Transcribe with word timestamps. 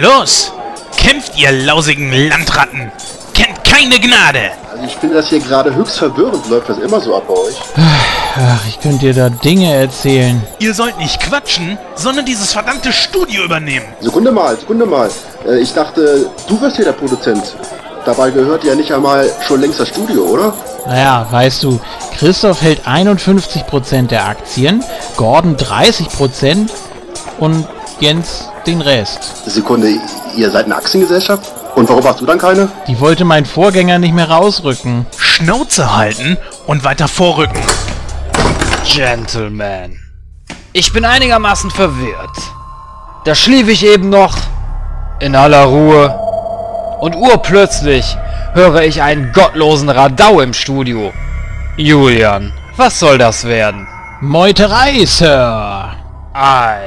Los, 0.00 0.50
kämpft 0.96 1.36
ihr 1.38 1.52
lausigen 1.52 2.10
Landratten! 2.28 2.90
Kennt 3.34 3.62
keine 3.64 4.00
Gnade! 4.00 4.50
Also 4.72 4.84
ich 4.84 4.96
finde 4.96 5.16
das 5.16 5.28
hier 5.28 5.40
gerade 5.40 5.74
höchst 5.74 5.98
verwirrend. 5.98 6.48
Läuft 6.48 6.70
das 6.70 6.78
immer 6.78 6.98
so 7.02 7.14
ab 7.16 7.24
bei 7.28 7.34
euch? 7.34 7.56
Ach, 7.76 8.66
ich 8.66 8.80
könnte 8.80 9.00
dir 9.00 9.12
da 9.14 9.28
Dinge 9.28 9.74
erzählen. 9.74 10.42
Ihr 10.58 10.72
sollt 10.72 10.96
nicht 10.96 11.20
quatschen, 11.20 11.76
sondern 11.96 12.24
dieses 12.24 12.52
verdammte 12.54 12.94
Studio 12.94 13.44
übernehmen. 13.44 13.84
Sekunde 14.00 14.32
mal, 14.32 14.56
Sekunde 14.56 14.86
mal. 14.86 15.10
Äh, 15.46 15.58
Ich 15.58 15.74
dachte, 15.74 16.30
du 16.48 16.60
wirst 16.62 16.76
hier 16.76 16.86
der 16.86 16.92
Produzent. 16.92 17.54
Dabei 18.06 18.30
gehört 18.30 18.64
ja 18.64 18.74
nicht 18.74 18.90
einmal 18.92 19.30
schon 19.46 19.60
längst 19.60 19.80
das 19.80 19.88
Studio, 19.88 20.22
oder? 20.24 20.54
Naja, 20.86 21.26
weißt 21.30 21.62
du, 21.64 21.78
Christoph 22.18 22.62
hält 22.62 22.86
51% 22.86 24.06
der 24.06 24.26
Aktien, 24.26 24.82
Gordon 25.18 25.58
30% 25.58 26.68
und 27.38 27.66
Jens 28.00 28.49
den 28.66 28.80
Rest. 28.80 29.44
Sekunde, 29.46 29.94
ihr 30.36 30.50
seid 30.50 30.66
eine 30.66 30.76
Aktiengesellschaft? 30.76 31.52
Und 31.74 31.88
warum 31.88 32.04
hast 32.04 32.20
du 32.20 32.26
dann 32.26 32.38
keine? 32.38 32.68
Die 32.86 32.98
wollte 33.00 33.24
mein 33.24 33.46
Vorgänger 33.46 33.98
nicht 33.98 34.14
mehr 34.14 34.30
rausrücken. 34.30 35.06
Schnauze 35.16 35.96
halten 35.96 36.36
und 36.66 36.84
weiter 36.84 37.08
vorrücken. 37.08 37.60
Gentleman. 38.84 39.96
Ich 40.72 40.92
bin 40.92 41.04
einigermaßen 41.04 41.70
verwirrt. 41.70 42.36
Da 43.24 43.34
schlief 43.34 43.68
ich 43.68 43.84
eben 43.84 44.08
noch 44.10 44.36
in 45.20 45.36
aller 45.36 45.64
Ruhe 45.64 46.18
und 47.00 47.14
urplötzlich 47.14 48.16
höre 48.54 48.82
ich 48.82 49.02
einen 49.02 49.32
gottlosen 49.32 49.88
Radau 49.90 50.40
im 50.40 50.52
Studio. 50.54 51.12
Julian, 51.76 52.52
was 52.76 52.98
soll 52.98 53.18
das 53.18 53.44
werden? 53.44 53.86
Meuterei, 54.20 55.04
Sir. 55.06 55.94
Ei. 56.32 56.80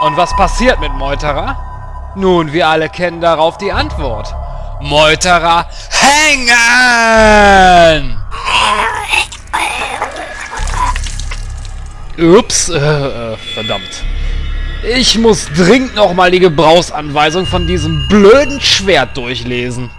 Und 0.00 0.16
was 0.16 0.34
passiert 0.34 0.80
mit 0.80 0.92
Meuterer? 0.94 2.12
Nun, 2.16 2.54
wir 2.54 2.68
alle 2.68 2.88
kennen 2.88 3.20
darauf 3.20 3.58
die 3.58 3.70
Antwort. 3.70 4.34
Meuterer 4.80 5.66
hängen! 5.90 6.50
Ups, 12.18 12.70
äh, 12.70 12.78
äh, 12.78 13.36
verdammt. 13.54 14.04
Ich 14.96 15.18
muss 15.18 15.46
dringend 15.54 15.94
nochmal 15.94 16.30
die 16.30 16.40
Gebrauchsanweisung 16.40 17.44
von 17.44 17.66
diesem 17.66 18.08
blöden 18.08 18.58
Schwert 18.62 19.14
durchlesen. 19.18 19.90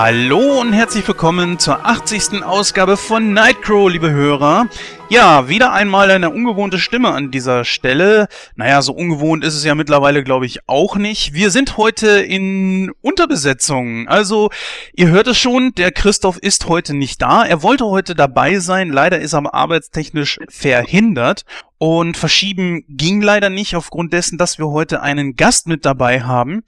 Hallo 0.00 0.60
und 0.60 0.72
herzlich 0.72 1.08
willkommen 1.08 1.58
zur 1.58 1.84
80. 1.84 2.44
Ausgabe 2.44 2.96
von 2.96 3.32
Nightcrow, 3.32 3.90
liebe 3.90 4.12
Hörer. 4.12 4.68
Ja, 5.10 5.48
wieder 5.48 5.72
einmal 5.72 6.10
eine 6.10 6.28
ungewohnte 6.28 6.78
Stimme 6.78 7.08
an 7.08 7.30
dieser 7.30 7.64
Stelle. 7.64 8.28
Naja, 8.56 8.82
so 8.82 8.92
ungewohnt 8.92 9.42
ist 9.42 9.54
es 9.54 9.64
ja 9.64 9.74
mittlerweile, 9.74 10.22
glaube 10.22 10.44
ich, 10.44 10.68
auch 10.68 10.96
nicht. 10.96 11.32
Wir 11.32 11.50
sind 11.50 11.78
heute 11.78 12.20
in 12.20 12.92
Unterbesetzung. 13.00 14.06
Also, 14.06 14.50
ihr 14.94 15.08
hört 15.08 15.26
es 15.26 15.38
schon, 15.38 15.72
der 15.74 15.92
Christoph 15.92 16.36
ist 16.36 16.68
heute 16.68 16.92
nicht 16.92 17.22
da. 17.22 17.42
Er 17.42 17.62
wollte 17.62 17.86
heute 17.86 18.14
dabei 18.14 18.58
sein, 18.58 18.90
leider 18.90 19.18
ist 19.18 19.32
er 19.32 19.38
aber 19.38 19.54
arbeitstechnisch 19.54 20.40
verhindert. 20.50 21.46
Und 21.78 22.18
verschieben 22.18 22.84
ging 22.88 23.22
leider 23.22 23.48
nicht 23.48 23.76
aufgrund 23.76 24.12
dessen, 24.12 24.36
dass 24.36 24.58
wir 24.58 24.68
heute 24.68 25.00
einen 25.00 25.36
Gast 25.36 25.68
mit 25.68 25.86
dabei 25.86 26.20
haben. 26.20 26.64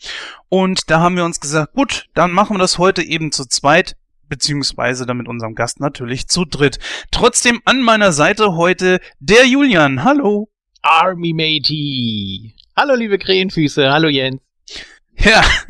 Und 0.49 0.91
da 0.91 1.01
haben 1.01 1.17
wir 1.17 1.27
uns 1.27 1.41
gesagt, 1.41 1.75
gut, 1.75 2.07
dann 2.15 2.33
machen 2.33 2.55
wir 2.55 2.61
das 2.61 2.79
heute 2.79 3.03
eben 3.03 3.33
zu 3.33 3.45
zweit 3.45 3.97
beziehungsweise 4.31 5.05
dann 5.05 5.19
mit 5.19 5.29
unserem 5.29 5.55
Gast 5.55 5.81
natürlich 5.81 6.29
zu 6.29 6.47
dritt. 6.47 6.79
Trotzdem 7.11 7.61
an 7.67 7.83
meiner 7.83 8.13
Seite 8.13 8.57
heute 8.57 9.01
der 9.19 9.47
Julian. 9.47 10.03
Hallo. 10.05 10.49
Army 10.81 11.35
Matey. 11.35 12.55
Hallo, 12.75 12.95
liebe 12.95 13.19
Krähenfüße. 13.19 13.93
Hallo, 13.93 14.09
Jens. 14.09 14.41
Ja, 15.25 15.43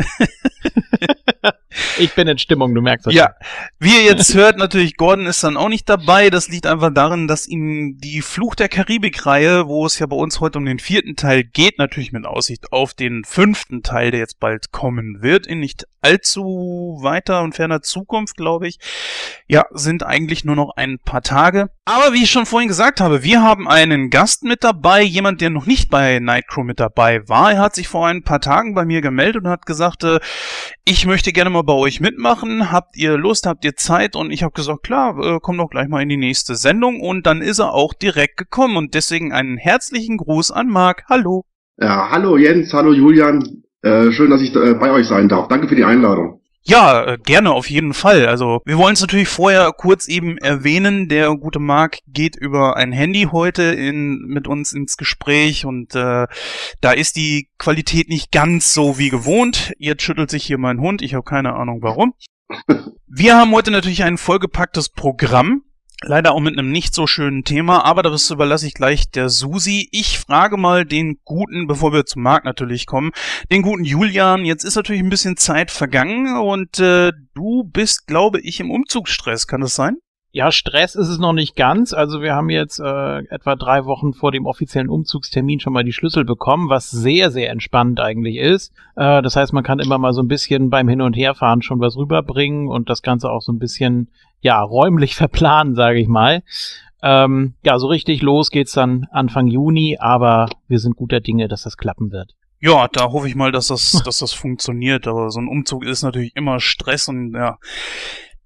Ich 1.98 2.14
bin 2.14 2.26
in 2.26 2.38
Stimmung, 2.38 2.74
du 2.74 2.82
merkst 2.82 3.06
das. 3.06 3.14
ja. 3.14 3.34
Wie 3.78 3.94
ihr 3.94 4.04
jetzt 4.04 4.34
hört, 4.34 4.58
natürlich 4.58 4.96
Gordon 4.96 5.26
ist 5.26 5.44
dann 5.44 5.56
auch 5.56 5.68
nicht 5.68 5.88
dabei. 5.88 6.30
Das 6.30 6.48
liegt 6.48 6.66
einfach 6.66 6.92
daran, 6.92 7.28
dass 7.28 7.46
ihm 7.46 7.98
die 7.98 8.22
Fluch 8.22 8.54
der 8.54 8.68
Karibik-Reihe, 8.68 9.66
wo 9.66 9.86
es 9.86 9.98
ja 9.98 10.06
bei 10.06 10.16
uns 10.16 10.40
heute 10.40 10.58
um 10.58 10.64
den 10.64 10.78
vierten 10.78 11.16
Teil 11.16 11.44
geht, 11.44 11.78
natürlich 11.78 12.12
mit 12.12 12.26
Aussicht 12.26 12.72
auf 12.72 12.94
den 12.94 13.24
fünften 13.24 13.82
Teil, 13.82 14.10
der 14.10 14.20
jetzt 14.20 14.40
bald 14.40 14.72
kommen 14.72 15.22
wird, 15.22 15.46
in 15.46 15.60
nicht 15.60 15.86
allzu 16.02 16.98
weiter 17.02 17.42
und 17.42 17.54
ferner 17.54 17.82
Zukunft, 17.82 18.36
glaube 18.36 18.66
ich. 18.68 18.78
Ja, 19.46 19.66
sind 19.72 20.04
eigentlich 20.04 20.44
nur 20.44 20.56
noch 20.56 20.72
ein 20.76 20.98
paar 20.98 21.22
Tage. 21.22 21.68
Aber 21.84 22.12
wie 22.14 22.22
ich 22.22 22.30
schon 22.30 22.46
vorhin 22.46 22.68
gesagt 22.68 23.00
habe, 23.00 23.22
wir 23.22 23.42
haben 23.42 23.68
einen 23.68 24.08
Gast 24.08 24.44
mit 24.44 24.64
dabei, 24.64 25.02
jemand, 25.02 25.40
der 25.40 25.50
noch 25.50 25.66
nicht 25.66 25.90
bei 25.90 26.18
Nightcrow 26.18 26.64
mit 26.64 26.80
dabei 26.80 27.28
war. 27.28 27.52
Er 27.52 27.58
hat 27.58 27.74
sich 27.74 27.88
vor 27.88 28.06
ein 28.06 28.22
paar 28.22 28.40
Tagen 28.40 28.74
bei 28.74 28.84
mir 28.84 29.02
gemeldet 29.02 29.39
und 29.40 29.48
hat 29.48 29.66
gesagt, 29.66 30.04
äh, 30.04 30.20
ich 30.84 31.06
möchte 31.06 31.32
gerne 31.32 31.50
mal 31.50 31.62
bei 31.62 31.72
euch 31.72 32.00
mitmachen. 32.00 32.70
Habt 32.72 32.96
ihr 32.96 33.16
Lust, 33.16 33.46
habt 33.46 33.64
ihr 33.64 33.76
Zeit? 33.76 34.16
Und 34.16 34.30
ich 34.30 34.42
habe 34.42 34.52
gesagt, 34.52 34.82
klar, 34.82 35.18
äh, 35.18 35.38
komm 35.40 35.58
doch 35.58 35.68
gleich 35.68 35.88
mal 35.88 36.02
in 36.02 36.08
die 36.08 36.16
nächste 36.16 36.54
Sendung. 36.54 37.00
Und 37.00 37.26
dann 37.26 37.42
ist 37.42 37.58
er 37.58 37.72
auch 37.72 37.94
direkt 37.94 38.36
gekommen. 38.36 38.76
Und 38.76 38.94
deswegen 38.94 39.32
einen 39.32 39.56
herzlichen 39.56 40.16
Gruß 40.16 40.50
an 40.50 40.68
Marc. 40.68 41.04
Hallo. 41.08 41.44
Ja, 41.78 42.10
hallo 42.10 42.36
Jens, 42.36 42.72
hallo 42.74 42.92
Julian. 42.92 43.62
Äh, 43.82 44.12
schön, 44.12 44.30
dass 44.30 44.42
ich 44.42 44.54
äh, 44.54 44.74
bei 44.74 44.90
euch 44.90 45.06
sein 45.06 45.28
darf. 45.28 45.48
Danke 45.48 45.68
für 45.68 45.76
die 45.76 45.84
Einladung. 45.84 46.39
Ja, 46.62 47.04
äh, 47.04 47.18
gerne 47.18 47.52
auf 47.52 47.70
jeden 47.70 47.94
Fall. 47.94 48.26
Also 48.26 48.60
wir 48.64 48.76
wollen 48.76 48.92
es 48.92 49.00
natürlich 49.00 49.28
vorher 49.28 49.72
kurz 49.72 50.08
eben 50.08 50.36
erwähnen. 50.38 51.08
Der 51.08 51.34
gute 51.36 51.58
Marc 51.58 51.98
geht 52.06 52.36
über 52.36 52.76
ein 52.76 52.92
Handy 52.92 53.28
heute 53.32 53.62
in, 53.62 54.18
mit 54.26 54.46
uns 54.46 54.72
ins 54.72 54.96
Gespräch 54.96 55.64
und 55.64 55.94
äh, 55.94 56.26
da 56.80 56.92
ist 56.92 57.16
die 57.16 57.48
Qualität 57.58 58.08
nicht 58.08 58.30
ganz 58.30 58.74
so 58.74 58.98
wie 58.98 59.08
gewohnt. 59.08 59.72
Jetzt 59.78 60.02
schüttelt 60.02 60.30
sich 60.30 60.44
hier 60.44 60.58
mein 60.58 60.80
Hund. 60.80 61.02
Ich 61.02 61.14
habe 61.14 61.24
keine 61.24 61.54
Ahnung 61.54 61.80
warum. 61.82 62.14
Wir 63.06 63.36
haben 63.36 63.52
heute 63.52 63.70
natürlich 63.70 64.04
ein 64.04 64.18
vollgepacktes 64.18 64.90
Programm. 64.90 65.62
Leider 66.02 66.32
auch 66.32 66.40
mit 66.40 66.58
einem 66.58 66.72
nicht 66.72 66.94
so 66.94 67.06
schönen 67.06 67.44
Thema, 67.44 67.84
aber 67.84 68.02
das 68.02 68.30
überlasse 68.30 68.66
ich 68.66 68.72
gleich 68.72 69.10
der 69.10 69.28
Susi. 69.28 69.88
Ich 69.92 70.18
frage 70.18 70.56
mal 70.56 70.86
den 70.86 71.18
guten, 71.24 71.66
bevor 71.66 71.92
wir 71.92 72.06
zum 72.06 72.22
Markt 72.22 72.46
natürlich 72.46 72.86
kommen, 72.86 73.10
den 73.52 73.60
guten 73.60 73.84
Julian. 73.84 74.46
Jetzt 74.46 74.64
ist 74.64 74.76
natürlich 74.76 75.02
ein 75.02 75.10
bisschen 75.10 75.36
Zeit 75.36 75.70
vergangen 75.70 76.38
und 76.38 76.78
äh, 76.78 77.12
du 77.34 77.64
bist, 77.64 78.06
glaube 78.06 78.40
ich, 78.40 78.60
im 78.60 78.70
Umzugsstress. 78.70 79.46
Kann 79.46 79.60
das 79.60 79.74
sein? 79.74 79.98
Ja, 80.32 80.52
Stress 80.52 80.94
ist 80.94 81.08
es 81.08 81.18
noch 81.18 81.32
nicht 81.32 81.56
ganz. 81.56 81.92
Also 81.92 82.22
wir 82.22 82.34
haben 82.34 82.50
jetzt 82.50 82.78
äh, 82.78 83.18
etwa 83.30 83.56
drei 83.56 83.84
Wochen 83.84 84.12
vor 84.12 84.30
dem 84.30 84.46
offiziellen 84.46 84.88
Umzugstermin 84.88 85.58
schon 85.58 85.72
mal 85.72 85.82
die 85.82 85.92
Schlüssel 85.92 86.24
bekommen, 86.24 86.68
was 86.68 86.88
sehr, 86.88 87.32
sehr 87.32 87.50
entspannt 87.50 87.98
eigentlich 87.98 88.36
ist. 88.36 88.72
Äh, 88.94 89.22
das 89.22 89.34
heißt, 89.34 89.52
man 89.52 89.64
kann 89.64 89.80
immer 89.80 89.98
mal 89.98 90.12
so 90.12 90.22
ein 90.22 90.28
bisschen 90.28 90.70
beim 90.70 90.88
Hin- 90.88 91.00
und 91.00 91.14
Herfahren 91.14 91.62
schon 91.62 91.80
was 91.80 91.96
rüberbringen 91.96 92.68
und 92.68 92.88
das 92.88 93.02
Ganze 93.02 93.28
auch 93.28 93.42
so 93.42 93.52
ein 93.52 93.58
bisschen, 93.58 94.08
ja, 94.40 94.60
räumlich 94.62 95.16
verplanen, 95.16 95.74
sage 95.74 95.98
ich 95.98 96.06
mal. 96.06 96.42
Ähm, 97.02 97.54
ja, 97.64 97.80
so 97.80 97.88
richtig 97.88 98.22
los 98.22 98.50
geht's 98.50 98.72
dann 98.72 99.08
Anfang 99.10 99.48
Juni, 99.48 99.96
aber 99.98 100.48
wir 100.68 100.78
sind 100.78 100.94
guter 100.94 101.18
Dinge, 101.18 101.48
dass 101.48 101.62
das 101.62 101.76
klappen 101.76 102.12
wird. 102.12 102.36
Ja, 102.60 102.88
da 102.88 103.10
hoffe 103.10 103.26
ich 103.26 103.34
mal, 103.34 103.52
dass 103.52 103.68
das, 103.68 104.02
dass 104.04 104.18
das 104.18 104.32
funktioniert. 104.32 105.08
Aber 105.08 105.30
so 105.30 105.40
ein 105.40 105.48
Umzug 105.48 105.84
ist 105.84 106.02
natürlich 106.02 106.36
immer 106.36 106.60
Stress 106.60 107.08
und 107.08 107.32
ja. 107.34 107.58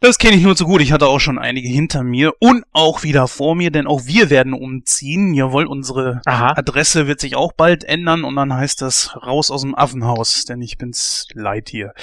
Das 0.04 0.18
kenne 0.18 0.36
ich 0.36 0.42
nur 0.42 0.54
zu 0.54 0.66
gut. 0.66 0.82
Ich 0.82 0.92
hatte 0.92 1.06
auch 1.06 1.18
schon 1.18 1.38
einige 1.38 1.66
hinter 1.66 2.02
mir 2.02 2.34
und 2.38 2.62
auch 2.74 3.04
wieder 3.04 3.26
vor 3.26 3.54
mir, 3.54 3.70
denn 3.70 3.86
auch 3.86 4.04
wir 4.04 4.28
werden 4.28 4.52
umziehen. 4.52 5.32
Jawohl, 5.32 5.64
unsere 5.64 6.20
Aha. 6.26 6.52
Adresse 6.58 7.06
wird 7.06 7.20
sich 7.20 7.36
auch 7.36 7.54
bald 7.54 7.84
ändern 7.84 8.24
und 8.24 8.36
dann 8.36 8.52
heißt 8.52 8.82
das 8.82 9.16
raus 9.16 9.50
aus 9.50 9.62
dem 9.62 9.74
Affenhaus, 9.74 10.44
denn 10.44 10.60
ich 10.60 10.76
bin's 10.76 11.26
leid 11.32 11.70
hier. 11.70 11.94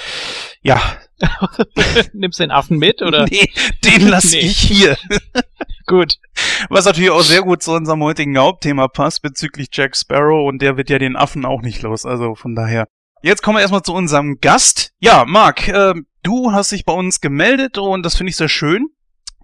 Ja, 0.62 0.82
Nimmst 2.12 2.40
den 2.40 2.50
Affen 2.50 2.76
mit 2.78 3.02
oder? 3.02 3.24
nee, 3.30 3.48
den 3.84 4.08
lasse 4.08 4.34
Nee. 4.34 4.46
ich 4.46 4.58
hier. 4.58 4.96
Gut. 5.86 6.16
Was 6.70 6.86
natürlich 6.86 7.10
auch 7.10 7.22
sehr 7.22 7.42
gut 7.42 7.62
zu 7.62 7.70
unserem 7.70 8.02
heutigen 8.02 8.36
Hauptthema 8.36 8.88
passt 8.88 9.22
bezüglich 9.22 9.68
Jack 9.72 9.96
Sparrow 9.96 10.48
und 10.48 10.60
der 10.60 10.76
wird 10.76 10.90
ja 10.90 10.98
den 10.98 11.14
Affen 11.14 11.44
auch 11.44 11.62
nicht 11.62 11.82
los. 11.82 12.04
Also 12.04 12.34
von 12.34 12.56
daher. 12.56 12.88
Jetzt 13.22 13.44
kommen 13.44 13.58
wir 13.58 13.60
erstmal 13.62 13.82
zu 13.82 13.94
unserem 13.94 14.38
Gast. 14.40 14.90
Ja, 14.98 15.24
Marc, 15.24 15.68
äh, 15.68 15.94
du 16.22 16.52
hast 16.52 16.72
dich 16.72 16.84
bei 16.84 16.92
uns 16.92 17.20
gemeldet 17.20 17.78
und 17.78 18.04
das 18.04 18.16
finde 18.16 18.30
ich 18.30 18.36
sehr 18.36 18.48
schön. 18.48 18.88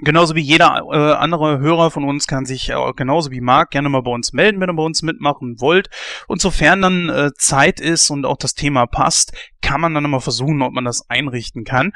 Genauso 0.00 0.36
wie 0.36 0.40
jeder 0.40 0.84
äh, 0.92 1.14
andere 1.14 1.58
Hörer 1.58 1.90
von 1.90 2.04
uns 2.04 2.28
kann 2.28 2.46
sich 2.46 2.70
äh, 2.70 2.92
genauso 2.94 3.32
wie 3.32 3.40
Marc 3.40 3.70
gerne 3.72 3.88
mal 3.88 4.02
bei 4.02 4.12
uns 4.12 4.32
melden, 4.32 4.60
wenn 4.60 4.70
ihr 4.70 4.76
bei 4.76 4.82
uns 4.84 5.02
mitmachen 5.02 5.60
wollt. 5.60 5.90
Und 6.28 6.40
sofern 6.40 6.82
dann 6.82 7.08
äh, 7.08 7.30
Zeit 7.36 7.80
ist 7.80 8.10
und 8.10 8.24
auch 8.24 8.36
das 8.36 8.54
Thema 8.54 8.86
passt, 8.86 9.32
kann 9.60 9.80
man 9.80 9.94
dann 9.94 10.08
mal 10.08 10.20
versuchen, 10.20 10.62
ob 10.62 10.72
man 10.72 10.84
das 10.84 11.10
einrichten 11.10 11.64
kann. 11.64 11.92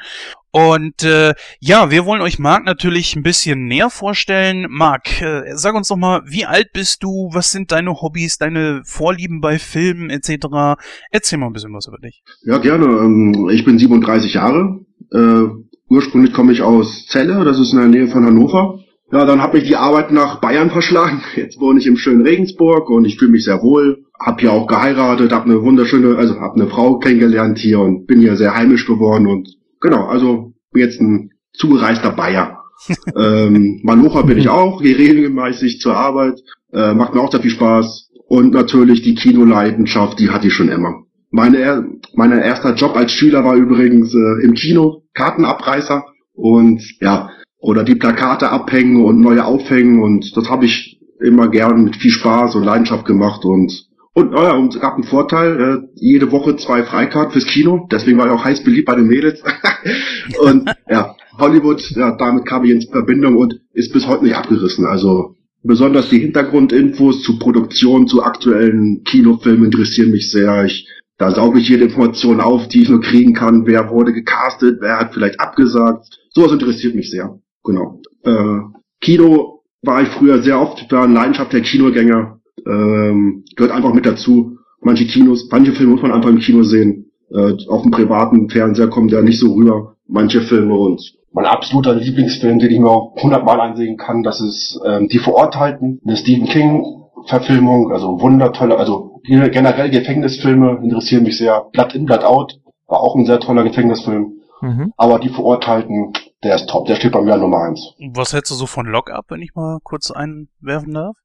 Und 0.55 1.01
äh, 1.03 1.33
ja, 1.59 1.89
wir 1.89 2.05
wollen 2.05 2.21
euch 2.21 2.37
Marc 2.37 2.63
natürlich 2.63 3.15
ein 3.15 3.23
bisschen 3.23 3.65
näher 3.65 3.89
vorstellen. 3.89 4.67
Marc, 4.69 5.19
äh, 5.19 5.55
sag 5.55 5.73
uns 5.73 5.87
doch 5.87 5.97
mal, 5.97 6.21
wie 6.27 6.45
alt 6.45 6.67
bist 6.73 7.01
du? 7.01 7.31
Was 7.33 7.51
sind 7.51 7.71
deine 7.71 8.01
Hobbys, 8.01 8.37
deine 8.37 8.83
Vorlieben 8.85 9.41
bei 9.41 9.57
Filmen 9.57 10.11
etc.? 10.11 10.77
Erzähl 11.09 11.39
mal 11.39 11.47
ein 11.47 11.53
bisschen 11.53 11.73
was 11.73 11.87
über 11.87 11.97
dich. 11.97 12.21
Ja, 12.43 12.59
gerne. 12.59 12.85
Ähm, 12.85 13.49
ich 13.51 13.65
bin 13.65 13.79
37 13.79 14.35
Jahre. 14.35 14.81
Äh, 15.11 15.47
ursprünglich 15.89 16.33
komme 16.33 16.51
ich 16.51 16.61
aus 16.61 17.07
Celle, 17.07 17.43
das 17.45 17.59
ist 17.59 17.73
in 17.73 17.79
der 17.79 17.87
Nähe 17.87 18.07
von 18.07 18.23
Hannover. 18.23 18.77
Ja, 19.11 19.25
dann 19.25 19.41
hat 19.41 19.55
mich 19.55 19.63
die 19.63 19.75
Arbeit 19.75 20.11
nach 20.11 20.39
Bayern 20.39 20.69
verschlagen. 20.69 21.23
Jetzt 21.35 21.59
wohne 21.59 21.79
ich 21.79 21.87
im 21.87 21.97
schönen 21.97 22.21
Regensburg 22.21 22.91
und 22.91 23.05
ich 23.05 23.17
fühle 23.17 23.31
mich 23.31 23.43
sehr 23.43 23.63
wohl. 23.63 24.05
Hab 24.19 24.39
hier 24.39 24.53
auch 24.53 24.67
geheiratet, 24.67 25.31
hab 25.31 25.45
eine 25.45 25.63
wunderschöne, 25.63 26.15
also 26.15 26.39
hab 26.39 26.53
eine 26.53 26.67
Frau 26.67 26.99
kennengelernt 26.99 27.57
hier 27.57 27.79
und 27.79 28.05
bin 28.05 28.19
hier 28.19 28.37
sehr 28.37 28.53
heimisch 28.53 28.85
geworden 28.85 29.25
und 29.25 29.62
genau, 29.83 30.07
also 30.07 30.53
jetzt 30.73 30.99
ein 30.99 31.29
zugereister 31.53 32.11
Bayer. 32.11 32.63
ähm, 33.15 33.81
Manocha 33.83 34.23
bin 34.23 34.39
ich 34.39 34.49
auch, 34.49 34.81
gehe 34.81 34.97
regelmäßig 34.97 35.79
zur 35.79 35.95
Arbeit, 35.95 36.39
äh, 36.73 36.93
macht 36.95 37.13
mir 37.13 37.21
auch 37.21 37.31
sehr 37.31 37.41
viel 37.41 37.51
Spaß. 37.51 38.09
Und 38.27 38.53
natürlich 38.53 39.03
die 39.03 39.13
Kinoleidenschaft, 39.13 40.19
die 40.19 40.31
hatte 40.31 40.47
ich 40.47 40.53
schon 40.53 40.69
immer. 40.69 41.03
Meine, 41.29 41.85
mein 42.15 42.31
erster 42.31 42.73
Job 42.73 42.95
als 42.95 43.11
Schüler 43.11 43.43
war 43.43 43.55
übrigens 43.55 44.13
äh, 44.13 44.43
im 44.43 44.53
Kino, 44.53 45.03
Kartenabreißer 45.13 46.03
und 46.33 46.81
ja, 46.99 47.29
oder 47.59 47.83
die 47.83 47.95
Plakate 47.95 48.49
abhängen 48.49 49.03
und 49.03 49.19
neue 49.19 49.45
aufhängen 49.45 50.01
und 50.01 50.35
das 50.35 50.49
habe 50.49 50.65
ich 50.65 50.99
immer 51.21 51.47
gern 51.49 51.83
mit 51.83 51.95
viel 51.95 52.11
Spaß 52.11 52.55
und 52.55 52.63
Leidenschaft 52.63 53.05
gemacht 53.05 53.45
und 53.45 53.87
und, 54.13 54.33
oh 54.35 54.43
ja, 54.43 54.53
und 54.53 54.75
es 54.75 54.81
gab 54.81 54.93
einen 54.93 55.03
Vorteil, 55.03 55.59
äh, 55.59 55.87
jede 55.95 56.31
Woche 56.31 56.55
zwei 56.57 56.83
Freikarten 56.83 57.31
fürs 57.31 57.47
Kino, 57.47 57.87
deswegen 57.91 58.17
war 58.19 58.27
ich 58.27 58.31
auch 58.31 58.45
heiß 58.45 58.63
beliebt 58.63 58.85
bei 58.85 58.95
den 58.95 59.07
Mädels. 59.07 59.41
und 60.39 60.69
ja, 60.89 61.15
Hollywood, 61.39 61.81
ja, 61.95 62.15
damit 62.15 62.45
kam 62.45 62.63
ich 62.63 62.71
in 62.71 62.81
Verbindung 62.83 63.37
und 63.37 63.59
ist 63.73 63.91
bis 63.91 64.07
heute 64.07 64.25
nicht 64.25 64.35
abgerissen. 64.35 64.85
Also 64.85 65.35
besonders 65.63 66.09
die 66.09 66.19
Hintergrundinfos 66.19 67.23
zu 67.23 67.39
Produktion, 67.39 68.07
zu 68.07 68.23
aktuellen 68.23 69.03
Kinofilmen 69.03 69.65
interessieren 69.65 70.11
mich 70.11 70.29
sehr. 70.29 70.65
Ich, 70.65 70.87
da 71.17 71.31
sauge 71.31 71.59
ich 71.59 71.69
jede 71.69 71.85
Information 71.85 72.39
auf, 72.39 72.67
die 72.67 72.83
ich 72.83 72.89
nur 72.89 73.01
kriegen 73.01 73.33
kann. 73.33 73.65
Wer 73.65 73.89
wurde 73.89 74.13
gecastet, 74.13 74.77
wer 74.81 74.99
hat 74.99 75.13
vielleicht 75.13 75.39
abgesagt. 75.39 76.05
Sowas 76.29 76.51
interessiert 76.51 76.93
mich 76.93 77.09
sehr. 77.09 77.39
Genau. 77.63 78.01
Äh, 78.23 78.59
Kino 79.01 79.63
war 79.81 80.01
ich 80.01 80.09
früher 80.09 80.41
sehr 80.43 80.61
oft, 80.61 80.91
war 80.91 81.03
ein 81.03 81.13
Leidenschaft 81.13 81.51
der 81.51 81.61
Kinogänger 81.61 82.32
ähm, 82.65 83.43
gehört 83.55 83.75
einfach 83.75 83.93
mit 83.93 84.05
dazu. 84.05 84.57
Manche 84.81 85.05
Kinos, 85.05 85.47
manche 85.51 85.73
Filme 85.73 85.93
muss 85.93 86.01
man 86.01 86.11
einfach 86.11 86.29
im 86.29 86.39
Kino 86.39 86.63
sehen. 86.63 87.11
Äh, 87.31 87.53
auf 87.67 87.81
dem 87.83 87.91
privaten 87.91 88.49
Fernseher 88.49 88.87
kommt 88.87 89.11
der 89.11 89.21
nicht 89.21 89.39
so 89.39 89.53
rüber. 89.53 89.95
Manche 90.07 90.41
Filme 90.41 90.75
und 90.75 91.01
mein 91.31 91.45
absoluter 91.45 91.95
Lieblingsfilm, 91.95 92.59
den 92.59 92.69
ich 92.69 92.79
mir 92.79 92.89
auch 92.89 93.15
hundertmal 93.15 93.59
ansehen 93.59 93.97
kann, 93.97 94.21
das 94.21 94.39
ist 94.39 94.79
ähm, 94.85 95.07
Die 95.07 95.17
Verurteilten, 95.17 95.99
eine 96.05 96.15
Stephen 96.15 96.45
King 96.45 96.83
Verfilmung, 97.27 97.91
also 97.91 98.19
wundertolle, 98.19 98.77
also 98.77 99.21
generell 99.23 99.89
Gefängnisfilme 99.89 100.81
interessieren 100.83 101.23
mich 101.23 101.37
sehr. 101.37 101.65
Blood 101.71 101.95
in, 101.95 102.05
Blood 102.05 102.23
out 102.23 102.59
war 102.87 102.99
auch 102.99 103.15
ein 103.15 103.25
sehr 103.25 103.39
toller 103.39 103.63
Gefängnisfilm. 103.63 104.33
Mhm. 104.61 104.93
Aber 104.97 105.19
Die 105.19 105.29
Verurteilten, 105.29 106.13
der 106.43 106.55
ist 106.55 106.69
top, 106.69 106.85
der 106.85 106.95
steht 106.95 107.13
bei 107.13 107.21
mir 107.21 107.33
an 107.33 107.41
Nummer 107.41 107.63
eins. 107.63 107.93
Was 108.13 108.33
hältst 108.33 108.51
du 108.51 108.55
so 108.55 108.65
von 108.65 108.85
Lockup, 108.85 109.25
wenn 109.29 109.41
ich 109.41 109.55
mal 109.55 109.79
kurz 109.83 110.11
einwerfen 110.11 110.93
darf? 110.93 111.17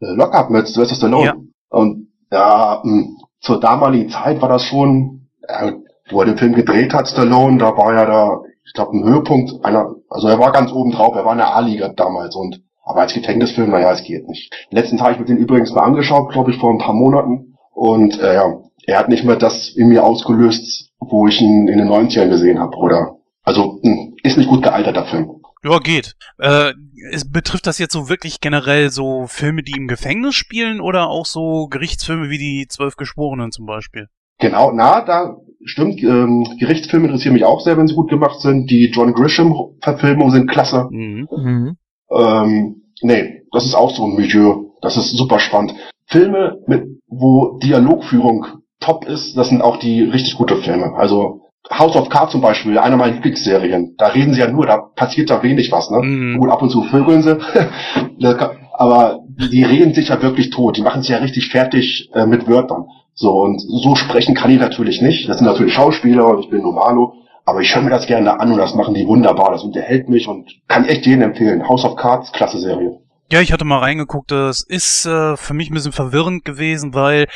Äh, 0.00 0.14
Lockup 0.14 0.50
mit 0.50 0.66
Sylvester 0.66 0.96
Stallone. 0.96 1.26
Ja. 1.26 1.34
Und 1.70 2.08
ja, 2.30 2.80
mh, 2.82 2.92
hm, 2.92 3.16
zur 3.40 3.60
damaligen 3.60 4.10
Zeit 4.10 4.40
war 4.42 4.48
das 4.48 4.64
schon, 4.64 5.28
äh, 5.46 5.72
wo 6.10 6.20
er 6.20 6.26
den 6.26 6.38
Film 6.38 6.54
gedreht 6.54 6.92
hat, 6.92 7.08
Stallone, 7.08 7.58
da 7.58 7.76
war 7.76 7.94
ja 7.94 8.06
da, 8.06 8.40
ich 8.64 8.72
glaube, 8.72 8.96
ein 8.96 9.04
Höhepunkt 9.04 9.64
einer, 9.64 9.94
also 10.08 10.28
er 10.28 10.38
war 10.38 10.52
ganz 10.52 10.72
oben 10.72 10.92
drauf, 10.92 11.14
er 11.14 11.24
war 11.24 11.32
in 11.32 11.38
der 11.38 11.54
A-Liga 11.54 11.88
damals 11.88 12.34
und 12.34 12.60
aber 12.90 13.02
als 13.02 13.14
Gefängnisfilm, 13.14 13.70
naja, 13.70 13.92
es 13.92 14.02
geht 14.02 14.26
nicht. 14.28 14.52
Letzten 14.70 15.00
habe 15.00 15.12
ich 15.12 15.18
mir 15.18 15.24
den 15.24 15.36
übrigens 15.36 15.72
mal 15.72 15.84
angeschaut, 15.84 16.32
glaube 16.32 16.50
ich, 16.50 16.58
vor 16.58 16.70
ein 16.70 16.78
paar 16.78 16.94
Monaten. 16.94 17.54
Und 17.72 18.18
äh, 18.18 18.34
ja, 18.34 18.62
er 18.86 18.98
hat 18.98 19.08
nicht 19.08 19.24
mehr 19.24 19.36
das 19.36 19.68
in 19.76 19.88
mir 19.88 20.02
ausgelöst, 20.02 20.90
wo 20.98 21.28
ich 21.28 21.40
ihn 21.40 21.68
in 21.68 21.78
den 21.78 21.88
90ern 21.88 22.28
gesehen 22.28 22.58
habe, 22.58 22.76
oder? 22.76 23.16
Also, 23.44 23.78
mh, 23.82 23.90
hm, 23.90 24.16
ist 24.24 24.38
nicht 24.38 24.50
gut 24.50 24.62
gealtert, 24.62 24.96
der 24.96 25.04
Film. 25.04 25.39
Ja, 25.62 25.78
geht. 25.78 26.16
Äh, 26.38 26.72
es 27.12 27.30
betrifft 27.30 27.66
das 27.66 27.78
jetzt 27.78 27.92
so 27.92 28.08
wirklich 28.08 28.40
generell 28.40 28.90
so 28.90 29.26
Filme, 29.26 29.62
die 29.62 29.76
im 29.76 29.88
Gefängnis 29.88 30.34
spielen 30.34 30.80
oder 30.80 31.08
auch 31.08 31.26
so 31.26 31.66
Gerichtsfilme 31.68 32.30
wie 32.30 32.38
die 32.38 32.66
Zwölf 32.68 32.96
Geschworenen 32.96 33.52
zum 33.52 33.66
Beispiel? 33.66 34.08
Genau, 34.38 34.72
na, 34.72 35.02
da 35.02 35.36
stimmt. 35.64 36.02
Ähm, 36.02 36.46
Gerichtsfilme 36.58 37.06
interessieren 37.06 37.34
mich 37.34 37.44
auch 37.44 37.60
sehr, 37.60 37.76
wenn 37.76 37.86
sie 37.86 37.94
gut 37.94 38.08
gemacht 38.08 38.40
sind. 38.40 38.70
Die 38.70 38.86
John 38.86 39.12
Grisham-Verfilmungen 39.12 40.32
sind 40.32 40.50
klasse. 40.50 40.88
Mhm. 40.90 41.28
mhm. 41.30 41.76
Ähm, 42.10 42.82
nee, 43.02 43.42
das 43.52 43.66
ist 43.66 43.74
auch 43.74 43.94
so 43.94 44.06
ein 44.06 44.16
Milieu. 44.16 44.70
Das 44.80 44.96
ist 44.96 45.10
super 45.10 45.38
spannend. 45.38 45.74
Filme, 46.06 46.58
mit, 46.66 46.84
wo 47.06 47.58
Dialogführung 47.62 48.46
top 48.80 49.04
ist, 49.04 49.36
das 49.36 49.50
sind 49.50 49.62
auch 49.62 49.76
die 49.76 50.02
richtig 50.02 50.36
gute 50.36 50.56
Filme. 50.56 50.94
Also 50.96 51.39
House 51.70 51.94
of 51.94 52.08
Cards 52.08 52.32
zum 52.32 52.40
Beispiel, 52.40 52.78
einer 52.78 52.96
meiner 52.96 53.14
Lieblingsserien. 53.14 53.94
Da 53.96 54.08
reden 54.08 54.34
sie 54.34 54.40
ja 54.40 54.50
nur, 54.50 54.66
da 54.66 54.78
passiert 54.78 55.30
da 55.30 55.42
wenig 55.42 55.70
was, 55.70 55.90
ne? 55.90 56.02
Mhm. 56.02 56.38
Gut, 56.38 56.50
ab 56.50 56.62
und 56.62 56.70
zu 56.70 56.82
vögeln 56.84 57.22
sie. 57.22 57.38
aber 58.72 59.20
die 59.28 59.62
reden 59.62 59.94
sich 59.94 60.08
ja 60.08 60.20
wirklich 60.20 60.50
tot. 60.50 60.76
Die 60.76 60.82
machen 60.82 61.02
sich 61.02 61.10
ja 61.10 61.18
richtig 61.18 61.48
fertig 61.48 62.10
äh, 62.14 62.26
mit 62.26 62.48
Wörtern. 62.48 62.86
So, 63.14 63.32
und 63.42 63.60
so 63.60 63.94
sprechen 63.94 64.34
kann 64.34 64.50
ich 64.50 64.58
natürlich 64.58 65.00
nicht. 65.00 65.28
Das 65.28 65.38
sind 65.38 65.46
natürlich 65.46 65.74
Schauspieler 65.74 66.26
und 66.26 66.40
ich 66.40 66.50
bin 66.50 66.62
Normalo. 66.62 67.14
Aber 67.44 67.60
ich 67.60 67.74
höre 67.74 67.82
mir 67.82 67.90
das 67.90 68.06
gerne 68.06 68.38
an 68.38 68.52
und 68.52 68.58
das 68.58 68.74
machen 68.74 68.94
die 68.94 69.06
wunderbar. 69.06 69.52
Das 69.52 69.62
unterhält 69.62 70.08
mich 70.08 70.28
und 70.28 70.50
kann 70.68 70.84
echt 70.84 71.06
jedem 71.06 71.22
empfehlen. 71.22 71.68
House 71.68 71.84
of 71.84 71.96
Cards, 71.96 72.32
klasse 72.32 72.58
Serie. 72.58 73.00
Ja, 73.32 73.40
ich 73.40 73.52
hatte 73.52 73.64
mal 73.64 73.78
reingeguckt. 73.78 74.30
Das 74.30 74.62
ist 74.62 75.06
äh, 75.06 75.36
für 75.36 75.54
mich 75.54 75.70
ein 75.70 75.74
bisschen 75.74 75.92
verwirrend 75.92 76.44
gewesen, 76.44 76.94
weil 76.94 77.26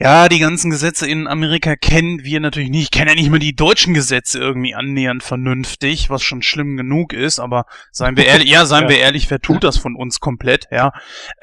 ja, 0.00 0.28
die 0.28 0.38
ganzen 0.38 0.70
Gesetze 0.70 1.08
in 1.08 1.26
Amerika 1.26 1.74
kennen 1.74 2.22
wir 2.22 2.38
natürlich 2.38 2.70
nicht. 2.70 2.82
Ich 2.82 2.90
kenne 2.92 3.10
ja 3.10 3.16
nicht 3.16 3.30
mal 3.30 3.40
die 3.40 3.56
deutschen 3.56 3.94
Gesetze 3.94 4.38
irgendwie 4.38 4.72
annähernd 4.74 5.24
vernünftig, 5.24 6.08
was 6.08 6.22
schon 6.22 6.40
schlimm 6.42 6.76
genug 6.76 7.12
ist, 7.12 7.40
aber 7.40 7.66
seien 7.90 8.16
wir 8.16 8.26
ehrlich, 8.26 8.48
ja, 8.50 8.64
seien 8.64 8.84
ja. 8.84 8.90
wir 8.90 8.98
ehrlich, 8.98 9.28
wer 9.28 9.40
tut 9.40 9.64
das 9.64 9.76
von 9.76 9.96
uns 9.96 10.20
komplett, 10.20 10.68
ja? 10.70 10.92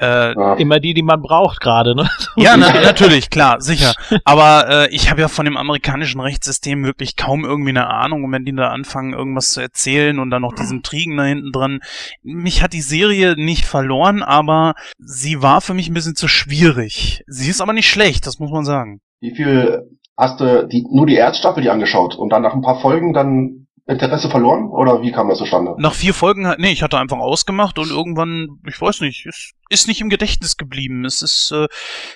Äh, 0.00 0.34
ja. 0.34 0.54
Immer 0.54 0.80
die, 0.80 0.94
die 0.94 1.02
man 1.02 1.20
braucht 1.20 1.60
gerade, 1.60 1.94
ne? 1.94 2.08
Ja, 2.36 2.56
na, 2.56 2.72
natürlich, 2.80 3.28
klar, 3.28 3.60
sicher. 3.60 3.94
Aber 4.24 4.68
äh, 4.68 4.94
ich 4.94 5.10
habe 5.10 5.20
ja 5.20 5.28
von 5.28 5.44
dem 5.44 5.56
amerikanischen 5.56 6.20
Rechtssystem 6.20 6.84
wirklich 6.84 7.16
kaum 7.16 7.44
irgendwie 7.44 7.70
eine 7.70 7.88
Ahnung 7.88 8.24
und 8.24 8.32
wenn 8.32 8.44
die 8.44 8.54
da 8.54 8.68
anfangen, 8.68 9.12
irgendwas 9.12 9.50
zu 9.50 9.60
erzählen 9.60 10.18
und 10.18 10.30
dann 10.30 10.42
noch 10.42 10.54
diesen 10.54 10.82
Trigen 10.82 11.16
da 11.16 11.24
hinten 11.24 11.52
dran. 11.52 11.80
Mich 12.22 12.62
hat 12.62 12.72
die 12.72 12.82
Serie 12.82 13.34
nicht 13.36 13.64
verloren, 13.64 14.22
aber 14.22 14.74
sie 14.98 15.42
war 15.42 15.60
für 15.60 15.74
mich 15.74 15.88
ein 15.88 15.94
bisschen 15.94 16.16
zu 16.16 16.28
schwierig. 16.28 17.22
Sie 17.26 17.50
ist 17.50 17.60
aber 17.60 17.72
nicht 17.72 17.88
schlecht, 17.88 18.26
das 18.26 18.38
muss 18.38 18.45
muss 18.46 18.54
man 18.54 18.64
sagen. 18.64 19.00
Wie 19.20 19.34
viel 19.34 19.82
hast 20.16 20.40
du 20.40 20.66
die, 20.66 20.86
nur 20.90 21.06
die 21.06 21.16
Erststaffel 21.16 21.62
die 21.62 21.70
angeschaut 21.70 22.16
und 22.16 22.30
dann 22.30 22.42
nach 22.42 22.54
ein 22.54 22.62
paar 22.62 22.80
Folgen 22.80 23.12
dann 23.12 23.66
Interesse 23.88 24.28
verloren 24.28 24.68
oder 24.68 25.02
wie 25.02 25.12
kam 25.12 25.28
das 25.28 25.38
zustande? 25.38 25.74
Nach 25.78 25.94
vier 25.94 26.12
Folgen, 26.12 26.52
nee, 26.58 26.72
ich 26.72 26.82
hatte 26.82 26.98
einfach 26.98 27.18
ausgemacht 27.18 27.78
und 27.78 27.90
irgendwann, 27.90 28.58
ich 28.66 28.80
weiß 28.80 29.00
nicht, 29.02 29.26
ist, 29.26 29.52
ist 29.68 29.86
nicht 29.86 30.00
im 30.00 30.08
Gedächtnis 30.08 30.56
geblieben. 30.56 31.04
Es 31.04 31.22
ist, 31.22 31.52
äh, 31.52 31.68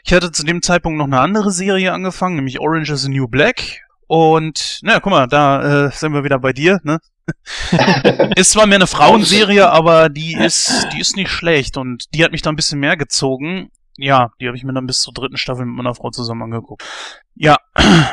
ich 0.04 0.12
hatte 0.12 0.32
zu 0.32 0.44
dem 0.44 0.62
Zeitpunkt 0.62 0.98
noch 0.98 1.06
eine 1.06 1.20
andere 1.20 1.52
Serie 1.52 1.92
angefangen, 1.92 2.36
nämlich 2.36 2.60
Orange 2.60 2.90
is 2.90 3.02
the 3.02 3.10
New 3.10 3.28
Black. 3.28 3.82
Und, 4.08 4.80
naja, 4.82 4.98
guck 4.98 5.12
mal, 5.12 5.28
da 5.28 5.86
äh, 5.86 5.90
sind 5.92 6.12
wir 6.12 6.24
wieder 6.24 6.40
bei 6.40 6.52
dir, 6.52 6.80
ne? 6.82 6.98
ist 8.34 8.50
zwar 8.50 8.66
mehr 8.66 8.78
eine 8.78 8.88
Frauenserie, 8.88 9.70
aber 9.70 10.08
die 10.08 10.34
ist, 10.34 10.88
die 10.92 11.00
ist 11.00 11.16
nicht 11.16 11.30
schlecht 11.30 11.76
und 11.76 12.12
die 12.12 12.24
hat 12.24 12.32
mich 12.32 12.42
da 12.42 12.50
ein 12.50 12.56
bisschen 12.56 12.80
mehr 12.80 12.96
gezogen. 12.96 13.70
Ja, 14.00 14.30
die 14.40 14.46
habe 14.46 14.56
ich 14.56 14.64
mir 14.64 14.72
dann 14.72 14.86
bis 14.86 15.00
zur 15.00 15.12
dritten 15.12 15.36
Staffel 15.36 15.66
mit 15.66 15.76
meiner 15.76 15.94
Frau 15.94 16.10
zusammen 16.10 16.42
angeguckt. 16.42 16.82
Ja. 17.34 17.56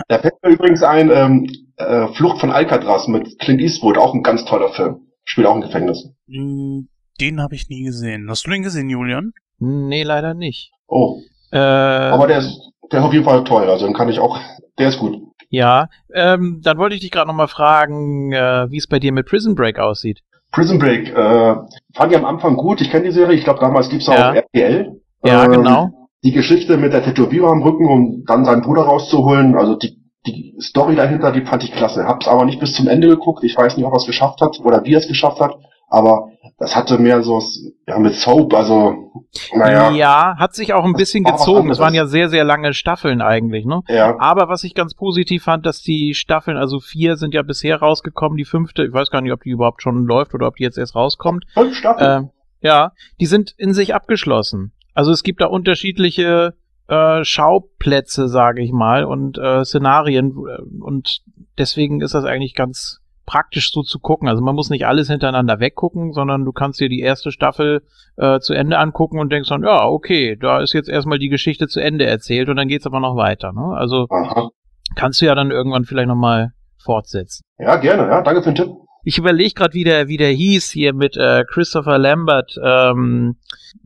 Da 0.08 0.20
fällt 0.20 0.36
mir 0.44 0.52
übrigens 0.52 0.84
ein, 0.84 1.10
ähm, 1.10 1.50
äh, 1.78 2.08
Flucht 2.14 2.40
von 2.40 2.52
Alcatraz 2.52 3.08
mit 3.08 3.40
Clint 3.40 3.62
Eastwood, 3.62 3.98
auch 3.98 4.14
ein 4.14 4.24
ganz 4.24 4.46
toller 4.46 4.70
Film. 4.70 5.08
Spielt 5.24 5.48
auch 5.48 5.56
im 5.56 5.62
Gefängnis. 5.62 6.10
Hm, 6.28 6.90
den 7.22 7.42
habe 7.42 7.56
ich 7.56 7.70
nie 7.70 7.84
gesehen. 7.84 8.30
Hast 8.30 8.46
du 8.46 8.52
den 8.52 8.64
gesehen, 8.64 8.90
Julian? 8.90 9.32
Nee, 9.60 10.04
leider 10.04 10.34
nicht. 10.34 10.72
Oh. 10.88 11.20
Äh, 11.52 11.58
Aber 11.58 12.28
der 12.28 12.40
ist, 12.40 12.60
der 12.92 13.00
ist 13.00 13.06
auf 13.06 13.14
jeden 13.14 13.26
Fall 13.26 13.44
toll, 13.44 13.70
also 13.70 13.86
den 13.86 13.96
kann 13.96 14.10
ich 14.10 14.20
auch, 14.20 14.40
der 14.78 14.90
ist 14.90 15.00
gut. 15.00 15.18
Ja, 15.50 15.88
ähm, 16.14 16.60
dann 16.62 16.78
wollte 16.78 16.96
ich 16.96 17.02
dich 17.02 17.12
gerade 17.12 17.28
nochmal 17.28 17.48
fragen, 17.48 18.34
äh, 18.34 18.70
wie 18.70 18.78
es 18.78 18.88
bei 18.88 19.00
dir 19.00 19.14
mit 19.14 19.28
Prison 19.28 19.56
Break 19.56 19.80
aussieht. 19.80 20.22
Prison 20.52 20.80
Break, 20.80 21.10
äh, 21.10 21.56
fand 21.94 22.12
ich 22.12 22.18
am 22.18 22.26
Anfang 22.26 22.58
gut, 22.58 22.82
ich 22.82 22.90
kenne 22.90 23.06
die 23.06 23.12
Serie, 23.12 23.36
ich 23.36 23.44
glaube 23.44 23.60
damals 23.60 23.90
gibt's 23.90 24.10
auch 24.10 24.18
ja. 24.18 24.34
RTL. 24.34 25.00
Ja, 25.28 25.46
ähm, 25.46 25.52
genau. 25.52 25.90
Die 26.24 26.32
Geschichte 26.32 26.78
mit 26.78 26.94
der 26.94 27.04
Tätowierung 27.04 27.52
am 27.52 27.64
Rücken, 27.64 27.88
um 27.88 28.24
dann 28.26 28.46
seinen 28.46 28.62
Bruder 28.62 28.84
rauszuholen, 28.84 29.56
also 29.56 29.76
die, 29.76 30.02
die 30.26 30.56
Story 30.60 30.96
dahinter, 30.96 31.32
die 31.32 31.46
fand 31.46 31.64
ich 31.64 31.72
klasse. 31.72 32.06
Hab's 32.06 32.28
aber 32.28 32.46
nicht 32.46 32.60
bis 32.60 32.74
zum 32.74 32.88
Ende 32.88 33.08
geguckt. 33.08 33.44
Ich 33.44 33.56
weiß 33.56 33.78
nicht, 33.78 33.86
ob 33.86 33.94
er 33.94 33.98
es 33.98 34.06
geschafft 34.06 34.42
hat 34.42 34.60
oder 34.64 34.84
wie 34.84 34.94
er 34.94 35.00
es 35.00 35.08
geschafft 35.08 35.40
hat. 35.40 35.56
aber 35.90 36.30
das 36.60 36.76
hatte 36.76 36.98
mehr 36.98 37.22
so 37.22 37.40
ja, 37.88 38.00
mit 38.00 38.16
Soap, 38.16 38.54
also 38.56 39.12
naja. 39.54 39.92
Ja, 39.92 40.36
hat 40.40 40.56
sich 40.56 40.74
auch 40.74 40.84
ein 40.84 40.94
bisschen 40.94 41.24
gezogen. 41.24 41.70
Es 41.70 41.78
waren 41.78 41.94
ja 41.94 42.08
sehr, 42.08 42.30
sehr 42.30 42.44
lange 42.44 42.74
Staffeln 42.74 43.22
eigentlich, 43.22 43.66
ne? 43.66 43.82
Ja. 43.88 44.16
Aber 44.20 44.50
was 44.50 44.64
ich 44.64 44.74
ganz 44.74 44.96
positiv 44.96 45.44
fand, 45.44 45.68
dass 45.68 45.82
die 45.82 46.16
Staffeln, 46.16 46.58
also 46.58 46.80
vier 46.80 47.16
sind 47.16 47.36
ja 47.36 47.44
bisher 47.44 47.78
rausgekommen, 47.78 48.38
die 48.38 48.46
fünfte, 48.46 48.86
ich 48.86 48.94
weiß 48.94 49.12
gar 49.12 49.22
nicht, 49.22 49.32
ob 49.32 49.44
die 49.44 49.52
überhaupt 49.52 49.84
schon 49.84 50.06
läuft 50.06 50.34
oder 50.34 50.48
ob 50.48 50.56
die 50.56 50.64
jetzt 50.64 50.80
erst 50.80 50.96
rauskommt. 50.96 51.46
Fünf 51.54 51.76
Staffeln? 51.76 52.30
Äh, 52.64 52.68
ja, 52.68 52.92
die 53.20 53.28
sind 53.28 53.54
in 53.58 53.74
sich 53.74 53.94
abgeschlossen. 53.94 54.74
Also 54.98 55.12
es 55.12 55.22
gibt 55.22 55.42
da 55.42 55.46
unterschiedliche 55.46 56.56
äh, 56.88 57.24
Schauplätze, 57.24 58.28
sage 58.28 58.64
ich 58.64 58.72
mal, 58.72 59.04
und 59.04 59.38
äh, 59.38 59.64
Szenarien 59.64 60.32
und 60.32 61.20
deswegen 61.56 62.02
ist 62.02 62.16
das 62.16 62.26
eigentlich 62.26 62.56
ganz 62.56 63.00
praktisch 63.28 63.72
so 63.72 63.84
zu 63.84 64.00
gucken. 64.00 64.28
Also 64.28 64.42
man 64.42 64.56
muss 64.56 64.72
nicht 64.72 64.88
alles 64.88 65.08
hintereinander 65.08 65.60
weggucken, 65.60 66.14
sondern 66.14 66.46
du 66.46 66.52
kannst 66.52 66.80
dir 66.80 66.90
die 66.90 67.02
erste 67.02 67.32
Staffel 67.32 67.84
äh, 68.16 68.40
zu 68.40 68.56
Ende 68.56 68.80
angucken 68.80 69.20
und 69.20 69.32
denkst 69.32 69.50
dann, 69.50 69.62
ja, 69.62 69.86
okay, 69.86 70.36
da 70.36 70.62
ist 70.62 70.74
jetzt 70.74 70.90
erstmal 70.90 71.20
die 71.20 71.30
Geschichte 71.30 71.68
zu 71.68 71.80
Ende 71.80 72.08
erzählt 72.08 72.50
und 72.50 72.56
dann 72.56 72.68
geht's 72.68 72.88
aber 72.88 73.00
noch 73.00 73.16
weiter. 73.16 73.54
Ne? 73.54 73.78
Also 73.78 74.08
Aha. 74.10 74.50
kannst 74.96 75.22
du 75.22 75.28
ja 75.28 75.36
dann 75.36 75.52
irgendwann 75.52 75.86
vielleicht 75.86 76.08
nochmal 76.08 76.54
fortsetzen. 76.84 77.44
Ja, 77.60 77.76
gerne, 77.76 78.08
ja, 78.08 78.24
danke 78.24 78.42
für 78.42 78.52
den 78.52 78.56
Tipp. 78.56 78.87
Ich 79.08 79.18
überlege 79.18 79.54
gerade, 79.54 79.74
wie 79.74 79.86
der, 79.86 80.10
wie 80.10 80.18
der 80.18 80.32
hieß 80.32 80.70
hier 80.70 80.94
mit 80.94 81.16
äh, 81.16 81.46
Christopher 81.48 81.98
Lambert. 81.98 82.60
Ähm, 82.62 83.38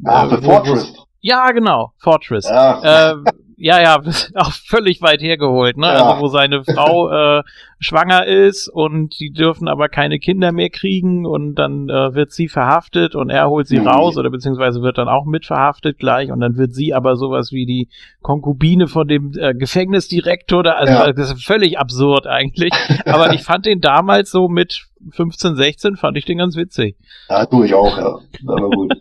ah, 0.03 0.27
The 0.27 0.43
Fortress. 0.43 0.93
Ja, 1.19 1.51
genau, 1.51 1.93
Fortress. 1.99 2.49
Ja. 2.49 3.11
Äh, 3.11 3.15
ja, 3.61 3.79
ja, 3.79 4.01
auch 4.35 4.51
völlig 4.51 5.01
weit 5.01 5.21
hergeholt, 5.21 5.77
ne? 5.77 5.87
Ja. 5.87 6.05
Also 6.05 6.21
wo 6.21 6.27
seine 6.27 6.63
Frau 6.63 7.09
äh, 7.39 7.43
schwanger 7.79 8.25
ist 8.25 8.67
und 8.67 9.19
die 9.19 9.31
dürfen 9.31 9.67
aber 9.67 9.87
keine 9.87 10.19
Kinder 10.19 10.51
mehr 10.51 10.69
kriegen 10.69 11.25
und 11.25 11.55
dann 11.55 11.87
äh, 11.87 12.15
wird 12.15 12.31
sie 12.31 12.47
verhaftet 12.47 13.15
und 13.15 13.29
er 13.29 13.49
holt 13.49 13.67
sie 13.67 13.79
mhm. 13.79 13.87
raus 13.87 14.17
oder 14.17 14.31
beziehungsweise 14.31 14.81
wird 14.81 14.97
dann 14.97 15.07
auch 15.07 15.25
mit 15.25 15.45
verhaftet 15.45 15.99
gleich 15.99 16.31
und 16.31 16.39
dann 16.39 16.57
wird 16.57 16.73
sie 16.73 16.93
aber 16.93 17.15
sowas 17.15 17.51
wie 17.51 17.65
die 17.65 17.89
Konkubine 18.21 18.87
von 18.87 19.07
dem 19.07 19.31
äh, 19.37 19.53
Gefängnisdirektor 19.53 20.63
da, 20.63 20.71
also 20.71 20.93
ja. 20.93 21.13
das 21.13 21.31
ist 21.31 21.45
völlig 21.45 21.77
absurd 21.77 22.25
eigentlich. 22.25 22.73
aber 23.05 23.33
ich 23.33 23.43
fand 23.43 23.67
den 23.67 23.79
damals 23.79 24.31
so 24.31 24.47
mit 24.47 24.87
15, 25.11 25.55
16 25.55 25.95
fand 25.97 26.17
ich 26.17 26.25
den 26.25 26.39
ganz 26.39 26.55
witzig. 26.55 26.97
Ja, 27.29 27.45
tue 27.45 27.67
ich 27.67 27.73
auch, 27.73 27.97
ja. 27.97 28.19
Aber 28.47 28.69
gut. 28.69 28.93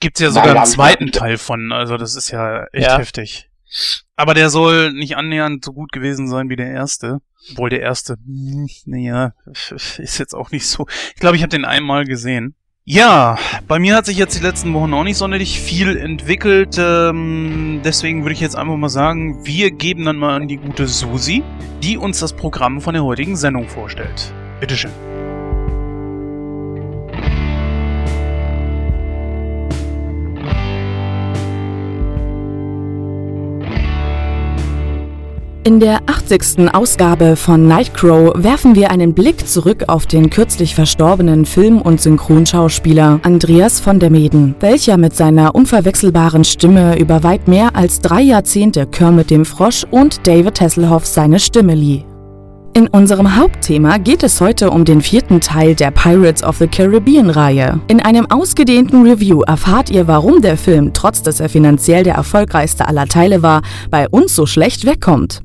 Gibt's 0.00 0.20
ja 0.20 0.30
sogar 0.30 0.48
Nein, 0.48 0.56
einen 0.58 0.66
zweiten 0.66 1.12
Teil 1.12 1.38
von, 1.38 1.72
also 1.72 1.96
das 1.96 2.16
ist 2.16 2.30
ja 2.30 2.64
echt 2.72 2.86
ja. 2.86 2.98
heftig. 2.98 3.50
Aber 4.16 4.34
der 4.34 4.50
soll 4.50 4.92
nicht 4.92 5.16
annähernd 5.16 5.64
so 5.64 5.72
gut 5.72 5.92
gewesen 5.92 6.28
sein 6.28 6.48
wie 6.48 6.56
der 6.56 6.70
erste. 6.70 7.20
Obwohl 7.52 7.70
der 7.70 7.80
erste, 7.80 8.16
hm, 8.24 8.68
naja, 8.86 9.32
ist 9.70 10.18
jetzt 10.18 10.34
auch 10.34 10.50
nicht 10.50 10.66
so. 10.66 10.86
Ich 11.14 11.20
glaube, 11.20 11.36
ich 11.36 11.42
habe 11.42 11.50
den 11.50 11.64
einmal 11.64 12.04
gesehen. 12.04 12.54
Ja, 12.84 13.38
bei 13.68 13.78
mir 13.78 13.94
hat 13.94 14.06
sich 14.06 14.16
jetzt 14.16 14.36
die 14.36 14.42
letzten 14.42 14.74
Wochen 14.74 14.92
auch 14.94 15.04
nicht 15.04 15.16
sonderlich 15.16 15.60
viel 15.60 15.96
entwickelt. 15.96 16.76
Ähm, 16.78 17.82
deswegen 17.84 18.22
würde 18.24 18.32
ich 18.32 18.40
jetzt 18.40 18.56
einfach 18.56 18.76
mal 18.76 18.88
sagen, 18.88 19.46
wir 19.46 19.70
geben 19.70 20.06
dann 20.06 20.16
mal 20.16 20.34
an 20.34 20.48
die 20.48 20.56
gute 20.56 20.86
Susi, 20.88 21.44
die 21.82 21.98
uns 21.98 22.18
das 22.18 22.32
Programm 22.32 22.80
von 22.80 22.94
der 22.94 23.04
heutigen 23.04 23.36
Sendung 23.36 23.68
vorstellt. 23.68 24.32
Bitteschön. 24.60 24.90
In 35.62 35.78
der 35.78 35.98
80. 36.06 36.72
Ausgabe 36.72 37.36
von 37.36 37.68
Nightcrow 37.68 38.32
werfen 38.34 38.74
wir 38.74 38.90
einen 38.90 39.12
Blick 39.12 39.46
zurück 39.46 39.84
auf 39.88 40.06
den 40.06 40.30
kürzlich 40.30 40.74
verstorbenen 40.74 41.44
Film- 41.44 41.82
und 41.82 42.00
Synchronschauspieler 42.00 43.20
Andreas 43.24 43.78
von 43.78 43.98
der 43.98 44.08
Meeden, 44.08 44.54
welcher 44.60 44.96
mit 44.96 45.14
seiner 45.14 45.54
unverwechselbaren 45.54 46.44
Stimme 46.44 46.98
über 46.98 47.22
weit 47.24 47.46
mehr 47.46 47.76
als 47.76 48.00
drei 48.00 48.22
Jahrzehnte 48.22 48.86
Kermit 48.86 49.28
dem 49.28 49.44
Frosch 49.44 49.84
und 49.90 50.26
David 50.26 50.62
Hasselhoff 50.62 51.04
seine 51.04 51.38
Stimme 51.38 51.74
lieh. 51.74 52.06
In 52.72 52.88
unserem 52.88 53.36
Hauptthema 53.36 53.98
geht 53.98 54.22
es 54.22 54.40
heute 54.40 54.70
um 54.70 54.86
den 54.86 55.02
vierten 55.02 55.42
Teil 55.42 55.74
der 55.74 55.90
Pirates 55.90 56.42
of 56.42 56.56
the 56.56 56.68
Caribbean-Reihe. 56.68 57.80
In 57.88 58.00
einem 58.00 58.30
ausgedehnten 58.30 59.02
Review 59.02 59.42
erfahrt 59.42 59.90
ihr, 59.90 60.06
warum 60.06 60.40
der 60.40 60.56
Film, 60.56 60.92
trotz 60.94 61.22
dass 61.22 61.38
er 61.38 61.50
finanziell 61.50 62.02
der 62.02 62.14
erfolgreichste 62.14 62.88
aller 62.88 63.06
Teile 63.06 63.42
war, 63.42 63.60
bei 63.90 64.08
uns 64.08 64.34
so 64.34 64.46
schlecht 64.46 64.86
wegkommt. 64.86 65.42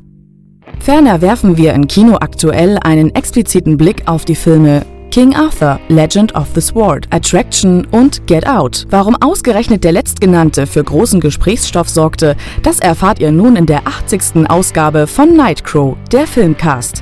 Ferner 0.79 1.21
werfen 1.21 1.57
wir 1.57 1.73
in 1.73 1.87
Kino 1.87 2.15
aktuell 2.15 2.77
einen 2.83 3.13
expliziten 3.15 3.77
Blick 3.77 4.03
auf 4.07 4.25
die 4.25 4.35
Filme 4.35 4.85
King 5.11 5.33
Arthur, 5.33 5.79
Legend 5.87 6.35
of 6.35 6.47
the 6.55 6.61
Sword, 6.61 7.07
Attraction 7.09 7.85
und 7.91 8.27
Get 8.27 8.45
Out. 8.45 8.85
Warum 8.89 9.15
ausgerechnet 9.21 9.83
der 9.83 9.93
letztgenannte 9.93 10.67
für 10.67 10.83
großen 10.83 11.21
Gesprächsstoff 11.21 11.87
sorgte, 11.87 12.35
das 12.63 12.79
erfahrt 12.79 13.19
ihr 13.19 13.31
nun 13.31 13.55
in 13.55 13.65
der 13.65 13.87
80. 13.87 14.49
Ausgabe 14.49 15.07
von 15.07 15.35
Nightcrow, 15.35 15.95
der 16.11 16.27
Filmcast. 16.27 17.01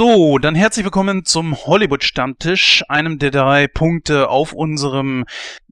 So, 0.00 0.38
dann 0.38 0.54
herzlich 0.54 0.84
willkommen 0.84 1.26
zum 1.26 1.54
Hollywood-Stammtisch, 1.54 2.84
einem 2.88 3.18
der 3.18 3.30
drei 3.30 3.66
Punkte 3.68 4.30
auf 4.30 4.54
unserem 4.54 5.26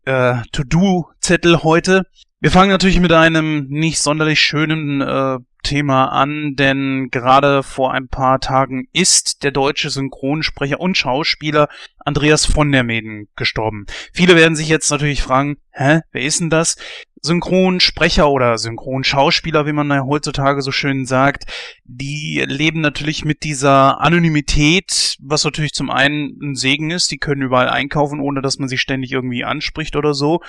äh, 0.04 0.34
To-Do-Zettel 0.52 1.62
heute. 1.62 2.02
Wir 2.38 2.50
fangen 2.50 2.68
natürlich 2.68 3.00
mit 3.00 3.10
einem 3.10 3.68
nicht 3.70 4.00
sonderlich 4.00 4.38
schönen 4.38 5.00
äh, 5.00 5.38
Thema 5.62 6.12
an, 6.12 6.56
denn 6.56 7.08
gerade 7.10 7.62
vor 7.62 7.94
ein 7.94 8.08
paar 8.08 8.38
Tagen 8.38 8.84
ist 8.92 9.44
der 9.44 9.50
deutsche 9.50 9.88
Synchronsprecher 9.88 10.78
und 10.78 10.98
Schauspieler 10.98 11.68
Andreas 11.98 12.44
von 12.44 12.70
der 12.70 12.84
Meden 12.84 13.28
gestorben. 13.34 13.86
Viele 14.12 14.36
werden 14.36 14.56
sich 14.56 14.68
jetzt 14.68 14.90
natürlich 14.90 15.22
fragen, 15.22 15.56
hä, 15.70 16.00
wer 16.12 16.22
ist 16.22 16.40
denn 16.40 16.50
das? 16.50 16.76
Synchronsprecher 17.22 18.28
oder 18.28 18.58
Synchronschauspieler, 18.58 19.66
wie 19.66 19.72
man 19.72 20.06
heutzutage 20.06 20.62
so 20.62 20.72
schön 20.72 21.06
sagt, 21.06 21.44
die 21.84 22.44
leben 22.46 22.80
natürlich 22.80 23.24
mit 23.24 23.42
dieser 23.42 24.00
Anonymität, 24.00 25.16
was 25.20 25.44
natürlich 25.44 25.72
zum 25.72 25.90
einen 25.90 26.38
ein 26.42 26.54
Segen 26.54 26.90
ist. 26.90 27.10
Die 27.10 27.18
können 27.18 27.42
überall 27.42 27.68
einkaufen, 27.68 28.20
ohne 28.20 28.42
dass 28.42 28.58
man 28.58 28.68
sie 28.68 28.78
ständig 28.78 29.12
irgendwie 29.12 29.44
anspricht 29.44 29.96
oder 29.96 30.14
so. 30.14 30.40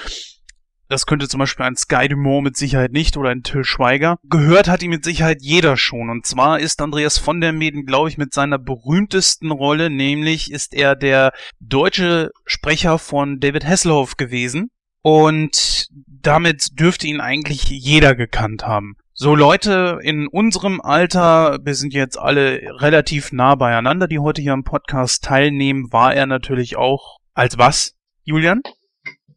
Das 0.90 1.06
könnte 1.06 1.28
zum 1.28 1.40
Beispiel 1.40 1.68
ein 1.68 1.76
Sky 1.76 2.08
Dumont 2.08 2.44
mit 2.44 2.58
Sicherheit 2.58 2.92
nicht 2.92 3.16
oder 3.16 3.30
ein 3.30 3.44
Till 3.44 3.64
Schweiger. 3.64 4.18
Gehört 4.24 4.68
hat 4.68 4.82
ihn 4.82 4.90
mit 4.90 5.06
Sicherheit 5.06 5.38
jeder 5.40 5.78
schon. 5.78 6.10
Und 6.10 6.26
zwar 6.26 6.60
ist 6.60 6.82
Andreas 6.82 7.20
von 7.20 7.42
der 7.42 7.54
Meden, 7.54 7.86
glaube 7.86 8.10
ich, 8.10 8.18
mit 8.18 8.34
seiner 8.34 8.58
berühmtesten 8.58 9.52
Rolle, 9.52 9.92
nämlich 9.92 10.52
ist 10.52 10.74
er 10.74 10.96
der 10.96 11.32
deutsche 11.60 12.32
Sprecher 12.44 12.98
von 12.98 13.40
David 13.40 13.68
Hasselhoff 13.68 14.18
gewesen. 14.18 14.72
Und 15.04 15.88
damit 16.22 16.80
dürfte 16.80 17.08
ihn 17.08 17.22
eigentlich 17.22 17.70
jeder 17.70 18.16
gekannt 18.16 18.66
haben. 18.66 18.96
So 19.14 19.36
Leute 19.36 20.00
in 20.02 20.28
unserem 20.28 20.80
Alter, 20.80 21.60
wir 21.62 21.76
sind 21.76 21.94
jetzt 21.94 22.18
alle 22.18 22.62
relativ 22.80 23.34
nah 23.34 23.56
beieinander, 23.56 24.08
die 24.08 24.20
heute 24.20 24.42
hier 24.42 24.54
am 24.54 24.64
Podcast 24.64 25.26
teilnehmen, 25.26 25.92
war 25.92 26.14
er 26.14 26.26
natürlich 26.26 26.78
auch 26.78 27.18
als 27.34 27.58
was, 27.58 27.96
Julian? 28.24 28.62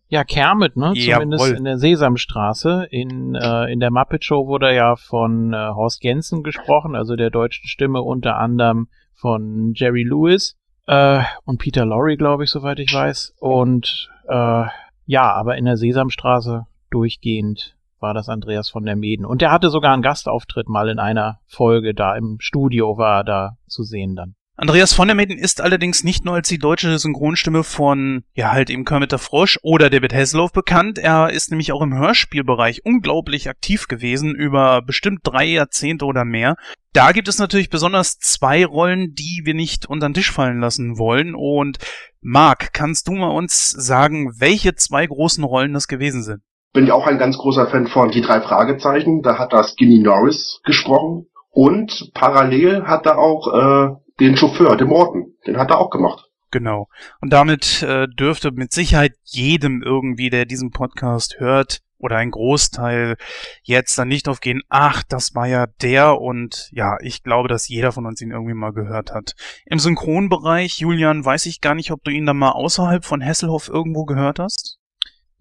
Ja, 0.07 0.25
Kermit, 0.25 0.77
ne? 0.77 0.93
Zumindest 0.95 1.45
Jawohl. 1.45 1.57
in 1.57 1.65
der 1.65 1.79
Sesamstraße. 1.79 2.87
In, 2.91 3.35
äh, 3.35 3.73
in 3.73 3.81
der 3.81 3.91
Muppet 3.91 4.25
Show 4.25 4.47
wurde 4.47 4.75
ja 4.75 4.95
von 4.95 5.53
äh, 5.53 5.57
Horst 5.57 6.05
Jensen 6.05 6.43
gesprochen, 6.43 6.95
also 6.95 7.17
der 7.17 7.31
deutschen 7.31 7.67
Stimme 7.67 8.03
unter 8.03 8.37
anderem 8.37 8.89
von 9.15 9.73
Jerry 9.75 10.03
Lewis 10.03 10.59
äh, 10.87 11.23
und 11.45 11.59
Peter 11.59 11.87
Lorre, 11.87 12.17
glaube 12.17 12.45
ich, 12.45 12.51
soweit 12.51 12.79
ich 12.79 12.93
weiß. 12.93 13.35
Und 13.41 14.11
äh, 14.29 14.65
ja, 15.07 15.33
aber 15.33 15.57
in 15.57 15.65
der 15.65 15.77
Sesamstraße 15.77 16.67
durchgehend 16.93 17.77
war 17.99 18.15
das 18.15 18.29
Andreas 18.29 18.69
von 18.69 18.85
der 18.85 18.97
Meden. 18.97 19.25
Und 19.25 19.41
der 19.41 19.53
hatte 19.53 19.71
sogar 19.71 19.95
einen 19.95 20.03
Gastauftritt 20.03 20.69
mal 20.69 20.89
in 20.89 20.99
einer 20.99 21.39
Folge 21.47 21.95
da 21.95 22.17
im 22.17 22.39
Studio 22.41 22.99
war 22.99 23.25
da 23.25 23.57
zu 23.69 23.85
sehen 23.85 24.17
dann. 24.17 24.35
Andreas 24.55 24.93
von 24.93 25.09
der 25.09 25.15
Maiden 25.15 25.39
ist 25.39 25.63
allerdings 25.63 26.05
nicht 26.05 26.27
nur 26.27 26.35
als 26.35 26.49
die 26.49 26.59
deutsche 26.59 26.97
Synchronstimme 26.99 27.65
von, 27.65 28.23
ja 28.35 28.53
halt 28.53 28.69
eben 28.69 28.85
Kermit 28.85 29.11
der 29.11 29.19
Frosch 29.19 29.59
oder 29.63 29.89
David 29.89 30.13
Hasselhoff 30.13 30.53
bekannt, 30.53 30.99
er 30.99 31.31
ist 31.31 31.51
nämlich 31.51 31.73
auch 31.73 31.81
im 31.81 31.97
Hörspielbereich 31.97 32.85
unglaublich 32.85 33.49
aktiv 33.49 33.89
gewesen, 33.89 34.35
über 34.35 34.83
bestimmt 34.83 35.21
drei 35.23 35.47
Jahrzehnte 35.47 36.05
oder 36.05 36.27
mehr. 36.27 36.57
Da 36.93 37.13
gibt 37.13 37.29
es 37.29 37.39
natürlich 37.39 37.71
besonders 37.71 38.19
zwei 38.19 38.67
Rollen, 38.67 39.15
die 39.15 39.41
wir 39.45 39.55
nicht 39.55 39.87
unter 39.87 40.09
den 40.09 40.15
Tisch 40.15 40.31
fallen 40.31 40.61
lassen 40.61 40.99
wollen. 40.99 41.35
Und 41.35 41.79
Marc, 42.21 42.75
kannst 42.75 43.09
du 43.09 43.13
mal 43.13 43.31
uns 43.31 43.71
sagen, 43.71 44.33
welche 44.39 44.75
zwei 44.75 45.07
großen 45.07 45.43
Rollen 45.43 45.73
das 45.73 45.89
gewesen 45.89 46.23
sind? 46.23 46.43
Bin 46.73 46.85
ich 46.85 46.93
auch 46.93 47.07
ein 47.07 47.19
ganz 47.19 47.39
großer 47.39 47.67
Fan 47.67 47.87
von 47.87 48.11
Die 48.11 48.23
drei 48.23 48.41
Fragezeichen. 48.41 49.23
Da 49.23 49.39
hat 49.39 49.53
das 49.53 49.73
Skinny 49.73 49.99
Norris 49.99 50.61
gesprochen. 50.65 51.27
Und 51.51 52.11
parallel 52.15 52.85
hat 52.85 53.05
er 53.07 53.19
auch 53.19 53.47
äh, 53.53 53.95
den 54.21 54.37
Chauffeur, 54.37 54.77
den 54.77 54.89
Morten, 54.89 55.35
den 55.47 55.59
hat 55.59 55.71
er 55.71 55.79
auch 55.79 55.91
gemacht. 55.91 56.31
Genau. 56.51 56.89
Und 57.21 57.33
damit 57.33 57.83
äh, 57.83 58.07
dürfte 58.09 58.53
mit 58.53 58.73
Sicherheit 58.73 59.13
jedem 59.25 59.83
irgendwie, 59.83 60.31
der 60.31 60.45
diesen 60.45 60.71
Podcast 60.71 61.37
hört, 61.39 61.81
oder 62.03 62.17
ein 62.17 62.33
Großteil 62.33 63.17
jetzt 63.63 63.97
dann 63.97 64.09
nicht 64.09 64.29
aufgehen, 64.29 64.61
ach, 64.69 65.03
das 65.09 65.35
war 65.35 65.47
ja 65.47 65.67
der 65.81 66.21
und 66.21 66.69
ja, 66.73 66.97
ich 67.01 67.23
glaube, 67.23 67.49
dass 67.49 67.69
jeder 67.69 67.93
von 67.93 68.07
uns 68.07 68.21
ihn 68.21 68.33
irgendwie 68.33 68.55
mal 68.55 68.73
gehört 68.73 69.13
hat. 69.13 69.35
Im 69.67 69.79
Synchronbereich, 69.79 70.79
Julian, 70.79 71.25
weiß 71.25 71.47
ich 71.47 71.61
gar 71.61 71.75
nicht, 71.75 71.93
ob 71.93 72.03
du 72.03 72.11
ihn 72.11 72.27
dann 72.27 72.39
mal 72.39 72.51
außerhalb 72.51 73.05
von 73.05 73.21
Hesselhoff 73.21 73.69
irgendwo 73.69 74.05
gehört 74.05 74.41
hast? 74.41 74.79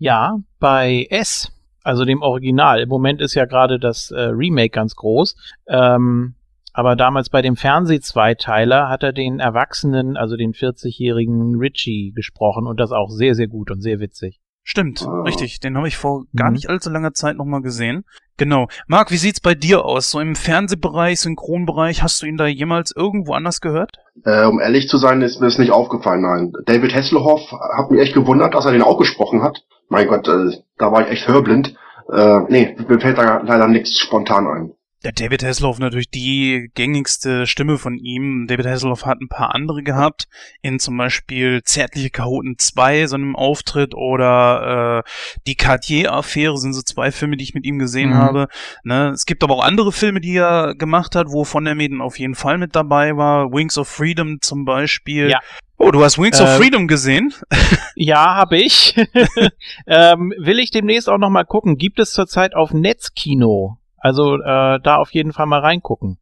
Ja, 0.01 0.39
bei 0.59 1.05
S, 1.11 1.51
also 1.83 2.05
dem 2.05 2.23
Original. 2.23 2.79
Im 2.81 2.89
Moment 2.89 3.21
ist 3.21 3.35
ja 3.35 3.45
gerade 3.45 3.77
das 3.77 4.09
äh, 4.09 4.19
Remake 4.19 4.71
ganz 4.71 4.95
groß. 4.95 5.35
Ähm, 5.67 6.33
aber 6.73 6.95
damals 6.95 7.29
bei 7.29 7.43
dem 7.43 7.55
Fernseh-Zweiteiler 7.55 8.89
hat 8.89 9.03
er 9.03 9.13
den 9.13 9.39
Erwachsenen, 9.39 10.17
also 10.17 10.37
den 10.37 10.53
40-jährigen 10.53 11.55
Richie 11.55 12.13
gesprochen 12.15 12.65
und 12.65 12.79
das 12.79 12.91
auch 12.91 13.11
sehr, 13.11 13.35
sehr 13.35 13.47
gut 13.47 13.69
und 13.69 13.81
sehr 13.81 13.99
witzig. 13.99 14.41
Stimmt, 14.63 15.05
oh. 15.05 15.21
richtig. 15.21 15.59
Den 15.59 15.77
habe 15.77 15.87
ich 15.87 15.97
vor 15.97 16.25
gar 16.35 16.47
mhm. 16.47 16.53
nicht 16.53 16.67
allzu 16.67 16.89
langer 16.89 17.13
Zeit 17.13 17.37
nochmal 17.37 17.61
gesehen. 17.61 18.03
Genau. 18.41 18.69
Marc, 18.87 19.11
wie 19.11 19.17
sieht's 19.17 19.39
bei 19.39 19.53
dir 19.53 19.85
aus? 19.85 20.09
So 20.09 20.19
im 20.19 20.35
Fernsehbereich, 20.35 21.19
Synchronbereich, 21.19 22.01
hast 22.01 22.23
du 22.23 22.25
ihn 22.25 22.37
da 22.37 22.47
jemals 22.47 22.91
irgendwo 22.91 23.33
anders 23.33 23.61
gehört? 23.61 23.97
Äh, 24.25 24.47
um 24.47 24.59
ehrlich 24.59 24.89
zu 24.89 24.97
sein, 24.97 25.21
ist 25.21 25.39
mir 25.39 25.45
das 25.45 25.59
nicht 25.59 25.69
aufgefallen, 25.69 26.23
nein. 26.23 26.51
David 26.65 26.91
Hasselhoff 26.91 27.51
hat 27.51 27.91
mich 27.91 28.01
echt 28.01 28.15
gewundert, 28.15 28.55
dass 28.55 28.65
er 28.65 28.71
den 28.71 28.81
auch 28.81 28.97
gesprochen 28.97 29.43
hat. 29.43 29.63
Mein 29.89 30.07
Gott, 30.07 30.27
äh, 30.27 30.57
da 30.79 30.91
war 30.91 31.03
ich 31.03 31.11
echt 31.11 31.27
hörblind. 31.27 31.75
Äh, 32.11 32.39
nee, 32.49 32.75
mir 32.87 32.99
fällt 32.99 33.19
da 33.19 33.43
leider 33.45 33.67
nichts 33.67 33.99
spontan 33.99 34.47
ein. 34.47 34.71
Der 35.03 35.13
David 35.13 35.43
Hasselhoff 35.43 35.79
natürlich 35.79 36.11
die 36.11 36.69
gängigste 36.75 37.47
Stimme 37.47 37.79
von 37.79 37.97
ihm. 37.97 38.45
David 38.47 38.67
Hasselhoff 38.67 39.05
hat 39.05 39.19
ein 39.19 39.29
paar 39.29 39.55
andere 39.55 39.81
gehabt, 39.81 40.27
in 40.61 40.79
zum 40.79 40.95
Beispiel 40.95 41.63
Zärtliche 41.63 42.11
Chaoten 42.11 42.59
2, 42.59 43.07
so 43.07 43.15
einem 43.15 43.35
Auftritt, 43.35 43.95
oder 43.95 45.03
äh, 45.03 45.09
Die 45.47 45.55
Cartier-Affäre 45.55 46.57
sind 46.57 46.73
so 46.73 46.83
zwei 46.83 47.11
Filme, 47.11 47.35
die 47.35 47.43
ich 47.43 47.55
mit 47.55 47.65
ihm 47.65 47.79
gesehen 47.79 48.11
mhm. 48.11 48.15
habe. 48.15 48.47
Ne? 48.83 49.09
Es 49.09 49.25
gibt 49.25 49.43
aber 49.43 49.55
auch 49.55 49.63
andere 49.63 49.91
Filme, 49.91 50.21
die 50.21 50.35
er 50.35 50.75
gemacht 50.75 51.15
hat, 51.15 51.27
wo 51.29 51.45
von 51.45 51.65
der 51.65 51.73
Mäden 51.73 51.99
auf 51.99 52.19
jeden 52.19 52.35
Fall 52.35 52.59
mit 52.59 52.75
dabei 52.75 53.17
war. 53.17 53.51
Wings 53.51 53.79
of 53.79 53.87
Freedom 53.87 54.39
zum 54.41 54.65
Beispiel. 54.65 55.31
Ja. 55.31 55.39
Oh, 55.77 55.89
du 55.89 56.03
hast 56.03 56.19
Wings 56.19 56.39
äh, 56.39 56.43
of 56.43 56.49
ähm, 56.49 56.57
Freedom 56.61 56.87
gesehen? 56.87 57.33
ja, 57.95 58.35
habe 58.35 58.57
ich. 58.57 58.95
ähm, 59.87 60.31
will 60.37 60.59
ich 60.59 60.69
demnächst 60.69 61.09
auch 61.09 61.17
noch 61.17 61.31
mal 61.31 61.43
gucken. 61.43 61.77
Gibt 61.79 61.97
es 61.97 62.11
zurzeit 62.11 62.53
auf 62.53 62.71
Netzkino 62.71 63.80
also 64.01 64.35
äh, 64.35 64.79
da 64.81 64.97
auf 64.97 65.11
jeden 65.11 65.31
Fall 65.31 65.45
mal 65.45 65.59
reingucken. 65.59 66.17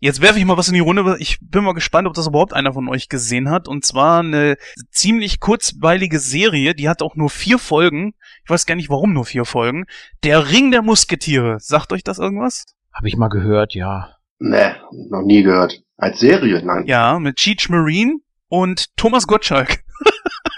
Jetzt 0.00 0.20
werfe 0.20 0.38
ich 0.38 0.44
mal 0.44 0.58
was 0.58 0.68
in 0.68 0.74
die 0.74 0.80
Runde. 0.80 1.16
Ich 1.18 1.38
bin 1.40 1.64
mal 1.64 1.72
gespannt, 1.72 2.06
ob 2.06 2.12
das 2.12 2.26
überhaupt 2.26 2.52
einer 2.52 2.74
von 2.74 2.88
euch 2.88 3.08
gesehen 3.08 3.48
hat. 3.48 3.68
Und 3.68 3.86
zwar 3.86 4.20
eine 4.20 4.56
ziemlich 4.90 5.40
kurzweilige 5.40 6.18
Serie, 6.18 6.74
die 6.74 6.88
hat 6.90 7.00
auch 7.00 7.16
nur 7.16 7.30
vier 7.30 7.58
Folgen. 7.58 8.12
Ich 8.44 8.50
weiß 8.50 8.66
gar 8.66 8.74
nicht, 8.74 8.90
warum 8.90 9.14
nur 9.14 9.24
vier 9.24 9.46
Folgen. 9.46 9.86
Der 10.22 10.50
Ring 10.50 10.70
der 10.70 10.82
Musketiere. 10.82 11.56
Sagt 11.58 11.92
euch 11.92 12.04
das 12.04 12.18
irgendwas? 12.18 12.66
Habe 12.92 13.08
ich 13.08 13.16
mal 13.16 13.28
gehört, 13.28 13.74
ja. 13.74 14.10
Nee, 14.38 14.72
noch 15.08 15.22
nie 15.22 15.42
gehört. 15.42 15.80
Als 15.96 16.18
Serie, 16.18 16.62
nein. 16.62 16.84
Ja, 16.86 17.18
mit 17.18 17.36
Cheech 17.36 17.70
Marine 17.70 18.16
und 18.48 18.94
Thomas 18.96 19.26
Gottschalk. 19.26 19.78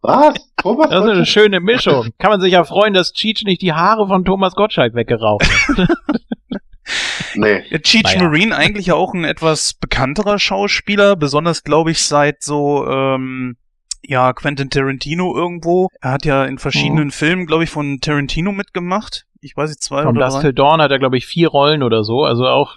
Was? 0.00 0.34
Thomas 0.56 0.90
das 0.90 1.04
ist 1.04 1.10
eine 1.10 1.26
schöne 1.26 1.60
Mischung. 1.60 2.10
Kann 2.18 2.30
man 2.30 2.40
sich 2.40 2.52
ja 2.52 2.64
freuen, 2.64 2.94
dass 2.94 3.12
Cheech 3.12 3.42
nicht 3.44 3.62
die 3.62 3.72
Haare 3.72 4.06
von 4.06 4.24
Thomas 4.24 4.54
Gottschalk 4.54 4.94
weggeraucht 4.94 5.44
hat. 5.68 5.88
nee. 7.34 7.62
Cheech 7.78 8.04
naja. 8.04 8.22
Marine 8.22 8.56
eigentlich 8.56 8.86
ja 8.86 8.94
auch 8.94 9.12
ein 9.14 9.24
etwas 9.24 9.74
bekannterer 9.74 10.38
Schauspieler, 10.38 11.16
besonders 11.16 11.64
glaube 11.64 11.90
ich 11.90 12.02
seit 12.02 12.42
so 12.42 12.86
ähm, 12.86 13.56
ja 14.02 14.32
Quentin 14.32 14.70
Tarantino 14.70 15.36
irgendwo. 15.36 15.88
Er 16.00 16.12
hat 16.12 16.24
ja 16.24 16.44
in 16.44 16.58
verschiedenen 16.58 17.08
oh. 17.08 17.12
Filmen, 17.12 17.46
glaube 17.46 17.64
ich, 17.64 17.70
von 17.70 18.00
Tarantino 18.00 18.52
mitgemacht. 18.52 19.24
Ich 19.40 19.56
weiß 19.56 19.70
nicht, 19.70 19.82
zwei 19.82 20.02
Von 20.02 20.16
oder 20.16 20.26
Dust 20.26 20.40
Till 20.40 20.52
Dawn 20.52 20.80
hat 20.80 20.90
er, 20.90 20.98
glaube 20.98 21.16
ich, 21.16 21.26
vier 21.26 21.48
Rollen 21.48 21.82
oder 21.82 22.04
so. 22.04 22.24
Also 22.24 22.46
auch, 22.46 22.76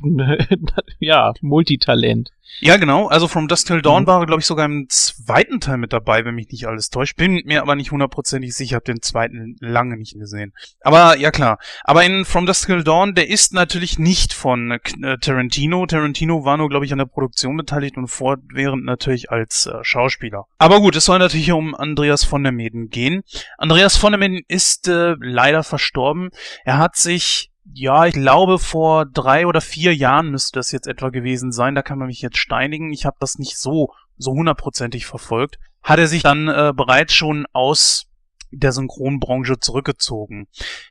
ja, 1.00 1.34
Multitalent. 1.42 2.32
Ja, 2.60 2.78
genau. 2.78 3.08
Also 3.08 3.28
From 3.28 3.48
Dust 3.48 3.68
Till 3.68 3.82
Dawn 3.82 4.04
mhm. 4.04 4.08
war, 4.08 4.26
glaube 4.26 4.42
ich, 4.42 4.46
sogar 4.46 4.66
im 4.66 4.88
zweiten 4.90 5.60
Teil 5.60 5.78
mit 5.78 5.94
dabei, 5.94 6.26
wenn 6.26 6.36
mich 6.36 6.50
nicht 6.50 6.68
alles 6.68 6.90
täuscht. 6.90 7.16
Bin 7.16 7.42
mir 7.46 7.62
aber 7.62 7.76
nicht 7.76 7.92
hundertprozentig 7.92 8.54
sicher, 8.54 8.76
habe 8.76 8.86
den 8.86 9.02
zweiten 9.02 9.56
lange 9.60 9.98
nicht 9.98 10.18
gesehen. 10.18 10.54
Aber 10.82 11.18
ja 11.18 11.32
klar. 11.32 11.58
Aber 11.84 12.04
in 12.04 12.26
From 12.26 12.46
Dust 12.46 12.66
Till 12.66 12.84
Dawn, 12.84 13.16
der 13.16 13.30
ist 13.30 13.54
natürlich 13.54 13.98
nicht 13.98 14.34
von 14.34 14.72
äh, 14.72 15.18
Tarantino. 15.20 15.86
Tarantino 15.86 16.44
war 16.46 16.58
nur, 16.58 16.70
glaube 16.70 16.86
ich, 16.86 16.92
an 16.92 17.00
der 17.00 17.06
Produktion 17.06 17.58
beteiligt 17.58 17.98
und 17.98 18.08
fortwährend 18.08 18.84
natürlich 18.86 19.32
als 19.32 19.66
äh, 19.66 19.80
Schauspieler. 19.82 20.46
Aber 20.58 20.82
gut, 20.82 20.96
es 20.96 21.06
soll 21.06 21.20
natürlich 21.20 21.52
um 21.52 21.74
Andreas 21.74 22.24
von 22.24 22.44
der 22.44 22.52
Meden 22.52 22.90
gehen. 22.90 23.24
Andreas 23.58 23.98
von 23.98 24.12
der 24.12 24.20
Meden 24.20 24.42
ist 24.48 24.88
äh, 24.88 25.16
leider 25.20 25.64
verstorben. 25.64 26.30
Er 26.66 26.78
hat 26.78 26.96
sich 26.96 27.52
ja, 27.74 28.06
ich 28.06 28.14
glaube, 28.14 28.60
vor 28.60 29.06
drei 29.06 29.48
oder 29.48 29.62
vier 29.62 29.96
Jahren 29.96 30.30
müsste 30.30 30.60
das 30.60 30.72
jetzt 30.72 30.88
etwa 30.88 31.10
gewesen 31.10 31.52
sein. 31.52 31.76
Da 31.76 31.82
kann 31.82 32.00
man 32.00 32.08
mich 32.08 32.22
jetzt 32.22 32.38
steinigen. 32.38 32.92
Ich 32.92 33.06
habe 33.06 33.18
das 33.20 33.38
nicht 33.38 33.58
so, 33.58 33.90
so 34.18 34.32
hundertprozentig 34.32 35.06
verfolgt. 35.06 35.58
Hat 35.84 36.00
er 36.00 36.08
sich 36.08 36.24
dann 36.24 36.48
äh, 36.48 36.74
bereits 36.76 37.14
schon 37.14 37.46
aus 37.54 38.08
der 38.52 38.72
Synchronbranche 38.72 39.60
zurückgezogen. 39.60 40.48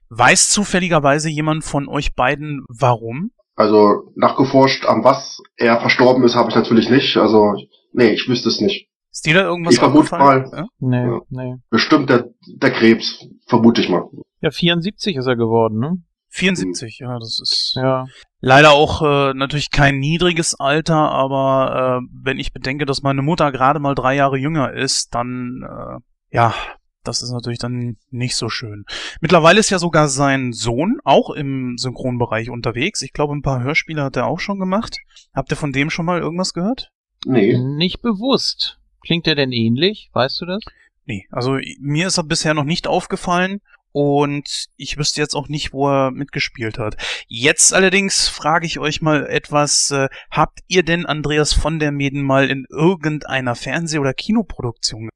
Weiß 0.09 0.49
zufälligerweise 0.51 1.29
jemand 1.29 1.64
von 1.64 1.88
euch 1.88 2.14
beiden, 2.14 2.64
warum? 2.68 3.33
Also 3.55 4.12
nachgeforscht, 4.16 4.87
an 4.87 5.05
was 5.05 5.42
er 5.57 5.81
verstorben 5.81 6.25
ist, 6.25 6.35
habe 6.35 6.49
ich 6.49 6.57
natürlich 6.57 6.88
nicht. 6.88 7.16
Also, 7.18 7.55
nee, 7.92 8.12
ich 8.12 8.27
wüsste 8.27 8.49
es 8.49 8.61
nicht. 8.61 8.88
Ist 9.12 9.27
dir 9.27 9.35
da 9.35 9.42
irgendwas 9.42 9.75
Ich 9.75 9.81
vermute 9.81 10.16
mal. 10.16 10.51
Ja? 10.51 10.66
Nee, 10.79 11.05
ja. 11.05 11.20
nee. 11.29 11.57
Bestimmt 11.68 12.09
der, 12.09 12.31
der 12.46 12.70
Krebs, 12.70 13.27
vermute 13.46 13.83
ich 13.83 13.90
mal. 13.90 14.05
Ja, 14.40 14.50
74 14.50 15.16
ist 15.16 15.26
er 15.26 15.37
geworden, 15.37 15.79
ne? 15.79 16.03
74, 16.33 17.00
ja, 17.00 17.18
das 17.18 17.40
ist 17.40 17.72
ja. 17.74 18.07
leider 18.38 18.70
auch 18.70 19.03
äh, 19.03 19.35
natürlich 19.35 19.72
kein 19.72 19.98
niedriges 19.98 20.55
Alter, 20.55 20.94
aber 20.94 22.00
äh, 22.03 22.09
wenn 22.12 22.38
ich 22.38 22.53
bedenke, 22.53 22.87
dass 22.87 23.03
meine 23.03 23.22
Mutter 23.22 23.50
gerade 23.50 23.81
mal 23.81 23.96
drei 23.96 24.14
Jahre 24.14 24.38
jünger 24.38 24.72
ist, 24.72 25.12
dann 25.14 25.62
äh, 25.64 26.00
ja, 26.37 26.55
das 27.03 27.22
ist 27.22 27.33
natürlich 27.33 27.59
dann 27.59 27.96
nicht 28.11 28.37
so 28.37 28.48
schön. 28.48 28.85
Mittlerweile 29.20 29.59
ist 29.59 29.70
ja 29.70 29.79
sogar 29.79 30.09
sein 30.09 30.53
Sohn 30.53 31.00
auch 31.05 31.31
im 31.31 31.79
Synchronbereich 31.79 32.50
unterwegs. 32.50 33.03
Ich 33.03 33.12
glaube, 33.12 33.35
ein 33.35 33.42
paar 33.42 33.62
Hörspiele 33.62 34.03
hat 34.03 34.16
er 34.16 34.26
auch 34.26 34.40
schon 34.40 34.59
gemacht. 34.59 34.98
Habt 35.35 35.50
ihr 35.50 35.57
von 35.57 35.72
dem 35.72 35.90
schon 35.90 36.05
mal 36.05 36.20
irgendwas 36.20 36.53
gehört? 36.53 36.90
Nee. 37.24 37.59
Nicht 37.59 38.03
bewusst. 38.03 38.79
Klingt 39.03 39.26
er 39.26 39.35
denn 39.35 39.53
ähnlich? 39.53 40.11
Weißt 40.12 40.40
du 40.40 40.46
das? 40.46 40.61
Nee, 41.07 41.26
also 41.31 41.59
mir 41.81 42.07
ist 42.07 42.18
er 42.18 42.24
bisher 42.24 42.55
noch 42.55 42.64
nicht 42.64 42.87
aufgefallen. 42.87 43.61
Und 43.92 44.66
ich 44.76 44.98
wüsste 44.98 45.20
jetzt 45.20 45.35
auch 45.35 45.48
nicht, 45.48 45.72
wo 45.72 45.88
er 45.88 46.11
mitgespielt 46.11 46.79
hat. 46.79 46.96
Jetzt 47.26 47.74
allerdings 47.74 48.29
frage 48.29 48.66
ich 48.66 48.79
euch 48.79 49.03
mal 49.03 49.26
etwas, 49.26 49.90
äh, 49.90 50.09
habt 50.31 50.61
ihr 50.68 50.85
denn 50.85 51.07
Andreas 51.07 51.53
von 51.53 51.79
der 51.79 51.90
Meden 51.90 52.22
mal 52.22 52.48
in 52.48 52.66
irgendeiner 52.70 53.55
Fernseh- 53.55 53.98
oder 53.98 54.14
Kinoproduktion? 54.14 55.09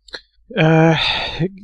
Äh, 0.50 0.94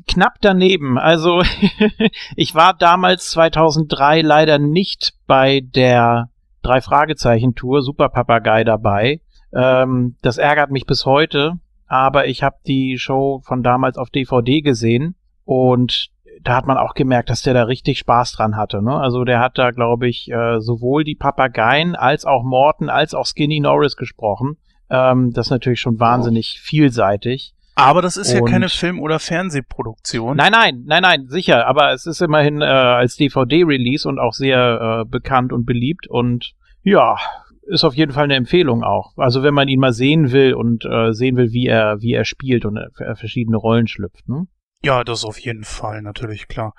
knapp 0.06 0.34
daneben. 0.40 0.98
Also 0.98 1.42
ich 2.36 2.54
war 2.54 2.74
damals 2.74 3.30
2003 3.30 4.22
leider 4.22 4.58
nicht 4.58 5.14
bei 5.26 5.60
der 5.60 6.30
drei 6.62 6.80
Fragezeichen 6.80 7.54
Tour 7.54 7.82
Super 7.82 8.08
Papagei 8.08 8.64
dabei. 8.64 9.20
Ähm, 9.52 10.16
das 10.22 10.38
ärgert 10.38 10.70
mich 10.70 10.86
bis 10.86 11.06
heute, 11.06 11.54
aber 11.86 12.28
ich 12.28 12.42
habe 12.42 12.56
die 12.66 12.98
Show 12.98 13.42
von 13.44 13.62
damals 13.62 13.96
auf 13.98 14.10
DVD 14.10 14.60
gesehen 14.60 15.16
und 15.44 16.10
da 16.42 16.56
hat 16.56 16.66
man 16.66 16.78
auch 16.78 16.94
gemerkt, 16.94 17.30
dass 17.30 17.42
der 17.42 17.54
da 17.54 17.64
richtig 17.64 17.98
Spaß 17.98 18.32
dran 18.32 18.56
hatte. 18.56 18.82
Ne? 18.82 18.94
Also 18.94 19.24
der 19.24 19.40
hat 19.40 19.58
da, 19.58 19.70
glaube 19.70 20.08
ich, 20.08 20.30
äh, 20.30 20.60
sowohl 20.60 21.04
die 21.04 21.14
Papageien 21.14 21.94
als 21.94 22.24
auch 22.24 22.42
Morton 22.42 22.88
als 22.88 23.14
auch 23.14 23.26
Skinny 23.26 23.60
Norris 23.60 23.96
gesprochen. 23.96 24.56
Ähm, 24.90 25.32
das 25.32 25.46
ist 25.46 25.50
natürlich 25.50 25.80
schon 25.80 26.00
wahnsinnig 26.00 26.56
wow. 26.58 26.66
vielseitig. 26.66 27.54
Aber 27.74 28.02
das 28.02 28.16
ist 28.16 28.34
Und 28.34 28.40
ja 28.40 28.52
keine 28.52 28.68
Film- 28.68 29.00
oder 29.00 29.18
Fernsehproduktion. 29.18 30.36
Nein, 30.36 30.52
nein, 30.52 30.82
nein, 30.86 31.02
nein, 31.02 31.26
sicher. 31.28 31.66
Aber 31.66 31.92
es 31.92 32.06
ist 32.06 32.20
immerhin 32.20 32.60
äh, 32.60 32.64
als 32.64 33.16
DVD-Release 33.16 34.08
und 34.08 34.18
auch 34.18 34.32
sehr 34.32 35.02
äh, 35.02 35.08
bekannt 35.08 35.52
und 35.52 35.64
beliebt. 35.64 36.06
Und 36.08 36.52
ja, 36.82 37.16
ist 37.62 37.84
auf 37.84 37.94
jeden 37.94 38.12
Fall 38.12 38.24
eine 38.24 38.34
Empfehlung 38.34 38.82
auch. 38.82 39.16
Also 39.16 39.42
wenn 39.42 39.54
man 39.54 39.68
ihn 39.68 39.80
mal 39.80 39.92
sehen 39.92 40.32
will 40.32 40.54
und 40.54 40.84
äh, 40.84 41.12
sehen 41.12 41.36
will, 41.36 41.52
wie 41.52 41.66
er, 41.66 42.02
wie 42.02 42.12
er 42.12 42.24
spielt 42.24 42.64
und 42.64 42.76
er 42.76 43.16
verschiedene 43.16 43.56
Rollen 43.56 43.86
schlüpft, 43.86 44.28
ne? 44.28 44.46
Ja, 44.82 45.04
das 45.04 45.24
auf 45.24 45.38
jeden 45.38 45.64
Fall, 45.64 46.00
natürlich, 46.02 46.48
klar. 46.48 46.72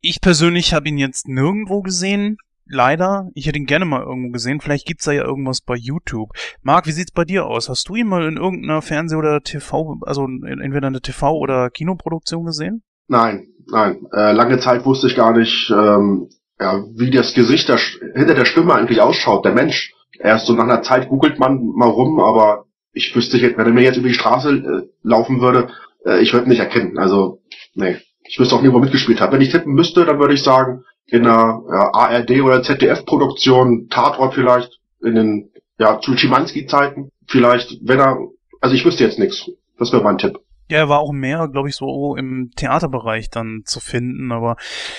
Ich 0.00 0.20
persönlich 0.20 0.72
habe 0.72 0.88
ihn 0.88 0.98
jetzt 0.98 1.28
nirgendwo 1.28 1.82
gesehen. 1.82 2.36
Leider. 2.72 3.28
Ich 3.34 3.46
hätte 3.46 3.58
ihn 3.58 3.66
gerne 3.66 3.84
mal 3.84 4.02
irgendwo 4.02 4.30
gesehen. 4.30 4.60
Vielleicht 4.60 4.86
gibt's 4.86 5.04
da 5.04 5.10
ja 5.10 5.24
irgendwas 5.24 5.60
bei 5.60 5.74
YouTube. 5.74 6.30
Marc, 6.62 6.86
wie 6.86 6.92
sieht's 6.92 7.10
bei 7.10 7.24
dir 7.24 7.46
aus? 7.46 7.68
Hast 7.68 7.88
du 7.88 7.96
ihn 7.96 8.06
mal 8.06 8.24
in 8.28 8.36
irgendeiner 8.36 8.80
Fernseh- 8.80 9.16
oder 9.16 9.40
TV, 9.40 9.98
also 10.02 10.24
entweder 10.24 10.86
in 10.86 10.92
der 10.92 11.02
TV- 11.02 11.36
oder 11.36 11.68
Kinoproduktion 11.70 12.44
gesehen? 12.44 12.84
Nein, 13.08 13.48
nein. 13.66 14.06
Äh, 14.12 14.30
lange 14.30 14.60
Zeit 14.60 14.84
wusste 14.84 15.08
ich 15.08 15.16
gar 15.16 15.36
nicht, 15.36 15.68
ähm, 15.70 16.28
ja, 16.60 16.84
wie 16.94 17.10
das 17.10 17.34
Gesicht 17.34 17.68
der, 17.68 17.78
hinter 18.14 18.34
der 18.34 18.44
Stimme 18.44 18.74
eigentlich 18.74 19.00
ausschaut, 19.00 19.44
der 19.44 19.52
Mensch. 19.52 19.92
Erst 20.20 20.46
so 20.46 20.52
nach 20.52 20.64
einer 20.64 20.82
Zeit 20.82 21.08
googelt 21.08 21.40
man 21.40 21.60
mal 21.74 21.88
rum, 21.88 22.20
aber 22.20 22.66
ich 22.92 23.14
wüsste 23.16 23.38
jetzt, 23.38 23.58
wenn 23.58 23.66
er 23.66 23.72
mir 23.72 23.82
jetzt 23.82 23.96
über 23.96 24.08
die 24.08 24.14
Straße 24.14 24.50
äh, 24.50 24.88
laufen 25.02 25.40
würde, 25.40 25.70
äh, 26.04 26.20
ich 26.20 26.32
würde 26.32 26.48
nicht 26.48 26.60
erkennen. 26.60 26.98
Also, 26.98 27.42
nee. 27.74 27.96
Ich 28.22 28.38
wüsste 28.38 28.54
auch 28.54 28.62
nie, 28.62 28.72
wo 28.72 28.76
er 28.76 28.82
mitgespielt 28.82 29.20
hat. 29.20 29.32
Wenn 29.32 29.40
ich 29.40 29.50
tippen 29.50 29.72
müsste, 29.72 30.04
dann 30.04 30.20
würde 30.20 30.34
ich 30.34 30.42
sagen, 30.42 30.84
in 31.06 31.26
einer 31.26 31.62
ja, 31.68 31.90
ARD 31.92 32.42
oder 32.42 32.62
ZDF-Produktion, 32.62 33.88
Tatort 33.88 34.34
vielleicht, 34.34 34.78
in 35.02 35.14
den 35.14 35.50
ja, 35.78 36.00
zu 36.00 36.16
Schimanski-Zeiten, 36.16 37.10
vielleicht, 37.26 37.78
wenn 37.82 37.98
er, 37.98 38.18
also 38.60 38.74
ich 38.74 38.84
wüsste 38.84 39.04
jetzt 39.04 39.18
nichts. 39.18 39.50
Das 39.78 39.92
wäre 39.92 40.02
mein 40.02 40.18
Tipp. 40.18 40.38
Ja, 40.68 40.78
er 40.78 40.88
war 40.88 41.00
auch 41.00 41.12
mehr, 41.12 41.48
glaube 41.48 41.68
ich, 41.68 41.74
so 41.74 42.14
im 42.14 42.52
Theaterbereich 42.54 43.30
dann 43.30 43.62
zu 43.64 43.80
finden, 43.80 44.30
aber 44.30 44.56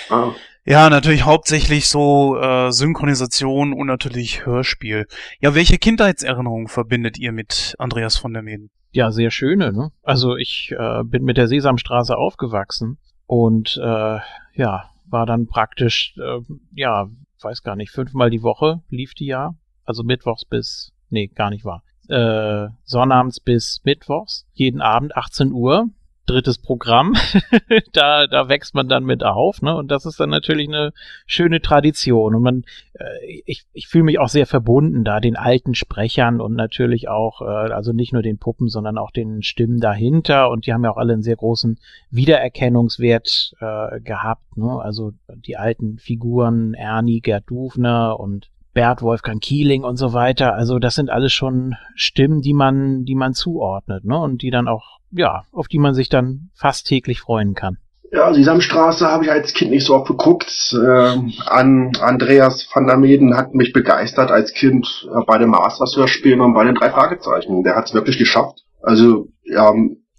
ah. 0.10 0.32
ja, 0.66 0.90
natürlich 0.90 1.24
hauptsächlich 1.24 1.88
so 1.88 2.38
äh, 2.38 2.72
Synchronisation 2.72 3.72
und 3.72 3.88
natürlich 3.88 4.46
Hörspiel. 4.46 5.06
Ja, 5.40 5.56
welche 5.56 5.78
Kindheitserinnerungen 5.78 6.68
verbindet 6.68 7.18
ihr 7.18 7.32
mit 7.32 7.76
Andreas 7.78 8.18
von 8.18 8.34
der 8.34 8.42
Meden? 8.42 8.70
Ja, 8.92 9.12
sehr 9.12 9.32
schöne, 9.32 9.72
ne? 9.72 9.92
Also 10.04 10.36
ich 10.36 10.74
äh, 10.78 11.04
bin 11.04 11.24
mit 11.24 11.38
der 11.38 11.48
Sesamstraße 11.48 12.18
aufgewachsen 12.18 12.98
und 13.26 13.78
äh, 13.82 14.20
ja, 14.54 14.90
war 15.06 15.26
dann 15.26 15.48
praktisch, 15.48 16.16
äh, 16.18 16.40
ja, 16.74 17.10
weiß 17.42 17.64
gar 17.64 17.76
nicht, 17.76 17.92
fünfmal 17.92 18.30
die 18.30 18.44
Woche 18.44 18.82
lief 18.90 19.14
die 19.14 19.28
ja. 19.28 19.56
Also 19.86 20.04
mittwochs 20.04 20.46
bis, 20.46 20.94
nee, 21.10 21.28
gar 21.28 21.50
nicht 21.50 21.66
wahr 21.66 21.84
äh, 22.12 22.70
Sonnabends 22.84 23.40
bis 23.40 23.82
Mittwochs, 23.84 24.46
jeden 24.54 24.82
Abend 24.82 25.16
18 25.16 25.52
Uhr. 25.52 25.90
Drittes 26.26 26.60
Programm, 26.60 27.16
da, 27.94 28.28
da 28.28 28.48
wächst 28.48 28.76
man 28.76 28.88
dann 28.88 29.04
mit 29.04 29.24
auf, 29.24 29.62
ne? 29.62 29.76
Und 29.76 29.90
das 29.90 30.06
ist 30.06 30.20
dann 30.20 30.30
natürlich 30.30 30.68
eine 30.68 30.94
schöne 31.26 31.62
Tradition. 31.62 32.36
Und 32.36 32.44
man, 32.44 32.64
äh, 32.94 33.42
ich, 33.46 33.66
ich 33.74 33.88
fühle 33.88 34.04
mich 34.04 34.20
auch 34.20 34.30
sehr 34.30 34.46
verbunden 34.46 35.04
da, 35.04 35.20
den 35.20 35.36
alten 35.36 35.74
Sprechern 35.74 36.40
und 36.40 36.54
natürlich 36.54 37.10
auch, 37.10 37.42
äh, 37.42 37.46
also 37.46 37.92
nicht 37.92 38.14
nur 38.14 38.22
den 38.22 38.38
Puppen, 38.38 38.70
sondern 38.70 38.98
auch 38.98 39.12
den 39.12 39.42
Stimmen 39.42 39.80
dahinter. 39.80 40.50
Und 40.50 40.68
die 40.68 40.74
haben 40.74 40.84
ja 40.84 40.92
auch 40.92 40.98
alle 40.98 41.14
einen 41.14 41.24
sehr 41.24 41.38
großen 41.38 41.80
Wiedererkennungswert 42.12 43.56
äh, 43.60 44.00
gehabt, 44.00 44.58
ne? 44.58 44.80
Also 44.80 45.14
die 45.36 45.58
alten 45.58 45.98
Figuren, 45.98 46.74
Ernie, 46.76 47.22
Gerd 47.22 47.50
Dufner 47.50 48.20
und 48.20 48.50
Bert 48.74 49.02
Wolfgang 49.02 49.42
Kieling 49.42 49.84
und 49.84 49.98
so 49.98 50.14
weiter. 50.14 50.54
Also 50.54 50.80
das 50.80 50.96
sind 50.96 51.10
alles 51.10 51.34
schon 51.34 51.76
Stimmen, 51.96 52.42
die 52.42 52.54
man, 52.54 53.04
die 53.04 53.16
man 53.16 53.34
zuordnet, 53.34 54.06
ne? 54.06 54.18
Und 54.18 54.42
die 54.42 54.52
dann 54.52 54.68
auch, 54.68 55.00
ja, 55.12 55.44
auf 55.52 55.68
die 55.68 55.80
man 55.80 55.94
sich 55.94 56.10
dann 56.10 56.50
fast 56.56 56.88
täglich 56.88 57.22
freuen 57.22 57.54
kann. 57.54 57.78
Ja, 58.14 58.34
Sesamstraße 58.34 59.08
habe 59.08 59.24
ich 59.24 59.32
als 59.32 59.54
Kind 59.54 59.72
nicht 59.72 59.86
so 59.86 59.96
oft 59.96 60.08
geguckt. 60.08 60.52
Ähm, 60.74 61.32
an 61.46 61.94
Andreas 62.02 62.68
van 62.74 62.86
der 62.86 62.98
Meden 62.98 63.38
hat 63.38 63.54
mich 63.54 63.72
begeistert 63.72 64.32
als 64.32 64.54
Kind 64.54 65.08
äh, 65.08 65.24
bei 65.26 65.38
den 65.38 65.50
Masters-Hörspielen 65.50 66.42
und 66.42 66.54
bei 66.54 66.66
den 66.66 66.76
drei 66.76 66.90
Fragezeichen. 66.90 67.64
Der 67.64 67.76
hat 67.78 67.88
es 67.88 67.94
wirklich 67.94 68.18
geschafft. 68.18 68.66
Also, 68.82 69.30
ja, 69.46 69.74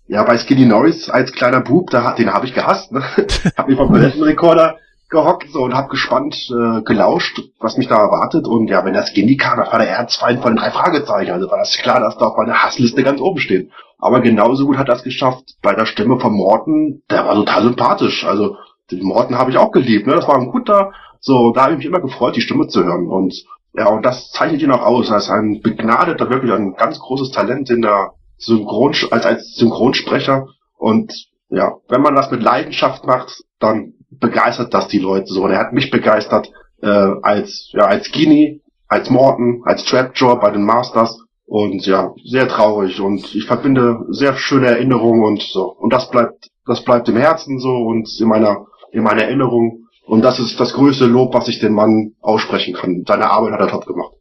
ja, 0.07 0.23
bei 0.25 0.39
Skinny 0.39 0.65
Norris 0.65 1.11
als 1.11 1.33
kleiner 1.33 1.61
Bub, 1.61 1.91
da, 1.91 2.15
den 2.15 2.33
habe 2.33 2.47
ich 2.47 2.55
gehasst. 2.55 2.93
Ne? 2.93 3.03
hab 3.57 3.69
mich 3.69 3.77
vom 3.77 3.95
Rekorder 4.23 4.77
gehockt 5.13 5.49
so, 5.51 5.63
und 5.63 5.75
hab 5.75 5.91
gespannt 5.91 6.35
äh, 6.51 6.83
gelauscht, 6.83 7.41
was 7.61 7.77
mich 7.77 7.87
da 7.87 7.97
erwartet. 7.97 8.49
Und 8.49 8.69
ja, 8.69 8.85
wenn 8.85 8.95
das 8.95 9.11
Skinny 9.11 9.37
kam, 9.37 9.59
dann 9.59 9.71
war 9.71 9.79
der 9.79 9.91
Erzfeind 9.91 10.43
von 10.43 10.57
drei 10.57 10.71
Fragezeichen. 10.73 11.31
Also 11.31 11.49
war 11.49 11.59
das 11.59 11.79
klar, 11.79 12.01
dass 12.01 12.19
da 12.19 12.27
auf 12.27 12.37
meiner 12.37 12.55
Hassliste 12.55 13.05
ganz 13.05 13.21
oben 13.21 13.39
steht. 13.39 13.71
Aber 13.99 14.21
genauso 14.21 14.67
gut 14.67 14.79
hat 14.79 14.89
das 14.89 15.05
geschafft 15.05 15.55
bei 15.63 15.75
der 15.75 15.87
Stimme 15.87 16.19
von 16.19 16.33
Morten. 16.33 17.03
Der 17.09 17.25
war 17.25 17.37
total 17.37 17.63
sympathisch. 17.63 18.25
Also 18.25 18.57
den 18.91 19.05
Morten 19.05 19.39
habe 19.39 19.53
ich 19.53 19.59
auch 19.59 19.71
geliebt. 19.71 20.09
Ne? 20.09 20.17
Das 20.17 20.27
war 20.27 20.37
ein 20.37 20.51
guter. 20.51 20.93
So, 21.21 21.53
da 21.53 21.63
habe 21.63 21.73
ich 21.73 21.79
mich 21.79 21.87
immer 21.87 22.01
gefreut, 22.01 22.35
die 22.35 22.41
Stimme 22.41 22.67
zu 22.67 22.83
hören. 22.83 23.07
Und 23.07 23.45
ja, 23.75 23.89
und 23.89 24.05
das 24.05 24.31
zeichnet 24.33 24.61
ihn 24.61 24.73
auch 24.73 24.83
aus. 24.83 25.09
Er 25.09 25.19
ist 25.19 25.31
ein 25.31 25.61
begnadeter, 25.63 26.31
wirklich 26.31 26.53
ein 26.53 26.75
ganz 26.75 26.99
großes 26.99 27.31
Talent 27.31 27.71
in 27.71 27.83
der 27.83 28.15
Synchron, 28.39 28.93
als, 29.11 29.25
als 29.25 29.55
Synchronsprecher. 29.55 30.49
Und 30.77 31.13
ja, 31.49 31.77
wenn 31.89 32.03
man 32.03 32.17
das 32.17 32.31
mit 32.31 32.43
Leidenschaft 32.43 33.07
macht, 33.07 33.45
dann 33.61 33.95
begeistert 34.21 34.73
das 34.75 34.89
die 34.89 34.99
Leute 34.99 35.27
so. 35.27 35.45
Und 35.45 35.53
er 35.53 35.59
hat 35.59 35.73
mich 35.73 35.91
begeistert 35.91 36.51
äh, 36.83 36.87
als 37.23 37.71
ja 37.73 37.85
als 37.85 38.11
Genie, 38.11 38.63
als 38.89 39.11
Morton, 39.11 39.63
als 39.65 39.85
Trapjaw 39.85 40.37
bei 40.41 40.51
den 40.51 40.65
Masters 40.65 41.19
und 41.47 41.85
ja 41.87 42.15
sehr 42.25 42.49
traurig 42.49 43.01
und 43.01 43.35
ich 43.35 43.47
verbinde 43.47 44.01
sehr 44.11 44.35
schöne 44.37 44.69
Erinnerungen 44.69 45.23
und 45.23 45.43
so 45.43 45.65
und 45.65 45.93
das 45.93 46.11
bleibt 46.11 46.49
das 46.67 46.85
bleibt 46.85 47.09
im 47.09 47.17
Herzen 47.17 47.59
so 47.59 47.77
und 47.77 48.09
in 48.21 48.29
meiner 48.29 48.67
in 48.93 49.03
meiner 49.03 49.25
Erinnerung 49.25 49.83
und 50.07 50.23
das 50.23 50.39
ist 50.39 50.59
das 50.59 50.75
größte 50.75 51.07
Lob, 51.07 51.35
was 51.35 51.49
ich 51.49 51.61
dem 51.61 51.75
Mann 51.75 52.13
aussprechen 52.21 52.75
kann. 52.75 53.05
Seine 53.07 53.31
Arbeit 53.31 53.53
hat 53.53 53.61
er 53.61 53.69
top 53.69 53.87
gemacht. 53.87 54.13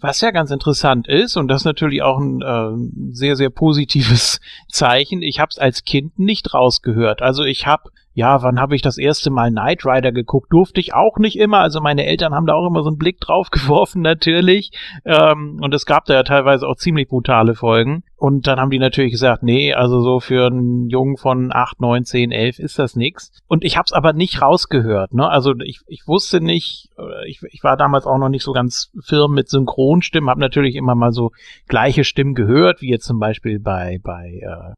Was 0.00 0.20
ja 0.20 0.30
ganz 0.30 0.50
interessant 0.50 1.08
ist, 1.08 1.36
und 1.36 1.48
das 1.48 1.62
ist 1.62 1.64
natürlich 1.64 2.02
auch 2.02 2.18
ein 2.18 2.40
äh, 2.42 3.12
sehr, 3.12 3.34
sehr 3.34 3.50
positives 3.50 4.40
Zeichen, 4.68 5.22
ich 5.22 5.40
habe 5.40 5.48
es 5.50 5.58
als 5.58 5.82
Kind 5.84 6.18
nicht 6.18 6.54
rausgehört. 6.54 7.22
Also 7.22 7.44
ich 7.44 7.66
habe 7.66 7.90
ja, 8.16 8.42
wann 8.42 8.58
habe 8.58 8.74
ich 8.74 8.80
das 8.80 8.96
erste 8.96 9.28
Mal 9.28 9.50
Knight 9.50 9.84
Rider 9.84 10.10
geguckt? 10.10 10.50
Durfte 10.50 10.80
ich 10.80 10.94
auch 10.94 11.18
nicht 11.18 11.38
immer. 11.38 11.58
Also 11.58 11.82
meine 11.82 12.06
Eltern 12.06 12.32
haben 12.32 12.46
da 12.46 12.54
auch 12.54 12.66
immer 12.66 12.82
so 12.82 12.88
einen 12.88 12.96
Blick 12.96 13.20
drauf 13.20 13.50
geworfen, 13.50 14.00
natürlich. 14.00 14.72
Ähm, 15.04 15.58
und 15.60 15.74
es 15.74 15.84
gab 15.84 16.06
da 16.06 16.14
ja 16.14 16.22
teilweise 16.22 16.66
auch 16.66 16.76
ziemlich 16.76 17.08
brutale 17.08 17.54
Folgen. 17.54 18.04
Und 18.16 18.46
dann 18.46 18.58
haben 18.58 18.70
die 18.70 18.78
natürlich 18.78 19.12
gesagt, 19.12 19.42
nee, 19.42 19.74
also 19.74 20.00
so 20.00 20.20
für 20.20 20.46
einen 20.46 20.88
Jungen 20.88 21.18
von 21.18 21.52
8, 21.52 21.82
9, 21.82 22.04
10, 22.04 22.32
11 22.32 22.58
ist 22.58 22.78
das 22.78 22.96
nix. 22.96 23.32
Und 23.48 23.62
ich 23.62 23.76
habe 23.76 23.84
es 23.84 23.92
aber 23.92 24.14
nicht 24.14 24.40
rausgehört. 24.40 25.12
Ne? 25.12 25.28
Also 25.28 25.52
ich, 25.62 25.80
ich 25.86 26.08
wusste 26.08 26.40
nicht, 26.40 26.88
ich, 27.26 27.42
ich 27.50 27.62
war 27.62 27.76
damals 27.76 28.06
auch 28.06 28.16
noch 28.16 28.30
nicht 28.30 28.44
so 28.44 28.52
ganz 28.52 28.92
firm 29.04 29.34
mit 29.34 29.50
Synchronstimmen, 29.50 30.30
habe 30.30 30.40
natürlich 30.40 30.76
immer 30.76 30.94
mal 30.94 31.12
so 31.12 31.32
gleiche 31.68 32.04
Stimmen 32.04 32.34
gehört, 32.34 32.80
wie 32.80 32.88
jetzt 32.88 33.04
zum 33.04 33.18
Beispiel 33.18 33.60
bei, 33.60 34.00
bei 34.02 34.40
äh, 34.42 34.74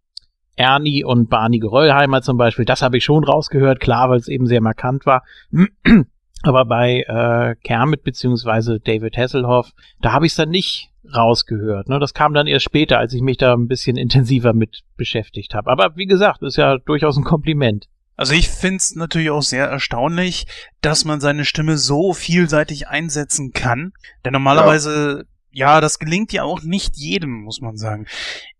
Ernie 0.58 1.04
und 1.04 1.30
Barney 1.30 1.58
Geröllheimer 1.58 2.20
zum 2.20 2.36
Beispiel, 2.36 2.64
das 2.64 2.82
habe 2.82 2.98
ich 2.98 3.04
schon 3.04 3.24
rausgehört, 3.24 3.80
klar, 3.80 4.10
weil 4.10 4.18
es 4.18 4.28
eben 4.28 4.46
sehr 4.46 4.60
markant 4.60 5.06
war. 5.06 5.22
Aber 6.42 6.64
bei 6.64 7.02
äh, 7.02 7.56
Kermit 7.64 8.04
beziehungsweise 8.04 8.78
David 8.80 9.16
Hasselhoff, 9.16 9.70
da 10.00 10.12
habe 10.12 10.26
ich 10.26 10.32
es 10.32 10.36
dann 10.36 10.50
nicht 10.50 10.90
rausgehört. 11.14 11.88
Ne? 11.88 11.98
Das 11.98 12.14
kam 12.14 12.34
dann 12.34 12.46
erst 12.46 12.64
später, 12.64 12.98
als 12.98 13.12
ich 13.12 13.22
mich 13.22 13.38
da 13.38 13.54
ein 13.54 13.66
bisschen 13.66 13.96
intensiver 13.96 14.52
mit 14.52 14.82
beschäftigt 14.96 15.54
habe. 15.54 15.70
Aber 15.70 15.96
wie 15.96 16.06
gesagt, 16.06 16.42
ist 16.42 16.56
ja 16.56 16.78
durchaus 16.78 17.16
ein 17.16 17.24
Kompliment. 17.24 17.86
Also 18.16 18.34
ich 18.34 18.48
find's 18.48 18.96
natürlich 18.96 19.30
auch 19.30 19.42
sehr 19.42 19.66
erstaunlich, 19.66 20.46
dass 20.80 21.04
man 21.04 21.20
seine 21.20 21.44
Stimme 21.44 21.78
so 21.78 22.12
vielseitig 22.12 22.88
einsetzen 22.88 23.52
kann. 23.52 23.92
Denn 24.24 24.32
normalerweise 24.32 25.18
ja 25.18 25.37
ja, 25.50 25.80
das 25.80 25.98
gelingt 25.98 26.32
ja 26.32 26.42
auch 26.44 26.62
nicht 26.62 26.96
jedem, 26.96 27.42
muss 27.42 27.60
man 27.60 27.76
sagen. 27.76 28.06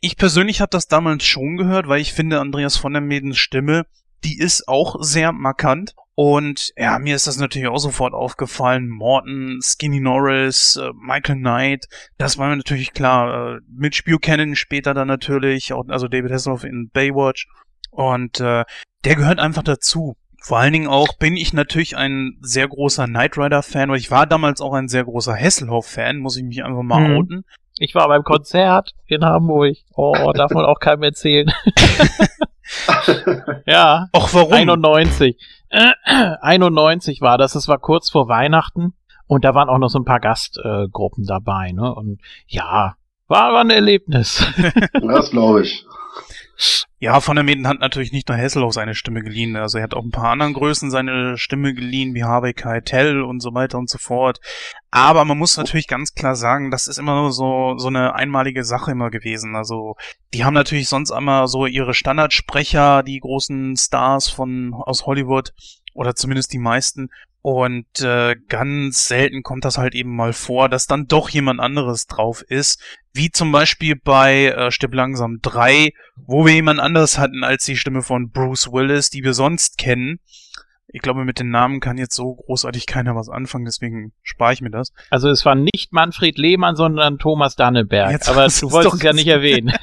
Ich 0.01 0.17
persönlich 0.17 0.61
habe 0.61 0.71
das 0.71 0.89
damals 0.89 1.25
schon 1.25 1.57
gehört, 1.57 1.89
weil 1.89 2.01
ich 2.01 2.13
finde, 2.13 2.41
Andreas 2.41 2.77
von 2.77 2.93
der 2.93 3.03
Medens 3.03 3.39
Stimme, 3.39 3.87
die 4.25 4.39
ist 4.39 4.69
auch 4.69 4.97
sehr 5.01 5.33
markant. 5.33 5.95
Und 6.15 6.73
ja, 6.77 6.99
mir 6.99 7.15
ist 7.15 7.29
das 7.29 7.39
natürlich 7.39 7.69
auch 7.69 7.79
sofort 7.79 8.13
aufgefallen. 8.13 8.89
Morton, 8.89 9.61
Skinny 9.63 10.01
Norris, 10.01 10.75
äh, 10.75 10.91
Michael 11.01 11.37
Knight, 11.37 11.87
das 12.17 12.39
war 12.39 12.49
mir 12.49 12.57
natürlich 12.57 12.93
klar. 12.93 13.57
Äh, 13.57 13.61
Mitch 13.69 14.03
Buchanan 14.05 14.57
später 14.57 14.95
dann 14.95 15.07
natürlich, 15.07 15.73
auch, 15.73 15.85
also 15.87 16.09
David 16.09 16.33
Hasselhoff 16.33 16.65
in 16.65 16.91
Baywatch. 16.91 17.47
Und 17.91 18.41
äh, 18.41 18.65
der 19.05 19.15
gehört 19.15 19.39
einfach 19.39 19.63
dazu. 19.63 20.17
Vor 20.41 20.59
allen 20.59 20.73
Dingen 20.73 20.89
auch 20.89 21.15
bin 21.19 21.37
ich 21.37 21.53
natürlich 21.53 21.97
ein 21.97 22.39
sehr 22.41 22.69
großer 22.69 23.07
Knight 23.07 23.37
Rider-Fan, 23.37 23.91
weil 23.91 23.99
ich 23.99 24.11
war 24.11 24.27
damals 24.27 24.61
auch 24.61 24.73
ein 24.73 24.89
sehr 24.89 25.05
großer 25.05 25.35
Hasselhoff-Fan, 25.35 26.19
muss 26.19 26.37
ich 26.37 26.45
mich 26.45 26.65
einfach 26.65 26.83
mal 26.83 27.07
hm. 27.07 27.17
outen. 27.17 27.45
Ich 27.79 27.95
war 27.95 28.09
beim 28.09 28.25
Konzert 28.25 28.95
in 29.07 29.25
Hamburg. 29.25 29.77
Oh, 29.95 30.33
darf 30.33 30.51
man 30.51 30.65
auch 30.65 30.81
keinem 30.81 31.05
erzählen. 31.05 31.51
ja. 33.67 34.09
Ach, 34.13 34.35
warum? 34.35 34.53
91. 34.53 35.37
Äh, 35.71 35.93
91 36.41 37.21
war 37.21 37.39
das. 37.39 37.55
Es 37.55 37.69
war 37.69 37.79
kurz 37.79 38.11
vor 38.11 38.29
Weihnachten. 38.29 38.95
Und 39.27 39.45
da 39.45 39.55
waren 39.55 39.69
auch 39.69 39.79
noch 39.79 39.91
so 39.91 39.99
ein 39.99 40.05
paar 40.05 40.21
Gastgruppen 40.21 41.25
äh, 41.25 41.27
dabei, 41.27 41.73
ne? 41.73 41.95
Und 41.95 42.21
ja, 42.47 42.97
war, 43.29 43.53
war 43.53 43.61
ein 43.61 43.71
Erlebnis. 43.71 44.45
das 44.93 45.31
glaube 45.31 45.63
ich. 45.63 45.85
Ja, 47.01 47.21
von 47.21 47.37
der 47.37 47.45
Meden 47.45 47.69
hat 47.69 47.79
natürlich 47.79 48.11
nicht 48.11 48.29
nur 48.29 48.37
Hasselhoff 48.37 48.75
seine 48.75 48.97
Stimme 48.97 49.23
geliehen. 49.23 49.55
Also 49.55 49.79
er 49.79 49.85
hat 49.85 49.95
auch 49.95 50.03
ein 50.03 50.11
paar 50.11 50.31
anderen 50.31 50.53
Größen 50.53 50.91
seine 50.91 51.39
Stimme 51.39 51.73
geliehen, 51.73 52.13
wie 52.15 52.25
Harvey 52.25 52.55
Keitel 52.55 53.23
und 53.23 53.41
so 53.41 53.55
weiter 53.55 53.79
und 53.79 53.89
so 53.89 53.99
fort. 53.99 54.41
Aber 54.91 55.25
man 55.25 55.39
muss 55.39 55.57
natürlich 55.57 55.87
ganz 55.87 56.15
klar 56.15 56.35
sagen, 56.35 56.73
das 56.73 56.89
ist 56.89 56.99
immer 56.99 57.15
nur 57.15 57.31
so, 57.31 57.79
so 57.79 57.87
eine 57.87 58.17
einmalige 58.17 58.65
Sache 58.65 58.91
immer 58.91 59.11
gewesen. 59.11 59.55
Also 59.55 59.97
die 60.35 60.45
haben 60.45 60.55
natürlich 60.55 60.89
sonst 60.89 61.11
immer 61.11 61.47
so 61.47 61.67
ihre 61.67 61.95
Standardsprecher, 61.95 63.05
die 63.05 63.21
großen 63.21 63.77
Stars 63.77 64.29
von 64.29 64.75
aus 64.75 65.07
Hollywood 65.07 65.53
oder 65.95 66.17
zumindest 66.17 66.53
die 66.53 66.59
meisten. 66.59 67.11
Und 67.41 68.01
äh, 68.01 68.37
ganz 68.49 69.07
selten 69.07 69.43
kommt 69.43 69.65
das 69.65 69.79
halt 69.79 69.95
eben 69.95 70.15
mal 70.15 70.33
vor, 70.33 70.69
dass 70.69 70.87
dann 70.87 71.07
doch 71.07 71.29
jemand 71.29 71.61
anderes 71.61 72.07
drauf 72.07 72.43
ist. 72.43 72.83
Wie 73.13 73.31
zum 73.31 73.53
Beispiel 73.53 73.97
bei 73.97 74.47
äh, 74.47 74.71
Stipp 74.71 74.93
langsam 74.93 75.39
3, 75.41 75.93
wo 76.17 76.45
wir 76.45 76.53
jemand 76.53 76.81
anderes 76.81 77.19
hatten 77.19 77.45
als 77.45 77.65
die 77.65 77.77
Stimme 77.77 78.03
von 78.03 78.31
Bruce 78.31 78.73
Willis, 78.73 79.11
die 79.11 79.23
wir 79.23 79.35
sonst 79.35 79.79
kennen. 79.79 80.19
Ich 80.91 81.03
glaube, 81.03 81.25
mit 81.25 81.39
den 81.39 81.51
Namen 81.51 81.81
kann 81.81 81.99
jetzt 81.99 82.15
so 82.15 82.35
großartig 82.35 82.87
keiner 82.87 83.15
was 83.15 83.29
anfangen, 83.29 83.67
deswegen 83.67 84.13
spare 84.23 84.55
ich 84.55 84.63
mir 84.63 84.71
das. 84.71 84.93
Also 85.11 85.29
es 85.29 85.45
war 85.45 85.55
nicht 85.55 85.93
Manfred 85.93 86.39
Lehmann, 86.39 86.77
sondern 86.77 87.19
Thomas 87.19 87.57
Danneberg. 87.57 88.11
Jetzt 88.11 88.29
Aber 88.29 88.49
du 88.61 88.73
wolltest 88.73 88.95
doch 88.95 88.99
es 88.99 89.03
ja 89.03 89.13
nicht 89.13 89.29
erwähnen. 89.29 89.73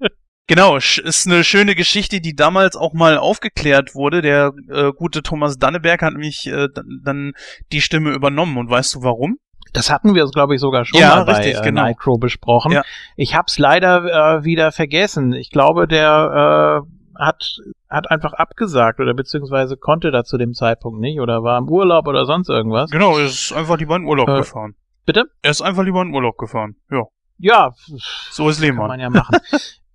Genau, 0.48 0.76
ist 0.76 1.26
eine 1.26 1.44
schöne 1.44 1.74
Geschichte, 1.74 2.20
die 2.20 2.34
damals 2.34 2.74
auch 2.74 2.94
mal 2.94 3.18
aufgeklärt 3.18 3.94
wurde. 3.94 4.22
Der 4.22 4.52
äh, 4.70 4.92
gute 4.92 5.22
Thomas 5.22 5.58
Danneberg 5.58 6.02
hat 6.02 6.12
nämlich 6.14 6.46
äh, 6.46 6.68
dann- 7.04 7.32
die 7.70 7.80
Stimme 7.82 8.10
übernommen. 8.12 8.56
Und 8.56 8.70
weißt 8.70 8.94
du 8.96 9.02
warum? 9.02 9.36
Das 9.74 9.90
hatten 9.90 10.14
wir, 10.14 10.24
glaube 10.24 10.54
ich, 10.54 10.60
sogar 10.62 10.86
schon 10.86 10.98
Ja, 10.98 11.16
mal 11.16 11.24
bei 11.26 11.34
richtig, 11.34 11.58
äh, 11.60 11.62
genau. 11.64 11.82
Nightcrow 11.82 12.18
besprochen. 12.18 12.72
Ja. 12.72 12.82
Ich 13.16 13.34
hab's 13.34 13.58
leider 13.58 14.38
äh, 14.38 14.44
wieder 14.44 14.72
vergessen. 14.72 15.34
Ich 15.34 15.50
glaube, 15.50 15.86
der 15.86 16.82
äh, 16.82 17.22
hat, 17.22 17.44
hat 17.90 18.10
einfach 18.10 18.32
abgesagt 18.32 19.00
oder 19.00 19.12
beziehungsweise 19.12 19.76
konnte 19.76 20.10
da 20.10 20.24
zu 20.24 20.38
dem 20.38 20.54
Zeitpunkt 20.54 20.98
nicht 21.00 21.20
oder 21.20 21.42
war 21.42 21.58
im 21.58 21.68
Urlaub 21.68 22.06
oder 22.08 22.24
sonst 22.24 22.48
irgendwas. 22.48 22.90
Genau, 22.90 23.18
er 23.18 23.26
ist 23.26 23.52
einfach 23.52 23.76
lieber 23.76 23.96
in 23.96 24.04
Urlaub 24.04 24.28
Äh, 24.30 24.38
gefahren. 24.38 24.74
Bitte? 25.04 25.24
Er 25.42 25.50
ist 25.50 25.60
einfach 25.60 25.84
lieber 25.84 26.00
in 26.00 26.14
Urlaub 26.14 26.38
gefahren. 26.38 26.76
Ja, 26.90 27.02
Ja, 27.36 27.74
so 28.30 28.48
ist 28.48 28.56
kann 28.60 28.64
Lehmann. 28.68 28.88
man 28.88 29.00
ja 29.00 29.10
machen. 29.10 29.36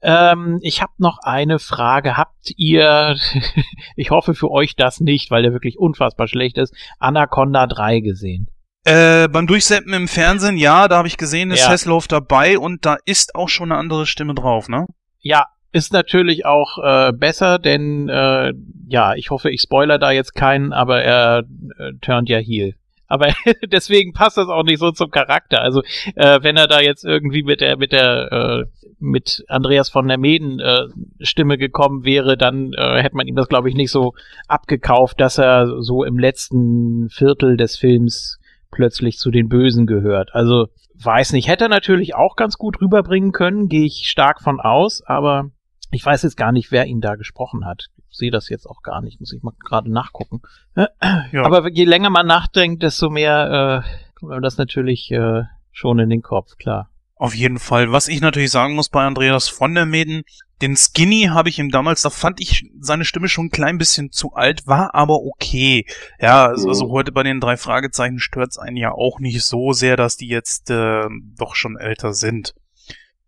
ähm, 0.03 0.59
ich 0.61 0.81
habe 0.81 0.91
noch 0.97 1.19
eine 1.23 1.59
Frage. 1.59 2.17
Habt 2.17 2.51
ihr, 2.57 3.15
ich 3.95 4.11
hoffe 4.11 4.33
für 4.35 4.51
euch 4.51 4.75
das 4.75 4.99
nicht, 4.99 5.31
weil 5.31 5.43
der 5.43 5.53
wirklich 5.53 5.79
unfassbar 5.79 6.27
schlecht 6.27 6.57
ist, 6.57 6.75
Anaconda 6.99 7.67
3 7.67 8.01
gesehen? 8.01 8.47
Äh, 8.85 9.29
beim 9.29 9.47
Durchseppen 9.47 9.93
im 9.93 10.09
Fernsehen, 10.09 10.57
ja, 10.57 10.89
da 10.89 10.97
habe 10.97 11.07
ich 11.07 11.17
gesehen, 11.17 11.51
ist 11.51 11.61
Ja. 11.61 11.69
Hasselhoff 11.69 12.07
dabei 12.07 12.59
und 12.59 12.85
da 12.85 12.97
ist 13.05 13.33
auch 13.33 13.47
schon 13.47 13.71
eine 13.71 13.79
andere 13.79 14.05
Stimme 14.05 14.33
drauf, 14.33 14.67
ne? 14.67 14.85
Ja, 15.19 15.45
ist 15.71 15.93
natürlich 15.93 16.45
auch 16.45 16.77
äh, 16.83 17.13
besser, 17.13 17.59
denn 17.59 18.09
äh, 18.09 18.51
ja, 18.87 19.15
ich 19.15 19.29
hoffe, 19.29 19.49
ich 19.49 19.61
spoiler 19.61 19.99
da 19.99 20.11
jetzt 20.11 20.35
keinen, 20.35 20.73
aber 20.73 21.01
er 21.01 21.39
äh, 21.79 21.93
turnt 22.01 22.27
ja 22.27 22.39
heel. 22.39 22.75
Aber 23.07 23.27
deswegen 23.71 24.13
passt 24.13 24.37
das 24.37 24.47
auch 24.47 24.63
nicht 24.63 24.79
so 24.79 24.91
zum 24.91 25.11
Charakter. 25.11 25.61
Also 25.61 25.81
äh, 26.15 26.39
wenn 26.41 26.57
er 26.57 26.67
da 26.67 26.81
jetzt 26.81 27.03
irgendwie 27.03 27.43
mit 27.43 27.61
der 27.61 27.77
mit 27.77 27.91
der 27.91 28.31
äh, 28.31 28.65
mit 28.99 29.43
Andreas 29.47 29.89
von 29.89 30.07
der 30.07 30.17
Meden 30.17 30.59
äh, 30.59 30.87
Stimme 31.21 31.57
gekommen 31.57 32.05
wäre, 32.05 32.37
dann 32.37 32.71
äh, 32.73 33.01
hätte 33.01 33.15
man 33.15 33.27
ihm 33.27 33.35
das 33.35 33.49
glaube 33.49 33.69
ich 33.69 33.75
nicht 33.75 33.91
so 33.91 34.13
abgekauft, 34.47 35.19
dass 35.19 35.37
er 35.37 35.81
so 35.81 36.03
im 36.03 36.17
letzten 36.17 37.09
Viertel 37.09 37.57
des 37.57 37.77
Films 37.77 38.39
plötzlich 38.71 39.17
zu 39.17 39.31
den 39.31 39.49
Bösen 39.49 39.85
gehört. 39.85 40.33
Also 40.33 40.67
weiß 40.95 41.33
nicht, 41.33 41.47
hätte 41.47 41.65
er 41.65 41.69
natürlich 41.69 42.15
auch 42.15 42.35
ganz 42.35 42.57
gut 42.57 42.81
rüberbringen 42.81 43.31
können, 43.31 43.67
gehe 43.67 43.85
ich 43.85 44.07
stark 44.07 44.41
von 44.41 44.59
aus, 44.59 45.03
aber 45.05 45.51
ich 45.91 46.05
weiß 46.05 46.23
jetzt 46.23 46.37
gar 46.37 46.51
nicht, 46.51 46.71
wer 46.71 46.85
ihn 46.85 47.01
da 47.01 47.15
gesprochen 47.15 47.65
hat. 47.65 47.87
Ich 48.13 48.19
sehe 48.19 48.29
das 48.31 48.47
jetzt 48.47 48.67
auch 48.67 48.83
gar 48.83 49.01
nicht, 49.01 49.19
muss 49.19 49.33
ich 49.33 49.41
mal 49.41 49.53
gerade 49.59 49.91
nachgucken. 49.91 50.41
Ja. 51.31 51.43
Aber 51.45 51.67
je 51.69 51.83
länger 51.83 52.11
man 52.11 52.27
nachdenkt, 52.27 52.83
desto 52.83 53.09
mehr 53.09 53.83
äh, 53.83 54.09
kommt 54.15 54.31
mir 54.31 54.39
das 54.41 54.57
natürlich 54.57 55.09
äh, 55.11 55.43
schon 55.71 55.97
in 55.99 56.09
den 56.11 56.21
Kopf, 56.21 56.57
klar. 56.57 56.89
Auf 57.15 57.33
jeden 57.33 57.57
Fall. 57.57 57.91
Was 57.91 58.07
ich 58.07 58.21
natürlich 58.21 58.51
sagen 58.51 58.75
muss 58.75 58.89
bei 58.89 59.03
Andreas 59.03 59.47
von 59.49 59.73
der 59.73 59.85
Meden, 59.87 60.23
den 60.61 60.75
Skinny 60.77 61.23
habe 61.31 61.49
ich 61.49 61.57
ihm 61.57 61.69
damals, 61.71 62.03
da 62.03 62.09
fand 62.11 62.39
ich 62.39 62.69
seine 62.79 63.03
Stimme 63.05 63.27
schon 63.29 63.45
ein 63.45 63.51
klein 63.51 63.77
bisschen 63.79 64.11
zu 64.11 64.33
alt, 64.33 64.67
war 64.67 64.93
aber 64.93 65.21
okay. 65.23 65.85
Ja, 66.19 66.45
also, 66.47 66.65
Mhm. 66.65 66.69
also 66.69 66.89
heute 66.91 67.11
bei 67.11 67.23
den 67.23 67.39
drei 67.39 67.57
Fragezeichen 67.57 68.19
stört's 68.19 68.59
einen 68.59 68.77
ja 68.77 68.91
auch 68.91 69.19
nicht 69.19 69.43
so 69.43 69.73
sehr, 69.73 69.97
dass 69.97 70.17
die 70.17 70.27
jetzt 70.27 70.69
äh, 70.69 71.05
doch 71.35 71.55
schon 71.55 71.77
älter 71.77 72.13
sind. 72.13 72.53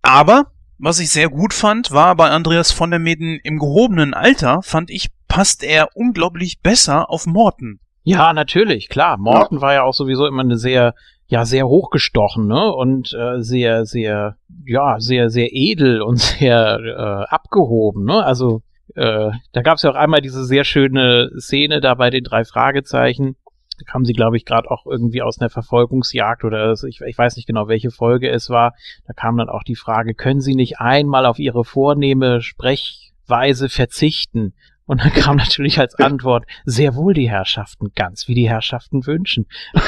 Aber 0.04 0.52
was 0.78 1.00
ich 1.00 1.10
sehr 1.10 1.30
gut 1.30 1.54
fand, 1.54 1.92
war 1.92 2.16
bei 2.16 2.30
Andreas 2.30 2.72
von 2.72 2.90
der 2.90 3.00
Meden 3.00 3.40
im 3.44 3.60
gehobenen 3.60 4.14
Alter, 4.14 4.62
fand 4.62 4.90
ich, 4.90 5.10
passt 5.28 5.64
er 5.64 5.90
unglaublich 5.96 6.62
besser 6.62 7.10
auf 7.10 7.26
Morten. 7.26 7.80
Ja, 8.04 8.34
natürlich, 8.34 8.90
klar. 8.90 9.18
Morton 9.18 9.62
war 9.62 9.74
ja 9.74 9.84
auch 9.84 9.94
sowieso 9.94 10.28
immer 10.28 10.44
eine 10.44 10.58
sehr, 10.58 10.94
ja, 11.28 11.44
sehr 11.44 11.68
hochgestochen, 11.68 12.46
ne? 12.46 12.72
Und 12.72 13.14
äh, 13.14 13.42
sehr, 13.42 13.86
sehr, 13.86 14.38
ja, 14.66 15.00
sehr, 15.00 15.30
sehr 15.30 15.50
edel 15.52 16.02
und 16.04 16.20
sehr 16.20 16.80
äh, 16.80 17.34
abgehoben, 17.34 18.06
ne? 18.06 18.24
Also 18.24 18.62
äh, 18.94 19.32
da 19.54 19.62
gab 19.62 19.78
es 19.78 19.84
ja 19.84 19.92
auch 19.92 19.96
einmal 19.96 20.22
diese 20.22 20.46
sehr 20.46 20.64
schöne 20.64 21.32
Szene 21.40 21.82
da 21.82 21.96
bei 21.96 22.12
den 22.12 22.24
drei 22.24 22.46
Fragezeichen. 22.46 23.36
Da 23.78 23.86
kamen 23.86 24.06
sie, 24.06 24.14
glaube 24.14 24.38
ich, 24.38 24.46
gerade 24.46 24.70
auch 24.72 24.86
irgendwie 24.86 25.22
aus 25.22 25.40
einer 25.40 25.50
Verfolgungsjagd 25.50 26.44
oder 26.44 26.74
ich, 26.88 27.02
ich 27.02 27.18
weiß 27.18 27.36
nicht 27.36 27.48
genau, 27.48 27.68
welche 27.68 27.92
Folge 27.92 28.30
es 28.30 28.50
war. 28.50 28.74
Da 29.08 29.14
kam 29.14 29.38
dann 29.38 29.50
auch 29.50 29.64
die 29.64 29.76
Frage, 29.76 30.14
können 30.14 30.42
Sie 30.42 30.56
nicht 30.56 30.80
einmal 30.80 31.26
auf 31.26 31.40
Ihre 31.40 31.66
vornehme 31.66 32.42
Sprechweise 32.42 33.70
verzichten? 33.70 34.54
Und 34.86 35.04
dann 35.04 35.12
kam 35.14 35.38
natürlich 35.38 35.80
als 35.80 35.96
Antwort, 35.96 36.46
sehr 36.64 36.96
wohl 36.96 37.14
die 37.14 37.30
Herrschaften, 37.30 37.92
ganz 37.96 38.28
wie 38.28 38.36
die 38.36 38.50
Herrschaften 38.50 39.06
wünschen. 39.06 39.48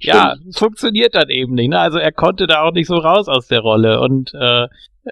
Ja, 0.00 0.36
es 0.48 0.58
funktioniert 0.58 1.14
dann 1.14 1.28
eben 1.28 1.54
nicht. 1.54 1.68
Ne? 1.68 1.78
Also 1.78 1.98
er 1.98 2.12
konnte 2.12 2.46
da 2.46 2.62
auch 2.62 2.72
nicht 2.72 2.86
so 2.86 2.96
raus 2.96 3.28
aus 3.28 3.46
der 3.48 3.60
Rolle. 3.60 4.00
Und 4.00 4.32
äh, 4.34 4.68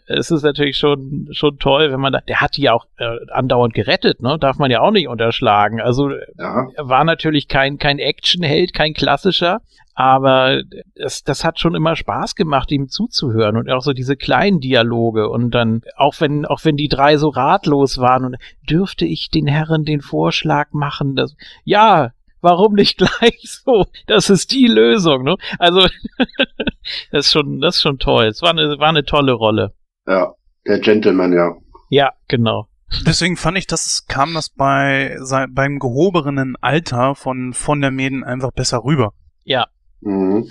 es 0.07 0.30
ist 0.30 0.42
natürlich 0.42 0.76
schon 0.76 1.28
schon 1.33 1.59
toll, 1.59 1.92
wenn 1.92 2.00
man 2.00 2.12
da, 2.12 2.20
der 2.20 2.40
hat 2.40 2.57
die 2.57 2.62
ja 2.62 2.72
auch 2.72 2.87
äh, 2.98 3.16
andauernd 3.30 3.74
gerettet, 3.74 4.22
ne? 4.22 4.38
Darf 4.38 4.59
man 4.59 4.70
ja 4.70 4.80
auch 4.80 4.90
nicht 4.90 5.09
unterschlagen. 5.09 5.80
Also 5.80 6.11
Ja, 6.38 6.68
er 6.74 6.88
war 6.88 7.04
natürlich 7.04 7.48
kein 7.48 7.78
kein 7.78 7.98
Actionheld, 7.98 8.74
kein 8.74 8.94
klassischer, 8.94 9.61
aber 9.94 10.62
das 10.96 11.22
das 11.22 11.44
hat 11.44 11.61
schon 11.61 11.74
immer 11.74 11.96
Spaß 11.96 12.35
gemacht, 12.35 12.72
ihm 12.72 12.88
zuzuhören 12.88 13.57
und 13.57 13.70
auch 13.70 13.83
so 13.83 13.92
diese 13.92 14.16
kleinen 14.16 14.61
Dialoge 14.61 15.28
und 15.28 15.52
dann 15.52 15.83
auch 15.96 16.20
wenn 16.20 16.44
auch 16.44 16.64
wenn 16.64 16.76
die 16.76 16.88
drei 16.88 17.16
so 17.16 17.28
ratlos 17.28 17.98
waren 17.98 18.24
und 18.24 18.37
dürfte 18.68 19.07
ich 19.07 19.30
den 19.30 19.46
Herren 19.46 19.85
den 19.85 20.00
Vorschlag 20.00 20.72
machen, 20.72 21.14
dass 21.14 21.37
ja 21.64 22.12
Warum 22.44 22.74
nicht 22.74 22.98
gleich 22.98 23.40
so? 23.42 23.87
Das 24.07 24.28
ist 24.28 24.52
die 24.52 24.66
Lösung, 24.66 25.24
ne? 25.24 25.37
Also 25.59 25.80
das 27.11 27.26
ist 27.26 27.33
schon, 27.33 27.59
das 27.62 27.76
ist 27.76 27.83
schon 27.83 27.98
toll. 27.98 28.26
Es 28.26 28.42
war 28.42 28.50
eine, 28.50 28.78
war 28.78 28.90
eine 28.90 29.07
tolle 29.07 29.33
Rolle. 29.33 29.72
Ja. 30.07 30.33
Der 30.67 30.79
Gentleman, 30.81 31.33
ja. 31.33 31.55
Ja, 31.90 32.12
genau. 32.29 32.69
Deswegen 33.07 33.37
fand 33.37 33.59
ich, 33.59 33.67
dass 33.67 33.87
es 33.87 34.07
kam 34.07 34.35
das 34.35 34.49
bei 34.51 35.17
sei- 35.21 35.47
beim 35.51 35.79
gehobenen 35.79 36.57
Alter 36.61 37.14
von 37.14 37.53
von 37.53 37.81
der 37.81 37.90
Meden 37.90 38.25
einfach 38.25 38.53
besser 38.53 38.85
rüber. 38.85 39.12
Ja, 39.45 39.67
Mhm. 40.01 40.49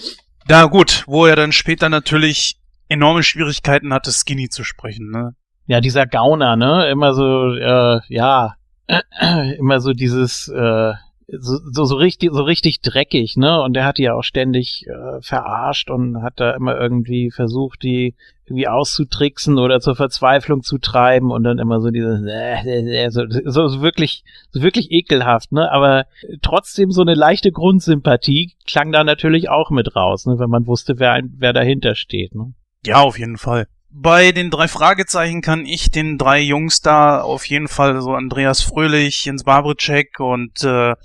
Da 0.47 0.65
gut, 0.65 1.03
wo 1.07 1.25
er 1.25 1.35
dann 1.35 1.51
später 1.51 1.87
natürlich 1.89 2.59
enorme 2.89 3.23
Schwierigkeiten 3.23 3.93
hatte, 3.93 4.11
Skinny 4.11 4.49
zu 4.49 4.63
sprechen, 4.63 5.09
ne? 5.11 5.35
ja, 5.67 5.79
dieser 5.79 6.05
Gauner, 6.05 6.55
ne? 6.57 6.89
Immer 6.89 7.13
so, 7.13 7.53
äh, 7.53 7.99
ja, 8.09 8.55
immer 9.57 9.79
so 9.79 9.93
dieses, 9.93 10.47
äh, 10.49 10.93
so, 11.39 11.85
so, 11.85 11.95
richtig, 11.95 12.31
so 12.33 12.43
richtig 12.43 12.81
dreckig, 12.81 13.37
ne? 13.37 13.61
Und 13.61 13.73
der 13.73 13.85
hat 13.85 13.97
die 13.97 14.03
ja 14.03 14.13
auch 14.13 14.23
ständig 14.23 14.85
äh, 14.87 15.21
verarscht 15.21 15.89
und 15.89 16.21
hat 16.21 16.33
da 16.37 16.51
immer 16.51 16.79
irgendwie 16.79 17.31
versucht, 17.31 17.83
die 17.83 18.15
irgendwie 18.45 18.67
auszutricksen 18.67 19.57
oder 19.57 19.79
zur 19.79 19.95
Verzweiflung 19.95 20.63
zu 20.63 20.77
treiben 20.77 21.31
und 21.31 21.43
dann 21.43 21.59
immer 21.59 21.79
so 21.81 21.89
dieses, 21.89 22.21
äh, 22.25 23.09
so, 23.09 23.23
so, 23.27 23.67
so 23.67 23.81
wirklich, 23.81 24.23
so 24.51 24.61
wirklich 24.61 24.91
ekelhaft, 24.91 25.51
ne? 25.51 25.71
Aber 25.71 26.05
trotzdem 26.41 26.91
so 26.91 27.01
eine 27.01 27.15
leichte 27.15 27.51
Grundsympathie 27.51 28.53
klang 28.67 28.91
da 28.91 29.03
natürlich 29.03 29.49
auch 29.49 29.69
mit 29.69 29.95
raus, 29.95 30.25
ne? 30.25 30.39
Wenn 30.39 30.49
man 30.49 30.67
wusste, 30.67 30.99
wer, 30.99 31.21
wer 31.37 31.53
dahinter 31.53 31.95
steht, 31.95 32.35
ne? 32.35 32.53
Ja, 32.85 33.01
auf 33.01 33.17
jeden 33.17 33.37
Fall. 33.37 33.67
Bei 33.95 34.31
den 34.31 34.49
drei 34.49 34.67
Fragezeichen 34.67 35.41
kann 35.41 35.67
ich 35.67 35.91
den 35.91 36.17
drei 36.17 36.39
Jungs 36.39 36.81
da 36.81 37.21
auf 37.21 37.45
jeden 37.45 37.67
Fall 37.67 38.01
so 38.01 38.13
Andreas 38.13 38.61
Fröhlich, 38.63 39.25
Jens 39.25 39.43
Babritschek 39.43 40.19
und 40.19 40.63
äh, 40.63 40.95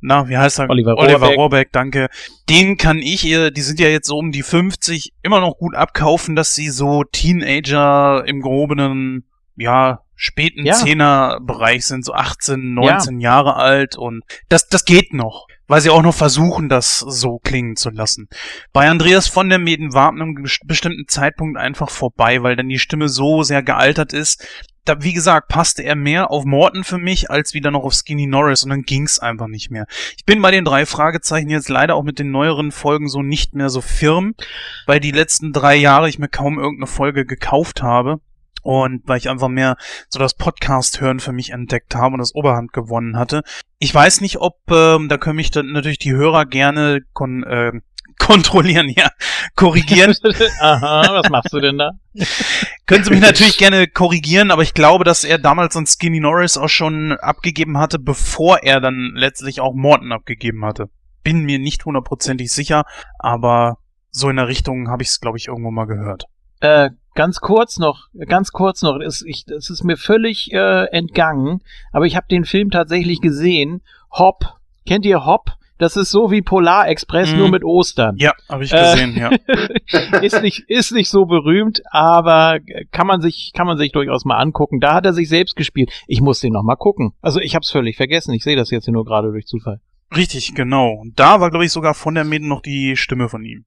na, 0.00 0.28
wie 0.28 0.38
heißt 0.38 0.60
er? 0.60 0.70
Oliver 0.70 0.96
Oliver 0.96 1.18
Rohrbeck. 1.18 1.38
Rohrbeck, 1.38 1.72
danke. 1.72 2.08
Den 2.48 2.78
kann 2.78 3.00
ich, 3.00 3.26
äh, 3.26 3.50
die 3.50 3.60
sind 3.60 3.80
ja 3.80 3.88
jetzt 3.88 4.06
so 4.06 4.16
um 4.16 4.32
die 4.32 4.42
50, 4.42 5.12
immer 5.22 5.40
noch 5.40 5.58
gut 5.58 5.74
abkaufen, 5.74 6.36
dass 6.36 6.54
sie 6.54 6.70
so 6.70 7.04
Teenager 7.04 8.24
im 8.26 8.40
gehobenen, 8.40 9.24
ja, 9.56 10.00
späten 10.14 10.64
Ja. 10.64 10.74
Zehnerbereich 10.74 11.84
sind, 11.84 12.04
so 12.04 12.14
18, 12.14 12.74
19 12.74 13.20
Jahre 13.20 13.56
alt 13.56 13.96
und 13.98 14.24
das, 14.48 14.68
das 14.68 14.84
geht 14.84 15.12
noch, 15.12 15.48
weil 15.68 15.80
sie 15.80 15.90
auch 15.90 16.02
noch 16.02 16.14
versuchen, 16.14 16.68
das 16.68 16.98
so 16.98 17.38
klingen 17.38 17.76
zu 17.76 17.90
lassen. 17.90 18.28
Bei 18.72 18.88
Andreas 18.88 19.28
von 19.28 19.48
der 19.48 19.58
Meden 19.58 19.94
war 19.94 20.08
ab 20.08 20.14
einem 20.14 20.34
best- 20.34 20.66
bestimmten 20.66 21.06
Zeitpunkt 21.06 21.56
einfach 21.58 21.90
vorbei, 21.90 22.42
weil 22.42 22.56
dann 22.56 22.68
die 22.68 22.78
Stimme 22.80 23.08
so 23.08 23.42
sehr 23.44 23.62
gealtert 23.62 24.12
ist. 24.12 24.44
Da, 24.84 25.02
wie 25.02 25.12
gesagt, 25.12 25.48
passte 25.48 25.82
er 25.82 25.96
mehr 25.96 26.30
auf 26.30 26.46
Morton 26.46 26.82
für 26.82 26.96
mich 26.96 27.30
als 27.30 27.52
wieder 27.52 27.70
noch 27.70 27.84
auf 27.84 27.92
Skinny 27.92 28.26
Norris 28.26 28.64
und 28.64 28.70
dann 28.70 28.84
ging's 28.84 29.18
einfach 29.18 29.46
nicht 29.46 29.70
mehr. 29.70 29.86
Ich 30.16 30.24
bin 30.24 30.40
bei 30.40 30.50
den 30.50 30.64
drei 30.64 30.86
Fragezeichen 30.86 31.50
jetzt 31.50 31.68
leider 31.68 31.94
auch 31.94 32.04
mit 32.04 32.18
den 32.18 32.30
neueren 32.30 32.72
Folgen 32.72 33.06
so 33.10 33.20
nicht 33.22 33.54
mehr 33.54 33.68
so 33.68 33.82
firm, 33.82 34.34
weil 34.86 34.98
die 34.98 35.10
letzten 35.10 35.52
drei 35.52 35.76
Jahre 35.76 36.08
ich 36.08 36.18
mir 36.18 36.28
kaum 36.28 36.58
irgendeine 36.58 36.86
Folge 36.86 37.26
gekauft 37.26 37.82
habe. 37.82 38.20
Und 38.68 39.00
weil 39.08 39.16
ich 39.16 39.30
einfach 39.30 39.48
mehr 39.48 39.78
so 40.10 40.18
das 40.18 40.34
Podcast 40.34 41.00
hören 41.00 41.20
für 41.20 41.32
mich 41.32 41.52
entdeckt 41.52 41.94
habe 41.94 42.12
und 42.12 42.18
das 42.18 42.34
Oberhand 42.34 42.74
gewonnen 42.74 43.16
hatte. 43.16 43.42
Ich 43.78 43.94
weiß 43.94 44.20
nicht, 44.20 44.42
ob, 44.42 44.58
ähm, 44.70 45.08
da 45.08 45.16
können 45.16 45.36
mich 45.36 45.50
dann 45.50 45.72
natürlich 45.72 45.98
die 45.98 46.12
Hörer 46.12 46.44
gerne 46.44 47.00
kon 47.14 47.44
äh, 47.44 47.72
kontrollieren, 48.18 48.90
ja, 48.90 49.08
korrigieren. 49.54 50.14
Aha, 50.60 51.02
was 51.14 51.30
machst 51.30 51.54
du 51.54 51.60
denn 51.60 51.78
da? 51.78 51.92
Können 52.84 53.04
Sie 53.04 53.10
mich 53.10 53.22
natürlich 53.22 53.56
gerne 53.58 53.86
korrigieren, 53.86 54.50
aber 54.50 54.60
ich 54.60 54.74
glaube, 54.74 55.02
dass 55.02 55.24
er 55.24 55.38
damals 55.38 55.74
an 55.74 55.86
Skinny 55.86 56.20
Norris 56.20 56.58
auch 56.58 56.68
schon 56.68 57.12
abgegeben 57.12 57.78
hatte, 57.78 57.98
bevor 57.98 58.64
er 58.64 58.82
dann 58.82 59.12
letztlich 59.14 59.62
auch 59.62 59.72
Morton 59.72 60.12
abgegeben 60.12 60.62
hatte. 60.66 60.90
Bin 61.24 61.44
mir 61.44 61.58
nicht 61.58 61.86
hundertprozentig 61.86 62.52
sicher, 62.52 62.84
aber 63.18 63.78
so 64.10 64.28
in 64.28 64.36
der 64.36 64.48
Richtung 64.48 64.90
habe 64.90 65.02
ich 65.02 65.08
es, 65.08 65.20
glaube 65.20 65.38
ich, 65.38 65.48
irgendwo 65.48 65.70
mal 65.70 65.86
gehört. 65.86 66.26
Äh, 66.60 66.90
ganz 67.18 67.40
kurz 67.40 67.78
noch, 67.78 68.06
ganz 68.28 68.52
kurz 68.52 68.82
noch, 68.82 69.00
es, 69.00 69.22
ich, 69.26 69.44
es 69.48 69.70
ist 69.70 69.82
mir 69.82 69.96
völlig 69.96 70.52
äh, 70.52 70.84
entgangen, 70.92 71.58
aber 71.92 72.06
ich 72.06 72.14
habe 72.14 72.26
den 72.30 72.44
Film 72.44 72.70
tatsächlich 72.70 73.20
gesehen. 73.20 73.82
Hop, 74.12 74.44
kennt 74.86 75.04
ihr 75.04 75.26
Hop? 75.26 75.50
Das 75.78 75.96
ist 75.96 76.10
so 76.10 76.30
wie 76.30 76.42
Polar 76.42 76.88
Express, 76.88 77.32
Mhm. 77.32 77.38
nur 77.38 77.48
mit 77.50 77.64
Ostern. 77.64 78.16
Ja, 78.18 78.32
habe 78.48 78.62
ich 78.64 78.72
Äh, 78.72 78.78
gesehen, 78.92 79.16
ja. 79.16 79.30
ist 80.22 80.42
nicht 80.42 80.64
ist 80.68 80.92
nicht 80.92 81.08
so 81.08 81.24
berühmt, 81.26 81.82
aber 81.90 82.58
kann 82.92 83.06
man 83.08 83.20
sich 83.20 83.52
kann 83.54 83.66
man 83.66 83.78
sich 83.78 83.90
durchaus 83.92 84.24
mal 84.24 84.38
angucken. 84.38 84.78
Da 84.80 84.94
hat 84.94 85.04
er 85.06 85.12
sich 85.12 85.28
selbst 85.28 85.56
gespielt. 85.56 85.90
Ich 86.06 86.20
muss 86.20 86.38
den 86.40 86.52
noch 86.52 86.62
mal 86.64 86.76
gucken. 86.76 87.12
Also 87.20 87.40
ich 87.40 87.54
habe 87.54 87.62
es 87.62 87.70
völlig 87.70 87.96
vergessen. 87.96 88.32
Ich 88.34 88.42
sehe 88.44 88.56
das 88.56 88.70
jetzt 88.70 88.84
hier 88.86 88.94
nur 88.94 89.04
gerade 89.04 89.30
durch 89.30 89.46
Zufall. 89.46 89.80
Richtig, 90.16 90.54
genau. 90.54 90.90
Und 90.92 91.18
da 91.20 91.40
war, 91.40 91.50
glaube 91.50 91.64
ich, 91.66 91.70
sogar 91.72 91.94
von 91.94 92.14
der 92.14 92.24
Mäden 92.24 92.48
noch 92.48 92.62
die 92.62 92.96
Stimme 92.96 93.28
von 93.28 93.44
ihm. 93.44 93.64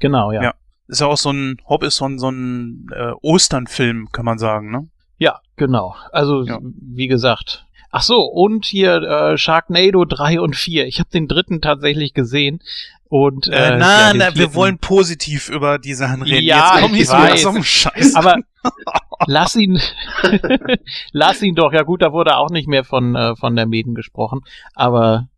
Genau, 0.00 0.32
ja. 0.32 0.42
Ja. 0.42 0.54
Ist 0.88 1.00
ja 1.00 1.06
auch 1.06 1.16
so 1.16 1.30
ein, 1.30 1.56
Hop 1.68 1.82
ist 1.82 1.96
so 1.96 2.04
ein, 2.06 2.18
so 2.18 2.30
ein 2.30 2.86
äh, 2.94 3.12
Osternfilm, 3.22 4.08
kann 4.12 4.24
man 4.24 4.38
sagen, 4.38 4.70
ne? 4.70 4.88
Ja, 5.18 5.40
genau. 5.56 5.94
Also 6.12 6.42
Ja. 6.44 6.58
wie 6.62 7.06
gesagt. 7.06 7.66
Ach 7.90 8.02
so, 8.02 8.22
und 8.22 8.64
hier 8.64 8.96
äh, 9.02 9.38
Sharknado 9.38 10.04
3 10.04 10.40
und 10.40 10.56
4. 10.56 10.86
Ich 10.86 10.98
habe 10.98 11.08
den 11.10 11.28
dritten 11.28 11.60
tatsächlich 11.60 12.12
gesehen 12.12 12.60
und 13.08 13.46
Äh, 13.46 13.74
äh, 13.74 13.76
na, 13.78 14.08
ja, 14.08 14.12
na, 14.14 14.34
wir 14.34 14.54
wollen 14.54 14.78
positiv 14.78 15.48
über 15.48 15.78
die 15.78 15.94
Sachen 15.94 16.22
reden. 16.22 16.44
Ja, 16.44 16.72
Jetzt 16.74 16.82
komm 16.82 16.92
ich 16.94 17.00
nicht 17.00 17.10
weiß. 17.12 17.42
so 17.42 17.62
Scheiß. 17.62 18.16
aber 18.16 18.38
lass 19.26 19.54
ihn 19.54 19.80
lass 21.12 21.40
ihn 21.42 21.54
doch. 21.54 21.72
Ja 21.72 21.82
gut, 21.82 22.02
da 22.02 22.12
wurde 22.12 22.36
auch 22.36 22.50
nicht 22.50 22.68
mehr 22.68 22.84
von 22.84 23.14
äh, 23.14 23.36
von 23.36 23.54
der 23.56 23.66
Mäden 23.66 23.94
gesprochen, 23.94 24.40
aber 24.74 25.28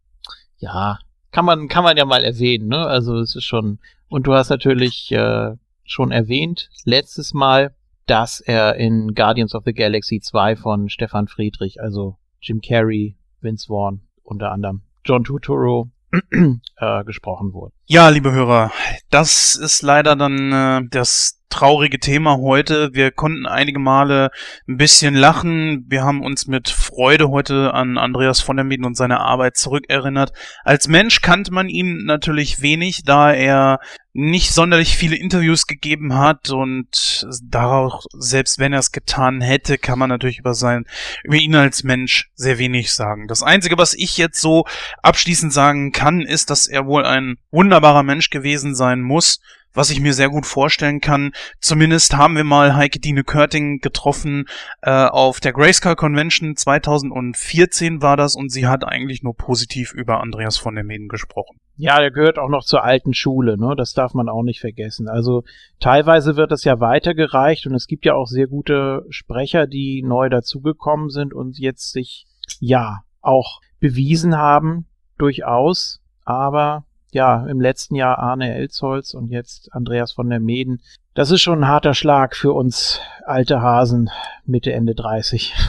ja, 0.59 0.99
kann 1.33 1.45
man 1.45 1.69
kann 1.69 1.85
man 1.85 1.97
ja 1.99 2.05
mal 2.07 2.25
erwähnen, 2.25 2.69
ne? 2.69 2.87
Also 2.87 3.19
es 3.19 3.37
ist 3.37 3.45
schon 3.45 3.79
und 4.09 4.27
du 4.27 4.35
hast 4.35 4.51
natürlich 4.51 5.11
äh, 5.13 5.53
schon 5.85 6.13
erwähnt 6.13 6.71
letztes 6.85 7.35
Mal, 7.35 7.75
dass 8.07 8.41
er 8.41 8.77
in 8.77 9.15
Guardians 9.15 9.55
of 9.55 9.65
the 9.65 9.73
Galaxy 9.73 10.21
2 10.21 10.57
von 10.57 10.89
Stefan 10.89 11.29
Friedrich, 11.29 11.81
also 11.81 12.17
Jim 12.41 12.61
Carrey, 12.61 13.17
Vince 13.41 13.67
Vaughn 13.67 14.03
unter 14.23 14.53
anderem, 14.53 14.83
John 15.05 15.25
Turturro 15.25 15.91
äh, 16.77 17.05
gesprochen 17.05 17.53
wurde. 17.53 17.73
Ja, 17.87 18.09
liebe 18.09 18.33
Hörer, 18.33 18.71
das 19.11 19.57
ist 19.57 19.83
leider 19.83 20.17
dann 20.17 20.53
äh, 20.53 20.89
das 20.91 21.41
traurige 21.57 21.99
Thema 21.99 22.37
heute. 22.37 22.91
Wir 22.93 23.11
konnten 23.11 23.47
einige 23.47 23.79
Male 23.79 24.31
ein 24.69 24.77
bisschen 24.77 25.15
lachen. 25.15 25.87
Wir 25.89 26.05
haben 26.05 26.23
uns 26.23 26.47
mit 26.47 26.69
Freude 26.69 27.31
heute 27.31 27.73
an 27.73 27.97
Andreas 27.97 28.41
von 28.41 28.57
der 28.57 28.65
Mieten 28.67 28.85
und 28.85 28.95
seine 28.95 29.21
Arbeit 29.21 29.57
zurückerinnert. 29.57 30.33
Als 30.65 30.87
Mensch 30.87 31.23
kannte 31.23 31.55
man 31.55 31.71
ihn 31.71 32.05
natürlich 32.05 32.61
wenig, 32.61 33.05
da 33.05 33.33
er 33.33 33.81
nicht 34.13 34.53
sonderlich 34.53 34.97
viele 34.97 35.17
Interviews 35.17 35.67
gegeben 35.67 36.15
hat 36.15 36.51
und 36.51 37.27
darauf, 37.43 38.05
selbst 38.19 38.59
wenn 38.59 38.75
er 38.75 38.81
es 38.81 38.93
getan 38.93 39.41
hätte, 39.41 39.79
kann 39.79 39.99
man 39.99 40.11
natürlich 40.11 40.39
über 40.39 40.53
sein, 40.53 40.85
über 41.25 41.37
ihn 41.37 41.55
als 41.55 41.85
Mensch 41.85 42.31
sehr 42.35 42.59
wenig 42.59 42.93
sagen. 42.93 43.29
Das 43.29 43.43
Einzige, 43.43 43.79
was 43.79 43.95
ich 43.95 44.19
jetzt 44.19 44.43
so 44.43 44.65
abschließend 45.03 45.55
sagen 45.55 45.93
kann, 45.93 46.21
ist, 46.21 46.51
dass 46.51 46.67
er 46.67 46.87
wohl 46.87 47.07
ein 47.07 47.37
wunderbarer 47.51 48.03
Mensch 48.03 48.29
gewesen 48.29 48.75
sein 48.75 49.01
muss, 49.01 49.41
was 49.77 49.91
ich 49.91 50.01
mir 50.01 50.15
sehr 50.15 50.31
gut 50.31 50.47
vorstellen 50.47 51.01
kann. 51.01 51.33
Zumindest 51.61 52.17
haben 52.17 52.37
wir 52.37 52.45
mal 52.45 52.75
Heike 52.75 52.99
Dine 52.99 53.25
Körting 53.25 53.79
getroffen 53.79 54.47
äh, 54.83 54.91
auf 54.91 55.41
der 55.41 55.53
Grayskull 55.53 55.97
Convention 55.97 56.57
2014 56.57 58.03
war 58.03 58.17
das 58.17 58.35
und 58.35 58.51
sie 58.51 58.67
hat 58.67 58.85
eigentlich 58.85 59.23
nur 59.23 59.37
positiv 59.37 59.93
über 59.93 60.21
Andreas 60.21 60.57
von 60.57 60.75
der 60.75 60.85
Meden 60.85 61.09
gesprochen. 61.09 61.59
Ja, 61.79 62.01
der 62.01 62.11
gehört 62.11 62.39
auch 62.39 62.49
noch 62.49 62.65
zur 62.65 62.85
alten 62.85 63.13
Schule, 63.13 63.59
ne? 63.59 63.75
Das 63.77 63.93
darf 63.93 64.15
man 64.15 64.31
auch 64.31 64.43
nicht 64.43 64.61
vergessen. 64.61 65.09
Also 65.09 65.45
teilweise 65.79 66.37
wird 66.37 66.51
das 66.51 66.65
ja 66.65 66.81
weitergereicht 66.81 67.67
und 67.67 67.75
es 67.75 67.87
gibt 67.87 68.07
ja 68.07 68.15
auch 68.15 68.27
sehr 68.27 68.47
gute 68.47 69.05
Sprecher, 69.11 69.67
die 69.67 70.03
neu 70.03 70.31
dazugekommen 70.31 71.11
sind 71.11 71.35
und 71.35 71.59
jetzt 71.59 71.93
sich 71.93 72.27
ja 72.61 73.03
auch 73.21 73.61
bewiesen 73.79 74.37
haben, 74.37 74.87
durchaus. 75.19 76.01
Aber 76.25 76.86
ja, 77.13 77.47
im 77.47 77.61
letzten 77.61 77.95
Jahr 77.95 78.19
Arne 78.19 78.55
Elsholz 78.55 79.15
und 79.15 79.29
jetzt 79.31 79.73
Andreas 79.73 80.13
von 80.13 80.29
der 80.29 80.41
Meden. 80.41 80.83
Das 81.15 81.31
ist 81.31 81.43
schon 81.43 81.61
ein 81.61 81.69
harter 81.69 81.95
Schlag 81.95 82.37
für 82.37 82.53
uns 82.53 83.01
alte 83.25 83.63
Hasen 83.63 84.11
Mitte, 84.45 84.73
Ende 84.73 84.95
30. 84.95 85.55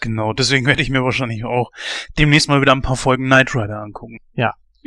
Genau, 0.00 0.32
deswegen 0.32 0.64
werde 0.64 0.80
ich 0.80 0.90
mir 0.90 1.02
wahrscheinlich 1.02 1.44
auch 1.44 1.72
demnächst 2.18 2.48
mal 2.48 2.60
wieder 2.60 2.70
ein 2.70 2.82
paar 2.82 2.94
Folgen 2.94 3.24
Knight 3.24 3.52
Rider 3.56 3.82
angucken. 3.82 4.18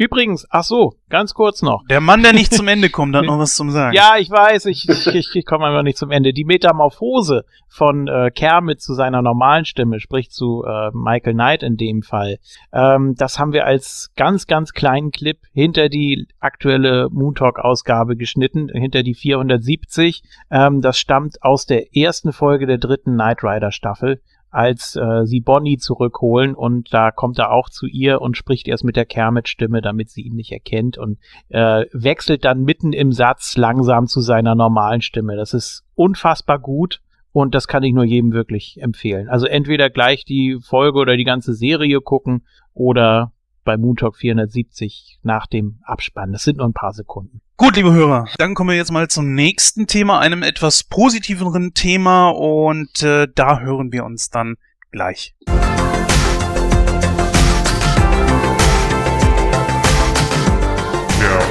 Übrigens, 0.02 0.48
ach 0.50 0.64
so, 0.64 0.94
ganz 1.10 1.36
kurz 1.36 1.62
noch. 1.62 1.84
Der 1.88 2.02
Mann, 2.02 2.24
der 2.24 2.34
nicht 2.34 2.52
zum 2.52 2.68
Ende 2.68 2.90
kommt, 2.90 3.16
hat 3.16 3.24
noch 3.28 3.38
was 3.38 3.56
zum 3.56 3.70
Sagen. 3.70 3.96
Ja, 3.96 4.16
ich 4.18 4.32
weiß, 4.32 4.66
ich, 4.66 4.90
ich, 4.90 5.36
ich, 5.36 5.46
komme 5.46 5.68
einfach 5.68 5.84
nicht 5.84 6.00
zum 6.00 6.10
Ende. 6.10 6.34
Die 6.34 6.44
Metamorphose 6.44 7.46
von 7.68 8.08
äh, 8.08 8.32
Kermit 8.32 8.82
zu 8.82 8.96
seiner 8.96 9.22
normalen 9.22 9.64
Stimme, 9.64 10.00
sprich 10.00 10.32
zu 10.32 10.64
äh, 10.68 10.90
Michael 10.96 11.36
Knight 11.36 11.62
in 11.62 11.78
dem 11.78 12.02
Fall, 12.02 12.40
ähm, 12.74 13.14
das 13.16 13.38
haben 13.38 13.54
wir 13.54 13.68
als 13.68 14.12
ganz, 14.16 14.48
ganz 14.48 14.74
kleinen 14.74 15.12
Clip 15.12 15.38
hinter 15.54 15.88
die 15.88 16.28
aktuelle 16.40 17.08
Moon 17.12 17.36
Talk-Ausgabe 17.36 18.16
geschnitten, 18.16 18.70
hinter 18.74 19.04
die 19.04 19.14
470. 19.14 20.24
Ähm, 20.50 20.82
das 20.82 20.98
stammt 20.98 21.44
aus 21.44 21.68
der 21.68 21.96
ersten 21.96 22.34
Folge 22.34 22.66
der 22.66 22.80
dritten 22.80 23.14
Knight 23.14 23.44
Rider 23.44 23.72
Staffel 23.72 24.20
als 24.52 24.96
äh, 24.98 25.26
sie 25.26 25.40
Bonnie 25.40 25.78
zurückholen 25.78 26.54
und 26.54 26.94
da 26.94 27.12
kommt 27.12 27.40
er 27.40 27.52
auch 27.52 27.70
zu 27.70 27.88
ihr 27.88 28.22
und 28.22 28.38
spricht 28.38 28.68
erst 28.68 28.84
mit 28.84 28.98
der 28.98 29.06
Kermit-Stimme, 29.06 29.82
damit 29.82 30.10
sie 30.10 30.22
ihn 30.22 30.36
nicht 30.36 30.52
erkennt 30.52 30.98
und 30.98 31.18
äh, 31.50 31.86
wechselt 31.94 32.46
dann 32.46 32.64
mitten 32.64 32.94
im 32.94 33.14
Satz 33.14 33.56
langsam 33.56 34.08
zu 34.08 34.20
seiner 34.22 34.54
normalen 34.54 35.02
Stimme. 35.02 35.38
Das 35.38 35.54
ist 35.54 35.86
unfassbar 35.96 36.60
gut 36.60 37.02
und 37.32 37.56
das 37.56 37.68
kann 37.68 37.84
ich 37.84 37.94
nur 37.94 38.04
jedem 38.04 38.34
wirklich 38.34 38.82
empfehlen. 38.82 39.30
Also 39.30 39.46
entweder 39.46 39.90
gleich 39.90 40.26
die 40.26 40.60
Folge 40.62 41.00
oder 41.00 41.16
die 41.16 41.24
ganze 41.24 41.54
Serie 41.54 42.02
gucken 42.02 42.46
oder 42.74 43.32
bei 43.64 43.78
Moon 43.78 43.96
Talk 43.96 44.18
470 44.18 45.20
nach 45.24 45.48
dem 45.48 45.80
Abspann. 45.84 46.32
Das 46.32 46.44
sind 46.44 46.58
nur 46.58 46.68
ein 46.68 46.74
paar 46.74 46.94
Sekunden. 46.94 47.42
Gut, 47.62 47.76
liebe 47.76 47.94
Hörer, 47.94 48.26
dann 48.40 48.56
kommen 48.56 48.72
wir 48.72 48.76
jetzt 48.76 48.92
mal 48.92 49.08
zum 49.08 49.36
nächsten 49.36 49.86
Thema, 49.86 50.18
einem 50.18 50.42
etwas 50.42 50.84
positiveren 50.84 51.76
Thema 51.76 52.30
und 52.30 53.04
äh, 53.04 53.28
da 53.36 53.60
hören 53.60 53.92
wir 53.92 54.04
uns 54.04 54.32
dann 54.32 54.56
gleich. 54.92 55.36
Der 55.46 55.54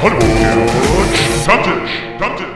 Hollywood 0.02 1.16
Stammtisch. 1.44 1.90
Stammtisch. 2.16 2.49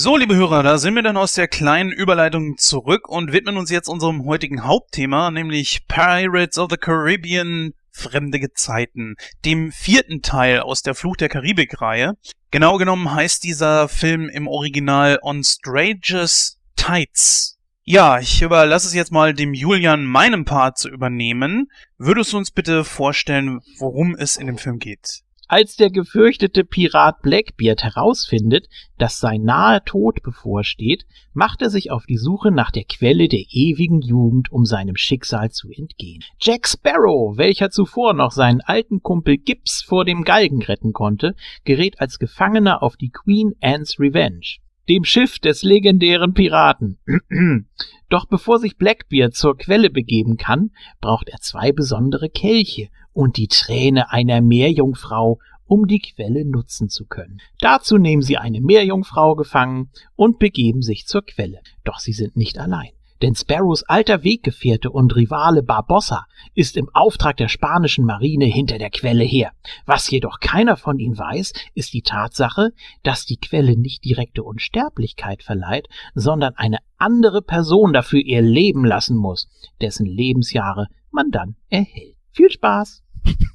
So, 0.00 0.16
liebe 0.16 0.36
Hörer, 0.36 0.62
da 0.62 0.78
sind 0.78 0.94
wir 0.94 1.02
dann 1.02 1.16
aus 1.16 1.32
der 1.32 1.48
kleinen 1.48 1.90
Überleitung 1.90 2.56
zurück 2.56 3.08
und 3.08 3.32
widmen 3.32 3.56
uns 3.56 3.68
jetzt 3.68 3.88
unserem 3.88 4.26
heutigen 4.26 4.62
Hauptthema, 4.62 5.32
nämlich 5.32 5.88
Pirates 5.88 6.56
of 6.56 6.68
the 6.70 6.76
Caribbean 6.76 7.74
Fremde 7.90 8.38
Gezeiten, 8.38 9.16
dem 9.44 9.72
vierten 9.72 10.22
Teil 10.22 10.60
aus 10.60 10.82
der 10.82 10.94
Fluch 10.94 11.16
der 11.16 11.28
Karibik-Reihe. 11.28 12.16
Genau 12.52 12.76
genommen 12.76 13.12
heißt 13.12 13.42
dieser 13.42 13.88
Film 13.88 14.28
im 14.28 14.46
Original 14.46 15.18
On 15.20 15.42
Strangest 15.42 16.60
Tides. 16.76 17.58
Ja, 17.82 18.20
ich 18.20 18.40
überlasse 18.40 18.86
es 18.86 18.94
jetzt 18.94 19.10
mal 19.10 19.34
dem 19.34 19.52
Julian, 19.52 20.04
meinem 20.04 20.44
Part 20.44 20.78
zu 20.78 20.88
übernehmen. 20.88 21.72
Würdest 21.96 22.32
du 22.32 22.36
uns 22.36 22.52
bitte 22.52 22.84
vorstellen, 22.84 23.62
worum 23.80 24.14
es 24.14 24.36
in 24.36 24.46
dem 24.46 24.58
Film 24.58 24.78
geht? 24.78 25.24
Als 25.50 25.76
der 25.76 25.88
gefürchtete 25.88 26.62
Pirat 26.62 27.22
Blackbeard 27.22 27.82
herausfindet, 27.82 28.68
dass 28.98 29.18
sein 29.18 29.44
naher 29.44 29.82
Tod 29.82 30.22
bevorsteht, 30.22 31.06
macht 31.32 31.62
er 31.62 31.70
sich 31.70 31.90
auf 31.90 32.04
die 32.04 32.18
Suche 32.18 32.50
nach 32.50 32.70
der 32.70 32.84
Quelle 32.84 33.28
der 33.28 33.44
ewigen 33.50 34.02
Jugend, 34.02 34.52
um 34.52 34.66
seinem 34.66 34.96
Schicksal 34.96 35.50
zu 35.50 35.70
entgehen. 35.70 36.22
Jack 36.38 36.68
Sparrow, 36.68 37.38
welcher 37.38 37.70
zuvor 37.70 38.12
noch 38.12 38.30
seinen 38.30 38.60
alten 38.60 39.02
Kumpel 39.02 39.38
Gibbs 39.38 39.80
vor 39.80 40.04
dem 40.04 40.22
Galgen 40.24 40.62
retten 40.62 40.92
konnte, 40.92 41.34
gerät 41.64 41.98
als 41.98 42.18
Gefangener 42.18 42.82
auf 42.82 42.98
die 42.98 43.10
Queen 43.10 43.54
Anne's 43.62 43.98
Revenge 43.98 44.58
dem 44.88 45.04
Schiff 45.04 45.38
des 45.38 45.62
legendären 45.62 46.32
Piraten. 46.32 46.98
Doch 48.08 48.26
bevor 48.26 48.58
sich 48.58 48.78
Blackbeard 48.78 49.34
zur 49.34 49.56
Quelle 49.56 49.90
begeben 49.90 50.38
kann, 50.38 50.70
braucht 51.00 51.28
er 51.28 51.40
zwei 51.40 51.72
besondere 51.72 52.30
Kelche 52.30 52.88
und 53.18 53.36
die 53.36 53.48
Träne 53.48 54.12
einer 54.12 54.40
Meerjungfrau, 54.40 55.40
um 55.66 55.88
die 55.88 55.98
Quelle 55.98 56.44
nutzen 56.44 56.88
zu 56.88 57.04
können. 57.04 57.40
Dazu 57.60 57.98
nehmen 57.98 58.22
sie 58.22 58.36
eine 58.36 58.60
Meerjungfrau 58.60 59.34
gefangen 59.34 59.90
und 60.14 60.38
begeben 60.38 60.82
sich 60.82 61.04
zur 61.08 61.22
Quelle. 61.22 61.58
Doch 61.82 61.98
sie 61.98 62.12
sind 62.12 62.36
nicht 62.36 62.60
allein 62.60 62.90
denn 63.20 63.34
Sparrows 63.34 63.82
alter 63.82 64.22
Weggefährte 64.22 64.92
und 64.92 65.16
Rivale 65.16 65.64
Barbossa 65.64 66.26
ist 66.54 66.76
im 66.76 66.88
Auftrag 66.92 67.36
der 67.36 67.48
spanischen 67.48 68.04
Marine 68.04 68.44
hinter 68.44 68.78
der 68.78 68.90
Quelle 68.90 69.24
her. 69.24 69.50
Was 69.86 70.08
jedoch 70.08 70.38
keiner 70.38 70.76
von 70.76 71.00
ihnen 71.00 71.18
weiß, 71.18 71.52
ist 71.74 71.94
die 71.94 72.02
Tatsache, 72.02 72.70
dass 73.02 73.26
die 73.26 73.38
Quelle 73.38 73.76
nicht 73.76 74.04
direkte 74.04 74.44
Unsterblichkeit 74.44 75.42
verleiht, 75.42 75.88
sondern 76.14 76.54
eine 76.54 76.78
andere 76.96 77.42
Person 77.42 77.92
dafür 77.92 78.20
ihr 78.20 78.40
Leben 78.40 78.84
lassen 78.84 79.16
muss, 79.16 79.48
dessen 79.80 80.06
Lebensjahre 80.06 80.86
man 81.10 81.32
dann 81.32 81.56
erhält. 81.70 82.14
Viel 82.38 82.52
Spaß! 82.52 83.02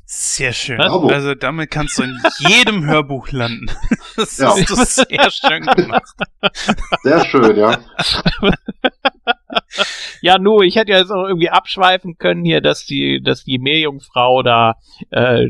Sehr 0.06 0.54
schön. 0.54 0.78
Bravo. 0.78 1.08
Also 1.08 1.34
damit 1.36 1.72
kannst 1.72 1.98
du 1.98 2.04
in 2.04 2.18
jedem 2.40 2.86
Hörbuch 2.86 3.32
landen. 3.32 3.66
Das 4.16 4.38
Ja. 4.38 4.50
hast 4.56 4.70
du 4.70 4.76
sehr 4.76 5.32
schön 5.32 5.64
gemacht. 5.66 6.04
Sehr 7.02 7.26
schön, 7.26 7.58
ja. 7.58 7.80
Ja, 10.22 10.38
nur, 10.40 10.62
ich 10.64 10.76
hätte 10.76 10.92
ja 10.92 11.00
jetzt 11.00 11.12
auch 11.12 11.28
irgendwie 11.28 11.50
abschweifen 11.50 12.18
können 12.18 12.46
hier, 12.46 12.62
dass 12.62 12.86
die, 12.86 13.22
dass 13.22 13.44
die 13.44 13.60
Meerjungfrau 13.60 14.42
da 14.44 14.76
äh, 15.10 15.50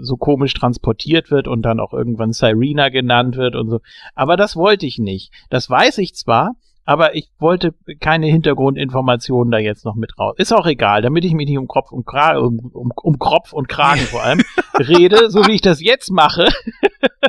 so 0.00 0.16
komisch 0.16 0.54
transportiert 0.54 1.30
wird 1.30 1.46
und 1.48 1.62
dann 1.62 1.78
auch 1.80 1.92
irgendwann 1.92 2.32
Cyrena 2.32 2.88
genannt 2.88 3.36
wird 3.36 3.54
und 3.54 3.68
so. 3.68 3.80
Aber 4.14 4.36
das 4.36 4.56
wollte 4.56 4.86
ich 4.86 4.98
nicht. 4.98 5.30
Das 5.50 5.68
weiß 5.68 5.98
ich 5.98 6.14
zwar, 6.14 6.52
aber 6.84 7.14
ich 7.14 7.30
wollte 7.38 7.74
keine 8.00 8.26
Hintergrundinformationen 8.26 9.50
da 9.50 9.58
jetzt 9.58 9.84
noch 9.84 9.94
mit 9.94 10.18
raus. 10.18 10.34
Ist 10.38 10.52
auch 10.52 10.66
egal, 10.66 11.02
damit 11.02 11.24
ich 11.24 11.32
mich 11.32 11.48
nicht 11.48 11.58
um 11.58 11.66
Kopf 11.66 11.92
und 11.92 12.06
Kragen, 12.06 12.38
um, 12.38 12.58
um, 12.72 12.92
um 12.94 13.18
Kopf 13.18 13.52
und 13.52 13.68
Kragen 13.68 14.02
vor 14.02 14.22
allem 14.22 14.42
rede, 14.78 15.30
so 15.30 15.46
wie 15.46 15.52
ich 15.52 15.62
das 15.62 15.82
jetzt 15.82 16.10
mache, 16.10 16.48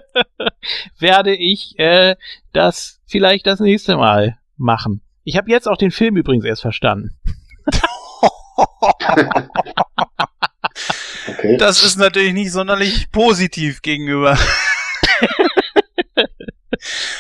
werde 1.00 1.36
ich 1.36 1.78
äh, 1.80 2.16
das 2.54 3.02
vielleicht 3.06 3.48
das 3.48 3.60
nächste 3.60 3.98
Mal 3.98 4.38
machen. 4.58 5.02
Ich 5.24 5.38
habe 5.38 5.50
jetzt 5.50 5.68
auch 5.68 5.78
den 5.78 5.92
Film 5.92 6.18
übrigens 6.18 6.46
erst 6.46 6.62
verstanden. 6.62 7.18
Okay. 11.28 11.58
Das 11.58 11.84
ist 11.84 11.98
natürlich 11.98 12.34
nicht 12.34 12.52
sonderlich 12.52 13.12
positiv 13.12 13.82
gegenüber. 13.82 14.38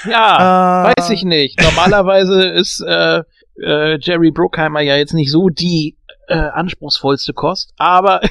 Ja, 0.09 0.89
Äh, 0.89 0.93
weiß 0.97 1.09
ich 1.11 1.23
nicht. 1.23 1.61
Normalerweise 1.61 2.43
ist 2.43 2.81
äh, 2.81 3.23
äh, 3.61 3.97
Jerry 4.01 4.31
Bruckheimer 4.31 4.81
ja 4.81 4.95
jetzt 4.95 5.13
nicht 5.13 5.31
so 5.31 5.49
die 5.49 5.97
äh, 6.27 6.35
anspruchsvollste 6.35 7.33
Kost, 7.33 7.73
aber 7.77 8.21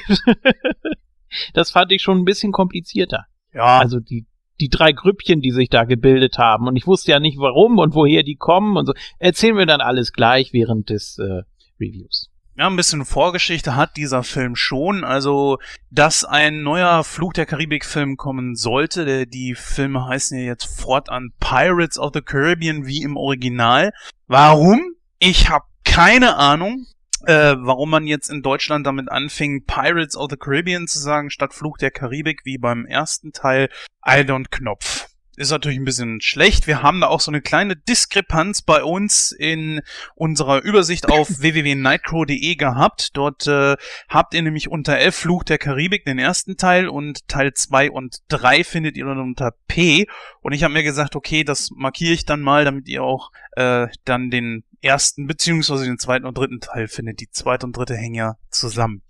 das 1.53 1.71
fand 1.71 1.91
ich 1.91 2.01
schon 2.01 2.19
ein 2.19 2.25
bisschen 2.25 2.51
komplizierter. 2.51 3.25
Ja, 3.53 3.79
Also 3.79 3.99
die 3.99 4.25
die 4.61 4.69
drei 4.69 4.93
Grüppchen, 4.93 5.41
die 5.41 5.51
sich 5.51 5.67
da 5.67 5.83
gebildet 5.83 6.37
haben 6.37 6.67
und 6.67 6.77
ich 6.77 6.87
wusste 6.87 7.11
ja 7.11 7.19
nicht 7.19 7.37
warum 7.39 7.77
und 7.77 7.93
woher 7.93 8.23
die 8.23 8.37
kommen 8.37 8.77
und 8.77 8.85
so. 8.85 8.93
Erzählen 9.19 9.57
wir 9.57 9.65
dann 9.65 9.81
alles 9.81 10.13
gleich 10.13 10.53
während 10.53 10.89
des 10.89 11.17
äh, 11.19 11.41
Reviews. 11.77 12.29
Ja, 12.57 12.67
ein 12.67 12.77
bisschen 12.77 13.03
Vorgeschichte 13.03 13.75
hat 13.75 13.97
dieser 13.97 14.23
Film 14.23 14.55
schon. 14.55 15.03
Also, 15.03 15.57
dass 15.91 16.23
ein 16.23 16.63
neuer 16.63 17.03
Fluch 17.03 17.33
der 17.33 17.45
Karibik-Film 17.45 18.15
kommen 18.15 18.55
sollte. 18.55 19.27
Die 19.27 19.55
Filme 19.55 20.07
heißen 20.07 20.39
ja 20.39 20.45
jetzt 20.45 20.63
fortan 20.63 21.33
Pirates 21.41 21.99
of 21.99 22.11
the 22.13 22.21
Caribbean 22.21 22.85
wie 22.85 23.03
im 23.03 23.17
Original. 23.17 23.91
Warum? 24.27 24.95
Ich 25.19 25.49
habe 25.49 25.65
keine 25.83 26.37
Ahnung. 26.37 26.85
Äh, 27.25 27.55
warum 27.57 27.89
man 27.89 28.07
jetzt 28.07 28.29
in 28.29 28.41
Deutschland 28.41 28.85
damit 28.85 29.11
anfing, 29.11 29.65
Pirates 29.65 30.15
of 30.15 30.29
the 30.29 30.37
Caribbean 30.37 30.87
zu 30.87 30.99
sagen, 30.99 31.31
statt 31.31 31.53
Fluch 31.53 31.77
der 31.77 31.91
Karibik, 31.91 32.45
wie 32.45 32.57
beim 32.57 32.85
ersten 32.85 33.33
Teil, 33.33 33.69
I 34.07 34.19
don't 34.21 34.49
Knopf. 34.49 35.07
Ist 35.37 35.51
natürlich 35.51 35.77
ein 35.77 35.85
bisschen 35.85 36.21
schlecht. 36.21 36.65
Wir 36.65 36.81
haben 36.81 37.01
da 37.01 37.07
auch 37.07 37.19
so 37.19 37.29
eine 37.29 37.41
kleine 37.41 37.75
Diskrepanz 37.75 38.61
bei 38.61 38.83
uns 38.83 39.33
in 39.33 39.81
unserer 40.15 40.61
Übersicht 40.61 41.09
auf 41.11 41.27
www.nightcrow.de 41.41 42.55
gehabt. 42.55 43.17
Dort 43.17 43.45
äh, 43.47 43.75
habt 44.07 44.33
ihr 44.33 44.41
nämlich 44.41 44.69
unter 44.69 44.97
F 44.99 45.15
Fluch 45.15 45.43
der 45.43 45.57
Karibik 45.57 46.05
den 46.05 46.19
ersten 46.19 46.55
Teil 46.55 46.87
und 46.87 47.27
Teil 47.27 47.53
2 47.53 47.91
und 47.91 48.21
3 48.29 48.63
findet 48.63 48.95
ihr 48.95 49.05
dann 49.05 49.19
unter 49.19 49.51
P. 49.67 50.07
Und 50.41 50.53
ich 50.53 50.63
habe 50.63 50.73
mir 50.73 50.83
gesagt, 50.83 51.15
okay, 51.15 51.43
das 51.43 51.71
markiere 51.71 52.13
ich 52.13 52.25
dann 52.25 52.41
mal, 52.41 52.63
damit 52.63 52.87
ihr 52.87 53.03
auch 53.03 53.31
äh, 53.57 53.87
dann 54.05 54.29
den 54.29 54.63
ersten 54.81 55.27
beziehungsweise 55.27 55.85
den 55.85 55.97
zweiten 55.97 56.25
und 56.25 56.37
dritten 56.37 56.61
Teil 56.61 56.87
findet. 56.87 57.19
Die 57.19 57.29
zweite 57.29 57.65
und 57.65 57.75
dritte 57.75 57.95
hängen 57.95 58.15
ja 58.15 58.37
zusammen. 58.49 59.01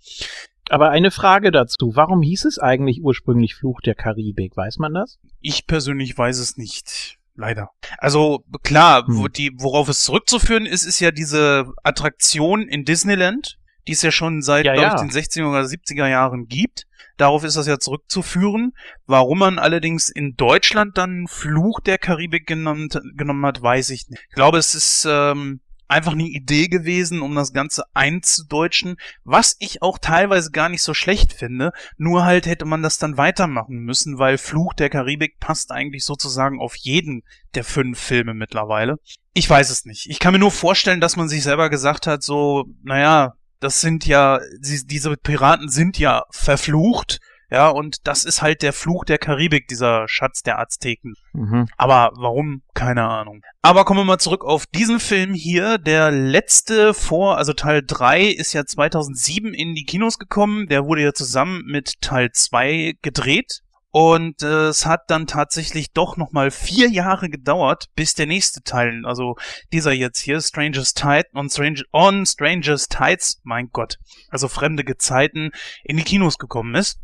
Aber 0.68 0.90
eine 0.90 1.10
Frage 1.10 1.50
dazu. 1.50 1.92
Warum 1.94 2.22
hieß 2.22 2.44
es 2.44 2.58
eigentlich 2.58 3.02
ursprünglich 3.02 3.54
Fluch 3.54 3.80
der 3.80 3.94
Karibik? 3.94 4.56
Weiß 4.56 4.78
man 4.78 4.94
das? 4.94 5.18
Ich 5.40 5.66
persönlich 5.66 6.16
weiß 6.16 6.38
es 6.38 6.56
nicht. 6.56 7.18
Leider. 7.36 7.68
Also 7.98 8.44
klar, 8.62 9.04
wo 9.08 9.24
Hm. 9.26 9.32
die, 9.32 9.52
worauf 9.58 9.88
es 9.88 10.04
zurückzuführen 10.04 10.64
ist, 10.66 10.84
ist 10.84 11.00
ja 11.00 11.10
diese 11.10 11.66
Attraktion 11.82 12.66
in 12.66 12.84
Disneyland, 12.84 13.58
die 13.86 13.92
es 13.92 14.02
ja 14.02 14.10
schon 14.10 14.40
seit, 14.42 14.64
Ja, 14.64 14.72
glaube 14.72 14.88
ja. 14.88 14.94
ich, 14.94 15.00
den 15.00 15.10
60er 15.10 15.48
oder 15.50 15.60
70er 15.60 16.08
Jahren 16.08 16.46
gibt. 16.46 16.86
Darauf 17.18 17.44
ist 17.44 17.56
das 17.56 17.66
ja 17.66 17.78
zurückzuführen. 17.78 18.72
Warum 19.06 19.38
man 19.38 19.58
allerdings 19.58 20.08
in 20.08 20.34
Deutschland 20.36 20.98
dann 20.98 21.26
Fluch 21.28 21.80
der 21.80 21.98
Karibik 21.98 22.46
genannt, 22.46 23.00
genommen 23.14 23.44
hat, 23.46 23.62
weiß 23.62 23.90
ich 23.90 24.08
nicht. 24.08 24.22
Ich 24.28 24.34
glaube, 24.34 24.58
es 24.58 24.74
ist 24.74 25.06
ähm, 25.08 25.60
einfach 25.88 26.12
eine 26.12 26.24
Idee 26.24 26.68
gewesen, 26.68 27.20
um 27.20 27.34
das 27.34 27.52
Ganze 27.52 27.84
einzudeutschen, 27.94 28.96
was 29.24 29.56
ich 29.58 29.82
auch 29.82 29.98
teilweise 29.98 30.50
gar 30.50 30.68
nicht 30.68 30.82
so 30.82 30.94
schlecht 30.94 31.32
finde. 31.32 31.72
Nur 31.96 32.24
halt 32.24 32.46
hätte 32.46 32.64
man 32.64 32.82
das 32.82 32.98
dann 32.98 33.16
weitermachen 33.16 33.78
müssen, 33.78 34.18
weil 34.18 34.38
Fluch 34.38 34.74
der 34.74 34.90
Karibik 34.90 35.38
passt 35.38 35.70
eigentlich 35.70 36.04
sozusagen 36.04 36.60
auf 36.60 36.76
jeden 36.76 37.22
der 37.54 37.64
fünf 37.64 37.98
Filme 37.98 38.34
mittlerweile. 38.34 38.98
Ich 39.32 39.48
weiß 39.48 39.70
es 39.70 39.84
nicht. 39.84 40.08
Ich 40.08 40.18
kann 40.18 40.32
mir 40.32 40.38
nur 40.38 40.50
vorstellen, 40.50 41.00
dass 41.00 41.16
man 41.16 41.28
sich 41.28 41.42
selber 41.42 41.70
gesagt 41.70 42.06
hat, 42.06 42.22
so, 42.22 42.66
naja, 42.82 43.34
das 43.60 43.80
sind 43.80 44.06
ja, 44.06 44.40
diese 44.60 45.16
Piraten 45.16 45.68
sind 45.68 45.98
ja 45.98 46.24
verflucht. 46.30 47.20
Ja, 47.50 47.68
und 47.68 48.06
das 48.06 48.24
ist 48.24 48.42
halt 48.42 48.62
der 48.62 48.72
Fluch 48.72 49.04
der 49.04 49.18
Karibik, 49.18 49.68
dieser 49.68 50.08
Schatz 50.08 50.42
der 50.42 50.58
Azteken. 50.58 51.14
Mhm. 51.32 51.66
Aber 51.76 52.10
warum? 52.16 52.62
Keine 52.74 53.04
Ahnung. 53.08 53.42
Aber 53.62 53.84
kommen 53.84 54.00
wir 54.00 54.04
mal 54.04 54.18
zurück 54.18 54.44
auf 54.44 54.66
diesen 54.66 54.98
Film 54.98 55.32
hier. 55.32 55.78
Der 55.78 56.10
letzte 56.10 56.92
vor, 56.92 57.38
also 57.38 57.52
Teil 57.52 57.82
3 57.86 58.24
ist 58.24 58.52
ja 58.52 58.64
2007 58.64 59.54
in 59.54 59.74
die 59.74 59.84
Kinos 59.84 60.18
gekommen. 60.18 60.66
Der 60.66 60.86
wurde 60.86 61.02
ja 61.02 61.12
zusammen 61.12 61.62
mit 61.66 62.00
Teil 62.00 62.30
2 62.32 62.94
gedreht. 63.00 63.62
Und 63.98 64.42
äh, 64.42 64.66
es 64.66 64.84
hat 64.84 65.04
dann 65.08 65.26
tatsächlich 65.26 65.92
doch 65.92 66.18
nochmal 66.18 66.50
vier 66.50 66.90
Jahre 66.90 67.30
gedauert, 67.30 67.86
bis 67.94 68.14
der 68.14 68.26
nächste 68.26 68.62
Teil, 68.62 69.06
also 69.06 69.36
dieser 69.72 69.92
jetzt 69.92 70.20
hier, 70.20 70.42
Strangers 70.42 70.92
Tide 70.92 71.28
on, 71.32 71.48
Strange, 71.48 71.80
on 71.92 72.26
Strangers 72.26 72.88
Tides, 72.88 73.40
mein 73.42 73.70
Gott, 73.72 73.96
also 74.28 74.48
fremde 74.48 74.84
Gezeiten, 74.84 75.50
in 75.82 75.96
die 75.96 76.02
Kinos 76.02 76.36
gekommen 76.36 76.74
ist. 76.74 76.98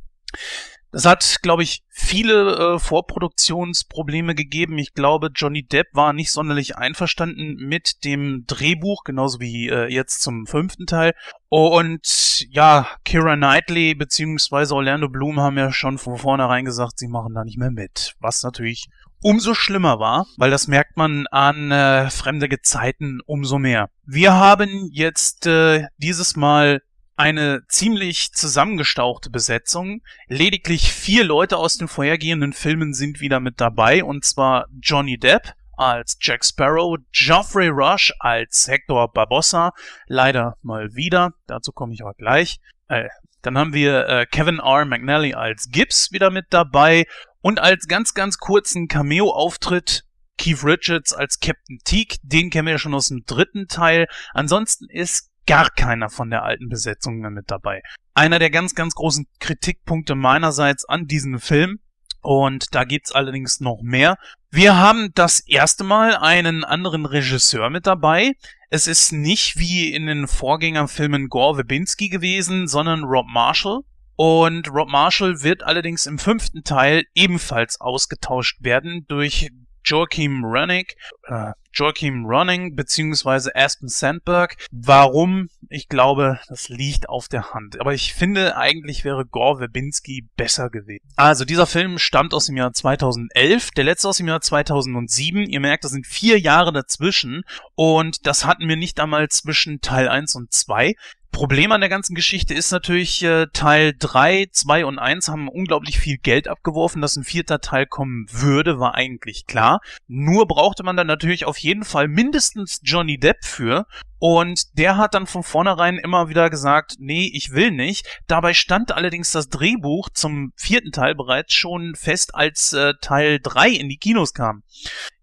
Das 0.92 1.06
hat, 1.06 1.38
glaube 1.40 1.62
ich, 1.62 1.82
viele 1.88 2.74
äh, 2.74 2.78
Vorproduktionsprobleme 2.78 4.34
gegeben. 4.34 4.76
Ich 4.76 4.92
glaube, 4.92 5.30
Johnny 5.34 5.62
Depp 5.62 5.86
war 5.94 6.12
nicht 6.12 6.30
sonderlich 6.30 6.76
einverstanden 6.76 7.56
mit 7.56 8.04
dem 8.04 8.44
Drehbuch, 8.46 9.02
genauso 9.02 9.40
wie 9.40 9.70
äh, 9.70 9.86
jetzt 9.86 10.20
zum 10.20 10.46
fünften 10.46 10.84
Teil. 10.84 11.14
Und 11.48 12.46
ja, 12.50 12.86
Kira 13.06 13.36
Knightley 13.36 13.94
beziehungsweise 13.94 14.74
Orlando 14.74 15.08
Bloom 15.08 15.40
haben 15.40 15.56
ja 15.56 15.72
schon 15.72 15.96
von 15.96 16.18
vornherein 16.18 16.66
gesagt, 16.66 16.98
sie 16.98 17.08
machen 17.08 17.32
da 17.34 17.42
nicht 17.42 17.58
mehr 17.58 17.70
mit. 17.70 18.14
Was 18.20 18.42
natürlich 18.42 18.88
umso 19.22 19.54
schlimmer 19.54 19.98
war, 19.98 20.26
weil 20.36 20.50
das 20.50 20.68
merkt 20.68 20.98
man 20.98 21.26
an 21.28 21.70
äh, 21.70 22.10
fremde 22.10 22.50
Gezeiten 22.50 23.20
umso 23.24 23.58
mehr. 23.58 23.88
Wir 24.04 24.34
haben 24.34 24.90
jetzt 24.92 25.46
äh, 25.46 25.86
dieses 25.96 26.36
Mal 26.36 26.82
eine 27.16 27.62
ziemlich 27.68 28.32
zusammengestauchte 28.32 29.30
Besetzung. 29.30 30.02
Lediglich 30.28 30.92
vier 30.92 31.24
Leute 31.24 31.56
aus 31.58 31.76
den 31.78 31.88
vorhergehenden 31.88 32.52
Filmen 32.52 32.94
sind 32.94 33.20
wieder 33.20 33.40
mit 33.40 33.60
dabei, 33.60 34.04
und 34.04 34.24
zwar 34.24 34.66
Johnny 34.80 35.18
Depp, 35.18 35.54
als 35.76 36.18
Jack 36.20 36.44
Sparrow, 36.44 36.98
Geoffrey 37.12 37.68
Rush 37.68 38.12
als 38.20 38.68
Hector 38.68 39.10
Barbossa, 39.12 39.72
leider 40.06 40.56
mal 40.62 40.94
wieder, 40.94 41.32
dazu 41.46 41.72
komme 41.72 41.94
ich 41.94 42.02
aber 42.02 42.14
gleich. 42.14 42.60
Äh, 42.88 43.08
dann 43.42 43.58
haben 43.58 43.74
wir 43.74 44.06
äh, 44.06 44.26
Kevin 44.26 44.60
R. 44.60 44.84
McNally 44.84 45.34
als 45.34 45.68
Gibbs 45.70 46.12
wieder 46.12 46.30
mit 46.30 46.46
dabei 46.50 47.06
und 47.40 47.58
als 47.58 47.88
ganz, 47.88 48.14
ganz 48.14 48.38
kurzen 48.38 48.86
Cameo-Auftritt 48.86 50.04
Keith 50.38 50.64
Richards 50.64 51.12
als 51.12 51.40
Captain 51.40 51.78
Teague, 51.84 52.16
den 52.22 52.50
kennen 52.50 52.66
wir 52.66 52.72
ja 52.72 52.78
schon 52.78 52.94
aus 52.94 53.08
dem 53.08 53.24
dritten 53.26 53.68
Teil. 53.68 54.06
Ansonsten 54.32 54.88
ist 54.88 55.31
gar 55.47 55.70
keiner 55.70 56.09
von 56.09 56.30
der 56.30 56.45
alten 56.45 56.68
Besetzung 56.68 57.18
mehr 57.18 57.30
mit 57.30 57.51
dabei. 57.51 57.82
Einer 58.14 58.38
der 58.38 58.51
ganz, 58.51 58.74
ganz 58.74 58.95
großen 58.95 59.26
Kritikpunkte 59.40 60.14
meinerseits 60.14 60.84
an 60.84 61.07
diesem 61.07 61.40
Film. 61.40 61.80
Und 62.20 62.74
da 62.74 62.84
gibt's 62.84 63.12
allerdings 63.12 63.61
noch 63.61 63.80
mehr. 63.82 64.16
Wir 64.51 64.76
haben 64.76 65.11
das 65.14 65.40
erste 65.40 65.82
Mal 65.82 66.16
einen 66.16 66.62
anderen 66.62 67.05
Regisseur 67.05 67.68
mit 67.68 67.86
dabei. 67.86 68.32
Es 68.70 68.86
ist 68.86 69.12
nicht 69.12 69.59
wie 69.59 69.93
in 69.93 70.07
den 70.07 70.28
Vorgängerfilmen 70.28 71.28
Gore 71.28 71.57
Verbinski 71.57 72.09
gewesen, 72.09 72.68
sondern 72.68 73.03
Rob 73.03 73.26
Marshall. 73.26 73.80
Und 74.14 74.70
Rob 74.70 74.88
Marshall 74.88 75.43
wird 75.43 75.64
allerdings 75.64 76.07
im 76.07 76.18
fünften 76.18 76.62
Teil 76.62 77.05
ebenfalls 77.14 77.80
ausgetauscht 77.80 78.59
werden 78.61 79.05
durch 79.09 79.51
Joachim 79.84 80.44
Running, 80.44 80.86
äh, 81.24 81.52
Joachim 81.74 82.26
Running 82.26 82.76
beziehungsweise 82.76 83.54
Aspen 83.54 83.88
Sandberg. 83.88 84.56
Warum? 84.70 85.48
Ich 85.68 85.88
glaube, 85.88 86.38
das 86.48 86.68
liegt 86.68 87.08
auf 87.08 87.28
der 87.28 87.54
Hand. 87.54 87.80
Aber 87.80 87.94
ich 87.94 88.12
finde, 88.12 88.56
eigentlich 88.56 89.04
wäre 89.04 89.24
Gore 89.24 89.58
Verbinski 89.58 90.28
besser 90.36 90.68
gewesen. 90.68 91.02
Also, 91.16 91.44
dieser 91.44 91.66
Film 91.66 91.98
stammt 91.98 92.34
aus 92.34 92.46
dem 92.46 92.56
Jahr 92.56 92.72
2011, 92.72 93.70
der 93.70 93.84
letzte 93.84 94.08
aus 94.08 94.18
dem 94.18 94.28
Jahr 94.28 94.42
2007. 94.42 95.48
Ihr 95.48 95.60
merkt, 95.60 95.84
da 95.84 95.88
sind 95.88 96.06
vier 96.06 96.38
Jahre 96.38 96.72
dazwischen. 96.72 97.42
Und 97.74 98.26
das 98.26 98.44
hatten 98.44 98.68
wir 98.68 98.76
nicht 98.76 99.00
einmal 99.00 99.28
zwischen 99.28 99.80
Teil 99.80 100.08
1 100.08 100.34
und 100.34 100.52
2. 100.52 100.94
Problem 101.32 101.72
an 101.72 101.80
der 101.80 101.90
ganzen 101.90 102.14
Geschichte 102.14 102.54
ist 102.54 102.70
natürlich, 102.70 103.22
äh, 103.24 103.46
Teil 103.52 103.94
3, 103.98 104.48
2 104.52 104.84
und 104.84 104.98
1 104.98 105.28
haben 105.28 105.48
unglaublich 105.48 105.98
viel 105.98 106.18
Geld 106.18 106.46
abgeworfen. 106.46 107.02
Dass 107.02 107.16
ein 107.16 107.24
vierter 107.24 107.60
Teil 107.60 107.86
kommen 107.86 108.26
würde, 108.30 108.78
war 108.78 108.94
eigentlich 108.94 109.46
klar. 109.46 109.80
Nur 110.06 110.46
brauchte 110.46 110.82
man 110.84 110.96
dann 110.96 111.06
natürlich 111.06 111.46
auf 111.46 111.56
jeden 111.56 111.84
Fall 111.84 112.06
mindestens 112.06 112.80
Johnny 112.84 113.18
Depp 113.18 113.44
für. 113.44 113.86
Und 114.18 114.78
der 114.78 114.98
hat 114.98 115.14
dann 115.14 115.26
von 115.26 115.42
vornherein 115.42 115.98
immer 115.98 116.28
wieder 116.28 116.48
gesagt, 116.48 116.94
nee, 116.98 117.28
ich 117.34 117.52
will 117.52 117.72
nicht. 117.72 118.06
Dabei 118.28 118.54
stand 118.54 118.92
allerdings 118.92 119.32
das 119.32 119.48
Drehbuch 119.48 120.10
zum 120.10 120.52
vierten 120.54 120.92
Teil 120.92 121.16
bereits 121.16 121.54
schon 121.54 121.96
fest, 121.96 122.34
als 122.34 122.72
äh, 122.72 122.92
Teil 123.00 123.40
3 123.42 123.70
in 123.70 123.88
die 123.88 123.96
Kinos 123.96 124.32
kam. 124.32 124.62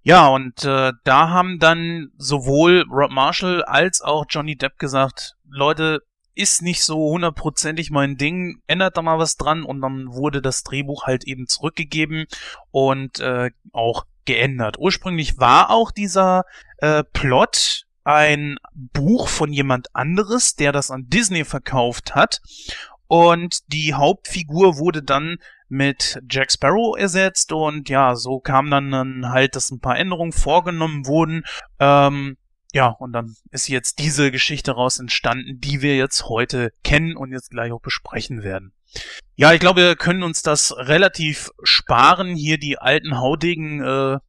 Ja, 0.01 0.27
und 0.27 0.65
äh, 0.65 0.91
da 1.03 1.29
haben 1.29 1.59
dann 1.59 2.09
sowohl 2.17 2.85
Rob 2.89 3.11
Marshall 3.11 3.63
als 3.63 4.01
auch 4.01 4.25
Johnny 4.29 4.55
Depp 4.55 4.79
gesagt, 4.79 5.35
Leute, 5.49 6.01
ist 6.35 6.61
nicht 6.61 6.83
so 6.83 7.09
hundertprozentig 7.11 7.91
mein 7.91 8.15
Ding, 8.15 8.61
ändert 8.65 8.95
da 8.95 9.01
mal 9.01 9.19
was 9.19 9.35
dran 9.35 9.63
und 9.63 9.81
dann 9.81 10.07
wurde 10.13 10.41
das 10.41 10.63
Drehbuch 10.63 11.03
halt 11.03 11.25
eben 11.25 11.47
zurückgegeben 11.47 12.27
und 12.71 13.19
äh, 13.19 13.51
auch 13.73 14.05
geändert. 14.23 14.77
Ursprünglich 14.79 15.37
war 15.37 15.69
auch 15.69 15.91
dieser 15.91 16.43
äh, 16.77 17.03
Plot 17.03 17.83
ein 18.05 18.57
Buch 18.73 19.27
von 19.27 19.51
jemand 19.51 19.93
anderes, 19.93 20.55
der 20.55 20.71
das 20.71 20.91
an 20.91 21.07
Disney 21.09 21.43
verkauft 21.43 22.15
hat 22.15 22.39
und 23.07 23.73
die 23.73 23.95
Hauptfigur 23.95 24.77
wurde 24.77 25.03
dann 25.03 25.37
mit 25.67 26.19
Jack 26.29 26.51
Sparrow 26.51 26.97
ersetzt 26.97 27.51
und 27.51 27.89
ja, 27.89 28.15
so 28.15 28.39
kam 28.39 28.69
dann, 28.69 29.29
halt, 29.29 29.55
dass 29.55 29.71
ein 29.71 29.79
paar 29.79 29.97
Änderungen 29.97 30.31
vorgenommen 30.31 31.05
wurden. 31.05 31.43
Ähm, 31.79 32.37
ja, 32.73 32.87
und 32.87 33.13
dann 33.13 33.35
ist 33.51 33.67
jetzt 33.67 33.99
diese 33.99 34.31
Geschichte 34.31 34.71
raus 34.71 34.99
entstanden, 34.99 35.59
die 35.59 35.81
wir 35.81 35.95
jetzt 35.95 36.25
heute 36.25 36.71
kennen 36.83 37.15
und 37.15 37.31
jetzt 37.31 37.51
gleich 37.51 37.71
auch 37.71 37.81
besprechen 37.81 38.43
werden. 38.43 38.73
Ja, 39.35 39.53
ich 39.53 39.59
glaube, 39.59 39.81
wir 39.81 39.95
können 39.95 40.23
uns 40.23 40.41
das 40.41 40.75
relativ 40.75 41.49
sparen, 41.63 42.35
hier 42.35 42.57
die 42.57 42.77
alten 42.77 43.19
Haudegen 43.19 43.81
äh, 43.81 44.19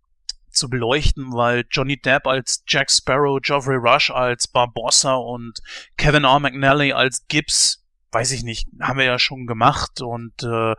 zu 0.50 0.68
beleuchten, 0.68 1.32
weil 1.32 1.64
Johnny 1.70 2.00
Depp 2.00 2.26
als 2.26 2.62
Jack 2.66 2.90
Sparrow, 2.90 3.40
Geoffrey 3.40 3.76
Rush 3.76 4.10
als 4.10 4.48
Barbossa 4.48 5.14
und 5.14 5.60
Kevin 5.96 6.24
R. 6.24 6.40
McNally 6.40 6.92
als 6.92 7.26
Gibbs 7.28 7.80
weiß 8.12 8.32
ich 8.32 8.42
nicht, 8.42 8.68
haben 8.80 8.98
wir 8.98 9.04
ja 9.04 9.18
schon 9.18 9.46
gemacht 9.46 10.00
und 10.00 10.42
äh, 10.42 10.74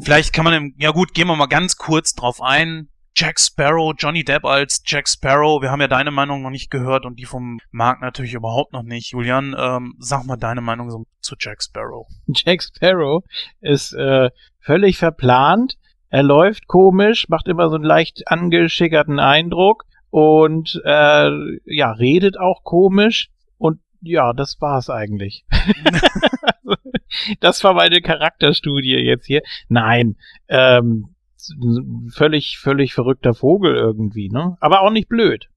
vielleicht 0.00 0.32
kann 0.32 0.44
man, 0.44 0.54
im, 0.54 0.74
ja 0.78 0.90
gut, 0.90 1.14
gehen 1.14 1.28
wir 1.28 1.36
mal 1.36 1.46
ganz 1.46 1.76
kurz 1.76 2.14
drauf 2.14 2.42
ein. 2.42 2.88
Jack 3.18 3.40
Sparrow, 3.40 3.94
Johnny 3.96 4.24
Depp 4.24 4.44
als 4.44 4.82
Jack 4.84 5.08
Sparrow. 5.08 5.62
Wir 5.62 5.70
haben 5.70 5.80
ja 5.80 5.88
deine 5.88 6.10
Meinung 6.10 6.42
noch 6.42 6.50
nicht 6.50 6.70
gehört 6.70 7.06
und 7.06 7.18
die 7.18 7.24
vom 7.24 7.58
Marc 7.70 8.02
natürlich 8.02 8.34
überhaupt 8.34 8.74
noch 8.74 8.82
nicht. 8.82 9.12
Julian, 9.12 9.56
ähm, 9.58 9.94
sag 9.98 10.26
mal 10.26 10.36
deine 10.36 10.60
Meinung 10.60 10.90
so 10.90 11.06
zu 11.20 11.34
Jack 11.38 11.62
Sparrow. 11.62 12.06
Jack 12.26 12.62
Sparrow 12.62 13.24
ist 13.62 13.94
äh, 13.94 14.28
völlig 14.60 14.98
verplant. 14.98 15.76
Er 16.10 16.24
läuft 16.24 16.66
komisch, 16.66 17.30
macht 17.30 17.48
immer 17.48 17.70
so 17.70 17.76
einen 17.76 17.84
leicht 17.84 18.28
angeschickerten 18.28 19.18
Eindruck 19.18 19.84
und 20.10 20.78
äh, 20.84 21.30
ja, 21.64 21.92
redet 21.92 22.38
auch 22.38 22.64
komisch. 22.64 23.30
Und 23.56 23.80
ja, 24.02 24.34
das 24.34 24.60
war's 24.60 24.90
eigentlich. 24.90 25.46
das 27.40 27.64
war 27.64 27.72
meine 27.72 28.02
Charakterstudie 28.02 28.96
jetzt 28.96 29.24
hier. 29.26 29.40
Nein, 29.68 30.16
ähm, 30.48 31.15
völlig, 32.12 32.58
völlig 32.58 32.94
verrückter 32.94 33.34
Vogel 33.34 33.74
irgendwie, 33.74 34.28
ne? 34.28 34.56
Aber 34.60 34.82
auch 34.82 34.90
nicht 34.90 35.08
blöd. 35.08 35.48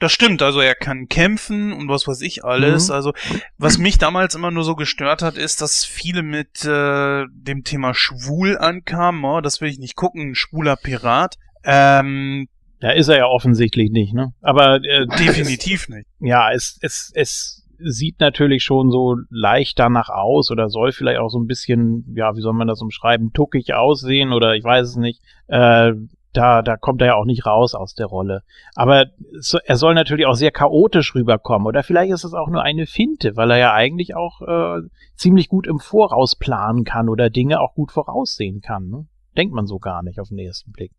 Das 0.00 0.10
stimmt, 0.10 0.42
also 0.42 0.60
er 0.60 0.74
kann 0.74 1.08
kämpfen 1.08 1.72
und 1.72 1.88
was 1.88 2.08
weiß 2.08 2.20
ich 2.22 2.44
alles. 2.44 2.88
Mhm. 2.88 2.94
Also 2.94 3.12
was 3.58 3.78
mich 3.78 3.98
damals 3.98 4.34
immer 4.34 4.50
nur 4.50 4.64
so 4.64 4.74
gestört 4.74 5.22
hat, 5.22 5.36
ist, 5.36 5.60
dass 5.60 5.84
viele 5.84 6.22
mit 6.22 6.64
äh, 6.64 7.24
dem 7.30 7.62
Thema 7.62 7.94
schwul 7.94 8.58
ankamen. 8.58 9.24
Oh, 9.24 9.40
das 9.40 9.60
will 9.60 9.68
ich 9.68 9.78
nicht 9.78 9.94
gucken, 9.94 10.30
ein 10.30 10.34
schwuler 10.34 10.76
Pirat. 10.76 11.36
Ähm, 11.64 12.48
da 12.80 12.90
ist 12.90 13.06
er 13.06 13.18
ja 13.18 13.26
offensichtlich 13.26 13.92
nicht, 13.92 14.12
ne? 14.12 14.34
Aber 14.40 14.82
äh, 14.82 15.06
definitiv 15.06 15.88
nicht. 15.88 16.08
Ja, 16.18 16.50
es, 16.52 16.78
es, 16.82 17.12
es 17.14 17.61
sieht 17.84 18.20
natürlich 18.20 18.64
schon 18.64 18.90
so 18.90 19.16
leicht 19.30 19.78
danach 19.78 20.08
aus 20.08 20.50
oder 20.50 20.68
soll 20.68 20.92
vielleicht 20.92 21.18
auch 21.18 21.28
so 21.28 21.38
ein 21.38 21.46
bisschen, 21.46 22.04
ja, 22.14 22.36
wie 22.36 22.40
soll 22.40 22.52
man 22.52 22.68
das 22.68 22.80
umschreiben, 22.80 23.32
tuckig 23.32 23.74
aussehen 23.74 24.32
oder 24.32 24.54
ich 24.54 24.64
weiß 24.64 24.88
es 24.88 24.96
nicht. 24.96 25.22
Äh, 25.48 25.92
da, 26.32 26.62
da 26.62 26.76
kommt 26.76 27.02
er 27.02 27.08
ja 27.08 27.14
auch 27.14 27.24
nicht 27.24 27.46
raus 27.46 27.74
aus 27.74 27.94
der 27.94 28.06
Rolle. 28.06 28.42
Aber 28.74 29.06
so, 29.38 29.58
er 29.64 29.76
soll 29.76 29.94
natürlich 29.94 30.26
auch 30.26 30.34
sehr 30.34 30.50
chaotisch 30.50 31.14
rüberkommen. 31.14 31.66
Oder 31.66 31.82
vielleicht 31.82 32.12
ist 32.12 32.24
es 32.24 32.32
auch 32.32 32.48
nur 32.48 32.62
eine 32.62 32.86
Finte, 32.86 33.36
weil 33.36 33.50
er 33.50 33.58
ja 33.58 33.72
eigentlich 33.74 34.16
auch 34.16 34.40
äh, 34.40 34.80
ziemlich 35.14 35.48
gut 35.48 35.66
im 35.66 35.78
Voraus 35.78 36.36
planen 36.36 36.84
kann 36.84 37.08
oder 37.08 37.28
Dinge 37.28 37.60
auch 37.60 37.74
gut 37.74 37.92
voraussehen 37.92 38.60
kann. 38.60 38.88
Ne? 38.88 39.06
Denkt 39.36 39.54
man 39.54 39.66
so 39.66 39.78
gar 39.78 40.02
nicht 40.02 40.20
auf 40.20 40.28
den 40.28 40.38
ersten 40.38 40.72
Blick. 40.72 40.92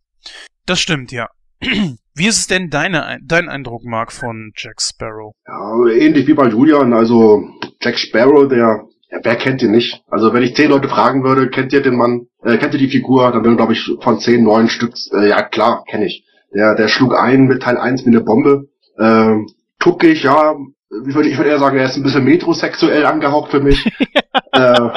Das 0.65 0.79
stimmt, 0.79 1.11
ja. 1.11 1.29
Wie 2.15 2.27
ist 2.27 2.37
es 2.37 2.47
denn 2.47 2.69
deine, 2.69 3.17
dein 3.23 3.49
Eindruck, 3.49 3.83
Mark, 3.85 4.11
von 4.11 4.51
Jack 4.55 4.81
Sparrow? 4.81 5.33
Ja, 5.47 5.87
ähnlich 5.87 6.27
wie 6.27 6.35
bei 6.35 6.47
Julian. 6.47 6.93
Also 6.93 7.43
Jack 7.81 7.97
Sparrow, 7.97 8.47
der, 8.47 8.85
ja, 9.09 9.19
wer 9.23 9.35
kennt 9.35 9.63
ihn 9.63 9.71
nicht? 9.71 10.03
Also 10.07 10.31
wenn 10.31 10.43
ich 10.43 10.55
zehn 10.55 10.69
Leute 10.69 10.89
fragen 10.89 11.23
würde, 11.23 11.49
kennt 11.49 11.73
ihr 11.73 11.81
den 11.81 11.95
Mann, 11.95 12.27
äh, 12.43 12.57
kennt 12.57 12.73
ihr 12.73 12.79
die 12.79 12.89
Figur, 12.89 13.31
dann 13.31 13.43
würden 13.43 13.57
glaube 13.57 13.73
ich 13.73 13.89
von 14.01 14.19
zehn, 14.19 14.43
neun 14.43 14.69
Stück, 14.69 14.93
äh, 15.11 15.27
ja 15.27 15.41
klar, 15.41 15.83
kenne 15.89 16.05
ich. 16.05 16.23
Der, 16.53 16.75
der 16.75 16.87
schlug 16.87 17.17
ein 17.17 17.45
mit 17.45 17.63
Teil 17.63 17.77
1 17.77 18.05
wie 18.05 18.09
eine 18.09 18.21
Bombe. 18.21 18.67
Ähm, 18.99 19.47
tuckig, 19.79 20.21
ja, 20.23 20.55
ich 21.07 21.15
würde 21.15 21.29
ich 21.29 21.37
würd 21.37 21.47
eher 21.47 21.57
sagen, 21.57 21.79
er 21.79 21.85
ist 21.85 21.97
ein 21.97 22.03
bisschen 22.03 22.25
metrosexuell 22.25 23.07
angehaucht 23.07 23.49
für 23.49 23.59
mich. 23.59 23.83
äh, 24.51 24.89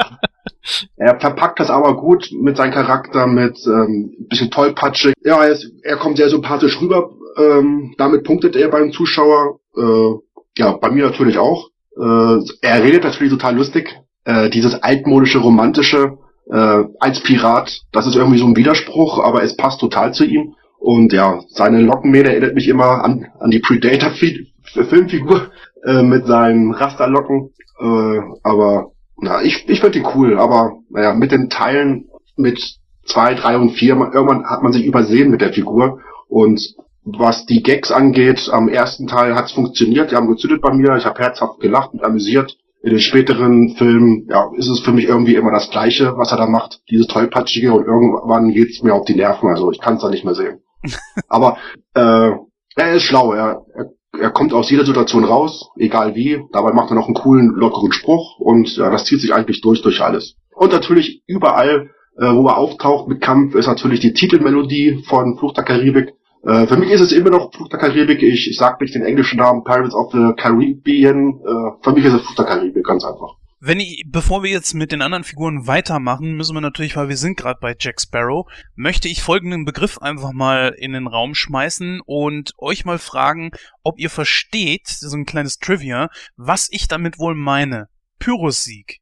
er 0.95 1.19
verpackt 1.19 1.59
das 1.59 1.69
aber 1.69 1.95
gut 1.97 2.29
mit 2.31 2.57
seinem 2.57 2.73
Charakter, 2.73 3.27
mit 3.27 3.57
ähm, 3.65 4.15
bisschen 4.29 4.51
tollpatschig. 4.51 5.13
Ja, 5.23 5.43
er, 5.43 5.51
ist, 5.51 5.71
er 5.83 5.97
kommt 5.97 6.17
sehr 6.17 6.29
sympathisch 6.29 6.79
rüber. 6.81 7.11
Ähm, 7.37 7.93
damit 7.97 8.23
punktet 8.23 8.55
er 8.55 8.69
beim 8.69 8.91
Zuschauer. 8.91 9.59
Äh, 9.77 10.13
ja, 10.57 10.71
bei 10.73 10.89
mir 10.89 11.05
natürlich 11.05 11.37
auch. 11.37 11.69
Äh, 11.95 12.39
er 12.61 12.83
redet 12.83 13.03
natürlich 13.03 13.31
total 13.31 13.55
lustig. 13.55 13.95
Äh, 14.25 14.49
dieses 14.49 14.81
altmodische, 14.83 15.39
romantische 15.39 16.17
äh, 16.51 16.83
als 16.99 17.21
Pirat, 17.21 17.81
das 17.91 18.07
ist 18.07 18.15
irgendwie 18.15 18.39
so 18.39 18.45
ein 18.45 18.55
Widerspruch, 18.55 19.23
aber 19.23 19.43
es 19.43 19.55
passt 19.55 19.79
total 19.79 20.13
zu 20.13 20.25
ihm. 20.25 20.55
Und 20.79 21.11
ja, 21.11 21.41
seine 21.49 21.81
Lockenmähne 21.81 22.29
erinnert 22.29 22.55
mich 22.55 22.67
immer 22.67 23.03
an, 23.03 23.27
an 23.39 23.51
die 23.51 23.59
Predator-Filmfigur 23.59 25.51
äh, 25.83 26.03
mit 26.03 26.27
seinen 26.27 26.73
Rasterlocken. 26.73 27.51
Äh, 27.79 28.19
aber 28.43 28.91
na, 29.19 29.41
ich, 29.41 29.67
ich 29.67 29.79
finde 29.81 29.99
die 29.99 30.05
cool, 30.15 30.39
aber 30.39 30.79
naja, 30.89 31.13
mit 31.13 31.31
den 31.31 31.49
Teilen 31.49 32.09
mit 32.35 32.59
zwei, 33.05 33.33
drei 33.33 33.57
und 33.57 33.71
vier, 33.71 33.95
irgendwann 33.95 34.45
hat 34.45 34.61
man 34.61 34.73
sich 34.73 34.85
übersehen 34.85 35.31
mit 35.31 35.41
der 35.41 35.53
Figur. 35.53 36.01
Und 36.27 36.61
was 37.03 37.45
die 37.45 37.63
Gags 37.63 37.91
angeht, 37.91 38.49
am 38.51 38.67
ersten 38.67 39.07
Teil 39.07 39.35
hat's 39.35 39.53
funktioniert, 39.53 40.11
die 40.11 40.15
haben 40.15 40.27
gezündet 40.27 40.61
bei 40.61 40.73
mir, 40.73 40.95
ich 40.97 41.05
habe 41.05 41.19
herzhaft 41.19 41.59
gelacht 41.59 41.93
und 41.93 42.03
amüsiert. 42.03 42.57
In 42.83 42.91
den 42.91 42.99
späteren 42.99 43.75
Filmen, 43.75 44.27
ja, 44.29 44.51
ist 44.55 44.69
es 44.69 44.81
für 44.81 44.91
mich 44.91 45.05
irgendwie 45.05 45.35
immer 45.35 45.51
das 45.51 45.71
Gleiche, 45.71 46.15
was 46.15 46.31
er 46.31 46.37
da 46.37 46.45
macht, 46.45 46.81
dieses 46.89 47.07
tollpatschige 47.07 47.73
und 47.73 47.85
irgendwann 47.85 48.51
geht's 48.51 48.83
mir 48.83 48.93
auf 48.93 49.05
die 49.05 49.15
Nerven, 49.15 49.49
also 49.49 49.71
ich 49.71 49.79
kann's 49.79 50.01
da 50.01 50.09
nicht 50.09 50.23
mehr 50.23 50.35
sehen. 50.35 50.61
Aber 51.27 51.57
äh, 51.95 52.31
Er 52.77 52.93
ist 52.93 53.03
schlau, 53.03 53.33
er, 53.33 53.65
er, 53.73 53.89
er 54.19 54.31
kommt 54.31 54.53
aus 54.53 54.69
jeder 54.69 54.85
Situation 54.85 55.23
raus, 55.23 55.69
egal 55.77 56.15
wie. 56.15 56.43
Dabei 56.51 56.73
macht 56.73 56.91
er 56.91 56.95
noch 56.95 57.05
einen 57.05 57.15
coolen, 57.15 57.53
lockeren 57.55 57.91
Spruch 57.91 58.39
und 58.39 58.75
ja, 58.77 58.89
das 58.89 59.05
zieht 59.05 59.21
sich 59.21 59.33
eigentlich 59.33 59.61
durch, 59.61 59.81
durch 59.81 60.01
alles. 60.01 60.35
Und 60.55 60.71
natürlich 60.71 61.21
überall, 61.27 61.89
äh, 62.17 62.33
wo 62.33 62.47
er 62.47 62.57
auftaucht 62.57 63.07
mit 63.07 63.21
Kampf, 63.21 63.55
ist 63.55 63.67
natürlich 63.67 63.99
die 63.99 64.13
Titelmelodie 64.13 65.03
von 65.07 65.37
Fluch 65.37 65.53
der 65.53 65.63
Karibik. 65.63 66.13
Äh, 66.43 66.67
für 66.67 66.77
mich 66.77 66.89
ist 66.89 67.01
es 67.01 67.11
immer 67.11 67.29
noch 67.29 67.53
Fluch 67.53 67.69
der 67.69 67.79
Karibik. 67.79 68.21
Ich, 68.21 68.49
ich 68.49 68.57
sag 68.57 68.81
nicht 68.81 68.95
den 68.95 69.03
englischen 69.03 69.37
Namen 69.37 69.63
Pirates 69.63 69.93
of 69.93 70.11
the 70.11 70.33
Caribbean. 70.35 71.39
Äh, 71.39 71.83
für 71.83 71.91
mich 71.91 72.05
ist 72.05 72.13
es 72.13 72.21
Fluch 72.21 72.35
der 72.35 72.45
Karibik, 72.45 72.85
ganz 72.85 73.05
einfach. 73.05 73.36
Wenn 73.59 73.79
ich, 73.79 74.05
bevor 74.07 74.43
wir 74.43 74.51
jetzt 74.51 74.75
mit 74.75 74.91
den 74.91 75.01
anderen 75.01 75.23
Figuren 75.23 75.65
weitermachen, 75.65 76.35
müssen 76.35 76.55
wir 76.55 76.61
natürlich, 76.61 76.95
weil 76.95 77.09
wir 77.09 77.17
sind 77.17 77.37
gerade 77.37 77.59
bei 77.59 77.75
Jack 77.79 77.99
Sparrow, 77.99 78.45
möchte 78.75 79.07
ich 79.07 79.23
folgenden 79.23 79.65
Begriff 79.65 79.97
einfach 79.97 80.31
mal 80.31 80.75
in 80.77 80.93
den 80.93 81.07
Raum 81.07 81.33
schmeißen 81.33 82.01
und 82.05 82.53
euch 82.59 82.85
mal 82.85 82.99
fragen, 82.99 83.49
ob 83.81 83.99
ihr 83.99 84.11
versteht, 84.11 84.85
so 84.87 85.15
ein 85.15 85.25
kleines 85.25 85.57
Trivia, 85.57 86.09
was 86.35 86.67
ich 86.71 86.87
damit 86.87 87.17
wohl 87.17 87.33
meine. 87.33 87.89
Pyrosieg. 88.19 88.99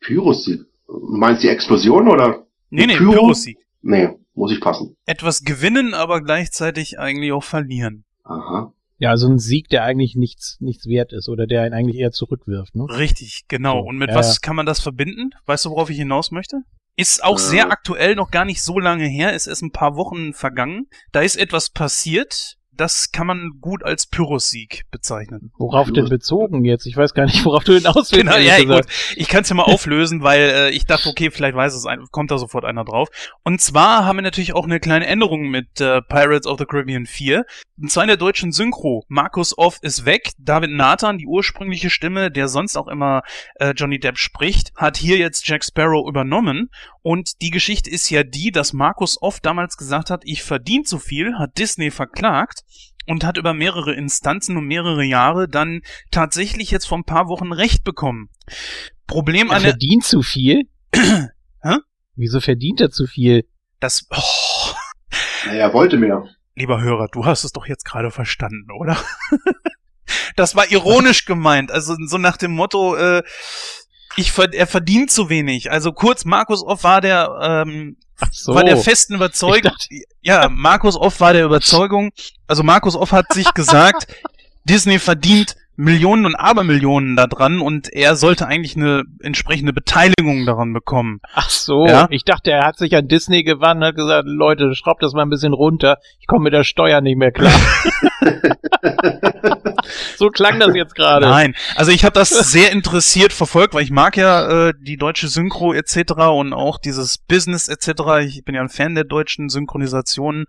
Pyrosieg? 0.00 0.60
Du 0.86 1.16
meinst 1.16 1.42
die 1.42 1.48
Explosion 1.48 2.08
oder? 2.08 2.46
Nee, 2.70 2.86
nee, 2.86 2.96
Pyro? 2.96 3.12
Pyrosieg. 3.12 3.58
Nee, 3.82 4.08
muss 4.34 4.52
ich 4.52 4.60
passen. 4.60 4.96
Etwas 5.04 5.42
gewinnen, 5.42 5.92
aber 5.92 6.22
gleichzeitig 6.22 6.98
eigentlich 6.98 7.32
auch 7.32 7.44
verlieren. 7.44 8.04
Aha. 8.24 8.72
Ja, 8.98 9.10
also 9.10 9.28
ein 9.28 9.38
Sieg, 9.38 9.68
der 9.68 9.84
eigentlich 9.84 10.14
nichts, 10.16 10.56
nichts 10.60 10.86
wert 10.86 11.12
ist 11.12 11.28
oder 11.28 11.46
der 11.46 11.66
ihn 11.66 11.74
eigentlich 11.74 11.98
eher 11.98 12.12
zurückwirft, 12.12 12.74
ne? 12.74 12.84
Richtig, 12.88 13.42
genau. 13.48 13.82
So, 13.82 13.88
Und 13.88 13.98
mit 13.98 14.10
ja, 14.10 14.16
was 14.16 14.40
kann 14.40 14.56
man 14.56 14.64
das 14.66 14.80
verbinden? 14.80 15.30
Weißt 15.44 15.64
du, 15.66 15.70
worauf 15.70 15.90
ich 15.90 15.98
hinaus 15.98 16.30
möchte? 16.30 16.62
Ist 16.96 17.22
auch 17.22 17.36
Äh. 17.36 17.42
sehr 17.42 17.70
aktuell, 17.70 18.14
noch 18.14 18.30
gar 18.30 18.46
nicht 18.46 18.62
so 18.62 18.78
lange 18.78 19.06
her, 19.06 19.34
ist 19.34 19.46
erst 19.48 19.62
ein 19.62 19.70
paar 19.72 19.96
Wochen 19.96 20.32
vergangen. 20.32 20.86
Da 21.12 21.20
ist 21.20 21.36
etwas 21.36 21.68
passiert, 21.68 22.55
das 22.76 23.10
kann 23.12 23.26
man 23.26 23.52
gut 23.60 23.84
als 23.84 24.06
Pyrrhus-Sieg 24.06 24.84
bezeichnen. 24.90 25.52
Worauf 25.58 25.90
denn 25.90 26.08
bezogen 26.08 26.64
jetzt? 26.64 26.86
Ich 26.86 26.96
weiß 26.96 27.14
gar 27.14 27.24
nicht, 27.26 27.44
worauf 27.44 27.64
du 27.64 27.74
hinaus 27.74 28.12
willst. 28.12 28.12
Genau, 28.12 28.36
ja, 28.36 28.58
gesagt. 28.58 28.88
gut. 28.88 29.16
Ich 29.16 29.28
kann 29.28 29.42
es 29.42 29.48
ja 29.48 29.56
mal 29.56 29.64
auflösen, 29.64 30.22
weil 30.22 30.40
äh, 30.40 30.70
ich 30.70 30.86
dachte, 30.86 31.08
okay, 31.08 31.30
vielleicht 31.30 31.56
weiß 31.56 31.74
es 31.74 31.86
ein, 31.86 32.04
kommt 32.10 32.30
da 32.30 32.38
sofort 32.38 32.64
einer 32.64 32.84
drauf. 32.84 33.08
Und 33.44 33.60
zwar 33.60 34.04
haben 34.04 34.16
wir 34.16 34.22
natürlich 34.22 34.54
auch 34.54 34.64
eine 34.64 34.80
kleine 34.80 35.06
Änderung 35.06 35.48
mit 35.48 35.80
äh, 35.80 36.02
Pirates 36.02 36.46
of 36.46 36.58
the 36.58 36.64
Caribbean 36.64 37.06
4. 37.06 37.44
Und 37.78 37.90
zwar 37.90 38.04
in 38.04 38.08
der 38.08 38.16
deutschen 38.16 38.52
Synchro. 38.52 39.04
Markus 39.08 39.56
Off 39.56 39.78
ist 39.82 40.04
weg. 40.04 40.32
David 40.38 40.70
Nathan, 40.70 41.18
die 41.18 41.26
ursprüngliche 41.26 41.90
Stimme, 41.90 42.30
der 42.30 42.48
sonst 42.48 42.76
auch 42.76 42.88
immer 42.88 43.22
äh, 43.56 43.72
Johnny 43.76 43.98
Depp 43.98 44.18
spricht, 44.18 44.72
hat 44.76 44.96
hier 44.96 45.18
jetzt 45.18 45.46
Jack 45.46 45.64
Sparrow 45.64 46.08
übernommen. 46.08 46.70
Und 47.02 47.40
die 47.42 47.50
Geschichte 47.50 47.90
ist 47.90 48.10
ja 48.10 48.24
die, 48.24 48.50
dass 48.50 48.72
Markus 48.72 49.20
Off 49.20 49.40
damals 49.40 49.76
gesagt 49.76 50.10
hat, 50.10 50.22
ich 50.24 50.42
verdiene 50.42 50.84
zu 50.84 50.98
viel, 50.98 51.38
hat 51.38 51.58
Disney 51.58 51.90
verklagt 51.90 52.65
und 53.06 53.24
hat 53.24 53.36
über 53.36 53.54
mehrere 53.54 53.94
Instanzen 53.94 54.56
und 54.56 54.66
mehrere 54.66 55.04
Jahre 55.04 55.48
dann 55.48 55.82
tatsächlich 56.10 56.70
jetzt 56.70 56.86
vor 56.86 56.98
ein 56.98 57.04
paar 57.04 57.28
Wochen 57.28 57.52
Recht 57.52 57.84
bekommen. 57.84 58.30
Problem 59.06 59.50
Er 59.50 59.56
an 59.56 59.62
der, 59.62 59.72
verdient 59.72 60.04
zu 60.04 60.22
viel? 60.22 60.68
Hä? 60.94 61.76
Wieso 62.14 62.40
verdient 62.40 62.80
er 62.80 62.90
zu 62.90 63.06
viel? 63.06 63.44
das, 63.80 64.06
oh, 64.10 64.74
Naja, 65.46 65.68
er 65.68 65.72
wollte 65.72 65.96
mehr. 65.96 66.24
lieber 66.54 66.80
Hörer, 66.80 67.08
du 67.08 67.24
hast 67.24 67.44
es 67.44 67.52
doch 67.52 67.66
jetzt 67.66 67.84
gerade 67.84 68.10
verstanden, 68.10 68.70
oder? 68.70 68.96
das 70.36 70.56
war 70.56 70.70
ironisch 70.70 71.24
gemeint, 71.24 71.70
also 71.70 71.94
so 72.06 72.18
nach 72.18 72.36
dem 72.36 72.52
Motto, 72.52 72.96
äh, 72.96 73.22
ich 74.16 74.32
er 74.38 74.66
verdient 74.66 75.10
zu 75.10 75.28
wenig. 75.28 75.70
Also 75.70 75.92
kurz, 75.92 76.24
Markus 76.24 76.62
Off 76.64 76.84
war 76.84 77.00
der, 77.00 77.64
ähm, 77.66 77.98
so. 78.30 78.54
war 78.54 78.64
der 78.64 78.76
festen 78.76 79.14
Überzeugung, 79.14 79.72
ja, 80.22 80.48
Markus 80.48 80.96
Off 80.96 81.20
war 81.20 81.32
der 81.32 81.44
Überzeugung, 81.44 82.12
also 82.46 82.62
Markus 82.62 82.96
Off 82.96 83.12
hat 83.12 83.32
sich 83.32 83.52
gesagt, 83.54 84.06
Disney 84.64 84.98
verdient 84.98 85.56
Millionen 85.76 86.26
und 86.26 86.34
Abermillionen 86.34 87.16
da 87.16 87.26
dran 87.26 87.60
und 87.60 87.92
er 87.92 88.16
sollte 88.16 88.46
eigentlich 88.46 88.76
eine 88.76 89.04
entsprechende 89.20 89.72
Beteiligung 89.72 90.46
daran 90.46 90.72
bekommen. 90.72 91.20
Ach 91.34 91.50
so, 91.50 91.86
Ja? 91.86 92.06
ich 92.10 92.24
dachte, 92.24 92.50
er 92.50 92.66
hat 92.66 92.78
sich 92.78 92.96
an 92.96 93.08
Disney 93.08 93.42
gewandt 93.42 93.82
und 93.82 93.86
hat 93.88 93.96
gesagt, 93.96 94.24
Leute, 94.26 94.74
schraubt 94.74 95.02
das 95.02 95.12
mal 95.12 95.22
ein 95.22 95.30
bisschen 95.30 95.52
runter. 95.52 95.98
Ich 96.20 96.26
komme 96.26 96.44
mit 96.44 96.52
der 96.52 96.64
Steuer 96.64 97.00
nicht 97.00 97.18
mehr 97.18 97.32
klar. 97.32 97.52
so 100.16 100.28
klang 100.30 100.58
das 100.58 100.74
jetzt 100.74 100.94
gerade. 100.94 101.26
Nein, 101.26 101.54
also 101.76 101.92
ich 101.92 102.04
habe 102.04 102.14
das 102.14 102.30
sehr 102.30 102.72
interessiert 102.72 103.32
verfolgt, 103.32 103.74
weil 103.74 103.82
ich 103.82 103.90
mag 103.90 104.16
ja 104.16 104.68
äh, 104.68 104.72
die 104.80 104.96
deutsche 104.96 105.28
Synchro 105.28 105.72
etc. 105.72 106.12
und 106.32 106.52
auch 106.52 106.78
dieses 106.78 107.18
Business 107.18 107.68
etc. 107.68 108.24
Ich 108.24 108.44
bin 108.44 108.54
ja 108.54 108.62
ein 108.62 108.68
Fan 108.68 108.94
der 108.94 109.04
deutschen 109.04 109.48
Synchronisationen 109.48 110.46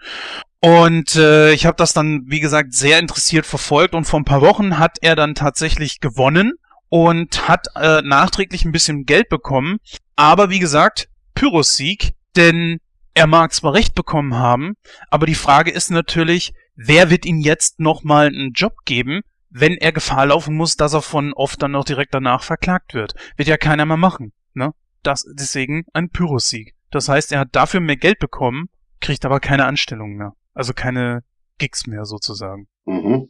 und 0.60 1.16
äh, 1.16 1.52
ich 1.54 1.66
habe 1.66 1.78
das 1.78 1.94
dann, 1.94 2.24
wie 2.28 2.40
gesagt, 2.40 2.74
sehr 2.74 3.00
interessiert 3.00 3.46
verfolgt 3.46 3.94
und 3.94 4.06
vor 4.06 4.20
ein 4.20 4.26
paar 4.26 4.42
Wochen 4.42 4.80
hat 4.80 4.98
er 5.02 5.16
dann 5.16 5.36
tatsächlich 5.36 6.00
gewonnen 6.00 6.54
und 6.90 7.48
hat 7.48 7.68
äh, 7.76 8.02
nachträglich 8.02 8.66
ein 8.66 8.72
bisschen 8.72 9.06
Geld 9.06 9.30
bekommen, 9.30 9.78
aber 10.16 10.50
wie 10.50 10.60
gesagt, 10.60 11.10
Pyrrhus-Sieg, 11.36 12.14
denn 12.36 12.80
er 13.14 13.28
mag 13.28 13.54
zwar 13.54 13.74
recht 13.74 13.96
bekommen 13.96 14.36
haben, 14.36 14.76
aber 15.10 15.26
die 15.26 15.36
Frage 15.36 15.72
ist 15.72 15.92
natürlich, 15.92 16.54
wer 16.76 17.10
wird 17.10 17.26
ihm 17.26 17.40
jetzt 17.40 17.80
nochmal 17.80 18.28
einen 18.28 18.54
Job 18.54 18.74
geben, 18.86 19.22
wenn 19.50 19.74
er 19.74 19.92
Gefahr 19.92 20.28
laufen 20.28 20.56
muss, 20.56 20.76
dass 20.76 20.94
er 20.94 21.02
von 21.02 21.34
oft 21.34 21.62
dann 21.62 21.72
noch 21.72 21.86
direkt 21.86 22.14
danach 22.14 22.44
verklagt 22.44 22.94
wird. 22.94 23.14
Wird 23.36 23.48
ja 23.48 23.58
keiner 23.58 23.86
mehr 23.86 23.98
machen, 23.98 24.34
ne? 24.54 24.72
Das, 25.04 25.26
deswegen 25.34 25.86
ein 25.94 26.10
Pyrrhus-Sieg. 26.10 26.76
Das 26.92 27.10
heißt, 27.10 27.32
er 27.32 27.40
hat 27.40 27.50
dafür 27.52 27.80
mehr 27.80 27.98
Geld 27.98 28.20
bekommen, 28.20 28.70
kriegt 29.00 29.26
aber 29.26 29.40
keine 29.40 29.66
Anstellung 29.66 30.16
mehr. 30.16 30.34
Also 30.58 30.74
keine 30.74 31.24
Gigs 31.60 31.88
mehr 31.88 32.06
sozusagen. 32.06 32.68
Mhm. 32.86 33.30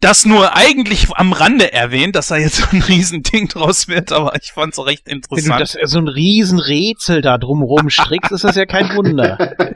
Das 0.00 0.26
nur 0.26 0.54
eigentlich 0.54 1.08
am 1.14 1.32
Rande 1.32 1.72
erwähnt, 1.72 2.16
dass 2.16 2.28
da 2.28 2.36
jetzt 2.36 2.56
so 2.56 2.66
ein 2.70 2.82
Riesending 2.82 3.48
draus 3.48 3.88
wird, 3.88 4.12
aber 4.12 4.34
ich 4.40 4.52
fand's 4.52 4.78
recht 4.78 5.06
Wenn 5.06 5.22
du 5.22 5.34
interessant. 5.34 5.60
das 5.82 5.90
so 5.90 5.98
ein 5.98 6.08
Riesenrätsel 6.08 7.22
da 7.22 7.38
drumrum 7.38 7.88
strickst, 7.88 8.30
ist 8.30 8.44
das 8.44 8.56
ja 8.56 8.66
kein 8.66 8.94
Wunder. 8.94 9.54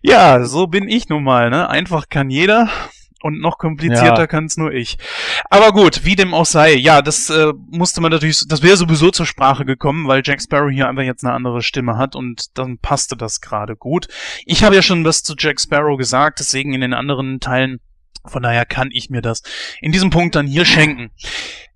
Ja, 0.00 0.44
so 0.44 0.68
bin 0.68 0.88
ich 0.88 1.08
nun 1.08 1.24
mal, 1.24 1.50
ne? 1.50 1.68
Einfach 1.68 2.08
kann 2.08 2.30
jeder 2.30 2.70
und 3.22 3.40
noch 3.40 3.58
komplizierter 3.58 4.20
Ja. 4.20 4.26
kann's 4.26 4.56
nur 4.56 4.72
ich. 4.72 4.98
Aber 5.50 5.72
gut, 5.72 6.04
wie 6.04 6.16
dem 6.16 6.34
auch 6.34 6.46
sei, 6.46 6.74
ja, 6.74 7.02
das 7.02 7.30
äh, 7.30 7.52
musste 7.70 8.00
man 8.00 8.12
natürlich, 8.12 8.46
das 8.48 8.62
wäre 8.62 8.76
sowieso 8.76 9.10
zur 9.10 9.26
Sprache 9.26 9.64
gekommen, 9.64 10.06
weil 10.08 10.22
Jack 10.24 10.40
Sparrow 10.40 10.70
hier 10.70 10.88
einfach 10.88 11.02
jetzt 11.02 11.24
eine 11.24 11.34
andere 11.34 11.62
Stimme 11.62 11.96
hat 11.96 12.14
und 12.14 12.56
dann 12.58 12.78
passte 12.78 13.16
das 13.16 13.40
gerade 13.40 13.76
gut. 13.76 14.08
Ich 14.44 14.64
habe 14.64 14.74
ja 14.74 14.82
schon 14.82 15.04
was 15.04 15.22
zu 15.22 15.34
Jack 15.38 15.60
Sparrow 15.60 15.98
gesagt, 15.98 16.40
deswegen 16.40 16.72
in 16.74 16.80
den 16.80 16.94
anderen 16.94 17.40
Teilen, 17.40 17.80
von 18.24 18.42
daher 18.42 18.66
kann 18.66 18.90
ich 18.92 19.10
mir 19.10 19.22
das 19.22 19.42
in 19.80 19.92
diesem 19.92 20.10
Punkt 20.10 20.34
dann 20.34 20.46
hier 20.46 20.64
schenken. 20.64 21.10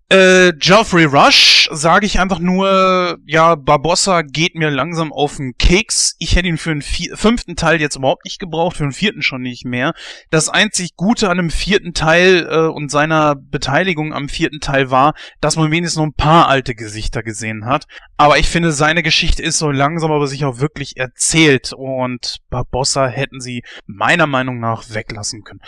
Äh, 0.08 0.52
Geoffrey 0.58 1.04
Rush 1.04 1.70
sage 1.72 2.04
ich 2.04 2.20
einfach 2.20 2.38
nur, 2.38 3.16
ja, 3.24 3.54
Barbossa 3.54 4.20
geht 4.20 4.54
mir 4.54 4.70
langsam 4.70 5.10
auf 5.10 5.36
den 5.36 5.54
Keks. 5.58 6.16
Ich 6.18 6.36
hätte 6.36 6.48
ihn 6.48 6.58
für 6.58 6.70
den 6.70 6.82
fünften 6.82 7.56
Teil 7.56 7.80
jetzt 7.80 7.96
überhaupt 7.96 8.26
nicht 8.26 8.38
gebraucht, 8.38 8.76
für 8.76 8.82
den 8.82 8.92
vierten 8.92 9.22
schon 9.22 9.40
nicht 9.40 9.64
mehr. 9.64 9.94
Das 10.30 10.50
einzig 10.50 10.96
Gute 10.96 11.30
an 11.30 11.38
dem 11.38 11.48
vierten 11.48 11.94
Teil 11.94 12.46
äh, 12.50 12.66
und 12.66 12.90
seiner 12.90 13.34
Beteiligung 13.34 14.12
am 14.12 14.28
vierten 14.28 14.60
Teil 14.60 14.90
war, 14.90 15.14
dass 15.40 15.56
man 15.56 15.70
wenigstens 15.70 15.98
noch 15.98 16.06
ein 16.06 16.14
paar 16.14 16.46
alte 16.46 16.74
Gesichter 16.74 17.22
gesehen 17.22 17.64
hat. 17.64 17.86
Aber 18.18 18.38
ich 18.38 18.48
finde, 18.48 18.72
seine 18.72 19.02
Geschichte 19.02 19.42
ist 19.42 19.58
so 19.58 19.70
langsam 19.70 20.12
aber 20.12 20.26
sicher 20.26 20.48
auch 20.48 20.58
wirklich 20.58 20.96
erzählt 20.96 21.72
und 21.72 22.38
Barbossa 22.50 23.06
hätten 23.06 23.40
sie 23.40 23.62
meiner 23.86 24.26
Meinung 24.26 24.60
nach 24.60 24.84
weglassen 24.90 25.42
können. 25.42 25.60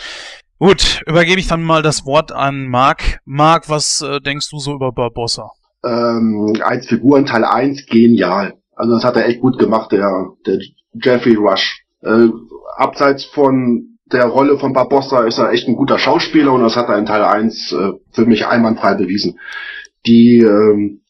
Gut, 0.67 1.03
übergebe 1.07 1.41
ich 1.41 1.47
dann 1.47 1.63
mal 1.63 1.83
das 1.83 2.07
Wort 2.07 2.33
an 2.33 2.69
Marc. 2.69 3.19
Marc, 3.27 3.69
was 3.69 4.01
äh, 4.01 4.21
denkst 4.21 4.49
du 4.51 4.59
so 4.59 4.75
über 4.75 4.93
Barbossa? 4.93 5.51
ähm, 5.85 6.55
als 6.63 6.87
Figur 6.87 7.19
in 7.19 7.27
Teil 7.27 7.45
1 7.45 7.87
genial. 7.87 8.55
Also 8.75 8.95
das 8.95 9.05
hat 9.05 9.17
er 9.17 9.29
echt 9.29 9.41
gut 9.41 9.59
gemacht, 9.59 9.93
der, 9.93 10.29
der 10.47 10.59
Jeffrey 10.95 11.35
Rush. 11.35 11.85
Äh, 12.03 12.29
abseits 12.77 13.25
von 13.25 13.99
der 14.07 14.27
Rolle 14.27 14.59
von 14.59 14.73
Barbossa 14.73 15.25
ist 15.25 15.39
er 15.39 15.53
echt 15.53 15.69
ein 15.69 15.77
guter 15.77 15.99
Schauspieler 15.99 16.53
und 16.53 16.63
das 16.63 16.77
hat 16.77 16.89
er 16.89 16.99
in 16.99 17.07
Teil 17.07 17.23
1 17.23 17.73
äh, 17.73 17.93
für 18.13 18.27
mich 18.27 18.47
einwandfrei 18.47 18.95
bewiesen. 18.95 19.39
Die, 20.07 20.39
ähm, 20.39 21.03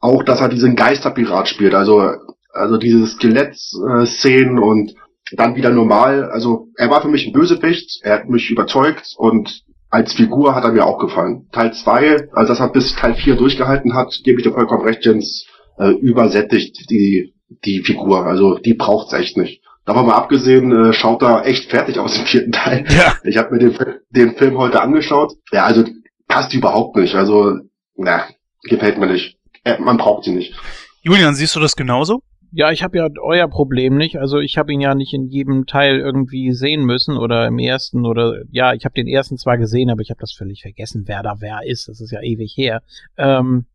auch, 0.00 0.22
dass 0.22 0.40
er 0.40 0.48
diesen 0.48 0.76
Geisterpirat 0.76 1.48
spielt, 1.48 1.74
also, 1.74 2.12
also 2.52 2.78
diese 2.78 3.06
Skelett-Szenen 3.06 4.58
und 4.58 4.94
dann 5.32 5.56
wieder 5.56 5.70
normal. 5.70 6.30
Also 6.30 6.68
er 6.76 6.90
war 6.90 7.02
für 7.02 7.08
mich 7.08 7.26
ein 7.26 7.32
Bösewicht, 7.32 8.00
er 8.02 8.14
hat 8.14 8.28
mich 8.28 8.50
überzeugt 8.50 9.14
und 9.16 9.62
als 9.90 10.12
Figur 10.12 10.54
hat 10.54 10.64
er 10.64 10.72
mir 10.72 10.84
auch 10.84 10.98
gefallen. 10.98 11.48
Teil 11.52 11.72
2, 11.72 12.28
also 12.32 12.52
das 12.52 12.60
hat 12.60 12.72
bis 12.72 12.94
Teil 12.94 13.14
4 13.14 13.36
durchgehalten 13.36 13.94
hat, 13.94 14.12
gebe 14.24 14.38
ich 14.38 14.46
dir 14.46 14.52
vollkommen 14.52 14.84
recht, 14.84 15.04
Jens, 15.04 15.46
äh, 15.78 15.90
übersättigt 15.90 16.90
die, 16.90 17.34
die 17.64 17.80
Figur. 17.80 18.26
Also 18.26 18.58
die 18.58 18.74
braucht's 18.74 19.12
echt 19.12 19.36
nicht. 19.36 19.62
Davon 19.86 20.04
mal 20.04 20.16
abgesehen, 20.16 20.70
äh, 20.70 20.92
schaut 20.92 21.22
er 21.22 21.46
echt 21.46 21.70
fertig 21.70 21.98
aus 21.98 22.18
im 22.18 22.26
vierten 22.26 22.52
Teil. 22.52 22.84
Ja. 22.90 23.16
Ich 23.24 23.38
habe 23.38 23.54
mir 23.54 23.58
den, 23.58 23.74
den 24.10 24.36
Film 24.36 24.58
heute 24.58 24.82
angeschaut. 24.82 25.32
Ja, 25.50 25.64
also 25.64 25.84
passt 26.26 26.52
überhaupt 26.52 26.96
nicht. 26.96 27.14
Also, 27.14 27.54
na, 27.96 28.26
gefällt 28.64 28.98
mir 28.98 29.06
nicht. 29.06 29.38
Äh, 29.64 29.78
man 29.78 29.96
braucht 29.96 30.24
sie 30.24 30.32
nicht. 30.32 30.54
Julian, 31.00 31.34
siehst 31.34 31.56
du 31.56 31.60
das 31.60 31.74
genauso? 31.74 32.20
Ja, 32.50 32.70
ich 32.70 32.82
habe 32.82 32.96
ja 32.98 33.08
euer 33.20 33.48
Problem 33.48 33.96
nicht. 33.96 34.18
Also 34.18 34.38
ich 34.38 34.56
habe 34.56 34.72
ihn 34.72 34.80
ja 34.80 34.94
nicht 34.94 35.12
in 35.12 35.26
jedem 35.26 35.66
Teil 35.66 35.98
irgendwie 35.98 36.52
sehen 36.52 36.84
müssen 36.84 37.16
oder 37.16 37.46
im 37.46 37.58
ersten 37.58 38.06
oder 38.06 38.42
ja, 38.50 38.72
ich 38.72 38.84
habe 38.84 38.94
den 38.94 39.06
ersten 39.06 39.36
zwar 39.36 39.58
gesehen, 39.58 39.90
aber 39.90 40.00
ich 40.00 40.10
habe 40.10 40.20
das 40.20 40.32
völlig 40.32 40.62
vergessen, 40.62 41.04
wer 41.06 41.22
da 41.22 41.36
wer 41.40 41.60
ist. 41.66 41.88
Das 41.88 42.00
ist 42.00 42.10
ja 42.10 42.22
ewig 42.22 42.54
her. 42.56 42.82
Ähm, 43.18 43.66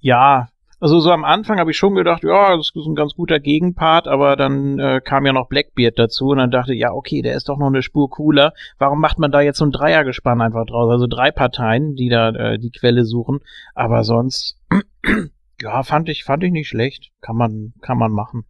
ja, 0.00 0.48
also 0.80 0.98
so 1.00 1.12
am 1.12 1.24
Anfang 1.24 1.58
habe 1.58 1.70
ich 1.70 1.76
schon 1.76 1.94
gedacht, 1.94 2.22
ja, 2.24 2.56
das 2.56 2.72
ist 2.74 2.86
ein 2.86 2.94
ganz 2.94 3.14
guter 3.14 3.38
Gegenpart, 3.38 4.08
aber 4.08 4.34
dann 4.36 4.78
äh, 4.78 5.02
kam 5.04 5.26
ja 5.26 5.32
noch 5.32 5.48
Blackbeard 5.48 5.98
dazu 5.98 6.28
und 6.28 6.38
dann 6.38 6.50
dachte 6.50 6.72
ich, 6.72 6.80
ja, 6.80 6.92
okay, 6.92 7.20
der 7.20 7.36
ist 7.36 7.50
doch 7.50 7.58
noch 7.58 7.66
eine 7.66 7.82
Spur 7.82 8.08
cooler. 8.08 8.54
Warum 8.78 8.98
macht 8.98 9.18
man 9.18 9.30
da 9.30 9.42
jetzt 9.42 9.58
so 9.58 9.66
ein 9.66 9.72
Dreiergespann 9.72 10.40
einfach 10.40 10.64
draus? 10.64 10.90
Also 10.90 11.06
drei 11.06 11.30
Parteien, 11.30 11.96
die 11.96 12.08
da 12.08 12.30
äh, 12.30 12.58
die 12.58 12.70
Quelle 12.70 13.04
suchen, 13.04 13.40
aber 13.74 14.04
sonst 14.04 14.58
ja, 15.62 15.82
fand 15.82 16.08
ich, 16.08 16.24
fand 16.24 16.42
ich 16.44 16.52
nicht 16.52 16.68
schlecht. 16.68 17.10
Kann 17.20 17.36
man, 17.36 17.72
kann 17.82 17.98
man 17.98 18.12
machen. 18.12 18.44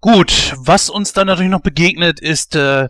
Gut, 0.00 0.54
was 0.58 0.90
uns 0.90 1.12
dann 1.12 1.26
natürlich 1.26 1.50
noch 1.50 1.62
begegnet, 1.62 2.20
ist 2.20 2.54
äh, 2.54 2.88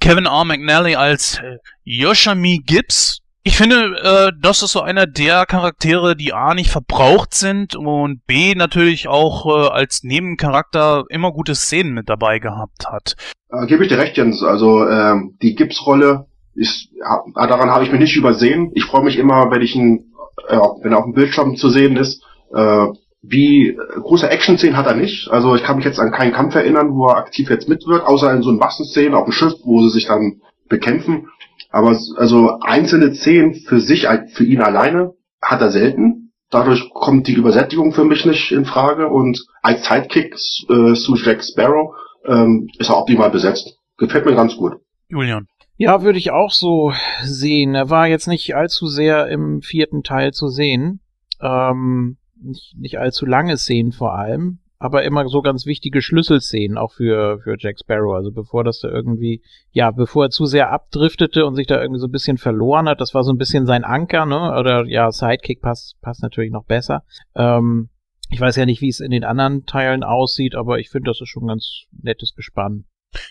Kevin 0.00 0.26
R. 0.26 0.44
McNally 0.44 0.96
als 0.96 1.38
äh, 1.38 1.58
Yoshami 1.84 2.62
Gibbs. 2.66 3.20
Ich 3.44 3.56
finde, 3.56 3.96
äh, 4.02 4.32
das 4.40 4.62
ist 4.62 4.72
so 4.72 4.82
einer 4.82 5.06
der 5.06 5.46
Charaktere, 5.46 6.14
die 6.14 6.32
A 6.32 6.54
nicht 6.54 6.70
verbraucht 6.70 7.34
sind 7.34 7.74
und 7.74 8.24
B 8.26 8.54
natürlich 8.54 9.08
auch 9.08 9.46
äh, 9.46 9.68
als 9.68 10.02
Nebencharakter 10.04 11.04
immer 11.08 11.32
gute 11.32 11.54
Szenen 11.54 11.94
mit 11.94 12.08
dabei 12.08 12.38
gehabt 12.38 12.86
hat. 12.88 13.16
Äh, 13.50 13.66
Gebe 13.66 13.84
ich 13.84 13.88
dir 13.88 13.98
recht, 13.98 14.16
Jens. 14.16 14.42
Also 14.42 14.86
ähm, 14.88 15.38
die 15.42 15.54
Gibbs-Rolle 15.54 16.26
ist, 16.54 16.90
daran 17.34 17.70
habe 17.70 17.84
ich 17.84 17.90
mich 17.90 18.00
nicht 18.00 18.16
übersehen. 18.16 18.70
Ich 18.74 18.84
freue 18.84 19.04
mich 19.04 19.18
immer, 19.18 19.50
wenn 19.50 19.62
ich 19.62 19.74
ihn, 19.74 20.12
äh, 20.48 20.56
wenn 20.56 20.92
er 20.92 20.98
auf 20.98 21.04
dem 21.04 21.14
Bildschirm 21.14 21.56
zu 21.56 21.70
sehen 21.70 21.96
ist. 21.96 22.22
Äh, 22.54 22.86
wie 23.22 23.78
große 23.94 24.28
Action-Szenen 24.28 24.76
hat 24.76 24.86
er 24.86 24.94
nicht. 24.94 25.30
Also 25.30 25.54
ich 25.54 25.62
kann 25.62 25.76
mich 25.76 25.84
jetzt 25.84 26.00
an 26.00 26.10
keinen 26.10 26.32
Kampf 26.32 26.54
erinnern, 26.56 26.94
wo 26.94 27.06
er 27.06 27.18
aktiv 27.18 27.48
jetzt 27.50 27.68
mitwirkt, 27.68 28.04
außer 28.04 28.32
in 28.32 28.42
so 28.42 28.50
einen 28.50 28.58
Massenszenen 28.58 29.14
auf 29.14 29.24
dem 29.24 29.32
Schiff, 29.32 29.54
wo 29.64 29.80
sie 29.82 29.90
sich 29.90 30.06
dann 30.06 30.40
bekämpfen. 30.68 31.28
Aber 31.70 31.96
also 32.16 32.58
einzelne 32.60 33.14
Szenen 33.14 33.54
für 33.54 33.80
sich, 33.80 34.08
für 34.32 34.44
ihn 34.44 34.60
alleine, 34.60 35.12
hat 35.40 35.60
er 35.60 35.70
selten. 35.70 36.32
Dadurch 36.50 36.90
kommt 36.90 37.28
die 37.28 37.34
Übersättigung 37.34 37.92
für 37.92 38.04
mich 38.04 38.26
nicht 38.26 38.52
in 38.52 38.64
Frage. 38.64 39.08
Und 39.08 39.40
als 39.62 39.86
Sidekick 39.86 40.34
äh, 40.34 40.94
zu 40.94 41.16
Jack 41.16 41.44
Sparrow 41.44 41.94
ähm, 42.26 42.68
ist 42.78 42.90
er 42.90 42.98
optimal 42.98 43.30
besetzt. 43.30 43.78
Gefällt 43.98 44.26
mir 44.26 44.34
ganz 44.34 44.56
gut. 44.56 44.74
Julian. 45.08 45.46
Ja, 45.76 46.02
würde 46.02 46.18
ich 46.18 46.30
auch 46.30 46.50
so 46.50 46.92
sehen. 47.22 47.74
Er 47.74 47.88
war 47.88 48.06
jetzt 48.06 48.28
nicht 48.28 48.54
allzu 48.54 48.86
sehr 48.86 49.28
im 49.28 49.62
vierten 49.62 50.02
Teil 50.02 50.32
zu 50.32 50.48
sehen. 50.48 51.00
Ähm, 51.40 52.18
nicht, 52.44 52.74
nicht 52.78 52.98
allzu 52.98 53.26
lange 53.26 53.56
Szenen 53.56 53.92
vor 53.92 54.14
allem, 54.14 54.58
aber 54.78 55.04
immer 55.04 55.28
so 55.28 55.42
ganz 55.42 55.64
wichtige 55.64 56.02
Schlüsselszenen 56.02 56.76
auch 56.76 56.92
für, 56.92 57.38
für 57.40 57.56
Jack 57.58 57.78
Sparrow. 57.78 58.14
Also 58.14 58.32
bevor 58.32 58.64
das 58.64 58.80
da 58.80 58.88
irgendwie, 58.88 59.42
ja, 59.70 59.90
bevor 59.92 60.24
er 60.24 60.30
zu 60.30 60.44
sehr 60.46 60.72
abdriftete 60.72 61.46
und 61.46 61.54
sich 61.54 61.68
da 61.68 61.80
irgendwie 61.80 62.00
so 62.00 62.08
ein 62.08 62.12
bisschen 62.12 62.36
verloren 62.36 62.88
hat, 62.88 63.00
das 63.00 63.14
war 63.14 63.22
so 63.22 63.32
ein 63.32 63.38
bisschen 63.38 63.64
sein 63.66 63.84
Anker, 63.84 64.26
ne? 64.26 64.58
Oder 64.58 64.84
ja, 64.86 65.10
Sidekick 65.12 65.62
passt, 65.62 66.00
passt 66.00 66.22
natürlich 66.22 66.50
noch 66.50 66.64
besser. 66.64 67.04
Ähm, 67.36 67.90
ich 68.30 68.40
weiß 68.40 68.56
ja 68.56 68.66
nicht, 68.66 68.80
wie 68.80 68.88
es 68.88 69.00
in 69.00 69.10
den 69.10 69.24
anderen 69.24 69.66
Teilen 69.66 70.02
aussieht, 70.02 70.54
aber 70.54 70.78
ich 70.78 70.90
finde, 70.90 71.10
das 71.10 71.20
ist 71.20 71.28
schon 71.28 71.44
ein 71.44 71.48
ganz 71.48 71.84
nettes 71.92 72.34
Gespann. 72.34 72.84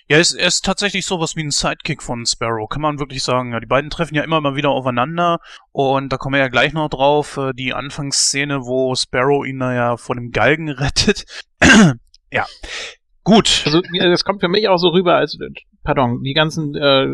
Ja, 0.07 0.17
er 0.17 0.19
ist, 0.19 0.34
er 0.34 0.47
ist 0.47 0.65
tatsächlich 0.65 1.05
sowas 1.05 1.36
wie 1.36 1.43
ein 1.43 1.51
Sidekick 1.51 2.03
von 2.03 2.25
Sparrow, 2.25 2.69
kann 2.69 2.82
man 2.82 2.99
wirklich 2.99 3.23
sagen. 3.23 3.53
Ja, 3.53 3.59
die 3.59 3.67
beiden 3.67 3.89
treffen 3.89 4.15
ja 4.15 4.23
immer 4.23 4.41
mal 4.41 4.55
wieder 4.55 4.69
aufeinander 4.69 5.39
und 5.71 6.09
da 6.09 6.17
kommen 6.17 6.34
wir 6.34 6.41
ja 6.41 6.47
gleich 6.49 6.73
noch 6.73 6.89
drauf, 6.89 7.38
äh, 7.38 7.53
die 7.53 7.73
Anfangsszene, 7.73 8.65
wo 8.65 8.93
Sparrow 8.95 9.45
ihn 9.45 9.59
da 9.59 9.73
ja 9.73 9.97
vor 9.97 10.15
dem 10.15 10.32
Galgen 10.32 10.69
rettet. 10.69 11.25
ja. 12.32 12.45
Gut. 13.32 13.63
Also 13.65 13.82
ja, 13.93 14.09
das 14.09 14.25
kommt 14.25 14.41
für 14.41 14.49
mich 14.49 14.67
auch 14.67 14.75
so 14.75 14.89
rüber, 14.89 15.15
als 15.15 15.39
pardon, 15.86 16.21
die 16.21 16.34
ganzen 16.34 16.75
äh, 16.75 17.07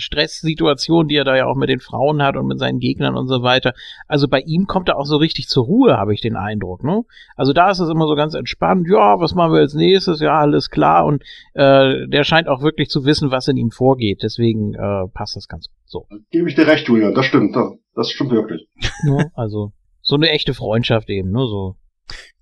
Stresssituationen, 0.00 1.06
die 1.06 1.14
er 1.14 1.22
da 1.22 1.36
ja 1.36 1.46
auch 1.46 1.54
mit 1.54 1.68
den 1.68 1.78
Frauen 1.78 2.24
hat 2.24 2.36
und 2.36 2.48
mit 2.48 2.58
seinen 2.58 2.80
Gegnern 2.80 3.16
und 3.16 3.28
so 3.28 3.44
weiter. 3.44 3.72
Also 4.08 4.26
bei 4.26 4.40
ihm 4.40 4.66
kommt 4.66 4.88
er 4.88 4.98
auch 4.98 5.04
so 5.06 5.16
richtig 5.16 5.46
zur 5.46 5.66
Ruhe, 5.66 5.96
habe 5.96 6.12
ich 6.12 6.20
den 6.20 6.34
Eindruck. 6.34 6.82
Ne? 6.82 7.04
Also 7.36 7.52
da 7.52 7.70
ist 7.70 7.78
es 7.78 7.88
immer 7.88 8.08
so 8.08 8.16
ganz 8.16 8.34
entspannt. 8.34 8.88
Ja, 8.90 9.20
was 9.20 9.36
machen 9.36 9.52
wir 9.52 9.60
als 9.60 9.74
nächstes? 9.74 10.18
Ja, 10.18 10.40
alles 10.40 10.70
klar. 10.70 11.06
Und 11.06 11.22
äh, 11.54 12.08
der 12.08 12.24
scheint 12.24 12.48
auch 12.48 12.62
wirklich 12.62 12.88
zu 12.88 13.04
wissen, 13.04 13.30
was 13.30 13.46
in 13.46 13.56
ihm 13.56 13.70
vorgeht. 13.70 14.24
Deswegen 14.24 14.74
äh, 14.74 15.06
passt 15.14 15.36
das 15.36 15.46
ganz 15.46 15.68
gut 15.68 15.76
so. 15.84 16.06
Gebe 16.32 16.48
ich 16.48 16.56
dir 16.56 16.66
recht, 16.66 16.88
Julian. 16.88 17.14
Das 17.14 17.26
stimmt. 17.26 17.54
Das, 17.54 17.74
das 17.94 18.10
stimmt 18.10 18.32
wirklich. 18.32 18.66
Ne? 19.04 19.30
Also 19.34 19.70
so 20.02 20.16
eine 20.16 20.30
echte 20.30 20.52
Freundschaft 20.52 21.08
eben. 21.10 21.30
Ne? 21.30 21.46
So. 21.46 21.76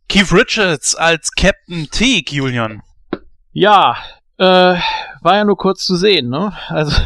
Keith 0.09 0.33
Richards 0.33 0.95
als 0.95 1.31
Captain 1.33 1.89
Teague, 1.91 2.35
Julian. 2.35 2.81
Ja, 3.59 3.97
äh, 4.39 4.45
war 5.21 5.35
ja 5.35 5.45
nur 5.45 5.57
kurz 5.57 5.85
zu 5.85 5.97
sehen, 5.97 6.29
ne? 6.29 6.53
Also 6.69 6.97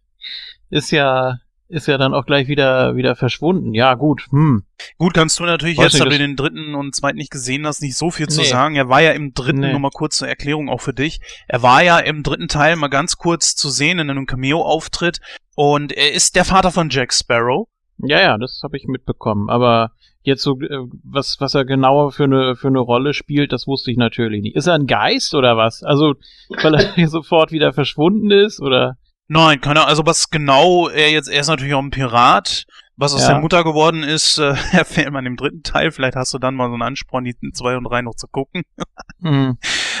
ist 0.70 0.90
ja 0.90 1.38
ist 1.68 1.86
ja 1.86 1.96
dann 1.98 2.12
auch 2.14 2.24
gleich 2.26 2.48
wieder 2.48 2.96
wieder 2.96 3.14
verschwunden. 3.14 3.74
Ja, 3.74 3.94
gut. 3.94 4.26
Hm. 4.30 4.64
Gut, 4.98 5.12
kannst 5.14 5.38
du 5.38 5.44
natürlich 5.44 5.76
Weiß 5.78 5.92
jetzt, 5.92 6.00
da 6.00 6.04
du 6.08 6.16
den 6.16 6.36
dritten 6.36 6.74
und 6.74 6.94
zweiten 6.94 7.18
nicht 7.18 7.30
gesehen 7.30 7.66
hast, 7.66 7.82
nicht 7.82 7.96
so 7.96 8.10
viel 8.10 8.28
zu 8.28 8.40
Nee. 8.40 8.46
sagen. 8.46 8.74
Er 8.76 8.88
war 8.88 9.00
ja 9.02 9.12
im 9.12 9.34
dritten, 9.34 9.60
Nee. 9.60 9.70
nur 9.70 9.80
mal 9.80 9.90
kurz 9.90 10.16
zur 10.16 10.28
Erklärung 10.28 10.68
auch 10.70 10.80
für 10.80 10.94
dich. 10.94 11.20
Er 11.46 11.62
war 11.62 11.82
ja 11.82 11.98
im 11.98 12.22
dritten 12.22 12.48
Teil 12.48 12.76
mal 12.76 12.88
ganz 12.88 13.16
kurz 13.18 13.54
zu 13.54 13.68
sehen 13.68 13.98
in 13.98 14.08
einem 14.10 14.26
Cameo-Auftritt 14.26 15.20
und 15.54 15.92
er 15.92 16.12
ist 16.12 16.36
der 16.36 16.44
Vater 16.46 16.72
von 16.72 16.88
Jack 16.90 17.12
Sparrow. 17.12 17.68
Ja, 17.98 18.20
ja, 18.20 18.38
das 18.38 18.60
habe 18.64 18.76
ich 18.78 18.84
mitbekommen, 18.86 19.48
aber 19.50 19.92
jetzt 20.22 20.42
so 20.42 20.60
äh, 20.60 20.86
was 21.04 21.36
was 21.40 21.54
er 21.54 21.64
genauer 21.64 22.12
für 22.12 22.24
eine 22.24 22.56
für 22.56 22.68
eine 22.68 22.80
Rolle 22.80 23.14
spielt, 23.14 23.52
das 23.52 23.66
wusste 23.66 23.90
ich 23.90 23.96
natürlich 23.96 24.42
nicht. 24.42 24.56
Ist 24.56 24.66
er 24.66 24.74
ein 24.74 24.86
Geist 24.86 25.34
oder 25.34 25.56
was? 25.56 25.82
Also, 25.82 26.14
weil 26.62 26.74
er 26.74 26.80
hier 26.94 27.08
sofort 27.08 27.52
wieder 27.52 27.72
verschwunden 27.72 28.30
ist 28.30 28.60
oder 28.60 28.96
Nein, 29.28 29.60
keine 29.62 29.80
Ahnung. 29.80 29.88
Also 29.88 30.04
was 30.04 30.28
genau 30.28 30.88
er 30.88 31.10
jetzt, 31.10 31.28
er 31.28 31.40
ist 31.40 31.48
natürlich 31.48 31.74
auch 31.74 31.82
ein 31.82 31.90
Pirat. 31.90 32.64
Was 32.96 33.14
aus 33.14 33.22
Ja. 33.22 33.28
der 33.28 33.40
Mutter 33.40 33.64
geworden 33.64 34.02
ist, 34.02 34.38
äh, 34.38 34.54
erfährt 34.72 35.10
man 35.10 35.24
im 35.24 35.36
dritten 35.36 35.62
Teil. 35.62 35.90
Vielleicht 35.90 36.16
hast 36.16 36.34
du 36.34 36.38
dann 36.38 36.54
mal 36.54 36.68
so 36.68 36.74
einen 36.74 36.82
Ansporn, 36.82 37.24
die 37.24 37.34
zwei 37.52 37.76
und 37.76 37.84
drei 37.84 38.02
noch 38.02 38.14
zu 38.14 38.26
gucken. 38.28 38.62
hm. 39.22 39.56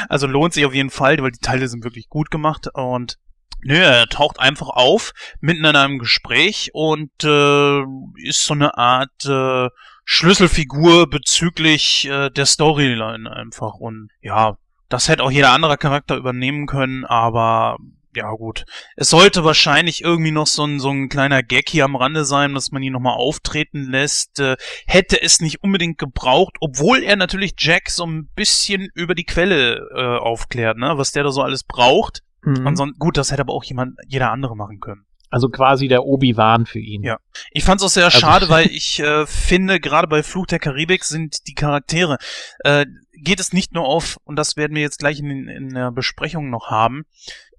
Also 0.08 0.26
lohnt 0.26 0.52
sich 0.52 0.66
auf 0.66 0.74
jeden 0.74 0.90
Fall, 0.90 1.16
weil 1.18 1.30
die 1.30 1.38
Teile 1.38 1.68
sind 1.68 1.84
wirklich 1.84 2.08
gut 2.10 2.30
gemacht 2.30 2.68
und 2.74 3.18
nö, 3.62 3.76
er 3.76 4.06
taucht 4.08 4.38
einfach 4.38 4.68
auf, 4.68 5.12
mitten 5.40 5.64
in 5.64 5.76
einem 5.76 5.98
Gespräch 5.98 6.70
und 6.74 7.10
äh, 7.24 7.80
ist 8.22 8.44
so 8.44 8.54
eine 8.54 8.76
Art 8.76 9.24
äh, 9.24 9.68
Schlüsselfigur 10.04 11.08
bezüglich 11.08 12.08
äh, 12.08 12.30
der 12.30 12.46
Storyline 12.46 13.30
einfach. 13.30 13.74
Und 13.74 14.08
ja, 14.20 14.56
das 14.88 15.08
hätte 15.08 15.22
auch 15.22 15.30
jeder 15.30 15.52
andere 15.52 15.78
Charakter 15.78 16.16
übernehmen 16.16 16.66
können, 16.66 17.04
aber 17.04 17.78
ja 18.14 18.30
gut. 18.32 18.64
Es 18.96 19.08
sollte 19.08 19.44
wahrscheinlich 19.44 20.02
irgendwie 20.02 20.32
noch 20.32 20.46
so 20.46 20.64
ein, 20.64 20.80
so 20.80 20.90
ein 20.90 21.08
kleiner 21.08 21.42
Gag 21.42 21.68
hier 21.68 21.84
am 21.84 21.96
Rande 21.96 22.24
sein, 22.24 22.54
dass 22.54 22.70
man 22.70 22.82
ihn 22.82 22.92
nochmal 22.92 23.16
auftreten 23.16 23.90
lässt. 23.90 24.38
Äh, 24.38 24.56
hätte 24.86 25.22
es 25.22 25.40
nicht 25.40 25.62
unbedingt 25.62 25.98
gebraucht, 25.98 26.56
obwohl 26.60 27.02
er 27.02 27.16
natürlich 27.16 27.54
Jack 27.58 27.88
so 27.88 28.04
ein 28.04 28.28
bisschen 28.34 28.88
über 28.94 29.14
die 29.14 29.24
Quelle 29.24 29.88
äh, 29.94 30.18
aufklärt, 30.18 30.76
ne? 30.76 30.92
was 30.96 31.12
der 31.12 31.24
da 31.24 31.30
so 31.30 31.42
alles 31.42 31.64
braucht. 31.64 32.22
Mhm. 32.42 32.66
Ansonsten, 32.66 32.98
gut, 32.98 33.16
das 33.16 33.30
hätte 33.30 33.42
aber 33.42 33.54
auch 33.54 33.64
jemand, 33.64 33.98
jeder 34.06 34.30
andere 34.30 34.56
machen 34.56 34.80
können. 34.80 35.06
Also 35.32 35.48
quasi 35.48 35.88
der 35.88 36.04
Obi-Wan 36.04 36.66
für 36.66 36.78
ihn. 36.78 37.02
Ja. 37.02 37.16
Ich 37.50 37.64
fand's 37.64 37.82
auch 37.82 37.88
sehr 37.88 38.04
Also- 38.04 38.18
schade, 38.18 38.48
weil 38.50 38.66
ich 38.66 39.00
äh, 39.00 39.26
finde, 39.26 39.80
gerade 39.80 40.06
bei 40.06 40.22
Fluch 40.22 40.46
der 40.46 40.58
Karibik 40.58 41.04
sind 41.04 41.46
die 41.46 41.54
Charaktere, 41.54 42.18
äh, 42.64 42.84
geht 43.14 43.40
es 43.40 43.52
nicht 43.52 43.72
nur 43.72 43.86
auf, 43.86 44.18
und 44.24 44.36
das 44.36 44.56
werden 44.56 44.74
wir 44.74 44.82
jetzt 44.82 44.98
gleich 44.98 45.18
in, 45.20 45.48
in 45.48 45.70
der 45.70 45.90
Besprechung 45.90 46.50
noch 46.50 46.70
haben, 46.70 47.04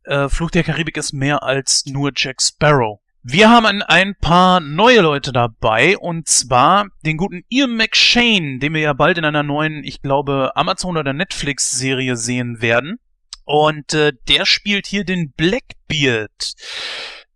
äh, 0.06 0.30
Fluch 0.30 0.52
der 0.52 0.64
Karibik 0.64 0.98
ist 0.98 1.14
mehr 1.14 1.44
als 1.44 1.86
nur 1.88 2.12
Jack 2.16 2.42
Sparrow. 2.42 3.00
Wir 3.26 3.50
haben 3.50 3.66
ein, 3.66 3.82
ein 3.82 4.16
paar 4.20 4.60
neue 4.60 5.00
Leute 5.00 5.32
dabei, 5.32 5.98
und 5.98 6.28
zwar 6.28 6.88
den 7.06 7.16
guten 7.18 7.44
Ian 7.50 7.76
McShane, 7.78 8.60
den 8.60 8.74
wir 8.74 8.82
ja 8.82 8.94
bald 8.94 9.18
in 9.18 9.24
einer 9.26 9.44
neuen, 9.44 9.84
ich 9.86 10.02
glaube, 10.02 10.52
Amazon- 10.56 10.98
oder 10.98 11.14
Netflix-Serie 11.14 12.18
sehen 12.18 12.62
werden. 12.62 13.00
Und 13.46 13.94
äh, 13.94 14.12
der 14.28 14.46
spielt 14.46 14.88
hier 14.88 15.06
den 15.06 15.32
Blackbeard. 15.32 16.54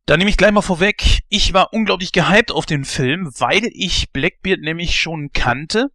Da 0.07 0.15
nehme 0.15 0.29
ich 0.29 0.37
gleich 0.37 0.53
mal 0.53 0.61
vorweg, 0.61 1.19
ich 1.27 1.53
war 1.53 1.73
unglaublich 1.73 2.13
gehypt 2.13 2.49
auf 2.53 2.65
den 2.65 2.85
Film, 2.85 3.29
weil 3.39 3.69
ich 3.73 4.13
Blackbeard 4.13 4.61
nämlich 4.61 4.97
schon 4.97 5.31
kannte. 5.33 5.89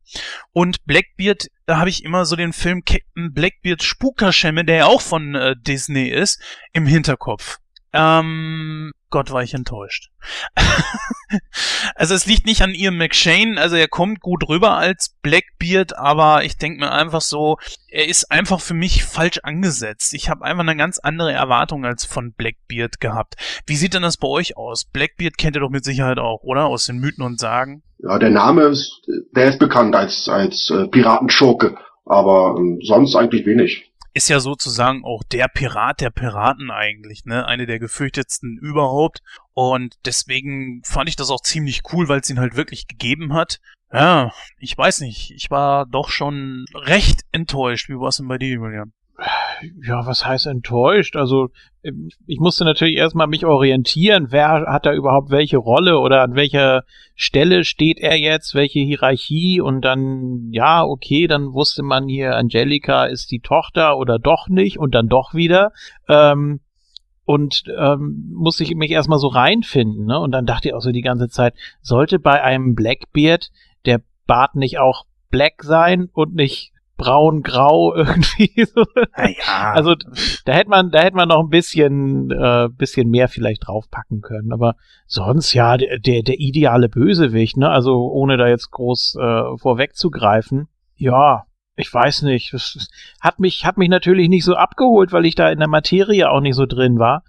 Und 0.52 0.84
Blackbeard, 0.84 1.46
da 1.64 1.78
habe 1.78 1.88
ich 1.88 2.04
immer 2.04 2.26
so 2.26 2.36
den 2.36 2.52
Film 2.52 2.84
Captain 2.84 3.32
Blackbeard 3.32 3.82
Spukerschemme, 3.82 4.66
der 4.66 4.76
ja 4.76 4.84
auch 4.84 5.00
von 5.00 5.34
äh, 5.34 5.56
Disney 5.58 6.08
ist, 6.08 6.42
im 6.74 6.84
Hinterkopf. 6.84 7.61
Ähm, 7.92 8.92
Gott 9.10 9.30
war 9.30 9.42
ich 9.42 9.52
enttäuscht. 9.52 10.08
also 11.94 12.14
es 12.14 12.26
liegt 12.26 12.46
nicht 12.46 12.62
an 12.62 12.74
Ian 12.74 12.96
McShane, 12.96 13.60
also 13.60 13.76
er 13.76 13.88
kommt 13.88 14.20
gut 14.20 14.48
rüber 14.48 14.78
als 14.78 15.14
Blackbeard, 15.20 15.98
aber 15.98 16.44
ich 16.44 16.56
denke 16.56 16.80
mir 16.80 16.90
einfach 16.90 17.20
so, 17.20 17.58
er 17.88 18.08
ist 18.08 18.30
einfach 18.30 18.60
für 18.60 18.72
mich 18.72 19.04
falsch 19.04 19.38
angesetzt. 19.42 20.14
Ich 20.14 20.30
habe 20.30 20.44
einfach 20.44 20.62
eine 20.62 20.76
ganz 20.76 20.98
andere 20.98 21.32
Erwartung 21.32 21.84
als 21.84 22.06
von 22.06 22.32
Blackbeard 22.32 23.00
gehabt. 23.00 23.34
Wie 23.66 23.76
sieht 23.76 23.92
denn 23.92 24.02
das 24.02 24.16
bei 24.16 24.28
euch 24.28 24.56
aus? 24.56 24.86
Blackbeard 24.86 25.36
kennt 25.36 25.56
ihr 25.56 25.60
doch 25.60 25.70
mit 25.70 25.84
Sicherheit 25.84 26.18
auch, 26.18 26.42
oder? 26.42 26.64
Aus 26.64 26.86
den 26.86 26.98
Mythen 26.98 27.24
und 27.24 27.38
Sagen. 27.38 27.82
Ja, 27.98 28.18
der 28.18 28.30
Name 28.30 28.62
ist, 28.62 29.02
der 29.36 29.48
ist 29.48 29.58
bekannt 29.58 29.94
als, 29.94 30.28
als 30.28 30.70
äh, 30.70 30.88
Piratenschurke. 30.88 31.76
Aber 32.04 32.56
ähm, 32.58 32.80
sonst 32.82 33.14
eigentlich 33.14 33.46
wenig. 33.46 33.91
Ist 34.14 34.28
ja 34.28 34.40
sozusagen 34.40 35.04
auch 35.04 35.22
der 35.24 35.48
Pirat 35.48 36.00
der 36.00 36.10
Piraten 36.10 36.70
eigentlich, 36.70 37.24
ne? 37.24 37.46
Eine 37.46 37.66
der 37.66 37.78
gefürchtetsten 37.78 38.58
überhaupt. 38.58 39.22
Und 39.54 39.96
deswegen 40.04 40.82
fand 40.84 41.08
ich 41.08 41.16
das 41.16 41.30
auch 41.30 41.40
ziemlich 41.40 41.80
cool, 41.92 42.08
weil 42.08 42.20
es 42.20 42.28
ihn 42.28 42.38
halt 42.38 42.54
wirklich 42.54 42.88
gegeben 42.88 43.32
hat. 43.32 43.60
Ja, 43.90 44.32
ich 44.58 44.76
weiß 44.76 45.00
nicht. 45.00 45.32
Ich 45.32 45.50
war 45.50 45.86
doch 45.86 46.10
schon 46.10 46.64
recht 46.74 47.22
enttäuscht. 47.32 47.88
Wie 47.88 47.98
war 47.98 48.08
es 48.08 48.18
denn 48.18 48.28
bei 48.28 48.38
dir, 48.38 48.48
Julian? 48.48 48.92
Ja, 49.86 50.06
was 50.06 50.26
heißt 50.26 50.46
enttäuscht? 50.46 51.16
Also 51.16 51.50
ähm, 51.82 52.08
ich 52.26 52.40
musste 52.40 52.64
natürlich 52.64 52.96
erstmal 52.96 53.26
mich 53.26 53.44
orientieren, 53.46 54.28
wer 54.30 54.64
hat 54.66 54.86
da 54.86 54.92
überhaupt 54.92 55.30
welche 55.30 55.58
Rolle 55.58 55.98
oder 55.98 56.22
an 56.22 56.34
welcher 56.34 56.84
Stelle 57.14 57.64
steht 57.64 57.98
er 58.00 58.18
jetzt, 58.18 58.54
welche 58.54 58.80
Hierarchie 58.80 59.60
und 59.60 59.82
dann, 59.82 60.48
ja, 60.50 60.82
okay, 60.84 61.26
dann 61.26 61.52
wusste 61.52 61.82
man 61.82 62.08
hier, 62.08 62.36
Angelika 62.36 63.04
ist 63.04 63.30
die 63.30 63.40
Tochter 63.40 63.96
oder 63.96 64.18
doch 64.18 64.48
nicht 64.48 64.78
und 64.78 64.94
dann 64.94 65.08
doch 65.08 65.34
wieder. 65.34 65.72
Ähm, 66.08 66.60
und 67.24 67.64
ähm, 67.78 68.32
musste 68.34 68.64
ich 68.64 68.74
mich 68.74 68.90
erstmal 68.90 69.20
so 69.20 69.28
reinfinden, 69.28 70.06
ne? 70.06 70.18
Und 70.18 70.32
dann 70.32 70.44
dachte 70.44 70.68
ich 70.68 70.74
auch 70.74 70.80
so 70.80 70.90
die 70.90 71.02
ganze 71.02 71.28
Zeit, 71.28 71.54
sollte 71.80 72.18
bei 72.18 72.42
einem 72.42 72.74
Blackbeard 72.74 73.50
der 73.86 74.00
Bart 74.26 74.56
nicht 74.56 74.78
auch 74.78 75.06
black 75.30 75.62
sein 75.62 76.08
und 76.12 76.34
nicht 76.34 76.72
braun-grau 77.02 77.94
irgendwie. 77.96 78.64
So. 78.64 78.84
Ja. 79.16 79.72
Also 79.72 79.94
da 80.44 80.52
hätte 80.52 80.70
man, 80.70 80.90
da 80.90 81.00
hätte 81.00 81.16
man 81.16 81.28
noch 81.28 81.40
ein 81.40 81.48
bisschen, 81.48 82.30
äh, 82.30 82.68
bisschen 82.70 83.10
mehr 83.10 83.28
vielleicht 83.28 83.66
draufpacken 83.66 84.20
können. 84.20 84.52
Aber 84.52 84.76
sonst 85.06 85.52
ja, 85.52 85.76
der, 85.76 85.98
der, 85.98 86.22
der 86.22 86.38
ideale 86.38 86.88
Bösewicht, 86.88 87.56
ne? 87.56 87.68
Also 87.68 88.10
ohne 88.10 88.36
da 88.36 88.46
jetzt 88.48 88.70
groß 88.70 89.16
äh, 89.20 89.58
vorwegzugreifen. 89.58 90.68
Ja, 90.96 91.44
ich 91.74 91.92
weiß 91.92 92.22
nicht. 92.22 92.52
Das 92.52 92.88
hat 93.20 93.40
mich, 93.40 93.64
hat 93.64 93.78
mich 93.78 93.88
natürlich 93.88 94.28
nicht 94.28 94.44
so 94.44 94.54
abgeholt, 94.54 95.12
weil 95.12 95.26
ich 95.26 95.34
da 95.34 95.50
in 95.50 95.58
der 95.58 95.68
Materie 95.68 96.30
auch 96.30 96.40
nicht 96.40 96.54
so 96.54 96.66
drin 96.66 96.98
war. 96.98 97.24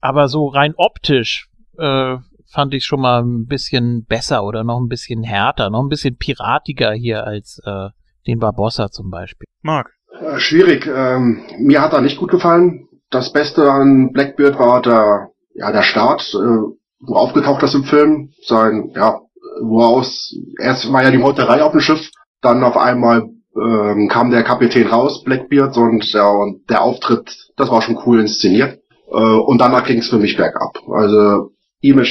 Aber 0.00 0.28
so 0.28 0.48
rein 0.48 0.74
optisch 0.76 1.48
äh, 1.78 2.16
fand 2.46 2.74
ich 2.74 2.84
schon 2.84 3.00
mal 3.00 3.22
ein 3.22 3.46
bisschen 3.46 4.04
besser 4.04 4.44
oder 4.44 4.62
noch 4.62 4.78
ein 4.78 4.88
bisschen 4.88 5.24
härter, 5.24 5.70
noch 5.70 5.82
ein 5.82 5.88
bisschen 5.88 6.16
piratiger 6.16 6.92
hier 6.92 7.24
als 7.24 7.60
äh, 7.64 7.88
den 8.26 8.38
Barbossa 8.38 8.90
zum 8.90 9.10
Beispiel. 9.10 9.46
Marc. 9.62 9.90
Äh, 10.20 10.38
schwierig. 10.38 10.86
Ähm, 10.86 11.42
mir 11.58 11.82
hat 11.82 11.92
er 11.92 12.00
nicht 12.00 12.18
gut 12.18 12.30
gefallen. 12.30 12.88
Das 13.10 13.32
Beste 13.32 13.70
an 13.70 14.12
Blackbeard 14.12 14.58
war 14.58 14.82
der, 14.82 15.30
ja, 15.54 15.72
der 15.72 15.82
Start, 15.82 16.22
äh, 16.34 16.74
wo 17.00 17.14
aufgetaucht 17.14 17.62
ist 17.62 17.74
im 17.74 17.84
Film. 17.84 18.30
Sein, 18.46 18.92
ja, 18.94 19.20
wo 19.62 19.80
er 19.80 19.88
aus, 19.88 20.34
erst 20.60 20.92
war 20.92 21.02
ja 21.02 21.10
die 21.10 21.18
Meuterei 21.18 21.62
auf 21.62 21.72
dem 21.72 21.80
Schiff, 21.80 22.10
dann 22.40 22.64
auf 22.64 22.76
einmal 22.76 23.28
ähm, 23.56 24.08
kam 24.08 24.30
der 24.30 24.42
Kapitän 24.42 24.88
raus, 24.88 25.22
Blackbeard, 25.22 25.76
und, 25.76 26.04
ja, 26.12 26.28
und 26.28 26.68
der 26.70 26.82
Auftritt, 26.82 27.52
das 27.56 27.70
war 27.70 27.82
schon 27.82 27.98
cool 28.04 28.20
inszeniert. 28.20 28.80
Äh, 29.10 29.16
und 29.16 29.60
danach 29.60 29.84
ging 29.84 29.98
es 29.98 30.08
für 30.08 30.18
mich 30.18 30.36
bergab. 30.36 30.76
Also 30.92 31.50
Ian 31.80 32.04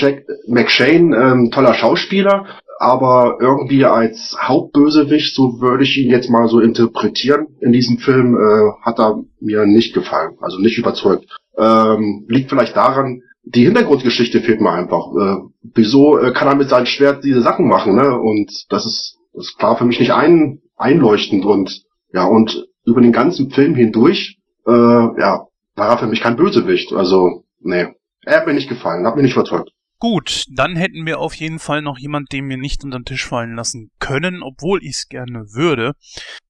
McShane, 0.47 1.15
ähm, 1.15 1.51
toller 1.51 1.73
Schauspieler, 1.73 2.45
aber 2.83 3.37
irgendwie 3.39 3.85
als 3.85 4.35
Hauptbösewicht, 4.37 5.33
so 5.33 5.61
würde 5.61 5.83
ich 5.83 5.97
ihn 5.97 6.11
jetzt 6.11 6.29
mal 6.29 6.47
so 6.49 6.59
interpretieren, 6.59 7.47
in 7.61 7.71
diesem 7.71 7.97
Film 7.97 8.35
äh, 8.35 8.71
hat 8.81 8.99
er 8.99 9.23
mir 9.39 9.65
nicht 9.65 9.93
gefallen, 9.93 10.35
also 10.41 10.59
nicht 10.59 10.77
überzeugt. 10.77 11.25
Ähm, 11.57 12.25
liegt 12.27 12.49
vielleicht 12.49 12.75
daran, 12.75 13.21
die 13.43 13.63
Hintergrundgeschichte 13.65 14.41
fehlt 14.41 14.59
mir 14.59 14.71
einfach. 14.71 15.07
Äh, 15.15 15.37
wieso 15.73 16.17
äh, 16.17 16.33
kann 16.33 16.49
er 16.49 16.55
mit 16.55 16.69
seinem 16.69 16.85
Schwert 16.85 17.23
diese 17.23 17.41
Sachen 17.41 17.67
machen, 17.67 17.95
ne? 17.95 18.19
Und 18.19 18.51
das 18.69 18.85
ist, 18.85 19.17
das 19.33 19.55
klar 19.57 19.77
für 19.77 19.85
mich 19.85 19.99
nicht 19.99 20.13
ein, 20.13 20.59
einleuchtend 20.75 21.45
und 21.45 21.83
ja, 22.13 22.25
und 22.25 22.67
über 22.85 22.99
den 22.99 23.13
ganzen 23.13 23.49
Film 23.49 23.75
hindurch, 23.75 24.39
äh, 24.67 24.71
ja, 24.71 25.47
war 25.75 25.89
er 25.89 25.97
für 25.97 26.07
mich 26.07 26.21
kein 26.21 26.35
Bösewicht. 26.35 26.91
Also, 26.91 27.43
nee. 27.61 27.87
Er 28.25 28.37
hat 28.37 28.47
mir 28.47 28.53
nicht 28.53 28.69
gefallen, 28.69 29.05
hat 29.05 29.15
mir 29.15 29.23
nicht 29.23 29.35
überzeugt. 29.35 29.71
Gut, 30.03 30.47
dann 30.49 30.75
hätten 30.75 31.05
wir 31.05 31.21
auf 31.21 31.33
jeden 31.33 31.59
Fall 31.59 31.81
noch 31.81 31.97
jemand, 31.97 32.33
den 32.33 32.49
wir 32.49 32.57
nicht 32.57 32.83
unter 32.83 32.99
den 32.99 33.05
Tisch 33.05 33.25
fallen 33.25 33.55
lassen 33.55 33.89
können, 33.99 34.43
obwohl 34.43 34.83
ich 34.83 34.97
es 34.97 35.07
gerne 35.07 35.53
würde. 35.53 35.93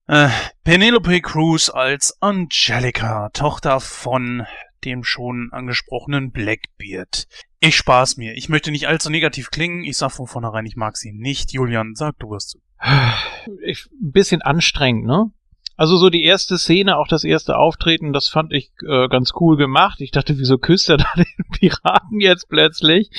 Äh, 0.08 0.30
Penelope 0.64 1.22
Cruz 1.22 1.70
als 1.70 2.20
Angelica, 2.20 3.30
Tochter 3.30 3.80
von 3.80 4.48
dem 4.86 5.04
schon 5.04 5.50
angesprochenen 5.52 6.32
Blackbeard. 6.32 7.28
Ich 7.60 7.78
spaß 7.78 8.18
mir. 8.18 8.34
Ich 8.34 8.50
möchte 8.50 8.72
nicht 8.72 8.88
allzu 8.88 9.12
negativ 9.12 9.52
klingen. 9.52 9.84
Ich 9.84 9.98
sag 9.98 10.10
von 10.14 10.26
vornherein, 10.26 10.66
ich 10.66 10.76
mag 10.76 10.98
sie 10.98 11.12
nicht. 11.12 11.54
Julian, 11.54 11.94
sag 11.94 12.18
du 12.18 12.32
was. 12.32 12.58
Ich, 13.64 13.86
ein 14.02 14.12
bisschen 14.14 14.42
anstrengend, 14.42 15.06
ne? 15.06 15.32
Also 15.76 15.98
so 15.98 16.10
die 16.10 16.24
erste 16.24 16.58
Szene, 16.58 16.98
auch 16.98 17.08
das 17.08 17.24
erste 17.24 17.58
Auftreten, 17.58 18.14
das 18.14 18.30
fand 18.30 18.54
ich 18.54 18.72
äh, 18.88 19.08
ganz 19.08 19.32
cool 19.40 19.58
gemacht. 19.58 20.02
Ich 20.02 20.12
dachte, 20.12 20.38
wieso 20.38 20.58
küsst 20.58 20.90
er 20.90 20.98
da 20.98 21.08
den 21.16 21.46
Piraten 21.52 22.20
jetzt 22.20 22.48
plötzlich? 22.50 23.10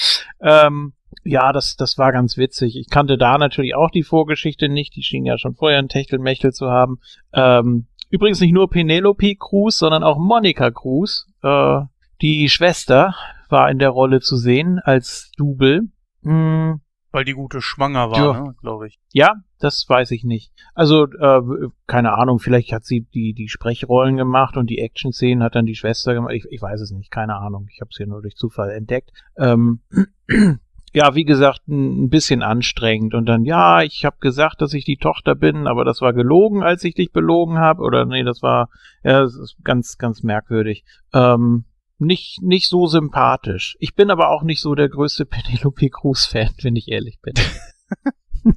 Ähm, 0.41 0.93
ja, 1.25 1.53
das, 1.53 1.77
das 1.77 1.99
war 1.99 2.13
ganz 2.13 2.37
witzig. 2.37 2.77
Ich 2.77 2.89
kannte 2.91 3.17
da 3.19 3.39
natürlich 3.39 3.75
auch 3.75 3.91
die 3.91 4.03
Vorgeschichte 4.03 4.69
nicht. 4.69 4.95
Die 4.97 5.03
schien 5.03 5.25
ja 5.25 5.39
schon 5.39 5.55
vorher 5.55 5.79
ein 5.79 5.89
Techtelmechtel 5.89 6.53
zu 6.53 6.71
haben. 6.71 6.99
Ähm, 7.33 7.87
übrigens 8.11 8.41
nicht 8.41 8.53
nur 8.53 8.69
Penelope 8.69 9.37
Cruz, 9.37 9.79
sondern 9.79 10.03
auch 10.03 10.19
Monica 10.19 10.71
Cruz. 10.71 11.27
Äh, 11.43 11.81
die 12.21 12.49
Schwester 12.49 13.15
war 13.49 13.71
in 13.71 13.79
der 13.79 13.91
Rolle 13.91 14.21
zu 14.21 14.37
sehen 14.37 14.81
als 14.83 15.31
Double. 15.37 15.89
Hm, 16.23 16.81
Weil 17.15 17.25
die 17.25 17.35
gute 17.35 17.63
schwanger 17.63 18.11
war, 18.11 18.19
Ja. 18.19 18.41
ne, 18.43 18.55
glaube 18.61 18.89
ich. 18.89 18.99
ja, 19.13 19.35
das 19.61 19.87
weiß 19.89 20.11
ich 20.11 20.25
nicht. 20.25 20.53
Also, 20.75 21.05
äh, 21.05 21.43
keine 21.87 22.15
Ahnung, 22.15 22.41
vielleicht 22.41 22.73
hat 22.73 22.85
sie 22.85 23.03
die, 23.03 23.35
die 23.35 23.49
Sprechrollen 23.49 24.17
gemacht 24.17 24.57
und 24.57 24.69
die 24.69 24.81
Action-Szenen 24.81 25.41
hat 25.45 25.55
dann 25.55 25.65
die 25.65 25.77
Schwester 25.77 26.13
gemacht. 26.13 26.35
Ich, 26.35 26.45
ich 26.51 26.61
weiß 26.61 26.81
es 26.81 26.91
nicht, 26.91 27.13
keine 27.13 27.37
Ahnung. 27.37 27.69
Ich 27.73 27.81
habe 27.81 27.91
es 27.93 27.99
hier 27.99 28.09
nur 28.09 28.21
durch 28.21 28.35
Zufall 28.35 28.71
entdeckt. 28.71 29.13
Ähm, 29.39 29.79
ja, 30.93 31.15
wie 31.15 31.23
gesagt, 31.23 31.69
ein, 31.69 32.09
bisschen 32.09 32.43
anstrengend. 32.43 33.15
Und 33.15 33.27
dann, 33.27 33.45
ja, 33.45 33.83
ich 33.83 34.05
habe 34.05 34.17
gesagt, 34.19 34.61
dass 34.61 34.75
ich 34.75 34.85
die 34.85 34.97
Tochter 34.97 35.37
bin, 35.37 35.69
aber 35.69 35.85
das 35.85 36.01
war 36.01 36.15
gelogen, 36.15 36.65
als 36.65 36.83
ich 36.83 36.97
dich 36.97 37.13
belogen 37.13 37.59
habe. 37.59 37.83
Oder 37.83 38.07
nee, 38.07 38.25
das 38.25 38.43
war, 38.43 38.71
ja, 39.05 39.21
das 39.21 39.37
ist 39.37 39.57
ganz, 39.63 39.99
ganz 39.99 40.25
merkwürdig. 40.25 40.85
Ähm, 41.13 41.65
nicht, 41.99 42.43
nicht 42.43 42.69
so 42.69 42.87
sympathisch. 42.87 43.77
Ich 43.81 43.95
bin 43.95 44.11
aber 44.11 44.31
auch 44.31 44.43
nicht 44.43 44.61
so 44.61 44.75
der 44.75 44.89
größte 44.89 45.27
Penelope 45.27 45.89
Cruz-Fan, 45.91 46.51
wenn 46.63 46.77
ich 46.77 46.89
ehrlich 46.89 47.19
bin. 47.23 47.35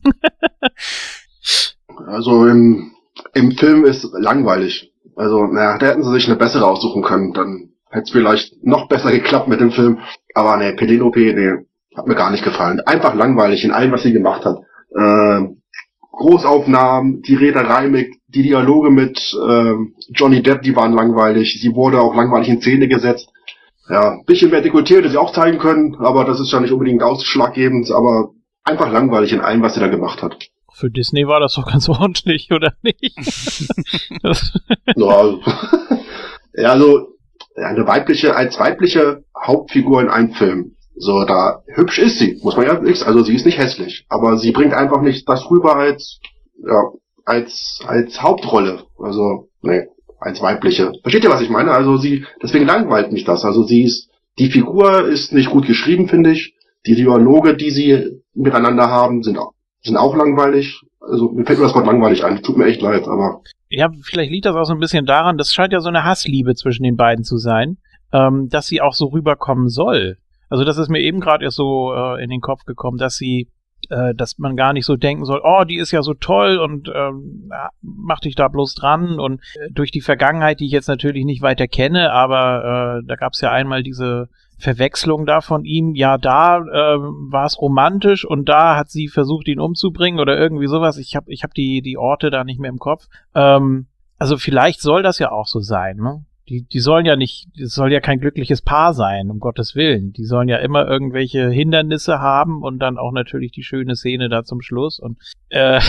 Also 2.06 2.46
im, 2.46 2.92
im 3.34 3.52
Film 3.52 3.86
ist 3.86 4.08
langweilig. 4.14 4.94
Also, 5.16 5.46
naja, 5.48 5.78
da 5.78 5.88
hätten 5.88 6.04
sie 6.04 6.12
sich 6.12 6.28
eine 6.28 6.38
bessere 6.38 6.66
aussuchen 6.66 7.02
können. 7.02 7.34
Dann 7.34 7.70
hätte 7.90 8.04
es 8.04 8.12
vielleicht 8.12 8.64
noch 8.64 8.88
besser 8.88 9.12
geklappt 9.12 9.48
mit 9.48 9.60
dem 9.60 9.72
Film. 9.72 10.00
Aber 10.36 10.58
nee, 10.58 10.74
Penelope, 10.74 11.20
nee, 11.20 11.66
hat 11.96 12.08
mir 12.08 12.16
gar 12.16 12.32
nicht 12.32 12.44
gefallen. 12.44 12.82
Einfach 12.82 13.16
langweilig 13.16 13.64
in 13.64 13.72
allem, 13.72 13.92
was 13.92 14.04
sie 14.04 14.14
gemacht 14.14 14.46
hat. 14.46 14.58
Ähm, 14.96 15.62
Großaufnahmen, 16.12 17.22
die 17.24 17.36
Reederei 17.36 17.88
mit, 17.88 18.14
die 18.28 18.43
Dialoge 18.43 18.89
mit 18.89 19.36
ähm, 19.47 19.95
Johnny 20.09 20.41
Depp, 20.43 20.61
die 20.61 20.75
waren 20.75 20.93
langweilig. 20.93 21.59
Sie 21.61 21.73
wurde 21.73 22.01
auch 22.01 22.15
langweilig 22.15 22.49
in 22.49 22.61
Szene 22.61 22.88
gesetzt. 22.88 23.30
Ja, 23.89 24.11
ein 24.11 24.25
bisschen 24.25 24.51
mehr 24.51 24.61
Dekolleté 24.63 24.97
hätte 24.97 25.09
sie 25.09 25.17
auch 25.17 25.32
zeigen 25.32 25.59
können, 25.59 25.95
aber 25.95 26.25
das 26.25 26.41
ist 26.41 26.51
ja 26.51 26.59
nicht 26.59 26.73
unbedingt 26.73 27.03
ausschlaggebend, 27.03 27.89
aber 27.91 28.32
einfach 28.65 28.91
langweilig 28.91 29.32
in 29.32 29.39
allem, 29.39 29.61
was 29.61 29.75
sie 29.75 29.80
da 29.80 29.88
gemacht 29.88 30.21
hat. 30.21 30.49
Für 30.73 30.91
Disney 30.91 31.25
war 31.25 31.39
das 31.39 31.55
doch 31.55 31.65
ganz 31.65 31.88
ordentlich, 31.89 32.51
oder 32.51 32.73
nicht? 32.84 33.15
Ja, 34.95 35.07
also, 35.07 35.39
ja, 36.55 36.69
also 36.69 37.07
eine 37.55 37.88
weibliche, 37.88 38.36
als 38.36 38.59
weibliche 38.59 39.23
Hauptfigur 39.41 40.01
in 40.01 40.09
einem 40.09 40.34
Film. 40.34 40.75
So, 40.95 41.23
da 41.25 41.61
hübsch 41.67 41.99
ist 41.99 42.19
sie, 42.19 42.39
muss 42.41 42.57
man 42.57 42.65
ja 42.65 42.80
nichts, 42.80 43.03
also 43.03 43.23
sie 43.23 43.36
ist 43.36 43.45
nicht 43.45 43.57
hässlich, 43.59 44.05
aber 44.09 44.38
sie 44.38 44.51
bringt 44.51 44.73
einfach 44.73 45.01
nicht 45.01 45.30
das 45.30 45.49
rüber 45.49 45.75
als, 45.75 46.19
ja, 46.65 46.91
als, 47.28 47.80
als 47.86 48.21
Hauptrolle. 48.21 48.84
Also, 48.97 49.49
nee, 49.61 49.84
als 50.19 50.41
weibliche. 50.41 50.91
Versteht 51.01 51.23
ihr, 51.23 51.30
was 51.30 51.41
ich 51.41 51.49
meine? 51.49 51.71
Also 51.71 51.97
sie, 51.97 52.25
deswegen 52.41 52.65
langweilt 52.65 53.11
mich 53.11 53.25
das. 53.25 53.45
Also 53.45 53.63
sie 53.63 53.84
ist, 53.84 54.09
die 54.39 54.49
Figur 54.49 55.07
ist 55.07 55.34
nicht 55.34 55.49
gut 55.49 55.67
geschrieben, 55.67 56.07
finde 56.07 56.32
ich. 56.32 56.55
Die 56.86 56.95
Dialoge, 56.95 57.55
die 57.55 57.69
sie 57.69 58.21
miteinander 58.34 58.88
haben, 58.89 59.23
sind 59.23 59.38
auch, 59.38 59.53
sind 59.84 59.97
auch 59.97 60.15
langweilig. 60.15 60.82
Also 60.99 61.30
mir 61.30 61.45
fällt 61.45 61.59
nur 61.59 61.67
das 61.67 61.75
Wort 61.75 61.86
langweilig 61.86 62.23
ein. 62.23 62.41
Tut 62.41 62.57
mir 62.57 62.65
echt 62.65 62.82
leid, 62.82 63.07
aber 63.07 63.41
ja, 63.69 63.89
vielleicht 64.01 64.32
liegt 64.32 64.45
das 64.45 64.55
auch 64.55 64.63
so 64.63 64.73
ein 64.73 64.80
bisschen 64.80 65.05
daran, 65.05 65.38
das 65.38 65.53
scheint 65.53 65.73
ja 65.73 65.82
so 65.82 65.89
eine 65.89 66.03
Hassliebe 66.03 66.55
zwischen 66.55 66.84
den 66.84 66.95
beiden 66.95 67.23
zu 67.23 67.38
sein, 67.38 67.78
ähm, 68.13 68.47
dass 68.49 68.67
sie 68.67 68.82
auch 68.82 68.93
so 68.93 69.07
rüberkommen 69.07 69.67
soll. 69.67 70.17
Also 70.49 70.63
das 70.63 70.78
ist 70.78 70.89
mir 70.89 71.01
eben 71.01 71.19
gerade 71.19 71.43
erst 71.43 71.57
so 71.57 71.93
äh, 71.93 72.23
in 72.23 72.30
den 72.30 72.39
Kopf 72.39 72.63
gekommen, 72.63 72.97
dass 72.97 73.17
sie, 73.17 73.49
äh, 73.90 74.14
dass 74.14 74.38
man 74.38 74.56
gar 74.56 74.74
nicht 74.74 74.86
so 74.86 74.96
denken 74.96 75.26
soll, 75.26 75.42
oh, 75.44 75.64
die 75.64 75.78
ist 75.78 75.92
ja 75.92 76.02
so 76.02 76.14
toll 76.14 76.58
und 76.58 76.92
ähm, 76.94 77.50
mach 77.82 78.20
dich 78.20 78.36
da 78.36 78.48
bloß 78.48 78.76
dran. 78.76 79.20
Und 79.20 79.42
äh, 79.56 79.72
durch 79.72 79.92
die 79.92 80.02
Vergangenheit, 80.02 80.60
die 80.60 80.66
ich 80.66 80.72
jetzt 80.72 80.88
natürlich 80.88 81.26
nicht 81.26 81.42
weiter 81.42 81.68
kenne, 81.68 82.12
aber 82.12 83.02
äh, 83.02 83.08
da 83.08 83.16
gab 83.16 83.34
es 83.34 83.42
ja 83.42 83.52
einmal 83.52 83.84
diese 83.84 84.30
Verwechslung 84.60 85.26
da 85.26 85.42
von 85.42 85.66
ihm, 85.66 85.94
ja, 85.94 86.18
da 86.18 86.58
äh, 86.58 86.98
war 86.98 87.46
es 87.46 87.62
romantisch 87.62 88.26
und 88.26 88.50
da 88.50 88.76
hat 88.76 88.90
sie 88.90 89.08
versucht, 89.08 89.48
ihn 89.48 89.60
umzubringen 89.60 90.20
oder 90.20 90.38
irgendwie 90.38 90.68
sowas. 90.68 90.98
Ich 90.98 91.16
habe 91.16 91.32
ich 91.32 91.44
hab 91.44 91.54
die, 91.54 91.82
die 91.82 91.98
Orte 91.98 92.32
da 92.32 92.44
nicht 92.44 92.60
mehr 92.60 92.72
im 92.72 92.80
Kopf. 92.80 93.08
Ähm, 93.36 93.88
also 94.18 94.38
vielleicht 94.38 94.82
soll 94.82 95.04
das 95.04 95.20
ja 95.20 95.32
auch 95.32 95.48
so 95.48 95.60
sein, 95.60 95.98
ne? 95.98 96.26
Die, 96.50 96.66
die 96.66 96.80
sollen 96.80 97.06
ja 97.06 97.18
nicht, 97.18 97.48
das 97.60 97.74
soll 97.74 97.91
ja 97.91 98.00
kein 98.00 98.20
glückliches 98.20 98.62
Paar 98.62 98.93
sein, 98.93 99.30
um 99.30 99.39
Gottes 99.39 99.76
Willen. 99.76 100.14
Die 100.14 100.24
sollen 100.24 100.48
ja 100.48 100.58
immer 100.58 100.88
irgendwelche 100.88 101.50
Hindernisse 101.50 102.20
haben 102.20 102.62
und 102.64 102.80
dann 102.80 102.98
auch 102.98 103.12
natürlich 103.12 103.52
die 103.52 103.64
schöne 103.64 103.95
Szene 103.95 104.30
da 104.30 104.43
zum 104.45 104.62
Schluss. 104.62 104.98
Und 105.00 105.18
äh, 105.50 105.82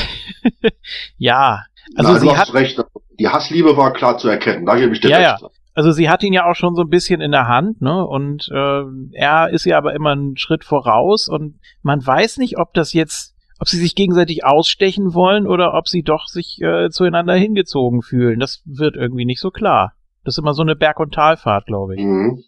ja, 1.16 1.62
also 1.96 2.12
Na, 2.12 2.18
sie 2.18 2.26
du 2.26 2.36
hat 2.36 2.52
recht. 2.54 2.82
Die 3.18 3.28
Hassliebe 3.28 3.76
war 3.76 3.92
klar 3.92 4.18
zu 4.18 4.28
erkennen. 4.28 4.66
Da 4.66 4.76
gebe 4.76 4.92
ich 4.92 5.00
dir 5.00 5.10
Ja, 5.10 5.32
recht. 5.32 5.44
also 5.74 5.92
sie 5.92 6.08
hat 6.08 6.22
ihn 6.24 6.32
ja 6.32 6.48
auch 6.50 6.54
schon 6.56 6.74
so 6.74 6.82
ein 6.82 6.90
bisschen 6.90 7.20
in 7.20 7.30
der 7.30 7.46
Hand, 7.46 7.80
ne? 7.80 8.04
Und 8.04 8.48
äh, 8.52 8.82
er 9.12 9.50
ist 9.50 9.64
ja 9.64 9.78
aber 9.78 9.94
immer 9.94 10.10
einen 10.12 10.36
Schritt 10.36 10.64
voraus 10.64 11.28
und 11.28 11.60
man 11.82 12.04
weiß 12.04 12.38
nicht, 12.38 12.58
ob 12.58 12.74
das 12.74 12.92
jetzt, 12.92 13.36
ob 13.60 13.68
sie 13.68 13.78
sich 13.78 13.94
gegenseitig 13.94 14.44
ausstechen 14.44 15.14
wollen 15.14 15.46
oder 15.46 15.74
ob 15.74 15.88
sie 15.88 16.02
doch 16.02 16.26
sich 16.26 16.60
äh, 16.62 16.90
zueinander 16.90 17.34
hingezogen 17.34 18.02
fühlen. 18.02 18.40
Das 18.40 18.62
wird 18.64 18.96
irgendwie 18.96 19.24
nicht 19.24 19.40
so 19.40 19.50
klar. 19.50 19.92
Das 20.28 20.34
ist 20.34 20.38
immer 20.42 20.52
so 20.52 20.60
eine 20.60 20.76
Berg- 20.76 21.00
und 21.00 21.14
Talfahrt, 21.14 21.64
glaube 21.66 21.94
ich. 21.94 22.02
Mhm. 22.02 22.44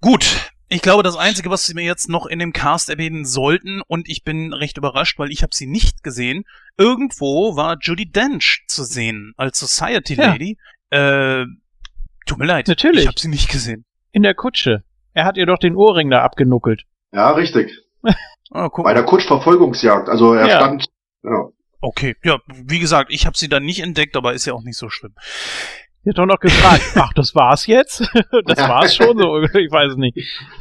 Gut. 0.00 0.50
Ich 0.68 0.80
glaube, 0.80 1.02
das 1.02 1.16
Einzige, 1.16 1.50
was 1.50 1.66
sie 1.66 1.74
mir 1.74 1.84
jetzt 1.84 2.08
noch 2.08 2.24
in 2.24 2.38
dem 2.38 2.54
Cast 2.54 2.88
erwähnen 2.88 3.26
sollten, 3.26 3.82
und 3.86 4.08
ich 4.08 4.24
bin 4.24 4.54
recht 4.54 4.78
überrascht, 4.78 5.18
weil 5.18 5.30
ich 5.30 5.42
habe 5.42 5.54
sie 5.54 5.66
nicht 5.66 6.02
gesehen, 6.02 6.44
irgendwo 6.78 7.54
war 7.54 7.76
Judy 7.78 8.10
Dench 8.10 8.64
zu 8.66 8.82
sehen 8.84 9.34
als 9.36 9.58
Society 9.60 10.14
Ja. 10.14 10.32
Lady. 10.32 10.56
Äh, 10.88 11.44
tut 12.24 12.38
mir 12.38 12.46
leid. 12.46 12.68
Natürlich. 12.68 13.02
Ich 13.02 13.08
habe 13.08 13.20
sie 13.20 13.28
nicht 13.28 13.50
gesehen. 13.50 13.84
In 14.12 14.22
der 14.22 14.34
Kutsche. 14.34 14.82
Er 15.12 15.26
hat 15.26 15.36
ihr 15.36 15.44
doch 15.44 15.58
den 15.58 15.76
Ohrring 15.76 16.08
da 16.08 16.22
abgenuckelt. 16.22 16.84
Ja, 17.12 17.30
richtig. 17.32 17.70
Ah. 18.54 18.68
Bei 18.68 18.92
der 18.92 19.04
Kutschverfolgungsjagd. 19.04 20.10
Also 20.10 20.34
er 20.34 20.46
Ja. 20.46 20.56
stand. 20.56 20.86
Ja. 21.22 21.48
Okay, 21.80 22.16
ja, 22.22 22.38
wie 22.46 22.78
gesagt, 22.80 23.10
ich 23.10 23.24
habe 23.24 23.36
sie 23.36 23.48
dann 23.48 23.64
nicht 23.64 23.80
entdeckt, 23.80 24.14
aber 24.14 24.34
ist 24.34 24.44
ja 24.44 24.52
auch 24.52 24.62
nicht 24.62 24.76
so 24.76 24.90
schlimm. 24.90 25.14
Sie 26.04 26.10
hat 26.10 26.18
doch 26.18 26.26
noch 26.26 26.40
gefragt, 26.40 26.82
ach, 26.96 27.12
das 27.12 27.34
war's 27.34 27.66
jetzt? 27.66 28.00
das 28.46 28.58
war's 28.58 28.96
schon 28.96 29.16
so, 29.16 29.40
ich 29.40 29.70
weiß 29.70 29.92
es 29.92 29.96
nicht. 29.96 30.18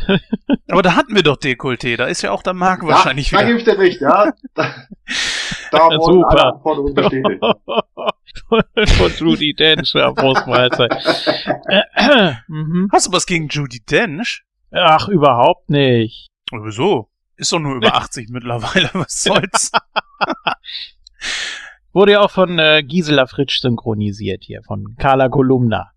Aber 0.70 0.84
da 0.84 0.96
hatten 0.96 1.16
wir 1.16 1.24
doch 1.24 1.38
Dekolleté, 1.38 1.98
da 1.98 2.06
ist 2.06 2.22
ja 2.22 2.32
auch 2.32 2.44
der 2.44 2.54
Marc 2.54 2.86
wahrscheinlich 2.86 3.32
ja, 3.32 3.40
Da 3.40 3.48
wieder. 3.48 3.58
gebe 3.58 3.60
ich 3.60 3.76
dir 3.76 3.80
recht, 3.80 4.02
ja. 4.02 4.32
Da, 4.54 4.76
da 5.72 5.90
Ja, 5.90 6.00
super. 6.00 6.54
Anforderungen 6.54 6.94
bestätigt. 6.94 7.44
Von 8.98 9.12
Judy 9.18 9.54
Dench, 9.54 9.94
ja, 9.96 10.12
Brustmahlzeit. 10.12 10.92
mhm. 12.48 12.90
Hast 12.92 13.08
du 13.08 13.12
was 13.12 13.26
gegen 13.26 13.48
Judy 13.48 13.80
Dench? 13.80 14.44
Ach, 14.72 15.08
überhaupt 15.08 15.70
nicht. 15.70 16.28
Wieso? 16.52 17.10
Ist 17.36 17.52
doch 17.52 17.60
nur 17.60 17.76
über 17.76 17.96
80 17.96 18.30
mittlerweile, 18.30 18.92
was 18.94 19.24
soll's? 19.24 19.72
Wurde 21.94 22.14
ja 22.14 22.22
auch 22.22 22.32
von 22.32 22.58
äh, 22.60 22.84
Gisela 22.84 23.28
Fritsch 23.28 23.60
synchronisiert 23.60 24.44
hier, 24.44 24.62
von 24.64 24.96
Carla 24.98 25.30
Kolumna. 25.30 25.92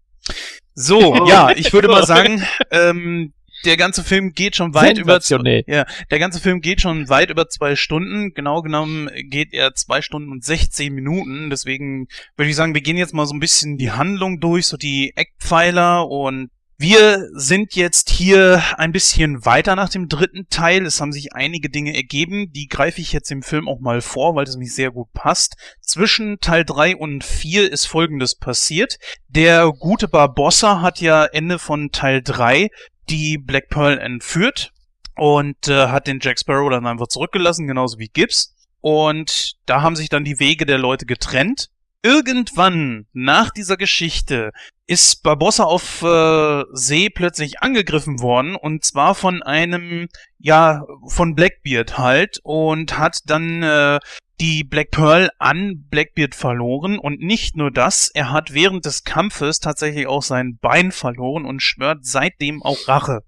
So, 0.75 1.27
ja, 1.29 1.51
ich 1.55 1.73
würde 1.73 1.89
mal 1.89 2.05
sagen, 2.05 2.43
ähm, 2.71 3.33
der 3.65 3.77
ganze 3.77 4.05
Film 4.05 4.33
geht 4.33 4.57
schon 4.57 4.75
weit 4.75 4.99
über 4.99 5.21
ja, 5.67 5.87
der 6.11 6.19
ganze 6.19 6.41
Film 6.41 6.61
geht 6.61 6.81
schon 6.81 7.09
weit 7.09 7.31
über 7.31 7.49
zwei 7.49 7.77
Stunden. 7.77 8.35
Genau 8.35 8.63
genommen 8.63 9.09
geht 9.31 9.53
er 9.53 9.75
zwei 9.75 10.03
Stunden 10.03 10.31
und 10.31 10.45
16 10.45 10.93
Minuten. 10.93 11.51
Deswegen 11.51 12.09
würde 12.37 12.51
ich 12.51 12.57
sagen, 12.57 12.75
wir 12.75 12.83
gehen 12.83 12.97
jetzt 12.97 13.15
mal 13.15 13.27
so 13.27 13.35
ein 13.35 13.41
bisschen 13.41 13.79
die 13.79 13.93
Handlung 13.93 14.41
durch, 14.41 14.67
so 14.67 14.77
die 14.77 15.13
Eckpfeiler 15.17 16.09
und 16.09 16.51
wir 16.77 17.29
sind 17.35 17.77
jetzt 17.77 18.11
hier 18.11 18.63
ein 18.79 18.91
bisschen 18.91 19.45
weiter 19.45 19.77
nach 19.77 19.89
dem 19.89 20.09
dritten 20.09 20.49
Teil. 20.49 20.85
Es 20.85 21.01
haben 21.01 21.13
sich 21.13 21.33
einige 21.33 21.71
Dinge 21.71 21.95
ergeben, 21.95 22.51
die 22.53 22.67
greife 22.67 23.01
ich 23.01 23.13
jetzt 23.13 23.31
im 23.31 23.43
Film 23.43 23.69
auch 23.69 23.79
mal 23.81 24.01
vor, 24.01 24.35
weil 24.35 24.45
es 24.45 24.57
mich 24.57 24.75
sehr 24.75 24.91
gut 24.91 25.13
passt. 25.13 25.57
Zwischen 25.81 26.41
Teil 26.41 26.65
3 26.65 26.97
und 26.97 27.23
4 27.23 27.71
ist 27.71 27.87
folgendes 27.87 28.35
passiert. 28.35 28.99
Der 29.29 29.71
gute 29.71 30.09
Barbossa 30.09 30.81
hat 30.81 31.01
ja 31.01 31.25
Ende 31.27 31.59
von 31.59 31.93
Teil 31.93 32.23
3 32.23 32.69
die 33.09 33.39
Black 33.39 33.69
Pearl 33.69 33.99
entführt 33.99 34.73
und 35.17 35.69
äh, 35.69 35.89
hat 35.89 36.07
den 36.09 36.19
Jack 36.21 36.41
Sparrow 36.41 36.71
dann 36.71 36.87
einfach 36.87 37.09
zurückgelassen, 37.09 37.67
genauso 37.67 37.99
wie 37.99 38.09
Gibbs. 38.09 38.55
Und 38.81 39.55
da 39.67 39.83
haben 39.83 39.97
sich 39.97 40.09
dann 40.09 40.25
die 40.25 40.41
Wege 40.41 40.67
der 40.67 40.79
Leute 40.79 41.07
getrennt. 41.07 41.69
Irgendwann 42.03 43.07
nach 43.13 43.51
dieser 43.51 43.77
Geschichte 43.77 44.51
ist 44.87 45.23
Barbossa 45.23 45.65
auf 45.65 46.03
äh, 46.03 46.65
See 46.73 47.09
plötzlich 47.09 47.63
angegriffen 47.63 48.21
worden 48.21 48.55
und 48.55 48.85
zwar 48.85 49.15
von 49.15 49.43
einem, 49.43 50.09
ja, 50.39 50.85
von 51.09 51.35
Blackbeard 51.35 51.97
halt 51.99 52.39
und 52.43 52.99
hat 52.99 53.21
dann 53.27 53.63
äh, 53.63 53.99
die 54.41 54.65
Black 54.65 54.91
Pearl 54.91 55.31
an 55.39 55.87
Blackbeard 55.89 56.35
verloren 56.35 56.99
und 56.99 57.21
nicht 57.21 57.57
nur 57.57 57.71
das, 57.71 58.11
er 58.13 58.31
hat 58.31 58.53
während 58.53 58.85
des 58.85 59.05
Kampfes 59.05 59.61
tatsächlich 59.61 60.07
auch 60.07 60.23
sein 60.23 60.59
Bein 60.61 60.93
verloren 60.93 61.45
und 61.45 61.63
schwört 61.63 62.05
seitdem 62.05 62.63
auch 62.63 62.89
Rache. 62.89 63.21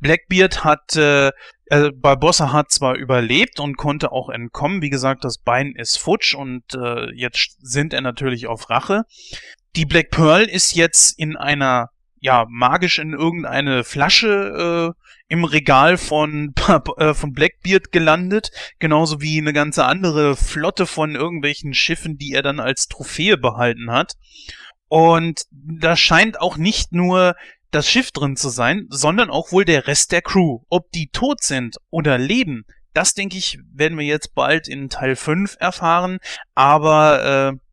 Blackbeard 0.00 0.64
hat, 0.64 0.96
äh, 0.96 1.30
äh, 1.66 1.90
Barbossa 1.92 2.52
hat 2.52 2.70
zwar 2.70 2.94
überlebt 2.94 3.58
und 3.58 3.76
konnte 3.76 4.12
auch 4.12 4.28
entkommen, 4.28 4.82
wie 4.82 4.90
gesagt, 4.90 5.24
das 5.24 5.38
Bein 5.38 5.74
ist 5.74 5.96
futsch 5.98 6.34
und 6.34 6.62
äh, 6.74 7.10
jetzt 7.14 7.56
sind 7.60 7.92
er 7.92 8.02
natürlich 8.02 8.46
auf 8.46 8.70
Rache. 8.70 9.02
Die 9.76 9.84
Black 9.84 10.10
Pearl 10.10 10.44
ist 10.44 10.74
jetzt 10.74 11.18
in 11.18 11.36
einer, 11.36 11.90
ja, 12.18 12.46
magisch 12.48 12.98
in 12.98 13.12
irgendeine 13.12 13.84
Flasche 13.84 14.94
äh, 14.96 15.02
im 15.28 15.44
Regal 15.44 15.98
von, 15.98 16.54
äh, 16.96 17.12
von 17.12 17.32
Blackbeard 17.34 17.92
gelandet, 17.92 18.50
genauso 18.78 19.20
wie 19.20 19.36
eine 19.36 19.52
ganze 19.52 19.84
andere 19.84 20.34
Flotte 20.34 20.86
von 20.86 21.14
irgendwelchen 21.14 21.74
Schiffen, 21.74 22.16
die 22.16 22.32
er 22.32 22.42
dann 22.42 22.58
als 22.58 22.88
Trophäe 22.88 23.36
behalten 23.36 23.90
hat. 23.90 24.14
Und 24.88 25.42
da 25.50 25.94
scheint 25.94 26.40
auch 26.40 26.56
nicht 26.56 26.92
nur 26.92 27.34
das 27.70 27.90
Schiff 27.90 28.12
drin 28.12 28.36
zu 28.36 28.48
sein, 28.48 28.86
sondern 28.88 29.28
auch 29.28 29.52
wohl 29.52 29.66
der 29.66 29.86
Rest 29.86 30.10
der 30.10 30.22
Crew. 30.22 30.60
Ob 30.70 30.90
die 30.92 31.08
tot 31.08 31.42
sind 31.42 31.76
oder 31.90 32.16
leben, 32.16 32.64
das 32.94 33.12
denke 33.12 33.36
ich, 33.36 33.58
werden 33.74 33.98
wir 33.98 34.06
jetzt 34.06 34.34
bald 34.34 34.68
in 34.68 34.88
Teil 34.88 35.16
5 35.16 35.56
erfahren. 35.60 36.16
Aber 36.54 37.52
äh, 37.52 37.65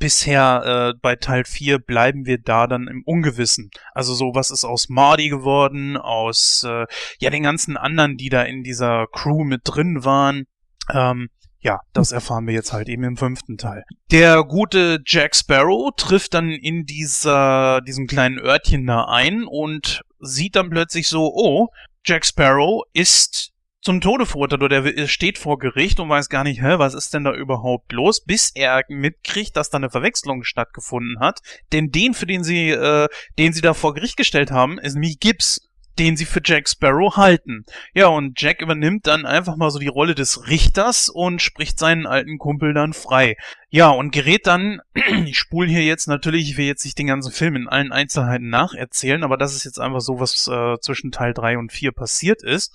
bisher 0.00 0.94
äh, 0.94 0.98
bei 1.00 1.14
Teil 1.14 1.44
4 1.44 1.78
bleiben 1.78 2.26
wir 2.26 2.38
da 2.38 2.66
dann 2.66 2.88
im 2.88 3.04
Ungewissen. 3.04 3.70
Also 3.94 4.14
so, 4.14 4.32
was 4.34 4.50
ist 4.50 4.64
aus 4.64 4.88
Marty 4.88 5.28
geworden, 5.28 5.96
aus 5.96 6.64
äh, 6.66 6.86
ja 7.20 7.30
den 7.30 7.44
ganzen 7.44 7.76
anderen, 7.76 8.16
die 8.16 8.30
da 8.30 8.42
in 8.42 8.64
dieser 8.64 9.06
Crew 9.12 9.44
mit 9.44 9.60
drin 9.64 10.04
waren. 10.04 10.46
Ähm, 10.92 11.28
ja, 11.60 11.80
das 11.92 12.10
erfahren 12.10 12.46
wir 12.46 12.54
jetzt 12.54 12.72
halt 12.72 12.88
eben 12.88 13.04
im 13.04 13.18
fünften 13.18 13.58
Teil. 13.58 13.84
Der 14.10 14.42
gute 14.44 15.00
Jack 15.04 15.36
Sparrow 15.36 15.92
trifft 15.94 16.32
dann 16.32 16.50
in 16.50 16.86
dieser, 16.86 17.82
diesem 17.82 18.06
kleinen 18.06 18.38
Örtchen 18.38 18.86
da 18.86 19.04
ein 19.04 19.44
und 19.44 20.00
sieht 20.18 20.56
dann 20.56 20.70
plötzlich 20.70 21.06
so, 21.08 21.30
oh, 21.34 21.68
Jack 22.06 22.24
Sparrow 22.24 22.82
ist 22.94 23.49
zum 23.82 24.00
Tode 24.00 24.26
verurteilt 24.26 24.62
oder 24.62 24.82
der 24.82 25.06
steht 25.08 25.38
vor 25.38 25.58
Gericht 25.58 26.00
und 26.00 26.08
weiß 26.08 26.28
gar 26.28 26.44
nicht, 26.44 26.62
hä, 26.62 26.74
was 26.76 26.94
ist 26.94 27.14
denn 27.14 27.24
da 27.24 27.32
überhaupt 27.32 27.92
los, 27.92 28.20
bis 28.20 28.50
er 28.54 28.82
mitkriegt, 28.88 29.56
dass 29.56 29.70
da 29.70 29.78
eine 29.78 29.90
Verwechslung 29.90 30.44
stattgefunden 30.44 31.18
hat. 31.20 31.40
Denn 31.72 31.90
den, 31.90 32.14
für 32.14 32.26
den 32.26 32.44
sie, 32.44 32.70
äh, 32.70 33.08
den 33.38 33.52
sie 33.52 33.62
da 33.62 33.74
vor 33.74 33.94
Gericht 33.94 34.16
gestellt 34.16 34.50
haben, 34.50 34.78
ist 34.78 34.94
nämlich 34.94 35.20
Gibbs 35.20 35.70
den 36.00 36.16
sie 36.16 36.24
für 36.24 36.40
Jack 36.42 36.66
Sparrow 36.66 37.16
halten. 37.16 37.66
Ja, 37.92 38.06
und 38.06 38.40
Jack 38.40 38.62
übernimmt 38.62 39.06
dann 39.06 39.26
einfach 39.26 39.56
mal 39.56 39.70
so 39.70 39.78
die 39.78 39.88
Rolle 39.88 40.14
des 40.14 40.48
Richters 40.48 41.10
und 41.10 41.42
spricht 41.42 41.78
seinen 41.78 42.06
alten 42.06 42.38
Kumpel 42.38 42.72
dann 42.72 42.94
frei. 42.94 43.36
Ja, 43.68 43.90
und 43.90 44.10
gerät 44.10 44.46
dann, 44.46 44.80
ich 45.26 45.38
spule 45.38 45.68
hier 45.68 45.84
jetzt 45.84 46.06
natürlich, 46.06 46.48
ich 46.48 46.56
will 46.56 46.64
jetzt 46.64 46.84
nicht 46.84 46.98
den 46.98 47.08
ganzen 47.08 47.32
Film 47.32 47.54
in 47.54 47.68
allen 47.68 47.92
Einzelheiten 47.92 48.48
nacherzählen, 48.48 49.22
aber 49.22 49.36
das 49.36 49.54
ist 49.54 49.64
jetzt 49.64 49.78
einfach 49.78 50.00
so, 50.00 50.20
was 50.20 50.48
äh, 50.48 50.80
zwischen 50.80 51.12
Teil 51.12 51.34
3 51.34 51.58
und 51.58 51.70
4 51.70 51.92
passiert 51.92 52.42
ist. 52.42 52.72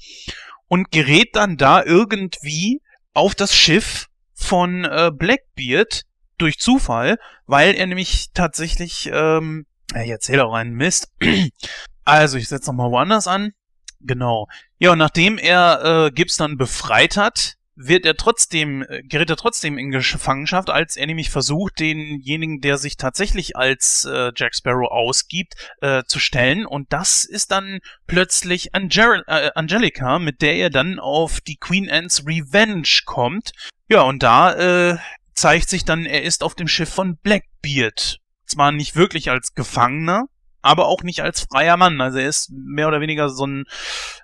Und 0.67 0.91
gerät 0.91 1.35
dann 1.35 1.57
da 1.57 1.83
irgendwie 1.83 2.81
auf 3.13 3.35
das 3.35 3.55
Schiff 3.55 4.07
von 4.33 4.83
äh, 4.83 5.11
Blackbeard 5.13 6.03
durch 6.37 6.59
Zufall, 6.59 7.17
weil 7.45 7.75
er 7.75 7.87
nämlich 7.87 8.31
tatsächlich, 8.33 9.09
ähm, 9.11 9.65
ich 9.91 10.09
erzähle 10.09 10.45
auch 10.45 10.53
einen 10.53 10.73
Mist, 10.73 11.11
also, 12.05 12.37
ich 12.37 12.47
setze 12.47 12.69
nochmal 12.69 12.91
woanders 12.91 13.27
an. 13.27 13.53
Genau. 14.01 14.47
Ja, 14.77 14.91
und 14.91 14.99
nachdem 14.99 15.37
er 15.37 16.07
äh, 16.07 16.11
Gibbs 16.11 16.37
dann 16.37 16.57
befreit 16.57 17.17
hat, 17.17 17.54
wird 17.75 18.05
er 18.05 18.15
trotzdem, 18.15 18.83
äh, 18.83 19.03
gerät 19.03 19.29
er 19.29 19.35
trotzdem 19.35 19.77
in 19.77 19.91
Gefangenschaft, 19.91 20.69
als 20.69 20.95
er 20.95 21.05
nämlich 21.07 21.29
versucht, 21.29 21.79
denjenigen, 21.79 22.61
der 22.61 22.77
sich 22.77 22.97
tatsächlich 22.97 23.55
als 23.55 24.05
äh, 24.05 24.31
Jack 24.35 24.55
Sparrow 24.55 24.89
ausgibt, 24.89 25.53
äh, 25.81 26.03
zu 26.07 26.19
stellen. 26.19 26.65
Und 26.65 26.91
das 26.93 27.25
ist 27.25 27.51
dann 27.51 27.79
plötzlich 28.07 28.73
Angel 28.73 29.23
äh, 29.27 29.51
Angelica, 29.55 30.19
mit 30.19 30.41
der 30.41 30.55
er 30.55 30.69
dann 30.69 30.99
auf 30.99 31.41
die 31.41 31.57
Queen 31.57 31.89
Anne's 31.89 32.25
Revenge 32.25 33.01
kommt. 33.05 33.51
Ja, 33.89 34.01
und 34.01 34.23
da 34.23 34.91
äh, 34.93 34.97
zeigt 35.33 35.69
sich 35.69 35.85
dann, 35.85 36.05
er 36.05 36.23
ist 36.23 36.43
auf 36.43 36.55
dem 36.55 36.67
Schiff 36.67 36.89
von 36.89 37.17
Blackbeard. 37.17 38.19
Zwar 38.45 38.71
nicht 38.71 38.95
wirklich 38.95 39.29
als 39.29 39.53
Gefangener, 39.53 40.25
aber 40.61 40.87
auch 40.87 41.03
nicht 41.03 41.21
als 41.21 41.41
freier 41.41 41.77
Mann. 41.77 41.99
Also 41.99 42.19
er 42.19 42.29
ist 42.29 42.51
mehr 42.51 42.87
oder 42.87 43.01
weniger 43.01 43.29
so 43.29 43.45
ein 43.45 43.65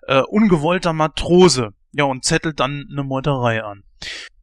äh, 0.08 0.22
ungewollter 0.22 0.94
Matrose. 0.94 1.74
Ja, 1.94 2.06
und 2.06 2.24
zettelt 2.24 2.60
dann 2.60 2.88
eine 2.92 3.04
Meuterei 3.04 3.64
an. 3.64 3.84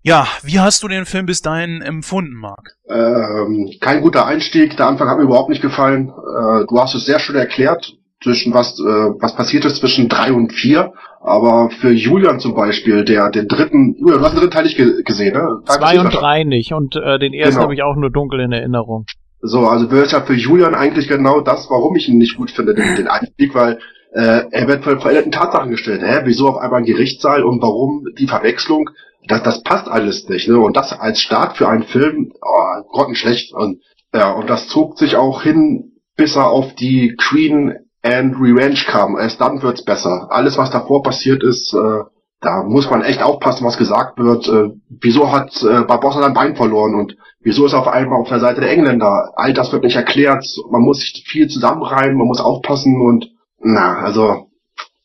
Ja, 0.02 0.26
wie 0.42 0.60
hast 0.60 0.82
du 0.82 0.88
den 0.88 1.06
Film 1.06 1.26
bis 1.26 1.42
dahin 1.42 1.82
empfunden, 1.82 2.34
Marc? 2.34 2.76
Ähm, 2.88 3.70
kein 3.80 4.00
guter 4.00 4.26
Einstieg. 4.26 4.76
Der 4.76 4.86
Anfang 4.86 5.08
hat 5.08 5.18
mir 5.18 5.24
überhaupt 5.24 5.50
nicht 5.50 5.62
gefallen. 5.62 6.08
Äh, 6.08 6.66
du 6.66 6.78
hast 6.78 6.94
es 6.94 7.04
sehr 7.04 7.18
schön 7.18 7.36
erklärt, 7.36 7.92
zwischen 8.22 8.54
was, 8.54 8.78
äh, 8.78 8.82
was 9.20 9.34
passiert 9.34 9.64
ist 9.64 9.76
zwischen 9.76 10.08
drei 10.08 10.32
und 10.32 10.52
vier. 10.52 10.92
Aber 11.20 11.70
für 11.80 11.90
Julian 11.90 12.38
zum 12.38 12.54
Beispiel, 12.54 13.04
der 13.04 13.30
den 13.30 13.48
dritten, 13.48 13.96
Julian, 13.98 14.20
du 14.20 14.24
hast 14.24 14.32
den 14.32 14.40
dritten 14.40 14.52
Teil 14.52 14.64
nicht 14.64 14.76
ge 14.76 15.02
gesehen, 15.02 15.34
ne? 15.34 15.46
Teil 15.66 15.78
Zwei 15.78 16.00
und 16.00 16.14
drei 16.14 16.44
nicht 16.44 16.72
und 16.72 16.94
äh, 16.96 17.18
den 17.18 17.34
ersten 17.34 17.54
Genau. 17.54 17.62
habe 17.64 17.74
ich 17.74 17.82
auch 17.82 17.96
nur 17.96 18.10
dunkel 18.10 18.40
in 18.40 18.52
Erinnerung. 18.52 19.04
So, 19.40 19.66
also 19.66 19.90
wäre 19.90 20.04
es 20.04 20.12
ja 20.12 20.20
für 20.22 20.34
Julian 20.34 20.74
eigentlich 20.74 21.08
genau 21.08 21.40
das, 21.40 21.68
warum 21.70 21.94
ich 21.96 22.08
ihn 22.08 22.18
nicht 22.18 22.36
gut 22.36 22.50
finde, 22.50 22.74
den, 22.74 22.96
den 22.96 23.08
Einstieg, 23.08 23.54
weil 23.54 23.78
äh, 24.18 24.46
er 24.50 24.66
wird 24.66 24.82
vor 24.82 24.98
veränderten 24.98 25.30
Tatsachen 25.30 25.70
gestellt. 25.70 26.02
Hä, 26.02 26.22
wieso 26.24 26.48
auf 26.48 26.56
einmal 26.56 26.80
ein 26.80 26.86
Gerichtssaal 26.86 27.44
und 27.44 27.62
warum 27.62 28.04
die 28.18 28.26
Verwechslung? 28.26 28.90
Das, 29.28 29.44
das 29.44 29.62
passt 29.62 29.86
alles 29.86 30.28
nicht. 30.28 30.48
Ne? 30.48 30.58
Und 30.58 30.76
das 30.76 30.92
als 30.92 31.20
Start 31.20 31.56
für 31.56 31.68
einen 31.68 31.84
Film, 31.84 32.32
oh, 32.42 32.82
grottenschlecht. 32.90 33.54
Und 33.54 33.80
ja, 34.12 34.32
und 34.32 34.50
das 34.50 34.66
zog 34.66 34.98
sich 34.98 35.14
auch 35.14 35.42
hin, 35.42 35.92
bis 36.16 36.34
er 36.34 36.48
auf 36.48 36.74
die 36.74 37.14
Queen 37.16 37.76
and 38.02 38.34
Revenge 38.40 38.80
kam. 38.88 39.16
Erst 39.16 39.40
dann 39.40 39.62
wird's 39.62 39.84
besser. 39.84 40.26
Alles, 40.30 40.58
was 40.58 40.72
davor 40.72 41.04
passiert 41.04 41.44
ist, 41.44 41.72
äh, 41.72 42.02
da 42.40 42.64
muss 42.64 42.90
man 42.90 43.02
echt 43.02 43.22
aufpassen, 43.22 43.64
was 43.64 43.78
gesagt 43.78 44.18
wird. 44.18 44.48
Äh, 44.48 44.70
wieso 45.00 45.30
hat 45.30 45.62
äh, 45.62 45.84
Barbossa 45.84 46.22
sein 46.22 46.34
Bein 46.34 46.56
verloren 46.56 46.96
und 46.96 47.16
wieso 47.40 47.66
ist 47.66 47.72
er 47.72 47.80
auf 47.80 47.88
einmal 47.88 48.20
auf 48.20 48.28
der 48.28 48.40
Seite 48.40 48.62
der 48.62 48.72
Engländer? 48.72 49.30
All 49.36 49.52
das 49.52 49.70
wird 49.70 49.84
nicht 49.84 49.96
erklärt. 49.96 50.44
Man 50.72 50.82
muss 50.82 50.98
sich 50.98 51.24
viel 51.28 51.46
zusammenreimen, 51.46 52.18
man 52.18 52.26
muss 52.26 52.40
aufpassen 52.40 53.00
und 53.00 53.37
na, 53.60 53.98
also 53.98 54.50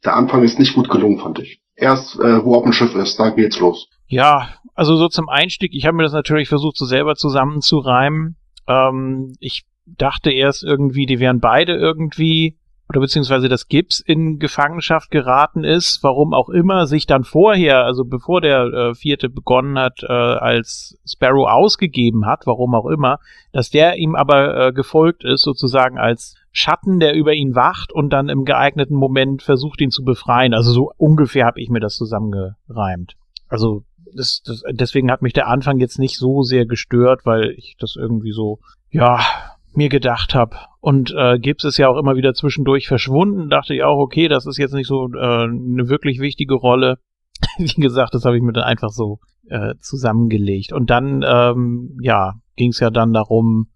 der 0.04 0.16
Anfang 0.16 0.44
ist 0.44 0.60
nicht 0.60 0.76
gut 0.76 0.90
gelungen, 0.90 1.20
fand 1.20 1.40
ich. 1.40 1.60
Erst, 1.76 2.20
äh, 2.20 2.44
wo 2.44 2.56
auf 2.56 2.64
dem 2.64 2.74
Schiff 2.74 2.94
ist, 2.96 3.20
da 3.20 3.30
geht's 3.30 3.60
los. 3.60 3.90
Ja, 4.08 4.50
also 4.76 4.96
so 4.96 5.08
zum 5.08 5.30
Einstieg, 5.30 5.74
ich 5.74 5.86
habe 5.86 5.98
mir 5.98 6.04
das 6.04 6.14
natürlich 6.14 6.50
versucht, 6.50 6.78
so 6.78 6.86
selber 6.86 7.16
zusammenzureimen. 7.16 8.36
Ähm, 8.68 9.34
ich 9.40 9.66
dachte 9.86 10.32
erst 10.32 10.64
irgendwie, 10.64 11.06
die 11.06 11.20
wären 11.20 11.40
beide 11.40 11.76
irgendwie, 11.76 12.58
oder 12.90 13.00
beziehungsweise 13.00 13.50
dass 13.50 13.68
Gibbs 13.68 14.00
in 14.00 14.40
Gefangenschaft 14.40 15.10
geraten 15.10 15.64
ist, 15.64 16.04
warum 16.04 16.34
auch 16.34 16.50
immer, 16.50 16.86
sich 16.86 17.06
dann 17.08 17.24
vorher, 17.24 17.86
also 17.86 18.06
bevor 18.06 18.42
der 18.42 18.66
äh, 18.66 18.96
vierte 18.96 19.30
begonnen 19.30 19.80
hat, 19.80 20.04
äh, 20.04 20.12
als 20.12 20.98
Sparrow 21.06 21.48
ausgegeben 21.50 22.26
hat, 22.26 22.46
warum 22.46 22.76
auch 22.76 22.86
immer, 22.86 23.20
dass 23.52 23.70
der 23.70 23.98
ihm 23.98 24.16
aber 24.16 24.68
äh, 24.68 24.74
gefolgt 24.74 25.24
ist, 25.24 25.42
sozusagen 25.42 25.98
als 25.98 26.36
Schatten, 26.56 27.00
der 27.00 27.16
über 27.16 27.34
ihn 27.34 27.56
wacht 27.56 27.92
und 27.92 28.12
dann 28.12 28.30
im 28.30 28.46
geeigneten 28.46 28.96
Moment 28.96 29.42
versucht, 29.42 29.82
ihn 29.82 29.90
zu 29.90 30.04
befreien. 30.04 30.54
Also 30.54 30.72
so 30.72 30.92
ungefähr 30.98 31.46
habe 31.46 31.60
ich 31.60 31.70
mir 31.70 31.80
das 31.80 31.96
zusammengereimt. 31.96 33.16
Also 33.48 33.84
das, 34.16 34.42
das, 34.46 34.62
deswegen 34.72 35.12
hat 35.12 35.24
mich 35.24 35.34
der 35.34 35.48
Anfang 35.48 35.80
jetzt 35.80 35.98
nicht 35.98 36.18
so 36.18 36.44
sehr 36.44 36.68
gestört, 36.68 37.26
weil 37.26 37.56
ich 37.58 37.76
das 37.80 37.96
irgendwie 37.98 38.32
so, 38.32 38.60
ja, 38.92 39.20
mir 39.74 39.90
gedacht 39.90 40.36
habe. 40.36 40.56
Und 40.80 41.12
äh, 41.18 41.40
Gibbs 41.40 41.64
ist 41.64 41.78
ja 41.78 41.90
auch 41.90 41.98
immer 41.98 42.16
wieder 42.16 42.36
zwischendurch 42.36 42.88
verschwunden. 42.88 43.50
Dachte 43.50 43.74
ich 43.74 43.84
auch, 43.84 43.98
okay, 43.98 44.28
das 44.28 44.46
ist 44.46 44.58
jetzt 44.58 44.76
nicht 44.76 44.88
so 44.88 45.08
äh, 45.08 45.46
eine 45.46 45.90
wirklich 45.90 46.20
wichtige 46.20 46.54
Rolle. 46.54 47.00
Wie 47.58 47.82
gesagt, 47.82 48.14
das 48.14 48.26
habe 48.26 48.38
ich 48.38 48.44
mir 48.44 48.54
dann 48.54 48.66
einfach 48.66 48.90
so 48.90 49.20
äh, 49.50 49.74
zusammengelegt. 49.80 50.72
Und 50.72 50.92
dann, 50.92 51.24
ähm, 51.26 51.98
ja, 52.00 52.34
ging 52.56 52.70
es 52.70 52.80
ja 52.80 52.92
dann 52.92 53.14
darum, 53.14 53.70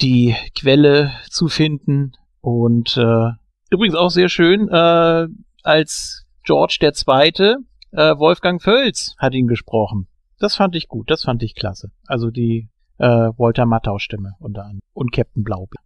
die 0.00 0.34
Quelle 0.58 1.12
zu 1.28 1.48
finden. 1.48 2.12
Und 2.40 2.96
äh, 2.96 3.30
übrigens 3.70 3.94
auch 3.94 4.10
sehr 4.10 4.28
schön, 4.28 4.68
äh, 4.68 5.26
als 5.62 6.26
George 6.44 6.78
der 6.80 6.92
Zweite, 6.92 7.58
äh, 7.92 8.16
Wolfgang 8.16 8.62
Völz 8.62 9.14
hat 9.18 9.34
ihn 9.34 9.46
gesprochen. 9.46 10.06
Das 10.38 10.56
fand 10.56 10.74
ich 10.74 10.88
gut, 10.88 11.10
das 11.10 11.24
fand 11.24 11.42
ich 11.42 11.54
klasse. 11.54 11.90
Also 12.06 12.30
die 12.30 12.68
äh, 12.98 13.06
Walter 13.06 13.66
Matthau 13.66 13.98
Stimme 13.98 14.32
unter 14.38 14.62
anderem 14.62 14.80
und 14.94 15.12
Captain 15.12 15.42
Blaubeer. 15.42 15.80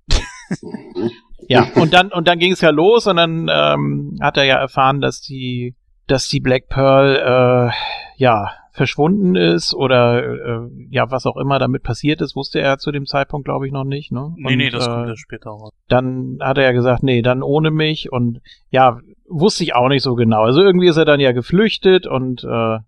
ja, 1.48 1.66
und 1.74 1.92
dann 1.92 2.12
und 2.12 2.28
dann 2.28 2.38
ging 2.38 2.52
es 2.52 2.60
ja 2.60 2.70
los 2.70 3.06
und 3.06 3.16
dann 3.16 3.48
ähm, 3.50 4.16
hat 4.20 4.36
er 4.36 4.44
ja 4.44 4.56
erfahren, 4.56 5.00
dass 5.00 5.20
die 5.20 5.74
dass 6.06 6.28
die 6.28 6.40
Black 6.40 6.68
Pearl 6.68 7.70
äh, 7.70 7.72
ja 8.16 8.52
verschwunden 8.74 9.36
ist 9.36 9.72
oder 9.72 10.24
äh, 10.24 10.68
ja 10.90 11.08
was 11.08 11.26
auch 11.26 11.36
immer 11.36 11.60
damit 11.60 11.84
passiert 11.84 12.20
ist, 12.20 12.34
wusste 12.34 12.60
er 12.60 12.78
zu 12.78 12.90
dem 12.90 13.06
Zeitpunkt 13.06 13.44
glaube 13.44 13.68
ich 13.68 13.72
noch 13.72 13.84
nicht. 13.84 14.10
Ne? 14.10 14.34
Nee, 14.36 14.56
nee, 14.56 14.66
Und, 14.66 14.74
das 14.74 14.86
äh, 14.88 14.90
kommt 14.90 15.08
ja 15.08 15.16
später 15.16 15.50
raus. 15.50 15.70
dann 15.88 16.38
hat 16.40 16.58
er 16.58 16.64
ja 16.64 16.72
gesagt, 16.72 17.04
nee, 17.04 17.22
dann 17.22 17.44
ohne 17.44 17.70
mich 17.70 18.10
und 18.10 18.40
ja, 18.70 18.98
wusste 19.28 19.62
ich 19.62 19.76
auch 19.76 19.88
nicht 19.88 20.02
so 20.02 20.16
genau. 20.16 20.42
Also 20.42 20.60
irgendwie 20.60 20.88
ist 20.88 20.96
er 20.96 21.04
dann 21.04 21.20
ja 21.20 21.30
geflüchtet 21.30 22.08
und 22.08 22.42
äh, 22.42 22.78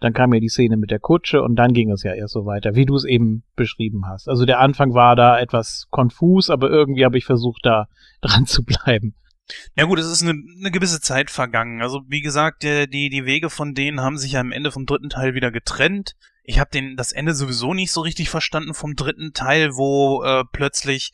dann 0.00 0.12
kam 0.14 0.32
ja 0.32 0.40
die 0.40 0.48
Szene 0.48 0.78
mit 0.78 0.90
der 0.90 1.00
Kutsche 1.00 1.42
und 1.42 1.56
dann 1.56 1.74
ging 1.74 1.90
es 1.90 2.02
ja 2.02 2.14
erst 2.14 2.32
so 2.32 2.46
weiter, 2.46 2.74
wie 2.74 2.86
du 2.86 2.94
es 2.94 3.04
eben 3.04 3.42
beschrieben 3.56 4.06
hast. 4.06 4.30
Also 4.30 4.46
der 4.46 4.60
Anfang 4.60 4.94
war 4.94 5.16
da 5.16 5.38
etwas 5.38 5.86
konfus, 5.90 6.48
aber 6.48 6.70
irgendwie 6.70 7.04
habe 7.04 7.18
ich 7.18 7.26
versucht, 7.26 7.66
da 7.66 7.88
dran 8.22 8.46
zu 8.46 8.64
bleiben. 8.64 9.14
Ja 9.74 9.84
gut, 9.84 9.98
es 9.98 10.06
ist 10.06 10.22
eine, 10.22 10.32
eine 10.32 10.70
gewisse 10.70 11.00
Zeit 11.00 11.30
vergangen. 11.30 11.82
Also 11.82 12.02
wie 12.08 12.20
gesagt, 12.20 12.62
der, 12.62 12.86
die, 12.86 13.08
die 13.10 13.24
Wege 13.24 13.50
von 13.50 13.74
denen 13.74 14.00
haben 14.00 14.18
sich 14.18 14.32
ja 14.32 14.40
am 14.40 14.52
Ende 14.52 14.72
vom 14.72 14.86
dritten 14.86 15.10
Teil 15.10 15.34
wieder 15.34 15.50
getrennt. 15.50 16.14
Ich 16.42 16.58
habe 16.58 16.94
das 16.96 17.12
Ende 17.12 17.34
sowieso 17.34 17.74
nicht 17.74 17.92
so 17.92 18.00
richtig 18.00 18.30
verstanden 18.30 18.74
vom 18.74 18.94
dritten 18.94 19.32
Teil, 19.32 19.76
wo 19.76 20.22
äh, 20.24 20.44
plötzlich 20.52 21.12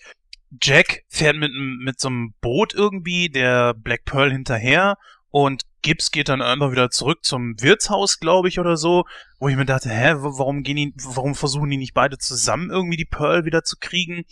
Jack 0.62 1.02
fährt 1.08 1.36
mit, 1.36 1.50
mit 1.52 1.98
so 1.98 2.08
einem 2.08 2.34
Boot 2.40 2.74
irgendwie 2.74 3.30
der 3.30 3.74
Black 3.74 4.04
Pearl 4.04 4.30
hinterher 4.30 4.98
und 5.30 5.62
Gibbs 5.80 6.10
geht 6.10 6.28
dann 6.28 6.42
einfach 6.42 6.70
wieder 6.70 6.90
zurück 6.90 7.24
zum 7.24 7.60
Wirtshaus, 7.60 8.20
glaube 8.20 8.48
ich, 8.48 8.60
oder 8.60 8.76
so, 8.76 9.04
wo 9.40 9.48
ich 9.48 9.56
mir 9.56 9.64
dachte, 9.64 9.88
hä, 9.88 10.12
wa- 10.16 10.38
warum 10.38 10.62
gehen 10.62 10.76
die, 10.76 10.92
warum 11.02 11.34
versuchen 11.34 11.70
die 11.70 11.78
nicht 11.78 11.94
beide 11.94 12.18
zusammen 12.18 12.70
irgendwie 12.70 12.98
die 12.98 13.06
Pearl 13.06 13.44
wieder 13.46 13.64
zu 13.64 13.76
kriegen? 13.80 14.24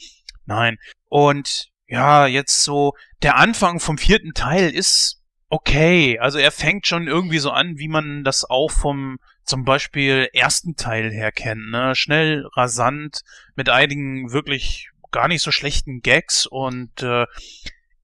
Nein. 0.44 0.76
Und 1.08 1.69
ja, 1.90 2.26
jetzt 2.26 2.62
so, 2.62 2.94
der 3.22 3.36
Anfang 3.36 3.80
vom 3.80 3.98
vierten 3.98 4.32
Teil 4.32 4.70
ist 4.70 5.22
okay. 5.48 6.18
Also 6.20 6.38
er 6.38 6.52
fängt 6.52 6.86
schon 6.86 7.08
irgendwie 7.08 7.40
so 7.40 7.50
an, 7.50 7.78
wie 7.78 7.88
man 7.88 8.22
das 8.22 8.48
auch 8.48 8.70
vom 8.70 9.18
zum 9.44 9.64
Beispiel 9.64 10.28
ersten 10.32 10.76
Teil 10.76 11.10
her 11.10 11.32
kennt. 11.32 11.70
Ne? 11.70 11.96
Schnell, 11.96 12.46
rasant, 12.54 13.22
mit 13.56 13.68
einigen 13.68 14.30
wirklich 14.32 14.90
gar 15.10 15.26
nicht 15.26 15.42
so 15.42 15.50
schlechten 15.50 16.02
Gags 16.02 16.46
und 16.46 17.02
äh, 17.02 17.26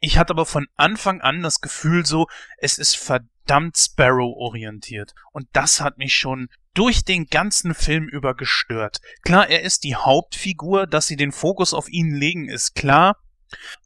ich 0.01 0.19
hatte 0.19 0.33
aber 0.33 0.47
von 0.47 0.67
Anfang 0.75 1.21
an 1.21 1.43
das 1.43 1.61
Gefühl 1.61 2.05
so, 2.05 2.27
es 2.59 2.79
ist 2.79 2.97
verdammt 2.97 3.79
Sparrow-orientiert. 3.79 5.15
Und 5.31 5.47
das 5.53 5.81
hat 5.81 5.99
mich 5.99 6.15
schon 6.17 6.49
durch 6.75 7.05
den 7.05 7.27
ganzen 7.27 7.75
Film 7.75 8.09
über 8.09 8.35
gestört. 8.35 8.99
Klar, 9.23 9.49
er 9.49 9.63
ist 9.63 9.85
die 9.85 9.95
Hauptfigur, 9.95 10.89
dass 10.89 11.07
sie 11.07 11.17
den 11.17 11.33
Fokus 11.33 11.73
auf 11.73 11.89
ihn 11.89 12.15
legen, 12.15 12.49
ist 12.49 12.75
klar. 12.75 13.17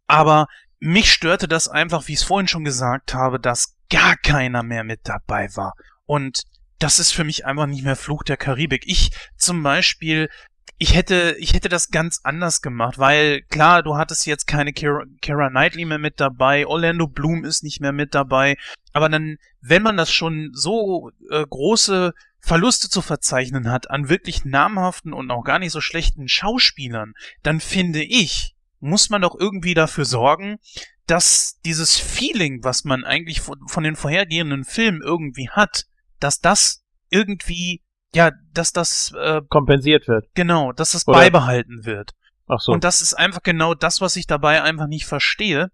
Aber 0.07 0.47
mich 0.79 1.13
störte 1.13 1.47
das 1.47 1.69
einfach, 1.69 2.09
wie 2.09 2.13
ich 2.13 2.21
es 2.21 2.25
vorhin 2.25 2.49
schon 2.49 2.65
gesagt 2.65 3.15
habe, 3.15 3.39
dass 3.39 3.77
gar 3.91 4.17
keiner 4.17 4.63
mehr 4.63 4.85
mit 4.85 5.01
dabei 5.05 5.49
war. 5.55 5.75
Und 6.07 6.43
das 6.79 6.99
ist 6.99 7.13
für 7.13 7.25
mich 7.25 7.45
einfach 7.45 7.67
nicht 7.67 7.85
mehr 7.85 7.97
Fluch 7.97 8.23
der 8.23 8.37
Karibik. 8.37 8.85
Ich 8.87 9.11
zum 9.37 9.63
Beispiel, 9.63 10.31
ich 10.79 10.95
hätte, 10.95 11.37
ich 11.39 11.53
hätte 11.53 11.69
das 11.69 11.91
ganz 11.91 12.21
anders 12.25 12.63
gemacht, 12.63 12.99
weil 12.99 13.43
klar, 13.51 13.83
du 13.83 13.97
hattest 13.97 14.27
jetzt 14.27 14.47
keine 14.47 14.73
Kira 14.73 15.05
Knightley 15.21 15.85
mehr 15.85 15.99
mit 15.99 16.19
dabei, 16.19 16.67
Orlando 16.67 17.07
Bloom 17.07 17.45
ist 17.45 17.63
nicht 17.63 17.81
mehr 17.81 17.93
mit 17.93 18.15
dabei, 18.15 18.57
aber 18.95 19.11
dann, 19.11 19.37
wenn 19.61 19.83
man 19.83 19.99
das 19.99 20.11
schon 20.11 20.51
so 20.55 21.11
äh, 21.31 21.45
große 21.47 22.15
Verluste 22.41 22.89
zu 22.89 23.03
verzeichnen 23.03 23.71
hat 23.71 23.91
an 23.91 24.09
wirklich 24.09 24.47
namhaften 24.47 25.13
und 25.13 25.31
auch 25.31 25.45
gar 25.45 25.59
nicht 25.59 25.73
so 25.73 25.83
schlechten 25.83 26.29
Schauspielern, 26.29 27.13
dann 27.43 27.61
finde 27.61 28.03
ich, 28.03 28.55
muss 28.81 29.11
man 29.11 29.23
doch 29.23 29.35
irgendwie 29.39 29.75
dafür 29.75 30.05
sorgen, 30.05 30.59
dass 31.07 31.59
dieses 31.65 31.97
Feeling, 31.99 32.63
was 32.63 32.85
man 32.85 33.05
eigentlich 33.05 33.41
von, 33.41 33.59
von 33.67 33.85
den 33.85 33.97
vorhergehenden 33.97 34.65
Filmen 34.65 35.03
irgendwie 35.03 35.49
hat, 35.51 35.85
dass 36.19 36.41
das 36.41 36.83
irgendwie, 37.11 37.83
ja, 38.15 38.31
dass 38.53 38.73
das, 38.73 39.13
äh, 39.19 39.41
Kompensiert 39.49 40.09
wird. 40.09 40.27
genau, 40.35 40.73
dass 40.73 40.93
das 40.93 41.07
Oder- 41.07 41.19
beibehalten 41.19 41.85
wird. 41.85 42.13
Ach 42.49 42.61
so. 42.61 42.73
Und 42.73 42.85
das 42.85 43.01
ist 43.01 43.15
einfach 43.15 43.43
genau 43.43 43.75
das, 43.75 44.01
was 44.01 44.17
ich 44.17 44.27
dabei 44.27 44.63
einfach 44.63 44.87
nicht 44.89 45.07
verstehe. 45.07 45.71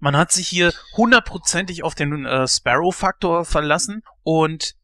Man 0.00 0.16
hat 0.16 0.32
sich 0.32 0.48
hier 0.48 0.72
hundertprozentig 0.96 1.82
auf 1.82 1.94
den 1.94 2.24
äh, 2.26 2.48
Sparrow-Faktor 2.48 3.44
verlassen 3.44 4.02
und 4.22 4.74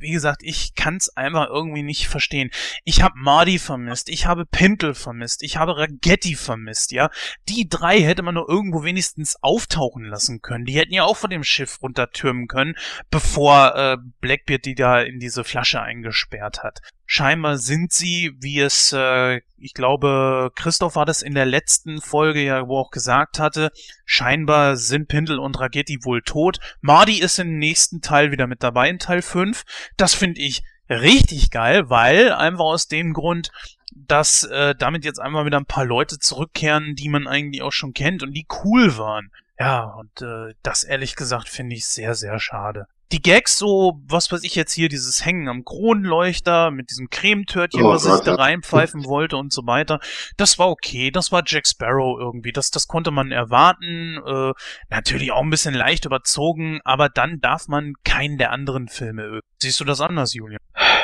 wie 0.00 0.10
gesagt, 0.10 0.42
ich 0.42 0.74
kann 0.74 0.96
es 0.96 1.16
einfach 1.16 1.48
irgendwie 1.48 1.82
nicht 1.82 2.08
verstehen. 2.08 2.50
Ich 2.84 3.02
habe 3.02 3.14
Marty 3.18 3.58
vermisst, 3.58 4.08
ich 4.08 4.26
habe 4.26 4.46
Pintel 4.46 4.94
vermisst, 4.94 5.42
ich 5.42 5.56
habe 5.56 5.76
Ragetti 5.76 6.34
vermisst, 6.34 6.92
ja. 6.92 7.10
Die 7.48 7.68
drei 7.68 8.00
hätte 8.00 8.22
man 8.22 8.34
doch 8.34 8.48
irgendwo 8.48 8.82
wenigstens 8.82 9.36
auftauchen 9.42 10.04
lassen 10.04 10.40
können. 10.42 10.64
Die 10.64 10.76
hätten 10.76 10.94
ja 10.94 11.04
auch 11.04 11.16
von 11.16 11.30
dem 11.30 11.44
Schiff 11.44 11.80
runtertürmen 11.82 12.48
können, 12.48 12.74
bevor 13.10 13.76
äh, 13.76 13.96
Blackbeard 14.20 14.64
die 14.64 14.74
da 14.74 15.00
in 15.00 15.20
diese 15.20 15.44
Flasche 15.44 15.80
eingesperrt 15.80 16.62
hat. 16.62 16.80
Scheinbar 17.12 17.58
sind 17.58 17.90
sie, 17.90 18.36
wie 18.38 18.60
es, 18.60 18.92
äh, 18.92 19.40
ich 19.58 19.74
glaube, 19.74 20.52
Christoph 20.54 20.94
war 20.94 21.06
das 21.06 21.22
in 21.22 21.34
der 21.34 21.44
letzten 21.44 22.00
Folge 22.00 22.40
ja, 22.40 22.68
wo 22.68 22.78
auch 22.78 22.92
gesagt 22.92 23.40
hatte, 23.40 23.72
scheinbar 24.04 24.76
sind 24.76 25.08
Pindel 25.08 25.40
und 25.40 25.58
Ragetti 25.58 26.04
wohl 26.04 26.22
tot. 26.22 26.60
Mardi 26.82 27.18
ist 27.18 27.40
im 27.40 27.58
nächsten 27.58 28.00
Teil 28.00 28.30
wieder 28.30 28.46
mit 28.46 28.62
dabei, 28.62 28.88
in 28.88 29.00
Teil 29.00 29.22
5. 29.22 29.64
Das 29.96 30.14
finde 30.14 30.40
ich 30.40 30.62
richtig 30.88 31.50
geil, 31.50 31.90
weil 31.90 32.30
einfach 32.30 32.62
aus 32.66 32.86
dem 32.86 33.12
Grund, 33.12 33.50
dass 33.90 34.44
äh, 34.44 34.76
damit 34.78 35.04
jetzt 35.04 35.18
einmal 35.18 35.44
wieder 35.44 35.58
ein 35.58 35.66
paar 35.66 35.84
Leute 35.84 36.20
zurückkehren, 36.20 36.94
die 36.94 37.08
man 37.08 37.26
eigentlich 37.26 37.62
auch 37.62 37.72
schon 37.72 37.92
kennt 37.92 38.22
und 38.22 38.34
die 38.34 38.46
cool 38.62 38.96
waren. 38.98 39.32
Ja, 39.58 39.82
und 39.82 40.22
äh, 40.22 40.54
das 40.62 40.84
ehrlich 40.84 41.16
gesagt 41.16 41.48
finde 41.48 41.74
ich 41.74 41.86
sehr, 41.86 42.14
sehr 42.14 42.38
schade 42.38 42.86
die 43.12 43.22
Gags 43.22 43.58
so, 43.58 44.00
was 44.06 44.30
weiß 44.30 44.44
ich 44.44 44.54
jetzt 44.54 44.72
hier, 44.72 44.88
dieses 44.88 45.24
Hängen 45.24 45.48
am 45.48 45.64
Kronleuchter 45.64 46.70
mit 46.70 46.90
diesem 46.90 47.10
Cremetörtchen, 47.10 47.82
Oh 47.82 47.90
was 47.90 48.04
ich 48.04 48.20
da 48.20 48.34
reinpfeifen 48.34 49.04
wollte 49.04 49.36
und 49.36 49.52
so 49.52 49.66
weiter, 49.66 50.00
das 50.36 50.58
war 50.58 50.68
okay, 50.68 51.10
das 51.10 51.32
war 51.32 51.42
Jack 51.44 51.66
Sparrow 51.66 52.18
irgendwie, 52.18 52.52
das, 52.52 52.70
das 52.70 52.86
konnte 52.86 53.10
man 53.10 53.32
erwarten, 53.32 54.20
äh, 54.24 54.52
natürlich 54.90 55.32
auch 55.32 55.42
ein 55.42 55.50
bisschen 55.50 55.74
leicht 55.74 56.04
überzogen, 56.04 56.80
aber 56.84 57.08
dann 57.08 57.40
darf 57.40 57.68
man 57.68 57.94
keinen 58.04 58.38
der 58.38 58.52
anderen 58.52 58.88
Filme. 58.88 59.40
Siehst 59.62 59.78
du 59.80 59.84
das 59.84 60.00
anders, 60.00 60.32
Julian? 60.34 60.58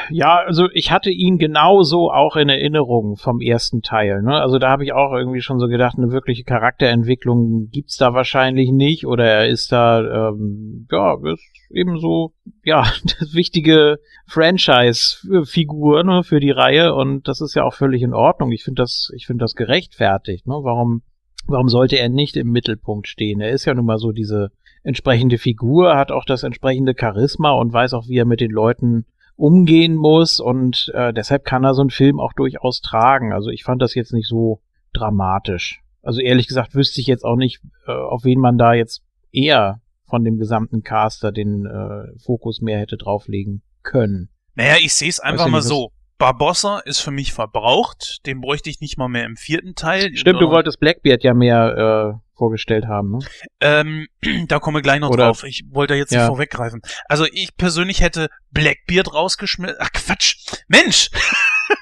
Ja, 0.09 0.39
also 0.39 0.69
ich 0.73 0.91
hatte 0.91 1.11
ihn 1.11 1.39
genauso 1.39 2.11
auch 2.11 2.37
in 2.37 2.49
Erinnerung 2.49 3.17
vom 3.17 3.41
ersten 3.41 3.83
Teil. 3.83 4.23
Ne? 4.23 4.41
Also 4.41 4.59
da 4.59 4.71
habe 4.71 4.85
ich 4.85 4.93
auch 4.93 5.13
irgendwie 5.13 5.41
schon 5.41 5.59
so 5.59 5.67
gedacht, 5.67 5.99
eine 5.99 6.13
wirkliche 6.13 6.45
Charakterentwicklung 6.45 7.69
gibt's 7.71 7.97
da 7.97 8.15
wahrscheinlich 8.15 8.71
nicht 8.71 9.07
oder 9.07 9.25
er 9.25 9.49
ist 9.49 9.73
da, 9.73 10.29
ähm, 10.31 10.87
ja, 10.91 11.17
ist 11.33 11.43
eben 11.71 11.99
so, 11.99 12.33
ja, 12.65 12.83
das 13.19 13.35
wichtige 13.35 13.99
Franchise-Figur 14.27 16.05
ne, 16.05 16.23
für 16.23 16.41
die 16.41 16.51
Reihe 16.51 16.95
und 16.95 17.29
das 17.29 17.41
ist 17.41 17.55
ja 17.55 17.65
auch 17.65 17.75
völlig 17.75 18.03
in 18.03 18.15
Ordnung. 18.15 18.53
Ich 18.53 18.65
finde 18.65 18.83
das, 18.83 19.11
ich 19.15 19.27
finde 19.27 19.43
das 19.43 19.55
gerechtfertigt. 19.55 20.47
Ne? 20.47 20.55
Warum, 20.63 21.03
warum 21.47 21.69
sollte 21.69 21.99
er 21.99 22.09
nicht 22.09 22.37
im 22.37 22.53
Mittelpunkt 22.53 23.09
stehen? 23.09 23.41
Er 23.41 23.51
ist 23.51 23.65
ja 23.65 23.75
nun 23.75 23.87
mal 23.87 23.99
so 23.99 24.13
diese 24.13 24.51
entsprechende 24.87 25.37
Figur, 25.39 25.97
hat 25.97 26.13
auch 26.13 26.25
das 26.25 26.43
entsprechende 26.45 26.95
Charisma 26.99 27.51
und 27.53 27.73
weiß 27.73 27.93
auch, 27.95 28.07
wie 28.09 28.19
er 28.19 28.25
mit 28.25 28.41
den 28.41 28.51
Leuten 28.53 29.05
umgehen 29.35 29.97
muss 29.97 30.41
und 30.41 30.91
äh, 30.95 31.13
deshalb 31.13 31.45
kann 31.45 31.65
er 31.65 31.75
so 31.75 31.83
einen 31.83 31.91
Film 31.91 32.21
auch 32.21 32.33
durchaus 32.33 32.81
tragen. 32.81 33.33
Also 33.33 33.51
ich 33.51 33.65
fand 33.65 33.83
das 33.83 33.95
jetzt 33.95 34.13
nicht 34.13 34.29
so 34.29 34.61
dramatisch. 34.95 35.81
Also 36.03 36.21
ehrlich 36.21 36.47
gesagt 36.47 36.75
wüsste 36.75 37.01
ich 37.01 37.07
jetzt 37.07 37.25
auch 37.25 37.37
nicht, 37.37 37.61
äh, 37.87 37.93
auf 37.93 38.25
wen 38.25 38.39
man 38.41 38.59
da 38.59 38.73
jetzt 38.75 39.03
eher 39.33 39.81
von 40.09 40.25
dem 40.25 40.39
gesamten 40.39 40.83
Caster 40.83 41.33
den 41.33 41.67
äh, 41.67 42.19
Fokus 42.19 42.61
mehr 42.61 42.79
hätte 42.79 42.97
drauflegen 42.97 43.63
können. 43.83 44.29
Naja, 44.55 44.77
ich 44.81 44.95
sehe 44.95 45.09
es 45.09 45.21
einfach 45.21 45.47
ja 45.47 45.51
mal 45.51 45.59
nicht, 45.59 45.65
was- 45.65 45.69
so. 45.69 45.91
Barbossa 46.19 46.79
ist 46.79 47.01
für 47.01 47.11
mich 47.11 47.35
verbraucht, 47.35 48.25
den 48.25 48.41
bräuchte 48.41 48.71
ich 48.71 48.81
nicht 48.81 48.97
mal 48.97 49.09
mehr 49.09 49.27
im 49.27 49.37
vierten 49.37 49.75
Teil. 49.75 50.17
Stimmt, 50.17 50.41
du 50.41 50.49
wolltest 50.49 50.81
Blackbeard 50.81 51.23
ja 51.25 51.35
mehr 51.35 52.15
äh, 52.17 52.26
vorgestellt 52.37 52.87
haben, 52.87 53.13
ne? 53.13 53.19
Ähm, 53.61 54.07
da 54.49 54.59
kommen 54.59 54.77
wir 54.77 54.83
gleich 54.83 55.01
noch 55.01 55.11
Oder- 55.11 55.27
drauf. 55.27 55.45
Ich 55.45 55.65
wollte 55.71 55.95
jetzt 55.95 56.11
nicht 56.11 56.21
Ja. 56.21 56.27
vorweggreifen. 56.27 56.83
Also 57.09 57.27
ich 57.31 57.57
persönlich 57.57 58.01
hätte 58.01 58.29
Blackbeard 58.51 59.13
rausgeschmissen. 59.13 59.77
Ach 59.81 59.91
Quatsch. 59.93 60.37
Mensch! 60.69 61.11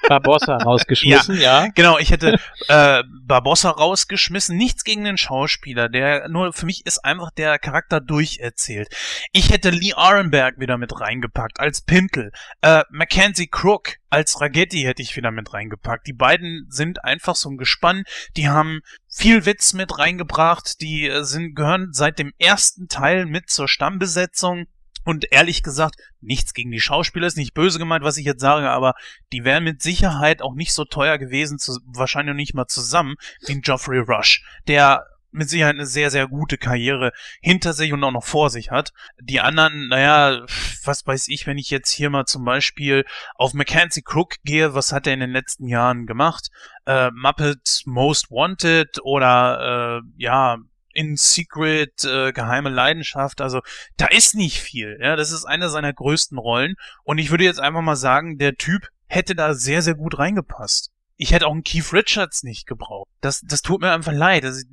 Barbossa 0.07 0.57
rausgeschmissen, 0.57 1.39
ja. 1.39 1.67
Genau, 1.75 1.97
ich 1.99 2.09
hätte 2.11 2.39
äh, 2.67 3.03
Barbossa 3.23 3.69
rausgeschmissen. 3.69 4.57
Nichts 4.57 4.83
gegen 4.83 5.03
den 5.03 5.17
Schauspieler. 5.17 5.89
Der 5.89 6.27
nur 6.27 6.53
für 6.53 6.65
mich 6.65 6.85
ist 6.85 7.05
einfach 7.05 7.29
der 7.31 7.59
Charakter 7.59 8.01
durcherzählt. 8.01 8.87
Ich 9.31 9.51
hätte 9.51 9.69
Lee 9.69 9.93
Arenberg 9.93 10.59
wieder 10.59 10.77
mit 10.77 10.99
reingepackt 10.99 11.59
als 11.59 11.81
Pintel. 11.81 12.31
Äh, 12.61 12.83
Mackenzie 12.89 13.47
Crook 13.47 13.97
als 14.09 14.41
Ragetti 14.41 14.81
hätte 14.83 15.01
ich 15.01 15.15
wieder 15.17 15.29
mit 15.31 15.53
reingepackt. 15.53 16.07
Die 16.07 16.13
beiden 16.13 16.65
sind 16.69 17.03
einfach 17.03 17.35
so 17.35 17.49
ein 17.49 17.57
Gespann. 17.57 18.03
Die 18.37 18.47
haben 18.49 18.81
viel 19.15 19.45
Witz 19.45 19.73
mit 19.73 19.97
reingebracht. 19.97 20.81
Die 20.81 21.07
äh, 21.07 21.23
sind 21.23 21.55
gehören 21.55 21.93
seit 21.93 22.19
dem 22.19 22.33
ersten 22.37 22.87
Teil 22.87 23.25
mit 23.25 23.49
zur 23.49 23.67
Stammbesetzung. 23.67 24.65
Und 25.05 25.31
ehrlich 25.31 25.61
gesagt, 25.61 25.95
nichts 26.19 26.53
gegen 26.53 26.71
die 26.71 26.79
Schauspieler 26.79 27.27
ist 27.27 27.37
nicht 27.37 27.53
böse 27.53 27.77
gemeint, 27.77 28.03
was 28.03 28.17
ich 28.17 28.25
jetzt 28.25 28.41
sage, 28.41 28.71
aber 28.71 28.95
die 29.31 29.43
wären 29.43 29.63
mit 29.63 29.81
Sicherheit 29.81 30.41
auch 30.41 30.55
nicht 30.55 30.73
so 30.73 30.83
teuer 30.83 31.19
gewesen, 31.19 31.59
zu, 31.59 31.77
wahrscheinlich 31.85 32.35
nicht 32.35 32.55
mal 32.55 32.65
zusammen, 32.65 33.15
wie 33.45 33.61
Geoffrey 33.61 33.99
Rush, 33.99 34.43
der 34.67 35.05
mit 35.35 35.49
Sicherheit 35.49 35.75
eine 35.75 35.85
sehr, 35.85 36.09
sehr 36.09 36.27
gute 36.27 36.57
Karriere 36.57 37.11
hinter 37.41 37.73
sich 37.73 37.93
und 37.93 38.03
auch 38.03 38.11
noch 38.11 38.23
vor 38.23 38.49
sich 38.49 38.71
hat. 38.71 38.93
Die 39.19 39.41
anderen, 39.41 39.89
naja, 39.89 40.45
was 40.83 41.05
weiß 41.05 41.27
ich, 41.27 41.45
wenn 41.47 41.57
ich 41.57 41.69
jetzt 41.69 41.91
hier 41.91 42.09
mal 42.09 42.25
zum 42.25 42.45
Beispiel 42.45 43.05
auf 43.35 43.53
Mackenzie 43.53 44.01
Crook 44.01 44.35
gehe, 44.43 44.73
was 44.73 44.91
hat 44.91 45.07
er 45.07 45.13
in 45.13 45.19
den 45.19 45.31
letzten 45.31 45.67
Jahren 45.67 46.05
gemacht? 46.05 46.49
Äh, 46.85 47.11
Muppet 47.11 47.83
Most 47.85 48.31
Wanted 48.31 48.99
oder 49.03 50.01
äh, 50.01 50.07
ja, 50.17 50.57
in 50.93 51.17
Secret, 51.17 52.05
äh, 52.05 52.31
geheime 52.31 52.69
Leidenschaft, 52.69 53.41
also 53.41 53.61
da 53.97 54.07
ist 54.07 54.33
nicht 54.33 54.61
viel, 54.61 54.97
ja, 55.01 55.17
das 55.17 55.33
ist 55.33 55.43
eine 55.43 55.69
seiner 55.69 55.91
größten 55.91 56.37
Rollen 56.37 56.75
und 57.03 57.17
ich 57.17 57.31
würde 57.31 57.43
jetzt 57.43 57.59
einfach 57.59 57.81
mal 57.81 57.97
sagen, 57.97 58.37
der 58.37 58.55
Typ 58.55 58.87
hätte 59.07 59.35
da 59.35 59.53
sehr, 59.53 59.81
sehr 59.81 59.95
gut 59.95 60.17
reingepasst. 60.17 60.94
Ich 61.17 61.31
hätte 61.31 61.47
auch 61.47 61.53
einen 61.53 61.63
Keith 61.63 61.93
Richards 61.93 62.43
nicht 62.43 62.67
gebraucht. 62.67 63.09
Das, 63.21 63.41
das 63.41 63.61
tut 63.61 63.81
mir 63.81 63.91
einfach 63.91 64.11
leid. 64.11 64.43
Das, 64.43 64.65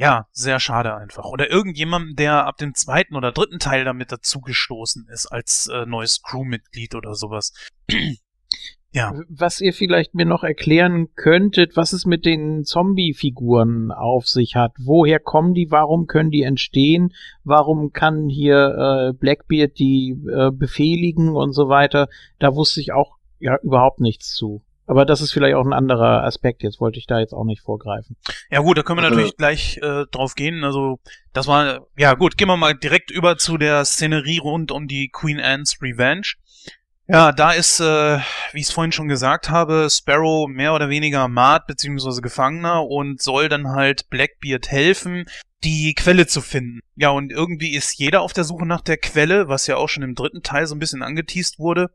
ja, 0.00 0.26
sehr 0.32 0.60
schade 0.60 0.94
einfach. 0.94 1.26
Oder 1.26 1.50
irgendjemand, 1.50 2.18
der 2.18 2.46
ab 2.46 2.56
dem 2.56 2.74
zweiten 2.74 3.16
oder 3.16 3.32
dritten 3.32 3.58
Teil 3.58 3.84
damit 3.84 4.10
dazugestoßen 4.10 5.06
ist 5.12 5.26
als 5.26 5.68
äh, 5.68 5.84
neues 5.84 6.22
Crewmitglied 6.22 6.94
oder 6.94 7.14
sowas. 7.14 7.52
ja. 8.92 9.12
Was 9.28 9.60
ihr 9.60 9.74
vielleicht 9.74 10.14
mir 10.14 10.24
noch 10.24 10.42
erklären 10.42 11.14
könntet, 11.16 11.76
was 11.76 11.92
es 11.92 12.06
mit 12.06 12.24
den 12.24 12.64
Zombie-Figuren 12.64 13.92
auf 13.92 14.26
sich 14.26 14.56
hat. 14.56 14.72
Woher 14.78 15.20
kommen 15.20 15.52
die? 15.52 15.70
Warum 15.70 16.06
können 16.06 16.30
die 16.30 16.44
entstehen? 16.44 17.12
Warum 17.44 17.92
kann 17.92 18.30
hier 18.30 19.10
äh, 19.10 19.12
Blackbeard 19.12 19.78
die 19.78 20.16
äh, 20.32 20.50
befehligen 20.50 21.36
und 21.36 21.52
so 21.52 21.68
weiter? 21.68 22.08
Da 22.38 22.54
wusste 22.54 22.80
ich 22.80 22.92
auch 22.92 23.18
ja 23.38 23.58
überhaupt 23.62 24.00
nichts 24.00 24.32
zu. 24.32 24.62
Aber 24.90 25.04
das 25.04 25.20
ist 25.20 25.30
vielleicht 25.30 25.54
auch 25.54 25.64
ein 25.64 25.72
anderer 25.72 26.24
Aspekt. 26.24 26.64
Jetzt 26.64 26.80
wollte 26.80 26.98
ich 26.98 27.06
da 27.06 27.20
jetzt 27.20 27.32
auch 27.32 27.44
nicht 27.44 27.62
vorgreifen. 27.62 28.16
Ja 28.50 28.58
gut, 28.58 28.76
da 28.76 28.82
können 28.82 28.98
wir 28.98 29.06
Äh. 29.06 29.10
natürlich 29.10 29.36
gleich 29.36 29.76
äh, 29.76 30.04
drauf 30.10 30.34
gehen. 30.34 30.64
Also 30.64 30.98
das 31.32 31.46
war, 31.46 31.86
ja 31.96 32.14
gut, 32.14 32.36
gehen 32.36 32.48
wir 32.48 32.56
mal 32.56 32.74
direkt 32.74 33.12
über 33.12 33.38
zu 33.38 33.56
der 33.56 33.84
Szenerie 33.84 34.38
rund 34.38 34.72
um 34.72 34.88
die 34.88 35.08
Queen 35.08 35.38
Anne's 35.38 35.80
Revenge. 35.80 36.32
Ja, 37.06 37.30
da 37.30 37.52
ist, 37.52 37.78
äh, 37.78 38.18
wie 38.50 38.58
ich 38.58 38.66
es 38.66 38.72
vorhin 38.72 38.90
schon 38.90 39.06
gesagt 39.06 39.48
habe, 39.48 39.86
Sparrow 39.88 40.48
mehr 40.48 40.74
oder 40.74 40.88
weniger 40.88 41.28
Maat 41.28 41.68
beziehungsweise 41.68 42.20
Gefangener 42.20 42.84
und 42.84 43.22
soll 43.22 43.48
dann 43.48 43.68
halt 43.68 44.10
Blackbeard 44.10 44.72
helfen, 44.72 45.26
die 45.62 45.94
Quelle 45.94 46.26
zu 46.26 46.40
finden. 46.40 46.80
Ja, 46.96 47.10
und 47.10 47.30
irgendwie 47.30 47.76
ist 47.76 47.96
jeder 47.96 48.22
auf 48.22 48.32
der 48.32 48.42
Suche 48.42 48.66
nach 48.66 48.80
der 48.80 48.96
Quelle, 48.96 49.46
was 49.46 49.68
ja 49.68 49.76
auch 49.76 49.88
schon 49.88 50.02
im 50.02 50.16
dritten 50.16 50.42
Teil 50.42 50.66
so 50.66 50.74
ein 50.74 50.80
bisschen 50.80 51.04
angeteased 51.04 51.60
wurde. 51.60 51.90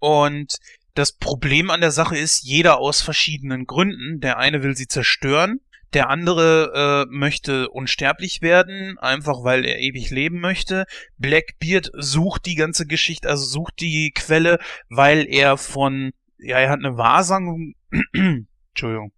Und 0.00 0.56
das 0.94 1.12
Problem 1.12 1.70
an 1.70 1.80
der 1.80 1.90
Sache 1.90 2.16
ist, 2.16 2.42
jeder 2.42 2.78
aus 2.78 3.00
verschiedenen 3.00 3.66
Gründen. 3.66 4.20
Der 4.20 4.38
eine 4.38 4.62
will 4.62 4.76
sie 4.76 4.86
zerstören, 4.86 5.60
der 5.92 6.08
andere 6.08 7.06
äh, 7.10 7.10
möchte 7.10 7.68
unsterblich 7.70 8.42
werden, 8.42 8.98
einfach 8.98 9.42
weil 9.42 9.64
er 9.64 9.78
ewig 9.80 10.10
leben 10.10 10.40
möchte. 10.40 10.84
Blackbeard 11.18 11.90
sucht 11.94 12.46
die 12.46 12.54
ganze 12.54 12.86
Geschichte, 12.86 13.28
also 13.28 13.44
sucht 13.44 13.80
die 13.80 14.12
Quelle, 14.12 14.58
weil 14.88 15.26
er 15.28 15.56
von, 15.56 16.12
ja, 16.38 16.58
er 16.58 16.70
hat 16.70 16.78
eine 16.78 16.96
Wahrsagung, 16.96 17.74
Entschuldigung. 18.12 19.12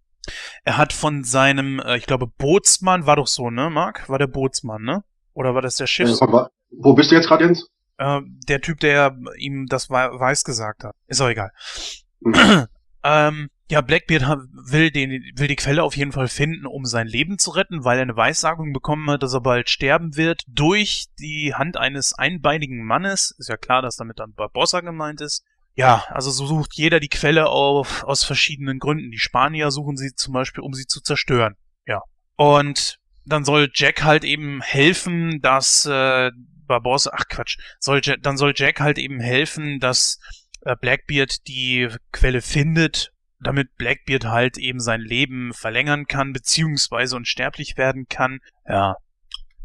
Er 0.63 0.77
hat 0.77 0.93
von 0.93 1.23
seinem, 1.23 1.79
äh, 1.79 1.97
ich 1.97 2.05
glaube, 2.05 2.27
Bootsmann, 2.27 3.05
war 3.05 3.17
doch 3.17 3.27
so, 3.27 3.49
ne, 3.49 3.69
Marc? 3.69 4.09
War 4.09 4.19
der 4.19 4.27
Bootsmann, 4.27 4.81
ne? 4.83 5.03
Oder 5.33 5.53
war 5.53 5.61
das 5.61 5.77
der 5.77 5.87
Schiffs... 5.87 6.21
Aber, 6.21 6.51
wo 6.71 6.93
bist 6.93 7.11
du 7.11 7.15
jetzt 7.15 7.27
gerade, 7.27 7.45
Jens? 7.45 7.67
Äh, 7.97 8.21
der 8.47 8.61
Typ, 8.61 8.79
der 8.79 9.15
ihm 9.37 9.67
das 9.67 9.89
wei- 9.89 10.11
weiß 10.11 10.43
gesagt 10.43 10.83
hat. 10.83 10.95
Ist 11.07 11.21
auch 11.21 11.29
egal. 11.29 11.51
Hm. 12.23 12.65
ähm, 13.03 13.49
ja, 13.69 13.81
Blackbeard 13.81 14.23
will, 14.51 14.91
den, 14.91 15.09
will 15.35 15.47
die 15.47 15.55
Quelle 15.55 15.83
auf 15.83 15.95
jeden 15.95 16.11
Fall 16.11 16.27
finden, 16.27 16.65
um 16.65 16.85
sein 16.85 17.07
Leben 17.07 17.39
zu 17.39 17.51
retten, 17.51 17.83
weil 17.83 17.97
er 17.97 18.03
eine 18.03 18.15
Weissagung 18.15 18.73
bekommen 18.73 19.09
hat, 19.09 19.23
dass 19.23 19.33
er 19.33 19.41
bald 19.41 19.69
sterben 19.69 20.15
wird 20.15 20.43
durch 20.47 21.05
die 21.17 21.55
Hand 21.55 21.77
eines 21.77 22.13
einbeinigen 22.13 22.85
Mannes. 22.85 23.31
Ist 23.39 23.49
ja 23.49 23.57
klar, 23.57 23.81
dass 23.81 23.95
damit 23.95 24.19
dann 24.19 24.33
Barbossa 24.33 24.81
gemeint 24.81 25.21
ist. 25.21 25.43
Ja, 25.75 26.03
also 26.09 26.29
so 26.29 26.45
sucht 26.45 26.75
jeder 26.75 26.99
die 26.99 27.09
Quelle 27.09 27.47
auf, 27.47 28.03
aus 28.03 28.23
verschiedenen 28.23 28.77
Gründen. 28.77 29.09
Die 29.09 29.17
Spanier 29.17 29.71
suchen 29.71 29.97
sie 29.97 30.13
zum 30.13 30.33
Beispiel, 30.33 30.61
um 30.61 30.73
sie 30.73 30.85
zu 30.85 31.01
zerstören. 31.01 31.55
Ja. 31.87 32.01
Und 32.35 32.99
dann 33.25 33.45
soll 33.45 33.71
Jack 33.73 34.03
halt 34.03 34.23
eben 34.23 34.61
helfen, 34.61 35.41
dass 35.41 35.85
äh, 35.85 36.29
Barbossa, 36.73 37.11
ach 37.13 37.27
Quatsch, 37.29 37.57
soll 37.79 38.01
Jack, 38.03 38.23
dann 38.23 38.37
soll 38.37 38.53
Jack 38.55 38.79
halt 38.79 38.97
eben 38.97 39.19
helfen, 39.19 39.79
dass 39.79 40.19
äh, 40.61 40.75
Blackbeard 40.75 41.47
die 41.47 41.89
Quelle 42.11 42.41
findet, 42.41 43.11
damit 43.39 43.75
Blackbeard 43.77 44.25
halt 44.25 44.57
eben 44.57 44.79
sein 44.79 45.01
Leben 45.01 45.53
verlängern 45.53 46.05
kann, 46.07 46.33
beziehungsweise 46.33 47.15
unsterblich 47.15 47.77
werden 47.77 48.07
kann. 48.07 48.39
Ja, 48.67 48.95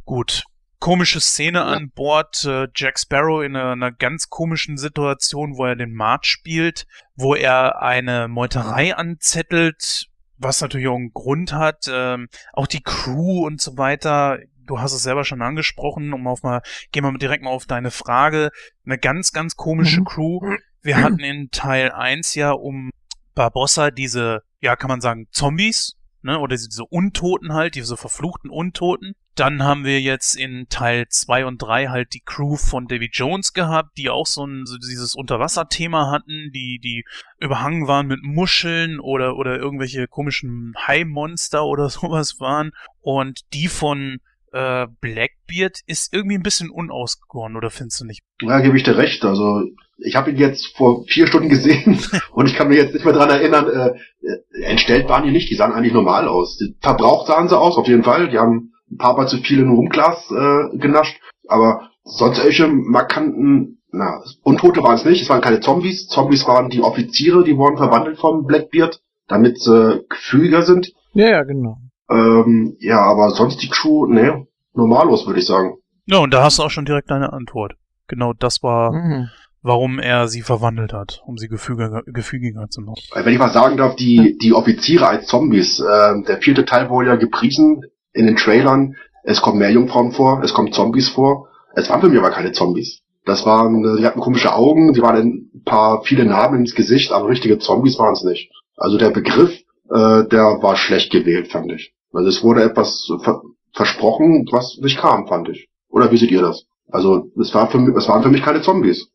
gut. 0.04 0.42
komische 0.80 1.20
Szene 1.20 1.62
an 1.64 1.90
Bord. 1.90 2.44
Äh, 2.44 2.68
Jack 2.74 2.98
Sparrow 2.98 3.42
in 3.42 3.56
einer, 3.56 3.72
einer 3.72 3.92
ganz 3.92 4.28
komischen 4.28 4.76
Situation, 4.76 5.56
wo 5.56 5.66
er 5.66 5.76
den 5.76 5.94
Mart 5.94 6.26
spielt, 6.26 6.86
wo 7.14 7.34
er 7.34 7.82
eine 7.82 8.28
Meuterei 8.28 8.94
anzettelt, 8.94 10.08
was 10.36 10.60
natürlich 10.60 10.88
auch 10.88 10.96
einen 10.96 11.12
Grund 11.12 11.52
hat. 11.52 11.86
Ähm, 11.90 12.28
auch 12.52 12.66
die 12.66 12.82
Crew 12.82 13.44
und 13.46 13.60
so 13.60 13.76
weiter. 13.76 14.38
Du 14.68 14.78
hast 14.80 14.92
es 14.92 15.02
selber 15.02 15.24
schon 15.24 15.42
angesprochen, 15.42 16.12
um 16.12 16.26
auf 16.26 16.42
mal, 16.42 16.62
gehen 16.92 17.02
wir 17.02 17.18
direkt 17.18 17.42
mal 17.42 17.50
auf 17.50 17.66
deine 17.66 17.90
Frage. 17.90 18.50
Eine 18.84 18.98
ganz, 18.98 19.32
ganz 19.32 19.56
komische 19.56 20.00
Mhm. 20.00 20.04
Crew. 20.04 20.40
Wir 20.82 20.98
hatten 20.98 21.20
in 21.20 21.50
Teil 21.50 21.90
1 21.90 22.34
ja 22.34 22.52
um 22.52 22.90
Barbossa 23.34 23.90
diese, 23.90 24.42
ja, 24.60 24.76
kann 24.76 24.88
man 24.88 25.00
sagen, 25.00 25.26
Zombies, 25.30 25.96
ne, 26.22 26.38
oder 26.38 26.54
diese 26.54 26.84
Untoten 26.84 27.54
halt, 27.54 27.74
diese 27.74 27.96
verfluchten 27.96 28.50
Untoten. 28.50 29.14
Dann 29.34 29.62
haben 29.62 29.84
wir 29.84 30.00
jetzt 30.00 30.34
in 30.34 30.66
Teil 30.68 31.06
2 31.08 31.46
und 31.46 31.58
3 31.62 31.88
halt 31.88 32.12
die 32.12 32.22
Crew 32.24 32.56
von 32.56 32.88
Davy 32.88 33.08
Jones 33.10 33.52
gehabt, 33.52 33.96
die 33.96 34.10
auch 34.10 34.26
so, 34.26 34.44
ein, 34.44 34.66
so 34.66 34.76
dieses 34.76 35.14
Unterwasserthema 35.14 36.10
hatten, 36.10 36.50
die, 36.52 36.78
die 36.82 37.04
überhangen 37.38 37.86
waren 37.86 38.08
mit 38.08 38.22
Muscheln 38.22 39.00
oder, 39.00 39.36
oder 39.36 39.56
irgendwelche 39.56 40.08
komischen 40.08 40.74
Hai-Monster 40.86 41.64
oder 41.64 41.88
sowas 41.88 42.38
waren. 42.38 42.72
Und 43.00 43.40
die 43.54 43.68
von 43.68 44.18
äh, 44.52 44.86
Blackbeard 45.00 45.78
ist 45.86 46.12
irgendwie 46.14 46.36
ein 46.36 46.42
bisschen 46.42 46.70
unausgegoren, 46.70 47.56
oder 47.56 47.70
findest 47.70 48.00
du 48.00 48.04
nicht? 48.04 48.22
Ja, 48.42 48.60
gebe 48.60 48.76
ich 48.76 48.82
dir 48.82 48.96
recht. 48.96 49.24
Also 49.24 49.62
ich 49.98 50.14
habe 50.16 50.30
ihn 50.30 50.36
jetzt 50.36 50.76
vor 50.76 51.04
vier 51.06 51.26
Stunden 51.26 51.48
gesehen 51.48 51.98
und 52.32 52.46
ich 52.46 52.54
kann 52.54 52.68
mir 52.68 52.76
jetzt 52.76 52.94
nicht 52.94 53.04
mehr 53.04 53.14
dran 53.14 53.30
erinnern, 53.30 53.66
äh, 53.68 54.26
äh, 54.26 54.62
entstellt 54.64 55.08
waren 55.08 55.24
die 55.24 55.32
nicht, 55.32 55.50
die 55.50 55.54
sahen 55.56 55.72
eigentlich 55.72 55.92
normal 55.92 56.28
aus. 56.28 56.56
Die- 56.58 56.74
Verbraucht 56.80 57.26
sahen 57.26 57.48
sie 57.48 57.58
aus, 57.58 57.76
auf 57.76 57.88
jeden 57.88 58.04
Fall. 58.04 58.28
Die 58.30 58.38
haben 58.38 58.72
ein 58.90 58.96
paar 58.98 59.16
Mal 59.16 59.26
zu 59.26 59.38
viel 59.38 59.58
in 59.58 59.68
Rumglas 59.70 60.30
äh, 60.30 60.76
genascht, 60.78 61.20
aber 61.46 61.90
sonst 62.04 62.42
welche 62.42 62.68
markanten, 62.68 63.82
na, 63.90 64.22
Untote 64.42 64.82
waren 64.82 64.94
es 64.96 65.04
nicht, 65.04 65.22
es 65.22 65.28
waren 65.28 65.40
keine 65.40 65.60
Zombies. 65.60 66.06
Zombies 66.08 66.46
waren 66.46 66.70
die 66.70 66.80
Offiziere, 66.82 67.44
die 67.44 67.56
wurden 67.56 67.76
verwandelt 67.76 68.18
vom 68.18 68.46
Blackbeard, 68.46 69.00
damit 69.26 69.58
sie 69.60 70.04
gefügiger 70.08 70.62
sind. 70.62 70.92
Ja, 71.14 71.28
ja, 71.28 71.42
genau. 71.42 71.78
Ähm, 72.10 72.76
ja, 72.80 73.00
aber 73.00 73.30
sonst 73.30 73.62
die 73.62 73.68
Crew, 73.68 74.06
ne, 74.06 74.46
normalos, 74.74 75.26
würde 75.26 75.40
ich 75.40 75.46
sagen. 75.46 75.74
Ja, 76.06 76.18
und 76.18 76.32
da 76.32 76.42
hast 76.42 76.58
du 76.58 76.62
auch 76.62 76.70
schon 76.70 76.84
direkt 76.86 77.10
deine 77.10 77.32
Antwort. 77.32 77.74
Genau, 78.06 78.32
das 78.32 78.62
war, 78.62 78.92
Mhm. 78.92 79.28
warum 79.62 79.98
er 79.98 80.28
sie 80.28 80.40
verwandelt 80.42 80.92
hat, 80.94 81.20
um 81.26 81.36
sie 81.36 81.48
gefügiger, 81.48 82.02
gefügiger 82.06 82.68
zu 82.70 82.80
machen. 82.80 83.02
Wenn 83.14 83.34
ich 83.34 83.38
was 83.40 83.52
sagen 83.52 83.76
darf, 83.76 83.96
die, 83.96 84.38
die 84.40 84.54
Offiziere 84.54 85.06
als 85.06 85.26
Zombies, 85.26 85.80
äh, 85.80 86.22
der 86.26 86.38
vierte 86.40 86.64
Teil 86.64 86.88
wurde 86.88 87.08
ja 87.08 87.16
gepriesen 87.16 87.82
in 88.14 88.26
den 88.26 88.36
Trailern. 88.36 88.94
Es 89.24 89.42
kommen 89.42 89.58
mehr 89.58 89.70
Jungfrauen 89.70 90.12
vor, 90.12 90.40
es 90.42 90.54
kommen 90.54 90.72
Zombies 90.72 91.10
vor. 91.10 91.48
Es 91.74 91.90
waren 91.90 92.00
für 92.00 92.08
mich 92.08 92.18
aber 92.18 92.30
keine 92.30 92.52
Zombies. 92.52 93.02
Das 93.26 93.44
waren, 93.44 93.84
äh, 93.84 94.00
die 94.00 94.06
hatten 94.06 94.20
komische 94.20 94.54
Augen, 94.54 94.94
die 94.94 95.02
waren 95.02 95.50
ein 95.54 95.62
paar, 95.64 96.02
viele 96.04 96.24
Narben 96.24 96.60
ins 96.60 96.74
Gesicht, 96.74 97.12
aber 97.12 97.28
richtige 97.28 97.58
Zombies 97.58 97.98
waren 97.98 98.14
es 98.14 98.24
nicht. 98.24 98.50
Also 98.76 98.96
der 98.96 99.10
Begriff, 99.10 99.50
äh, 99.90 100.24
der 100.28 100.62
war 100.62 100.76
schlecht 100.76 101.12
gewählt, 101.12 101.52
fand 101.52 101.70
ich. 101.72 101.92
Also 102.12 102.28
es 102.28 102.42
wurde 102.42 102.62
etwas 102.62 103.10
ver 103.22 103.42
versprochen, 103.74 104.46
was 104.50 104.78
nicht 104.82 104.98
kam, 104.98 105.26
fand 105.26 105.48
ich. 105.50 105.68
Oder 105.88 106.10
wie 106.10 106.16
seht 106.16 106.30
ihr 106.30 106.42
das? 106.42 106.66
Also 106.90 107.30
es 107.40 107.54
war 107.54 107.70
für 107.70 107.78
es 107.96 108.08
waren 108.08 108.22
für 108.22 108.30
mich 108.30 108.42
keine 108.42 108.62
Zombies. 108.62 109.10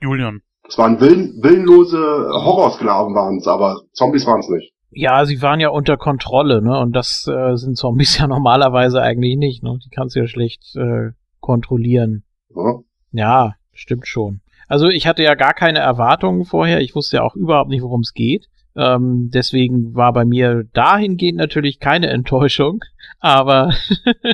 Julian. 0.00 0.40
Es 0.66 0.78
waren 0.78 1.00
willen, 1.00 1.42
willenlose 1.42 1.98
Horrorsklaven 1.98 3.14
waren 3.14 3.38
es, 3.38 3.48
aber 3.48 3.82
Zombies 3.92 4.26
waren 4.26 4.40
es 4.40 4.48
nicht. 4.48 4.72
Ja, 4.90 5.24
sie 5.24 5.42
waren 5.42 5.60
ja 5.60 5.68
unter 5.68 5.96
Kontrolle, 5.96 6.62
ne? 6.62 6.78
Und 6.78 6.92
das 6.94 7.26
äh, 7.26 7.56
sind 7.56 7.76
Zombies 7.76 8.18
ja 8.18 8.26
normalerweise 8.26 9.02
eigentlich 9.02 9.36
nicht, 9.36 9.62
ne? 9.62 9.78
Die 9.84 9.90
kannst 9.90 10.14
du 10.14 10.20
ja 10.20 10.26
schlecht 10.26 10.62
äh, 10.76 11.10
kontrollieren. 11.40 12.24
Ja. 12.54 12.78
Ja, 13.12 13.54
stimmt 13.72 14.06
schon. 14.06 14.40
Also 14.68 14.86
ich 14.86 15.08
hatte 15.08 15.24
ja 15.24 15.34
gar 15.34 15.52
keine 15.52 15.80
Erwartungen 15.80 16.44
vorher. 16.44 16.80
Ich 16.80 16.94
wusste 16.94 17.16
ja 17.16 17.22
auch 17.24 17.34
überhaupt 17.34 17.70
nicht, 17.70 17.82
worum 17.82 18.02
es 18.02 18.14
geht. 18.14 18.46
Ähm, 18.80 19.30
deswegen 19.32 19.94
war 19.94 20.12
bei 20.14 20.24
mir 20.24 20.64
dahingehend 20.72 21.36
natürlich 21.36 21.80
keine 21.80 22.08
Enttäuschung. 22.08 22.80
Aber 23.18 23.74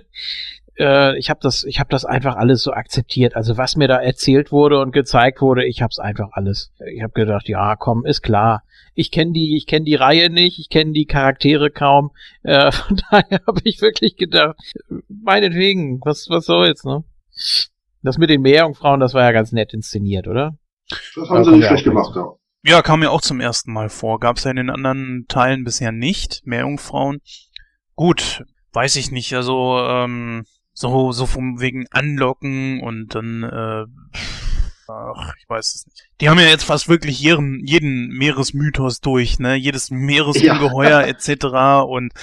äh, 0.78 1.18
ich 1.18 1.30
habe 1.30 1.40
das, 1.42 1.64
ich 1.64 1.80
habe 1.80 1.90
das 1.90 2.04
einfach 2.04 2.36
alles 2.36 2.62
so 2.62 2.72
akzeptiert. 2.72 3.34
Also 3.34 3.56
was 3.56 3.74
mir 3.74 3.88
da 3.88 3.96
erzählt 3.96 4.52
wurde 4.52 4.80
und 4.80 4.92
gezeigt 4.92 5.40
wurde, 5.40 5.66
ich 5.66 5.82
habe 5.82 5.90
es 5.90 5.98
einfach 5.98 6.28
alles. 6.32 6.72
Ich 6.94 7.02
habe 7.02 7.12
gedacht, 7.12 7.48
ja, 7.48 7.74
komm, 7.74 8.06
ist 8.06 8.22
klar. 8.22 8.62
Ich 8.94 9.10
kenne 9.10 9.32
die, 9.32 9.56
ich 9.56 9.66
kenne 9.66 9.84
die 9.84 9.96
Reihe 9.96 10.30
nicht, 10.30 10.60
ich 10.60 10.68
kenne 10.68 10.92
die 10.92 11.06
Charaktere 11.06 11.70
kaum. 11.70 12.12
Äh, 12.44 12.70
von 12.72 13.00
daher 13.10 13.40
habe 13.48 13.60
ich 13.64 13.82
wirklich 13.82 14.16
gedacht, 14.16 14.56
meinetwegen, 15.08 16.00
was, 16.04 16.28
was 16.30 16.46
soll's, 16.46 16.84
ne? 16.84 17.02
Das 18.02 18.18
mit 18.18 18.30
den 18.30 18.42
Meerjungfrauen, 18.42 19.00
das 19.00 19.12
war 19.12 19.24
ja 19.24 19.32
ganz 19.32 19.50
nett 19.50 19.74
inszeniert, 19.74 20.28
oder? 20.28 20.56
Das 20.88 21.28
haben 21.28 21.42
sie 21.42 21.50
kommt 21.50 21.56
nicht 21.56 21.66
schlecht 21.66 21.84
gemacht, 21.84 22.14
ja. 22.14 22.36
Ja, 22.68 22.82
kam 22.82 22.98
mir 22.98 23.12
auch 23.12 23.20
zum 23.20 23.40
ersten 23.40 23.72
Mal 23.72 23.88
vor. 23.88 24.18
Gab 24.18 24.38
es 24.38 24.44
ja 24.44 24.50
in 24.50 24.56
den 24.56 24.70
anderen 24.70 25.26
Teilen 25.28 25.62
bisher 25.62 25.92
nicht. 25.92 26.44
Mehr 26.44 26.62
Jungfrauen. 26.62 27.20
Gut, 27.94 28.44
weiß 28.72 28.96
ich 28.96 29.12
nicht. 29.12 29.32
Also, 29.34 29.78
ähm, 29.78 30.44
so, 30.72 31.12
so 31.12 31.26
vom 31.26 31.60
wegen 31.60 31.86
Anlocken 31.92 32.82
und 32.82 33.14
dann, 33.14 33.44
äh, 33.44 33.84
ach, 34.88 35.34
ich 35.38 35.48
weiß 35.48 35.76
es 35.76 35.86
nicht. 35.86 36.08
Die 36.20 36.28
haben 36.28 36.40
ja 36.40 36.46
jetzt 36.46 36.64
fast 36.64 36.88
wirklich 36.88 37.20
jeden, 37.20 37.64
jeden 37.64 38.08
Meeresmythos 38.08 39.00
durch, 39.00 39.38
ne? 39.38 39.54
Jedes 39.54 39.92
Meeresungeheuer 39.92 41.04
etc. 41.06 41.86
Und 41.86 42.14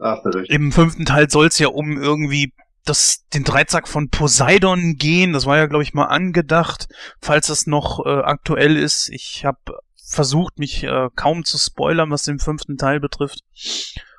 recht. 0.00 0.50
im 0.50 0.72
fünften 0.72 1.04
Teil 1.04 1.30
soll 1.30 1.46
es 1.46 1.58
ja 1.60 1.68
um 1.68 1.96
irgendwie 1.96 2.52
das, 2.84 3.26
den 3.34 3.44
Dreizack 3.44 3.88
von 3.88 4.10
Poseidon 4.10 4.96
gehen. 4.96 5.32
Das 5.32 5.46
war 5.46 5.56
ja, 5.56 5.66
glaube 5.66 5.82
ich, 5.82 5.94
mal 5.94 6.06
angedacht, 6.06 6.88
falls 7.20 7.48
das 7.48 7.66
noch 7.66 8.04
äh, 8.04 8.08
aktuell 8.08 8.76
ist. 8.76 9.08
Ich 9.10 9.44
habe 9.44 9.58
versucht, 9.96 10.58
mich 10.58 10.84
äh, 10.84 11.08
kaum 11.14 11.44
zu 11.44 11.58
spoilern, 11.58 12.10
was 12.10 12.24
den 12.24 12.38
fünften 12.38 12.78
Teil 12.78 13.00
betrifft. 13.00 13.40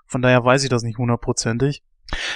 Von 0.06 0.22
daher 0.22 0.44
weiß 0.44 0.64
ich 0.64 0.70
das 0.70 0.84
nicht 0.84 0.98
hundertprozentig. 0.98 1.84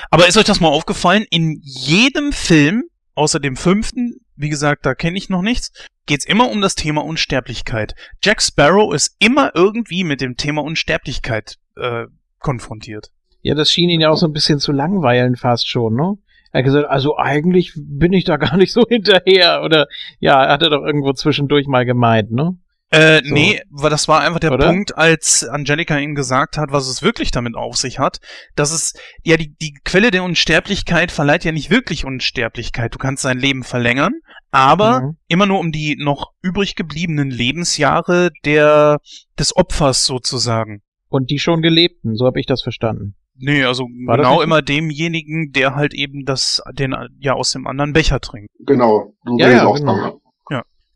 Aber 0.10 0.28
ist 0.28 0.38
euch 0.38 0.44
das 0.44 0.60
mal 0.60 0.70
aufgefallen? 0.70 1.26
In 1.30 1.60
jedem 1.64 2.32
Film, 2.32 2.84
außer 3.16 3.40
dem 3.40 3.56
fünften, 3.56 4.20
wie 4.36 4.50
gesagt, 4.50 4.86
da 4.86 4.96
kenne 4.96 5.18
ich 5.18 5.30
noch 5.30 5.42
nichts, 5.42 5.72
geht's 6.06 6.26
immer 6.26 6.50
um 6.50 6.62
das 6.62 6.76
Thema 6.76 7.04
Unsterblichkeit. 7.04 7.96
Jack 8.22 8.42
Sparrow 8.42 8.94
ist 8.94 9.16
immer 9.20 9.52
irgendwie 9.56 10.04
mit 10.04 10.22
dem 10.22 10.38
Thema 10.38 10.64
Unsterblichkeit 10.64 11.58
äh, 11.76 12.06
konfrontiert. 12.40 13.12
Ja, 13.44 13.54
das 13.56 13.70
schien 13.72 13.90
ihn 13.90 14.02
ja 14.02 14.10
auch 14.10 14.18
so 14.18 14.26
ein 14.26 14.34
bisschen 14.34 14.58
zu 14.60 14.72
langweilen 14.72 15.36
fast 15.36 15.70
schon, 15.70 15.96
ne? 15.96 16.18
Er 16.52 16.60
hat 16.60 16.66
gesagt, 16.66 16.88
also 16.90 17.18
eigentlich 17.18 17.74
bin 17.76 18.14
ich 18.14 18.24
da 18.24 18.38
gar 18.46 18.58
nicht 18.58 18.72
so 18.74 18.84
hinterher. 18.88 19.62
Oder 19.64 19.88
ja, 20.20 20.48
hat 20.50 20.62
er 20.64 20.70
doch 20.72 20.84
irgendwo 20.84 21.14
zwischendurch 21.14 21.68
mal 21.68 21.86
gemeint, 21.86 22.32
ne? 22.32 22.58
Äh, 22.92 23.22
So. 23.26 23.34
nee, 23.34 23.60
weil 23.72 23.90
das 23.90 24.08
war 24.08 24.22
einfach 24.22 24.40
der 24.40 24.52
Oder? 24.52 24.68
Punkt, 24.68 24.96
als 24.96 25.44
Angelika 25.44 25.98
ihm 25.98 26.14
gesagt 26.14 26.58
hat, 26.60 26.72
was 26.72 26.88
es 26.88 27.02
wirklich 27.02 27.32
damit 27.32 27.56
auf 27.56 27.76
sich 27.76 27.98
hat. 27.98 28.20
Dass 28.56 28.72
es, 28.72 28.94
ja, 29.24 29.36
die, 29.36 29.56
die 29.56 29.74
Quelle 29.84 30.12
der 30.12 30.24
Unsterblichkeit 30.24 31.12
verleiht 31.12 31.44
ja 31.44 31.52
nicht 31.52 31.72
wirklich 31.72 32.06
Unsterblichkeit. 32.06 32.94
Du 32.94 33.00
kannst 33.00 33.26
dein 33.26 33.40
Leben 33.40 33.64
verlängern, 33.64 34.14
aber 34.52 35.02
Mhm. 35.02 35.18
immer 35.28 35.48
nur 35.48 35.60
um 35.60 35.72
die 35.72 35.96
noch 36.00 36.34
übrig 36.44 36.76
gebliebenen 36.76 37.32
Lebensjahre 37.32 38.30
der, 38.46 39.00
des 39.40 39.56
Opfers 39.56 40.06
sozusagen. 40.06 40.84
Und 41.10 41.32
die 41.32 41.40
schon 41.40 41.64
gelebten, 41.64 42.16
so 42.16 42.28
habe 42.28 42.40
ich 42.40 42.46
das 42.46 42.62
verstanden. 42.62 43.16
Nee, 43.36 43.64
also 43.64 43.84
War 44.06 44.18
genau 44.18 44.42
immer 44.42 44.62
demjenigen, 44.62 45.52
der 45.52 45.76
halt 45.76 45.94
eben 45.94 46.26
das, 46.26 46.62
den, 46.74 46.96
ja, 47.20 47.34
aus 47.34 47.52
dem 47.52 47.68
anderen 47.68 47.94
Becher 47.94 48.20
trinkt. 48.20 48.50
Genau. 48.60 49.14
So 49.26 49.38
Ja, 49.38 49.50
ja, 49.50 49.66
auch 49.66 49.76
genau. 49.76 49.96
sagen. 49.96 50.20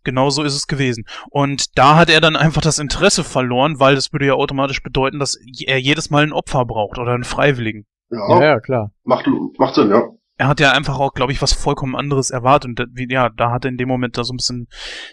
Genau 0.08 0.30
so 0.30 0.44
ist 0.44 0.56
es 0.56 0.68
gewesen. 0.68 1.04
Und 1.32 1.78
da 1.78 1.98
hat 1.98 2.10
er 2.10 2.22
dann 2.22 2.38
einfach 2.38 2.62
das 2.62 2.80
Interesse 2.80 3.26
verloren, 3.26 3.82
weil 3.82 3.96
das 3.96 4.14
würde 4.14 4.28
ja 4.28 4.36
automatisch 4.36 4.82
bedeuten, 4.82 5.20
dass 5.20 5.38
er 5.66 5.82
jedes 5.82 6.10
Mal 6.10 6.24
ein 6.24 6.32
Opfer 6.32 6.64
braucht 6.64 6.98
oder 6.98 7.12
einen 7.12 7.26
Freiwilligen. 7.26 7.86
Ja, 8.10 8.40
Ja, 8.40 8.46
ja, 8.46 8.60
klar. 8.62 8.92
Macht, 9.04 9.28
macht 9.58 9.76
Sinn, 9.76 9.90
ja. 9.90 10.04
Er 10.40 10.48
hat 10.48 10.60
ja 10.60 10.72
einfach 10.72 11.00
auch, 11.00 11.14
glaube 11.14 11.32
ich, 11.32 11.42
was 11.42 11.54
vollkommen 11.54 11.96
anderes 11.96 12.30
erwartet. 12.30 12.80
Und 12.80 13.12
ja, 13.12 13.30
da 13.30 13.52
hat 13.52 13.66
er 13.66 13.70
in 13.70 13.78
dem 13.78 13.88
Moment 13.88 14.18
da 14.18 14.24
so 14.24 14.34
ein 14.34 14.38
bisschen 14.38 14.68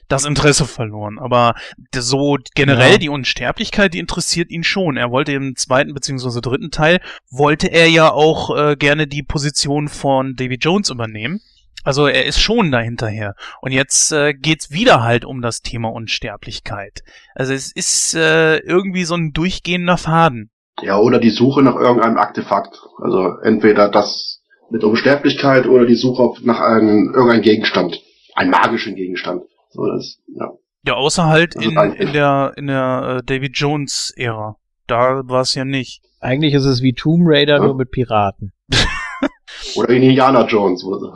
das 0.06 0.26
Interesse 0.26 0.66
verloren. 0.66 1.18
Aber 1.18 1.54
so 1.96 2.36
generell 2.54 2.92
Ja. 2.92 2.98
die 2.98 3.08
Unsterblichkeit, 3.08 3.94
die 3.94 4.00
interessiert 4.00 4.50
ihn 4.50 4.64
schon. 4.64 4.96
Er 4.98 5.10
wollte 5.10 5.32
im 5.32 5.56
zweiten 5.56 5.94
beziehungsweise 5.94 6.42
dritten 6.42 6.70
Teil, 6.70 7.00
wollte 7.30 7.68
er 7.68 7.88
ja 7.88 8.10
auch 8.12 8.54
äh, 8.56 8.76
gerne 8.76 9.06
die 9.06 9.22
Position 9.22 9.88
von 9.88 10.34
Davy 10.36 10.56
Jones 10.60 10.90
übernehmen. 10.90 11.40
Also 11.84 12.06
er 12.06 12.24
ist 12.24 12.40
schon 12.40 12.70
dahinterher. 12.70 13.34
Und 13.60 13.72
jetzt 13.72 14.10
äh, 14.12 14.32
geht's 14.34 14.70
wieder 14.70 15.02
halt 15.02 15.24
um 15.24 15.42
das 15.42 15.60
Thema 15.60 15.90
Unsterblichkeit. 15.92 17.02
Also 17.34 17.52
es 17.52 17.72
ist 17.72 18.14
äh, 18.14 18.58
irgendwie 18.58 19.04
so 19.04 19.14
ein 19.14 19.32
durchgehender 19.32 19.96
Faden. 19.98 20.50
Ja, 20.82 20.98
oder 20.98 21.18
die 21.18 21.30
Suche 21.30 21.62
nach 21.62 21.76
irgendeinem 21.76 22.16
Artefakt. 22.16 22.78
Also 23.02 23.36
entweder 23.42 23.90
das 23.90 24.33
mit 24.70 24.82
Unsterblichkeit 24.84 25.66
oder 25.66 25.86
die 25.86 25.94
Suche 25.94 26.32
nach 26.44 26.60
einem, 26.60 27.12
irgendeinem 27.14 27.42
Gegenstand. 27.42 28.00
Einen 28.34 28.50
magischen 28.50 28.94
Gegenstand. 28.96 29.42
So, 29.70 29.86
das, 29.86 30.18
ja. 30.38 30.52
Ja, 30.86 30.94
außer 30.94 31.24
halt 31.26 31.56
Also 31.56 31.70
in, 31.70 31.92
in 31.94 32.12
der 32.12 32.52
in 32.56 32.66
der 32.66 33.18
äh, 33.18 33.22
David 33.24 33.56
Jones 33.56 34.12
Ära. 34.16 34.56
Da 34.86 35.22
war 35.24 35.40
es 35.40 35.54
ja 35.54 35.64
nicht. 35.64 36.02
Eigentlich 36.20 36.52
ist 36.54 36.64
es 36.66 36.82
wie 36.82 36.92
Tomb 36.92 37.22
Raider, 37.26 37.56
Ja. 37.56 37.64
nur 37.64 37.74
mit 37.74 37.90
Piraten. 37.90 38.52
Oder 39.76 39.90
Indiana 39.90 40.46
Jones. 40.46 40.84
Oder 40.84 40.98
so. 40.98 41.12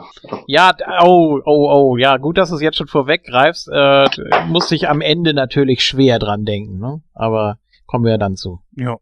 Ja, 0.47 0.75
oh, 1.03 1.39
oh, 1.45 1.69
oh, 1.71 1.97
ja, 1.97 2.17
gut, 2.17 2.37
dass 2.37 2.49
du 2.49 2.55
es 2.55 2.61
jetzt 2.61 2.77
schon 2.77 2.87
vorweggreifst. 2.87 3.69
Äh, 3.71 4.07
muss 4.47 4.71
ich 4.71 4.89
am 4.89 5.01
Ende 5.01 5.33
natürlich 5.33 5.83
schwer 5.83 6.17
dran 6.19 6.45
denken, 6.45 6.79
ne? 6.79 7.01
Aber 7.13 7.59
kommen 7.85 8.05
wir 8.05 8.11
ja 8.13 8.17
dann 8.17 8.35
zu. 8.37 8.59
Ja. 8.75 8.97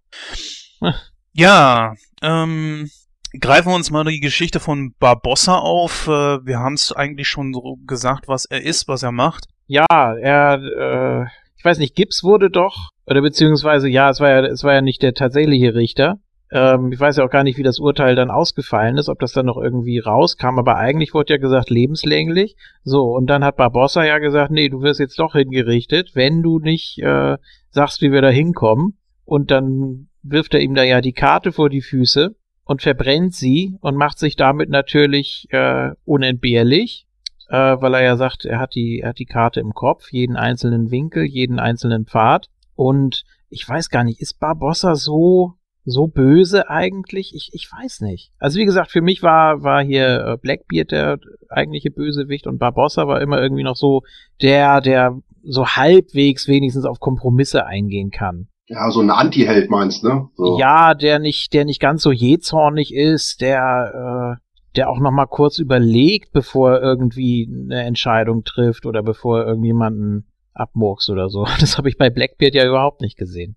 Ja, 1.40 1.94
ähm, 2.24 2.90
greifen 3.40 3.70
wir 3.70 3.76
uns 3.76 3.92
mal 3.92 4.04
die 4.04 4.20
Geschichte 4.20 4.60
von 4.60 4.94
Barbossa 5.00 5.58
auf. 5.58 6.08
Äh, 6.08 6.46
wir 6.46 6.60
haben 6.60 6.74
es 6.74 6.92
eigentlich 6.92 7.28
schon 7.28 7.54
so 7.54 7.78
gesagt, 7.86 8.28
was 8.28 8.46
er 8.46 8.64
ist, 8.64 8.88
was 8.88 9.04
er 9.04 9.12
macht. 9.12 9.46
Ja, 9.66 9.86
er, 9.90 10.62
äh, 10.62 11.26
ich 11.58 11.66
weiß 11.66 11.80
nicht, 11.80 11.96
Gibbs 11.96 12.24
wurde 12.24 12.50
doch, 12.50 12.92
oder 13.06 13.22
beziehungsweise, 13.22 13.90
ja, 13.90 14.10
es 14.10 14.20
war 14.20 14.30
ja, 14.30 14.46
es 14.46 14.64
war 14.64 14.74
ja 14.74 14.82
nicht 14.82 15.02
der 15.02 15.14
tatsächliche 15.14 15.76
Richter. 15.76 16.20
Ähm, 16.52 16.92
ich 16.94 17.00
weiß 17.00 17.18
ja 17.18 17.26
auch 17.26 17.30
gar 17.30 17.44
nicht, 17.44 17.58
wie 17.58 17.64
das 17.64 17.80
Urteil 17.80 18.16
dann 18.16 18.32
ausgefallen 18.32 18.98
ist, 18.98 19.10
ob 19.10 19.20
das 19.20 19.34
dann 19.34 19.48
noch 19.48 19.58
irgendwie 19.58 20.00
rauskam, 20.00 20.60
aber 20.60 20.78
eigentlich 20.78 21.14
wurde 21.14 21.34
ja 21.34 21.38
gesagt, 21.38 21.70
lebenslänglich. 21.70 22.56
So, 22.84 23.14
und 23.16 23.28
dann 23.28 23.44
hat 23.44 23.58
Barbossa 23.58 24.06
ja 24.06 24.20
gesagt, 24.20 24.52
nee, 24.52 24.70
du 24.70 24.82
wirst 24.82 25.02
jetzt 25.02 25.20
doch 25.20 25.34
hingerichtet, 25.34 26.12
wenn 26.14 26.42
du 26.44 26.60
nicht 26.60 27.00
äh, 27.00 27.38
sagst, 27.72 28.02
wie 28.02 28.12
wir 28.12 28.22
da 28.22 28.30
hinkommen. 28.30 28.98
Und 29.26 29.52
dann 29.52 30.08
wirft 30.24 30.54
er 30.54 30.62
ihm 30.62 30.74
da 30.74 30.84
ja 30.84 31.02
die 31.02 31.12
Karte 31.12 31.52
vor 31.52 31.70
die 31.70 31.82
Füße 31.82 32.37
und 32.68 32.82
verbrennt 32.82 33.34
sie 33.34 33.78
und 33.82 33.96
macht 33.96 34.20
sich 34.20 34.36
damit 34.36 34.70
natürlich 34.70 35.48
äh, 35.52 35.92
unentbehrlich 36.06 37.08
äh, 37.50 37.78
weil 37.80 37.94
er 37.94 38.04
ja 38.04 38.18
sagt, 38.18 38.46
er 38.46 38.60
hat 38.60 38.76
die, 38.76 39.00
er 39.00 39.10
hat 39.10 39.20
die 39.20 39.26
Karte 39.26 39.60
im 39.60 39.74
Kopf, 39.74 40.12
jeden 40.12 40.36
einzelnen 40.36 40.92
Winkel, 40.92 41.24
jeden 41.24 41.60
einzelnen 41.60 42.06
Pfad. 42.06 42.50
Und 42.76 43.24
ich 43.50 43.68
weiß 43.68 43.90
gar 43.90 44.04
nicht, 44.04 44.22
ist 44.22 44.40
Barbossa 44.40 44.96
so, 44.96 45.54
so 45.86 46.08
böse 46.08 46.70
eigentlich? 46.70 47.34
Ich, 47.34 47.50
ich 47.54 47.70
weiß 47.72 48.02
nicht. 48.02 48.32
Also 48.40 48.60
wie 48.60 48.66
gesagt, 48.66 48.92
für 48.92 49.02
mich 49.02 49.24
war, 49.24 49.64
war 49.64 49.84
hier 49.84 50.26
äh, 50.26 50.38
Blackbeard 50.38 50.92
der 50.92 51.20
eigentliche 51.50 51.92
Bösewicht 51.92 52.48
und 52.48 52.60
Barbossa 52.60 53.08
war 53.08 53.22
immer 53.22 53.42
irgendwie 53.42 53.64
noch 53.64 53.78
so 53.78 54.04
der, 54.42 54.82
der 54.82 55.18
so 55.44 55.66
halbwegs 55.66 56.48
wenigstens 56.48 56.86
auf 56.86 57.00
Kompromisse 57.00 57.66
eingehen 57.66 58.12
kann. 58.12 58.50
Ja, 58.68 58.92
so 58.92 59.00
ein 59.00 59.10
Anti-Held 59.10 59.70
meinst, 59.70 60.04
ne? 60.04 60.30
So. 60.36 60.60
Ja, 60.60 60.94
der 60.94 61.20
nicht, 61.20 61.54
der 61.54 61.64
nicht 61.64 61.80
ganz 61.80 62.04
so 62.04 62.12
jähzornig 62.12 62.94
ist, 62.94 63.40
der, 63.40 64.38
äh, 64.38 64.42
der 64.76 64.90
auch 64.90 65.00
noch 65.00 65.12
mal 65.12 65.26
kurz 65.26 65.58
überlegt, 65.58 66.34
bevor 66.34 66.74
er 66.74 66.82
irgendwie 66.82 67.50
eine 67.50 67.84
Entscheidung 67.84 68.44
trifft 68.44 68.86
oder 68.86 69.04
bevor 69.04 69.40
er 69.40 69.48
irgendjemanden 69.48 70.28
abmurks 70.54 71.10
oder 71.10 71.30
so. 71.30 71.46
Das 71.60 71.78
habe 71.78 71.90
ich 71.90 71.98
bei 71.98 72.10
Blackbeard 72.10 72.56
ja 72.56 72.68
überhaupt 72.68 73.02
nicht 73.02 73.18
gesehen. 73.18 73.56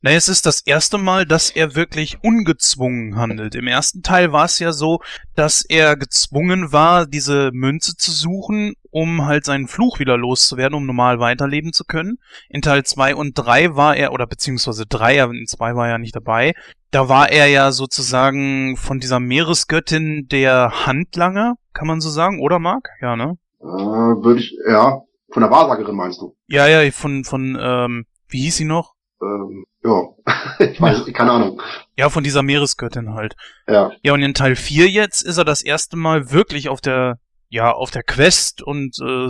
Na, 0.00 0.10
es 0.10 0.28
ist 0.28 0.46
das 0.46 0.60
erste 0.62 0.98
Mal, 0.98 1.24
dass 1.24 1.50
er 1.50 1.76
wirklich 1.76 2.18
ungezwungen 2.24 3.14
handelt. 3.14 3.54
Im 3.54 3.68
ersten 3.68 4.02
Teil 4.02 4.32
war 4.32 4.46
es 4.46 4.58
ja 4.58 4.72
so, 4.72 5.00
dass 5.36 5.64
er 5.64 5.96
gezwungen 5.96 6.72
war, 6.72 7.06
diese 7.06 7.50
Münze 7.52 7.96
zu 7.96 8.10
suchen, 8.10 8.74
um 8.92 9.24
halt 9.24 9.44
seinen 9.44 9.66
Fluch 9.66 9.98
wieder 9.98 10.16
loszuwerden, 10.16 10.76
um 10.76 10.86
normal 10.86 11.18
weiterleben 11.18 11.72
zu 11.72 11.84
können. 11.84 12.18
In 12.48 12.62
Teil 12.62 12.84
2 12.84 13.16
und 13.16 13.32
3 13.34 13.74
war 13.74 13.96
er, 13.96 14.12
oder 14.12 14.26
beziehungsweise 14.26 14.86
3, 14.86 15.24
aber 15.24 15.32
in 15.32 15.46
2 15.46 15.74
war 15.74 15.86
er 15.86 15.92
ja 15.92 15.98
nicht 15.98 16.14
dabei, 16.14 16.54
da 16.90 17.08
war 17.08 17.30
er 17.30 17.46
ja 17.46 17.72
sozusagen 17.72 18.76
von 18.76 19.00
dieser 19.00 19.18
Meeresgöttin 19.18 20.28
der 20.30 20.86
Handlanger, 20.86 21.54
kann 21.72 21.88
man 21.88 22.00
so 22.00 22.10
sagen, 22.10 22.40
oder 22.40 22.58
Marc? 22.58 22.90
Ja, 23.00 23.16
ne? 23.16 23.38
Äh, 23.60 23.64
Würde 23.64 24.40
ich, 24.40 24.54
ja, 24.68 25.00
von 25.32 25.42
der 25.42 25.50
Wahrsagerin 25.50 25.96
meinst 25.96 26.20
du? 26.20 26.36
Ja, 26.46 26.68
ja, 26.68 26.88
von, 26.90 27.24
von, 27.24 27.58
ähm, 27.58 28.04
wie 28.28 28.42
hieß 28.42 28.56
sie 28.56 28.66
noch? 28.66 28.92
Ähm, 29.22 29.64
ja, 29.82 30.02
ich 30.58 30.80
weiß, 30.80 31.06
keine 31.14 31.32
Ahnung. 31.32 31.62
Ja, 31.96 32.10
von 32.10 32.24
dieser 32.24 32.42
Meeresgöttin 32.42 33.14
halt. 33.14 33.36
Ja, 33.66 33.90
Ja, 34.02 34.12
und 34.12 34.22
in 34.22 34.34
Teil 34.34 34.54
4 34.54 34.88
jetzt 34.88 35.22
ist 35.22 35.38
er 35.38 35.44
das 35.44 35.62
erste 35.62 35.96
Mal 35.96 36.30
wirklich 36.30 36.68
auf 36.68 36.82
der, 36.82 37.18
ja, 37.52 37.70
auf 37.70 37.90
der 37.90 38.02
Quest 38.02 38.62
und 38.62 38.98
äh, 38.98 39.28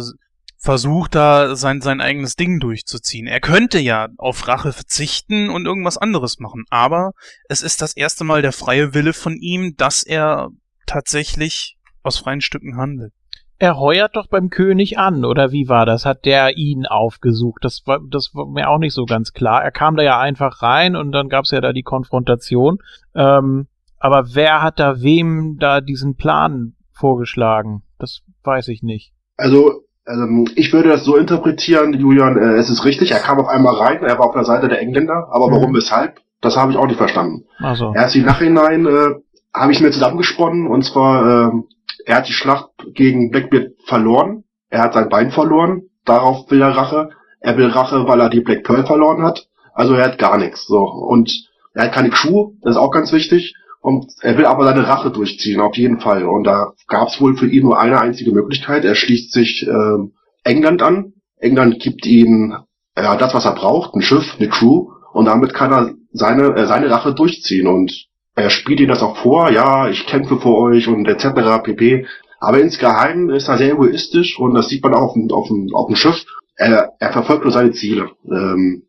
versucht 0.56 1.16
da 1.16 1.56
sein, 1.56 1.80
sein 1.80 2.00
eigenes 2.00 2.36
Ding 2.36 2.60
durchzuziehen. 2.60 3.26
Er 3.26 3.40
könnte 3.40 3.80
ja 3.80 4.10
auf 4.16 4.46
Rache 4.46 4.72
verzichten 4.72 5.50
und 5.50 5.66
irgendwas 5.66 5.98
anderes 5.98 6.38
machen, 6.38 6.64
aber 6.70 7.14
es 7.48 7.62
ist 7.62 7.82
das 7.82 7.96
erste 7.96 8.22
Mal 8.22 8.40
der 8.40 8.52
freie 8.52 8.94
Wille 8.94 9.12
von 9.12 9.36
ihm, 9.36 9.74
dass 9.76 10.04
er 10.04 10.50
tatsächlich 10.86 11.76
aus 12.04 12.18
freien 12.18 12.40
Stücken 12.40 12.76
handelt. 12.76 13.12
Er 13.58 13.76
heuert 13.76 14.14
doch 14.14 14.28
beim 14.28 14.50
König 14.50 14.98
an, 14.98 15.24
oder 15.24 15.50
wie 15.50 15.68
war 15.68 15.84
das? 15.84 16.06
Hat 16.06 16.24
der 16.24 16.56
ihn 16.56 16.86
aufgesucht? 16.86 17.64
Das 17.64 17.82
war, 17.86 17.98
das 18.08 18.30
war 18.34 18.46
mir 18.46 18.70
auch 18.70 18.78
nicht 18.78 18.94
so 18.94 19.04
ganz 19.04 19.32
klar. 19.32 19.64
Er 19.64 19.72
kam 19.72 19.96
da 19.96 20.04
ja 20.04 20.20
einfach 20.20 20.62
rein 20.62 20.94
und 20.94 21.10
dann 21.10 21.28
gab's 21.28 21.50
ja 21.50 21.60
da 21.60 21.72
die 21.72 21.82
Konfrontation. 21.82 22.78
Ähm, 23.16 23.66
aber 23.98 24.34
wer 24.34 24.62
hat 24.62 24.78
da 24.78 25.02
wem 25.02 25.56
da 25.58 25.80
diesen 25.80 26.14
Plan 26.14 26.74
vorgeschlagen? 26.92 27.82
Das 28.02 28.20
weiß 28.42 28.66
ich 28.68 28.82
nicht. 28.82 29.12
also, 29.36 29.84
ähm, 30.08 30.48
ich 30.56 30.72
würde 30.72 30.88
das 30.88 31.04
so 31.04 31.16
interpretieren, 31.16 31.94
Julian, 31.94 32.36
äh, 32.36 32.56
es 32.56 32.68
ist 32.68 32.84
richtig, 32.84 33.12
er 33.12 33.20
kam 33.20 33.38
auf 33.38 33.46
einmal 33.48 33.76
rein, 33.76 34.02
er 34.02 34.18
war 34.18 34.26
auf 34.26 34.34
der 34.34 34.44
Seite 34.44 34.66
der 34.68 34.80
Engländer, 34.80 35.28
aber 35.30 35.46
warum, 35.52 35.70
Mhm. 35.70 35.76
weshalb, 35.76 36.18
das 36.40 36.56
habe 36.56 36.72
ich 36.72 36.78
auch 36.78 36.86
nicht 36.88 36.96
verstanden. 36.96 37.44
Also, 37.58 37.92
Erst 37.94 38.16
im 38.16 38.24
Nachhinein 38.24 38.86
äh, 38.86 39.10
habe 39.54 39.70
ich 39.70 39.80
mir 39.80 39.92
zusammengesponnen 39.92 40.66
und 40.66 40.82
zwar, 40.84 41.52
ähm, 41.52 41.68
er 42.04 42.16
hat 42.16 42.28
die 42.28 42.32
Schlacht 42.32 42.70
gegen 42.94 43.30
Blackbeard 43.30 43.74
verloren, 43.86 44.42
er 44.68 44.82
hat 44.82 44.94
sein 44.94 45.08
Bein 45.08 45.30
verloren, 45.30 45.82
darauf 46.04 46.50
will 46.50 46.60
er 46.60 46.76
Rache, 46.76 47.10
er 47.38 47.56
will 47.56 47.68
Rache, 47.68 48.08
weil 48.08 48.20
er 48.20 48.30
die 48.30 48.40
Black 48.40 48.64
Pearl 48.64 48.84
verloren 48.84 49.22
hat, 49.22 49.46
also 49.74 49.94
er 49.94 50.06
hat 50.06 50.18
gar 50.18 50.36
nichts. 50.38 50.66
So 50.66 50.78
Und 50.80 51.30
er 51.74 51.84
hat 51.84 51.92
keine 51.92 52.10
Crew, 52.10 52.54
das 52.62 52.72
ist 52.72 52.80
auch 52.80 52.90
ganz 52.90 53.12
wichtig, 53.12 53.54
und 53.82 54.06
er 54.20 54.38
will 54.38 54.46
aber 54.46 54.64
seine 54.64 54.86
Rache 54.86 55.10
durchziehen, 55.10 55.60
auf 55.60 55.76
jeden 55.76 56.00
Fall. 56.00 56.24
Und 56.24 56.44
da 56.44 56.72
gab 56.86 57.08
es 57.08 57.20
wohl 57.20 57.36
für 57.36 57.48
ihn 57.48 57.64
nur 57.64 57.78
eine 57.78 58.00
einzige 58.00 58.32
Möglichkeit, 58.32 58.84
er 58.84 58.94
schließt 58.94 59.32
sich 59.32 59.66
ähm, 59.68 60.12
England 60.44 60.82
an, 60.82 61.14
England 61.38 61.80
gibt 61.80 62.06
ihm 62.06 62.54
ja, 62.96 63.16
das, 63.16 63.34
was 63.34 63.44
er 63.44 63.54
braucht, 63.54 63.94
ein 63.94 64.02
Schiff, 64.02 64.36
eine 64.38 64.48
Crew, 64.48 64.92
und 65.12 65.26
damit 65.26 65.52
kann 65.52 65.72
er 65.72 65.94
seine, 66.12 66.54
äh, 66.54 66.66
seine 66.66 66.90
Rache 66.90 67.14
durchziehen 67.14 67.66
und 67.66 68.06
er 68.34 68.50
spielt 68.50 68.80
ihm 68.80 68.88
das 68.88 69.02
auch 69.02 69.16
vor, 69.16 69.50
ja, 69.50 69.88
ich 69.88 70.06
kämpfe 70.06 70.38
für 70.38 70.56
euch 70.56 70.88
und 70.88 71.06
etc. 71.06 71.62
pp. 71.62 72.06
Aber 72.38 72.60
insgeheim 72.60 73.30
ist 73.30 73.48
er 73.48 73.58
sehr 73.58 73.72
egoistisch 73.72 74.38
und 74.38 74.54
das 74.54 74.68
sieht 74.68 74.82
man 74.82 74.94
auch 74.94 75.08
auf 75.08 75.12
dem, 75.14 75.30
auf 75.30 75.48
dem, 75.48 75.68
auf 75.74 75.86
dem 75.88 75.96
Schiff. 75.96 76.24
Er, 76.56 76.92
er 76.98 77.12
verfolgt 77.12 77.44
nur 77.44 77.52
seine 77.52 77.72
Ziele. 77.72 78.10
Ähm, 78.26 78.84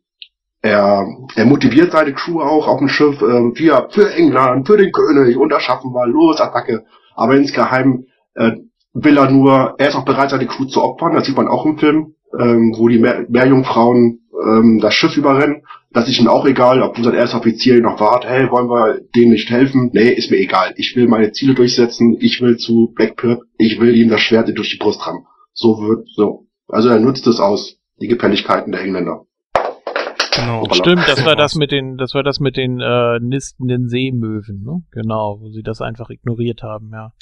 er, 0.64 1.06
er 1.36 1.44
motiviert 1.44 1.92
seine 1.92 2.14
Crew 2.14 2.40
auch 2.40 2.66
auf 2.66 2.78
dem 2.78 2.88
Schiff 2.88 3.20
ähm, 3.20 3.54
für, 3.54 3.86
für 3.90 4.14
England, 4.14 4.66
für 4.66 4.78
den 4.78 4.92
König 4.92 5.36
und 5.36 5.50
das 5.50 5.62
schaffen 5.62 5.92
wir, 5.92 6.06
los, 6.06 6.40
Attacke. 6.40 6.84
Aber 7.14 7.36
insgeheim 7.36 8.06
äh, 8.34 8.52
will 8.94 9.18
er 9.18 9.30
nur, 9.30 9.74
er 9.76 9.88
ist 9.88 9.94
auch 9.94 10.06
bereit, 10.06 10.30
seine 10.30 10.46
Crew 10.46 10.64
zu 10.64 10.82
opfern, 10.82 11.12
das 11.12 11.26
sieht 11.26 11.36
man 11.36 11.48
auch 11.48 11.66
im 11.66 11.76
Film, 11.76 12.14
ähm, 12.40 12.74
wo 12.78 12.88
die 12.88 12.98
Meer, 12.98 13.26
Meerjungfrauen 13.28 14.20
ähm, 14.42 14.80
das 14.80 14.94
Schiff 14.94 15.18
überrennen. 15.18 15.64
Das 15.92 16.08
ist 16.08 16.18
ihm 16.18 16.28
auch 16.28 16.46
egal, 16.46 16.80
ob 16.82 16.96
unser 16.96 17.12
erster 17.12 17.38
Offizier 17.38 17.82
noch 17.82 18.00
wartet, 18.00 18.30
hey, 18.30 18.50
wollen 18.50 18.68
wir 18.68 19.00
denen 19.14 19.32
nicht 19.32 19.50
helfen? 19.50 19.90
Nee, 19.92 20.08
ist 20.08 20.30
mir 20.30 20.38
egal. 20.38 20.72
Ich 20.76 20.96
will 20.96 21.08
meine 21.08 21.32
Ziele 21.32 21.52
durchsetzen, 21.52 22.16
ich 22.20 22.40
will 22.40 22.56
zu 22.56 22.90
Blackbeard, 22.94 23.42
ich 23.58 23.78
will 23.80 23.94
ihm 23.94 24.08
das 24.08 24.22
Schwert 24.22 24.50
durch 24.56 24.70
die 24.70 24.78
Brust 24.78 25.06
rammen. 25.06 25.26
So 25.52 25.78
wird, 25.82 26.08
so. 26.16 26.46
Also 26.68 26.88
er 26.88 27.00
nutzt 27.00 27.26
es 27.26 27.38
aus, 27.38 27.76
die 28.00 28.08
Gefälligkeiten 28.08 28.72
der 28.72 28.80
Engländer. 28.80 29.26
Genau. 30.34 30.60
Hoppala. 30.62 30.74
stimmt, 30.74 31.08
das 31.08 31.24
war 31.24 31.36
das 31.36 31.54
mit 31.54 31.70
den, 31.70 31.96
das 31.96 32.14
war 32.14 32.22
das 32.22 32.40
mit 32.40 32.56
den 32.56 32.80
äh, 32.80 33.18
nistenden 33.20 33.88
Seemöwen, 33.88 34.62
ne? 34.64 34.82
Genau, 34.90 35.40
wo 35.40 35.50
sie 35.50 35.62
das 35.62 35.80
einfach 35.80 36.10
ignoriert 36.10 36.62
haben, 36.62 36.90
ja. 36.92 37.12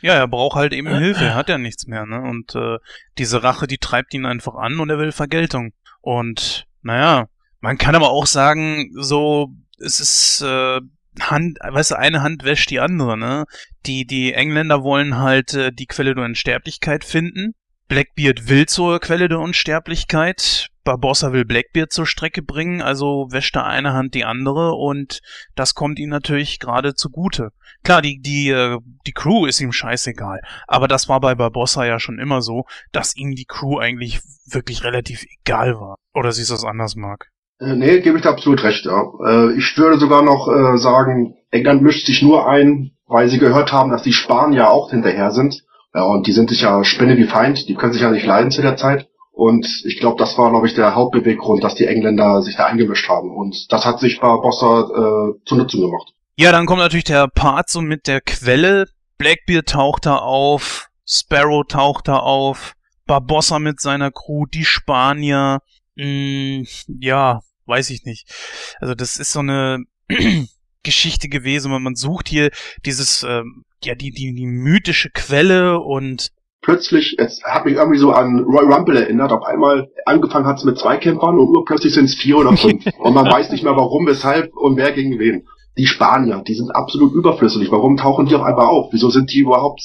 Ja, 0.00 0.14
er 0.14 0.28
braucht 0.28 0.56
halt 0.56 0.72
eben 0.72 0.88
Hilfe, 0.88 1.24
er 1.24 1.34
hat 1.34 1.48
ja 1.48 1.58
nichts 1.58 1.86
mehr, 1.86 2.06
ne? 2.06 2.20
Und 2.20 2.54
äh, 2.54 2.78
diese 3.18 3.42
Rache, 3.42 3.66
die 3.66 3.78
treibt 3.78 4.14
ihn 4.14 4.26
einfach 4.26 4.54
an 4.54 4.80
und 4.80 4.90
er 4.90 4.98
will 4.98 5.12
Vergeltung. 5.12 5.72
Und 6.00 6.66
naja, 6.82 7.28
man 7.60 7.78
kann 7.78 7.94
aber 7.94 8.10
auch 8.10 8.26
sagen, 8.26 8.90
so, 8.94 9.48
es 9.78 10.00
ist 10.00 10.42
äh, 10.42 10.80
Hand, 11.20 11.58
weißt 11.62 11.92
du, 11.92 11.98
eine 11.98 12.22
Hand 12.22 12.44
wäscht 12.44 12.70
die 12.70 12.80
andere, 12.80 13.16
ne? 13.16 13.44
Die, 13.86 14.06
die 14.06 14.34
Engländer 14.34 14.82
wollen 14.82 15.18
halt 15.18 15.54
äh, 15.54 15.72
die 15.72 15.86
Quelle 15.86 16.14
der 16.14 16.24
Unsterblichkeit 16.24 17.04
finden. 17.04 17.54
Blackbeard 17.88 18.48
will 18.48 18.66
zur 18.66 19.00
Quelle 19.00 19.28
der 19.28 19.40
Unsterblichkeit. 19.40 20.70
Barbossa 20.86 21.32
will 21.32 21.44
Blackbeard 21.44 21.92
zur 21.92 22.06
Strecke 22.06 22.40
bringen, 22.40 22.80
also 22.80 23.26
wäscht 23.30 23.54
da 23.56 23.64
eine 23.64 23.92
Hand 23.92 24.14
die 24.14 24.24
andere 24.24 24.72
und 24.72 25.20
das 25.54 25.74
kommt 25.74 25.98
ihm 25.98 26.08
natürlich 26.08 26.60
gerade 26.60 26.94
zugute. 26.94 27.50
Klar, 27.84 28.00
die, 28.00 28.20
die, 28.20 28.48
äh, 28.48 28.78
die 29.06 29.12
Crew 29.12 29.44
ist 29.44 29.60
ihm 29.60 29.72
scheißegal, 29.72 30.40
aber 30.66 30.88
das 30.88 31.08
war 31.08 31.20
bei 31.20 31.34
Barbossa 31.34 31.84
ja 31.84 31.98
schon 31.98 32.18
immer 32.18 32.40
so, 32.40 32.64
dass 32.92 33.16
ihm 33.16 33.34
die 33.34 33.44
Crew 33.44 33.78
eigentlich 33.78 34.20
wirklich 34.50 34.84
relativ 34.84 35.24
egal 35.42 35.74
war. 35.74 35.96
Oder 36.14 36.32
siehst 36.32 36.50
du 36.50 36.54
das 36.54 36.64
anders, 36.64 36.96
Mark? 36.96 37.28
Äh, 37.58 37.74
nee, 37.74 38.00
gebe 38.00 38.16
ich 38.16 38.22
da 38.22 38.30
absolut 38.30 38.62
recht, 38.62 38.86
ja. 38.86 39.02
Äh, 39.26 39.58
ich 39.58 39.76
würde 39.76 39.98
sogar 39.98 40.22
noch 40.22 40.48
äh, 40.48 40.78
sagen, 40.78 41.34
England 41.50 41.82
mischt 41.82 42.06
sich 42.06 42.22
nur 42.22 42.48
ein, 42.48 42.92
weil 43.06 43.28
sie 43.28 43.38
gehört 43.38 43.72
haben, 43.72 43.90
dass 43.90 44.02
die 44.02 44.12
Spanier 44.12 44.70
auch 44.70 44.90
hinterher 44.90 45.32
sind. 45.32 45.64
Ja, 45.94 46.04
und 46.04 46.26
die 46.26 46.32
sind 46.32 46.50
sich 46.50 46.60
ja 46.60 46.84
Spinne 46.84 47.16
wie 47.16 47.24
Feind, 47.24 47.68
die 47.68 47.74
können 47.74 47.92
sich 47.92 48.02
ja 48.02 48.10
nicht 48.10 48.26
leiden 48.26 48.50
zu 48.50 48.62
der 48.62 48.76
Zeit. 48.76 49.08
Und 49.36 49.66
ich 49.84 50.00
glaube, 50.00 50.16
das 50.18 50.38
war, 50.38 50.48
glaube 50.48 50.66
ich, 50.66 50.72
der 50.72 50.94
Hauptbeweggrund, 50.94 51.62
dass 51.62 51.74
die 51.74 51.84
Engländer 51.84 52.40
sich 52.40 52.56
da 52.56 52.64
eingemischt 52.64 53.06
haben. 53.06 53.36
Und 53.36 53.70
das 53.70 53.84
hat 53.84 54.00
sich 54.00 54.18
Barbossa 54.18 54.80
äh, 54.80 55.44
zu 55.44 55.56
Nutzen 55.56 55.82
gemacht. 55.82 56.14
Ja, 56.36 56.52
dann 56.52 56.64
kommt 56.64 56.78
natürlich 56.78 57.04
der 57.04 57.28
Part 57.28 57.68
so 57.68 57.82
mit 57.82 58.06
der 58.06 58.22
Quelle. 58.22 58.86
Blackbeard 59.18 59.68
taucht 59.68 60.06
da 60.06 60.16
auf, 60.16 60.88
Sparrow 61.06 61.66
taucht 61.68 62.08
da 62.08 62.16
auf, 62.16 62.72
Barbossa 63.04 63.58
mit 63.58 63.78
seiner 63.78 64.10
Crew, 64.10 64.46
die 64.46 64.64
Spanier, 64.64 65.60
mh, 65.96 66.64
ja, 66.98 67.40
weiß 67.66 67.90
ich 67.90 68.04
nicht. 68.06 68.32
Also 68.80 68.94
das 68.94 69.18
ist 69.18 69.32
so 69.32 69.40
eine 69.40 69.84
Geschichte 70.82 71.28
gewesen, 71.28 71.70
weil 71.72 71.80
man 71.80 71.94
sucht 71.94 72.30
hier 72.30 72.50
dieses, 72.86 73.22
ähm, 73.22 73.66
ja, 73.84 73.94
die, 73.94 74.12
die, 74.12 74.34
die 74.34 74.46
mythische 74.46 75.10
Quelle 75.10 75.78
und 75.78 76.30
Plötzlich, 76.62 77.16
es 77.18 77.42
hat 77.44 77.64
mich 77.64 77.74
irgendwie 77.74 77.98
so 77.98 78.12
an 78.12 78.40
Roy 78.40 78.64
Rumble 78.64 78.96
erinnert. 78.96 79.30
Auf 79.30 79.44
einmal 79.44 79.88
angefangen 80.04 80.46
hat 80.46 80.58
es 80.58 80.64
mit 80.64 80.78
zwei 80.78 80.96
Campern 80.96 81.38
und 81.38 81.48
urplötzlich 81.56 81.94
sind 81.94 82.06
es 82.06 82.14
vier 82.14 82.38
oder 82.38 82.56
fünf. 82.56 82.84
und 82.98 83.14
man 83.14 83.26
weiß 83.26 83.50
nicht 83.50 83.62
mehr 83.62 83.76
warum, 83.76 84.06
weshalb 84.06 84.56
und 84.56 84.76
wer 84.76 84.92
gegen 84.92 85.18
wen. 85.18 85.46
Die 85.78 85.86
Spanier, 85.86 86.42
die 86.46 86.54
sind 86.54 86.74
absolut 86.74 87.12
überflüssig. 87.12 87.70
Warum 87.70 87.96
tauchen 87.96 88.26
die 88.26 88.34
auf 88.34 88.42
einmal 88.42 88.66
auf? 88.66 88.88
Wieso 88.92 89.10
sind 89.10 89.32
die 89.32 89.40
überhaupt, 89.40 89.80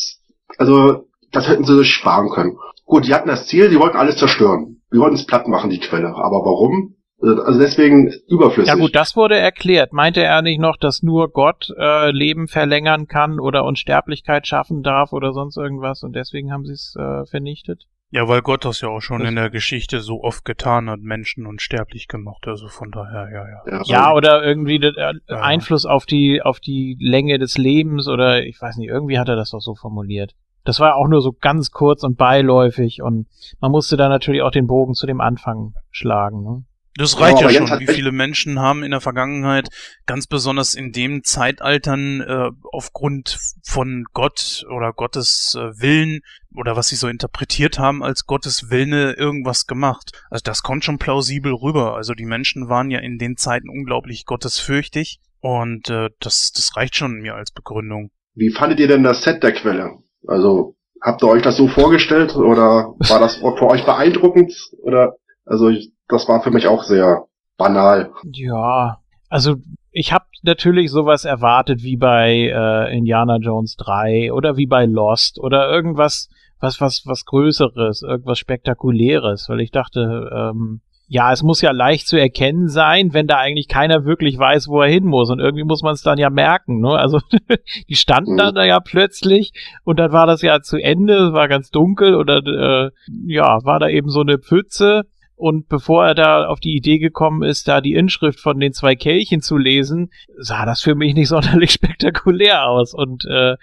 also, 0.57 1.05
das 1.31 1.47
hätten 1.47 1.65
sie 1.65 1.77
sich 1.77 1.91
sparen 1.91 2.29
können. 2.29 2.57
Gut, 2.85 3.07
die 3.07 3.13
hatten 3.13 3.27
das 3.27 3.47
Ziel, 3.47 3.69
die 3.69 3.79
wollten 3.79 3.97
alles 3.97 4.17
zerstören. 4.17 4.81
Die 4.93 4.97
wollten 4.97 5.15
es 5.15 5.25
platt 5.25 5.47
machen, 5.47 5.69
die 5.69 5.79
Quelle. 5.79 6.09
Aber 6.09 6.43
warum? 6.43 6.95
Also 7.21 7.59
deswegen 7.59 8.11
überflüssig. 8.27 8.73
Ja 8.73 8.79
gut, 8.79 8.95
das 8.95 9.15
wurde 9.15 9.37
erklärt. 9.37 9.93
Meinte 9.93 10.23
er 10.23 10.41
nicht 10.41 10.59
noch, 10.59 10.77
dass 10.77 11.03
nur 11.03 11.29
Gott 11.29 11.71
äh, 11.77 12.11
Leben 12.11 12.47
verlängern 12.47 13.07
kann 13.07 13.39
oder 13.39 13.63
Unsterblichkeit 13.63 14.47
schaffen 14.47 14.81
darf 14.81 15.13
oder 15.13 15.31
sonst 15.33 15.57
irgendwas 15.57 16.03
und 16.03 16.15
deswegen 16.15 16.51
haben 16.51 16.65
sie 16.65 16.73
es 16.73 16.95
äh, 16.97 17.25
vernichtet? 17.25 17.85
Ja, 18.13 18.27
weil 18.27 18.41
Gott 18.41 18.65
das 18.65 18.81
ja 18.81 18.89
auch 18.89 18.99
schon 18.99 19.25
in 19.25 19.35
der 19.35 19.49
Geschichte 19.49 20.01
so 20.01 20.21
oft 20.21 20.43
getan 20.43 20.89
hat, 20.89 20.99
Menschen 20.99 21.45
unsterblich 21.47 22.09
gemacht. 22.09 22.45
Also 22.45 22.67
von 22.67 22.91
daher, 22.91 23.29
ja, 23.31 23.47
ja. 23.47 23.77
Ja, 23.77 23.81
Ja, 23.85 24.13
oder 24.13 24.43
irgendwie 24.43 24.79
der 24.79 24.97
äh, 24.97 25.13
Ja. 25.29 25.41
Einfluss 25.41 25.85
auf 25.85 26.05
die 26.05 26.41
auf 26.41 26.59
die 26.59 26.97
Länge 26.99 27.39
des 27.39 27.57
Lebens 27.57 28.09
oder 28.09 28.43
ich 28.43 28.61
weiß 28.61 28.75
nicht, 28.77 28.89
irgendwie 28.89 29.17
hat 29.17 29.29
er 29.29 29.37
das 29.37 29.51
doch 29.51 29.61
so 29.61 29.75
formuliert. 29.75 30.33
Das 30.65 30.79
war 30.79 30.95
auch 30.95 31.07
nur 31.07 31.21
so 31.21 31.31
ganz 31.31 31.71
kurz 31.71 32.03
und 32.03 32.17
beiläufig 32.17 33.01
und 33.01 33.27
man 33.61 33.71
musste 33.71 33.95
da 33.95 34.09
natürlich 34.09 34.41
auch 34.41 34.51
den 34.51 34.67
Bogen 34.67 34.93
zu 34.93 35.07
dem 35.07 35.21
Anfang 35.21 35.73
schlagen. 35.89 36.43
Ne? 36.43 36.63
Das 36.95 37.13
Ja, 37.13 37.19
reicht 37.19 37.41
ja, 37.41 37.49
Jens 37.49 37.69
schon. 37.69 37.79
Wie 37.79 37.87
viele 37.87 38.11
Menschen 38.11 38.59
haben 38.59 38.83
in 38.83 38.91
der 38.91 39.01
Vergangenheit, 39.01 39.69
ganz 40.05 40.27
besonders 40.27 40.75
in 40.75 40.91
dem 40.91 41.23
Zeitaltern, 41.23 42.21
äh, 42.21 42.49
aufgrund 42.71 43.39
von 43.63 44.05
Gott 44.13 44.65
oder 44.69 44.91
Gottes 44.93 45.55
äh, 45.57 45.81
Willen 45.81 46.21
oder 46.53 46.75
was 46.75 46.89
sie 46.89 46.97
so 46.97 47.07
interpretiert 47.07 47.79
haben 47.79 48.03
als 48.03 48.25
Gottes 48.25 48.69
Willen 48.69 48.91
irgendwas 48.91 49.67
gemacht. 49.67 50.11
Also 50.29 50.41
das 50.43 50.63
kommt 50.63 50.83
schon 50.83 50.97
plausibel 50.97 51.53
rüber. 51.53 51.95
Also 51.95 52.13
die 52.13 52.25
Menschen 52.25 52.67
waren 52.67 52.91
ja 52.91 52.99
in 52.99 53.17
den 53.17 53.37
Zeiten 53.37 53.69
unglaublich 53.69 54.25
gottesfürchtig 54.25 55.19
und 55.39 55.89
äh, 55.89 56.09
das, 56.19 56.51
das 56.51 56.75
reicht 56.75 56.95
schon 56.95 57.21
mir 57.21 57.35
als 57.35 57.51
Begründung. 57.51 58.11
Wie 58.35 58.51
fandet 58.51 58.79
ihr 58.79 58.87
denn 58.87 59.03
das 59.03 59.23
Set 59.23 59.43
der 59.43 59.53
Quelle? 59.53 59.97
Also, 60.27 60.75
habt 61.01 61.23
ihr 61.23 61.27
euch 61.27 61.41
das 61.41 61.57
so 61.57 61.67
vorgestellt 61.67 62.35
oder 62.35 62.93
war 62.99 63.19
das 63.19 63.37
für 63.37 63.67
euch 63.67 63.83
beeindruckend? 63.85 64.53
Oder, 64.83 65.15
also, 65.45 65.69
ich, 65.69 65.91
das 66.07 66.27
war 66.27 66.41
für 66.41 66.51
mich 66.51 66.67
auch 66.67 66.83
sehr 66.83 67.25
banal. 67.57 68.11
Ja, 68.23 68.97
also 69.29 69.55
ich 69.91 70.13
habe 70.13 70.25
natürlich 70.43 70.91
sowas 70.91 71.25
erwartet 71.25 71.83
wie 71.83 71.97
bei 71.97 72.51
äh, 72.53 72.97
Indiana 72.97 73.37
Jones 73.37 73.75
3 73.77 74.31
oder 74.33 74.57
wie 74.57 74.65
bei 74.67 74.85
Lost 74.85 75.39
oder 75.39 75.69
irgendwas, 75.69 76.29
was 76.59 76.79
was 76.81 77.03
was 77.05 77.25
Größeres, 77.25 78.01
irgendwas 78.03 78.39
Spektakuläres, 78.39 79.47
weil 79.49 79.61
ich 79.61 79.71
dachte, 79.71 80.29
ähm, 80.33 80.81
ja, 81.07 81.33
es 81.33 81.43
muss 81.43 81.61
ja 81.61 81.71
leicht 81.71 82.07
zu 82.07 82.17
erkennen 82.17 82.69
sein, 82.69 83.13
wenn 83.13 83.27
da 83.27 83.37
eigentlich 83.37 83.67
keiner 83.67 84.05
wirklich 84.05 84.39
weiß, 84.39 84.69
wo 84.69 84.81
er 84.81 84.87
hin 84.89 85.03
muss 85.05 85.29
und 85.29 85.39
irgendwie 85.39 85.65
muss 85.65 85.83
man 85.83 85.93
es 85.93 86.03
dann 86.03 86.17
ja 86.17 86.29
merken, 86.29 86.79
ne? 86.79 86.91
Also 86.97 87.19
die 87.89 87.95
standen 87.95 88.33
Mhm. 88.33 88.37
dann 88.37 88.55
da 88.55 88.63
ja 88.63 88.79
plötzlich 88.79 89.51
und 89.83 89.99
dann 89.99 90.13
war 90.13 90.25
das 90.25 90.41
ja 90.41 90.61
zu 90.61 90.77
Ende, 90.77 91.27
es 91.27 91.33
war 91.33 91.49
ganz 91.49 91.69
dunkel 91.69 92.15
oder 92.15 92.37
äh, 92.37 92.91
ja, 93.27 93.59
war 93.65 93.79
da 93.79 93.89
eben 93.89 94.09
so 94.09 94.21
eine 94.21 94.37
Pfütze 94.39 95.03
und 95.41 95.67
bevor 95.69 96.05
er 96.05 96.13
da 96.13 96.45
auf 96.45 96.59
die 96.59 96.75
Idee 96.75 96.99
gekommen 96.99 97.41
ist, 97.41 97.67
da 97.67 97.81
die 97.81 97.95
Inschrift 97.95 98.39
von 98.39 98.59
den 98.59 98.73
zwei 98.73 98.95
Kelchen 98.95 99.41
zu 99.41 99.57
lesen, 99.57 100.11
sah 100.37 100.67
das 100.67 100.83
für 100.83 100.93
mich 100.93 101.15
nicht 101.15 101.27
sonderlich 101.29 101.71
spektakulär 101.71 102.67
aus. 102.67 102.93
Und 102.93 103.25
äh, 103.25 103.57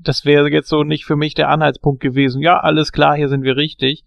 das 0.00 0.24
wäre 0.24 0.50
jetzt 0.50 0.68
so 0.68 0.82
nicht 0.82 1.04
für 1.04 1.14
mich 1.14 1.34
der 1.34 1.50
Anhaltspunkt 1.50 2.00
gewesen. 2.00 2.42
Ja, 2.42 2.58
alles 2.58 2.90
klar, 2.90 3.14
hier 3.14 3.28
sind 3.28 3.44
wir 3.44 3.56
richtig. 3.56 4.02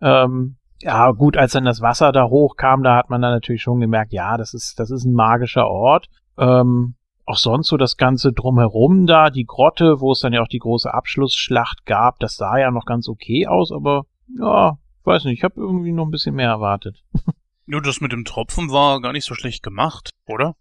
Ähm, 0.00 0.54
ja, 0.80 1.10
gut, 1.10 1.36
als 1.36 1.54
dann 1.54 1.64
das 1.64 1.80
Wasser 1.80 2.12
da 2.12 2.28
hochkam, 2.28 2.84
da 2.84 2.98
hat 2.98 3.10
man 3.10 3.20
dann 3.20 3.32
natürlich 3.32 3.62
schon 3.62 3.80
gemerkt, 3.80 4.12
ja, 4.12 4.36
das 4.36 4.54
ist, 4.54 4.78
das 4.78 4.92
ist 4.92 5.04
ein 5.04 5.12
magischer 5.12 5.66
Ort. 5.66 6.06
Ähm, 6.38 6.94
auch 7.26 7.38
sonst 7.38 7.66
so 7.66 7.76
das 7.76 7.96
Ganze 7.96 8.32
drumherum 8.32 9.06
da, 9.06 9.30
die 9.30 9.44
Grotte, 9.44 10.00
wo 10.00 10.12
es 10.12 10.20
dann 10.20 10.32
ja 10.32 10.40
auch 10.40 10.48
die 10.48 10.60
große 10.60 10.94
Abschlussschlacht 10.94 11.84
gab, 11.84 12.20
das 12.20 12.36
sah 12.36 12.58
ja 12.58 12.70
noch 12.70 12.86
ganz 12.86 13.08
okay 13.08 13.48
aus, 13.48 13.72
aber 13.72 14.06
ja, 14.38 14.78
weiß 15.06 15.24
nicht, 15.24 15.38
ich 15.38 15.44
habe 15.44 15.60
irgendwie 15.60 15.92
noch 15.92 16.04
ein 16.06 16.10
bisschen 16.10 16.34
mehr 16.34 16.48
erwartet. 16.48 17.02
Nur 17.66 17.80
das 17.82 18.00
mit 18.00 18.12
dem 18.12 18.24
Tropfen 18.24 18.70
war 18.70 19.00
gar 19.00 19.12
nicht 19.12 19.24
so 19.24 19.34
schlecht 19.34 19.62
gemacht, 19.62 20.10
oder? 20.26 20.54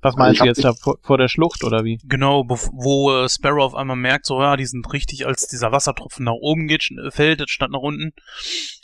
Was 0.00 0.14
Also 0.14 0.18
meinst 0.18 0.40
du 0.40 0.44
jetzt 0.44 0.62
da 0.62 0.72
vor, 0.74 0.98
vor 1.02 1.18
der 1.18 1.26
Schlucht 1.26 1.64
oder 1.64 1.82
wie? 1.82 1.98
Genau, 2.04 2.44
wo 2.48 3.10
äh, 3.12 3.28
Sparrow 3.28 3.64
auf 3.64 3.74
einmal 3.74 3.96
merkt, 3.96 4.26
so 4.26 4.40
ja, 4.40 4.56
die 4.56 4.64
sind 4.66 4.92
richtig, 4.92 5.26
als 5.26 5.48
dieser 5.48 5.72
Wassertropfen 5.72 6.24
nach 6.24 6.34
oben 6.40 6.68
geht, 6.68 6.82
sch- 6.82 7.10
fällt, 7.10 7.50
statt 7.50 7.72
nach 7.72 7.80
unten. 7.80 8.12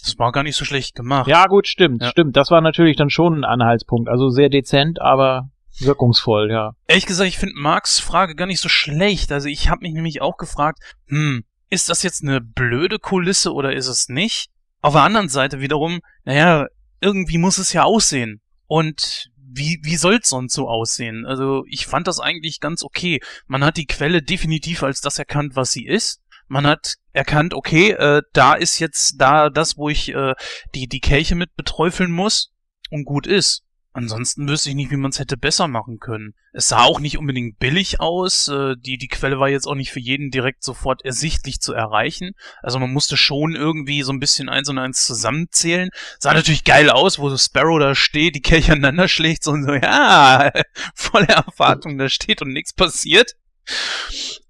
Das 0.03 0.19
war 0.19 0.33
gar 0.33 0.43
nicht 0.43 0.57
so 0.57 0.65
schlecht 0.65 0.97
gemacht. 0.97 1.29
Ja, 1.29 1.47
gut, 1.47 1.69
stimmt, 1.69 2.03
Ja. 2.03 2.09
stimmt. 2.11 2.37
Das 2.37 2.51
war 2.51 2.61
natürlich 2.61 2.97
dann 2.97 3.11
schon 3.11 3.35
ein 3.39 3.45
Anhaltspunkt. 3.45 4.09
Also 4.09 4.29
sehr 4.31 4.49
dezent, 4.49 5.01
aber 5.01 5.51
wirkungsvoll, 5.79 6.51
ja. 6.51 6.73
Ehrlich 6.89 7.07
gesagt, 7.07 7.29
ich 7.29 7.39
finde 7.39 7.55
Marks 7.61 8.01
Frage 8.01 8.35
gar 8.35 8.47
nicht 8.47 8.61
so 8.61 8.69
schlecht. 8.69 9.31
Also 9.31 9.47
ich 9.49 9.69
habe 9.71 9.83
mich 9.83 9.93
nämlich 9.95 10.21
auch 10.21 10.37
gefragt, 10.37 10.81
hm, 11.07 11.45
ist 11.71 11.89
das 11.91 12.03
jetzt 12.03 12.25
eine 12.25 12.41
blöde 12.41 12.99
Kulisse 12.99 13.53
oder 13.55 13.73
ist 13.73 13.87
es 13.87 14.09
nicht? 14.09 14.51
Auf 14.85 14.93
der 14.93 15.03
anderen 15.03 15.31
Seite 15.31 15.61
wiederum, 15.61 16.01
naja, 16.25 16.67
irgendwie 17.01 17.39
muss 17.39 17.57
es 17.57 17.73
ja 17.73 17.85
aussehen. 17.85 18.43
Und 18.67 19.31
wie, 19.39 19.81
wie 19.83 19.97
soll's 19.97 20.29
sonst 20.29 20.53
so 20.53 20.69
aussehen? 20.69 21.25
Also 21.25 21.65
ich 21.71 21.87
fand 21.87 22.07
das 22.07 22.21
eigentlich 22.21 22.61
ganz 22.61 22.83
okay. 22.83 23.21
Man 23.47 23.65
hat 23.65 23.79
die 23.79 23.87
Quelle 23.87 24.21
definitiv 24.21 24.83
als 24.83 25.01
das 25.01 25.19
erkannt, 25.19 25.57
was 25.57 25.73
sie 25.73 25.87
ist. 25.87 26.21
Man 26.49 26.67
hat 26.67 26.97
erkannt, 27.15 27.55
okay, 27.55 27.93
äh, 27.93 28.21
da 28.35 28.53
ist 28.53 28.79
jetzt 28.79 29.19
da 29.19 29.49
das, 29.49 29.79
wo 29.79 29.89
ich 29.89 30.15
äh, 30.15 30.35
die, 30.75 30.87
die 30.87 31.01
Kelche 31.01 31.35
mit 31.35 31.57
beträufeln 31.57 32.13
muss 32.13 32.53
und 32.91 33.07
gut 33.07 33.27
ist. 33.27 33.64
Ansonsten 33.97 34.49
wüsste 34.49 34.71
ich 34.71 34.75
nicht, 34.75 34.91
wie 34.91 34.97
man 34.97 35.13
es 35.13 35.21
hätte 35.21 35.37
besser 35.37 35.69
machen 35.69 36.01
können. 36.01 36.35
Es 36.53 36.69
sah 36.69 36.83
auch 36.83 36.99
nicht 36.99 37.17
unbedingt 37.17 37.61
billig 37.61 38.01
aus. 38.01 38.49
Äh, 38.49 38.75
die, 38.77 38.99
die 38.99 39.07
Quelle 39.07 39.39
war 39.39 39.49
jetzt 39.49 39.67
auch 39.69 39.77
nicht 39.77 39.93
für 39.93 40.01
jeden 40.01 40.33
direkt 40.33 40.65
sofort 40.65 41.05
ersichtlich 41.05 41.61
zu 41.61 41.75
erreichen. 41.75 42.33
Also 42.61 42.81
man 42.81 42.93
musste 42.93 43.17
schon 43.17 43.55
irgendwie 43.55 44.03
so 44.03 44.13
ein 44.13 44.19
bisschen 44.19 44.49
eins 44.49 44.69
und 44.69 44.79
eins 44.79 45.07
zusammenzählen. 45.07 45.91
Sah 46.19 46.35
natürlich 46.35 46.65
geil 46.65 46.91
aus, 46.91 47.21
wo 47.21 47.31
so 47.31 47.39
Sparrow 47.39 47.79
da 47.79 47.95
steht, 47.95 48.35
die 48.35 48.43
Kelche 48.43 48.73
aneinander 48.73 49.07
schlägt 49.07 49.45
so 49.45 49.53
und 49.53 49.65
so, 49.65 49.75
ja, 49.75 50.51
volle 50.97 51.29
Erwartung 51.29 51.97
da 51.97 52.09
steht 52.09 52.43
und 52.43 52.53
nichts 52.53 52.73
passiert. 52.73 53.37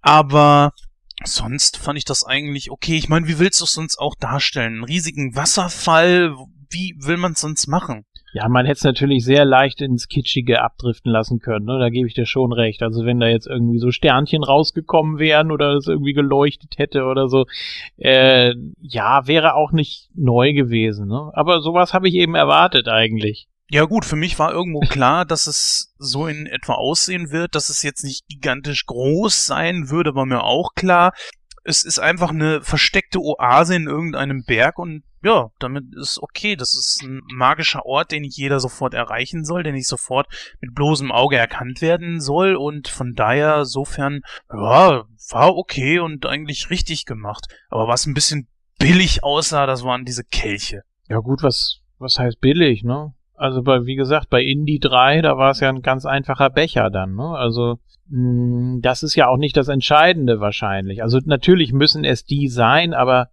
Aber 0.00 0.72
sonst 1.22 1.76
fand 1.76 1.98
ich 1.98 2.06
das 2.06 2.24
eigentlich 2.24 2.70
okay. 2.70 2.96
Ich 2.96 3.10
meine, 3.10 3.28
wie 3.28 3.38
willst 3.38 3.60
du 3.60 3.64
es 3.64 3.74
sonst 3.74 3.98
auch 3.98 4.14
darstellen? 4.18 4.76
Einen 4.76 4.84
riesigen 4.84 5.36
Wasserfall? 5.36 6.34
Wie 6.70 6.94
will 6.98 7.18
man 7.18 7.32
es 7.32 7.42
sonst 7.42 7.66
machen? 7.66 8.06
Ja, 8.34 8.48
man 8.48 8.66
hätte 8.66 8.78
es 8.78 8.84
natürlich 8.84 9.24
sehr 9.24 9.44
leicht 9.44 9.80
ins 9.80 10.08
Kitschige 10.08 10.60
abdriften 10.60 11.12
lassen 11.12 11.38
können, 11.38 11.66
ne? 11.66 11.78
Da 11.78 11.88
gebe 11.88 12.08
ich 12.08 12.14
dir 12.14 12.26
schon 12.26 12.52
recht. 12.52 12.82
Also 12.82 13.04
wenn 13.04 13.20
da 13.20 13.28
jetzt 13.28 13.46
irgendwie 13.46 13.78
so 13.78 13.92
Sternchen 13.92 14.42
rausgekommen 14.42 15.20
wären 15.20 15.52
oder 15.52 15.74
es 15.74 15.86
irgendwie 15.86 16.14
geleuchtet 16.14 16.76
hätte 16.76 17.04
oder 17.04 17.28
so, 17.28 17.46
äh, 17.96 18.52
ja, 18.80 19.28
wäre 19.28 19.54
auch 19.54 19.70
nicht 19.70 20.10
neu 20.16 20.52
gewesen, 20.52 21.06
ne? 21.06 21.30
Aber 21.34 21.60
sowas 21.60 21.94
habe 21.94 22.08
ich 22.08 22.14
eben 22.14 22.34
erwartet 22.34 22.88
eigentlich. 22.88 23.46
Ja 23.70 23.84
gut, 23.84 24.04
für 24.04 24.16
mich 24.16 24.36
war 24.36 24.52
irgendwo 24.52 24.80
klar, 24.80 25.24
dass 25.24 25.46
es 25.46 25.94
so 25.98 26.26
in 26.26 26.46
etwa 26.46 26.72
aussehen 26.72 27.30
wird, 27.30 27.54
dass 27.54 27.68
es 27.68 27.84
jetzt 27.84 28.02
nicht 28.02 28.26
gigantisch 28.26 28.84
groß 28.86 29.46
sein 29.46 29.90
würde, 29.90 30.16
war 30.16 30.26
mir 30.26 30.42
auch 30.42 30.74
klar. 30.74 31.12
Es 31.62 31.84
ist 31.84 32.00
einfach 32.00 32.30
eine 32.30 32.62
versteckte 32.62 33.20
Oase 33.20 33.76
in 33.76 33.86
irgendeinem 33.86 34.42
Berg 34.44 34.80
und 34.80 35.04
ja, 35.24 35.50
damit 35.58 35.84
ist 35.96 36.22
okay. 36.22 36.54
Das 36.54 36.74
ist 36.74 37.02
ein 37.02 37.22
magischer 37.32 37.86
Ort, 37.86 38.12
den 38.12 38.22
nicht 38.22 38.36
jeder 38.36 38.60
sofort 38.60 38.94
erreichen 38.94 39.44
soll, 39.44 39.62
der 39.62 39.72
nicht 39.72 39.88
sofort 39.88 40.26
mit 40.60 40.74
bloßem 40.74 41.10
Auge 41.10 41.36
erkannt 41.36 41.80
werden 41.80 42.20
soll 42.20 42.54
und 42.54 42.88
von 42.88 43.14
daher 43.14 43.64
sofern, 43.64 44.20
ja, 44.52 45.04
war 45.30 45.56
okay 45.56 45.98
und 45.98 46.26
eigentlich 46.26 46.70
richtig 46.70 47.06
gemacht. 47.06 47.46
Aber 47.70 47.88
was 47.88 48.06
ein 48.06 48.14
bisschen 48.14 48.48
billig 48.78 49.24
aussah, 49.24 49.66
das 49.66 49.82
waren 49.82 50.04
diese 50.04 50.24
Kelche. 50.24 50.82
Ja 51.08 51.18
gut, 51.18 51.42
was, 51.42 51.80
was 51.98 52.18
heißt 52.18 52.40
billig, 52.40 52.84
ne? 52.84 53.14
Also 53.36 53.62
bei, 53.62 53.84
wie 53.84 53.96
gesagt, 53.96 54.30
bei 54.30 54.42
Indie 54.42 54.78
3, 54.78 55.22
da 55.22 55.36
war 55.36 55.50
es 55.50 55.60
ja 55.60 55.68
ein 55.68 55.82
ganz 55.82 56.06
einfacher 56.06 56.50
Becher 56.50 56.90
dann, 56.90 57.14
ne? 57.14 57.30
Also, 57.30 57.78
mh, 58.08 58.80
das 58.82 59.02
ist 59.02 59.16
ja 59.16 59.28
auch 59.28 59.38
nicht 59.38 59.56
das 59.56 59.68
Entscheidende 59.68 60.40
wahrscheinlich. 60.40 61.02
Also 61.02 61.18
natürlich 61.24 61.72
müssen 61.72 62.04
es 62.04 62.24
die 62.24 62.48
sein, 62.48 62.94
aber 62.94 63.28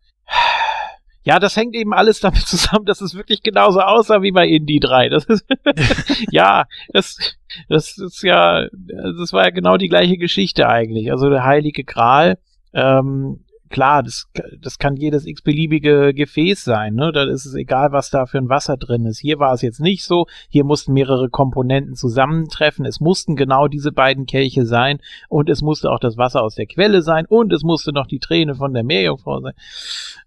Ja, 1.23 1.39
das 1.39 1.55
hängt 1.55 1.75
eben 1.75 1.93
alles 1.93 2.19
damit 2.19 2.41
zusammen, 2.47 2.85
dass 2.85 3.01
es 3.01 3.15
wirklich 3.15 3.43
genauso 3.43 3.81
aussah 3.81 4.21
wie 4.21 4.31
bei 4.31 4.47
Indie 4.47 4.79
3. 4.79 5.09
Das 5.09 5.25
ist, 5.25 5.45
ja, 6.31 6.65
das, 6.89 7.37
das 7.69 7.97
ist 7.97 8.23
ja, 8.23 8.67
das 8.71 9.33
war 9.33 9.43
ja 9.43 9.49
genau 9.51 9.77
die 9.77 9.89
gleiche 9.89 10.17
Geschichte 10.17 10.67
eigentlich. 10.67 11.11
Also 11.11 11.29
der 11.29 11.43
Heilige 11.43 11.83
Gral, 11.83 12.37
ähm, 12.73 13.45
klar, 13.71 14.03
das, 14.03 14.27
das 14.59 14.77
kann 14.77 14.95
jedes 14.95 15.25
x-beliebige 15.25 16.13
Gefäß 16.13 16.63
sein, 16.63 16.93
ne? 16.93 17.11
Da 17.11 17.23
ist 17.23 17.45
es 17.45 17.55
egal, 17.55 17.91
was 17.91 18.09
da 18.09 18.25
für 18.25 18.37
ein 18.37 18.49
Wasser 18.49 18.77
drin 18.77 19.05
ist. 19.05 19.19
Hier 19.19 19.39
war 19.39 19.53
es 19.53 19.61
jetzt 19.61 19.79
nicht 19.79 20.03
so. 20.03 20.27
Hier 20.49 20.63
mussten 20.63 20.93
mehrere 20.93 21.29
Komponenten 21.29 21.95
zusammentreffen. 21.95 22.85
Es 22.85 22.99
mussten 22.99 23.35
genau 23.35 23.67
diese 23.67 23.91
beiden 23.91 24.25
Kelche 24.25 24.65
sein 24.65 24.99
und 25.29 25.49
es 25.49 25.61
musste 25.61 25.89
auch 25.89 25.99
das 25.99 26.17
Wasser 26.17 26.43
aus 26.43 26.55
der 26.55 26.67
Quelle 26.67 27.01
sein 27.01 27.25
und 27.25 27.51
es 27.51 27.63
musste 27.63 27.91
noch 27.91 28.05
die 28.05 28.19
Träne 28.19 28.55
von 28.55 28.73
der 28.73 28.83
Meerjungfrau 28.83 29.41
sein. 29.41 29.53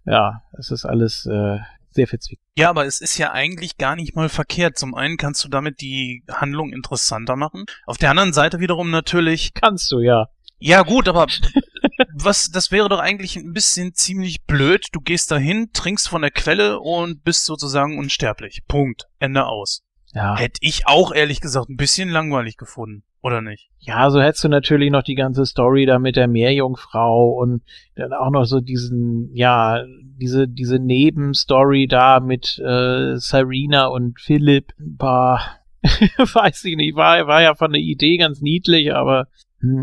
Ja, 0.05 0.41
es 0.57 0.71
ist 0.71 0.85
alles 0.85 1.25
äh, 1.25 1.59
sehr 1.91 2.07
verzwickt. 2.07 2.41
Ja, 2.57 2.69
aber 2.69 2.85
es 2.85 3.01
ist 3.01 3.17
ja 3.17 3.31
eigentlich 3.31 3.77
gar 3.77 3.95
nicht 3.95 4.15
mal 4.15 4.29
verkehrt. 4.29 4.77
Zum 4.77 4.93
einen 4.93 5.17
kannst 5.17 5.43
du 5.43 5.49
damit 5.49 5.81
die 5.81 6.23
Handlung 6.29 6.73
interessanter 6.73 7.35
machen. 7.35 7.65
Auf 7.85 7.97
der 7.97 8.11
anderen 8.11 8.33
Seite 8.33 8.59
wiederum 8.59 8.91
natürlich. 8.91 9.53
Kannst 9.53 9.91
du, 9.91 9.99
ja. 9.99 10.27
Ja, 10.59 10.83
gut, 10.83 11.07
aber 11.07 11.27
was, 12.13 12.51
das 12.51 12.71
wäre 12.71 12.89
doch 12.89 12.99
eigentlich 12.99 13.35
ein 13.35 13.53
bisschen 13.53 13.93
ziemlich 13.93 14.45
blöd. 14.45 14.87
Du 14.91 15.01
gehst 15.01 15.31
dahin, 15.31 15.69
trinkst 15.73 16.07
von 16.09 16.21
der 16.21 16.31
Quelle 16.31 16.79
und 16.79 17.23
bist 17.23 17.45
sozusagen 17.45 17.97
unsterblich. 17.97 18.63
Punkt. 18.67 19.07
Ende 19.19 19.45
aus. 19.45 19.83
Ja. 20.13 20.37
Hätte 20.37 20.59
ich 20.61 20.87
auch 20.87 21.13
ehrlich 21.13 21.41
gesagt 21.41 21.69
ein 21.69 21.77
bisschen 21.77 22.09
langweilig 22.09 22.57
gefunden. 22.57 23.03
Oder 23.25 23.41
nicht? 23.41 23.71
Ja, 23.79 24.11
so 24.11 24.21
hättest 24.21 24.43
du 24.43 24.49
natürlich 24.49 24.91
noch 24.91 25.01
die 25.01 25.15
ganze 25.15 25.47
Story 25.47 25.87
da 25.87 25.97
mit 25.97 26.15
der 26.15 26.27
Meerjungfrau 26.27 27.31
und 27.31 27.63
dann 27.95 28.13
auch 28.13 28.29
noch 28.29 28.45
so 28.45 28.59
diesen, 28.59 29.31
ja, 29.33 29.83
diese, 30.03 30.47
diese 30.47 30.77
Nebenstory 30.77 31.87
da 31.87 32.19
mit 32.19 32.59
äh, 32.59 33.17
Serena 33.17 33.87
und 33.87 34.21
Philipp. 34.21 34.73
Bah, 34.77 35.41
weiß 35.81 36.65
ich 36.65 36.75
nicht, 36.75 36.95
war, 36.95 37.25
war 37.25 37.41
ja 37.41 37.55
von 37.55 37.71
der 37.71 37.81
Idee 37.81 38.17
ganz 38.17 38.41
niedlich, 38.41 38.93
aber 38.93 39.27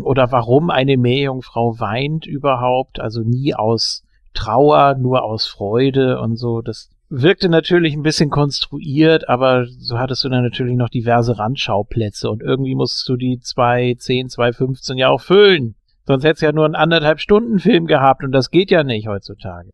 oder 0.03 0.31
warum 0.31 0.69
eine 0.69 0.97
Meerjungfrau 0.97 1.79
weint 1.79 2.25
überhaupt, 2.25 2.99
also 2.99 3.21
nie 3.21 3.53
aus 3.53 4.03
Trauer, 4.33 4.95
nur 4.95 5.23
aus 5.23 5.45
Freude 5.45 6.19
und 6.19 6.37
so, 6.37 6.61
das 6.61 6.89
wirkte 7.09 7.47
natürlich 7.47 7.93
ein 7.93 8.01
bisschen 8.01 8.31
konstruiert, 8.31 9.29
aber 9.29 9.67
so 9.67 9.99
hattest 9.99 10.23
du 10.23 10.29
dann 10.29 10.43
natürlich 10.43 10.75
noch 10.75 10.89
diverse 10.89 11.37
Randschauplätze 11.37 12.29
und 12.29 12.41
irgendwie 12.41 12.73
musstest 12.73 13.07
du 13.07 13.15
die 13.15 13.37
2.10, 13.37 14.33
2.15 14.33 14.97
ja 14.97 15.09
auch 15.09 15.21
füllen. 15.21 15.75
Sonst 16.05 16.23
hättest 16.23 16.41
du 16.41 16.47
ja 16.47 16.51
nur 16.51 16.65
einen 16.65 16.75
anderthalb 16.75 17.19
Stunden 17.19 17.59
Film 17.59 17.85
gehabt 17.85 18.23
und 18.23 18.31
das 18.31 18.49
geht 18.49 18.71
ja 18.71 18.83
nicht 18.83 19.07
heutzutage. 19.07 19.71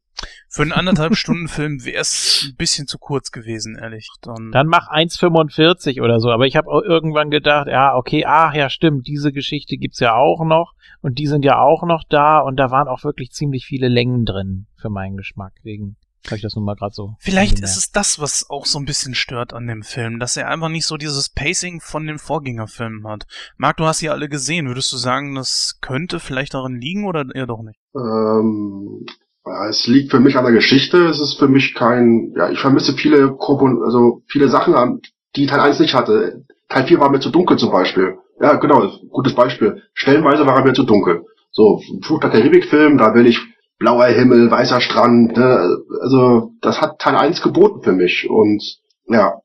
Für 0.47 0.63
einen 0.63 0.73
anderthalb 0.73 1.15
Stunden 1.17 1.47
Film 1.47 1.83
wäre 1.85 2.01
es 2.01 2.49
ein 2.49 2.55
bisschen 2.55 2.87
zu 2.87 2.97
kurz 2.97 3.31
gewesen, 3.31 3.77
ehrlich. 3.79 4.09
Dann, 4.21 4.51
Dann 4.51 4.67
mach 4.67 4.89
1,45 4.89 6.01
oder 6.01 6.19
so. 6.19 6.29
Aber 6.31 6.45
ich 6.45 6.55
habe 6.55 6.69
auch 6.69 6.81
irgendwann 6.81 7.29
gedacht, 7.29 7.67
ja, 7.67 7.95
okay, 7.95 8.25
ach 8.27 8.53
ja, 8.53 8.69
stimmt, 8.69 9.07
diese 9.07 9.31
Geschichte 9.31 9.77
gibt's 9.77 9.99
ja 9.99 10.15
auch 10.15 10.43
noch 10.43 10.73
und 11.01 11.17
die 11.17 11.27
sind 11.27 11.45
ja 11.45 11.59
auch 11.59 11.83
noch 11.83 12.03
da 12.07 12.39
und 12.39 12.57
da 12.57 12.71
waren 12.71 12.87
auch 12.87 13.03
wirklich 13.03 13.31
ziemlich 13.31 13.65
viele 13.65 13.87
Längen 13.87 14.25
drin 14.25 14.67
für 14.75 14.89
meinen 14.89 15.17
Geschmack. 15.17 15.53
Wegen 15.63 15.97
habe 16.27 16.35
ich 16.37 16.41
das 16.41 16.55
nun 16.55 16.65
mal 16.65 16.75
gerade 16.75 16.93
so. 16.93 17.15
Vielleicht 17.19 17.53
angemerkt. 17.53 17.71
ist 17.71 17.77
es 17.77 17.91
das, 17.91 18.19
was 18.19 18.49
auch 18.49 18.65
so 18.65 18.77
ein 18.79 18.85
bisschen 18.85 19.15
stört 19.15 19.53
an 19.53 19.67
dem 19.67 19.83
Film, 19.83 20.19
dass 20.19 20.37
er 20.37 20.47
einfach 20.49 20.69
nicht 20.69 20.85
so 20.85 20.97
dieses 20.97 21.29
Pacing 21.29 21.81
von 21.81 22.05
den 22.05 22.19
Vorgängerfilmen 22.19 23.07
hat. 23.07 23.25
Marc, 23.57 23.77
du 23.77 23.85
hast 23.85 23.99
sie 23.99 24.09
alle 24.09 24.29
gesehen. 24.29 24.67
Würdest 24.67 24.91
du 24.91 24.97
sagen, 24.97 25.35
das 25.35 25.77
könnte 25.81 26.19
vielleicht 26.19 26.53
daran 26.53 26.75
liegen 26.75 27.05
oder 27.07 27.25
eher 27.33 27.47
doch 27.47 27.61
nicht? 27.63 27.79
Ähm, 27.95 29.05
ja, 29.45 29.67
es 29.69 29.87
liegt 29.87 30.11
für 30.11 30.19
mich 30.19 30.35
an 30.37 30.43
der 30.43 30.53
Geschichte. 30.53 31.05
Es 31.07 31.19
ist 31.19 31.39
für 31.39 31.47
mich 31.47 31.73
kein, 31.73 32.33
ja, 32.37 32.49
ich 32.51 32.59
vermisse 32.59 32.93
viele 32.93 33.33
Kompon 33.35 33.81
also 33.83 34.21
viele 34.27 34.49
Sachen, 34.49 34.75
an- 34.75 34.99
die 35.35 35.45
Teil 35.47 35.59
1 35.61 35.79
nicht 35.79 35.93
hatte. 35.93 36.45
Teil 36.69 36.85
4 36.87 36.99
war 36.99 37.09
mir 37.09 37.19
zu 37.19 37.29
dunkel 37.31 37.57
zum 37.57 37.71
Beispiel. 37.71 38.17
Ja, 38.41 38.55
genau, 38.55 38.89
gutes 39.09 39.33
Beispiel. 39.35 39.81
Stellenweise 39.93 40.45
war 40.45 40.57
er 40.57 40.65
mir 40.65 40.73
zu 40.73 40.83
dunkel. 40.83 41.23
So, 41.51 41.81
ein 41.91 42.01
Fluch 42.03 42.19
der 42.19 42.29
Karibik-Film, 42.29 42.97
da 42.97 43.13
will 43.15 43.25
ich 43.25 43.39
blauer 43.79 44.07
Himmel, 44.07 44.51
weißer 44.51 44.81
Strand, 44.81 45.35
ne? 45.35 45.77
also 46.01 46.51
das 46.61 46.81
hat 46.81 46.99
Teil 46.99 47.15
1 47.15 47.41
geboten 47.41 47.81
für 47.81 47.93
mich 47.93 48.29
und 48.29 48.61
ja, 49.07 49.41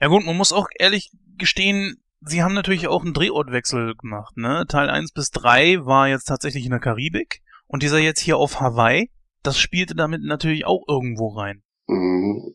Ja 0.00 0.08
gut, 0.08 0.26
man 0.26 0.36
muss 0.36 0.52
auch 0.52 0.68
ehrlich 0.78 1.12
gestehen, 1.38 1.96
sie 2.20 2.42
haben 2.42 2.54
natürlich 2.54 2.88
auch 2.88 3.04
einen 3.04 3.14
Drehortwechsel 3.14 3.94
gemacht, 3.94 4.36
ne? 4.36 4.64
Teil 4.68 4.90
1 4.90 5.12
bis 5.12 5.30
3 5.30 5.86
war 5.86 6.08
jetzt 6.08 6.24
tatsächlich 6.24 6.64
in 6.64 6.70
der 6.70 6.80
Karibik 6.80 7.40
und 7.68 7.82
dieser 7.82 7.98
jetzt 7.98 8.20
hier 8.20 8.36
auf 8.36 8.60
Hawaii, 8.60 9.10
das 9.42 9.58
spielte 9.58 9.94
damit 9.94 10.22
natürlich 10.22 10.66
auch 10.66 10.82
irgendwo 10.88 11.28
rein. 11.28 11.62
Mhm. 11.86 12.54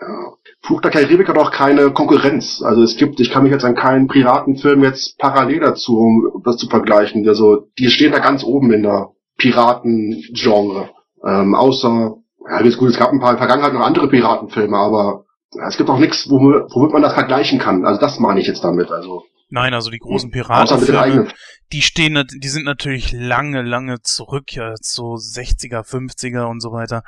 Ja. 0.00 0.32
Fluch 0.60 0.80
der 0.80 0.90
Karibik 0.90 1.28
hat 1.28 1.38
auch 1.38 1.52
keine 1.52 1.92
Konkurrenz. 1.92 2.62
Also 2.62 2.82
es 2.82 2.96
gibt, 2.96 3.20
ich 3.20 3.30
kann 3.30 3.44
mich 3.44 3.52
jetzt 3.52 3.64
an 3.64 3.76
keinen 3.76 4.08
Piratenfilm 4.08 4.82
jetzt 4.82 5.18
parallel 5.18 5.60
dazu, 5.60 5.96
um 5.96 6.42
das 6.44 6.56
zu 6.56 6.68
vergleichen. 6.68 7.26
Also 7.28 7.68
die 7.78 7.88
stehen 7.88 8.12
da 8.12 8.18
ganz 8.18 8.42
oben 8.42 8.72
in 8.72 8.82
der 8.82 9.13
Piratengenre. 9.38 10.90
Ähm, 11.26 11.54
außer, 11.54 12.16
ja 12.48 12.58
ist 12.58 12.78
gut, 12.78 12.90
es 12.90 12.98
gab 12.98 13.12
ein 13.12 13.20
paar 13.20 13.30
in 13.30 13.36
der 13.36 13.46
Vergangenheit 13.46 13.72
noch 13.72 13.86
andere 13.86 14.08
Piratenfilme, 14.08 14.76
aber 14.76 15.24
ja, 15.54 15.68
es 15.68 15.76
gibt 15.76 15.88
auch 15.88 15.98
nichts, 15.98 16.28
womit, 16.28 16.70
womit 16.74 16.92
man 16.92 17.02
das 17.02 17.14
vergleichen 17.14 17.58
kann. 17.58 17.84
Also 17.84 18.00
das 18.00 18.18
meine 18.18 18.40
ich 18.40 18.46
jetzt 18.46 18.64
damit. 18.64 18.90
Also 18.90 19.24
Nein, 19.50 19.72
also 19.72 19.90
die 19.90 19.98
großen 19.98 20.30
Piratenfilme, 20.30 21.28
die 21.72 21.82
stehen, 21.82 22.24
die 22.34 22.48
sind 22.48 22.64
natürlich 22.64 23.12
lange, 23.12 23.62
lange 23.62 24.00
zurück, 24.02 24.52
ja, 24.52 24.74
so 24.80 25.14
60er, 25.14 25.86
50er 25.86 26.44
und 26.44 26.60
so 26.60 26.72
weiter. 26.72 27.02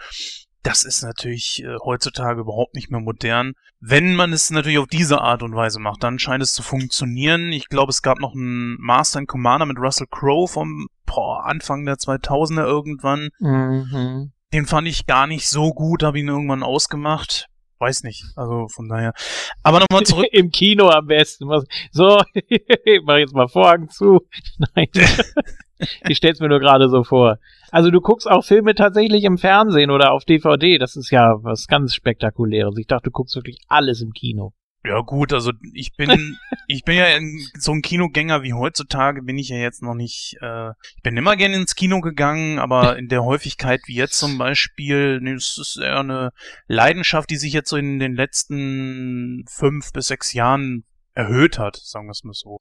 Das 0.62 0.85
ist 0.85 1.03
natürlich 1.03 1.62
äh, 1.62 1.77
heutzutage 1.85 2.40
überhaupt 2.40 2.74
nicht 2.74 2.90
mehr 2.90 3.01
modern. 3.01 3.53
Wenn 3.81 4.16
man 4.16 4.32
es 4.32 4.51
natürlich 4.51 4.78
auf 4.78 4.89
diese 4.89 5.20
Art 5.20 5.43
und 5.43 5.55
Weise 5.55 5.78
macht, 5.78 6.03
dann 6.03 6.19
scheint 6.19 6.43
es 6.43 6.55
zu 6.55 6.62
funktionieren. 6.62 7.53
Ich 7.53 7.69
glaube, 7.69 7.90
es 7.90 8.03
gab 8.03 8.19
noch 8.19 8.35
einen 8.35 8.77
Master 8.81 9.20
and 9.20 9.28
Commander 9.28 9.66
mit 9.66 9.78
Russell 9.78 10.09
Crowe 10.11 10.48
vom 10.48 10.89
boah, 11.07 11.45
Anfang 11.47 11.85
der 11.85 11.97
2000er 11.97 12.65
irgendwann. 12.65 13.31
Mhm. 13.39 14.33
Den 14.53 14.66
fand 14.66 14.89
ich 14.89 15.07
gar 15.07 15.27
nicht 15.27 15.49
so 15.49 15.73
gut, 15.73 16.03
habe 16.03 16.19
ihn 16.19 16.28
irgendwann 16.28 16.62
ausgemacht. 16.62 17.49
Weiß 17.78 18.05
nicht, 18.05 18.24
also 18.37 18.69
von 18.69 18.89
daher. 18.89 19.12
Aber 19.62 19.81
nochmal 19.81 20.03
zurück. 20.05 20.28
Im 20.33 20.51
Kino 20.51 20.89
am 20.89 21.07
besten. 21.07 21.49
So, 21.91 22.20
ich 22.33 23.01
mach 23.05 23.16
jetzt 23.16 23.35
mal 23.35 23.49
Vorhang 23.49 23.89
zu. 23.91 24.20
Nein. 24.74 24.89
ich 26.09 26.16
stell's 26.16 26.41
mir 26.41 26.49
nur 26.49 26.61
gerade 26.61 26.89
so 26.89 27.05
vor. 27.05 27.39
Also 27.70 27.91
du 27.91 28.01
guckst 28.01 28.31
auch 28.31 28.45
Filme 28.45 28.74
tatsächlich 28.74 29.24
im 29.24 29.37
Fernsehen 29.37 29.91
oder 29.91 30.12
auf 30.12 30.24
DVD. 30.24 30.78
Das 30.78 30.97
ist 30.97 31.11
ja 31.11 31.35
was 31.43 31.66
ganz 31.66 31.95
Spektakuläres. 31.95 32.78
Ich 32.78 32.87
dachte, 32.87 33.05
du 33.05 33.11
guckst 33.11 33.37
wirklich 33.37 33.59
alles 33.69 34.01
im 34.01 34.12
Kino. 34.12 34.53
Ja 34.87 35.01
gut, 35.01 35.33
also 35.33 35.53
ich 35.73 35.97
bin 35.97 36.37
ich 36.69 36.85
bin 36.85 36.97
ja 36.97 37.07
so 37.59 37.73
ein 37.73 37.83
Kinogänger 37.83 38.43
wie 38.43 38.53
heutzutage 38.53 39.23
bin 39.23 39.37
ich 39.37 39.49
ja 39.49 39.57
jetzt 39.57 39.83
noch 39.83 39.95
nicht. 39.95 40.37
Äh, 40.41 40.71
ich 40.97 41.03
bin 41.03 41.17
immer 41.17 41.37
gerne 41.37 41.57
ins 41.57 41.75
Kino 41.75 42.01
gegangen, 42.01 42.59
aber 42.59 42.97
in 42.99 43.09
der 43.09 43.25
Häufigkeit 43.25 43.81
wie 43.87 43.97
jetzt 43.97 44.19
zum 44.19 44.39
Beispiel, 44.39 45.21
nee, 45.21 45.33
es 45.33 45.59
ist 45.59 45.79
eher 45.79 46.01
eine 46.01 46.31
Leidenschaft, 46.69 47.31
die 47.31 47.37
sich 47.37 47.53
jetzt 47.53 47.71
so 47.71 47.77
in 47.77 47.99
den 47.99 48.15
letzten 48.15 49.45
fünf 49.49 49.93
bis 49.93 50.07
sechs 50.07 50.33
Jahren 50.33 50.85
erhöht 51.15 51.59
hat, 51.59 51.77
sagen 51.77 52.07
wir 52.07 52.13
es 52.13 52.23
mal 52.25 52.35
so. 52.35 52.59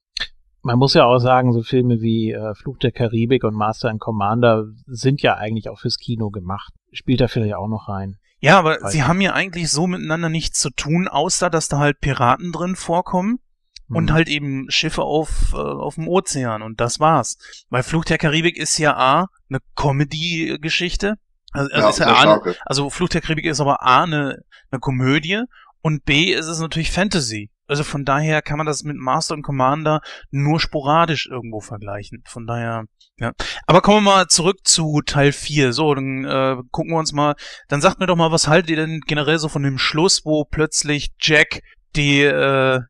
Man 0.63 0.79
muss 0.79 0.95
ja 0.95 1.05
auch 1.05 1.19
sagen, 1.19 1.53
so 1.53 1.61
Filme 1.61 2.01
wie 2.01 2.31
äh, 2.31 2.55
Fluch 2.55 2.79
der 2.79 2.91
Karibik 2.91 3.43
und 3.43 3.53
Master 3.53 3.89
and 3.89 3.99
Commander 3.99 4.65
sind 4.87 5.21
ja 5.21 5.35
eigentlich 5.35 5.69
auch 5.69 5.79
fürs 5.79 5.99
Kino 5.99 6.31
gemacht. 6.31 6.73
Spielt 6.91 7.21
da 7.21 7.27
vielleicht 7.27 7.53
auch 7.53 7.67
noch 7.67 7.87
rein. 7.87 8.17
Ja, 8.45 8.59
aber 8.59 8.77
Weiß 8.81 8.91
sie 8.91 8.97
nicht. 8.99 9.07
haben 9.07 9.21
ja 9.21 9.33
eigentlich 9.33 9.69
so 9.71 9.87
miteinander 9.87 10.29
nichts 10.29 10.59
zu 10.59 10.69
tun, 10.69 11.07
außer 11.07 11.49
dass 11.49 11.67
da 11.67 11.79
halt 11.79 11.99
Piraten 11.99 12.51
drin 12.51 12.75
vorkommen. 12.75 13.39
und 13.87 14.09
Hm. 14.09 14.13
halt 14.15 14.29
eben 14.29 14.65
Schiffe 14.71 15.03
auf, 15.03 15.53
äh, 15.53 15.57
auf 15.57 15.93
dem 15.93 16.07
Ozean 16.07 16.63
und 16.63 16.81
das 16.81 16.99
war's. 16.99 17.37
Weil 17.69 17.83
Fluch 17.83 18.03
der 18.03 18.17
Karibik 18.17 18.57
ist 18.57 18.79
ja 18.79 18.95
A, 18.97 19.27
eine 19.47 19.59
Comedy-Geschichte. 19.75 21.15
Also, 21.51 21.71
also, 21.71 21.89
ist 21.89 21.99
ja 21.99 22.07
A, 22.07 22.21
stark. 22.21 22.55
also 22.65 22.89
Fluch 22.89 23.09
der 23.09 23.21
Karibik 23.21 23.45
ist 23.45 23.59
aber 23.59 23.83
A, 23.83 24.03
eine, 24.03 24.39
eine 24.71 24.79
Komödie 24.79 25.43
und 25.83 26.03
B, 26.03 26.33
ist 26.33 26.47
es 26.47 26.59
natürlich 26.59 26.91
Fantasy. 26.91 27.51
Also 27.67 27.83
von 27.83 28.05
daher 28.05 28.41
kann 28.41 28.57
man 28.57 28.67
das 28.67 28.83
mit 28.83 28.97
Master 28.97 29.33
und 29.33 29.43
Commander 29.43 30.01
nur 30.31 30.59
sporadisch 30.59 31.27
irgendwo 31.27 31.59
vergleichen. 31.59 32.23
Von 32.27 32.45
daher, 32.45 32.85
ja. 33.19 33.31
Aber 33.65 33.81
kommen 33.81 34.03
wir 34.03 34.11
mal 34.11 34.27
zurück 34.27 34.59
zu 34.63 35.01
Teil 35.05 35.31
4. 35.31 35.73
So, 35.73 35.93
dann 35.95 36.25
äh, 36.25 36.57
gucken 36.71 36.91
wir 36.91 36.99
uns 36.99 37.13
mal, 37.13 37.35
dann 37.67 37.81
sagt 37.81 37.99
mir 37.99 38.07
doch 38.07 38.15
mal, 38.15 38.31
was 38.31 38.47
haltet 38.47 38.69
ihr 38.69 38.77
denn 38.77 39.01
generell 39.07 39.39
so 39.39 39.49
von 39.49 39.63
dem 39.63 39.77
Schluss, 39.77 40.25
wo 40.25 40.45
plötzlich 40.45 41.09
Jack 41.19 41.61
die, 41.95 42.21
äh, 42.21 42.81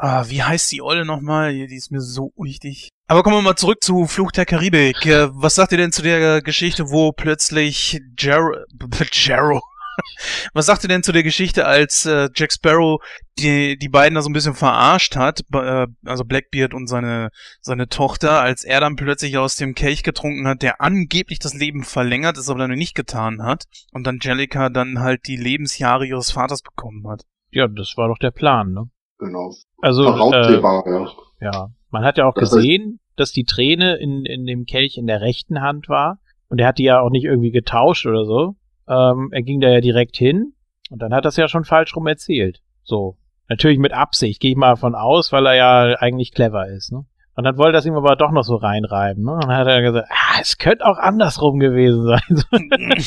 Ah, 0.00 0.26
wie 0.28 0.44
heißt 0.44 0.70
die 0.70 0.80
Olle 0.80 1.04
nochmal? 1.04 1.52
Die 1.52 1.74
ist 1.74 1.90
mir 1.90 2.00
so 2.00 2.30
unwichtig. 2.36 2.88
Aber 3.08 3.24
kommen 3.24 3.36
wir 3.36 3.42
mal 3.42 3.56
zurück 3.56 3.82
zu 3.82 4.06
Fluch 4.06 4.30
der 4.30 4.46
Karibik. 4.46 5.04
Äh, 5.06 5.28
Was 5.32 5.56
sagt 5.56 5.72
ihr 5.72 5.78
denn 5.78 5.90
zu 5.90 6.02
der 6.02 6.40
Geschichte, 6.40 6.90
wo 6.90 7.10
plötzlich 7.10 8.00
Jero, 8.16 8.54
Jero, 9.12 9.60
Was 10.52 10.66
sagt 10.66 10.84
ihr 10.84 10.88
denn 10.88 11.02
zu 11.02 11.12
der 11.12 11.22
Geschichte, 11.22 11.66
als 11.66 12.06
äh, 12.06 12.28
Jack 12.34 12.52
Sparrow 12.52 13.00
die, 13.38 13.78
die 13.78 13.88
beiden 13.88 14.14
da 14.14 14.22
so 14.22 14.28
ein 14.28 14.32
bisschen 14.32 14.54
verarscht 14.54 15.16
hat, 15.16 15.42
äh, 15.52 15.86
also 16.04 16.24
Blackbeard 16.24 16.74
und 16.74 16.86
seine, 16.88 17.30
seine 17.60 17.88
Tochter, 17.88 18.40
als 18.40 18.64
er 18.64 18.80
dann 18.80 18.96
plötzlich 18.96 19.38
aus 19.38 19.56
dem 19.56 19.74
Kelch 19.74 20.02
getrunken 20.02 20.46
hat, 20.46 20.62
der 20.62 20.80
angeblich 20.80 21.38
das 21.38 21.54
Leben 21.54 21.84
verlängert, 21.84 22.36
es 22.38 22.50
aber 22.50 22.60
dann 22.60 22.70
nicht 22.70 22.94
getan 22.94 23.42
hat 23.42 23.64
und 23.92 24.06
Angelica 24.08 24.68
dann 24.68 25.00
halt 25.00 25.26
die 25.26 25.36
Lebensjahre 25.36 26.06
ihres 26.06 26.30
Vaters 26.30 26.62
bekommen 26.62 27.06
hat. 27.08 27.22
Ja, 27.50 27.66
das 27.68 27.94
war 27.96 28.08
doch 28.08 28.18
der 28.18 28.30
Plan, 28.30 28.72
ne? 28.72 28.90
Genau. 29.18 29.52
Also, 29.80 30.04
äh, 30.32 30.60
ja. 30.60 31.12
ja, 31.40 31.68
man 31.90 32.04
hat 32.04 32.18
ja 32.18 32.26
auch 32.26 32.34
Das 32.34 32.50
gesehen, 32.50 33.00
dass 33.16 33.32
die 33.32 33.44
Träne 33.44 33.96
in, 33.96 34.24
in 34.24 34.46
dem 34.46 34.64
Kelch 34.64 34.96
in 34.96 35.06
der 35.06 35.20
rechten 35.20 35.60
Hand 35.60 35.88
war. 35.88 36.18
Und 36.48 36.60
er 36.60 36.68
hat 36.68 36.78
die 36.78 36.84
ja 36.84 37.00
auch 37.00 37.10
nicht 37.10 37.24
irgendwie 37.24 37.50
getauscht 37.50 38.06
oder 38.06 38.24
so. 38.24 38.56
Ähm, 38.88 39.28
er 39.32 39.42
ging 39.42 39.60
da 39.60 39.68
ja 39.68 39.80
direkt 39.80 40.16
hin 40.16 40.54
und 40.90 41.02
dann 41.02 41.14
hat 41.14 41.26
es 41.26 41.36
ja 41.36 41.48
schon 41.48 41.64
falsch 41.64 41.94
rum 41.94 42.06
erzählt. 42.06 42.62
So. 42.84 43.16
Natürlich 43.48 43.78
mit 43.78 43.92
Absicht, 43.92 44.40
gehe 44.40 44.50
ich 44.50 44.56
mal 44.56 44.76
von 44.76 44.94
aus, 44.94 45.32
weil 45.32 45.46
er 45.46 45.54
ja 45.54 45.96
eigentlich 45.98 46.32
clever 46.32 46.68
ist, 46.68 46.92
ne? 46.92 47.06
Und 47.34 47.44
dann 47.44 47.56
wollte 47.56 47.78
es 47.78 47.86
ihm 47.86 47.94
aber 47.94 48.16
doch 48.16 48.32
noch 48.32 48.42
so 48.42 48.56
reinreiben, 48.56 49.24
ne? 49.24 49.32
Und 49.32 49.44
dann 49.44 49.56
hat 49.56 49.68
er 49.68 49.80
gesagt, 49.80 50.08
ah, 50.10 50.38
es 50.40 50.58
könnte 50.58 50.84
auch 50.84 50.98
andersrum 50.98 51.60
gewesen 51.60 52.04
sein. 52.04 52.42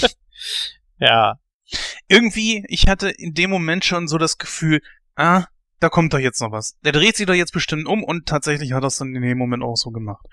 ja. 1.00 1.38
Irgendwie, 2.08 2.64
ich 2.70 2.88
hatte 2.88 3.10
in 3.10 3.34
dem 3.34 3.50
Moment 3.50 3.86
schon 3.86 4.08
so 4.08 4.18
das 4.18 4.38
Gefühl, 4.38 4.82
ah, 5.16 5.46
da 5.82 5.90
kommt 5.90 6.14
doch 6.14 6.20
jetzt 6.20 6.40
noch 6.42 6.52
was. 6.52 6.78
Der 6.86 6.92
dreht 6.92 7.16
sich 7.16 7.26
doch 7.26 7.34
jetzt 7.34 7.54
bestimmt 7.54 7.88
um 7.88 8.04
und 8.04 8.28
tatsächlich 8.28 8.72
hat 8.72 8.84
er 8.84 8.88
es 8.88 8.98
dann 8.98 9.16
in 9.16 9.22
dem 9.22 9.38
Moment 9.38 9.64
auch 9.64 9.76
so 9.76 9.90
gemacht. 9.90 10.26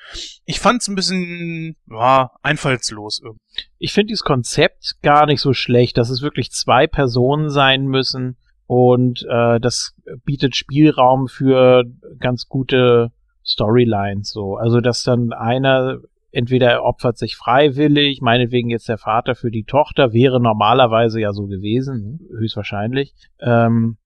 Ich 0.45 0.61
fand's 0.61 0.89
ein 0.89 0.95
bisschen, 0.95 1.77
ja, 1.91 2.31
einfallslos 2.43 3.21
irgendwie. 3.23 3.43
Ich 3.79 3.93
finde 3.93 4.09
dieses 4.09 4.23
Konzept 4.23 4.97
gar 5.03 5.27
nicht 5.27 5.41
so 5.41 5.55
schlecht, 5.55 5.97
dass 5.97 6.11
es 6.11 6.23
wirklich 6.23 6.53
zwei 6.53 6.87
Personen 6.87 7.51
sein 7.51 7.87
müssen 7.87 8.37
und 8.67 9.27
äh, 9.29 9.59
das 9.59 9.95
bietet 10.25 10.55
Spielraum 10.55 11.29
für 11.29 11.85
ganz 12.21 12.47
gute 12.47 13.11
Storylines 13.45 14.31
so. 14.31 14.57
Also 14.57 14.81
dass 14.81 15.03
dann 15.03 15.33
einer 15.33 16.01
entweder 16.31 16.71
er 16.71 16.85
opfert 16.85 17.17
sich 17.19 17.37
freiwillig, 17.37 18.21
meinetwegen 18.21 18.71
jetzt 18.71 18.89
der 18.89 18.99
Vater 18.99 19.35
für 19.35 19.51
die 19.51 19.65
Tochter, 19.65 20.13
wäre 20.13 20.41
normalerweise 20.41 21.21
ja 21.21 21.33
so 21.33 21.47
gewesen, 21.47 22.21
höchstwahrscheinlich. 22.31 23.15
Ähm, 23.41 23.97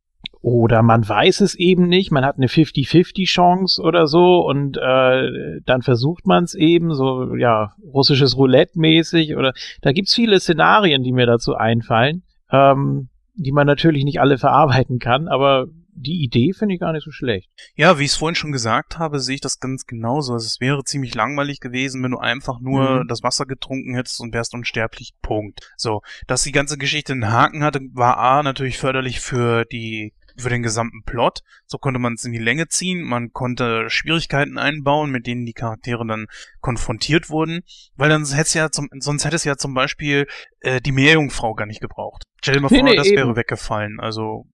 oder 0.42 0.82
man 0.82 1.08
weiß 1.08 1.40
es 1.40 1.54
eben 1.54 1.86
nicht, 1.86 2.10
man 2.10 2.24
hat 2.24 2.36
eine 2.36 2.48
50-50 2.48 3.26
Chance 3.26 3.80
oder 3.80 4.06
so 4.08 4.40
und 4.46 4.76
äh, 4.76 5.60
dann 5.64 5.82
versucht 5.82 6.26
man 6.26 6.44
es 6.44 6.54
eben, 6.54 6.92
so 6.94 7.36
ja, 7.36 7.72
russisches 7.82 8.36
Roulette 8.36 8.78
mäßig 8.78 9.36
oder 9.36 9.52
da 9.80 9.92
gibt's 9.92 10.14
viele 10.14 10.40
Szenarien, 10.40 11.04
die 11.04 11.12
mir 11.12 11.26
dazu 11.26 11.54
einfallen, 11.54 12.24
ähm, 12.50 13.08
die 13.34 13.52
man 13.52 13.66
natürlich 13.68 14.04
nicht 14.04 14.20
alle 14.20 14.36
verarbeiten 14.36 14.98
kann, 14.98 15.28
aber 15.28 15.66
die 15.94 16.24
Idee 16.24 16.52
finde 16.54 16.74
ich 16.74 16.80
gar 16.80 16.92
nicht 16.92 17.04
so 17.04 17.10
schlecht. 17.10 17.50
Ja, 17.76 17.98
wie 17.98 18.04
ich 18.04 18.12
es 18.12 18.16
vorhin 18.16 18.34
schon 18.34 18.50
gesagt 18.50 18.98
habe, 18.98 19.20
sehe 19.20 19.34
ich 19.34 19.40
das 19.42 19.60
ganz 19.60 19.84
genauso. 19.84 20.32
Also 20.32 20.46
es 20.46 20.58
wäre 20.58 20.82
ziemlich 20.84 21.14
langweilig 21.14 21.60
gewesen, 21.60 22.02
wenn 22.02 22.12
du 22.12 22.18
einfach 22.18 22.60
nur 22.60 23.02
Mhm. 23.04 23.08
das 23.08 23.22
Wasser 23.22 23.44
getrunken 23.44 23.94
hättest 23.94 24.20
und 24.20 24.32
wärst 24.32 24.54
unsterblich. 24.54 25.12
Punkt. 25.20 25.60
So, 25.76 26.00
dass 26.26 26.42
die 26.44 26.52
ganze 26.52 26.78
Geschichte 26.78 27.12
einen 27.12 27.30
Haken 27.30 27.62
hatte, 27.62 27.80
war 27.92 28.16
A 28.16 28.42
natürlich 28.42 28.78
förderlich 28.78 29.20
für 29.20 29.66
die 29.66 30.14
für 30.36 30.48
den 30.48 30.62
gesamten 30.62 31.02
Plot. 31.04 31.40
So 31.66 31.78
konnte 31.78 31.98
man 31.98 32.14
es 32.14 32.24
in 32.24 32.32
die 32.32 32.38
Länge 32.38 32.68
ziehen, 32.68 33.02
man 33.02 33.32
konnte 33.32 33.88
Schwierigkeiten 33.88 34.58
einbauen, 34.58 35.10
mit 35.10 35.26
denen 35.26 35.46
die 35.46 35.52
Charaktere 35.52 36.06
dann 36.06 36.26
konfrontiert 36.60 37.30
wurden, 37.30 37.60
weil 37.96 38.08
dann 38.08 38.24
hätte 38.26 38.42
es 38.42 38.54
ja 38.54 38.70
zum, 38.70 38.88
sonst 38.98 39.24
hätte 39.24 39.36
es 39.36 39.44
ja 39.44 39.56
zum 39.56 39.74
Beispiel 39.74 40.26
äh, 40.60 40.80
die 40.80 40.92
Meerjungfrau 40.92 41.54
gar 41.54 41.66
nicht 41.66 41.80
gebraucht. 41.80 42.24
Stell 42.40 42.54
dir 42.54 42.60
mal 42.60 42.68
Nee, 42.70 42.78
vor, 42.80 42.88
nee, 42.88 42.96
das 42.96 43.06
eben. 43.06 43.16
wäre 43.16 43.36
weggefallen. 43.36 44.00
Also 44.00 44.46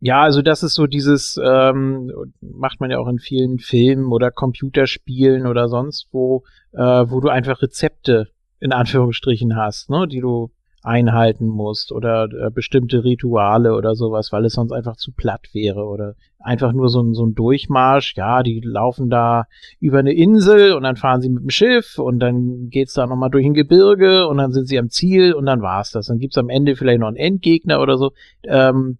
Ja, 0.00 0.22
also 0.22 0.42
das 0.42 0.62
ist 0.62 0.74
so 0.74 0.86
dieses, 0.86 1.40
ähm, 1.42 2.12
macht 2.40 2.80
man 2.80 2.90
ja 2.90 2.98
auch 2.98 3.08
in 3.08 3.18
vielen 3.18 3.58
Filmen 3.58 4.12
oder 4.12 4.30
Computerspielen 4.30 5.46
oder 5.46 5.68
sonst 5.68 6.08
wo, 6.12 6.44
äh, 6.72 6.78
wo 6.80 7.20
du 7.20 7.28
einfach 7.28 7.62
Rezepte 7.62 8.28
in 8.60 8.72
Anführungsstrichen 8.72 9.56
hast, 9.56 9.90
ne, 9.90 10.06
die 10.08 10.20
du 10.20 10.50
einhalten 10.86 11.48
musst 11.48 11.90
oder 11.90 12.28
äh, 12.32 12.50
bestimmte 12.50 13.02
Rituale 13.02 13.74
oder 13.74 13.96
sowas, 13.96 14.30
weil 14.30 14.44
es 14.44 14.52
sonst 14.52 14.72
einfach 14.72 14.96
zu 14.96 15.12
platt 15.12 15.48
wäre 15.52 15.84
oder 15.84 16.14
einfach 16.38 16.72
nur 16.72 16.88
so 16.88 17.02
ein, 17.02 17.12
so 17.12 17.26
ein 17.26 17.34
Durchmarsch, 17.34 18.14
ja, 18.16 18.44
die 18.44 18.60
laufen 18.62 19.10
da 19.10 19.46
über 19.80 19.98
eine 19.98 20.12
Insel 20.12 20.74
und 20.74 20.84
dann 20.84 20.96
fahren 20.96 21.20
sie 21.20 21.28
mit 21.28 21.42
dem 21.42 21.50
Schiff 21.50 21.98
und 21.98 22.20
dann 22.20 22.70
geht's 22.70 22.94
da 22.94 23.06
nochmal 23.06 23.30
durch 23.30 23.44
ein 23.44 23.54
Gebirge 23.54 24.28
und 24.28 24.36
dann 24.38 24.52
sind 24.52 24.66
sie 24.68 24.78
am 24.78 24.88
Ziel 24.88 25.34
und 25.34 25.44
dann 25.44 25.60
war's 25.60 25.90
das. 25.90 26.06
Dann 26.06 26.18
gibt's 26.18 26.38
am 26.38 26.48
Ende 26.48 26.76
vielleicht 26.76 27.00
noch 27.00 27.08
einen 27.08 27.16
Endgegner 27.16 27.80
oder 27.80 27.98
so. 27.98 28.12
Ähm, 28.44 28.98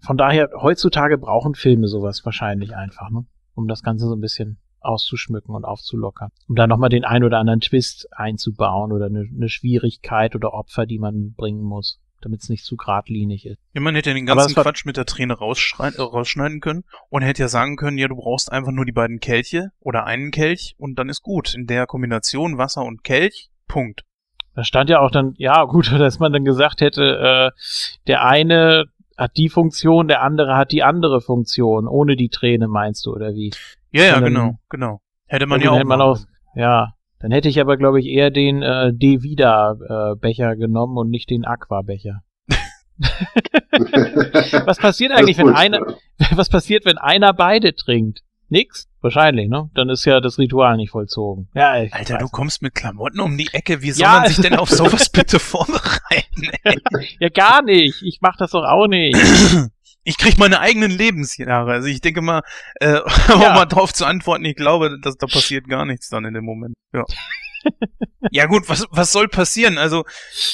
von 0.00 0.18
daher, 0.18 0.50
heutzutage 0.60 1.16
brauchen 1.16 1.54
Filme 1.54 1.88
sowas 1.88 2.22
wahrscheinlich 2.26 2.76
einfach, 2.76 3.10
ne? 3.10 3.24
um 3.54 3.66
das 3.66 3.82
Ganze 3.82 4.06
so 4.06 4.14
ein 4.14 4.20
bisschen 4.20 4.58
auszuschmücken 4.84 5.54
und 5.54 5.64
aufzulockern. 5.64 6.30
Um 6.48 6.56
da 6.56 6.66
nochmal 6.66 6.90
den 6.90 7.04
ein 7.04 7.24
oder 7.24 7.38
anderen 7.38 7.60
Twist 7.60 8.08
einzubauen 8.12 8.92
oder 8.92 9.06
eine, 9.06 9.28
eine 9.34 9.48
Schwierigkeit 9.48 10.34
oder 10.34 10.52
Opfer, 10.52 10.86
die 10.86 10.98
man 10.98 11.34
bringen 11.34 11.62
muss, 11.62 12.00
damit 12.20 12.42
es 12.42 12.48
nicht 12.48 12.64
zu 12.64 12.76
geradlinig 12.76 13.46
ist. 13.46 13.58
Ja, 13.72 13.80
man 13.80 13.94
hätte 13.94 14.10
ja 14.10 14.14
den 14.14 14.26
ganzen 14.26 14.54
Quatsch 14.54 14.84
mit 14.84 14.96
der 14.96 15.06
Träne 15.06 15.34
äh, 15.34 16.02
rausschneiden 16.02 16.60
können 16.60 16.84
und 17.10 17.22
hätte 17.22 17.42
ja 17.42 17.48
sagen 17.48 17.76
können, 17.76 17.98
ja, 17.98 18.08
du 18.08 18.16
brauchst 18.16 18.50
einfach 18.50 18.72
nur 18.72 18.84
die 18.84 18.92
beiden 18.92 19.20
Kelche 19.20 19.70
oder 19.80 20.04
einen 20.04 20.30
Kelch 20.30 20.74
und 20.78 20.98
dann 20.98 21.08
ist 21.08 21.22
gut. 21.22 21.54
In 21.54 21.66
der 21.66 21.86
Kombination 21.86 22.58
Wasser 22.58 22.84
und 22.84 23.04
Kelch, 23.04 23.50
Punkt. 23.68 24.04
Da 24.54 24.62
stand 24.62 24.88
ja 24.88 25.00
auch 25.00 25.10
dann, 25.10 25.34
ja 25.36 25.64
gut, 25.64 25.90
dass 25.98 26.18
man 26.18 26.32
dann 26.32 26.44
gesagt 26.44 26.80
hätte, 26.80 27.02
äh, 27.02 27.60
der 28.06 28.24
eine 28.24 28.86
hat 29.16 29.36
die 29.36 29.48
Funktion, 29.48 30.08
der 30.08 30.22
andere 30.22 30.56
hat 30.56 30.72
die 30.72 30.82
andere 30.82 31.20
Funktion, 31.20 31.86
ohne 31.88 32.16
die 32.16 32.28
Träne 32.28 32.68
meinst 32.68 33.06
du, 33.06 33.12
oder 33.12 33.34
wie? 33.34 33.52
Ja, 33.92 34.04
ja, 34.04 34.14
dann- 34.14 34.24
genau, 34.24 34.58
genau. 34.68 35.00
Hätte 35.26 35.46
man 35.46 35.60
Ja, 35.60 35.70
auch, 35.70 35.76
hätte 35.76 35.86
man 35.86 36.00
auch 36.00 36.18
Ja, 36.54 36.92
dann 37.20 37.30
hätte 37.32 37.48
ich 37.48 37.60
aber, 37.60 37.76
glaube 37.76 37.98
ich, 38.00 38.06
eher 38.06 38.30
den 38.30 38.62
äh, 38.62 38.92
Devida-Becher 38.92 40.56
genommen 40.56 40.98
und 40.98 41.10
nicht 41.10 41.30
den 41.30 41.44
Aqua-Becher. 41.44 42.22
Was 44.66 44.78
passiert 44.78 45.12
eigentlich, 45.12 45.38
wenn 45.38 45.48
einer, 45.48 45.80
was 46.36 46.48
passiert, 46.48 46.84
wenn 46.84 46.98
einer 46.98 47.32
beide 47.32 47.74
trinkt? 47.74 48.20
Nix? 48.48 48.88
Wahrscheinlich, 49.00 49.48
ne? 49.48 49.70
Dann 49.74 49.90
ist 49.90 50.04
ja 50.04 50.20
das 50.20 50.38
Ritual 50.38 50.76
nicht 50.76 50.90
vollzogen. 50.90 51.48
Ja, 51.54 51.82
ich 51.82 51.92
Alter, 51.92 52.18
du 52.18 52.28
kommst 52.28 52.62
mit 52.62 52.74
Klamotten 52.74 53.20
um 53.20 53.36
die 53.36 53.48
Ecke. 53.52 53.82
Wie 53.82 53.90
soll 53.90 54.02
Ja, 54.02 54.20
man 54.20 54.28
sich 54.28 54.38
denn 54.40 54.54
auf 54.56 54.70
sowas 54.70 55.08
bitte 55.10 55.38
vorbereiten? 55.38 56.50
Ey? 56.64 56.78
Ja, 57.20 57.28
gar 57.28 57.62
nicht. 57.62 58.02
Ich 58.02 58.18
mach 58.20 58.36
das 58.36 58.52
doch 58.52 58.64
auch 58.64 58.86
nicht. 58.86 59.16
Ich 60.06 60.18
krieg 60.18 60.36
meine 60.38 60.60
eigenen 60.60 60.90
Lebensjahre. 60.90 61.72
Also 61.72 61.88
ich 61.88 62.02
denke 62.02 62.20
mal, 62.20 62.42
äh, 62.78 62.98
um 63.34 63.40
Ja. 63.40 63.54
mal 63.54 63.64
drauf 63.64 63.90
zu 63.94 64.04
antworten, 64.04 64.44
ich 64.44 64.54
glaube, 64.54 64.98
dass 65.00 65.16
da 65.16 65.26
passiert 65.26 65.66
gar 65.66 65.86
nichts 65.86 66.10
dann 66.10 66.26
in 66.26 66.34
dem 66.34 66.44
Moment. 66.44 66.74
Ja. 66.92 67.04
Ja 68.30 68.46
gut, 68.46 68.68
was, 68.68 68.86
was 68.90 69.12
soll 69.12 69.28
passieren? 69.28 69.78
Also, 69.78 70.04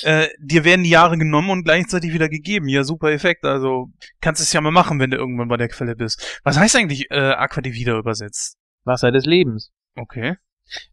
äh, 0.02 0.28
dir 0.38 0.64
werden 0.64 0.82
die 0.84 0.90
Jahre 0.90 1.16
genommen 1.18 1.50
und 1.50 1.64
gleichzeitig 1.64 2.12
wieder 2.12 2.28
gegeben. 2.28 2.68
Ja, 2.68 2.84
super 2.84 3.10
Effekt. 3.12 3.44
Also, 3.44 3.90
kannst 4.20 4.40
es 4.42 4.52
ja 4.52 4.60
mal 4.60 4.70
machen, 4.70 4.98
wenn 5.00 5.10
du 5.10 5.16
irgendwann 5.16 5.48
bei 5.48 5.56
der 5.56 5.68
Quelle 5.68 5.96
bist. 5.96 6.40
Was 6.44 6.58
heißt 6.58 6.76
eigentlich 6.76 7.10
äh, 7.10 7.18
Aqua 7.18 7.60
di 7.60 7.72
Vida 7.72 7.98
übersetzt? 7.98 8.56
Wasser 8.84 9.12
des 9.12 9.26
Lebens. 9.26 9.70
Okay. 9.96 10.36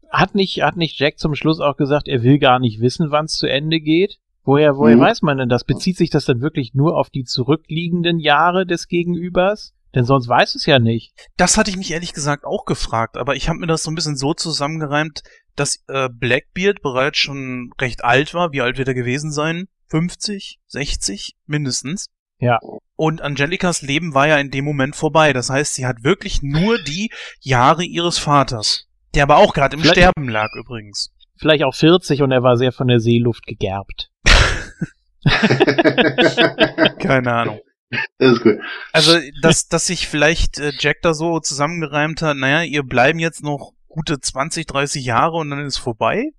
Hat 0.10 0.36
nicht, 0.36 0.62
hat 0.62 0.78
nicht 0.78 1.00
Jack 1.00 1.20
zum 1.20 1.36
Schluss 1.36 1.60
auch 1.60 1.78
gesagt, 1.78 2.08
er 2.08 2.24
will 2.24 2.40
gar 2.40 2.60
nicht 2.60 2.80
wissen, 2.80 3.12
wann 3.12 3.26
es 3.26 3.34
zu 3.36 3.48
Ende 3.48 3.80
geht? 3.80 4.18
Woher, 4.44 4.78
woher 4.78 4.96
Mhm. 4.96 5.02
weiß 5.02 5.22
man 5.24 5.38
denn 5.38 5.50
das? 5.50 5.66
Bezieht 5.66 5.98
sich 5.98 6.10
das 6.10 6.26
dann 6.26 6.42
wirklich 6.42 6.74
nur 6.74 6.98
auf 6.98 7.10
die 7.10 7.26
zurückliegenden 7.26 8.20
Jahre 8.20 8.66
des 8.66 8.88
Gegenübers? 8.88 9.74
Denn 9.98 10.06
sonst 10.06 10.28
weiß 10.28 10.54
es 10.54 10.68
ja 10.68 10.78
nicht. 10.78 11.12
Das 11.38 11.58
hatte 11.58 11.72
ich 11.72 11.76
mich 11.76 11.90
ehrlich 11.90 12.14
gesagt 12.14 12.46
auch 12.46 12.66
gefragt, 12.66 13.18
aber 13.18 13.36
ich 13.36 13.50
habe 13.50 13.58
mir 13.58 13.66
das 13.66 13.82
so 13.82 13.90
ein 13.90 13.96
bisschen 13.96 14.16
so 14.16 14.36
zusammengereimt, 14.36 15.24
dass 15.56 15.84
äh, 15.88 16.08
Blackbeard 16.08 16.84
bereits 16.84 17.18
schon 17.18 17.72
recht 17.82 18.04
alt 18.04 18.36
war. 18.36 18.52
Wie 18.52 18.62
alt 18.62 18.78
wird 18.78 18.90
er 18.90 18.94
gewesen 18.94 19.32
sein? 19.32 19.66
50, 19.90 20.60
60 20.68 21.34
mindestens. 21.48 22.10
Ja. 22.38 22.60
Und 22.96 23.24
Angelicas 23.24 23.82
Leben 23.82 24.14
war 24.14 24.28
ja 24.28 24.38
in 24.38 24.52
dem 24.52 24.66
Moment 24.66 24.96
vorbei. 24.96 25.34
Das 25.34 25.50
heißt, 25.50 25.74
sie 25.74 25.88
hat 25.88 26.04
wirklich 26.04 26.44
nur 26.44 26.78
die 26.78 27.10
Jahre 27.40 27.84
ihres 27.84 28.20
Vaters. 28.20 28.86
Der 29.16 29.24
aber 29.24 29.38
auch 29.38 29.56
gerade 29.56 29.78
im 29.78 29.82
Vielleicht- 29.82 29.98
Sterben 29.98 30.30
lag 30.30 30.50
übrigens. 30.60 31.12
Vielleicht 31.38 31.64
auch 31.64 31.74
40 31.74 32.22
und 32.22 32.32
er 32.32 32.44
war 32.44 32.56
sehr 32.56 32.72
von 32.72 32.88
der 32.88 33.00
Seeluft 33.00 33.48
gegerbt. 33.48 34.12
Keine 37.00 37.34
Ahnung. 37.34 37.60
Das 38.18 38.34
ist 38.34 38.44
gut. 38.44 38.60
Also, 38.94 39.18
dass, 39.42 39.68
dass 39.68 39.88
sich 39.88 40.08
vielleicht 40.08 40.60
äh, 40.60 40.72
Jack 40.78 40.98
da 41.02 41.14
so 41.14 41.40
zusammengereimt 41.40 42.22
hat, 42.22 42.38
naja, 42.38 42.64
ihr 42.64 42.84
bleiben 42.84 43.20
jetzt 43.20 43.44
noch 43.44 43.74
gute 43.88 44.20
20, 44.20 44.66
30 44.66 45.06
Jahre 45.06 45.38
und 45.38 45.50
dann 45.50 45.66
ist 45.66 45.78
vorbei? 45.78 46.32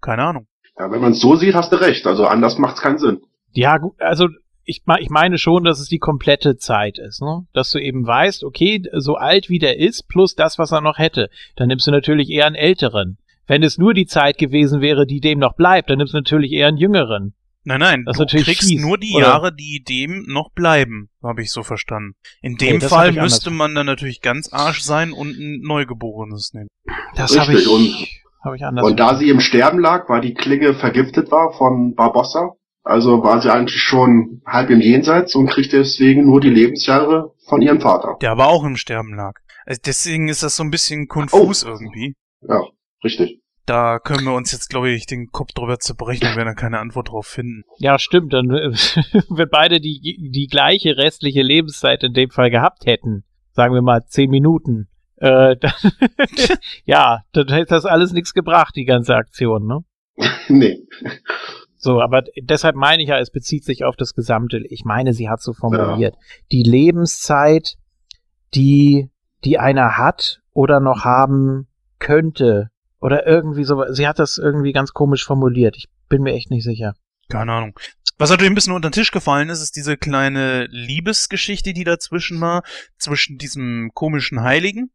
Keine 0.00 0.22
Ahnung. 0.22 0.46
Ja, 0.78 0.90
wenn 0.90 1.00
man 1.00 1.12
es 1.12 1.20
so 1.20 1.36
sieht, 1.36 1.54
hast 1.54 1.72
du 1.72 1.80
recht. 1.80 2.06
Also 2.06 2.26
anders 2.26 2.58
macht's 2.58 2.80
keinen 2.80 2.98
Sinn. 2.98 3.20
Ja, 3.52 3.78
gut, 3.78 4.00
also 4.00 4.28
ich, 4.64 4.82
ich 5.00 5.10
meine 5.10 5.38
schon, 5.38 5.64
dass 5.64 5.80
es 5.80 5.88
die 5.88 5.98
komplette 5.98 6.56
Zeit 6.56 6.98
ist, 6.98 7.20
ne? 7.20 7.46
Dass 7.52 7.70
du 7.70 7.78
eben 7.78 8.06
weißt, 8.06 8.44
okay, 8.44 8.82
so 8.92 9.16
alt 9.16 9.48
wie 9.48 9.58
der 9.58 9.78
ist, 9.78 10.08
plus 10.08 10.36
das, 10.36 10.58
was 10.58 10.72
er 10.72 10.80
noch 10.80 10.98
hätte, 10.98 11.28
dann 11.56 11.68
nimmst 11.68 11.86
du 11.86 11.90
natürlich 11.90 12.30
eher 12.30 12.46
einen 12.46 12.54
älteren. 12.54 13.18
Wenn 13.46 13.62
es 13.64 13.78
nur 13.78 13.94
die 13.94 14.06
Zeit 14.06 14.38
gewesen 14.38 14.80
wäre, 14.80 15.06
die 15.06 15.20
dem 15.20 15.40
noch 15.40 15.56
bleibt, 15.56 15.90
dann 15.90 15.98
nimmst 15.98 16.14
du 16.14 16.18
natürlich 16.18 16.52
eher 16.52 16.68
einen 16.68 16.76
jüngeren. 16.76 17.34
Nein, 17.64 17.80
nein, 17.80 18.04
Das 18.06 18.16
du 18.16 18.22
natürlich 18.22 18.46
kriegst 18.46 18.68
fies, 18.68 18.80
nur 18.80 18.96
die 18.96 19.14
oder? 19.14 19.26
Jahre, 19.26 19.54
die 19.54 19.82
dem 19.86 20.24
noch 20.26 20.50
bleiben, 20.52 21.10
habe 21.22 21.42
ich 21.42 21.50
so 21.52 21.62
verstanden. 21.62 22.14
In 22.40 22.56
dem 22.56 22.80
das 22.80 22.88
Fall 22.90 23.12
müsste 23.12 23.50
anders. 23.50 23.58
man 23.58 23.74
dann 23.74 23.86
natürlich 23.86 24.22
ganz 24.22 24.52
arsch 24.52 24.80
sein 24.80 25.12
und 25.12 25.36
ein 25.38 25.60
Neugeborenes 25.62 26.52
nehmen. 26.54 26.68
Das 27.16 27.38
habe 27.38 27.50
Richtig, 27.52 27.66
ich, 27.66 27.72
und- 27.72 28.08
hab 28.42 28.54
ich 28.54 28.64
anders. 28.64 28.86
Und 28.86 28.98
da 28.98 29.16
sie 29.18 29.28
im 29.28 29.40
Sterben 29.40 29.78
lag, 29.78 30.08
weil 30.08 30.22
die 30.22 30.32
Klinge 30.34 30.72
vergiftet 30.74 31.30
war 31.30 31.52
von 31.52 31.94
Barbossa, 31.94 32.54
also 32.82 33.22
war 33.22 33.42
sie 33.42 33.52
eigentlich 33.52 33.80
schon 33.82 34.40
halb 34.46 34.70
im 34.70 34.80
Jenseits 34.80 35.34
und 35.34 35.48
kriegt 35.50 35.72
deswegen 35.74 36.24
nur 36.24 36.40
die 36.40 36.48
Lebensjahre 36.48 37.34
von 37.46 37.60
ihrem 37.60 37.80
Vater. 37.82 38.16
Der 38.22 38.30
aber 38.30 38.46
auch 38.48 38.64
im 38.64 38.76
Sterben 38.78 39.14
lag. 39.14 39.34
Also 39.66 39.80
deswegen 39.84 40.28
ist 40.28 40.42
das 40.42 40.56
so 40.56 40.62
ein 40.62 40.70
bisschen 40.70 41.06
konfus 41.08 41.62
irgendwie. 41.62 42.14
Ja, 42.40 42.62
richtig. 43.04 43.39
Da 43.70 44.00
können 44.00 44.24
wir 44.24 44.34
uns 44.34 44.50
jetzt, 44.50 44.68
glaube 44.68 44.90
ich, 44.90 45.06
den 45.06 45.30
Kopf 45.30 45.52
drüber 45.52 45.78
zerbrechen 45.78 46.26
und 46.26 46.34
werden 46.34 46.48
dann 46.48 46.56
keine 46.56 46.80
Antwort 46.80 47.10
drauf 47.10 47.28
finden. 47.28 47.62
Ja, 47.78 48.00
stimmt. 48.00 48.32
Dann, 48.32 48.50
äh, 48.50 48.72
wenn 49.28 49.48
beide 49.48 49.80
die, 49.80 50.28
die 50.34 50.48
gleiche 50.48 50.96
restliche 50.96 51.42
Lebenszeit 51.42 52.02
in 52.02 52.12
dem 52.12 52.30
Fall 52.30 52.50
gehabt 52.50 52.86
hätten, 52.86 53.22
sagen 53.52 53.72
wir 53.72 53.80
mal 53.80 54.04
zehn 54.06 54.28
Minuten, 54.28 54.88
äh, 55.18 55.54
dann, 55.56 55.72
ja, 56.84 57.20
dann 57.30 57.46
hätte 57.46 57.66
das 57.66 57.84
alles 57.84 58.12
nichts 58.12 58.34
gebracht, 58.34 58.74
die 58.74 58.86
ganze 58.86 59.14
Aktion, 59.14 59.68
ne? 59.68 59.84
nee. 60.48 60.80
So, 61.76 62.00
aber 62.00 62.24
deshalb 62.42 62.74
meine 62.74 63.04
ich 63.04 63.10
ja, 63.10 63.20
es 63.20 63.30
bezieht 63.30 63.64
sich 63.64 63.84
auf 63.84 63.94
das 63.94 64.14
Gesamte. 64.14 64.64
Ich 64.68 64.84
meine, 64.84 65.12
sie 65.12 65.28
hat 65.28 65.42
so 65.42 65.52
formuliert. 65.52 66.16
Die 66.50 66.64
Lebenszeit, 66.64 67.76
die, 68.52 69.12
die 69.44 69.60
einer 69.60 69.96
hat 69.96 70.40
oder 70.52 70.80
noch 70.80 71.04
haben 71.04 71.68
könnte. 72.00 72.69
Oder 73.00 73.26
irgendwie 73.26 73.64
so. 73.64 73.84
Sie 73.90 74.06
hat 74.06 74.18
das 74.18 74.38
irgendwie 74.38 74.72
ganz 74.72 74.92
komisch 74.92 75.24
formuliert. 75.24 75.76
Ich 75.76 75.88
bin 76.08 76.22
mir 76.22 76.34
echt 76.34 76.50
nicht 76.50 76.64
sicher. 76.64 76.94
Keine 77.28 77.52
Ahnung. 77.52 77.78
Was 78.18 78.28
natürlich 78.28 78.50
ein 78.50 78.54
bisschen 78.54 78.74
unter 78.74 78.90
den 78.90 78.94
Tisch 78.94 79.12
gefallen 79.12 79.48
ist, 79.48 79.62
ist 79.62 79.76
diese 79.76 79.96
kleine 79.96 80.66
Liebesgeschichte, 80.66 81.72
die 81.72 81.84
dazwischen 81.84 82.40
war, 82.40 82.62
zwischen 82.98 83.38
diesem 83.38 83.92
komischen 83.94 84.42
Heiligen 84.42 84.90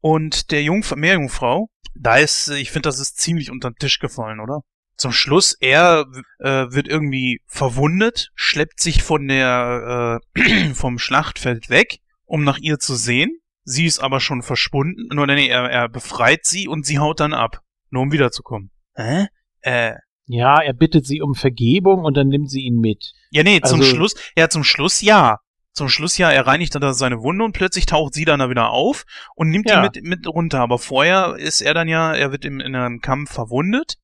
und 0.00 0.52
der 0.52 0.62
Jungf 0.62 0.94
Meerjungfrau. 0.94 1.70
Da 1.94 2.16
ist, 2.16 2.48
ich 2.48 2.70
finde, 2.70 2.88
das 2.88 3.00
ist 3.00 3.18
ziemlich 3.18 3.50
unter 3.50 3.70
den 3.70 3.78
Tisch 3.78 3.98
gefallen, 3.98 4.38
oder? 4.38 4.60
Zum 4.96 5.10
Schluss, 5.10 5.56
er 5.58 6.06
äh, 6.38 6.66
wird 6.70 6.86
irgendwie 6.86 7.40
verwundet, 7.46 8.30
schleppt 8.34 8.78
sich 8.78 9.02
von 9.02 9.26
der 9.26 10.20
äh, 10.36 10.70
vom 10.74 10.98
Schlachtfeld 11.00 11.68
weg, 11.70 11.98
um 12.26 12.44
nach 12.44 12.58
ihr 12.58 12.78
zu 12.78 12.94
sehen. 12.94 13.40
Sie 13.64 13.86
ist 13.86 14.00
aber 14.00 14.20
schon 14.20 14.42
verschwunden. 14.42 15.08
Nur 15.14 15.26
nee, 15.26 15.46
er, 15.48 15.70
er 15.70 15.88
befreit 15.88 16.44
sie 16.44 16.68
und 16.68 16.84
sie 16.86 16.98
haut 16.98 17.20
dann 17.20 17.32
ab, 17.34 17.60
nur 17.90 18.02
um 18.02 18.12
wiederzukommen. 18.12 18.70
Hä? 18.94 19.26
Äh, 19.60 19.94
Ja, 20.26 20.60
er 20.62 20.72
bittet 20.72 21.06
sie 21.06 21.20
um 21.20 21.34
Vergebung 21.34 22.04
und 22.04 22.16
dann 22.16 22.28
nimmt 22.28 22.50
sie 22.50 22.62
ihn 22.62 22.78
mit. 22.80 23.12
Ja, 23.30 23.42
nee, 23.42 23.60
zum 23.60 23.80
Also- 23.80 23.94
Schluss, 23.94 24.14
ja, 24.36 24.48
zum 24.48 24.64
Schluss 24.64 25.00
ja. 25.02 25.38
Zum 25.74 25.88
Schluss 25.88 26.18
ja, 26.18 26.30
er 26.30 26.46
reinigt 26.46 26.74
dann 26.74 26.82
da 26.82 26.92
seine 26.92 27.20
Wunde 27.22 27.44
und 27.44 27.52
plötzlich 27.52 27.86
taucht 27.86 28.12
sie 28.14 28.24
dann 28.26 28.40
da 28.40 28.50
wieder 28.50 28.70
auf 28.70 29.04
und 29.36 29.48
nimmt 29.48 29.70
Ja. 29.70 29.88
die 29.88 30.00
mit, 30.02 30.04
mit 30.18 30.26
runter. 30.26 30.60
Aber 30.60 30.78
vorher 30.78 31.36
ist 31.38 31.60
er 31.62 31.72
dann 31.74 31.88
ja, 31.88 32.12
er 32.14 32.30
wird 32.30 32.44
im, 32.44 32.60
in 32.60 32.74
einem 32.76 33.00
Kampf 33.00 33.32
verwundet. 33.32 33.94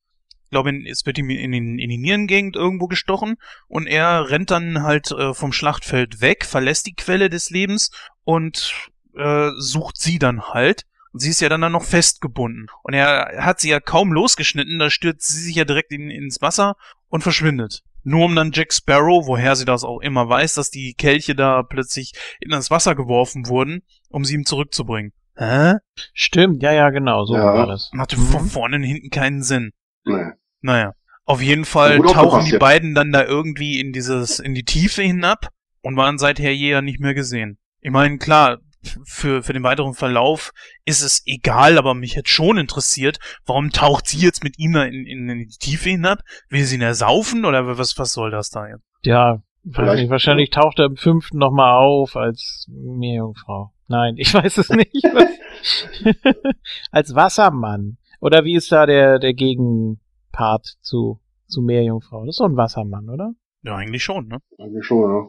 Ich 0.45 0.49
glaube, 0.51 0.69
in- 0.69 0.85
es 0.87 1.05
wird 1.05 1.19
ihm 1.19 1.29
in, 1.29 1.51
den, 1.51 1.77
in 1.77 1.89
die 1.89 1.97
Nierengegend 1.99 2.55
irgendwo 2.55 2.87
gestochen 2.87 3.35
und 3.67 3.85
er 3.85 4.29
rennt 4.31 4.49
dann 4.49 4.81
halt 4.81 5.11
äh, 5.11 5.33
vom 5.35 5.51
Schlachtfeld 5.53 6.21
weg, 6.21 6.43
verlässt 6.43 6.87
die 6.87 6.95
Quelle 6.95 7.29
des 7.29 7.51
Lebens 7.51 7.91
und 8.23 8.89
äh, 9.19 9.51
sucht 9.57 9.97
sie 9.97 10.17
dann 10.19 10.41
halt. 10.49 10.85
Und 11.11 11.19
sie 11.21 11.29
ist 11.29 11.41
ja 11.41 11.49
dann, 11.49 11.61
dann 11.61 11.71
noch 11.71 11.83
festgebunden. 11.83 12.67
Und 12.83 12.93
er 12.93 13.43
hat 13.43 13.59
sie 13.59 13.69
ja 13.69 13.79
kaum 13.79 14.13
losgeschnitten, 14.13 14.77
da 14.77 14.89
stürzt 14.89 15.27
sie 15.27 15.41
sich 15.41 15.55
ja 15.55 15.65
direkt 15.65 15.91
in, 15.91 16.09
ins 16.11 16.39
Wasser 16.41 16.75
und 17.07 17.21
verschwindet. 17.21 17.81
Nur 18.03 18.25
um 18.25 18.35
dann 18.35 18.51
Jack 18.53 18.71
Sparrow, 18.73 19.25
woher 19.27 19.55
sie 19.55 19.65
das 19.65 19.83
auch 19.83 19.99
immer 20.01 20.29
weiß, 20.29 20.53
dass 20.53 20.69
die 20.69 20.93
Kelche 20.93 21.35
da 21.35 21.63
plötzlich 21.63 22.13
in 22.39 22.51
das 22.51 22.69
Wasser 22.71 22.93
geworfen 22.95 23.47
wurden, 23.47 23.81
um 24.09 24.23
sie 24.23 24.35
ihm 24.35 24.45
zurückzubringen. 24.45 25.11
Hä? 25.35 25.75
Stimmt, 26.13 26.61
ja, 26.63 26.71
ja, 26.73 26.89
genau, 26.91 27.25
so 27.25 27.35
Ja. 27.35 27.53
war 27.55 27.65
das. 27.67 27.89
Macht 27.93 28.15
Mhm. 28.17 28.21
von 28.27 28.45
vorne 28.47 28.75
und 28.77 28.83
hinten 28.83 29.09
keinen 29.09 29.41
Sinn. 29.41 29.71
Nee. 30.05 30.31
Naja. 30.61 30.93
Auf 31.25 31.41
jeden 31.41 31.65
Fall 31.65 31.99
tauchen 31.99 32.45
die 32.45 32.51
jetzt. 32.51 32.59
beiden 32.59 32.93
dann 32.95 33.11
da 33.11 33.23
irgendwie 33.23 33.79
in 33.79 33.93
dieses, 33.93 34.39
in 34.39 34.53
die 34.55 34.63
Tiefe 34.63 35.01
hinab 35.03 35.49
und 35.81 35.95
waren 35.95 36.17
seither 36.17 36.53
je 36.53 36.71
ja 36.71 36.81
nicht 36.81 36.99
mehr 36.99 37.13
gesehen. 37.13 37.57
Ich 37.81 37.91
meine, 37.91 38.17
klar, 38.17 38.59
für, 39.05 39.43
für 39.43 39.53
den 39.53 39.63
weiteren 39.63 39.93
Verlauf 39.93 40.51
ist 40.85 41.01
es 41.01 41.21
egal, 41.25 41.77
aber 41.77 41.93
mich 41.93 42.15
hätte 42.15 42.29
schon 42.29 42.57
interessiert, 42.57 43.19
warum 43.45 43.71
taucht 43.71 44.07
sie 44.07 44.19
jetzt 44.19 44.43
mit 44.43 44.57
ihm 44.57 44.73
da 44.73 44.83
in, 44.85 45.05
in, 45.05 45.29
in 45.29 45.39
die 45.39 45.57
Tiefe 45.59 45.89
hinab? 45.89 46.19
Will 46.49 46.63
sie 46.63 46.75
ihn 46.75 46.81
ersaufen 46.81 47.45
oder 47.45 47.77
was, 47.77 47.97
was 47.97 48.13
soll 48.13 48.31
das 48.31 48.49
da 48.49 48.67
jetzt? 48.67 48.83
Ja, 49.03 49.41
Vielleicht- 49.69 50.09
wahrscheinlich 50.09 50.49
taucht 50.49 50.79
er 50.79 50.85
im 50.85 50.95
fünften 50.95 51.37
nochmal 51.37 51.73
auf 51.73 52.15
als 52.15 52.65
Meerjungfrau. 52.69 53.73
Nein, 53.87 54.15
ich 54.17 54.33
weiß 54.33 54.57
es 54.59 54.69
nicht. 54.69 55.03
als 56.91 57.15
Wassermann. 57.15 57.97
Oder 58.21 58.43
wie 58.43 58.55
ist 58.55 58.71
da 58.71 58.85
der, 58.85 59.19
der 59.19 59.33
Gegenpart 59.33 60.77
zu, 60.81 61.19
zu 61.47 61.61
Meerjungfrau? 61.61 62.25
Das 62.25 62.35
ist 62.35 62.39
doch 62.39 62.45
ein 62.45 62.57
Wassermann, 62.57 63.09
oder? 63.09 63.31
Ja, 63.63 63.75
eigentlich 63.75 64.03
schon, 64.03 64.27
ne? 64.27 64.39
Eigentlich 64.57 64.85
schon, 64.85 65.09
ja. 65.11 65.27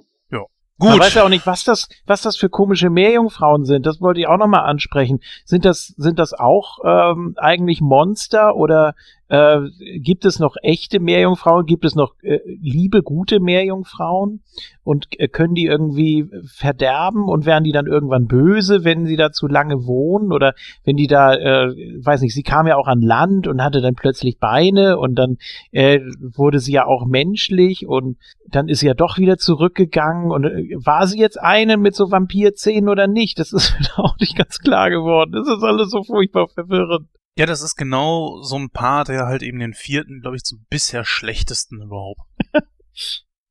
Man 0.81 0.95
Gut. 0.95 1.03
weiß 1.03 1.15
ja 1.15 1.25
auch 1.25 1.29
nicht, 1.29 1.47
was 1.47 1.65
das, 1.65 1.89
was 2.07 2.23
das 2.23 2.37
für 2.37 2.49
komische 2.49 2.89
Meerjungfrauen 2.89 3.65
sind. 3.67 3.85
Das 3.85 4.01
wollte 4.01 4.21
ich 4.21 4.27
auch 4.27 4.39
nochmal 4.39 4.65
ansprechen. 4.65 5.21
Sind 5.45 5.65
das, 5.65 5.89
sind 5.99 6.19
das 6.19 6.33
auch 6.33 6.79
ähm, 6.85 7.35
eigentlich 7.37 7.81
Monster 7.81 8.57
oder 8.57 8.95
äh, 9.31 9.61
gibt 10.01 10.25
es 10.25 10.41
noch 10.41 10.57
echte 10.61 10.99
Meerjungfrauen? 10.99 11.65
Gibt 11.65 11.85
es 11.85 11.95
noch 11.95 12.15
äh, 12.23 12.41
liebe, 12.61 13.03
gute 13.03 13.39
Meerjungfrauen? 13.39 14.43
Und 14.83 15.07
äh, 15.21 15.29
können 15.29 15.55
die 15.55 15.67
irgendwie 15.67 16.29
verderben 16.47 17.29
und 17.29 17.47
werden 17.47 17.63
die 17.63 17.71
dann 17.71 17.87
irgendwann 17.87 18.27
böse, 18.27 18.83
wenn 18.83 19.07
sie 19.07 19.17
da 19.17 19.31
zu 19.31 19.47
lange 19.47 19.87
wohnen? 19.87 20.33
Oder 20.33 20.55
wenn 20.85 20.97
die 20.97 21.07
da, 21.07 21.35
äh, 21.35 21.69
weiß 22.05 22.23
nicht, 22.23 22.35
sie 22.35 22.43
kam 22.43 22.67
ja 22.67 22.77
auch 22.77 22.89
an 22.89 23.03
Land 23.03 23.47
und 23.47 23.63
hatte 23.63 23.81
dann 23.81 23.95
plötzlich 23.95 24.39
Beine 24.41 24.99
und 24.99 25.15
dann 25.15 25.39
äh, 25.71 26.01
wurde 26.19 26.59
sie 26.59 26.73
ja 26.73 26.87
auch 26.87 27.07
menschlich 27.07 27.87
und 27.87 28.19
dann 28.49 28.67
ist 28.67 28.81
sie 28.81 28.89
ja 28.89 28.95
doch 28.95 29.17
wieder 29.19 29.39
zurückgegangen 29.39 30.33
und 30.33 30.45
äh, 30.45 30.75
war 30.85 31.07
sie 31.07 31.21
jetzt 31.21 31.41
eine 31.41 31.77
mit 31.77 31.95
so 31.95 32.11
Vampirzähnen 32.11 32.89
oder 32.89 33.07
nicht? 33.07 33.39
Das 33.39 33.53
ist 33.53 33.77
mir 33.97 34.05
auch 34.05 34.17
nicht 34.19 34.37
ganz 34.37 34.59
klar 34.59 34.91
geworden. 34.91 35.31
Das 35.31 35.47
ist 35.47 35.63
alles 35.63 35.91
so 35.91 36.03
furchtbar 36.03 36.49
verwirrend. 36.49 37.07
Ja, 37.41 37.47
das 37.47 37.63
ist 37.63 37.77
genau 37.77 38.43
so 38.43 38.59
ein 38.59 38.69
Paar, 38.69 39.07
der 39.07 39.25
halt 39.25 39.43
eben 39.43 39.61
den 39.61 39.73
vierten, 39.73 40.21
glaube 40.21 40.37
ich, 40.37 40.45
zum 40.45 40.67
bisher 40.69 41.07
schlechtesten 41.07 41.81
überhaupt. 41.81 42.21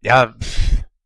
ja, 0.01 0.35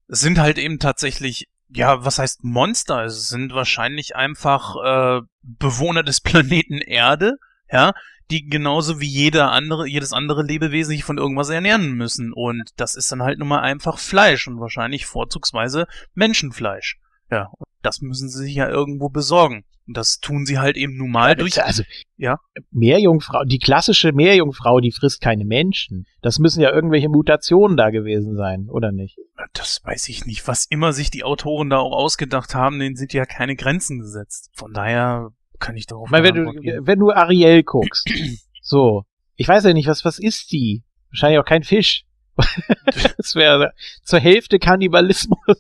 es 0.10 0.20
sind 0.20 0.38
halt 0.38 0.58
eben 0.58 0.80
tatsächlich, 0.80 1.48
ja, 1.70 2.04
was 2.04 2.20
heißt 2.20 2.44
Monster? 2.44 3.06
Es 3.06 3.30
sind 3.30 3.54
wahrscheinlich 3.54 4.18
einfach 4.18 4.76
äh, 4.84 5.22
Bewohner 5.42 6.04
des 6.04 6.20
Planeten 6.22 6.80
Erde, 6.80 7.38
ja, 7.72 7.94
die 8.30 8.50
genauso 8.50 9.00
wie 9.00 9.08
jeder 9.08 9.54
andere, 9.54 9.88
jedes 9.88 10.12
andere 10.12 10.44
Lebewesen 10.44 10.92
sich 10.92 11.06
von 11.06 11.18
irgendwas 11.18 11.48
ernähren 11.48 11.94
müssen. 11.94 12.34
Und 12.34 12.72
das 12.76 12.96
ist 12.96 13.10
dann 13.14 13.24
halt 13.24 13.40
nun 13.40 13.48
mal 13.48 13.62
einfach 13.62 13.98
Fleisch 13.98 14.46
und 14.50 14.60
wahrscheinlich 14.60 15.06
vorzugsweise 15.06 15.88
Menschenfleisch. 16.16 17.00
Ja, 17.32 17.50
das 17.84 18.02
müssen 18.02 18.30
sie 18.30 18.44
sich 18.44 18.56
ja 18.56 18.70
irgendwo 18.70 19.10
besorgen. 19.10 19.66
Und 19.86 19.98
das 19.98 20.20
tun 20.20 20.46
sie 20.46 20.60
halt 20.60 20.78
eben 20.78 20.96
nun 20.96 21.12
mal 21.12 21.36
durch. 21.36 21.62
also, 21.62 21.84
Ja. 22.16 22.40
Meerjungfrau, 22.72 23.44
die 23.44 23.60
klassische 23.60 24.14
Meerjungfrau, 24.14 24.80
die 24.80 24.92
frisst 24.92 25.20
keine 25.20 25.44
Menschen. 25.44 26.06
Das 26.22 26.40
müssen 26.40 26.62
ja 26.62 26.72
irgendwelche 26.72 27.10
Mutationen 27.10 27.76
da 27.76 27.90
gewesen 27.90 28.38
sein, 28.38 28.70
oder 28.70 28.94
nicht? 28.94 29.18
Das 29.54 29.82
weiß 29.84 30.08
ich 30.08 30.26
nicht. 30.26 30.48
Was 30.48 30.66
immer 30.66 30.94
sich 30.94 31.12
die 31.12 31.26
Autoren 31.26 31.70
da 31.70 31.80
auch 31.80 31.92
ausgedacht 31.92 32.56
haben, 32.56 32.80
denen 32.80 32.96
sind 32.96 33.12
ja 33.12 33.26
keine 33.26 33.58
Grenzen 33.58 34.00
gesetzt. 34.00 34.52
Von 34.54 34.74
daher 34.74 35.32
kann 35.60 35.76
ich 35.76 35.86
darauf 35.86 36.10
meine, 36.10 36.24
wenn 36.24 36.36
du, 36.36 36.52
geben. 36.52 36.88
wenn 36.88 37.00
du 37.00 37.12
Ariel 37.12 37.64
guckst, 37.64 38.10
so, 38.62 39.04
ich 39.36 39.48
weiß 39.48 39.66
ja 39.66 39.74
nicht, 39.74 39.88
was, 39.88 40.06
was 40.06 40.18
ist 40.18 40.54
die? 40.54 40.84
Wahrscheinlich 41.10 41.40
auch 41.40 41.46
kein 41.46 41.64
Fisch. 41.64 42.06
das 43.18 43.36
wäre 43.36 43.74
zur 44.04 44.20
Hälfte 44.20 44.60
Kannibalismus. 44.60 45.38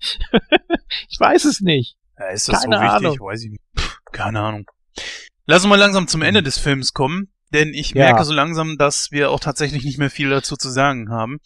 ich 1.08 1.18
weiß 1.18 1.44
es 1.44 1.60
nicht. 1.60 1.96
Ja, 2.18 2.28
ist 2.28 2.48
das 2.48 2.62
keine 2.62 2.76
so 2.76 2.82
wichtig? 2.82 3.06
Ahnung. 3.06 3.18
Weiß 3.20 3.44
ich 3.44 3.50
nicht. 3.50 3.62
Pff, 3.78 3.98
keine 4.12 4.40
Ahnung. 4.40 4.70
Lass 5.46 5.62
uns 5.62 5.68
mal 5.70 5.76
langsam 5.78 6.08
zum 6.08 6.22
Ende 6.22 6.42
des 6.42 6.58
Films 6.58 6.92
kommen, 6.94 7.28
denn 7.52 7.72
ich 7.74 7.90
Ja. 7.90 8.04
merke 8.04 8.24
so 8.24 8.32
langsam, 8.32 8.78
dass 8.78 9.10
wir 9.12 9.30
auch 9.30 9.40
tatsächlich 9.40 9.84
nicht 9.84 9.98
mehr 9.98 10.10
viel 10.10 10.30
dazu 10.30 10.56
zu 10.56 10.70
sagen 10.70 11.10
haben. 11.10 11.38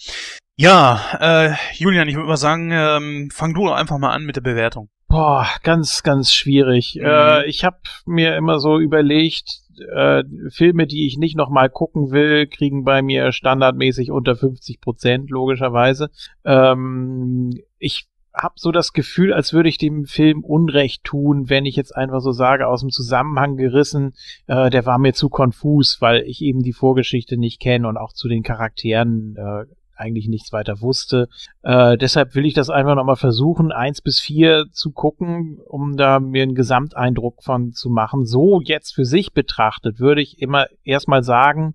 Ja, 0.56 1.01
äh, 1.20 1.55
Julian, 1.74 2.09
ich 2.09 2.16
würde 2.16 2.28
mal 2.28 2.36
sagen, 2.36 2.70
ähm, 2.70 3.31
fang 3.32 3.55
du 3.55 3.66
doch 3.66 3.74
einfach 3.74 3.98
mal 3.98 4.12
an 4.12 4.24
mit 4.24 4.36
der 4.36 4.43
Bewertung. 4.43 4.90
Boah, 5.09 5.48
ganz, 5.62 6.02
ganz 6.02 6.32
schwierig. 6.32 6.97
Mhm. 7.01 7.06
Äh, 7.06 7.47
ich 7.47 7.64
habe 7.64 7.78
mir 8.06 8.36
immer 8.36 8.60
so 8.60 8.78
überlegt, 8.78 9.62
äh, 9.97 10.22
Filme, 10.51 10.86
die 10.86 11.06
ich 11.06 11.16
nicht 11.16 11.35
nochmal 11.36 11.70
gucken 11.70 12.10
will, 12.12 12.47
kriegen 12.47 12.85
bei 12.85 13.01
mir 13.02 13.32
standardmäßig 13.32 14.10
unter 14.10 14.36
50 14.36 14.81
Prozent, 14.81 15.31
logischerweise. 15.31 16.10
Ähm, 16.44 17.59
ich 17.78 18.06
habe 18.35 18.55
so 18.57 18.70
das 18.73 18.93
Gefühl, 18.93 19.32
als 19.32 19.52
würde 19.52 19.69
ich 19.69 19.78
dem 19.78 20.05
Film 20.05 20.44
Unrecht 20.44 21.05
tun, 21.05 21.48
wenn 21.48 21.66
ich 21.66 21.77
jetzt 21.77 21.94
einfach 21.94 22.20
so 22.20 22.32
sage, 22.32 22.66
aus 22.66 22.81
dem 22.81 22.90
Zusammenhang 22.90 23.57
gerissen, 23.57 24.15
äh, 24.47 24.70
der 24.70 24.86
war 24.86 24.98
mir 24.98 25.12
zu 25.12 25.28
konfus, 25.28 25.98
weil 26.01 26.23
ich 26.23 26.43
eben 26.43 26.62
die 26.62 26.73
Vorgeschichte 26.73 27.36
nicht 27.36 27.61
kenne 27.61 27.89
und 27.89 27.97
auch 27.97 28.12
zu 28.12 28.28
den 28.28 28.43
Charakteren 28.43 29.36
äh, 29.36 29.65
eigentlich 30.01 30.28
nichts 30.28 30.52
weiter 30.52 30.81
wusste. 30.81 31.28
Äh, 31.62 31.97
deshalb 31.98 32.35
will 32.35 32.47
ich 32.47 32.55
das 32.55 32.70
einfach 32.70 32.94
nochmal 32.94 33.16
versuchen, 33.16 33.70
eins 33.70 34.01
bis 34.01 34.19
vier 34.19 34.66
zu 34.73 34.93
gucken, 34.93 35.59
um 35.66 35.97
da 35.97 36.19
mir 36.19 36.43
einen 36.43 36.55
Gesamteindruck 36.55 37.43
von 37.43 37.73
zu 37.73 37.90
machen. 37.90 38.24
So 38.24 38.61
jetzt 38.61 38.94
für 38.94 39.05
sich 39.05 39.32
betrachtet 39.32 40.01
würde 40.01 40.23
ich 40.23 40.40
immer 40.40 40.66
erstmal 40.85 41.23
sagen, 41.23 41.74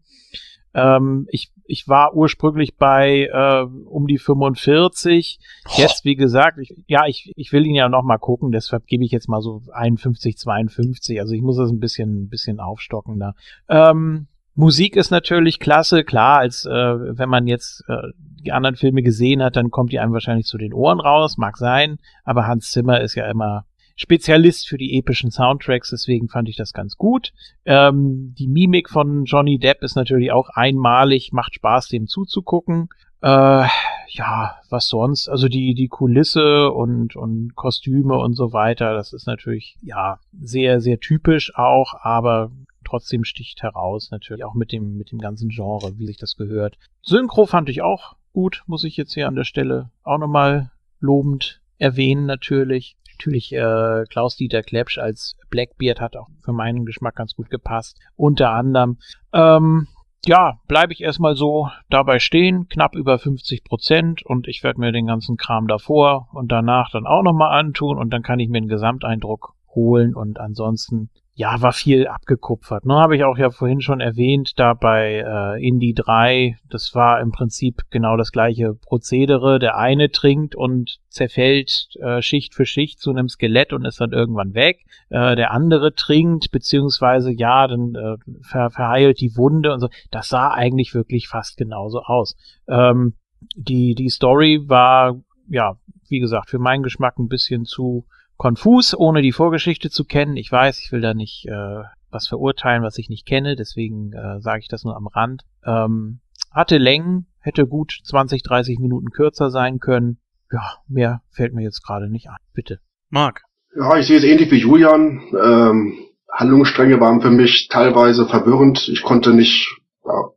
ähm, 0.74 1.28
ich, 1.30 1.52
ich 1.68 1.88
war 1.88 2.16
ursprünglich 2.16 2.76
bei 2.78 3.30
äh, 3.32 3.66
um 3.86 4.08
die 4.08 4.18
45. 4.18 5.40
Jetzt, 5.76 6.06
wie 6.06 6.16
gesagt, 6.16 6.60
ich, 6.60 6.76
ja, 6.88 7.06
ich, 7.08 7.32
ich 7.36 7.52
will 7.52 7.66
ihn 7.66 7.76
ja 7.76 7.90
noch 7.90 8.04
mal 8.04 8.18
gucken, 8.18 8.52
deshalb 8.52 8.88
gebe 8.88 9.04
ich 9.04 9.12
jetzt 9.12 9.28
mal 9.28 9.42
so 9.42 9.64
51, 9.72 10.38
52. 10.38 11.20
Also 11.20 11.34
ich 11.34 11.42
muss 11.42 11.58
das 11.58 11.70
ein 11.70 11.80
bisschen, 11.80 12.24
ein 12.24 12.30
bisschen 12.30 12.60
aufstocken 12.60 13.20
da. 13.20 13.34
Ähm, 13.68 14.28
Musik 14.54 14.96
ist 14.96 15.12
natürlich 15.12 15.60
klasse, 15.60 16.06
klar, 16.06 16.40
als 16.40 16.66
äh, 16.66 16.70
wenn 16.72 17.28
man 17.28 17.46
jetzt 17.46 17.84
äh, 17.90 18.12
die 18.16 18.54
anderen 18.54 18.78
Filme 18.78 19.02
gesehen 19.02 19.44
hat, 19.44 19.58
dann 19.58 19.70
kommt 19.70 19.92
die 19.92 20.00
einem 20.00 20.14
wahrscheinlich 20.14 20.46
zu 20.46 20.58
den 20.58 20.74
Ohren 20.74 21.02
raus, 21.02 21.38
mag 21.38 21.58
sein, 21.58 21.98
aber 22.24 22.48
Hans 22.48 22.72
Zimmer 22.72 23.02
ist 23.02 23.16
ja 23.16 23.30
immer 23.30 23.66
Spezialist 23.96 24.68
für 24.68 24.78
die 24.78 24.98
epischen 24.98 25.32
Soundtracks, 25.32 25.90
deswegen 25.90 26.28
fand 26.28 26.50
ich 26.50 26.58
das 26.58 26.74
ganz 26.74 26.98
gut. 26.98 27.32
Ähm, 27.66 28.36
die 28.38 28.48
Mimik 28.48 28.90
von 28.90 29.24
Johnny 29.24 29.58
Depp 29.58 29.84
ist 29.84 29.96
natürlich 29.96 30.32
auch 30.32 30.50
einmalig, 30.50 31.32
macht 31.32 31.56
Spaß, 31.56 31.88
dem 31.88 32.08
zuzugucken. 32.08 32.90
Äh, 33.22 33.68
ja, 34.10 34.56
was 34.70 34.88
sonst? 34.88 35.30
Also 35.30 35.48
die, 35.48 35.74
die 35.74 35.88
Kulisse 35.88 36.72
und, 36.72 37.16
und 37.16 37.56
Kostüme 37.56 38.18
und 38.18 38.34
so 38.34 38.54
weiter, 38.54 38.94
das 38.94 39.14
ist 39.14 39.28
natürlich, 39.28 39.78
ja, 39.82 40.20
sehr, 40.40 40.82
sehr 40.82 41.00
typisch 41.00 41.56
auch, 41.56 41.94
aber 42.02 42.52
trotzdem 42.84 43.24
sticht 43.24 43.64
heraus, 43.64 44.12
natürlich 44.12 44.44
auch 44.44 44.54
mit 44.54 44.72
dem, 44.72 44.98
mit 44.98 45.12
dem 45.12 45.20
ganzen 45.20 45.50
Genre, 45.50 45.98
wie 45.98 46.06
sich 46.06 46.18
das 46.18 46.36
gehört. 46.36 46.78
Synchro 47.02 47.46
fand 47.46 47.70
ich 47.70 47.82
auch 47.82 48.16
gut, 48.34 48.64
muss 48.68 48.84
ich 48.84 48.98
jetzt 48.98 49.14
hier 49.14 49.28
an 49.28 49.36
der 49.36 49.46
Stelle 49.46 49.90
auch 50.04 50.18
nochmal 50.18 50.72
lobend 51.00 51.62
erwähnen, 51.78 52.26
natürlich. 52.26 52.96
Natürlich 53.18 53.54
äh, 53.54 54.04
Klaus-Dieter 54.10 54.62
Klepsch 54.62 54.98
als 54.98 55.36
Blackbeard 55.50 56.02
hat 56.02 56.18
auch 56.18 56.28
für 56.44 56.54
meinen 56.54 56.86
Geschmack 56.86 57.16
ganz 57.16 57.34
gut 57.34 57.50
gepasst. 57.50 57.98
Unter 58.16 58.52
anderem. 58.52 58.98
Ähm, 59.34 59.88
ja, 60.26 60.60
bleibe 60.68 60.92
ich 60.92 61.02
erstmal 61.02 61.36
so 61.36 61.70
dabei 61.90 62.20
stehen, 62.20 62.68
knapp 62.68 62.96
über 62.96 63.20
50 63.20 63.64
Prozent 63.64 64.26
und 64.26 64.48
ich 64.48 64.64
werde 64.64 64.80
mir 64.80 64.92
den 64.92 65.06
ganzen 65.06 65.38
Kram 65.38 65.68
davor 65.68 66.30
und 66.34 66.52
danach 66.52 66.90
dann 66.90 67.06
auch 67.06 67.22
nochmal 67.22 67.58
antun 67.60 67.98
und 67.98 68.10
dann 68.12 68.24
kann 68.24 68.40
ich 68.40 68.50
mir 68.50 68.58
einen 68.58 68.68
Gesamteindruck 68.68 69.54
holen 69.76 70.16
und 70.16 70.40
ansonsten 70.40 71.10
ja, 71.38 71.62
war 71.62 71.74
viel 71.74 72.08
abgekupfert. 72.08 72.86
Ne, 72.86 72.96
habe 72.96 73.18
ich 73.18 73.26
auch 73.26 73.38
ja 73.38 73.52
vorhin 73.52 73.82
schon 73.82 74.00
erwähnt, 74.00 74.58
da 74.58 74.74
bei 74.74 75.22
äh, 75.26 75.68
Indie 75.68 75.94
3, 75.94 76.58
das 76.70 76.96
war 76.96 77.20
im 77.20 77.32
Prinzip 77.34 77.82
genau 77.90 78.16
das 78.16 78.32
gleiche 78.32 78.74
Prozedere. 78.74 79.60
Der 79.60 79.78
eine 79.78 80.12
trinkt 80.12 80.56
und 80.56 81.00
zerfällt 81.10 81.90
äh, 82.00 82.22
Schicht 82.22 82.56
für 82.56 82.66
Schicht 82.66 83.02
zu 83.02 83.10
einem 83.10 83.28
Skelett 83.28 83.74
und 83.74 83.84
ist 83.84 84.00
dann 84.00 84.14
irgendwann 84.14 84.54
weg. 84.54 84.86
Äh, 85.10 85.36
der 85.36 85.52
andere 85.52 85.94
trinkt, 85.94 86.52
beziehungsweise 86.52 87.34
ja, 87.34 87.68
dann 87.68 87.96
äh, 87.96 88.16
ver 88.42 88.70
verheilt 88.70 89.20
die 89.20 89.36
Wunde 89.36 89.74
und 89.74 89.82
so. 89.82 89.90
Das 90.12 90.30
sah 90.30 90.52
eigentlich 90.52 90.94
wirklich 90.96 91.28
fast 91.28 91.58
genauso 91.58 92.00
aus. 92.04 92.38
Ähm, 92.70 93.16
die, 93.58 93.94
die 93.94 94.10
Story 94.10 94.62
war, 94.68 95.20
ja, 95.50 95.76
wie 96.08 96.20
gesagt, 96.20 96.50
für 96.50 96.60
meinen 96.60 96.84
Geschmack 96.84 97.20
ein 97.20 97.28
bisschen 97.28 97.66
zu 97.66 98.06
konfus, 98.38 98.96
ohne 98.98 99.22
die 99.22 99.32
Vorgeschichte 99.32 99.90
zu 99.90 100.06
kennen. 100.06 100.38
Ich 100.38 100.52
weiß, 100.52 100.80
ich 100.80 100.92
will 100.92 101.02
da 101.02 101.14
nicht 101.14 101.46
äh, 101.48 101.84
was 102.12 102.28
verurteilen, 102.28 102.84
was 102.84 102.98
ich 102.98 103.10
nicht 103.10 103.26
kenne, 103.26 103.56
deswegen 103.56 104.14
äh, 104.14 104.40
sage 104.42 104.60
ich 104.62 104.68
das 104.68 104.84
nur 104.84 104.96
am 104.96 105.08
Rand. 105.08 105.44
Ähm, 105.66 106.20
hatte 106.52 106.78
Längen, 106.78 107.28
hätte 107.40 107.68
gut 107.68 108.00
20, 108.04 108.44
30 108.44 108.80
Minuten 108.80 109.10
kürzer 109.10 109.52
sein 109.52 109.80
können. 109.80 110.20
Ja, 110.52 110.78
mehr 110.88 111.22
fällt 111.30 111.54
mir 111.54 111.64
jetzt 111.64 111.84
gerade 111.84 112.10
nicht 112.10 112.30
ein. 112.30 112.38
Bitte. 112.54 112.80
Marc. 113.10 113.44
Ja, 113.78 113.98
ich 113.98 114.08
sehe 114.08 114.18
es 114.18 114.24
ähnlich 114.24 114.52
wie 114.52 114.60
Julian. 114.60 115.22
Ähm, 115.34 115.94
Handlungsstränge 116.32 117.00
waren 117.00 117.22
für 117.22 117.30
mich 117.30 117.68
teilweise 117.68 118.26
verwirrend. 118.26 118.88
Ich 118.88 119.04
konnte 119.04 119.34
nicht, 119.34 119.68
ja, 120.06 120.32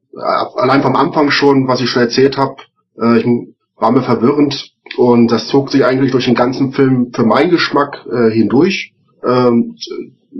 allein 0.56 0.82
vom 0.82 0.96
Anfang 0.96 1.30
schon, 1.30 1.68
was 1.68 1.80
ich 1.80 1.90
schon 1.90 2.02
erzählt 2.02 2.36
habe, 2.36 2.56
äh, 3.00 3.18
ich 3.18 3.26
war 3.76 3.92
mir 3.92 4.02
verwirrend 4.02 4.72
und 4.97 5.31
das 5.31 5.48
zog 5.48 5.70
sich 5.70 5.85
eigentlich 5.85 6.12
durch 6.12 6.24
den 6.24 6.35
ganzen 6.35 6.73
Film 6.73 7.12
für 7.15 7.24
meinen 7.24 7.51
Geschmack 7.51 8.06
äh, 8.10 8.31
hindurch. 8.31 8.94
Ähm, 9.24 9.77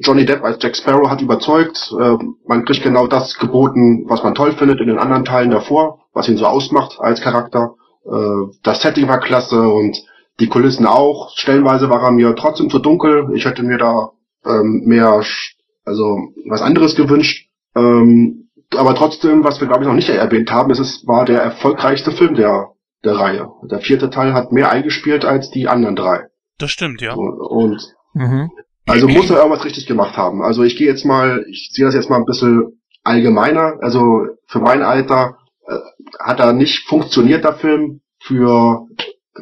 Johnny 0.01 0.25
Depp 0.25 0.45
als 0.45 0.59
Jack 0.63 0.77
Sparrow 0.77 1.11
hat 1.11 1.21
überzeugt. 1.21 1.93
Äh, 1.99 2.17
man 2.47 2.65
kriegt 2.65 2.83
genau 2.83 3.07
das 3.07 3.39
geboten, 3.39 4.05
was 4.09 4.23
man 4.23 4.35
toll 4.35 4.53
findet 4.53 4.81
in 4.81 4.87
den 4.87 4.99
anderen 4.99 5.25
Teilen 5.25 5.51
davor, 5.51 6.01
was 6.13 6.29
ihn 6.29 6.37
so 6.37 6.47
ausmacht 6.47 6.99
als 7.01 7.21
Charakter. 7.21 7.75
Äh, 8.05 8.53
das 8.63 8.83
Setting 8.83 9.09
war 9.09 9.21
klasse 9.21 9.61
und 9.61 9.97
die 10.41 10.49
Kulissen 10.49 10.87
auch. 10.87 11.37
Stellenweise 11.37 11.91
war 11.91 12.03
er 12.03 12.13
mir 12.13 12.35
trotzdem 12.37 12.71
zu 12.71 12.79
dunkel. 12.79 13.31
Ich 13.35 13.45
hätte 13.45 13.63
mir 13.63 13.79
da 13.79 14.13
ähm, 14.47 14.83
mehr, 14.85 15.23
also 15.85 16.19
was 16.49 16.63
anderes 16.63 16.95
gewünscht. 16.95 17.49
Ähm, 17.75 18.49
aber 18.77 18.95
trotzdem, 18.95 19.45
was 19.45 19.61
wir 19.61 19.67
glaube 19.67 19.83
ich 19.83 19.89
noch 19.89 19.95
nicht 19.95 20.09
erwähnt 20.09 20.53
haben, 20.53 20.71
ist 20.71 20.79
es 20.79 21.07
war 21.07 21.25
der 21.25 21.41
erfolgreichste 21.41 22.13
Film 22.13 22.35
der 22.35 22.69
der 23.05 23.15
Reihe. 23.15 23.49
Der 23.71 23.81
vierte 23.81 24.11
Teil 24.11 24.35
hat 24.35 24.53
mehr 24.53 24.71
eingespielt 24.71 25.25
als 25.25 25.51
die 25.51 25.69
anderen 25.69 25.97
drei. 25.97 26.27
Das 26.59 26.71
stimmt, 26.71 27.01
ja. 27.01 27.15
Und 27.15 27.95
mhm. 28.15 28.51
also 28.87 29.09
muss 29.09 29.31
er 29.31 29.39
irgendwas 29.39 29.65
richtig 29.65 29.87
gemacht 29.87 30.17
haben. 30.17 30.43
Also 30.43 30.65
ich 30.65 30.77
gehe 30.77 30.89
jetzt 30.89 31.05
mal, 31.05 31.45
ich 31.49 31.71
sehe 31.73 31.85
das 31.85 31.95
jetzt 31.95 32.11
mal 32.11 32.17
ein 32.17 32.25
bisschen 32.25 32.81
allgemeiner. 33.05 33.77
Also 33.81 34.27
für 34.47 34.61
mein 34.61 34.83
Alter 34.83 35.39
äh, 35.67 35.79
hat 36.19 36.41
er 36.41 36.53
nicht 36.53 36.89
funktioniert, 36.89 37.45
der 37.45 37.55
Film. 37.55 38.01
Für, 38.21 38.87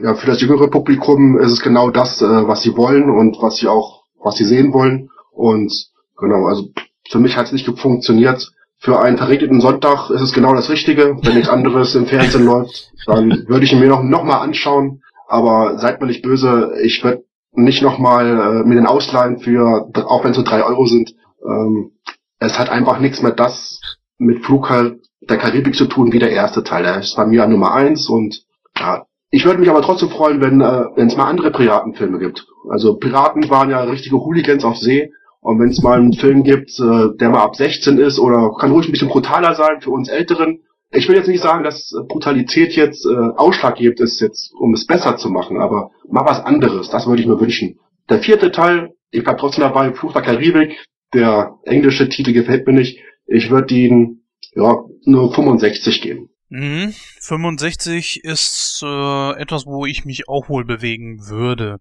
ja, 0.02 0.14
für 0.14 0.26
das 0.26 0.42
jüngere 0.42 0.68
Publikum 0.68 1.38
ist 1.38 1.52
es 1.52 1.62
genau 1.62 1.90
das, 1.90 2.20
äh, 2.20 2.26
was 2.26 2.62
sie 2.62 2.76
wollen 2.76 3.08
und 3.08 3.38
was 3.40 3.56
sie 3.56 3.68
auch, 3.68 4.02
was 4.22 4.36
sie 4.36 4.44
sehen 4.44 4.74
wollen. 4.74 5.08
Und 5.32 5.72
genau, 6.18 6.46
also 6.46 6.68
für 7.10 7.18
mich 7.18 7.36
hat 7.36 7.46
es 7.46 7.52
nicht 7.52 7.66
funktioniert 7.78 8.50
für 8.78 9.00
einen 9.00 9.16
verregneten 9.16 9.60
Sonntag 9.60 10.10
ist 10.10 10.20
es 10.20 10.32
genau 10.32 10.54
das 10.54 10.70
Richtige. 10.70 11.16
Wenn 11.22 11.34
nichts 11.34 11.48
anderes 11.48 11.94
im 11.94 12.06
Fernsehen 12.06 12.44
läuft, 12.46 12.92
dann 13.06 13.44
würde 13.48 13.64
ich 13.64 13.72
ihn 13.72 13.80
mir 13.80 13.88
noch, 13.88 14.02
noch 14.02 14.24
mal 14.24 14.40
anschauen. 14.40 15.02
Aber 15.28 15.78
seid 15.78 16.00
mir 16.00 16.06
nicht 16.06 16.22
böse, 16.22 16.72
ich 16.82 17.02
würde 17.02 17.24
nicht 17.52 17.82
noch 17.82 17.98
mal 17.98 18.26
äh, 18.26 18.68
mir 18.68 18.76
den 18.76 18.86
ausleihen 18.86 19.38
für, 19.38 19.90
auch 20.06 20.22
wenn 20.22 20.30
es 20.32 20.36
so 20.36 20.42
drei 20.42 20.62
Euro 20.62 20.86
sind. 20.86 21.14
Ähm, 21.44 21.92
es 22.38 22.58
hat 22.58 22.68
einfach 22.68 23.00
nichts 23.00 23.22
mehr 23.22 23.32
das 23.32 23.80
mit 24.18 24.44
Flughalt 24.44 25.00
der 25.20 25.38
Karibik 25.38 25.74
zu 25.74 25.86
tun 25.86 26.12
wie 26.12 26.18
der 26.18 26.30
erste 26.30 26.62
Teil. 26.62 26.84
Er 26.84 27.00
ist 27.00 27.16
bei 27.16 27.26
mir 27.26 27.44
an 27.44 27.50
Nummer 27.50 27.72
eins 27.72 28.08
und 28.08 28.44
ja, 28.78 29.06
ich 29.30 29.44
würde 29.44 29.58
mich 29.58 29.70
aber 29.70 29.82
trotzdem 29.82 30.10
freuen, 30.10 30.40
wenn 30.40 30.60
äh, 30.60 30.84
es 30.96 31.16
mal 31.16 31.28
andere 31.28 31.50
Piratenfilme 31.50 32.18
gibt. 32.18 32.46
Also 32.70 32.96
Piraten 32.96 33.48
waren 33.50 33.70
ja 33.70 33.80
richtige 33.82 34.16
Hooligans 34.16 34.64
auf 34.64 34.76
See 34.76 35.10
und 35.46 35.60
wenn 35.60 35.68
es 35.68 35.80
mal 35.80 36.00
einen 36.00 36.12
Film 36.12 36.42
gibt, 36.42 36.70
äh, 36.80 37.16
der 37.20 37.30
mal 37.30 37.44
ab 37.44 37.54
16 37.54 37.98
ist 37.98 38.18
oder 38.18 38.50
kann 38.58 38.72
ruhig 38.72 38.88
ein 38.88 38.90
bisschen 38.90 39.08
brutaler 39.08 39.54
sein 39.54 39.80
für 39.80 39.90
uns 39.90 40.08
Älteren. 40.08 40.58
Ich 40.90 41.08
will 41.08 41.14
jetzt 41.14 41.28
nicht 41.28 41.40
sagen, 41.40 41.62
dass 41.62 41.94
Brutalität 42.08 42.72
jetzt 42.72 43.06
äh, 43.06 43.14
ausschlaggebend 43.14 44.00
ist, 44.00 44.20
jetzt, 44.20 44.52
um 44.58 44.74
es 44.74 44.86
besser 44.86 45.16
zu 45.16 45.30
machen, 45.30 45.58
aber 45.58 45.92
mal 46.10 46.24
was 46.24 46.40
anderes, 46.40 46.90
das 46.90 47.06
würde 47.06 47.22
ich 47.22 47.28
mir 47.28 47.38
wünschen. 47.38 47.78
Der 48.08 48.18
vierte 48.18 48.50
Teil, 48.50 48.94
ich 49.12 49.22
bleib 49.22 49.38
trotzdem 49.38 49.62
dabei, 49.62 49.92
Fluch 49.92 50.12
der 50.12 50.22
Karibik, 50.22 50.84
der 51.14 51.54
englische 51.62 52.08
Titel 52.08 52.32
gefällt 52.32 52.66
mir 52.66 52.72
nicht. 52.72 52.98
Ich 53.28 53.48
würde 53.48 53.72
ihn 53.72 54.24
ja 54.52 54.74
nur 55.04 55.32
65 55.32 56.02
geben. 56.02 56.28
Mhm. 56.48 56.92
65 57.20 58.24
ist 58.24 58.82
äh, 58.84 59.40
etwas, 59.40 59.64
wo 59.64 59.86
ich 59.86 60.04
mich 60.04 60.28
auch 60.28 60.48
wohl 60.48 60.64
bewegen 60.64 61.28
würde. 61.28 61.78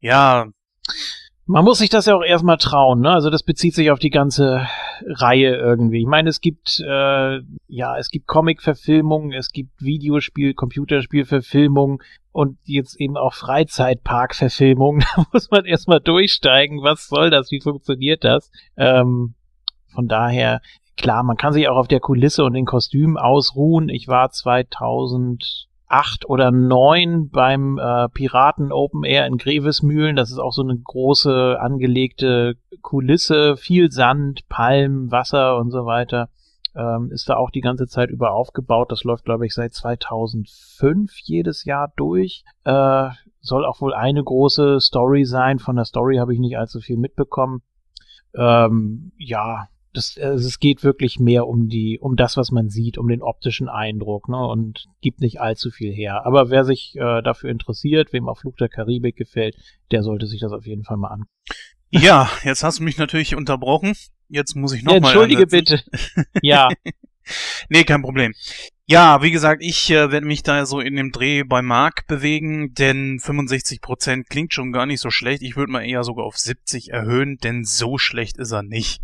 Ja, 0.00 0.46
man 1.46 1.64
muss 1.64 1.78
sich 1.78 1.90
das 1.90 2.06
ja 2.06 2.14
auch 2.14 2.22
erstmal 2.22 2.56
trauen, 2.56 3.00
ne? 3.00 3.10
Also 3.10 3.28
das 3.28 3.42
bezieht 3.42 3.74
sich 3.74 3.90
auf 3.90 3.98
die 3.98 4.10
ganze 4.10 4.66
Reihe 5.06 5.56
irgendwie. 5.56 6.00
Ich 6.00 6.06
meine, 6.06 6.28
es 6.28 6.40
gibt 6.40 6.80
äh, 6.80 7.40
ja, 7.66 7.98
es 7.98 8.10
gibt 8.10 8.26
Comic-Verfilmungen, 8.26 9.32
es 9.32 9.50
gibt 9.50 9.80
Videospiel, 9.80 10.54
Computerspiel-Verfilmungen 10.54 11.98
und 12.30 12.58
jetzt 12.64 13.00
eben 13.00 13.16
auch 13.16 13.34
Freizeitpark-Verfilmungen. 13.34 15.04
Da 15.16 15.24
muss 15.32 15.50
man 15.50 15.64
erstmal 15.64 16.00
durchsteigen. 16.00 16.82
Was 16.82 17.08
soll 17.08 17.30
das? 17.30 17.50
Wie 17.50 17.60
funktioniert 17.60 18.24
das? 18.24 18.50
Ähm, 18.76 19.34
von 19.92 20.08
daher, 20.08 20.60
klar, 20.96 21.22
man 21.22 21.36
kann 21.36 21.52
sich 21.52 21.68
auch 21.68 21.76
auf 21.76 21.88
der 21.88 22.00
Kulisse 22.00 22.44
und 22.44 22.54
den 22.54 22.66
Kostümen 22.66 23.18
ausruhen. 23.18 23.88
Ich 23.88 24.08
war 24.08 24.30
2000 24.30 25.68
acht 25.92 26.26
oder 26.28 26.50
neun 26.50 27.28
beim 27.28 27.78
äh, 27.78 28.08
Piraten 28.08 28.72
Open 28.72 29.04
Air 29.04 29.26
in 29.26 29.36
Grevesmühlen. 29.36 30.16
Das 30.16 30.30
ist 30.30 30.38
auch 30.38 30.52
so 30.52 30.62
eine 30.62 30.78
große 30.78 31.58
angelegte 31.60 32.56
Kulisse, 32.80 33.58
viel 33.58 33.92
Sand, 33.92 34.48
Palmen, 34.48 35.10
Wasser 35.10 35.58
und 35.58 35.70
so 35.70 35.84
weiter. 35.84 36.30
Ähm, 36.74 37.10
ist 37.12 37.28
da 37.28 37.36
auch 37.36 37.50
die 37.50 37.60
ganze 37.60 37.86
Zeit 37.86 38.08
über 38.08 38.32
aufgebaut. 38.32 38.90
Das 38.90 39.04
läuft, 39.04 39.26
glaube 39.26 39.44
ich, 39.44 39.52
seit 39.52 39.74
2005 39.74 41.12
jedes 41.24 41.66
Jahr 41.66 41.92
durch. 41.94 42.44
Äh, 42.64 43.10
soll 43.42 43.66
auch 43.66 43.82
wohl 43.82 43.92
eine 43.92 44.24
große 44.24 44.80
Story 44.80 45.26
sein. 45.26 45.58
Von 45.58 45.76
der 45.76 45.84
Story 45.84 46.16
habe 46.16 46.32
ich 46.32 46.40
nicht 46.40 46.56
allzu 46.56 46.80
viel 46.80 46.96
mitbekommen. 46.96 47.60
Ähm, 48.34 49.12
ja, 49.18 49.68
das, 49.92 50.16
also 50.18 50.46
es 50.46 50.58
geht 50.58 50.82
wirklich 50.82 51.18
mehr 51.18 51.46
um 51.46 51.68
die, 51.68 51.98
um 52.00 52.16
das, 52.16 52.36
was 52.36 52.50
man 52.50 52.68
sieht, 52.68 52.98
um 52.98 53.08
den 53.08 53.22
optischen 53.22 53.68
Eindruck, 53.68 54.28
ne, 54.28 54.36
und 54.46 54.86
gibt 55.00 55.20
nicht 55.20 55.40
allzu 55.40 55.70
viel 55.70 55.92
her. 55.92 56.24
Aber 56.26 56.50
wer 56.50 56.64
sich 56.64 56.94
äh, 56.96 57.22
dafür 57.22 57.50
interessiert, 57.50 58.12
wem 58.12 58.28
auch 58.28 58.38
Flug 58.38 58.56
der 58.56 58.68
Karibik 58.68 59.16
gefällt, 59.16 59.56
der 59.90 60.02
sollte 60.02 60.26
sich 60.26 60.40
das 60.40 60.52
auf 60.52 60.66
jeden 60.66 60.84
Fall 60.84 60.96
mal 60.96 61.08
an. 61.08 61.24
Ja, 61.90 62.30
jetzt 62.44 62.64
hast 62.64 62.78
du 62.78 62.84
mich 62.84 62.96
natürlich 62.96 63.34
unterbrochen. 63.34 63.94
Jetzt 64.28 64.56
muss 64.56 64.72
ich 64.72 64.82
noch 64.82 64.92
Ja, 64.92 64.98
Entschuldige 64.98 65.42
ansetzen. 65.42 65.82
bitte. 65.92 66.38
Ja, 66.42 66.68
Nee, 67.68 67.84
kein 67.84 68.02
Problem. 68.02 68.34
Ja, 68.86 69.22
wie 69.22 69.30
gesagt, 69.30 69.62
ich 69.62 69.90
äh, 69.90 70.10
werde 70.10 70.26
mich 70.26 70.42
da 70.42 70.66
so 70.66 70.80
in 70.80 70.96
dem 70.96 71.12
Dreh 71.12 71.44
bei 71.44 71.62
Mark 71.62 72.06
bewegen, 72.06 72.74
denn 72.74 73.18
65% 73.18 74.24
klingt 74.28 74.52
schon 74.52 74.72
gar 74.72 74.86
nicht 74.86 75.00
so 75.00 75.10
schlecht. 75.10 75.42
Ich 75.42 75.56
würde 75.56 75.72
mal 75.72 75.82
eher 75.84 76.04
sogar 76.04 76.26
auf 76.26 76.36
70 76.36 76.90
erhöhen, 76.90 77.38
denn 77.38 77.64
so 77.64 77.96
schlecht 77.96 78.38
ist 78.38 78.50
er 78.50 78.62
nicht. 78.62 79.00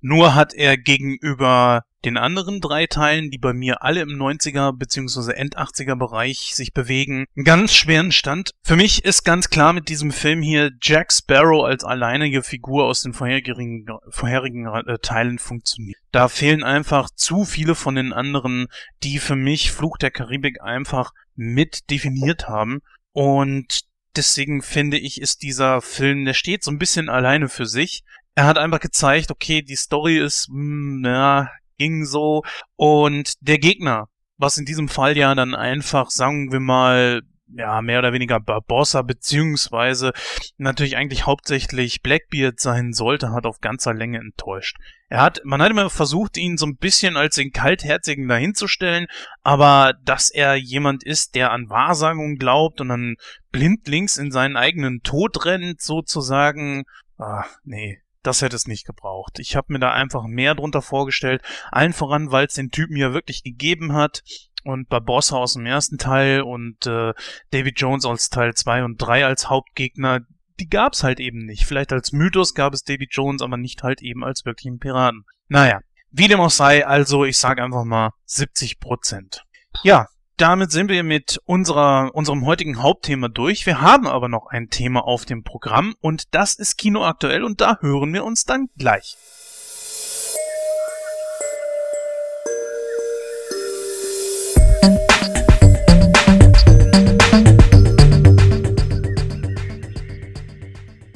Nur 0.00 0.34
hat 0.34 0.54
er 0.54 0.76
gegenüber 0.76 1.82
den 2.06 2.16
anderen 2.16 2.60
drei 2.60 2.86
Teilen, 2.86 3.30
die 3.30 3.38
bei 3.38 3.52
mir 3.52 3.82
alle 3.82 4.00
im 4.00 4.10
90er 4.10 4.72
bzw. 4.72 5.32
End 5.32 5.58
80er 5.58 5.96
Bereich 5.96 6.54
sich 6.54 6.72
bewegen, 6.72 7.26
einen 7.36 7.44
ganz 7.44 7.74
schweren 7.74 8.12
Stand. 8.12 8.52
Für 8.62 8.76
mich 8.76 9.04
ist 9.04 9.24
ganz 9.24 9.50
klar 9.50 9.72
mit 9.72 9.88
diesem 9.88 10.12
Film 10.12 10.40
hier 10.40 10.70
Jack 10.80 11.12
Sparrow 11.12 11.64
als 11.64 11.82
alleinige 11.82 12.44
Figur 12.44 12.84
aus 12.84 13.02
den 13.02 13.12
vorherigen, 13.12 13.86
vorherigen 14.08 14.66
äh, 14.66 14.98
Teilen 15.02 15.40
funktioniert. 15.40 15.98
Da 16.12 16.28
fehlen 16.28 16.62
einfach 16.62 17.10
zu 17.10 17.44
viele 17.44 17.74
von 17.74 17.96
den 17.96 18.12
anderen, 18.12 18.68
die 19.02 19.18
für 19.18 19.36
mich 19.36 19.72
Fluch 19.72 19.98
der 19.98 20.12
Karibik 20.12 20.62
einfach 20.62 21.12
mit 21.34 21.90
definiert 21.90 22.48
haben. 22.48 22.82
Und 23.12 23.80
deswegen 24.14 24.62
finde 24.62 24.98
ich, 24.98 25.20
ist 25.20 25.42
dieser 25.42 25.82
Film, 25.82 26.24
der 26.24 26.34
steht 26.34 26.62
so 26.62 26.70
ein 26.70 26.78
bisschen 26.78 27.08
alleine 27.08 27.48
für 27.48 27.66
sich. 27.66 28.04
Er 28.36 28.46
hat 28.46 28.58
einfach 28.58 28.80
gezeigt, 28.80 29.30
okay, 29.30 29.62
die 29.62 29.76
Story 29.76 30.18
ist, 30.18 30.48
hm, 30.48 31.02
ja, 31.04 31.50
ging 31.78 32.04
so. 32.04 32.42
Und 32.76 33.34
der 33.40 33.58
Gegner, 33.58 34.08
was 34.36 34.58
in 34.58 34.66
diesem 34.66 34.88
Fall 34.88 35.16
ja 35.16 35.34
dann 35.34 35.54
einfach, 35.54 36.10
sagen 36.10 36.52
wir 36.52 36.60
mal, 36.60 37.22
ja, 37.48 37.80
mehr 37.80 38.00
oder 38.00 38.12
weniger 38.12 38.40
Barbossa, 38.40 39.02
beziehungsweise 39.02 40.12
natürlich 40.58 40.96
eigentlich 40.96 41.26
hauptsächlich 41.26 42.02
Blackbeard 42.02 42.60
sein 42.60 42.92
sollte, 42.92 43.30
hat 43.32 43.46
auf 43.46 43.60
ganzer 43.60 43.94
Länge 43.94 44.18
enttäuscht. 44.18 44.76
Er 45.08 45.22
hat, 45.22 45.40
man 45.44 45.62
hat 45.62 45.70
immer 45.70 45.88
versucht, 45.88 46.36
ihn 46.36 46.58
so 46.58 46.66
ein 46.66 46.76
bisschen 46.76 47.16
als 47.16 47.36
den 47.36 47.52
Kaltherzigen 47.52 48.28
dahinzustellen, 48.28 49.06
aber 49.42 49.94
dass 50.04 50.30
er 50.30 50.56
jemand 50.56 51.04
ist, 51.04 51.34
der 51.34 51.52
an 51.52 51.70
Wahrsagung 51.70 52.36
glaubt 52.36 52.80
und 52.80 52.88
dann 52.88 53.16
blindlings 53.52 54.18
in 54.18 54.32
seinen 54.32 54.56
eigenen 54.56 55.02
Tod 55.02 55.44
rennt, 55.44 55.80
sozusagen, 55.80 56.84
ah, 57.18 57.44
nee, 57.64 58.00
das 58.26 58.42
hätte 58.42 58.56
es 58.56 58.66
nicht 58.66 58.86
gebraucht. 58.86 59.38
Ich 59.38 59.56
habe 59.56 59.72
mir 59.72 59.78
da 59.78 59.92
einfach 59.92 60.24
mehr 60.24 60.54
drunter 60.54 60.82
vorgestellt. 60.82 61.42
Allen 61.70 61.92
voran, 61.92 62.32
weil 62.32 62.46
es 62.46 62.54
den 62.54 62.70
Typen 62.70 62.96
ja 62.96 63.12
wirklich 63.12 63.42
gegeben 63.42 63.92
hat. 63.92 64.22
Und 64.64 64.88
Barbossa 64.88 65.36
aus 65.36 65.52
dem 65.52 65.64
ersten 65.64 65.96
Teil 65.96 66.42
und 66.42 66.86
äh, 66.86 67.12
David 67.50 67.80
Jones 67.80 68.04
als 68.04 68.30
Teil 68.30 68.54
2 68.54 68.82
und 68.82 68.96
3 68.96 69.24
als 69.24 69.48
Hauptgegner, 69.48 70.22
die 70.58 70.68
gab's 70.68 71.04
halt 71.04 71.20
eben 71.20 71.46
nicht. 71.46 71.66
Vielleicht 71.66 71.92
als 71.92 72.10
Mythos 72.10 72.52
gab 72.52 72.74
es 72.74 72.82
David 72.82 73.10
Jones, 73.12 73.42
aber 73.42 73.58
nicht 73.58 73.84
halt 73.84 74.02
eben 74.02 74.24
als 74.24 74.44
wirklichen 74.44 74.80
Piraten. 74.80 75.24
Naja, 75.46 75.78
wie 76.10 76.26
dem 76.26 76.40
auch 76.40 76.50
sei, 76.50 76.84
also 76.84 77.24
ich 77.24 77.38
sage 77.38 77.62
einfach 77.62 77.84
mal 77.84 78.10
70 78.24 78.80
Prozent. 78.80 79.44
Ja, 79.84 80.08
damit 80.36 80.70
sind 80.70 80.90
wir 80.90 81.02
mit 81.02 81.40
unserer, 81.44 82.14
unserem 82.14 82.44
heutigen 82.44 82.82
Hauptthema 82.82 83.28
durch. 83.28 83.66
Wir 83.66 83.80
haben 83.80 84.06
aber 84.06 84.28
noch 84.28 84.46
ein 84.46 84.68
Thema 84.68 85.04
auf 85.04 85.24
dem 85.24 85.42
Programm 85.42 85.94
und 86.00 86.34
das 86.34 86.54
ist 86.54 86.76
Kino 86.76 87.04
aktuell 87.04 87.44
und 87.44 87.60
da 87.60 87.78
hören 87.80 88.12
wir 88.12 88.24
uns 88.24 88.44
dann 88.44 88.68
gleich. 88.76 89.16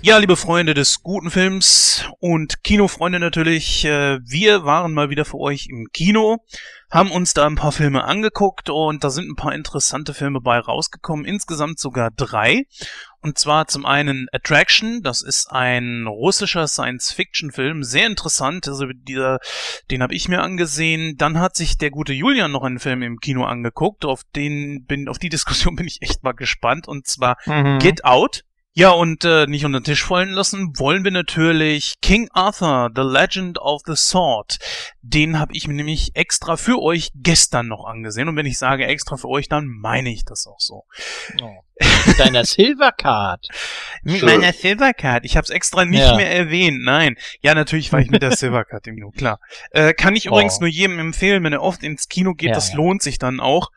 Ja, 0.02 0.16
liebe 0.16 0.36
Freunde 0.36 0.72
des 0.72 1.02
guten 1.02 1.30
Films 1.30 2.06
und 2.20 2.64
Kinofreunde 2.64 3.20
natürlich, 3.20 3.84
äh, 3.84 4.18
wir 4.24 4.64
waren 4.64 4.94
mal 4.94 5.10
wieder 5.10 5.26
für 5.26 5.36
euch 5.36 5.66
im 5.68 5.88
Kino, 5.92 6.38
haben 6.90 7.10
uns 7.10 7.34
da 7.34 7.46
ein 7.46 7.56
paar 7.56 7.70
Filme 7.70 8.04
angeguckt 8.04 8.70
und 8.70 9.04
da 9.04 9.10
sind 9.10 9.28
ein 9.28 9.36
paar 9.36 9.54
interessante 9.54 10.14
Filme 10.14 10.40
bei 10.40 10.58
rausgekommen, 10.58 11.26
insgesamt 11.26 11.78
sogar 11.78 12.10
drei. 12.10 12.62
Und 13.20 13.36
zwar 13.36 13.68
zum 13.68 13.84
einen 13.84 14.26
Attraction, 14.32 15.02
das 15.02 15.20
ist 15.20 15.52
ein 15.52 16.06
russischer 16.06 16.66
Science-Fiction-Film, 16.66 17.84
sehr 17.84 18.06
interessant, 18.06 18.66
also 18.68 18.86
dieser, 18.86 19.38
den 19.90 20.02
habe 20.02 20.14
ich 20.14 20.30
mir 20.30 20.40
angesehen. 20.40 21.16
Dann 21.18 21.38
hat 21.38 21.56
sich 21.56 21.76
der 21.76 21.90
gute 21.90 22.14
Julian 22.14 22.50
noch 22.50 22.64
einen 22.64 22.78
Film 22.78 23.02
im 23.02 23.18
Kino 23.18 23.44
angeguckt, 23.44 24.06
auf 24.06 24.22
den 24.34 24.86
bin, 24.86 25.08
auf 25.08 25.18
die 25.18 25.28
Diskussion 25.28 25.76
bin 25.76 25.86
ich 25.86 26.00
echt 26.00 26.22
mal 26.22 26.32
gespannt, 26.32 26.88
und 26.88 27.06
zwar 27.06 27.36
Mhm. 27.44 27.78
Get 27.80 28.04
Out. 28.06 28.44
Ja, 28.72 28.90
und 28.90 29.24
äh, 29.24 29.46
nicht 29.46 29.64
unter 29.64 29.80
den 29.80 29.84
Tisch 29.84 30.04
fallen 30.04 30.30
lassen, 30.30 30.78
wollen 30.78 31.02
wir 31.02 31.10
natürlich 31.10 31.94
King 32.00 32.28
Arthur, 32.32 32.88
The 32.94 33.02
Legend 33.02 33.58
of 33.58 33.82
the 33.84 33.96
Sword. 33.96 34.58
Den 35.02 35.38
habe 35.38 35.52
ich 35.54 35.66
mir 35.66 35.74
nämlich 35.74 36.10
extra 36.14 36.56
für 36.56 36.80
euch 36.82 37.10
gestern 37.14 37.68
noch 37.68 37.86
angesehen. 37.86 38.28
Und 38.28 38.36
wenn 38.36 38.46
ich 38.46 38.58
sage 38.58 38.86
extra 38.86 39.16
für 39.16 39.28
euch, 39.28 39.48
dann 39.48 39.66
meine 39.66 40.10
ich 40.10 40.24
das 40.24 40.46
auch 40.46 40.60
so. 40.60 40.84
Oh. 41.42 41.64
Mit 42.06 42.18
deiner 42.20 42.44
Silvercard. 42.84 43.46
Mit 44.02 44.22
meiner 44.22 44.52
Silvercard. 44.52 45.24
Ich 45.24 45.38
habe 45.38 45.44
es 45.44 45.50
extra 45.50 45.86
nicht 45.86 46.00
Ja. 46.00 46.14
mehr 46.16 46.30
erwähnt. 46.30 46.82
Nein. 46.82 47.16
Ja, 47.40 47.54
natürlich 47.54 47.90
war 47.90 48.00
ich 48.00 48.10
mit 48.10 48.20
der 48.22 48.32
Silvercard 48.36 48.86
im 48.86 48.96
Kino, 48.96 49.10
klar. 49.12 49.40
Äh, 49.70 49.94
kann 49.94 50.14
ich 50.14 50.26
übrigens 50.26 50.56
Oh. 50.58 50.60
nur 50.60 50.68
jedem 50.68 50.98
empfehlen, 50.98 51.42
wenn 51.42 51.54
er 51.54 51.62
oft 51.62 51.82
ins 51.82 52.08
Kino 52.10 52.34
geht, 52.34 52.48
Ja, 52.50 52.54
das 52.54 52.70
ja. 52.72 52.76
lohnt 52.76 53.00
sich 53.02 53.18
dann 53.18 53.40
auch. 53.40 53.70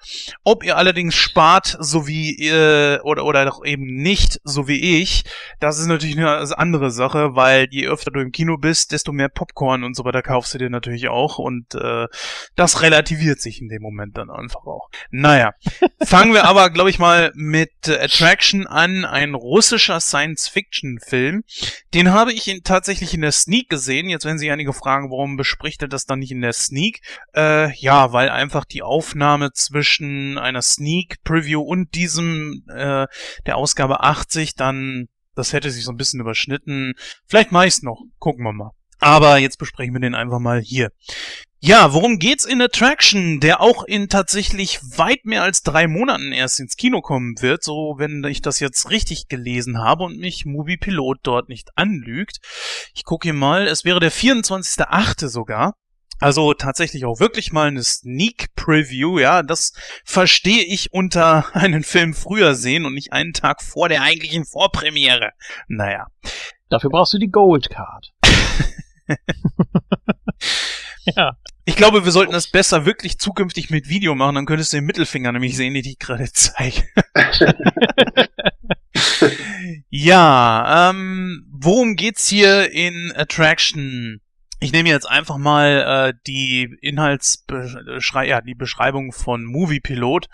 Ob 0.44 0.66
ihr 0.66 0.76
allerdings 0.76 1.16
spart, 1.16 1.78
so 1.80 2.06
wie 2.06 2.36
äh, 2.50 3.00
oder 3.04 3.24
oder 3.24 3.46
doch 3.46 3.64
eben 3.64 3.86
nicht, 3.86 4.42
so 4.44 4.68
wie 4.68 5.02
ich, 5.02 5.24
das 5.62 5.80
ist 5.80 5.86
natürlich 5.88 6.18
eine 6.18 6.58
andere 6.58 6.92
Sache, 6.92 7.36
weil 7.36 7.68
je 7.72 7.88
öfter 7.88 8.12
du 8.12 8.20
im 8.20 8.34
Kino 8.34 8.58
bist, 8.58 8.92
desto 8.92 9.14
mehr 9.14 9.30
Popcorn 9.30 9.86
und 9.86 9.96
so 9.96 10.04
weiter 10.04 10.22
kaufst 10.22 10.54
du 10.54 10.58
dir 10.58 10.70
natürlich 10.70 11.08
auch 11.08 11.13
und 11.38 11.76
äh, 11.76 12.08
das 12.56 12.82
relativiert 12.82 13.42
sich 13.42 13.62
in 13.62 13.70
dem 13.70 13.82
Moment 13.82 14.18
dann 14.18 14.30
einfach 14.30 14.66
auch. 14.66 14.90
Naja, 15.12 15.52
fangen 16.04 16.34
wir 16.34 16.46
aber, 16.46 16.70
glaube 16.70 16.90
ich 16.90 17.00
mal, 17.00 17.32
mit 17.36 17.72
Attraction 17.88 18.68
an, 18.68 19.06
ein 19.06 19.34
russischer 19.34 20.00
Science-Fiction-Film. 20.00 21.44
Den 21.94 22.12
habe 22.12 22.34
ich 22.34 22.48
in, 22.48 22.64
tatsächlich 22.64 23.14
in 23.14 23.22
der 23.22 23.32
Sneak 23.32 23.70
gesehen. 23.70 24.10
Jetzt 24.10 24.26
werden 24.26 24.38
sich 24.38 24.52
einige 24.52 24.74
fragen, 24.74 25.10
warum 25.10 25.38
bespricht 25.38 25.82
er 25.82 25.88
das 25.88 26.06
dann 26.06 26.20
nicht 26.20 26.32
in 26.32 26.42
der 26.42 26.54
Sneak? 26.54 27.02
Äh, 27.36 27.74
ja, 27.76 28.14
weil 28.14 28.30
einfach 28.30 28.66
die 28.66 28.84
Aufnahme 28.84 29.52
zwischen 29.54 30.38
einer 30.38 30.62
Sneak-Preview 30.62 31.62
und 31.62 31.96
diesem, 31.96 32.64
äh, 32.70 33.08
der 33.46 33.58
Ausgabe 33.58 34.02
80 34.02 34.56
dann, 34.56 35.08
das 35.36 35.54
hätte 35.54 35.72
sich 35.72 35.84
so 35.84 35.92
ein 35.92 35.98
bisschen 35.98 36.20
überschnitten. 36.20 36.94
Vielleicht 37.28 37.52
meist 37.52 37.84
noch. 37.84 38.02
Gucken 38.20 38.44
wir 38.44 38.54
mal. 38.54 38.72
Aber 39.04 39.38
jetzt 39.38 39.58
besprechen 39.58 39.94
wir 39.94 40.00
den 40.00 40.16
einfach 40.16 40.40
mal 40.40 40.62
hier. 40.62 40.92
Ja, 41.60 41.94
worum 41.94 42.20
geht's 42.20 42.44
in 42.44 42.62
Attraction, 42.62 43.40
der 43.40 43.62
auch 43.62 43.84
in 43.84 44.10
tatsächlich 44.10 44.80
weit 44.98 45.24
mehr 45.24 45.44
als 45.44 45.64
drei 45.64 45.88
Monaten 45.88 46.34
erst 46.34 46.60
ins 46.60 46.76
Kino 46.76 47.00
kommen 47.00 47.36
wird, 47.42 47.64
so 47.64 47.96
wenn 47.98 48.22
ich 48.26 48.42
das 48.42 48.60
jetzt 48.60 48.90
richtig 48.90 49.30
gelesen 49.30 49.82
habe 49.82 50.04
und 50.04 50.20
mich 50.20 50.46
Movie 50.46 50.76
Pilot 50.76 51.20
dort 51.24 51.48
nicht 51.48 51.70
anlügt. 51.76 52.40
Ich 52.94 53.06
gucke 53.06 53.28
hier 53.28 53.34
mal, 53.34 53.68
es 53.68 53.86
wäre 53.86 54.02
der 54.02 54.12
24.8. 54.12 55.30
sogar. 55.30 55.74
Also 56.20 56.54
tatsächlich 56.54 57.06
auch 57.06 57.20
wirklich 57.20 57.52
mal 57.52 57.68
eine 57.68 57.84
Sneak 57.84 58.56
Preview, 58.56 59.20
ja, 59.20 59.42
das 59.42 59.74
verstehe 60.04 60.64
ich 60.64 60.92
unter 60.92 61.46
einen 61.56 61.84
Film 61.84 62.14
früher 62.14 62.56
sehen 62.56 62.86
und 62.86 62.94
nicht 62.94 63.14
einen 63.14 63.34
Tag 63.34 63.62
vor 63.62 63.90
der 63.90 64.02
eigentlichen 64.02 64.46
Vorpremiere. 64.46 65.32
Naja. 65.68 66.08
Dafür 66.70 66.90
brauchst 66.90 67.14
du 67.14 67.20
die 67.20 67.30
Gold 67.30 67.70
Card. 67.70 68.14
ja. 71.16 71.38
Ich 71.66 71.78
glaube, 71.78 72.04
wir 72.04 72.12
sollten 72.12 72.34
das 72.34 72.48
besser 72.48 72.86
wirklich 72.86 73.20
zukünftig 73.20 73.70
mit 73.70 73.88
Video 73.88 74.16
machen, 74.16 74.36
dann 74.36 74.46
könntest 74.46 74.74
du 74.74 74.78
den 74.78 74.86
Mittelfinger 74.86 75.32
nämlich 75.32 75.56
sehen, 75.56 75.74
den 75.74 75.86
ich 75.86 75.98
gerade 75.98 76.30
zeige. 76.34 76.84
ja, 79.90 80.90
ähm, 80.90 81.48
worum 81.52 81.96
geht's 81.96 82.28
hier 82.28 82.70
in 82.72 83.14
Attraction? 83.16 84.20
Ich 84.64 84.72
nehme 84.72 84.88
jetzt 84.88 85.10
einfach 85.10 85.38
mal 85.38 86.14
äh, 86.14 86.20
die 86.26 86.74
Inhaltsbeschrei 86.80 88.28
ja, 88.28 88.40
die 88.40 88.56
Beschreibung 88.56 89.12
von 89.12 89.44
Movie 89.44 89.82
Pilot. 89.82 90.30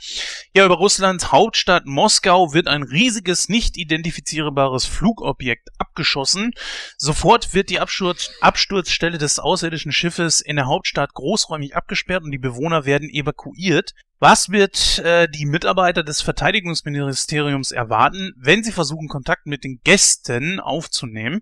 Ja, 0.56 0.66
über 0.66 0.76
Russlands 0.76 1.32
Hauptstadt 1.32 1.88
Moskau 1.88 2.54
wird 2.54 2.68
ein 2.68 2.84
riesiges, 2.84 3.50
nicht 3.50 3.76
identifizierbares 3.76 4.86
Flugobjekt 4.86 5.70
abgeschossen. 5.80 6.52
Sofort 6.96 7.56
wird 7.56 7.72
die 7.72 7.80
Absturz 7.80 8.30
Absturzstelle 8.40 9.18
des 9.18 9.40
außerirdischen 9.40 9.92
Schiffes 9.92 10.42
in 10.42 10.58
der 10.58 10.68
Hauptstadt 10.68 11.16
großräumig 11.16 11.76
abgesperrt 11.76 12.24
und 12.24 12.30
die 12.30 12.38
Bewohner 12.38 12.86
werden 12.86 13.10
evakuiert. 13.10 13.96
Was 14.20 14.50
wird 14.50 15.00
äh, 15.00 15.30
die 15.30 15.46
Mitarbeiter 15.46 16.04
des 16.04 16.22
Verteidigungsministeriums 16.22 17.72
erwarten, 17.72 18.34
wenn 18.36 18.64
sie 18.64 18.74
versuchen, 18.74 19.08
Kontakt 19.08 19.46
mit 19.46 19.64
den 19.64 19.80
Gästen 19.86 20.60
aufzunehmen? 20.60 21.42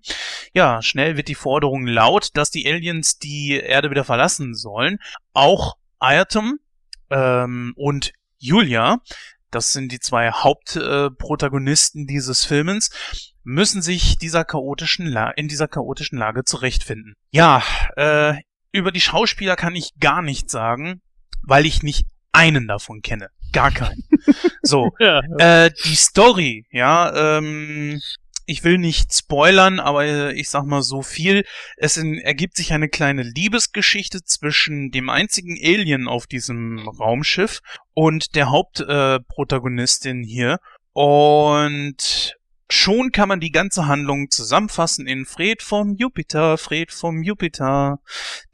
Ja, 0.54 0.84
schnell 0.84 1.18
wird 1.18 1.28
die 1.28 1.36
Forderung 1.36 1.88
laut, 1.88 2.30
dass 2.36 2.52
die 2.52 2.72
Aliens 2.72 3.18
die 3.18 3.60
Erde 3.60 3.90
wieder 3.90 4.04
verlassen 4.04 4.54
sollen. 4.54 5.00
Auch 5.34 5.78
Ayrton 5.98 6.60
ähm, 7.10 7.74
und 7.76 8.14
Julia, 8.38 9.00
das 9.50 9.74
sind 9.74 9.92
die 9.92 10.00
zwei 10.00 10.30
Hauptprotagonisten 10.30 12.04
äh, 12.04 12.06
dieses 12.06 12.46
Filmens, 12.46 12.92
müssen 13.44 13.82
sich 13.82 14.20
dieser 14.20 14.46
chaotischen 14.46 15.08
La 15.08 15.32
in 15.32 15.48
dieser 15.48 15.68
chaotischen 15.68 16.20
Lage 16.20 16.44
zurechtfinden. 16.44 17.16
Ja, 17.32 17.64
äh, 17.96 18.36
über 18.72 18.92
die 18.92 19.02
Schauspieler 19.02 19.56
kann 19.56 19.76
ich 19.76 19.96
gar 20.00 20.22
nichts 20.22 20.52
sagen, 20.52 21.02
weil 21.42 21.66
ich 21.66 21.82
nicht 21.82 22.06
einen 22.38 22.68
davon 22.68 23.02
kenne. 23.02 23.30
Gar 23.52 23.72
keinen. 23.72 24.04
so, 24.62 24.92
ja, 25.00 25.22
ja. 25.40 25.66
Äh, 25.66 25.72
die 25.86 25.96
Story, 25.96 26.66
ja, 26.72 27.38
ähm, 27.38 28.00
ich 28.46 28.64
will 28.64 28.78
nicht 28.78 29.14
spoilern, 29.14 29.80
aber 29.80 30.06
äh, 30.06 30.34
ich 30.34 30.50
sag 30.50 30.66
mal 30.66 30.82
so 30.82 31.02
viel. 31.02 31.46
Es 31.76 31.98
in, 31.98 32.18
ergibt 32.18 32.56
sich 32.56 32.72
eine 32.74 32.90
kleine 32.90 33.24
Liebesgeschichte 33.24 34.24
zwischen 34.24 34.92
dem 34.92 35.10
einzigen 35.10 35.58
Alien 35.62 36.08
auf 36.08 36.28
diesem 36.28 36.88
Raumschiff 36.88 37.60
und 37.94 38.36
der 38.36 38.50
Hauptprotagonistin 38.50 40.24
äh, 40.24 40.28
hier. 40.28 40.60
Und 40.94 42.38
Schon 42.70 43.14
kann 43.14 43.30
man 43.30 43.40
die 43.40 43.52
ganze 43.52 43.88
Handlung 43.88 44.30
zusammenfassen 44.30 45.08
in 45.08 45.26
Fred 45.26 45.62
vom 45.62 45.96
Jupiter, 45.96 46.58
Fred 46.58 46.92
vom 46.92 47.24
Jupiter, 47.24 48.00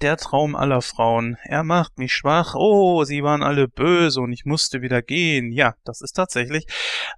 der 0.01 0.17
Traum 0.17 0.55
aller 0.55 0.83
Frauen. 0.83 1.37
Er 1.43 1.63
macht 1.63 1.97
mich 1.97 2.13
schwach. 2.13 2.53
Oh, 2.53 3.05
sie 3.05 3.23
waren 3.23 3.41
alle 3.41 3.67
böse 3.67 4.21
und 4.21 4.31
ich 4.31 4.45
musste 4.45 4.83
wieder 4.83 5.01
gehen. 5.01 5.51
Ja, 5.51 5.73
das 5.83 6.01
ist 6.01 6.13
tatsächlich, 6.13 6.65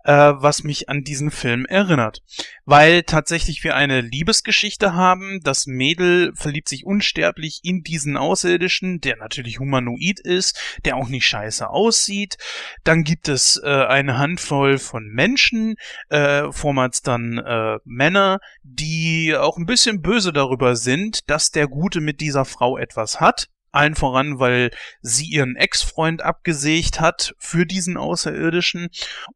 äh, 0.05 0.13
was 0.13 0.63
mich 0.63 0.87
an 0.87 1.03
diesen 1.03 1.31
Film 1.31 1.65
erinnert. 1.65 2.21
Weil 2.63 3.03
tatsächlich 3.03 3.63
wir 3.65 3.75
eine 3.75 3.99
Liebesgeschichte 3.99 4.93
haben. 4.93 5.41
Das 5.43 5.67
Mädel 5.67 6.31
verliebt 6.35 6.69
sich 6.69 6.85
unsterblich 6.85 7.59
in 7.63 7.83
diesen 7.83 8.15
Außerirdischen, 8.15 9.01
der 9.01 9.17
natürlich 9.17 9.59
humanoid 9.59 10.21
ist, 10.21 10.79
der 10.85 10.95
auch 10.95 11.09
nicht 11.09 11.25
scheiße 11.25 11.69
aussieht. 11.69 12.37
Dann 12.85 13.03
gibt 13.03 13.27
es 13.27 13.59
äh, 13.61 13.67
eine 13.67 14.17
Handvoll 14.17 14.77
von 14.77 15.07
Menschen, 15.07 15.75
äh, 16.07 16.51
vor 16.53 16.73
damals 16.85 17.01
dann 17.01 17.37
äh, 17.39 17.79
Männer, 17.83 18.39
die 18.63 19.35
auch 19.35 19.57
ein 19.57 19.65
bisschen 19.65 20.01
böse 20.01 20.31
darüber 20.31 20.75
sind, 20.75 21.29
dass 21.29 21.51
der 21.51 21.67
Gute 21.67 21.99
mit 22.01 22.21
dieser 22.21 22.45
Frau 22.45 22.77
etwas 22.77 23.19
hat. 23.19 23.47
Allen 23.71 23.95
voran, 23.95 24.39
weil 24.39 24.71
sie 25.01 25.25
ihren 25.25 25.57
Ex-Freund 25.57 26.21
abgesägt 26.21 27.01
hat 27.01 27.33
für 27.39 27.65
diesen 27.65 27.97
Außerirdischen 27.97 28.87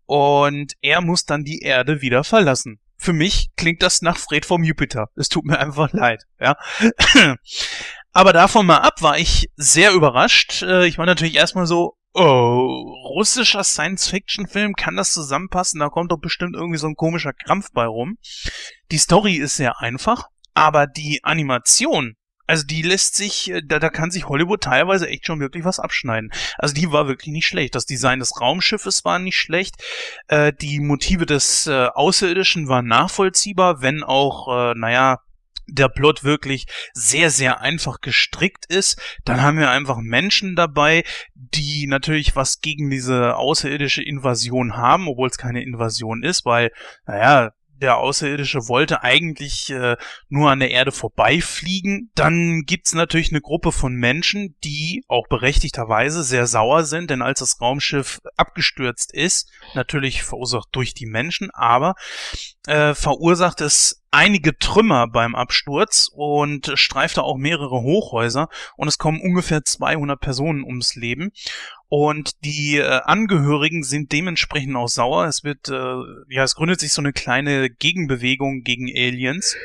und 0.06 0.74
er 0.82 1.02
muss 1.02 1.26
dann 1.26 1.44
die 1.44 1.60
Erde 1.60 2.02
wieder 2.02 2.24
verlassen. 2.24 2.80
Für 2.96 3.12
mich 3.12 3.50
klingt 3.58 3.82
das 3.82 4.02
nach 4.02 4.18
Fred 4.18 4.46
vom 4.46 4.64
Jupiter. 4.64 5.10
Es 5.16 5.28
tut 5.28 5.46
mir 5.46 5.60
einfach 5.60 5.92
leid, 5.92 6.24
ja. 6.40 6.56
Aber 8.14 8.32
davon 8.32 8.66
mal 8.66 8.78
ab 8.78 9.02
war 9.02 9.18
ich 9.18 9.50
sehr 9.56 9.92
überrascht. 9.92 10.62
Äh, 10.62 10.88
ich 10.88 10.98
war 10.98 11.06
natürlich 11.06 11.36
erstmal 11.36 11.66
so, 11.66 11.96
Oh, 12.22 12.98
russischer 13.16 13.64
Science-Fiction-Film, 13.64 14.74
kann 14.76 14.98
das 14.98 15.14
zusammenpassen? 15.14 15.80
Da 15.80 15.88
kommt 15.88 16.12
doch 16.12 16.20
bestimmt 16.20 16.54
irgendwie 16.54 16.78
so 16.78 16.88
ein 16.88 16.98
komischer 16.98 17.32
Krampf 17.32 17.70
bei 17.72 17.86
rum. 17.86 18.18
Die 18.92 18.98
Story 18.98 19.36
ist 19.36 19.56
sehr 19.56 19.80
einfach, 19.80 20.28
aber 20.54 20.86
die 20.86 21.24
Animation, 21.24 22.18
also 22.46 22.66
die 22.66 22.82
lässt 22.82 23.16
sich, 23.16 23.50
äh, 23.52 23.62
da, 23.66 23.80
da 23.80 23.90
kann 23.90 24.12
sich 24.12 24.28
Hollywood 24.28 24.60
teilweise 24.60 25.08
echt 25.08 25.28
schon 25.28 25.40
wirklich 25.40 25.64
was 25.64 25.80
abschneiden. 25.80 26.30
Also 26.58 26.76
die 26.76 26.92
war 26.92 27.08
wirklich 27.08 27.32
nicht 27.32 27.48
schlecht. 27.48 27.74
Das 27.74 27.86
Design 27.86 28.20
des 28.20 28.42
Raumschiffes 28.42 29.06
war 29.06 29.18
nicht 29.20 29.38
schlecht. 29.38 29.76
Äh, 30.28 30.52
die 30.52 30.82
Motive 30.82 31.26
des 31.26 31.68
äh, 31.68 31.86
Außerirdischen 31.86 32.68
waren 32.68 32.88
nachvollziehbar, 32.88 33.82
wenn 33.82 34.04
auch, 34.04 34.50
äh, 34.50 34.74
naja, 34.76 35.20
der 35.72 35.90
Plot 35.90 36.24
wirklich 36.24 36.68
sehr, 36.94 37.30
sehr 37.30 37.62
einfach 37.62 38.02
gestrickt 38.02 38.66
ist, 38.68 39.02
dann 39.26 39.42
haben 39.42 39.60
wir 39.60 39.70
einfach 39.70 39.98
Menschen 39.98 40.56
dabei, 40.56 41.04
die 41.34 41.88
natürlich 41.88 42.36
was 42.36 42.62
gegen 42.62 42.90
diese 42.90 43.36
außerirdische 43.36 44.04
Invasion 44.04 44.78
haben, 44.78 45.08
obwohl 45.08 45.30
es 45.30 45.38
keine 45.38 45.64
Invasion 45.64 46.24
ist, 46.24 46.46
weil, 46.46 46.72
naja, 47.06 47.52
der 47.82 47.98
Außerirdische 47.98 48.68
wollte 48.68 49.04
eigentlich 49.04 49.70
äh, 49.70 49.96
nur 50.28 50.52
an 50.52 50.60
der 50.60 50.72
Erde 50.72 50.92
vorbeifliegen. 50.92 52.12
Dann 52.16 52.64
gibt's 52.66 52.94
natürlich 52.94 53.32
eine 53.32 53.42
Gruppe 53.42 53.72
von 53.72 53.94
Menschen, 53.94 54.56
die 54.64 55.04
auch 55.08 55.28
berechtigterweise 55.28 56.24
sehr 56.24 56.46
sauer 56.46 56.84
sind, 56.84 57.10
denn 57.10 57.22
als 57.22 57.40
das 57.40 57.62
Raumschiff 57.62 58.20
abgestürzt 58.36 59.14
ist, 59.14 59.50
natürlich 59.74 60.24
verursacht 60.24 60.70
durch 60.72 60.94
die 60.94 61.06
Menschen, 61.06 61.50
aber 61.52 61.96
äh, 62.68 62.94
verursacht 62.94 63.62
es 63.62 64.04
einige 64.12 64.58
Trümmer 64.58 65.08
beim 65.08 65.36
Absturz 65.36 66.10
und 66.14 66.72
streifte 66.76 67.24
auch 67.24 67.38
mehrere 67.38 67.82
Hochhäuser 67.82 68.50
und 68.76 68.88
es 68.88 68.98
kommen 68.98 69.22
ungefähr 69.22 69.64
200 69.64 70.20
Personen 70.20 70.64
ums 70.64 70.96
Leben. 70.96 71.32
Und 71.88 72.44
die 72.46 72.78
äh, 72.78 73.02
Angehörigen 73.04 73.84
sind 73.84 74.12
dementsprechend 74.12 74.76
auch 74.76 74.88
sauer. 74.88 75.26
Es 75.26 75.44
wird, 75.44 75.70
äh, 75.70 76.04
ja, 76.30 76.44
es 76.44 76.56
gründet 76.56 76.80
sich 76.80 76.94
so 76.94 77.02
eine 77.02 77.14
kleine 77.14 77.70
Gegenbewegung 77.70 78.64
gegen 78.64 78.88
Aliens. 78.90 79.56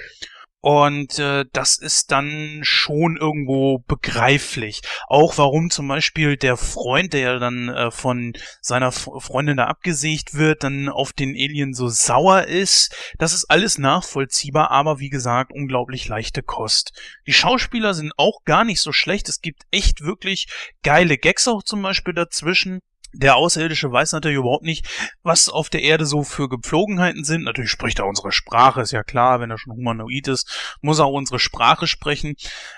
Und 0.65 1.19
äh, 1.19 1.45
das 1.53 1.77
ist 1.77 2.11
dann 2.11 2.61
schon 2.63 3.19
irgendwo 3.19 3.81
begreiflich. 3.87 4.81
Auch 5.09 5.37
warum 5.37 5.69
zum 5.69 5.89
Beispiel 5.89 6.39
der 6.39 6.57
Freund, 6.57 7.13
der 7.13 7.21
ja 7.21 7.39
dann 7.39 7.69
äh, 7.69 7.91
von 7.91 8.33
seiner 8.63 8.91
Freundin 8.91 9.59
da 9.59 9.67
abgesägt 9.67 10.33
wird, 10.33 10.65
dann 10.65 10.89
auf 10.89 11.13
den 11.13 11.35
Alien 11.35 11.75
so 11.75 11.89
sauer 11.89 12.45
ist. 12.45 12.97
Das 13.19 13.35
ist 13.35 13.45
alles 13.51 13.77
nachvollziehbar, 13.77 14.71
aber 14.71 15.01
wie 15.01 15.11
gesagt, 15.11 15.53
unglaublich 15.53 16.09
leichte 16.09 16.43
Kost. 16.43 16.99
Die 17.27 17.35
Schauspieler 17.35 17.93
sind 17.93 18.15
auch 18.17 18.43
gar 18.47 18.65
nicht 18.65 18.81
so 18.81 18.91
schlecht. 18.91 19.29
Es 19.29 19.43
gibt 19.43 19.65
echt 19.71 20.01
wirklich 20.01 20.47
geile 20.83 21.19
Gags 21.19 21.47
auch 21.47 21.63
zum 21.63 21.83
Beispiel 21.83 22.15
dazwischen. 22.15 22.81
Der 23.15 23.37
Außerirdische 23.37 23.91
weiß 23.91 24.13
natürlich 24.13 24.39
überhaupt 24.39 24.65
nicht, 24.65 24.87
was 25.23 25.49
auf 25.49 25.71
der 25.71 25.83
Erde 25.83 26.05
so 26.05 26.25
für 26.25 26.49
Gepflogenheiten 26.49 27.25
sind. 27.25 27.45
Natürlich 27.45 27.71
spricht 27.71 28.01
er 28.01 28.07
unsere 28.07 28.33
Sprache, 28.33 28.81
ist 28.81 28.93
ja 28.93 29.05
klar, 29.05 29.41
wenn 29.41 29.51
er 29.51 29.59
schon 29.59 29.75
humanoid 29.75 30.29
ist, 30.29 30.77
muss 30.81 30.99
er 30.99 31.07
auch 31.07 31.13
unsere 31.13 31.39
Sprache 31.39 31.87
sprechen. 31.87 32.35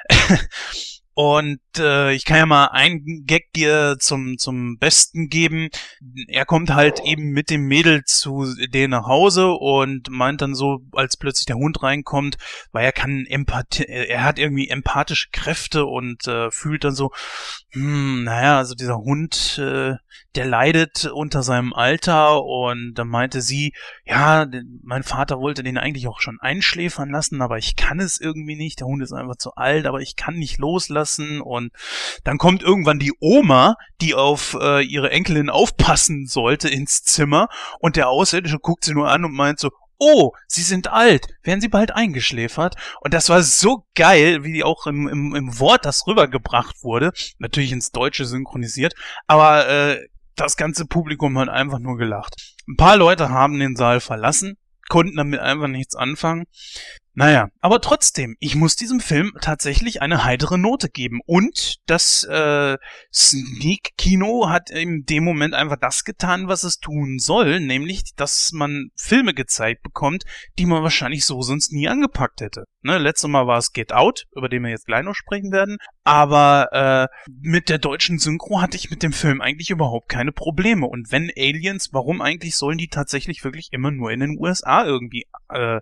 Und 1.19 1.61
äh, 1.79 2.13
ich 2.13 2.27
kann 2.27 2.37
ja 2.37 2.45
mal 2.45 2.67
einen 2.67 3.25
Gag 3.25 3.51
dir 3.55 3.97
zum, 3.99 4.37
zum 4.37 4.77
Besten 4.77 5.31
geben. 5.31 5.71
Er 6.29 6.45
kommt 6.45 6.75
halt 6.75 7.01
eben 7.07 7.31
mit 7.31 7.49
dem 7.49 7.63
Mädel 7.63 8.05
zu 8.05 8.45
denen 8.67 8.91
nach 8.91 9.07
Hause 9.07 9.53
und 9.53 10.11
meint 10.11 10.43
dann 10.43 10.55
so, 10.55 10.81
als 10.93 11.17
plötzlich 11.17 11.47
der 11.47 11.57
Hund 11.57 11.83
reinkommt, 11.83 12.37
weil 12.71 12.85
er 12.85 12.93
kann 12.93 13.25
Empathie, 13.25 13.85
er 13.87 14.25
hat 14.25 14.39
irgendwie 14.39 14.69
empathische 14.69 15.31
Kräfte 15.33 15.87
und 15.87 16.29
äh, 16.29 16.51
fühlt 16.51 16.85
dann 16.85 16.95
so, 16.95 17.13
hm, 17.71 18.25
naja, 18.25 18.59
also 18.59 18.75
dieser 18.75 18.99
Hund, 18.99 19.57
äh, 19.57 19.95
der 20.35 20.45
leidet 20.45 21.07
unter 21.07 21.43
seinem 21.43 21.73
Alter 21.73 22.45
und 22.45 22.93
dann 22.95 23.09
meinte 23.09 23.41
sie, 23.41 23.73
ja, 24.05 24.47
mein 24.83 25.03
Vater 25.03 25.39
wollte 25.41 25.63
den 25.63 25.79
eigentlich 25.79 26.09
auch 26.09 26.21
schon 26.21 26.39
einschläfern 26.41 27.09
lassen, 27.09 27.41
aber 27.41 27.57
ich 27.57 27.75
kann 27.75 28.01
es 28.01 28.21
irgendwie 28.21 28.57
nicht. 28.57 28.81
Der 28.81 28.87
Hund 28.87 29.03
ist 29.03 29.15
einfach 29.15 29.37
zu 29.37 29.55
alt, 29.55 29.87
aber 29.87 30.01
ich 30.01 30.15
kann 30.15 30.35
nicht 30.35 30.59
loslassen 30.59 31.06
und 31.41 31.73
dann 32.25 32.39
kommt 32.39 32.63
irgendwann 32.63 32.99
die 32.99 33.13
Oma, 33.21 33.77
die 34.01 34.15
auf 34.15 34.57
äh, 34.61 34.85
ihre 34.85 35.11
Enkelin 35.11 35.51
aufpassen 35.51 36.27
sollte, 36.27 36.69
ins 36.69 37.03
Zimmer 37.03 37.49
und 37.79 37.97
der 37.97 38.09
Außerirdische 38.09 38.59
guckt 38.59 38.85
sie 38.85 38.95
nur 38.95 39.09
an 39.11 39.25
und 39.25 39.33
meint 39.33 39.59
so, 39.59 39.71
oh, 39.99 40.33
sie 40.47 40.63
sind 40.63 40.89
alt, 40.89 41.27
werden 41.43 41.61
sie 41.61 41.69
bald 41.69 41.93
eingeschläfert? 41.93 42.77
Und 43.01 43.15
das 43.15 43.29
war 43.29 43.43
so 43.43 43.87
geil, 43.95 44.45
wie 44.45 44.65
auch 44.65 44.87
im, 44.87 45.09
im, 45.09 45.35
im 45.35 45.59
Wort 45.59 45.85
das 45.85 46.07
rübergebracht 46.07 46.83
wurde. 46.83 47.13
Natürlich 47.39 47.73
ins 47.73 47.93
Deutsche 47.93 48.25
synchronisiert, 48.25 48.95
aber 49.27 49.69
äh, 49.69 50.07
das 50.37 50.57
ganze 50.57 50.85
Publikum 50.87 51.39
hat 51.39 51.49
einfach 51.49 51.79
nur 51.79 51.97
gelacht. 51.97 52.35
Ein 52.69 52.77
paar 52.77 52.97
Leute 52.97 53.31
haben 53.31 53.59
den 53.59 53.77
Saal 53.77 54.01
verlassen, 54.01 54.57
konnten 54.89 55.17
damit 55.17 55.41
einfach 55.41 55.69
nichts 55.69 55.97
anfangen. 55.97 56.45
Naja, 57.19 57.49
aber 57.63 57.81
trotzdem, 57.81 58.37
ich 58.41 58.57
muss 58.57 58.77
diesem 58.77 59.01
Film 59.01 59.33
tatsächlich 59.41 60.03
eine 60.03 60.25
heitere 60.25 60.59
Note 60.59 60.91
geben. 60.91 61.21
Und 61.25 61.77
das 61.87 62.25
äh, 62.25 62.77
Sneak-Kino 63.11 64.51
hat 64.51 64.69
in 64.69 65.07
dem 65.07 65.25
Moment 65.25 65.55
einfach 65.55 65.79
das 65.81 66.05
getan, 66.05 66.47
was 66.47 66.63
es 66.63 66.79
tun 66.79 67.19
soll, 67.19 67.61
nämlich, 67.61 68.15
dass 68.17 68.53
man 68.53 68.91
Filme 68.97 69.33
gezeigt 69.33 69.83
bekommt, 69.83 70.25
die 70.59 70.67
man 70.67 70.83
wahrscheinlich 70.83 71.25
so 71.25 71.41
sonst 71.41 71.73
nie 71.73 71.89
angepackt 71.89 72.43
hätte. 72.43 72.67
Ne, 72.87 72.99
letztes 72.99 73.29
Mal 73.29 73.49
war 73.49 73.59
es 73.59 73.73
Get 73.73 73.93
Out, 73.93 74.27
über 74.37 74.49
den 74.49 74.63
wir 74.63 74.71
jetzt 74.71 74.87
gleich 74.87 75.03
noch 75.03 75.17
sprechen 75.17 75.51
werden. 75.51 75.79
Aber 76.05 76.69
äh, 77.11 77.33
mit 77.43 77.69
der 77.69 77.79
deutschen 77.79 78.21
Synchro 78.21 78.61
hatte 78.61 78.77
ich 78.77 78.91
mit 78.91 79.03
dem 79.03 79.13
Film 79.13 79.41
eigentlich 79.41 79.71
überhaupt 79.71 80.09
keine 80.09 80.31
Probleme. 80.31 80.87
Und 80.87 81.11
wenn 81.11 81.33
Aliens, 81.37 81.89
warum 81.93 82.23
eigentlich 82.23 82.55
sollen 82.55 82.79
die 82.79 82.87
tatsächlich 82.87 83.43
wirklich 83.43 83.71
immer 83.73 83.91
nur 83.91 84.13
in 84.13 84.21
den 84.21 84.39
USA 84.39 84.85
irgendwie 84.85 85.27
äh, 85.49 85.81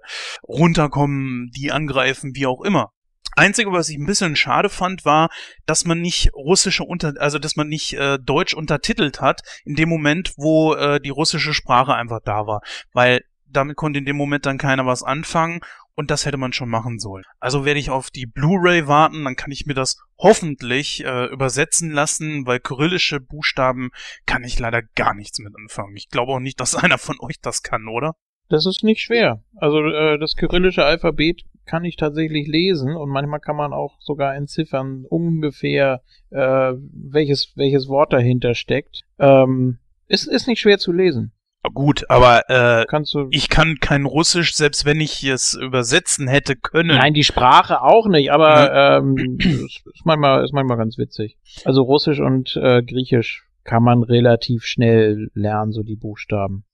runterkommen, 0.49 1.51
die 1.55 1.73
angreifen, 1.73 2.35
wie 2.35 2.47
auch 2.47 2.63
immer? 2.63 2.91
Einzige, 3.37 3.71
was 3.71 3.91
ich 3.91 3.99
ein 3.99 4.07
bisschen 4.07 4.35
schade 4.35 4.71
fand, 4.71 5.05
war, 5.05 5.29
dass 5.67 5.85
man 5.85 6.01
nicht 6.01 6.33
russische 6.33 6.85
unter, 6.85 7.13
also 7.19 7.39
dass 7.39 7.55
man 7.55 7.69
nicht 7.69 7.93
äh, 7.93 8.19
Deutsch 8.19 8.55
untertitelt 8.55 9.21
hat 9.21 9.43
in 9.67 9.75
dem 9.75 9.91
Moment, 9.91 10.33
wo 10.39 10.73
äh, 10.73 11.01
die 11.01 11.11
russische 11.11 11.53
Sprache 11.53 11.93
einfach 11.93 12.21
da 12.25 12.47
war, 12.47 12.63
weil 12.95 13.21
damit 13.47 13.77
konnte 13.77 13.99
in 13.99 14.05
dem 14.05 14.17
Moment 14.17 14.47
dann 14.47 14.59
keiner 14.59 14.87
was 14.87 15.03
anfangen 15.03 15.61
und 15.97 16.11
das 16.11 16.27
hätte 16.27 16.37
man 16.37 16.53
schon 16.53 16.69
machen 16.69 16.99
sollen. 16.99 17.25
Also 17.41 17.65
werde 17.65 17.81
ich 17.81 17.91
auf 17.91 18.11
die 18.11 18.27
Blu-ray 18.27 18.87
warten, 18.87 19.25
dann 19.25 19.37
kann 19.37 19.53
ich 19.53 19.67
mir 19.67 19.75
das 19.75 19.99
hoffentlich 20.19 21.05
äh, 21.05 21.27
übersetzen 21.27 21.91
lassen, 21.91 22.47
weil 22.47 22.61
kyrillische 22.61 23.21
Buchstaben 23.21 23.91
kann 24.27 24.45
ich 24.45 24.59
leider 24.59 24.83
gar 24.83 25.15
nichts 25.15 25.39
mit 25.39 25.55
anfangen. 25.57 25.97
Ich 25.97 26.09
glaube 26.09 26.33
auch 26.33 26.41
nicht, 26.41 26.61
dass 26.61 26.75
einer 26.83 26.99
von 26.99 27.17
euch 27.21 27.41
das 27.41 27.63
kann, 27.63 27.89
oder? 27.89 28.15
Das 28.49 28.67
ist 28.67 28.85
nicht 28.85 29.01
schwer. 29.01 29.43
Also 29.57 29.79
äh, 29.85 30.19
das 30.19 30.37
kyrillische 30.37 30.85
Alphabet 30.85 31.45
kann 31.65 31.85
ich 31.85 31.97
tatsächlich 31.97 32.47
lesen 32.47 32.95
und 32.95 33.09
manchmal 33.09 33.41
kann 33.41 33.57
man 33.57 33.73
auch 33.73 33.97
sogar 34.01 34.35
entziffern 34.35 35.07
ungefähr, 35.09 36.03
äh, 36.31 36.73
welches, 36.77 37.53
welches 37.57 37.89
Wort 37.89 38.13
dahinter 38.13 38.55
steckt. 38.55 39.03
Ähm, 39.19 39.79
ist, 40.09 40.27
ist 40.27 40.47
nicht 40.47 40.61
schwer 40.61 40.79
zu 40.79 40.93
lesen. 40.93 41.33
Gut, 41.73 42.05
aber 42.11 42.51
äh, 42.51 42.85
Kannst 42.87 43.15
du. 43.15 43.29
ich 43.31 43.49
kann 43.49 43.79
kein 43.81 44.05
Russisch, 44.05 44.55
selbst 44.55 44.85
wenn 44.85 45.01
ich 45.01 45.25
es 45.25 45.55
übersetzen 45.55 46.29
hätte 46.29 46.57
können. 46.57 46.97
Nein, 46.99 47.15
die 47.15 47.25
Sprache 47.25 47.81
auch 47.83 48.07
nicht, 48.07 48.31
aber 48.33 48.99
ähm, 48.99 49.39
ist, 49.39 49.87
ist 49.87 50.05
manchmal 50.05 50.45
ist 50.45 50.53
manchmal 50.53 50.77
ganz 50.77 50.99
witzig. 50.99 51.39
Also 51.65 51.83
Russisch 51.83 52.21
und 52.21 52.57
äh, 52.57 52.83
Griechisch 52.83 53.45
kann 53.65 53.83
man 53.83 54.03
relativ 54.03 54.65
schnell 54.65 55.31
lernen, 55.33 55.73
so 55.73 55.83
die 55.83 55.97
Buchstaben. 55.97 56.65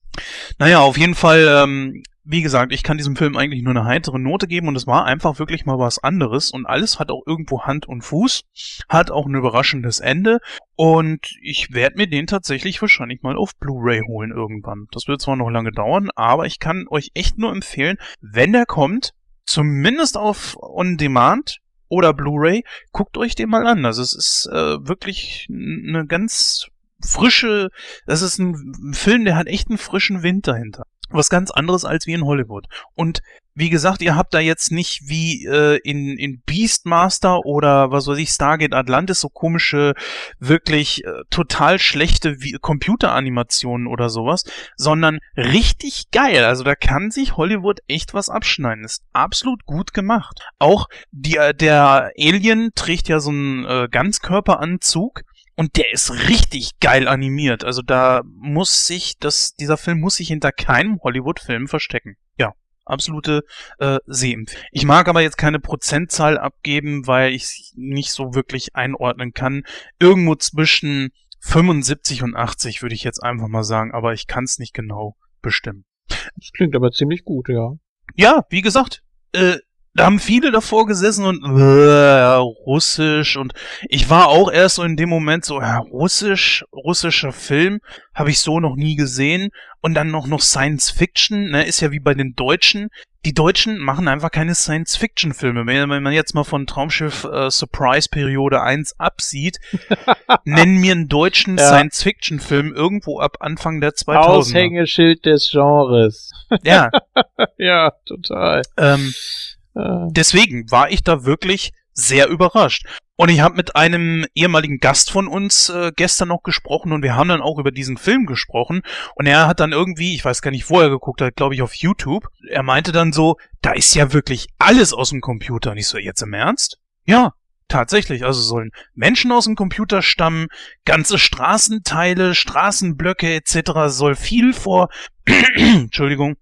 Naja, 0.58 0.80
auf 0.80 0.98
jeden 0.98 1.14
Fall, 1.14 1.46
ähm, 1.48 2.02
wie 2.24 2.42
gesagt, 2.42 2.72
ich 2.72 2.82
kann 2.82 2.98
diesem 2.98 3.16
Film 3.16 3.36
eigentlich 3.36 3.62
nur 3.62 3.74
eine 3.74 3.84
heitere 3.84 4.18
Note 4.18 4.46
geben 4.46 4.68
und 4.68 4.76
es 4.76 4.86
war 4.86 5.04
einfach 5.04 5.38
wirklich 5.38 5.64
mal 5.64 5.78
was 5.78 5.98
anderes 5.98 6.50
und 6.50 6.66
alles 6.66 6.98
hat 6.98 7.10
auch 7.10 7.22
irgendwo 7.26 7.62
Hand 7.62 7.86
und 7.86 8.02
Fuß, 8.02 8.42
hat 8.88 9.10
auch 9.10 9.26
ein 9.26 9.34
überraschendes 9.34 10.00
Ende 10.00 10.40
und 10.76 11.26
ich 11.42 11.72
werde 11.72 11.96
mir 11.96 12.08
den 12.08 12.26
tatsächlich 12.26 12.80
wahrscheinlich 12.80 13.22
mal 13.22 13.36
auf 13.36 13.56
Blu-ray 13.56 14.02
holen 14.06 14.32
irgendwann. 14.32 14.86
Das 14.92 15.08
wird 15.08 15.20
zwar 15.20 15.36
noch 15.36 15.50
lange 15.50 15.72
dauern, 15.72 16.10
aber 16.14 16.46
ich 16.46 16.58
kann 16.58 16.86
euch 16.90 17.10
echt 17.14 17.38
nur 17.38 17.52
empfehlen, 17.52 17.96
wenn 18.20 18.52
der 18.52 18.66
kommt, 18.66 19.12
zumindest 19.46 20.16
auf 20.16 20.56
On 20.60 20.96
Demand 20.96 21.60
oder 21.88 22.12
Blu-ray, 22.12 22.64
guckt 22.92 23.16
euch 23.16 23.34
den 23.34 23.48
mal 23.48 23.66
an. 23.66 23.84
Also 23.84 24.02
es 24.02 24.12
ist 24.12 24.46
äh, 24.46 24.86
wirklich 24.86 25.48
eine 25.50 26.06
ganz 26.06 26.68
frische, 27.02 27.70
das 28.06 28.22
ist 28.22 28.38
ein 28.38 28.94
Film, 28.94 29.24
der 29.24 29.36
hat 29.36 29.46
echt 29.46 29.68
einen 29.68 29.78
frischen 29.78 30.22
Wind 30.22 30.46
dahinter. 30.46 30.84
Was 31.10 31.28
ganz 31.28 31.50
anderes 31.50 31.84
als 31.84 32.06
wie 32.06 32.12
in 32.12 32.24
Hollywood. 32.24 32.66
Und 32.94 33.20
wie 33.54 33.68
gesagt, 33.68 34.00
ihr 34.00 34.16
habt 34.16 34.32
da 34.32 34.38
jetzt 34.38 34.70
nicht 34.70 35.02
wie 35.04 35.44
äh, 35.44 35.78
in, 35.84 36.16
in 36.16 36.40
Beastmaster 36.46 37.44
oder 37.44 37.90
was 37.90 38.06
weiß 38.06 38.18
ich, 38.18 38.30
Stargate 38.30 38.74
Atlantis 38.74 39.20
so 39.20 39.28
komische, 39.28 39.94
wirklich 40.38 41.04
äh, 41.04 41.10
total 41.30 41.78
schlechte 41.78 42.40
wie 42.40 42.52
Computeranimationen 42.60 43.86
oder 43.86 44.08
sowas, 44.08 44.44
sondern 44.76 45.18
richtig 45.36 46.10
geil. 46.10 46.44
Also 46.44 46.64
da 46.64 46.74
kann 46.74 47.10
sich 47.10 47.36
Hollywood 47.36 47.80
echt 47.88 48.14
was 48.14 48.28
abschneiden. 48.28 48.84
Ist 48.84 49.02
absolut 49.12 49.66
gut 49.66 49.92
gemacht. 49.92 50.40
Auch 50.58 50.86
die, 51.10 51.36
äh, 51.36 51.52
der 51.52 52.12
Alien 52.18 52.70
trägt 52.74 53.08
ja 53.08 53.20
so 53.20 53.30
einen 53.30 53.64
äh, 53.64 53.88
Ganzkörperanzug 53.90 55.22
und 55.56 55.76
der 55.76 55.92
ist 55.92 56.10
richtig 56.28 56.80
geil 56.80 57.08
animiert. 57.08 57.64
Also 57.64 57.82
da 57.82 58.22
muss 58.24 58.86
sich 58.86 59.18
das, 59.18 59.54
dieser 59.54 59.76
Film 59.76 60.00
muss 60.00 60.16
sich 60.16 60.28
hinter 60.28 60.52
keinem 60.52 61.00
Hollywood-Film 61.02 61.68
verstecken. 61.68 62.16
Ja, 62.38 62.54
absolute 62.84 63.44
äh, 63.78 63.98
Sehempfehlung. 64.06 64.64
Ich 64.72 64.84
mag 64.84 65.08
aber 65.08 65.22
jetzt 65.22 65.38
keine 65.38 65.60
Prozentzahl 65.60 66.38
abgeben, 66.38 67.06
weil 67.06 67.32
ich 67.32 67.72
nicht 67.76 68.12
so 68.12 68.34
wirklich 68.34 68.74
einordnen 68.74 69.32
kann. 69.32 69.64
Irgendwo 69.98 70.34
zwischen 70.36 71.10
75 71.40 72.22
und 72.22 72.36
80 72.36 72.82
würde 72.82 72.94
ich 72.94 73.04
jetzt 73.04 73.22
einfach 73.22 73.48
mal 73.48 73.64
sagen, 73.64 73.92
aber 73.92 74.12
ich 74.12 74.26
kann 74.26 74.44
es 74.44 74.58
nicht 74.58 74.74
genau 74.74 75.16
bestimmen. 75.42 75.84
Das 76.08 76.52
klingt 76.54 76.74
aber 76.76 76.90
ziemlich 76.90 77.24
gut, 77.24 77.48
ja. 77.48 77.72
Ja, 78.14 78.44
wie 78.50 78.62
gesagt, 78.62 79.02
äh, 79.32 79.56
da 79.94 80.04
haben 80.04 80.20
viele 80.20 80.52
davor 80.52 80.86
gesessen 80.86 81.24
und 81.24 81.42
äh, 81.44 82.34
Russisch 82.66 83.36
und 83.36 83.52
ich 83.88 84.08
war 84.08 84.28
auch 84.28 84.50
erst 84.50 84.76
so 84.76 84.82
in 84.84 84.96
dem 84.96 85.08
Moment 85.08 85.44
so, 85.44 85.60
ja, 85.60 85.78
Russisch, 85.78 86.64
russischer 86.72 87.32
Film, 87.32 87.80
habe 88.14 88.30
ich 88.30 88.38
so 88.38 88.60
noch 88.60 88.76
nie 88.76 88.94
gesehen 88.96 89.50
und 89.80 89.94
dann 89.94 90.10
noch 90.10 90.26
noch 90.26 90.40
Science 90.42 90.90
Fiction, 90.90 91.50
ne, 91.50 91.64
ist 91.64 91.80
ja 91.80 91.90
wie 91.90 92.00
bei 92.00 92.14
den 92.14 92.34
Deutschen. 92.34 92.88
Die 93.26 93.34
Deutschen 93.34 93.76
machen 93.78 94.08
einfach 94.08 94.30
keine 94.30 94.54
Science 94.54 94.96
Fiction 94.96 95.34
Filme. 95.34 95.66
Wenn, 95.66 95.90
wenn 95.90 96.02
man 96.02 96.14
jetzt 96.14 96.34
mal 96.34 96.44
von 96.44 96.66
Traumschiff 96.66 97.24
äh, 97.24 97.50
Surprise 97.50 98.08
Periode 98.10 98.62
1 98.62 98.98
absieht, 98.98 99.58
nennen 100.44 100.78
mir 100.78 100.92
einen 100.92 101.08
deutschen 101.08 101.58
Ja. 101.58 101.66
Science 101.66 102.02
Fiction 102.02 102.40
Film 102.40 102.72
irgendwo 102.72 103.20
ab 103.20 103.36
Anfang 103.40 103.82
der 103.82 103.90
2000er. 103.90 104.16
Aushängeschild 104.16 105.26
des 105.26 105.50
Genres. 105.50 106.30
Ja, 106.62 106.90
ja, 107.58 107.92
total. 108.06 108.62
ähm, 108.78 109.12
Äh, 109.12 109.49
deswegen 109.74 110.70
war 110.70 110.90
ich 110.90 111.02
da 111.02 111.24
wirklich 111.24 111.72
sehr 111.92 112.28
überrascht. 112.28 112.86
Und 113.16 113.28
ich 113.28 113.40
habe 113.40 113.56
mit 113.56 113.76
einem 113.76 114.24
ehemaligen 114.34 114.78
Gast 114.78 115.10
von 115.10 115.28
uns 115.28 115.68
äh, 115.68 115.92
gestern 115.94 116.28
noch 116.28 116.42
gesprochen 116.42 116.92
und 116.92 117.02
wir 117.02 117.16
haben 117.16 117.28
dann 117.28 117.42
auch 117.42 117.58
über 117.58 117.70
diesen 117.70 117.98
Film 117.98 118.24
gesprochen. 118.24 118.80
Und 119.14 119.26
er 119.26 119.46
hat 119.46 119.60
dann 119.60 119.72
irgendwie, 119.72 120.14
ich 120.14 120.24
weiß 120.24 120.40
gar 120.40 120.50
nicht, 120.50 120.70
wo 120.70 120.80
er 120.80 120.88
geguckt 120.88 121.20
hat, 121.20 121.36
glaube 121.36 121.54
ich 121.54 121.60
auf 121.60 121.74
YouTube, 121.74 122.28
er 122.48 122.62
meinte 122.62 122.92
dann 122.92 123.12
so, 123.12 123.36
da 123.60 123.72
ist 123.72 123.94
ja 123.94 124.14
wirklich 124.14 124.48
alles 124.58 124.94
aus 124.94 125.10
dem 125.10 125.20
Computer. 125.20 125.72
Und 125.72 125.76
ich 125.76 125.86
so, 125.86 125.98
jetzt 125.98 126.22
im 126.22 126.32
Ernst? 126.32 126.78
Ja, 127.04 127.34
tatsächlich. 127.68 128.24
Also 128.24 128.40
sollen 128.40 128.70
Menschen 128.94 129.32
aus 129.32 129.44
dem 129.44 129.54
Computer 129.54 130.00
stammen, 130.00 130.46
ganze 130.86 131.18
Straßenteile, 131.18 132.34
Straßenblöcke 132.34 133.34
etc. 133.34 133.72
soll 133.88 134.14
viel 134.14 134.54
vor, 134.54 134.88
Entschuldigung, 135.56 136.36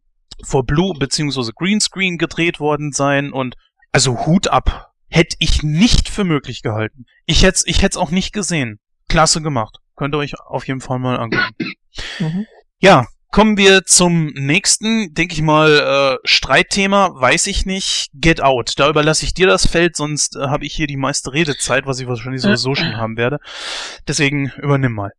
vor 0.44 0.65
Blue 0.65 0.94
beziehungsweise 0.98 1.52
Greenscreen 1.52 2.19
gedreht 2.19 2.60
worden 2.60 2.93
sein 2.93 3.32
und 3.32 3.56
also 3.93 4.27
Hut 4.27 4.48
ab. 4.48 4.93
Hätte 5.10 5.36
ich 5.39 5.62
nicht 5.62 6.09
für 6.09 6.24
möglich 6.24 6.62
gehalten. 6.62 7.06
Ich 7.24 7.43
hätte 7.43 7.62
ich 7.65 7.82
hätte 7.82 7.98
auch 7.98 8.10
nicht 8.10 8.32
gesehen. 8.32 8.78
Klasse 9.09 9.40
gemacht. 9.40 9.78
Könnt 9.97 10.15
ihr 10.15 10.19
euch 10.19 10.39
auf 10.39 10.66
jeden 10.69 10.81
Fall 10.81 10.98
mal 10.98 11.19
angucken. 11.19 11.55
Mhm. 12.20 12.47
Ja, 12.78 13.06
kommen 13.31 13.56
wir 13.56 13.85
zum 13.85 14.27
nächsten, 14.27 15.15
denke 15.15 15.35
ich 15.35 15.43
mal, 15.43 16.19
äh, 16.19 16.19
Streitthema, 16.24 17.10
weiß 17.15 17.47
ich 17.48 17.66
nicht, 17.66 18.10
Get 18.15 18.40
Out. 18.40 18.74
Da 18.77 18.89
überlasse 18.89 19.24
ich 19.24 19.35
dir 19.35 19.47
das 19.47 19.66
Feld, 19.66 19.97
sonst 19.97 20.36
äh, 20.36 20.47
habe 20.47 20.65
ich 20.65 20.74
hier 20.74 20.86
die 20.86 20.97
meiste 20.97 21.32
Redezeit, 21.32 21.86
was 21.86 22.01
ich 22.01 22.06
wahrscheinlich 22.06 22.43
sowieso 22.43 22.74
schon 22.74 22.97
haben 22.97 23.16
werde. 23.16 23.39
Deswegen 24.06 24.52
übernimm 24.59 24.93
mal. 24.93 25.12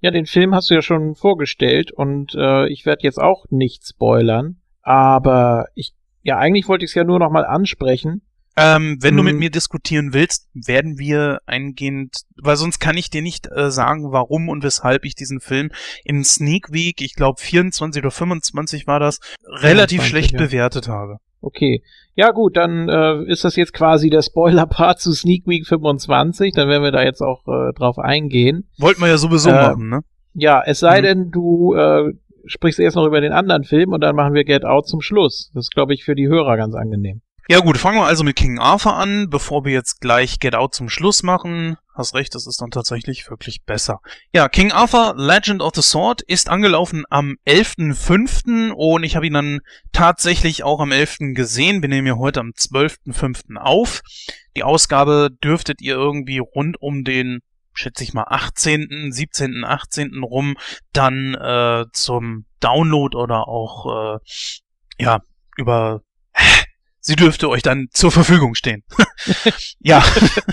Ja, 0.00 0.10
den 0.10 0.26
Film 0.26 0.54
hast 0.54 0.70
du 0.70 0.74
ja 0.74 0.82
schon 0.82 1.14
vorgestellt 1.14 1.92
und 1.92 2.34
äh, 2.34 2.68
ich 2.68 2.86
werde 2.86 3.02
jetzt 3.02 3.20
auch 3.20 3.44
nicht 3.50 3.86
spoilern, 3.86 4.60
aber 4.84 5.66
ich, 5.74 5.94
ja, 6.22 6.38
eigentlich 6.38 6.68
wollte 6.68 6.84
ich 6.84 6.90
es 6.92 6.94
ja 6.94 7.04
nur 7.04 7.18
noch 7.18 7.30
mal 7.30 7.44
ansprechen. 7.44 8.22
Ähm, 8.56 8.98
wenn 9.00 9.16
du 9.16 9.24
mit 9.24 9.32
Mhm. 9.34 9.40
mir 9.40 9.50
diskutieren 9.50 10.12
willst, 10.12 10.48
werden 10.54 10.96
wir 10.96 11.40
eingehend, 11.44 12.14
weil 12.40 12.54
sonst 12.54 12.78
kann 12.78 12.96
ich 12.96 13.10
dir 13.10 13.20
nicht 13.20 13.48
äh, 13.50 13.68
sagen, 13.72 14.12
warum 14.12 14.48
und 14.48 14.62
weshalb 14.62 15.04
ich 15.04 15.16
diesen 15.16 15.40
Film 15.40 15.70
in 16.04 16.22
Sneak 16.22 16.70
Week, 16.72 17.00
ich 17.00 17.14
glaube 17.16 17.40
24 17.40 18.00
oder 18.00 18.12
25 18.12 18.86
war 18.86 19.00
das, 19.00 19.18
relativ 19.44 20.02
24, 20.02 20.08
schlecht 20.08 20.32
ja. 20.34 20.38
bewertet 20.38 20.86
habe. 20.88 21.16
Okay. 21.40 21.82
Ja 22.14 22.30
gut, 22.30 22.56
dann 22.56 22.88
äh, 22.88 23.24
ist 23.24 23.42
das 23.44 23.56
jetzt 23.56 23.72
quasi 23.72 24.08
der 24.08 24.22
Spoiler-Part 24.22 25.00
zu 25.00 25.12
Sneak 25.12 25.48
Week 25.48 25.66
25, 25.66 26.54
dann 26.54 26.68
werden 26.68 26.84
wir 26.84 26.92
da 26.92 27.02
jetzt 27.02 27.22
auch 27.22 27.42
äh, 27.48 27.72
drauf 27.74 27.98
eingehen. 27.98 28.68
Wollten 28.78 29.00
wir 29.00 29.08
ja 29.08 29.18
sowieso 29.18 29.50
Äh, 29.50 29.52
machen, 29.68 29.88
ne? 29.88 30.00
Ja, 30.34 30.62
es 30.64 30.78
sei 30.78 31.00
Mhm. 31.00 31.04
denn, 31.04 31.30
du 31.32 31.74
äh, 31.74 32.12
sprichst 32.46 32.78
erst 32.78 32.96
noch 32.96 33.06
über 33.06 33.20
den 33.20 33.32
anderen 33.32 33.64
Film 33.64 33.92
und 33.92 34.00
dann 34.00 34.16
machen 34.16 34.34
wir 34.34 34.44
Get 34.44 34.64
Out 34.64 34.88
zum 34.88 35.00
Schluss. 35.00 35.50
Das 35.54 35.66
ist, 35.66 35.74
glaube 35.74 35.94
ich, 35.94 36.04
für 36.04 36.14
die 36.14 36.28
Hörer 36.28 36.56
ganz 36.56 36.74
angenehm. 36.74 37.22
Ja 37.46 37.60
gut, 37.60 37.76
fangen 37.76 37.98
wir 37.98 38.06
also 38.06 38.24
mit 38.24 38.36
King 38.36 38.58
Arthur 38.58 38.96
an, 38.96 39.28
bevor 39.28 39.66
wir 39.66 39.72
jetzt 39.72 40.00
gleich 40.00 40.38
Get 40.38 40.54
Out 40.54 40.74
zum 40.74 40.88
Schluss 40.88 41.22
machen. 41.22 41.76
Hast 41.94 42.14
recht, 42.14 42.34
das 42.34 42.46
ist 42.46 42.60
dann 42.62 42.70
tatsächlich 42.70 43.28
wirklich 43.28 43.64
besser. 43.64 44.00
Ja, 44.32 44.48
King 44.48 44.72
Arthur, 44.72 45.14
Legend 45.18 45.60
of 45.60 45.74
the 45.74 45.82
Sword, 45.82 46.22
ist 46.22 46.48
angelaufen 46.48 47.04
am 47.10 47.36
11.05. 47.46 48.72
und 48.72 49.04
ich 49.04 49.14
habe 49.14 49.26
ihn 49.26 49.34
dann 49.34 49.60
tatsächlich 49.92 50.64
auch 50.64 50.80
am 50.80 50.90
11. 50.90 51.34
gesehen. 51.34 51.82
Wir 51.82 51.90
nehmen 51.90 52.06
ja 52.06 52.16
heute 52.16 52.40
am 52.40 52.52
12.05. 52.56 53.58
auf. 53.58 54.00
Die 54.56 54.62
Ausgabe 54.62 55.28
dürftet 55.44 55.82
ihr 55.82 55.96
irgendwie 55.96 56.38
rund 56.38 56.80
um 56.80 57.04
den, 57.04 57.40
schätze 57.74 58.04
ich 58.04 58.14
mal, 58.14 58.24
18., 58.26 59.10
17., 59.10 59.64
18. 59.64 60.22
rum 60.22 60.56
dann 60.92 61.34
äh, 61.34 61.84
zum 61.92 62.46
Download 62.60 63.16
oder 63.16 63.48
auch, 63.48 64.16
äh, 64.16 64.18
ja, 64.98 65.20
über 65.56 66.02
sie 67.00 67.16
dürfte 67.16 67.48
euch 67.48 67.62
dann 67.62 67.88
zur 67.90 68.10
Verfügung 68.10 68.54
stehen. 68.54 68.82
ja, 69.78 70.02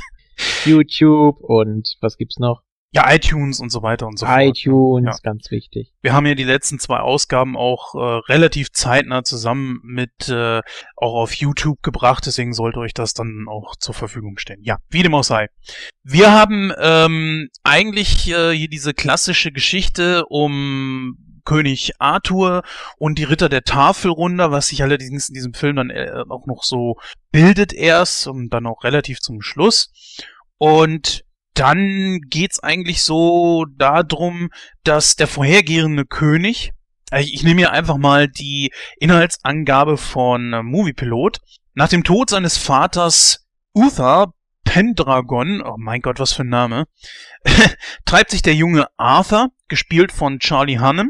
YouTube 0.65 1.38
und 1.41 1.95
was 2.02 2.18
gibt's 2.18 2.38
noch? 2.38 2.61
Ja, 2.93 3.09
iTunes 3.13 3.61
und 3.61 3.69
so 3.72 3.81
weiter 3.84 4.05
und 4.05 4.19
so 4.19 4.26
fort. 4.26 4.39
iTunes, 4.41 5.05
Ja. 5.05 5.18
ganz 5.23 5.49
wichtig. 5.49 5.93
Wir 6.01 6.11
haben 6.11 6.26
ja 6.26 6.35
die 6.35 6.43
letzten 6.43 6.77
zwei 6.77 6.97
Ausgaben 6.99 7.55
auch 7.55 7.95
äh, 7.95 7.99
relativ 8.30 8.72
zeitnah 8.73 9.23
zusammen 9.23 9.80
mit 9.84 10.27
äh, 10.27 10.59
auch 10.97 11.13
auf 11.15 11.34
YouTube 11.34 11.81
gebracht, 11.84 12.26
deswegen 12.26 12.53
sollte 12.53 12.80
euch 12.80 12.93
das 12.93 13.13
dann 13.13 13.45
auch 13.49 13.76
zur 13.77 13.93
Verfügung 13.93 14.38
stehen. 14.38 14.59
Ja, 14.63 14.77
wie 14.89 15.03
dem 15.03 15.15
auch 15.15 15.23
sei. 15.23 15.47
Wir 16.03 16.31
haben 16.34 16.73
ähm, 16.80 17.47
eigentlich 17.63 18.30
äh, 18.30 18.51
hier 18.51 18.68
diese 18.68 18.93
klassische 18.93 19.53
Geschichte 19.53 20.26
um 20.27 21.18
König 21.45 21.93
Arthur 21.99 22.61
und 22.97 23.18
die 23.18 23.23
Ritter 23.23 23.47
der 23.49 23.63
Tafelrunde, 23.63 24.51
was 24.51 24.68
sich 24.68 24.84
allerdings 24.84 25.30
in 25.30 25.34
diesem 25.34 25.53
Film 25.53 25.77
dann 25.77 25.89
äh, 25.89 26.11
auch 26.30 26.45
noch 26.45 26.63
so 26.63 26.97
bildet 27.31 27.72
erst 27.73 28.27
und 28.27 28.49
dann 28.49 28.68
auch 28.68 28.84
relativ 28.84 29.22
zum 29.22 29.41
Schluss. 29.41 29.91
Und 30.57 31.23
dann 31.61 32.21
geht's 32.27 32.59
eigentlich 32.59 33.03
so 33.03 33.67
darum, 33.77 34.49
dass 34.83 35.15
der 35.15 35.27
vorhergehende 35.27 36.05
König, 36.05 36.71
also 37.11 37.29
ich 37.31 37.43
nehme 37.43 37.59
hier 37.59 37.71
einfach 37.71 37.97
mal 37.97 38.27
die 38.27 38.71
Inhaltsangabe 38.97 39.97
von 39.97 40.65
Moviepilot, 40.65 41.38
nach 41.75 41.88
dem 41.88 42.03
Tod 42.03 42.31
seines 42.31 42.57
Vaters 42.57 43.45
Uther 43.75 44.33
Pendragon, 44.72 45.61
oh 45.61 45.76
mein 45.77 45.99
Gott, 45.99 46.22
was 46.22 46.31
für 46.31 46.43
ein 46.43 46.49
Name, 46.49 46.85
treibt 48.06 48.31
sich 48.31 48.41
der 48.41 48.56
junge 48.56 48.88
Arthur, 48.95 49.49
gespielt 49.68 50.14
von 50.14 50.39
Charlie 50.39 50.80
Hunnam, 50.80 51.10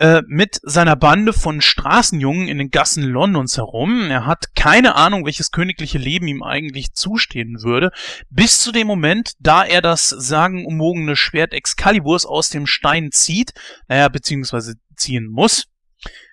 äh, 0.00 0.20
mit 0.26 0.60
seiner 0.62 0.96
Bande 0.96 1.32
von 1.32 1.62
Straßenjungen 1.62 2.46
in 2.46 2.58
den 2.58 2.70
Gassen 2.70 3.02
Londons 3.02 3.56
herum. 3.56 4.10
Er 4.10 4.26
hat 4.26 4.54
keine 4.54 4.96
Ahnung, 4.96 5.24
welches 5.24 5.50
königliche 5.50 5.96
Leben 5.96 6.28
ihm 6.28 6.42
eigentlich 6.42 6.92
zustehen 6.92 7.62
würde, 7.62 7.90
bis 8.28 8.60
zu 8.60 8.70
dem 8.70 8.86
Moment, 8.86 9.32
da 9.38 9.64
er 9.64 9.80
das 9.80 10.10
sagenumwogene 10.10 11.16
Schwert 11.16 11.54
Excaliburs 11.54 12.26
aus 12.26 12.50
dem 12.50 12.66
Stein 12.66 13.12
zieht, 13.12 13.54
naja, 13.88 14.08
beziehungsweise 14.08 14.74
ziehen 14.94 15.26
muss. 15.26 15.69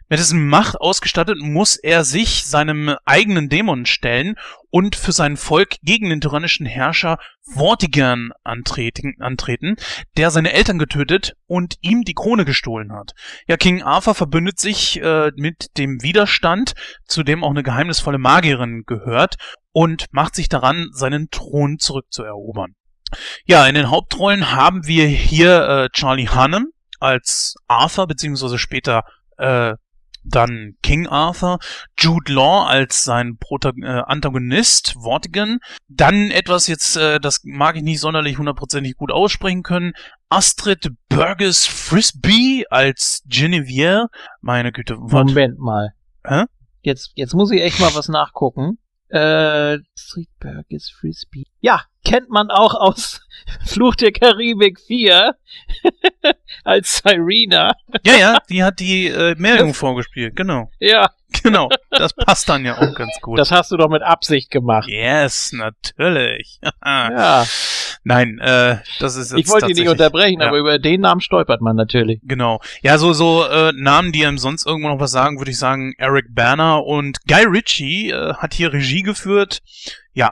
Mit 0.10 0.20
diesem 0.20 0.48
Macht 0.48 0.80
ausgestattet 0.80 1.38
muss 1.40 1.76
er 1.76 2.06
sich 2.06 2.46
seinem 2.46 2.96
eigenen 3.04 3.50
Dämon 3.50 3.86
stellen 3.86 4.36
und 4.70 4.96
für 4.96 5.12
sein 5.12 5.36
Volk 5.36 5.76
gegen 5.82 6.10
den 6.10 6.22
tyrannischen 6.22 6.66
Herrscher 6.66 7.18
Vortigern 7.42 8.32
antreten, 8.44 9.16
antreten, 9.20 9.76
der 10.16 10.32
seine 10.32 10.54
Eltern 10.54 10.80
getötet 10.80 11.34
und 11.46 11.76
ihm 11.82 12.04
die 12.04 12.14
Krone 12.14 12.46
gestohlen 12.46 12.94
hat. 12.94 13.12
Ja, 13.48 13.58
King 13.58 13.84
Arthur 13.84 14.16
verbündet 14.16 14.60
sich 14.60 15.02
äh, 15.02 15.32
mit 15.36 15.78
dem 15.78 16.02
Widerstand, 16.02 16.74
zu 17.06 17.24
dem 17.24 17.44
auch 17.44 17.52
eine 17.52 17.64
geheimnisvolle 17.64 18.18
Magierin 18.18 18.84
gehört, 18.86 19.36
und 19.72 20.06
macht 20.12 20.36
sich 20.36 20.50
daran, 20.50 20.88
seinen 20.92 21.30
Thron 21.30 21.80
zurückzuerobern. 21.80 22.76
Ja, 23.46 23.68
in 23.68 23.76
den 23.76 23.90
Hauptrollen 23.90 24.52
haben 24.54 24.88
wir 24.88 25.06
hier 25.06 25.68
äh, 25.68 25.90
Charlie 25.92 26.30
Hunnam 26.30 26.68
als 27.00 27.56
Arthur, 27.68 28.08
beziehungsweise 28.08 28.58
später 28.58 29.04
äh, 29.38 29.74
dann 30.30 30.76
King 30.82 31.08
Arthur, 31.08 31.60
Jude 31.98 32.34
Law 32.34 32.66
als 32.66 33.04
sein 33.04 33.38
Prota 33.38 33.72
äh, 33.82 34.04
Antagonist, 34.06 34.96
Vortigern, 35.02 35.60
dann 35.88 36.32
etwas 36.32 36.68
jetzt, 36.68 36.98
äh, 36.98 37.20
das 37.20 37.42
mag 37.44 37.76
ich 37.76 37.84
nicht 37.84 38.00
sonderlich 38.00 38.38
hundertprozentig 38.38 38.96
gut 38.96 39.12
aussprechen 39.12 39.64
können, 39.64 39.94
Astrid 40.30 40.92
Burgess 41.10 41.66
Frisbee 41.66 42.66
als 42.70 43.24
Genevieve, 43.28 44.08
meine 44.42 44.72
Güte, 44.72 44.98
was? 45.00 45.26
Moment 45.26 45.60
mal. 45.60 45.94
Hä? 46.26 46.44
Jetzt, 46.82 47.12
jetzt 47.16 47.34
muss 47.34 47.52
ich 47.52 47.62
echt 47.62 47.80
mal 47.80 47.94
was 47.96 48.10
nachgucken. 48.10 48.78
Äh, 49.10 49.78
Streetberg 49.96 50.66
ist 50.70 50.92
Frisbee. 50.92 51.46
Ja, 51.62 51.84
kennt 52.08 52.30
man 52.30 52.50
auch 52.50 52.74
aus 52.74 53.22
Fluch 53.66 53.96
der 53.96 54.12
Karibik 54.12 54.80
4 54.80 55.36
als 56.64 57.02
Cyrena. 57.02 57.74
Ja, 58.06 58.16
ja, 58.18 58.38
die 58.50 58.64
hat 58.64 58.80
die 58.80 59.08
äh, 59.08 59.36
Meerjungfrau 59.38 59.88
vorgespielt, 59.90 60.36
genau, 60.36 60.72
Ja, 60.80 61.10
genau, 61.44 61.70
das 61.92 62.14
passt 62.14 62.50
dann 62.50 62.66
ja 62.66 62.78
auch 62.78 62.94
ganz 62.96 63.20
gut. 63.22 63.38
das 63.40 63.52
hast 63.52 63.72
du 63.72 63.78
doch 63.78 63.90
mit 63.90 64.02
Absicht 64.02 64.52
gemacht. 64.52 64.88
yes, 64.90 65.54
natürlich. 65.54 66.60
Ja, 66.86 67.46
Nein, 68.04 68.40
äh, 68.40 68.78
das 69.00 69.18
ist 69.18 69.32
jetzt 69.32 69.40
ich 69.40 69.50
wollte 69.50 69.70
ihn 69.70 69.76
nicht 69.76 69.90
unterbrechen, 69.90 70.40
ja. 70.40 70.48
aber 70.48 70.58
über 70.58 70.80
den 70.80 71.02
Namen 71.02 71.20
stolpert 71.20 71.60
man 71.60 71.76
natürlich. 71.76 72.22
Genau. 72.24 72.62
Ja, 72.82 72.98
so, 72.98 73.12
so 73.12 73.46
äh, 73.46 73.74
Namen, 73.76 74.14
die 74.14 74.26
einem 74.26 74.38
sonst 74.38 74.66
irgendwo 74.66 74.88
noch 74.88 75.02
was 75.02 75.12
sagen, 75.12 75.38
würde 75.40 75.52
ich 75.52 75.60
sagen, 75.60 75.94
Eric 75.98 76.34
Berner 76.34 76.86
und 76.86 77.18
Guy 77.28 77.44
Ritchie 77.44 78.12
äh, 78.12 78.36
hat 78.36 78.54
hier 78.54 78.72
Regie 78.72 79.02
geführt. 79.02 79.62
Ja. 80.14 80.32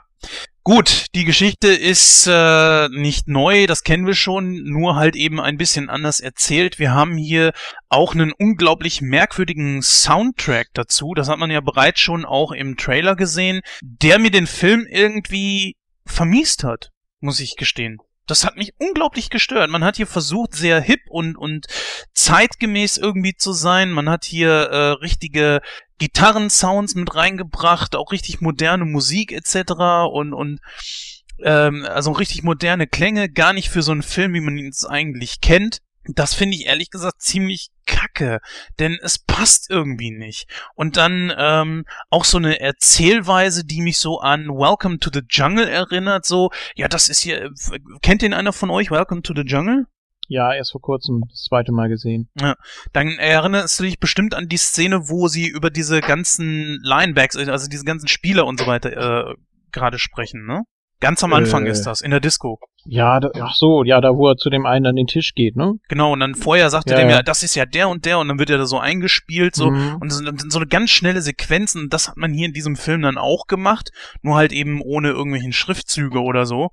Gut, 0.64 1.06
die 1.14 1.24
Geschichte 1.24 1.68
ist 1.68 2.26
äh, 2.26 2.88
nicht 2.88 3.28
neu, 3.28 3.68
das 3.68 3.84
kennen 3.84 4.04
wir 4.04 4.16
schon, 4.16 4.64
nur 4.64 4.96
halt 4.96 5.14
eben 5.14 5.40
ein 5.40 5.58
bisschen 5.58 5.88
anders 5.88 6.18
erzählt. 6.18 6.80
Wir 6.80 6.92
haben 6.92 7.16
hier 7.16 7.52
auch 7.88 8.14
einen 8.14 8.32
unglaublich 8.32 9.00
merkwürdigen 9.00 9.80
Soundtrack 9.80 10.70
dazu. 10.74 11.14
Das 11.14 11.28
hat 11.28 11.38
man 11.38 11.52
ja 11.52 11.60
bereits 11.60 12.00
schon 12.00 12.24
auch 12.24 12.50
im 12.50 12.76
Trailer 12.76 13.14
gesehen, 13.14 13.60
der 13.80 14.18
mir 14.18 14.32
den 14.32 14.48
Film 14.48 14.88
irgendwie 14.90 15.76
vermiest 16.04 16.64
hat, 16.64 16.90
muss 17.20 17.38
ich 17.38 17.54
gestehen. 17.54 17.98
Das 18.26 18.44
hat 18.44 18.56
mich 18.56 18.74
unglaublich 18.78 19.30
gestört. 19.30 19.70
Man 19.70 19.84
hat 19.84 19.96
hier 19.96 20.06
versucht, 20.06 20.54
sehr 20.54 20.80
hip 20.80 21.00
und, 21.08 21.36
und 21.36 21.66
zeitgemäß 22.12 22.98
irgendwie 22.98 23.36
zu 23.36 23.52
sein. 23.52 23.92
Man 23.92 24.10
hat 24.10 24.24
hier 24.24 24.50
äh, 24.50 24.90
richtige 25.00 25.60
Gitarrensounds 25.98 26.94
mit 26.94 27.14
reingebracht, 27.14 27.96
auch 27.96 28.12
richtig 28.12 28.40
moderne 28.40 28.84
Musik 28.84 29.32
etc. 29.32 29.72
und, 30.12 30.34
und 30.34 30.60
ähm, 31.42 31.86
also 31.88 32.12
richtig 32.12 32.42
moderne 32.42 32.86
Klänge, 32.86 33.28
gar 33.30 33.52
nicht 33.52 33.70
für 33.70 33.82
so 33.82 33.92
einen 33.92 34.02
Film, 34.02 34.34
wie 34.34 34.40
man 34.40 34.56
ihn 34.56 34.66
jetzt 34.66 34.84
eigentlich 34.84 35.40
kennt. 35.40 35.78
Das 36.04 36.34
finde 36.34 36.56
ich 36.56 36.66
ehrlich 36.66 36.90
gesagt 36.90 37.22
ziemlich 37.22 37.70
kacke, 37.86 38.40
denn 38.78 38.98
es 39.02 39.18
passt 39.18 39.70
irgendwie 39.70 40.10
nicht. 40.10 40.48
Und 40.74 40.96
dann 40.96 41.32
ähm, 41.36 41.84
auch 42.10 42.24
so 42.24 42.38
eine 42.38 42.60
Erzählweise, 42.60 43.64
die 43.64 43.80
mich 43.80 43.98
so 43.98 44.20
an 44.20 44.48
Welcome 44.48 44.98
to 44.98 45.10
the 45.12 45.22
Jungle 45.28 45.68
erinnert, 45.68 46.24
so, 46.24 46.50
ja, 46.74 46.88
das 46.88 47.08
ist 47.08 47.20
hier, 47.20 47.44
äh, 47.44 47.50
kennt 48.02 48.22
den 48.22 48.34
einer 48.34 48.52
von 48.52 48.70
euch, 48.70 48.90
Welcome 48.90 49.22
to 49.22 49.32
the 49.34 49.42
Jungle? 49.42 49.86
Ja, 50.28 50.52
erst 50.52 50.72
vor 50.72 50.80
kurzem 50.80 51.22
das 51.30 51.44
zweite 51.44 51.72
Mal 51.72 51.88
gesehen. 51.88 52.28
Dann 52.92 53.08
erinnerst 53.18 53.78
du 53.78 53.84
dich 53.84 54.00
bestimmt 54.00 54.34
an 54.34 54.48
die 54.48 54.56
Szene, 54.56 55.08
wo 55.08 55.28
sie 55.28 55.46
über 55.46 55.70
diese 55.70 56.00
ganzen 56.00 56.80
Linebacks, 56.82 57.36
also 57.36 57.68
diese 57.68 57.84
ganzen 57.84 58.08
Spieler 58.08 58.44
und 58.46 58.58
so 58.58 58.66
weiter 58.66 59.30
äh, 59.30 59.34
gerade 59.70 59.98
sprechen, 59.98 60.44
ne? 60.46 60.62
Ganz 61.00 61.22
am 61.22 61.32
Anfang 61.32 61.66
Äh. 61.66 61.70
ist 61.70 61.82
das, 61.82 62.00
in 62.00 62.10
der 62.10 62.20
Disco. 62.20 62.58
Ja, 62.88 63.18
da, 63.20 63.30
ach 63.40 63.54
so, 63.54 63.82
ja, 63.84 64.00
da 64.00 64.10
wo 64.10 64.28
er 64.28 64.36
zu 64.36 64.48
dem 64.48 64.64
einen 64.64 64.86
an 64.86 64.96
den 64.96 65.06
Tisch 65.08 65.34
geht, 65.34 65.56
ne? 65.56 65.74
Genau, 65.88 66.12
und 66.12 66.20
dann 66.20 66.34
vorher 66.36 66.70
sagte 66.70 66.90
Ja, 66.92 66.96
der 67.00 67.08
ja. 67.10 67.16
mir, 67.16 67.22
das 67.22 67.42
ist 67.42 67.54
ja 67.56 67.66
der 67.66 67.88
und 67.88 68.04
der, 68.04 68.18
und 68.20 68.28
dann 68.28 68.38
wird 68.38 68.48
er 68.48 68.58
da 68.58 68.66
so 68.66 68.78
eingespielt, 68.78 69.54
so, 69.56 69.70
Mhm. 69.72 69.96
und 70.00 70.10
so, 70.10 70.22
so 70.48 70.58
eine 70.58 70.66
ganz 70.68 70.90
schnelle 70.90 71.20
Sequenz, 71.20 71.74
und 71.74 71.92
das 71.92 72.08
hat 72.08 72.16
man 72.16 72.32
hier 72.32 72.46
in 72.46 72.52
diesem 72.52 72.76
Film 72.76 73.02
dann 73.02 73.18
auch 73.18 73.46
gemacht, 73.48 73.90
nur 74.22 74.36
halt 74.36 74.52
eben 74.52 74.80
ohne 74.80 75.08
irgendwelchen 75.10 75.52
Schriftzüge 75.52 76.20
oder 76.22 76.46
so. 76.46 76.70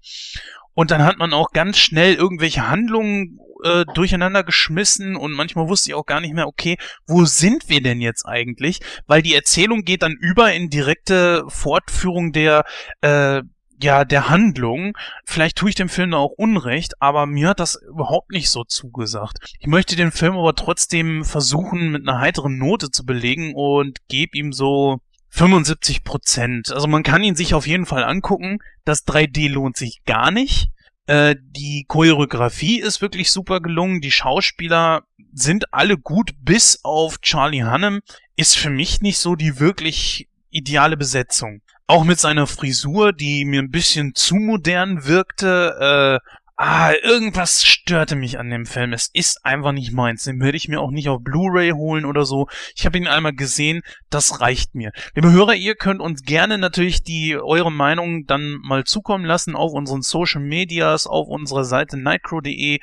Und 0.76 0.90
dann 0.92 1.04
hat 1.04 1.18
man 1.18 1.34
auch 1.34 1.52
ganz 1.52 1.78
schnell 1.78 2.14
irgendwelche 2.16 2.68
Handlungen 2.70 3.40
äh, 3.64 3.86
durcheinander 3.94 4.44
geschmissen 4.44 5.16
und 5.16 5.32
manchmal 5.32 5.68
wusste 5.68 5.90
ich 5.90 5.96
auch 5.96 6.06
gar 6.06 6.20
nicht 6.20 6.34
mehr, 6.34 6.48
okay, 6.48 6.78
wo 7.08 7.26
sind 7.26 7.70
wir 7.70 7.82
denn 7.82 8.02
jetzt 8.02 8.26
eigentlich? 8.26 8.80
Weil 9.08 9.22
die 9.22 9.36
Erzählung 9.36 9.84
geht 9.84 10.02
dann 10.04 10.16
über 10.20 10.52
in 10.54 10.70
direkte 10.70 11.44
Fortführung 11.48 12.32
der 12.34 12.66
äh, 13.02 13.42
ja, 13.84 14.06
der 14.06 14.30
Handlung. 14.30 14.98
Vielleicht 15.26 15.58
tue 15.58 15.70
ich 15.70 15.76
dem 15.76 15.90
Film 15.90 16.12
da 16.12 16.18
auch 16.18 16.32
Unrecht, 16.38 17.02
aber 17.02 17.26
mir 17.26 17.50
hat 17.50 17.60
das 17.60 17.76
überhaupt 17.76 18.32
nicht 18.32 18.50
so 18.50 18.64
zugesagt. 18.64 19.38
Ich 19.60 19.68
möchte 19.68 19.96
den 19.96 20.12
Film 20.12 20.38
aber 20.38 20.56
trotzdem 20.56 21.24
versuchen, 21.24 21.92
mit 21.92 22.08
einer 22.08 22.20
heiteren 22.20 22.58
Note 22.58 22.90
zu 22.90 23.06
belegen 23.06 23.54
und 23.54 24.00
gebe 24.08 24.38
ihm 24.38 24.54
so 24.54 25.00
75 25.30 26.04
Prozent. 26.04 26.72
Also 26.72 26.88
man 26.88 27.04
kann 27.04 27.24
ihn 27.24 27.36
sich 27.36 27.54
auf 27.54 27.68
jeden 27.68 27.86
Fall 27.86 28.04
angucken. 28.04 28.60
Das 28.86 29.06
3D 29.06 29.50
lohnt 29.50 29.78
sich 29.78 30.04
gar 30.06 30.32
nicht. 30.32 30.70
Äh, 31.06 31.36
die 31.42 31.86
Choreografie 31.88 32.80
ist 32.80 33.02
wirklich 33.02 33.32
super 33.32 33.60
gelungen. 33.60 34.00
Die 34.00 34.12
Schauspieler 34.12 35.04
sind 35.34 35.74
alle 35.74 35.98
gut, 35.98 36.32
bis 36.42 36.80
auf 36.84 37.20
Charlie 37.20 37.64
Hunnam. 37.64 38.00
Ist 38.36 38.58
für 38.58 38.70
mich 38.70 39.02
nicht 39.02 39.18
so 39.18 39.36
die 39.36 39.60
wirklich 39.60 40.30
ideale 40.50 40.98
Besetzung. 40.98 41.62
Auch 41.88 42.06
mit 42.06 42.20
seiner 42.20 42.48
Frisur, 42.48 43.12
die 43.12 43.44
mir 43.46 43.62
ein 43.62 43.70
bisschen 43.70 44.16
zu 44.16 44.36
modern 44.36 45.06
wirkte. 45.06 46.20
Äh, 46.22 46.30
ah, 46.56 46.94
irgendwas 47.04 47.66
störte 47.66 48.16
mich 48.16 48.40
an 48.40 48.50
dem 48.50 48.66
Film. 48.66 48.94
Es 48.94 49.10
ist 49.12 49.46
einfach 49.46 49.74
nicht 49.74 49.92
meins. 49.92 50.24
Den 50.24 50.40
werde 50.40 50.56
ich 50.56 50.70
mir 50.70 50.80
auch 50.80 50.92
nicht 50.92 51.10
auf 51.10 51.22
Blu-ray 51.22 51.72
holen 51.72 52.06
oder 52.06 52.24
so. 52.24 52.48
Ich 52.76 52.86
habe 52.86 52.98
ihn 52.98 53.08
einmal 53.08 53.34
gesehen. 53.34 53.82
Das 54.10 54.40
reicht 54.40 54.76
mir. 54.76 54.92
Liebe 55.14 55.32
Hörer, 55.32 55.56
ihr 55.56 55.76
könnt 55.76 56.00
uns 56.00 56.24
gerne 56.24 56.58
natürlich 56.58 57.04
die 57.04 57.36
eure 57.36 57.72
Meinung 57.72 58.26
dann 58.28 58.60
mal 58.64 58.86
zukommen 58.86 59.26
lassen 59.26 59.56
auf 59.56 59.74
unseren 59.74 60.04
Social 60.04 60.42
Medias, 60.42 61.06
auf 61.06 61.28
unserer 61.28 61.66
Seite 61.66 61.98
nightcrow.de, 61.98 62.80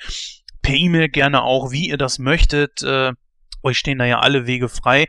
per 0.60 0.74
E-Mail 0.74 1.09
gerne 1.09 1.43
auch, 1.43 1.72
wie 1.72 1.89
ihr 1.89 1.97
das 1.97 2.18
möchtet. 2.18 2.82
Äh, 2.82 3.12
euch 3.62 3.78
stehen 3.78 3.98
da 3.98 4.05
ja 4.05 4.20
alle 4.20 4.47
Wege 4.47 4.68
frei. 4.68 5.06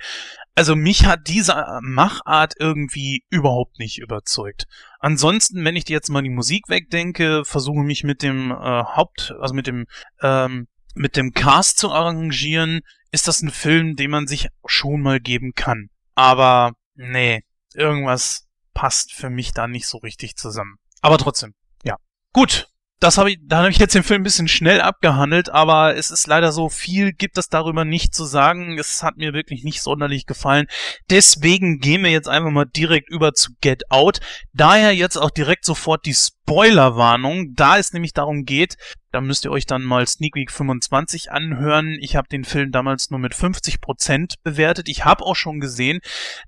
Also 0.55 0.75
mich 0.75 1.05
hat 1.05 1.27
diese 1.27 1.79
Machart 1.81 2.55
irgendwie 2.59 3.23
überhaupt 3.29 3.79
nicht 3.79 3.99
überzeugt. 3.99 4.65
Ansonsten, 4.99 5.63
wenn 5.63 5.75
ich 5.75 5.85
dir 5.85 5.93
jetzt 5.93 6.09
mal 6.09 6.21
die 6.21 6.29
Musik 6.29 6.67
wegdenke, 6.67 7.43
versuche 7.45 7.83
mich 7.83 8.03
mit 8.03 8.21
dem 8.21 8.51
äh, 8.51 8.55
Haupt, 8.55 9.33
also 9.39 9.53
mit 9.53 9.67
dem 9.67 9.85
ähm, 10.21 10.67
mit 10.93 11.15
dem 11.15 11.33
Cast 11.33 11.77
zu 11.77 11.91
arrangieren, 11.91 12.81
ist 13.11 13.27
das 13.27 13.41
ein 13.41 13.49
Film, 13.49 13.95
den 13.95 14.11
man 14.11 14.27
sich 14.27 14.47
schon 14.65 15.01
mal 15.01 15.19
geben 15.19 15.53
kann. 15.55 15.89
Aber 16.15 16.73
nee, 16.95 17.43
irgendwas 17.73 18.47
passt 18.73 19.13
für 19.13 19.29
mich 19.29 19.53
da 19.53 19.67
nicht 19.67 19.87
so 19.87 19.97
richtig 19.99 20.35
zusammen. 20.35 20.77
Aber 21.01 21.17
trotzdem, 21.17 21.53
ja. 21.83 21.97
Gut, 22.33 22.67
das 23.01 23.17
habe 23.17 23.31
ich, 23.31 23.39
da 23.41 23.57
habe 23.57 23.71
ich 23.71 23.79
jetzt 23.79 23.95
den 23.95 24.03
Film 24.03 24.21
ein 24.21 24.23
bisschen 24.23 24.47
schnell 24.47 24.79
abgehandelt, 24.79 25.49
aber 25.49 25.95
es 25.95 26.11
ist 26.11 26.27
leider 26.27 26.51
so 26.51 26.69
viel 26.69 27.13
gibt 27.13 27.39
es 27.39 27.49
darüber 27.49 27.83
nicht 27.83 28.13
zu 28.13 28.25
sagen. 28.25 28.77
Es 28.77 29.01
hat 29.01 29.17
mir 29.17 29.33
wirklich 29.33 29.63
nicht 29.63 29.81
sonderlich 29.81 30.27
gefallen. 30.27 30.67
Deswegen 31.09 31.79
gehen 31.79 32.03
wir 32.03 32.11
jetzt 32.11 32.29
einfach 32.29 32.51
mal 32.51 32.65
direkt 32.65 33.09
über 33.09 33.33
zu 33.33 33.53
Get 33.59 33.89
Out. 33.89 34.19
Daher 34.53 34.93
jetzt 34.93 35.17
auch 35.17 35.31
direkt 35.31 35.65
sofort 35.65 36.05
die 36.05 36.13
Spoilerwarnung, 36.43 37.53
da 37.55 37.77
es 37.77 37.93
nämlich 37.93 38.11
darum 38.13 38.43
geht, 38.43 38.75
da 39.11 39.21
müsst 39.21 39.45
ihr 39.45 39.51
euch 39.51 39.65
dann 39.65 39.83
mal 39.83 40.05
Sneak 40.05 40.35
Week 40.35 40.51
25 40.51 41.31
anhören. 41.31 41.97
Ich 42.01 42.15
habe 42.15 42.27
den 42.27 42.43
Film 42.43 42.71
damals 42.71 43.09
nur 43.09 43.19
mit 43.19 43.33
50% 43.33 44.35
bewertet. 44.43 44.89
Ich 44.89 45.05
habe 45.05 45.23
auch 45.25 45.35
schon 45.35 45.59
gesehen, 45.59 45.99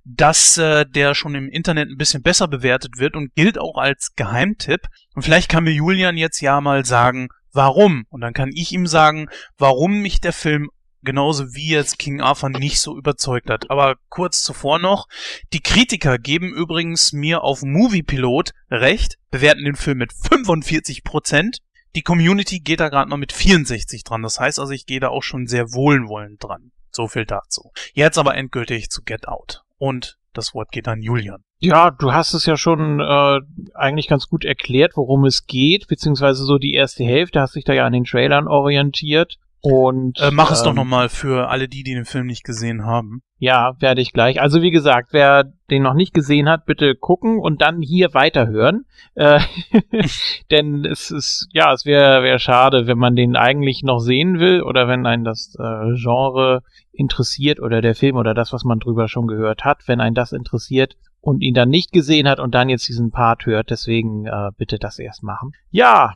dass 0.03 0.57
äh, 0.57 0.85
der 0.85 1.13
schon 1.13 1.35
im 1.35 1.47
Internet 1.47 1.89
ein 1.89 1.97
bisschen 1.97 2.21
besser 2.21 2.49
bewertet 2.49 2.97
wird 2.97 3.15
und 3.15 3.33
gilt 3.35 3.57
auch 3.57 3.77
als 3.77 4.13
Geheimtipp. 4.15 4.87
Und 5.15 5.23
vielleicht 5.23 5.49
kann 5.49 5.63
mir 5.63 5.73
Julian 5.73 6.17
jetzt 6.17 6.41
ja 6.41 6.59
mal 6.59 6.83
sagen, 6.85 7.29
warum. 7.53 8.05
Und 8.09 8.21
dann 8.21 8.33
kann 8.33 8.49
ich 8.53 8.71
ihm 8.73 8.87
sagen, 8.87 9.29
warum 9.57 10.01
mich 10.01 10.19
der 10.19 10.33
Film 10.33 10.69
genauso 11.03 11.53
wie 11.53 11.69
jetzt 11.69 11.99
King 11.99 12.21
Arthur 12.21 12.49
nicht 12.49 12.79
so 12.79 12.97
überzeugt 12.97 13.49
hat. 13.49 13.69
Aber 13.69 13.95
kurz 14.09 14.41
zuvor 14.41 14.79
noch, 14.79 15.07
die 15.53 15.61
Kritiker 15.61 16.17
geben 16.17 16.53
übrigens 16.53 17.13
mir 17.13 17.43
auf 17.43 17.61
Moviepilot 17.61 18.51
recht, 18.71 19.17
bewerten 19.31 19.65
den 19.65 19.75
Film 19.75 19.99
mit 19.99 20.13
45 20.13 21.03
Prozent 21.03 21.59
die 21.95 22.01
Community 22.01 22.59
geht 22.59 22.79
da 22.79 22.89
gerade 22.89 23.09
mal 23.09 23.17
mit 23.17 23.31
64 23.31 24.03
dran. 24.03 24.23
Das 24.23 24.39
heißt 24.39 24.59
also, 24.59 24.71
ich 24.71 24.85
gehe 24.85 24.99
da 24.99 25.09
auch 25.09 25.23
schon 25.23 25.47
sehr 25.47 25.73
wohlwollend 25.73 26.43
dran. 26.43 26.71
So 26.91 27.07
viel 27.07 27.25
dazu. 27.25 27.71
Jetzt 27.93 28.17
aber 28.17 28.35
endgültig 28.35 28.89
zu 28.89 29.03
Get 29.03 29.27
Out. 29.27 29.63
Und 29.77 30.17
das 30.33 30.53
Wort 30.53 30.71
geht 30.71 30.87
an 30.87 31.01
Julian. 31.01 31.43
Ja, 31.59 31.91
du 31.91 32.11
hast 32.11 32.33
es 32.33 32.45
ja 32.45 32.57
schon 32.57 32.99
äh, 32.99 33.39
eigentlich 33.73 34.07
ganz 34.07 34.27
gut 34.27 34.43
erklärt, 34.43 34.93
worum 34.95 35.25
es 35.25 35.45
geht, 35.45 35.87
beziehungsweise 35.87 36.43
so 36.43 36.57
die 36.57 36.73
erste 36.73 37.03
Hälfte 37.03 37.39
hast 37.39 37.55
dich 37.55 37.63
da 37.63 37.73
ja 37.73 37.85
an 37.85 37.93
den 37.93 38.03
Trailern 38.03 38.47
orientiert. 38.47 39.37
Und 39.65 40.19
äh, 40.19 40.29
mach 40.29 40.51
es 40.51 40.59
ähm, 40.59 40.65
doch 40.65 40.73
nochmal 40.73 41.07
für 41.07 41.47
alle 41.47 41.69
die, 41.69 41.83
die 41.83 41.93
den 41.93 42.03
Film 42.03 42.27
nicht 42.27 42.43
gesehen 42.43 42.85
haben. 42.85 43.21
Ja, 43.37 43.75
werde 43.79 44.01
ich 44.01 44.11
gleich. 44.11 44.41
Also 44.41 44.61
wie 44.61 44.71
gesagt, 44.71 45.13
wer 45.13 45.45
den 45.71 45.83
noch 45.83 45.93
nicht 45.93 46.13
gesehen 46.13 46.49
hat, 46.49 46.65
bitte 46.65 46.95
gucken 46.95 47.39
und 47.39 47.61
dann 47.61 47.81
hier 47.81 48.13
weiterhören. 48.13 48.83
Äh, 49.15 49.39
denn 50.51 50.83
es 50.83 51.11
ist, 51.11 51.47
ja, 51.53 51.71
es 51.71 51.85
wäre 51.85 52.23
wär 52.23 52.39
schade, 52.39 52.87
wenn 52.87 52.97
man 52.97 53.15
den 53.15 53.37
eigentlich 53.37 53.83
noch 53.83 53.99
sehen 53.99 54.37
will 54.37 54.61
oder 54.63 54.89
wenn 54.89 55.05
einen 55.05 55.23
das 55.23 55.55
äh, 55.57 55.95
Genre 55.95 56.61
interessiert 56.91 57.61
oder 57.61 57.79
der 57.81 57.95
Film 57.95 58.17
oder 58.17 58.33
das, 58.33 58.51
was 58.51 58.65
man 58.65 58.79
drüber 58.79 59.07
schon 59.07 59.27
gehört 59.27 59.63
hat, 59.63 59.87
wenn 59.87 60.01
einen 60.01 60.13
das 60.13 60.33
interessiert 60.33 60.97
und 61.21 61.39
ihn 61.41 61.53
dann 61.53 61.69
nicht 61.69 61.93
gesehen 61.93 62.27
hat 62.27 62.41
und 62.41 62.53
dann 62.53 62.67
jetzt 62.67 62.89
diesen 62.89 63.11
Part 63.11 63.45
hört. 63.45 63.69
Deswegen 63.69 64.25
äh, 64.25 64.49
bitte 64.57 64.77
das 64.77 64.99
erst 64.99 65.23
machen. 65.23 65.53
Ja, 65.69 66.15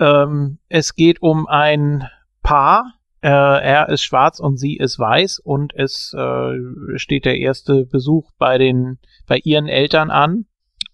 ähm, 0.00 0.58
es 0.68 0.96
geht 0.96 1.22
um 1.22 1.46
ein 1.46 2.08
Paar. 2.42 2.94
Äh, 3.22 3.28
er 3.28 3.88
ist 3.90 4.02
schwarz 4.02 4.40
und 4.40 4.56
sie 4.56 4.76
ist 4.76 4.98
weiß 4.98 5.40
und 5.40 5.74
es 5.74 6.14
äh, 6.14 6.54
steht 6.96 7.26
der 7.26 7.36
erste 7.36 7.84
Besuch 7.84 8.30
bei 8.38 8.56
den 8.56 8.98
bei 9.26 9.38
ihren 9.44 9.68
Eltern 9.68 10.10
an 10.10 10.46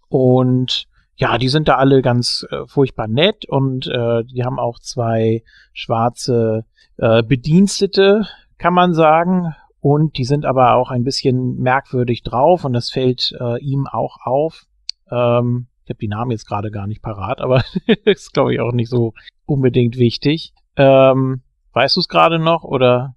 und 0.08 0.88
ja, 1.16 1.38
die 1.38 1.48
sind 1.48 1.68
da 1.68 1.76
alle 1.76 2.02
ganz 2.02 2.46
äh, 2.50 2.66
furchtbar 2.66 3.08
nett 3.08 3.46
und 3.48 3.86
äh, 3.86 4.24
die 4.24 4.44
haben 4.44 4.58
auch 4.58 4.78
zwei 4.78 5.42
schwarze 5.72 6.64
äh, 6.98 7.22
Bedienstete, 7.22 8.26
kann 8.58 8.74
man 8.74 8.92
sagen. 8.92 9.54
Und 9.80 10.18
die 10.18 10.24
sind 10.24 10.44
aber 10.44 10.74
auch 10.74 10.90
ein 10.90 11.04
bisschen 11.04 11.58
merkwürdig 11.58 12.22
drauf 12.22 12.64
und 12.64 12.72
das 12.72 12.90
fällt 12.90 13.32
äh, 13.38 13.60
ihm 13.62 13.86
auch 13.86 14.18
auf. 14.24 14.66
Ähm, 15.10 15.68
ich 15.84 15.90
habe 15.90 15.98
die 16.00 16.08
Namen 16.08 16.32
jetzt 16.32 16.46
gerade 16.46 16.70
gar 16.70 16.86
nicht 16.86 17.02
parat, 17.02 17.40
aber 17.40 17.62
ist, 18.04 18.34
glaube 18.34 18.52
ich, 18.52 18.60
auch 18.60 18.72
nicht 18.72 18.90
so 18.90 19.14
unbedingt 19.46 19.96
wichtig. 19.96 20.52
Ähm, 20.76 21.42
weißt 21.72 21.96
du 21.96 22.00
es 22.00 22.08
gerade 22.08 22.38
noch 22.38 22.64
oder? 22.64 23.16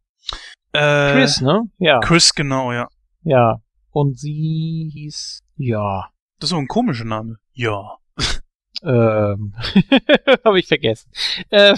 Äh, 0.71 1.13
Chris, 1.13 1.41
ne? 1.41 1.63
Ja. 1.77 1.99
Chris, 1.99 2.33
genau, 2.33 2.71
ja. 2.71 2.87
Ja. 3.23 3.61
Und 3.91 4.19
sie 4.19 4.89
hieß, 4.93 5.43
ja. 5.57 6.09
Das 6.39 6.47
ist 6.47 6.51
so 6.51 6.57
ein 6.57 6.67
komischer 6.67 7.05
Name. 7.05 7.37
Ja. 7.53 7.97
Ähm, 8.83 9.53
habe 10.45 10.59
ich 10.59 10.67
vergessen. 10.67 11.11
Äh, 11.49 11.73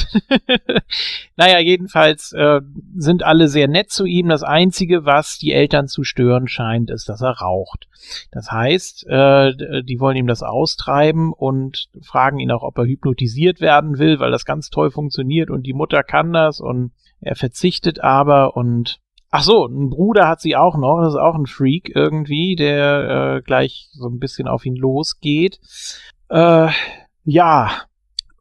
naja, 1.36 1.60
jedenfalls 1.60 2.32
äh, 2.34 2.62
sind 2.96 3.24
alle 3.24 3.48
sehr 3.48 3.68
nett 3.68 3.90
zu 3.90 4.06
ihm. 4.06 4.30
Das 4.30 4.44
Einzige, 4.44 5.06
was 5.06 5.38
die 5.38 5.52
Eltern 5.52 5.88
zu 5.88 6.04
stören 6.04 6.48
scheint, 6.48 6.92
ist, 6.92 7.10
dass 7.10 7.22
er 7.22 7.40
raucht. 7.40 7.88
Das 8.32 8.52
heißt, 8.52 9.08
äh, 9.08 9.84
die 9.84 10.00
wollen 10.00 10.18
ihm 10.18 10.28
das 10.28 10.44
austreiben 10.44 11.34
und 11.34 11.90
fragen 12.02 12.40
ihn 12.40 12.52
auch, 12.52 12.64
ob 12.64 12.78
er 12.78 12.86
hypnotisiert 12.86 13.62
werden 13.62 13.98
will, 13.98 14.20
weil 14.20 14.32
das 14.32 14.46
ganz 14.46 14.70
toll 14.70 14.92
funktioniert 14.92 15.50
und 15.50 15.64
die 15.64 15.74
Mutter 15.74 16.04
kann 16.04 16.34
das 16.34 16.60
und 16.60 16.92
er 17.20 17.36
verzichtet 17.36 18.00
aber 18.00 18.56
und 18.56 19.00
Ach 19.34 19.44
so, 19.44 19.66
ein 19.66 19.90
Bruder 19.90 20.28
hat 20.28 20.42
sie 20.42 20.58
auch 20.58 20.76
noch, 20.76 21.00
das 21.00 21.14
ist 21.14 21.20
auch 21.20 21.36
ein 21.36 21.46
Freak 21.46 21.90
irgendwie, 21.96 22.58
der 22.58 23.38
äh, 23.38 23.42
gleich 23.42 23.88
so 23.94 24.10
ein 24.10 24.20
bisschen 24.20 24.50
auf 24.50 24.66
ihn 24.66 24.76
losgeht. 24.76 25.62
Äh, 26.32 26.70
ja, 27.24 27.72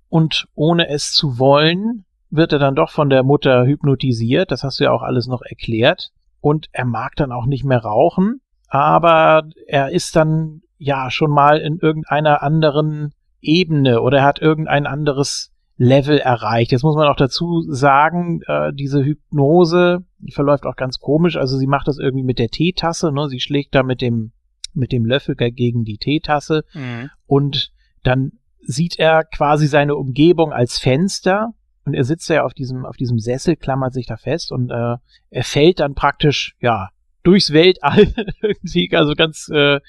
und 0.09 0.47
ohne 0.55 0.89
es 0.89 1.13
zu 1.13 1.39
wollen, 1.39 2.05
wird 2.31 2.53
er 2.53 2.59
dann 2.59 2.77
doch 2.77 2.91
von 2.91 3.11
der 3.11 3.23
Mutter 3.23 3.67
hypnotisiert, 3.67 4.51
das 4.51 4.63
hast 4.63 4.81
du 4.81 4.85
ja 4.85 4.93
auch 4.93 5.03
alles 5.03 5.27
noch 5.27 5.43
erklärt. 5.43 6.11
Und 6.41 6.69
er 6.73 6.87
mag 6.87 7.17
dann 7.17 7.33
auch 7.33 7.45
nicht 7.45 7.65
mehr 7.65 7.81
rauchen, 7.81 8.41
aber 8.69 9.43
er 9.67 9.91
ist 9.91 10.17
dann 10.17 10.63
ja 10.79 11.11
schon 11.11 11.31
mal 11.31 11.59
in 11.59 11.79
irgendeiner 11.79 12.43
anderen 12.43 13.13
Ebene 13.43 14.01
oder 14.01 14.19
er 14.19 14.25
hat 14.25 14.41
irgendein 14.41 14.87
anderes 14.87 15.53
Level 15.77 16.19
erreicht. 16.19 16.73
Jetzt 16.73 16.83
muss 16.83 16.97
man 16.97 17.09
auch 17.09 17.17
dazu 17.17 17.63
sagen, 17.69 18.41
äh, 18.47 18.73
diese 18.73 19.05
Hypnose 19.05 20.05
die 20.21 20.33
verläuft 20.33 20.67
auch 20.67 20.77
ganz 20.77 20.99
komisch. 20.99 21.37
Also 21.37 21.57
sie 21.57 21.67
macht 21.67 21.89
das 21.89 21.99
irgendwie 21.99 22.25
mit 22.25 22.39
der 22.39 22.49
Teetasse, 22.49 23.13
ne? 23.13 23.29
Sie 23.29 23.41
schlägt 23.41 23.75
da 23.75 23.83
mit 23.83 24.01
dem 24.01 24.33
mit 24.73 24.93
dem 24.93 25.05
Löffel 25.05 25.35
gegen 25.35 25.85
die 25.85 25.99
Teetasse 25.99 26.63
mhm. 26.75 27.11
und 27.27 27.73
dann 28.03 28.33
sieht 28.61 28.99
er 28.99 29.25
quasi 29.25 29.67
seine 29.67 29.97
Umgebung 29.97 30.53
als 30.53 30.79
Fenster 30.79 31.55
und 31.85 31.95
er 31.95 32.05
sitzt 32.05 32.29
ja 32.29 32.45
auf 32.45 32.55
diesem 32.55 32.85
auf 32.85 32.97
diesem 32.97 33.19
Sessel, 33.19 33.57
klammert 33.57 33.95
sich 33.95 34.07
da 34.07 34.17
fest 34.17 34.53
und 34.53 34.71
äh, 34.71 34.97
er 35.31 35.45
fällt 35.45 35.81
dann 35.81 35.95
praktisch 35.95 36.57
ja 36.61 36.91
durchs 37.23 37.53
Weltall 37.53 38.13
irgendwie, 38.43 38.91
also 38.95 39.15
ganz, 39.15 39.49
äh, 39.53 39.81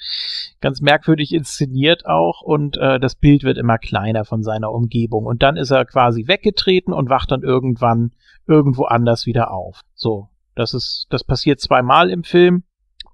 ganz 0.60 0.80
merkwürdig 0.80 1.32
inszeniert 1.32 2.06
auch 2.06 2.42
und 2.42 2.76
äh, 2.76 3.00
das 3.00 3.14
Bild 3.14 3.44
wird 3.44 3.58
immer 3.58 3.78
kleiner 3.78 4.24
von 4.24 4.42
seiner 4.42 4.72
Umgebung 4.72 5.26
und 5.26 5.42
dann 5.42 5.56
ist 5.56 5.70
er 5.70 5.84
quasi 5.84 6.26
weggetreten 6.26 6.92
und 6.92 7.08
wacht 7.08 7.30
dann 7.30 7.42
irgendwann 7.42 8.12
irgendwo 8.46 8.84
anders 8.84 9.26
wieder 9.26 9.50
auf. 9.50 9.80
So, 9.94 10.28
das 10.54 10.74
ist, 10.74 11.06
das 11.10 11.24
passiert 11.24 11.60
zweimal 11.60 12.10
im 12.10 12.24
Film 12.24 12.64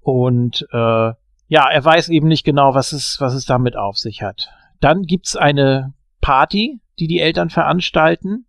und 0.01 0.67
äh, 0.71 1.13
ja, 1.51 1.67
er 1.67 1.83
weiß 1.83 2.09
eben 2.09 2.27
nicht 2.27 2.43
genau, 2.43 2.75
was 2.75 2.91
es, 2.91 3.17
was 3.19 3.33
es 3.33 3.45
damit 3.45 3.75
auf 3.75 3.97
sich 3.97 4.21
hat. 4.21 4.51
Dann 4.79 5.03
gibt's 5.03 5.35
eine 5.35 5.93
Party, 6.21 6.79
die 6.99 7.07
die 7.07 7.19
Eltern 7.19 7.49
veranstalten. 7.49 8.45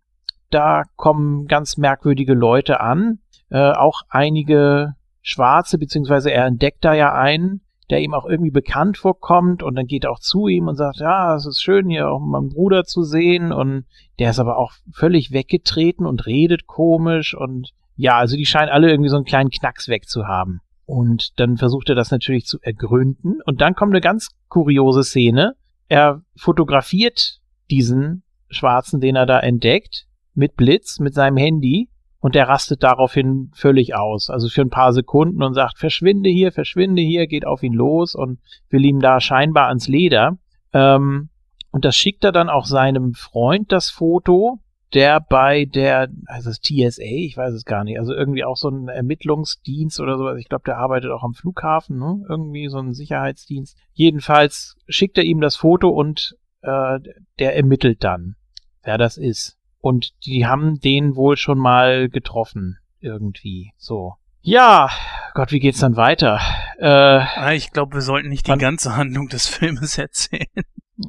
Da 0.49 0.83
kommen 0.95 1.47
ganz 1.47 1.77
merkwürdige 1.77 2.33
Leute 2.33 2.81
an, 2.81 3.19
äh, 3.49 3.71
auch 3.71 4.01
einige 4.09 4.95
Schwarze, 5.21 5.77
beziehungsweise 5.77 6.31
er 6.31 6.45
entdeckt 6.45 6.83
da 6.83 6.93
ja 6.93 7.13
einen, 7.13 7.61
der 7.89 8.01
ihm 8.01 8.13
auch 8.13 8.25
irgendwie 8.25 8.51
bekannt 8.51 8.97
vorkommt 8.97 9.63
und 9.63 9.75
dann 9.75 9.85
geht 9.85 10.05
er 10.05 10.11
auch 10.11 10.19
zu 10.19 10.47
ihm 10.47 10.67
und 10.67 10.77
sagt, 10.77 10.99
ja, 10.99 11.35
es 11.35 11.45
ist 11.45 11.61
schön 11.61 11.89
hier 11.89 12.09
auch 12.09 12.19
meinen 12.19 12.49
Bruder 12.49 12.85
zu 12.85 13.03
sehen 13.03 13.51
und 13.51 13.85
der 14.17 14.31
ist 14.31 14.39
aber 14.39 14.57
auch 14.57 14.71
völlig 14.91 15.31
weggetreten 15.31 16.05
und 16.05 16.25
redet 16.25 16.67
komisch 16.67 17.35
und 17.35 17.71
ja, 17.95 18.17
also 18.17 18.35
die 18.35 18.45
scheinen 18.45 18.69
alle 18.69 18.89
irgendwie 18.89 19.09
so 19.09 19.17
einen 19.17 19.25
kleinen 19.25 19.49
Knacks 19.49 19.89
wegzuhaben. 19.89 20.61
Und 20.85 21.39
dann 21.39 21.57
versucht 21.57 21.89
er 21.89 21.95
das 21.95 22.11
natürlich 22.11 22.45
zu 22.45 22.57
ergründen 22.61 23.41
und 23.45 23.61
dann 23.61 23.75
kommt 23.75 23.93
eine 23.93 24.01
ganz 24.01 24.29
kuriose 24.47 25.03
Szene. 25.03 25.55
Er 25.91 26.21
fotografiert 26.37 27.41
diesen 27.69 28.23
Schwarzen, 28.49 29.01
den 29.01 29.17
er 29.17 29.25
da 29.25 29.41
entdeckt, 29.41 30.07
mit 30.33 30.55
Blitz, 30.55 30.99
mit 30.99 31.13
seinem 31.13 31.35
Handy 31.35 31.89
und 32.21 32.33
der 32.33 32.47
rastet 32.47 32.81
daraufhin 32.81 33.51
völlig 33.53 33.93
aus. 33.93 34.29
Also 34.29 34.47
für 34.47 34.61
ein 34.61 34.69
paar 34.69 34.93
Sekunden 34.93 35.43
und 35.43 35.53
sagt, 35.53 35.77
verschwinde 35.79 36.29
hier, 36.29 36.53
verschwinde 36.53 37.01
hier, 37.01 37.27
geht 37.27 37.45
auf 37.45 37.61
ihn 37.61 37.73
los 37.73 38.15
und 38.15 38.39
will 38.69 38.85
ihm 38.85 39.01
da 39.01 39.19
scheinbar 39.19 39.67
ans 39.67 39.89
Leder. 39.89 40.37
Ähm, 40.71 41.27
und 41.71 41.83
das 41.83 41.97
schickt 41.97 42.23
er 42.23 42.31
dann 42.31 42.49
auch 42.49 42.67
seinem 42.67 43.13
Freund, 43.13 43.73
das 43.73 43.89
Foto, 43.89 44.59
der 44.93 45.19
bei 45.21 45.65
der, 45.65 46.09
also 46.25 46.49
das 46.49 46.59
TSA, 46.61 47.01
ich 47.03 47.37
weiß 47.37 47.53
es 47.53 47.65
gar 47.65 47.83
nicht, 47.83 47.99
also 47.99 48.13
irgendwie 48.13 48.43
auch 48.43 48.57
so 48.57 48.69
ein 48.69 48.87
Ermittlungsdienst 48.87 49.99
oder 49.99 50.17
sowas. 50.17 50.37
Ich 50.39 50.49
glaube, 50.49 50.63
der 50.65 50.77
arbeitet 50.77 51.11
auch 51.11 51.23
am 51.23 51.33
Flughafen, 51.33 51.97
ne? 51.97 52.23
Irgendwie 52.27 52.67
so 52.67 52.79
ein 52.79 52.93
Sicherheitsdienst. 52.93 53.77
Jedenfalls 53.93 54.75
schickt 54.87 55.17
er 55.17 55.23
ihm 55.23 55.41
das 55.41 55.55
Foto 55.55 55.89
und 55.89 56.35
äh, 56.61 56.99
der 57.39 57.55
ermittelt 57.55 58.03
dann, 58.03 58.35
wer 58.83 58.97
das 58.97 59.17
ist. 59.17 59.57
Und 59.79 60.13
die 60.25 60.45
haben 60.45 60.79
den 60.79 61.15
wohl 61.15 61.37
schon 61.37 61.57
mal 61.57 62.09
getroffen, 62.09 62.77
irgendwie. 62.99 63.71
So. 63.77 64.15
Ja, 64.41 64.89
Gott, 65.33 65.51
wie 65.51 65.59
geht's 65.59 65.79
dann 65.79 65.95
weiter? 65.95 66.39
Äh, 66.77 66.87
Ah, 66.87 67.53
ich 67.53 67.71
glaube, 67.71 67.95
wir 67.95 68.01
sollten 68.01 68.29
nicht 68.29 68.47
die 68.47 68.57
ganze 68.57 68.95
Handlung 68.95 69.27
des 69.27 69.47
Filmes 69.47 69.97
erzählen. 69.97 70.45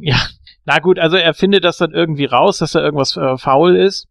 Ja, 0.00 0.16
na 0.64 0.78
gut, 0.78 0.98
also 0.98 1.16
er 1.16 1.34
findet 1.34 1.64
das 1.64 1.78
dann 1.78 1.92
irgendwie 1.92 2.24
raus, 2.24 2.58
dass 2.58 2.72
da 2.72 2.80
irgendwas 2.80 3.16
äh, 3.16 3.36
faul 3.36 3.76
ist 3.76 4.06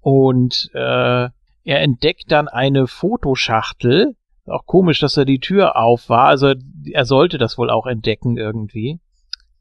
und 0.00 0.70
äh, 0.74 1.28
er 1.64 1.80
entdeckt 1.80 2.24
dann 2.30 2.48
eine 2.48 2.86
Fotoschachtel. 2.86 4.16
Auch 4.46 4.66
komisch, 4.66 4.98
dass 4.98 5.14
da 5.14 5.24
die 5.24 5.38
Tür 5.38 5.76
auf 5.76 6.08
war. 6.08 6.26
Also 6.26 6.54
er 6.90 7.04
sollte 7.04 7.38
das 7.38 7.56
wohl 7.56 7.70
auch 7.70 7.86
entdecken 7.86 8.36
irgendwie. 8.36 8.98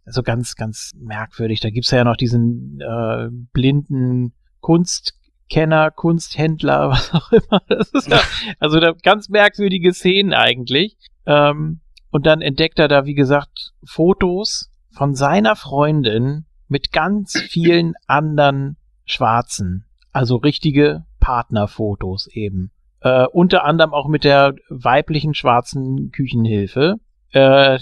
Also 0.05 0.23
ganz, 0.23 0.55
ganz 0.55 0.93
merkwürdig. 0.97 1.59
Da 1.59 1.69
gibt's 1.69 1.91
ja 1.91 2.03
noch 2.03 2.18
diesen 2.18 2.81
äh, 2.81 3.27
blinden 3.53 4.34
Kunstkenner, 4.59 5.91
Kunsthändler, 5.91 6.89
was 6.89 7.13
auch 7.13 7.31
immer. 7.31 7.61
Das 7.68 7.89
ist 7.89 8.09
ja, 8.09 8.19
also 8.59 8.80
da 8.80 8.93
ganz 9.03 9.30
merkwürdige 9.30 9.93
Szenen 9.93 10.34
eigentlich. 10.34 10.97
Ähm, 11.27 11.81
und 12.09 12.26
dann 12.26 12.41
entdeckt 12.41 12.80
er 12.80 12.88
da, 12.88 13.05
wie 13.05 13.13
gesagt, 13.13 13.73
Fotos 13.85 14.70
von 14.91 15.15
seiner 15.15 15.55
Freundin 15.55 16.45
mit 16.68 16.91
ganz 16.91 17.39
vielen 17.39 17.95
anderen 18.07 18.77
Schwarzen. 19.05 19.85
Also 20.11 20.38
richtige 20.38 21.05
Partnerfotos 21.19 22.27
eben. 22.27 22.72
Äh, 23.01 23.26
unter 23.27 23.65
anderem 23.65 23.93
auch 23.93 24.07
mit 24.07 24.23
der 24.23 24.55
weiblichen 24.69 25.34
schwarzen 25.34 26.11
Küchenhilfe. 26.11 26.97
Äh, 27.31 27.80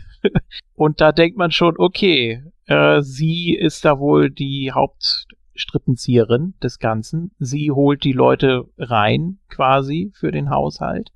und 0.74 1.00
da 1.00 1.12
denkt 1.12 1.36
man 1.36 1.52
schon, 1.52 1.74
okay, 1.78 2.42
äh, 2.66 3.02
sie 3.02 3.54
ist 3.54 3.84
da 3.84 3.98
wohl 3.98 4.30
die 4.30 4.72
Hauptstrippenzieherin 4.72 6.54
des 6.62 6.78
Ganzen. 6.78 7.30
Sie 7.38 7.70
holt 7.70 8.04
die 8.04 8.12
Leute 8.12 8.64
rein 8.78 9.38
quasi 9.48 10.12
für 10.14 10.32
den 10.32 10.50
Haushalt. 10.50 11.12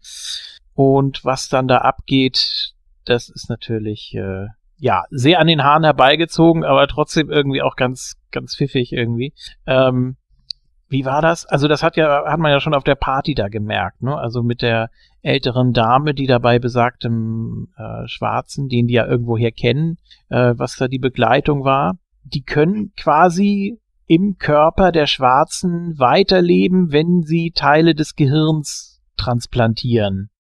Und 0.74 1.24
was 1.24 1.48
dann 1.48 1.68
da 1.68 1.78
abgeht, 1.78 2.74
das 3.04 3.28
ist 3.28 3.48
natürlich 3.48 4.14
äh, 4.14 4.46
ja 4.82 5.04
sehr 5.10 5.38
an 5.38 5.46
den 5.46 5.62
Haaren 5.62 5.84
herbeigezogen, 5.84 6.64
aber 6.64 6.88
trotzdem 6.88 7.30
irgendwie 7.30 7.62
auch 7.62 7.76
ganz 7.76 8.16
ganz 8.32 8.56
pfiffig 8.56 8.92
irgendwie. 8.92 9.32
Ähm, 9.64 10.16
wie 10.88 11.04
war 11.04 11.22
das? 11.22 11.46
Also 11.46 11.68
das 11.68 11.82
hat 11.84 11.96
ja 11.96 12.24
hat 12.26 12.40
man 12.40 12.50
ja 12.50 12.59
schon 12.60 12.74
auf 12.74 12.82
der 12.82 12.96
Party 12.96 13.34
da 13.34 13.48
gemerkt, 13.48 14.02
ne? 14.02 14.16
Also 14.18 14.42
mit 14.42 14.60
der 14.60 14.90
älteren 15.22 15.72
Dame, 15.72 16.14
die 16.14 16.26
dabei 16.26 16.59
besagtem 16.59 17.68
äh, 17.78 18.09
Schwarzen, 18.09 18.68
den 18.68 18.88
die 18.88 18.94
ja 18.94 19.06
irgendwoher 19.06 19.52
kennen, 19.52 19.98
äh, 20.30 20.54
was 20.56 20.76
da 20.76 20.88
die 20.88 20.98
Begleitung 20.98 21.64
war, 21.64 21.94
die 22.24 22.42
können 22.42 22.92
quasi 22.96 23.78
im 24.09 24.36
Körper 24.38 24.90
der 24.90 25.06
Schwarzen 25.06 25.94
weiterleben, 25.98 26.90
wenn 26.90 27.22
sie 27.22 27.52
Teile 27.54 27.94
des 27.94 28.16
Gehirns 28.16 29.00
transplantieren. 29.16 30.30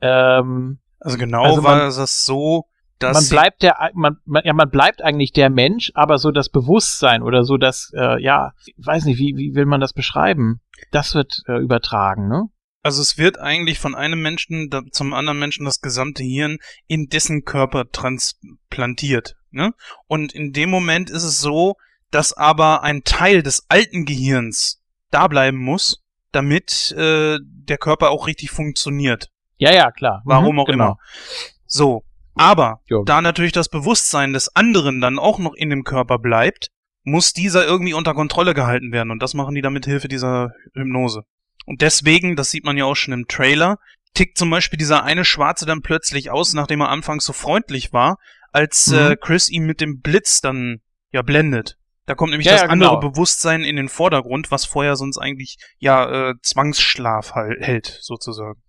Ähm, 0.00 0.78
Also 0.98 1.18
genau 1.18 1.42
Also 1.42 1.60
man- 1.60 1.78
war 1.78 1.84
das 1.84 2.24
so, 2.24 2.64
dass 3.02 3.30
man 3.30 3.38
bleibt 3.38 3.62
der, 3.62 3.90
man, 3.94 4.16
man, 4.24 4.42
ja, 4.44 4.52
man 4.52 4.70
bleibt 4.70 5.02
eigentlich 5.02 5.32
der 5.32 5.50
Mensch, 5.50 5.90
aber 5.94 6.18
so 6.18 6.30
das 6.30 6.48
Bewusstsein 6.48 7.22
oder 7.22 7.44
so 7.44 7.56
das, 7.56 7.92
äh, 7.94 8.22
ja, 8.22 8.52
ich 8.64 8.74
weiß 8.86 9.04
nicht, 9.04 9.18
wie, 9.18 9.34
wie 9.36 9.54
will 9.54 9.66
man 9.66 9.80
das 9.80 9.92
beschreiben? 9.92 10.60
Das 10.90 11.14
wird 11.14 11.42
äh, 11.46 11.58
übertragen, 11.58 12.28
ne? 12.28 12.48
Also 12.84 13.00
es 13.00 13.16
wird 13.16 13.38
eigentlich 13.38 13.78
von 13.78 13.94
einem 13.94 14.20
Menschen 14.20 14.68
zum 14.90 15.14
anderen 15.14 15.38
Menschen 15.38 15.64
das 15.64 15.80
gesamte 15.80 16.24
Hirn 16.24 16.58
in 16.88 17.06
dessen 17.06 17.44
Körper 17.44 17.88
transplantiert. 17.90 19.36
Ne? 19.52 19.72
Und 20.08 20.32
in 20.32 20.52
dem 20.52 20.70
Moment 20.70 21.08
ist 21.08 21.22
es 21.22 21.40
so, 21.40 21.76
dass 22.10 22.32
aber 22.32 22.82
ein 22.82 23.04
Teil 23.04 23.44
des 23.44 23.66
alten 23.68 24.04
Gehirns 24.04 24.82
da 25.12 25.28
bleiben 25.28 25.58
muss, 25.58 26.02
damit 26.32 26.92
äh, 26.98 27.38
der 27.40 27.78
Körper 27.78 28.10
auch 28.10 28.26
richtig 28.26 28.50
funktioniert. 28.50 29.28
Ja, 29.58 29.72
ja, 29.72 29.92
klar. 29.92 30.22
Warum 30.24 30.56
Mhm, 30.56 30.60
auch 30.60 30.66
genau. 30.66 30.84
immer. 30.84 30.96
So. 31.66 32.04
Aber 32.34 32.80
Jo. 32.86 33.04
da 33.04 33.20
natürlich 33.20 33.52
das 33.52 33.68
Bewusstsein 33.68 34.32
des 34.32 34.54
anderen 34.56 35.00
dann 35.00 35.18
auch 35.18 35.38
noch 35.38 35.54
in 35.54 35.70
dem 35.70 35.84
Körper 35.84 36.18
bleibt, 36.18 36.68
muss 37.04 37.32
dieser 37.32 37.66
irgendwie 37.66 37.94
unter 37.94 38.14
Kontrolle 38.14 38.54
gehalten 38.54 38.92
werden. 38.92 39.10
Und 39.10 39.22
das 39.22 39.34
machen 39.34 39.54
die 39.54 39.60
dann 39.62 39.72
mit 39.72 39.84
Hilfe 39.86 40.08
dieser 40.08 40.50
Hypnose. 40.74 41.22
Und 41.66 41.82
deswegen, 41.82 42.36
das 42.36 42.50
sieht 42.50 42.64
man 42.64 42.76
ja 42.76 42.84
auch 42.84 42.94
schon 42.96 43.14
im 43.14 43.26
Trailer, 43.28 43.78
tickt 44.14 44.38
zum 44.38 44.50
Beispiel 44.50 44.78
dieser 44.78 45.04
eine 45.04 45.24
Schwarze 45.24 45.66
dann 45.66 45.82
plötzlich 45.82 46.30
aus, 46.30 46.54
nachdem 46.54 46.80
er 46.80 46.88
anfangs 46.90 47.24
so 47.24 47.32
freundlich 47.32 47.92
war, 47.92 48.16
als 48.52 48.88
Mhm. 48.88 48.96
äh, 48.98 49.16
Chris 49.16 49.48
ihn 49.48 49.64
mit 49.64 49.80
dem 49.80 50.00
Blitz 50.00 50.40
dann 50.40 50.80
ja 51.12 51.22
blendet. 51.22 51.76
Da 52.06 52.14
kommt 52.14 52.30
nämlich 52.32 52.46
Ja, 52.46 52.52
das 52.54 52.62
ja, 52.62 52.68
andere 52.68 52.90
genau. 52.98 53.00
Bewusstsein 53.10 53.62
in 53.62 53.76
den 53.76 53.88
Vordergrund, 53.88 54.50
was 54.50 54.64
vorher 54.64 54.96
sonst 54.96 55.18
eigentlich 55.18 55.56
ja 55.78 56.30
äh, 56.30 56.34
Zwangsschlaf 56.42 57.32
hal- 57.32 57.58
hält, 57.60 57.98
sozusagen. 58.00 58.60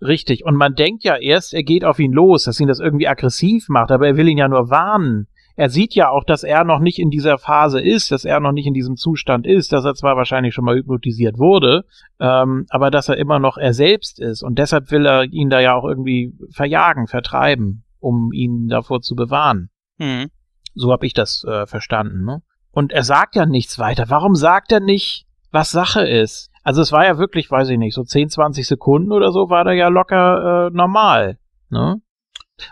Richtig. 0.00 0.44
Und 0.44 0.54
man 0.54 0.74
denkt 0.74 1.04
ja 1.04 1.16
erst, 1.16 1.54
er 1.54 1.62
geht 1.62 1.84
auf 1.84 1.98
ihn 1.98 2.12
los, 2.12 2.44
dass 2.44 2.60
ihn 2.60 2.68
das 2.68 2.80
irgendwie 2.80 3.08
aggressiv 3.08 3.68
macht, 3.68 3.90
aber 3.90 4.06
er 4.06 4.16
will 4.16 4.28
ihn 4.28 4.38
ja 4.38 4.48
nur 4.48 4.70
warnen. 4.70 5.26
Er 5.56 5.70
sieht 5.70 5.96
ja 5.96 6.08
auch, 6.10 6.22
dass 6.22 6.44
er 6.44 6.62
noch 6.62 6.78
nicht 6.78 7.00
in 7.00 7.10
dieser 7.10 7.36
Phase 7.36 7.80
ist, 7.80 8.12
dass 8.12 8.24
er 8.24 8.38
noch 8.38 8.52
nicht 8.52 8.66
in 8.66 8.74
diesem 8.74 8.94
Zustand 8.94 9.44
ist, 9.44 9.72
dass 9.72 9.84
er 9.84 9.94
zwar 9.94 10.16
wahrscheinlich 10.16 10.54
schon 10.54 10.64
mal 10.64 10.76
hypnotisiert 10.76 11.36
wurde, 11.36 11.84
ähm, 12.20 12.66
aber 12.70 12.92
dass 12.92 13.08
er 13.08 13.16
immer 13.16 13.40
noch 13.40 13.56
er 13.58 13.74
selbst 13.74 14.20
ist. 14.20 14.44
Und 14.44 14.60
deshalb 14.60 14.92
will 14.92 15.04
er 15.04 15.24
ihn 15.24 15.50
da 15.50 15.58
ja 15.58 15.74
auch 15.74 15.82
irgendwie 15.82 16.32
verjagen, 16.52 17.08
vertreiben, 17.08 17.82
um 17.98 18.30
ihn 18.32 18.68
davor 18.68 19.00
zu 19.00 19.16
bewahren. 19.16 19.70
Mhm. 19.98 20.28
So 20.76 20.92
habe 20.92 21.06
ich 21.06 21.12
das 21.12 21.42
äh, 21.42 21.66
verstanden. 21.66 22.24
Ne? 22.24 22.42
Und 22.70 22.92
er 22.92 23.02
sagt 23.02 23.34
ja 23.34 23.44
nichts 23.44 23.80
weiter. 23.80 24.04
Warum 24.06 24.36
sagt 24.36 24.70
er 24.70 24.78
nicht, 24.78 25.26
was 25.50 25.72
Sache 25.72 26.06
ist? 26.06 26.52
Also 26.68 26.82
es 26.82 26.92
war 26.92 27.06
ja 27.06 27.16
wirklich, 27.16 27.50
weiß 27.50 27.70
ich 27.70 27.78
nicht, 27.78 27.94
so 27.94 28.04
10, 28.04 28.28
20 28.28 28.66
Sekunden 28.66 29.10
oder 29.10 29.32
so 29.32 29.48
war 29.48 29.64
da 29.64 29.72
ja 29.72 29.88
locker 29.88 30.66
äh, 30.66 30.76
normal. 30.76 31.38
Ne? 31.70 32.02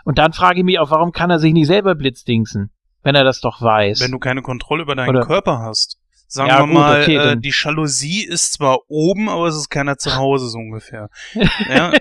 Und 0.03 0.19
dann 0.19 0.33
frage 0.33 0.59
ich 0.59 0.63
mich 0.63 0.77
auch, 0.77 0.91
warum 0.91 1.11
kann 1.11 1.31
er 1.31 1.39
sich 1.39 1.51
nicht 1.51 1.65
selber 1.65 1.95
blitzdingsen, 1.95 2.69
wenn 3.01 3.15
er 3.15 3.23
das 3.23 3.41
doch 3.41 3.59
weiß? 3.59 3.99
Wenn 4.01 4.11
du 4.11 4.19
keine 4.19 4.43
Kontrolle 4.43 4.83
über 4.83 4.93
deinen 4.93 5.09
Oder- 5.09 5.25
Körper 5.25 5.57
hast. 5.57 5.97
Sagen 6.27 6.47
Ja, 6.49 6.59
wir 6.59 6.65
gut, 6.65 6.73
mal, 6.75 7.01
okay, 7.01 7.15
äh, 7.15 7.37
die 7.37 7.51
Jalousie 7.51 8.23
ist 8.23 8.53
zwar 8.53 8.81
oben, 8.87 9.29
aber 9.29 9.47
es 9.47 9.55
ist 9.55 9.69
keiner 9.69 9.97
zu 9.97 10.15
Hause, 10.15 10.47
so 10.47 10.59
ungefähr. 10.59 11.09
ja, 11.67 11.91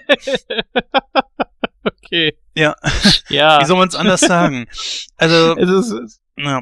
okay. 1.83 2.37
Ja. 2.55 2.75
Ja. 3.31 3.59
wie 3.63 3.65
soll 3.65 3.79
man 3.79 3.89
es 3.89 3.95
anders 3.95 4.21
sagen? 4.21 4.67
Also, 5.17 5.57
es 5.57 5.71
ist, 5.71 5.91
es- 5.93 6.21
ja. 6.37 6.61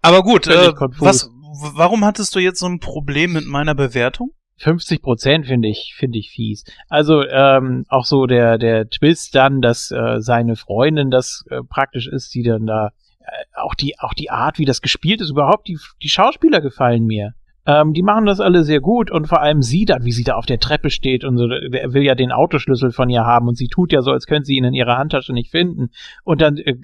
Aber 0.00 0.22
gut, 0.22 0.46
äh, 0.46 0.72
was, 1.00 1.28
warum 1.74 2.04
hattest 2.04 2.36
du 2.36 2.38
jetzt 2.38 2.60
so 2.60 2.66
ein 2.66 2.78
Problem 2.78 3.32
mit 3.32 3.46
meiner 3.46 3.74
Bewertung? 3.74 4.30
50 4.58 5.02
Prozent 5.02 5.46
finde 5.46 5.68
ich, 5.68 5.94
finde 5.96 6.18
ich 6.18 6.30
fies. 6.30 6.64
Also 6.88 7.22
ähm, 7.26 7.84
auch 7.88 8.04
so 8.04 8.26
der 8.26 8.58
der 8.58 8.88
Twist 8.88 9.34
dann, 9.34 9.60
dass 9.60 9.90
äh, 9.90 10.20
seine 10.20 10.56
Freundin 10.56 11.10
das 11.10 11.44
äh, 11.50 11.60
praktisch 11.62 12.08
ist, 12.08 12.34
die 12.34 12.42
dann 12.42 12.66
da 12.66 12.90
äh, 13.20 13.26
auch 13.54 13.74
die 13.74 13.98
auch 13.98 14.14
die 14.14 14.30
Art, 14.30 14.58
wie 14.58 14.64
das 14.64 14.80
gespielt 14.80 15.20
ist, 15.20 15.30
überhaupt 15.30 15.68
die 15.68 15.78
die 16.02 16.08
Schauspieler 16.08 16.60
gefallen 16.60 17.04
mir. 17.04 17.34
Ähm, 17.66 17.92
die 17.92 18.02
machen 18.02 18.26
das 18.26 18.40
alle 18.40 18.62
sehr 18.62 18.80
gut 18.80 19.10
und 19.10 19.26
vor 19.26 19.42
allem 19.42 19.60
sie 19.60 19.84
dann, 19.84 20.04
wie 20.04 20.12
sie 20.12 20.22
da 20.22 20.36
auf 20.36 20.46
der 20.46 20.60
Treppe 20.60 20.88
steht 20.88 21.24
und 21.24 21.36
so, 21.36 21.48
er 21.48 21.92
will 21.92 22.04
ja 22.04 22.14
den 22.14 22.30
Autoschlüssel 22.30 22.92
von 22.92 23.10
ihr 23.10 23.24
haben 23.24 23.48
und 23.48 23.56
sie 23.56 23.66
tut 23.66 23.92
ja 23.92 24.02
so, 24.02 24.12
als 24.12 24.26
könnte 24.26 24.46
sie 24.46 24.56
ihn 24.56 24.64
in 24.64 24.72
ihrer 24.72 24.96
Handtasche 24.96 25.32
nicht 25.32 25.50
finden 25.50 25.90
und 26.22 26.40
dann 26.40 26.58
äh, 26.58 26.76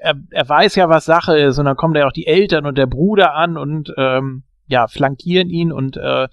er, 0.00 0.14
er 0.30 0.48
weiß 0.48 0.76
ja, 0.76 0.88
was 0.88 1.04
Sache 1.04 1.36
ist 1.36 1.58
und 1.58 1.64
dann 1.64 1.76
kommen 1.76 1.94
da 1.94 2.00
ja 2.00 2.06
auch 2.06 2.12
die 2.12 2.26
Eltern 2.28 2.64
und 2.64 2.78
der 2.78 2.86
Bruder 2.86 3.34
an 3.34 3.56
und 3.56 3.92
ähm, 3.96 4.44
ja, 4.66 4.88
flankieren 4.88 5.50
ihn 5.50 5.72
und 5.72 5.96
äh, 5.96 6.28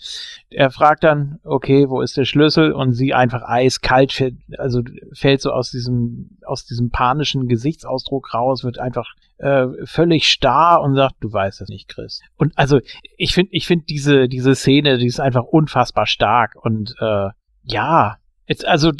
er 0.50 0.72
fragt 0.72 1.04
dann, 1.04 1.40
okay, 1.44 1.90
wo 1.90 2.02
ist 2.02 2.16
der 2.16 2.26
Schlüssel? 2.26 2.72
Und 2.72 2.94
sie 2.94 3.14
einfach 3.14 3.44
eiskalt 3.44 4.14
fällt, 4.14 4.36
also 4.58 4.82
fällt 5.14 5.42
so 5.42 5.52
aus 5.52 5.72
diesem, 5.72 6.38
aus 6.46 6.66
diesem 6.66 6.92
panischen 6.92 7.48
Gesichtsausdruck 7.48 8.34
raus, 8.34 8.64
wird 8.64 8.80
einfach 8.80 9.08
äh, 9.38 9.68
völlig 9.84 10.30
starr 10.30 10.82
und 10.82 10.96
sagt, 10.96 11.16
du 11.20 11.32
weißt 11.32 11.62
das 11.62 11.70
nicht, 11.70 11.90
Chris. 11.90 12.22
Und 12.38 12.58
also 12.58 12.80
ich 13.18 13.34
finde, 13.34 13.52
ich 13.54 13.68
finde 13.68 13.86
diese, 13.86 14.30
diese 14.30 14.56
Szene, 14.56 14.98
die 14.98 15.08
ist 15.08 15.20
einfach 15.20 15.44
unfassbar 15.44 16.06
stark 16.06 16.56
und 16.56 16.96
äh, 17.00 17.30
ja, 17.64 18.18
Jetzt, 18.48 18.66
also 18.66 18.92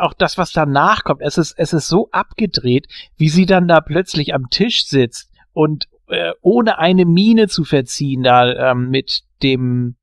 auch 0.00 0.12
das, 0.12 0.38
was 0.38 0.50
danach 0.50 1.04
kommt, 1.04 1.20
es 1.22 1.38
ist, 1.38 1.54
es 1.56 1.72
ist 1.72 1.86
so 1.86 2.08
abgedreht, 2.10 2.88
wie 3.16 3.28
sie 3.28 3.46
dann 3.46 3.68
da 3.68 3.80
plötzlich 3.80 4.34
am 4.34 4.50
Tisch 4.50 4.86
sitzt 4.86 5.30
und 5.52 5.86
äh, 6.08 6.32
ohne 6.42 6.78
eine 6.78 7.04
Miene 7.04 7.48
zu 7.48 7.64
verziehen, 7.64 8.22
da 8.22 8.72
ähm, 8.72 8.90
mit 8.90 9.22
dem 9.42 9.96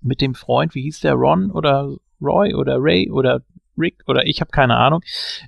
mit 0.00 0.20
dem 0.20 0.34
Freund, 0.34 0.74
wie 0.74 0.82
hieß 0.82 1.00
der, 1.00 1.14
Ron 1.14 1.50
oder 1.50 1.94
Roy 2.20 2.54
oder 2.54 2.76
Ray 2.78 3.10
oder 3.10 3.42
Rick 3.78 4.02
oder 4.06 4.26
ich 4.26 4.40
habe 4.40 4.50
keine 4.50 4.76
Ahnung, 4.76 5.00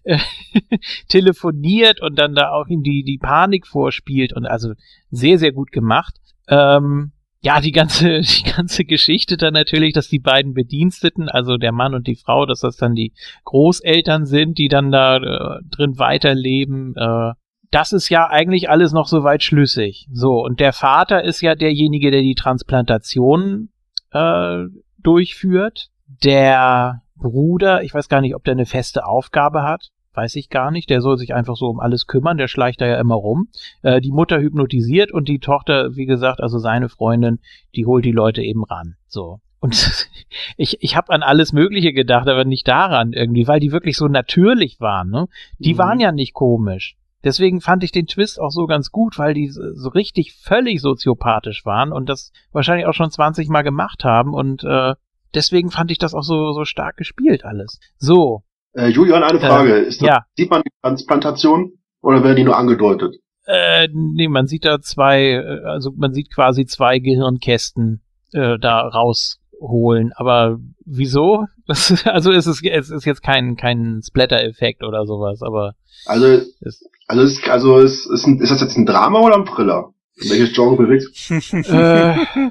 telefoniert 1.08 2.00
und 2.00 2.18
dann 2.18 2.34
da 2.34 2.50
auch 2.50 2.68
ihm 2.68 2.82
die, 2.82 3.02
die 3.02 3.18
Panik 3.18 3.66
vorspielt 3.66 4.32
und 4.32 4.46
also 4.46 4.72
sehr, 5.10 5.38
sehr 5.38 5.52
gut 5.52 5.72
gemacht. 5.72 6.14
Ähm, 6.48 7.12
ja, 7.42 7.60
die 7.60 7.72
ganze, 7.72 8.20
die 8.22 8.50
ganze 8.50 8.84
Geschichte 8.84 9.36
dann 9.36 9.52
natürlich, 9.52 9.92
dass 9.92 10.08
die 10.08 10.18
beiden 10.18 10.54
Bediensteten, 10.54 11.28
also 11.28 11.58
der 11.58 11.72
Mann 11.72 11.94
und 11.94 12.06
die 12.06 12.16
Frau, 12.16 12.46
dass 12.46 12.60
das 12.60 12.76
dann 12.76 12.94
die 12.94 13.12
Großeltern 13.44 14.24
sind, 14.26 14.58
die 14.58 14.68
dann 14.68 14.90
da 14.90 15.16
äh, 15.16 15.60
drin 15.70 15.98
weiterleben, 15.98 16.94
äh, 16.96 17.32
das 17.70 17.92
ist 17.92 18.08
ja 18.08 18.28
eigentlich 18.28 18.70
alles 18.70 18.92
noch 18.92 19.06
soweit 19.06 19.42
schlüssig. 19.42 20.08
So, 20.12 20.44
und 20.44 20.60
der 20.60 20.72
Vater 20.72 21.24
ist 21.24 21.40
ja 21.40 21.54
derjenige, 21.54 22.10
der 22.10 22.22
die 22.22 22.34
Transplantation 22.34 23.70
äh, 24.12 24.64
durchführt. 25.02 25.88
Der 26.22 27.02
Bruder, 27.16 27.82
ich 27.82 27.94
weiß 27.94 28.08
gar 28.08 28.20
nicht, 28.20 28.34
ob 28.34 28.44
der 28.44 28.52
eine 28.52 28.66
feste 28.66 29.06
Aufgabe 29.06 29.62
hat. 29.62 29.90
Weiß 30.12 30.36
ich 30.36 30.48
gar 30.48 30.70
nicht. 30.70 30.90
Der 30.90 31.00
soll 31.00 31.18
sich 31.18 31.34
einfach 31.34 31.56
so 31.56 31.66
um 31.66 31.80
alles 31.80 32.06
kümmern. 32.06 32.36
Der 32.38 32.46
schleicht 32.46 32.80
da 32.80 32.86
ja 32.86 33.00
immer 33.00 33.16
rum. 33.16 33.48
Äh, 33.82 34.00
die 34.00 34.12
Mutter 34.12 34.38
hypnotisiert 34.40 35.10
und 35.10 35.28
die 35.28 35.40
Tochter, 35.40 35.96
wie 35.96 36.06
gesagt, 36.06 36.40
also 36.40 36.58
seine 36.58 36.88
Freundin, 36.88 37.40
die 37.74 37.84
holt 37.86 38.04
die 38.04 38.12
Leute 38.12 38.40
eben 38.42 38.62
ran. 38.64 38.94
So. 39.08 39.40
Und 39.58 40.06
ich, 40.56 40.76
ich 40.82 40.94
habe 40.96 41.12
an 41.12 41.22
alles 41.22 41.52
Mögliche 41.52 41.92
gedacht, 41.92 42.28
aber 42.28 42.44
nicht 42.44 42.68
daran 42.68 43.12
irgendwie, 43.12 43.48
weil 43.48 43.58
die 43.58 43.72
wirklich 43.72 43.96
so 43.96 44.06
natürlich 44.06 44.78
waren. 44.80 45.10
Ne? 45.10 45.26
Die 45.58 45.74
Mhm. 45.74 45.78
waren 45.78 46.00
ja 46.00 46.12
nicht 46.12 46.32
komisch. 46.34 46.96
Deswegen 47.24 47.60
fand 47.60 47.82
ich 47.82 47.90
den 47.92 48.06
Twist 48.06 48.38
auch 48.40 48.50
so 48.50 48.66
ganz 48.66 48.90
gut, 48.90 49.18
weil 49.18 49.34
die 49.34 49.48
so 49.48 49.88
richtig 49.88 50.34
völlig 50.34 50.80
soziopathisch 50.82 51.64
waren 51.64 51.90
und 51.92 52.08
das 52.08 52.32
wahrscheinlich 52.52 52.86
auch 52.86 52.92
schon 52.94 53.10
20 53.10 53.48
Mal 53.48 53.62
gemacht 53.62 54.04
haben 54.04 54.34
und 54.34 54.62
äh, 54.64 54.94
deswegen 55.34 55.70
fand 55.70 55.90
ich 55.90 55.98
das 55.98 56.14
auch 56.14 56.22
so, 56.22 56.52
so 56.52 56.64
stark 56.64 56.96
gespielt 56.96 57.44
alles. 57.44 57.80
So, 57.98 58.42
Äh, 58.74 58.88
Julian, 58.88 59.22
eine 59.22 59.40
Frage. 59.40 59.74
ist 59.76 60.00
das, 60.02 60.08
ja. 60.08 60.24
Sieht 60.36 60.50
man 60.50 60.62
die 60.62 60.70
Transplantation 60.82 61.72
oder 62.02 62.22
werden 62.22 62.36
die 62.36 62.44
nur 62.44 62.56
angedeutet? 62.56 63.16
Äh, 63.46 63.88
nee, 63.92 64.28
man 64.28 64.46
sieht 64.46 64.64
da 64.64 64.80
zwei, 64.80 65.32
äh, 65.32 65.64
also 65.64 65.92
man 65.96 66.12
sieht 66.14 66.32
quasi 66.34 66.66
zwei 66.66 66.98
Gehirnkästen 66.98 68.02
äh, 68.32 68.58
da 68.58 68.80
rausholen. 68.88 70.12
Aber 70.16 70.58
wieso? 70.84 71.46
Das, 71.66 72.06
also 72.06 72.32
es 72.32 72.46
ist, 72.46 72.64
es 72.64 72.90
ist 72.90 73.04
jetzt 73.04 73.22
kein, 73.22 73.56
kein 73.56 74.00
Splatter-Effekt 74.02 74.82
oder 74.82 75.06
sowas, 75.06 75.42
aber 75.42 75.74
Also, 76.06 76.26
es, 76.60 76.84
also, 77.06 77.22
ist, 77.22 77.48
also 77.48 77.78
ist, 77.78 78.06
ist, 78.06 78.26
ein, 78.26 78.40
ist 78.40 78.50
das 78.50 78.60
jetzt 78.60 78.76
ein 78.76 78.86
Drama 78.86 79.20
oder 79.20 79.36
ein 79.36 79.46
Thriller? 79.46 79.90
Welches 80.16 80.52
Genre 80.54 80.76
bewegt? 80.76 81.08
äh, 81.52 82.50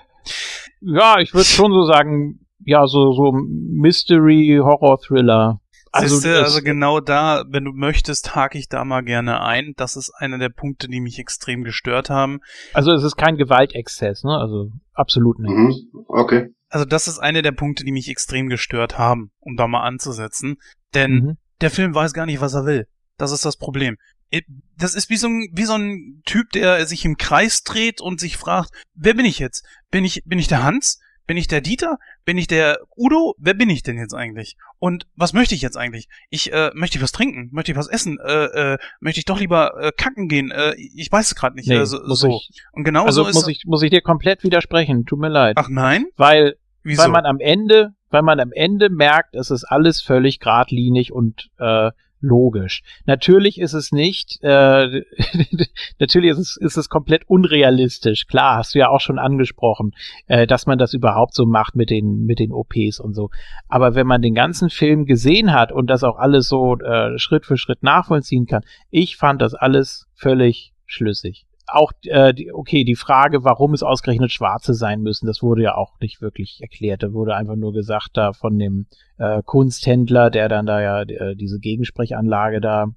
ja, 0.82 1.19
ich 1.19 1.33
würde 1.33 1.45
schon 1.45 1.72
so 1.72 1.83
sagen, 1.85 2.40
ja, 2.65 2.85
so, 2.88 3.14
so 3.14 3.32
Mystery, 3.33 4.59
Horror-Thriller. 4.61 5.59
Also, 5.91 6.15
Siehste, 6.15 6.41
also 6.41 6.61
genau 6.61 6.99
da, 6.99 7.43
wenn 7.49 7.65
du 7.65 7.72
möchtest, 7.72 8.35
hake 8.35 8.57
ich 8.57 8.67
da 8.67 8.83
mal 8.83 9.01
gerne 9.03 9.41
ein. 9.41 9.73
Das 9.77 9.95
ist 9.95 10.11
einer 10.17 10.40
der 10.40 10.49
Punkte, 10.49 10.88
die 10.88 10.99
mich 10.99 11.19
extrem 11.19 11.64
gestört 11.64 12.09
haben. 12.09 12.40
also 12.73 12.91
es 12.93 13.03
ist 13.03 13.15
kein 13.15 13.38
Gewaltexzess, 13.38 14.23
ne? 14.23 14.35
Also 14.35 14.72
absolut 14.93 15.38
nicht. 15.40 15.51
Mhm. 15.51 15.75
Okay. 16.07 16.49
Also 16.69 16.85
das 16.85 17.07
ist 17.07 17.19
einer 17.19 17.43
der 17.43 17.51
Punkte, 17.51 17.83
die 17.83 17.91
mich 17.91 18.09
extrem 18.09 18.49
gestört 18.49 18.98
haben, 18.98 19.30
um 19.40 19.56
da 19.56 19.67
mal 19.67 19.83
anzusetzen. 19.83 20.56
Denn 20.95 21.11
Mhm. 21.14 21.38
der 21.61 21.69
Film 21.69 21.93
weiß 21.93 22.14
gar 22.14 22.25
nicht, 22.25 22.41
was 22.41 22.56
er 22.56 22.65
will. 22.65 22.88
Das 23.17 23.32
ist 23.32 23.45
das 23.45 23.57
Problem. 23.57 23.98
I- 24.33 24.45
Das 24.77 24.95
ist 24.95 25.09
wie 25.09 25.17
so 25.17 25.27
ein, 25.27 25.49
wie 25.53 25.65
so 25.65 25.73
ein 25.75 26.21
Typ, 26.25 26.51
der 26.51 26.85
sich 26.87 27.05
im 27.05 27.17
Kreis 27.17 27.63
dreht 27.63 28.01
und 28.01 28.19
sich 28.19 28.37
fragt, 28.37 28.71
wer 28.95 29.13
bin 29.13 29.25
ich 29.25 29.39
jetzt? 29.39 29.65
Bin 29.91 30.03
ich, 30.03 30.23
bin 30.25 30.39
ich 30.39 30.47
der 30.47 30.63
Hans? 30.63 30.99
Bin 31.25 31.37
ich 31.37 31.47
der 31.47 31.61
Dieter? 31.61 31.99
Bin 32.25 32.37
ich 32.37 32.47
der 32.47 32.79
Udo? 32.97 33.33
Wer 33.37 33.53
bin 33.53 33.69
ich 33.69 33.81
denn 33.81 33.97
jetzt 33.97 34.13
eigentlich? 34.13 34.57
Und 34.79 35.07
was 35.15 35.31
möchte 35.31 35.55
ich 35.55 35.61
jetzt 35.61 35.77
eigentlich? 35.77 36.09
Ich, 36.29 36.51
äh, 36.51 36.71
möchte 36.73 36.97
ich 36.97 37.01
was 37.03 37.13
trinken? 37.13 37.47
Möchte 37.53 37.71
ich 37.71 37.77
was 37.77 37.87
essen? 37.87 38.17
Äh, 38.19 38.73
äh, 38.73 38.77
möchte 38.99 39.19
ich 39.19 39.25
doch 39.25 39.39
lieber 39.39 39.71
äh, 39.81 39.91
kacken 39.95 40.27
gehen? 40.27 40.51
Äh, 40.51 40.73
ich 40.75 41.09
weiß 41.09 41.27
es 41.27 41.35
gerade 41.35 41.55
nicht. 41.55 41.69
Nee, 41.69 41.77
also, 41.77 42.01
muss 42.05 42.19
so. 42.19 42.27
ich, 42.27 42.49
Und 42.73 42.83
genau 42.83 43.05
also 43.05 43.23
so 43.23 43.31
muss 43.39 43.47
ich, 43.47 43.63
muss 43.65 43.81
ich 43.83 43.89
dir 43.89 44.01
komplett 44.01 44.43
widersprechen. 44.43 45.05
Tut 45.05 45.19
mir 45.19 45.29
leid. 45.29 45.55
Ach 45.57 45.69
nein? 45.69 46.07
Weil 46.17 46.55
Wieso? 46.85 47.03
Weil 47.03 47.09
man 47.11 47.25
am 47.25 47.39
Ende, 47.39 47.93
weil 48.09 48.23
man 48.23 48.41
am 48.41 48.51
Ende 48.51 48.89
merkt, 48.89 49.35
es 49.35 49.49
ist 49.49 49.63
alles 49.63 50.01
völlig 50.01 50.39
geradlinig 50.41 51.13
und 51.13 51.49
äh, 51.57 51.91
logisch. 52.24 52.82
Natürlich 53.06 53.60
ist 53.60 53.74
es 53.74 53.92
nicht, 53.92 54.40
äh, 54.42 55.03
natürlich 56.00 56.32
ist 56.32 56.40
es, 56.40 56.58
ist 56.58 56.77
es 56.77 56.90
komplett 56.90 57.27
unrealistisch. 57.27 58.26
Klar, 58.27 58.58
hast 58.58 58.74
du 58.74 58.80
ja 58.80 58.90
auch 58.90 59.02
schon 59.02 59.19
angesprochen, 59.19 59.92
äh, 60.27 60.48
dass 60.48 60.66
man 60.66 60.77
das 60.77 60.93
überhaupt 60.93 61.35
so 61.35 61.45
macht 61.45 61.76
mit 61.76 61.90
den 61.90 62.26
mit 62.26 62.40
den 62.40 62.52
OPs 62.52 63.00
und 63.00 63.14
so. 63.14 63.30
Aber 63.68 63.93
wenn 63.93 64.08
man 64.08 64.22
den 64.22 64.34
ganzen 64.34 64.69
Film 64.69 65.06
gesehen 65.06 65.53
hat 65.53 65.72
und 65.72 65.88
das 65.88 66.03
auch 66.03 66.18
alles 66.18 66.48
so 66.48 66.77
äh, 66.80 67.19
Schritt 67.19 67.45
für 67.45 67.58
Schritt 67.58 67.84
nachvollziehen 67.84 68.45
kann, 68.45 68.64
ich 68.90 69.18
fand 69.18 69.42
das 69.42 69.53
alles 69.53 70.08
völlig 70.16 70.74
schlüssig 70.85 71.45
auch, 71.76 71.92
äh, 72.03 72.34
die, 72.34 72.52
okay, 72.53 72.84
die 72.84 72.95
Frage, 72.95 73.43
warum 73.43 73.74
es 73.74 73.84
ausgerechnet 73.84 74.32
Schwarze 74.32 74.74
sein 74.74 75.02
müssen, 75.02 75.26
das 75.26 75.42
wurde 75.42 75.64
ja 75.64 75.76
auch 75.76 76.00
nicht 76.00 76.22
wirklich 76.22 76.60
erklärt. 76.61 77.03
Da 77.03 77.14
wurde 77.14 77.35
einfach 77.35 77.56
nur 77.56 77.74
gesagt 77.74 78.11
da 78.14 78.34
von 78.34 78.58
dem 78.58 78.88
äh, 79.18 79.42
Kunsthändler, 79.43 80.30
der 80.30 80.50
dann 80.50 80.66
da 80.66 80.82
ja 80.82 81.02
äh, 81.02 81.35
diese 81.35 81.60
Gegensprechanlage 81.60 82.61
da, 82.61 82.88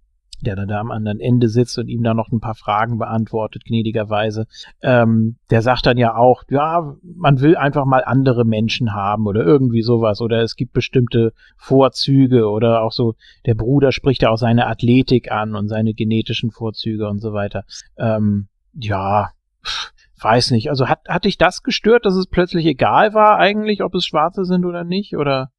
der 0.41 0.57
dann 0.57 0.69
da 0.69 0.81
am 0.81 0.91
anderen 0.91 1.21
Ende 1.21 1.49
sitzt 1.49 1.79
und 1.79 1.89
ihm 1.89 2.03
da 2.03 2.15
noch 2.15 2.31
ein 2.31 2.41
paar 2.41 2.55
Fragen 2.55 2.99
beantwortet, 2.99 3.65
gnädigerweise. 3.65 4.47
Ähm, 4.83 5.37
der 5.51 5.63
sagt 5.63 5.87
dann 5.87 5.97
ja 5.97 6.17
auch, 6.17 6.43
ja, 6.51 6.97
man 7.03 7.41
will 7.41 7.57
einfach 7.57 7.85
mal 7.85 8.05
andere 8.05 8.45
Menschen 8.45 8.95
haben 8.95 9.27
oder 9.27 9.45
irgendwie 9.45 9.83
sowas 9.83 10.21
oder 10.21 10.43
es 10.43 10.57
gibt 10.57 10.73
bestimmte 10.73 11.33
Vorzüge 11.57 12.49
oder 12.49 12.83
auch 12.83 12.93
so, 12.93 13.15
der 13.47 13.55
Bruder 13.55 13.93
spricht 13.93 14.23
ja 14.23 14.31
auch 14.31 14.39
seine 14.39 14.67
Athletik 14.67 15.33
an 15.33 15.55
und 15.55 15.69
seine 15.69 15.95
genetischen 15.95 16.51
Vorzüge 16.51 17.09
und 17.09 17.21
so 17.21 17.33
weiter. 17.33 17.65
Ähm, 17.97 18.49
ja, 18.79 19.31
weiß 20.21 20.51
nicht. 20.53 20.71
Also 20.71 20.89
hat, 20.89 21.01
hat 21.09 21.25
dich 21.25 21.39
das 21.39 21.63
gestört, 21.63 22.07
dass 22.07 22.15
es 22.15 22.27
plötzlich 22.27 22.67
egal 22.67 23.15
war 23.15 23.39
eigentlich, 23.39 23.83
ob 23.83 23.95
es 23.95 24.07
Schwarze 24.07 24.45
sind 24.45 24.65
oder 24.65 24.85
nicht? 24.85 25.17
Oder 25.17 25.51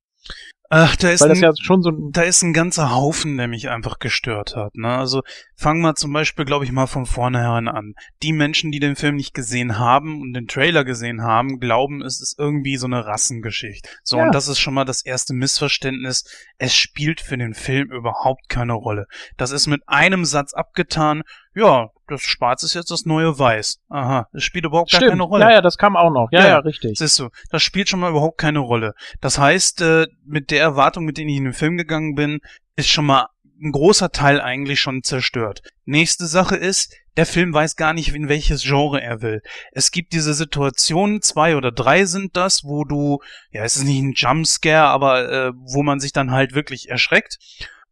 Ach, 0.70 0.98
da 0.98 1.10
ist 1.12 1.22
ein, 1.22 1.34
ja 1.38 1.54
schon 1.58 1.82
so 1.82 1.92
ein 1.92 2.12
da 2.12 2.24
ist 2.24 2.42
ein 2.42 2.52
ganzer 2.52 2.94
Haufen, 2.94 3.38
der 3.38 3.48
mich 3.48 3.70
einfach 3.70 4.00
gestört 4.00 4.58
hat. 4.58 4.76
Ne? 4.76 4.90
Also 4.90 5.22
fangen 5.56 5.82
wir 5.82 5.96
zum 5.96 6.12
Beispiel, 6.12 6.44
glaube 6.44 6.66
ich, 6.66 6.74
mal 6.74 6.88
von 6.88 7.06
vornherein 7.06 7.70
an. 7.70 7.94
Die 8.22 8.34
Menschen, 8.34 8.72
die 8.72 8.80
den 8.80 8.98
Film 8.98 9.16
nicht 9.16 9.34
gesehen 9.34 9.80
haben 9.80 10.20
und 10.22 10.34
den 10.34 10.48
Trailer 10.48 10.84
gesehen 10.84 11.22
haben, 11.22 11.60
glauben, 11.60 12.02
es 12.02 12.20
ist 12.20 12.38
irgendwie 12.38 12.76
so 12.76 12.86
eine 12.86 13.06
Rassengeschichte. 13.06 13.90
So, 14.04 14.18
Ja. 14.18 14.26
und 14.26 14.36
das 14.36 14.50
ist 14.50 14.60
schon 14.60 14.74
mal 14.74 14.84
das 14.84 15.06
erste 15.06 15.34
Missverständnis. 15.34 16.26
Es 16.58 16.76
spielt 16.76 17.22
für 17.22 17.38
den 17.38 17.54
Film 17.54 17.90
überhaupt 17.90 18.50
keine 18.50 18.74
Rolle. 18.74 19.06
Das 19.38 19.52
ist 19.52 19.68
mit 19.68 19.84
einem 19.88 20.26
Satz 20.26 20.54
abgetan. 20.54 21.24
Ja, 21.58 21.90
das 22.08 22.22
Schwarz 22.22 22.62
ist 22.62 22.76
jetzt 22.76 22.92
das 22.92 23.06
neue 23.06 23.40
Weiß. 23.40 23.80
Aha, 23.90 24.28
es 24.32 24.44
spielt 24.44 24.66
überhaupt 24.66 24.92
gar 24.92 25.00
Stimmt. 25.00 25.14
keine 25.14 25.24
Rolle. 25.24 25.44
Ja, 25.46 25.52
ja, 25.54 25.62
das 25.62 25.80
kam 25.80 25.98
auch 25.98 26.12
noch. 26.12 26.28
Ja, 26.32 26.42
Ja, 26.42 26.48
ja, 26.50 26.58
richtig. 26.60 27.00
Siehst 27.00 27.18
du, 27.18 27.30
das 27.50 27.64
spielt 27.64 27.90
schon 27.90 28.00
mal 28.00 28.12
überhaupt 28.12 28.38
keine 28.38 28.60
Rolle. 28.60 28.94
Das 29.22 29.40
heißt, 29.40 29.82
äh, 29.82 30.06
mit 30.24 30.52
der 30.52 30.62
Erwartung, 30.62 31.04
mit 31.04 31.18
der 31.18 31.26
ich 31.26 31.36
in 31.36 31.46
den 31.46 31.54
Film 31.54 31.76
gegangen 31.76 32.14
bin, 32.14 32.42
ist 32.76 32.90
schon 32.90 33.08
mal 33.08 33.30
ein 33.60 33.72
großer 33.72 34.12
Teil 34.12 34.40
eigentlich 34.40 34.80
schon 34.80 35.02
zerstört. 35.02 35.62
Nächste 35.86 36.28
Sache 36.28 36.56
ist, 36.56 36.94
der 37.18 37.26
Film 37.26 37.52
weiß 37.52 37.76
gar 37.76 37.94
nicht, 37.94 38.14
in 38.14 38.30
welches 38.30 38.62
Genre 38.62 39.02
er 39.02 39.24
will. 39.24 39.42
Es 39.72 39.90
gibt 39.90 40.14
diese 40.14 40.36
Situationen, 40.36 41.24
zwei 41.24 41.56
oder 41.56 41.72
drei 41.72 42.06
sind 42.06 42.38
das, 42.38 42.66
wo 42.66 42.84
du, 42.84 43.18
ja, 43.50 43.64
es 43.64 43.78
ist 43.78 43.86
nicht 43.86 44.04
ein 44.04 44.14
Jumpscare, 44.16 44.90
aber 44.90 45.32
äh, 45.32 45.52
wo 45.56 45.82
man 45.82 46.00
sich 46.00 46.14
dann 46.14 46.30
halt 46.30 46.54
wirklich 46.54 46.90
erschreckt. 46.90 47.40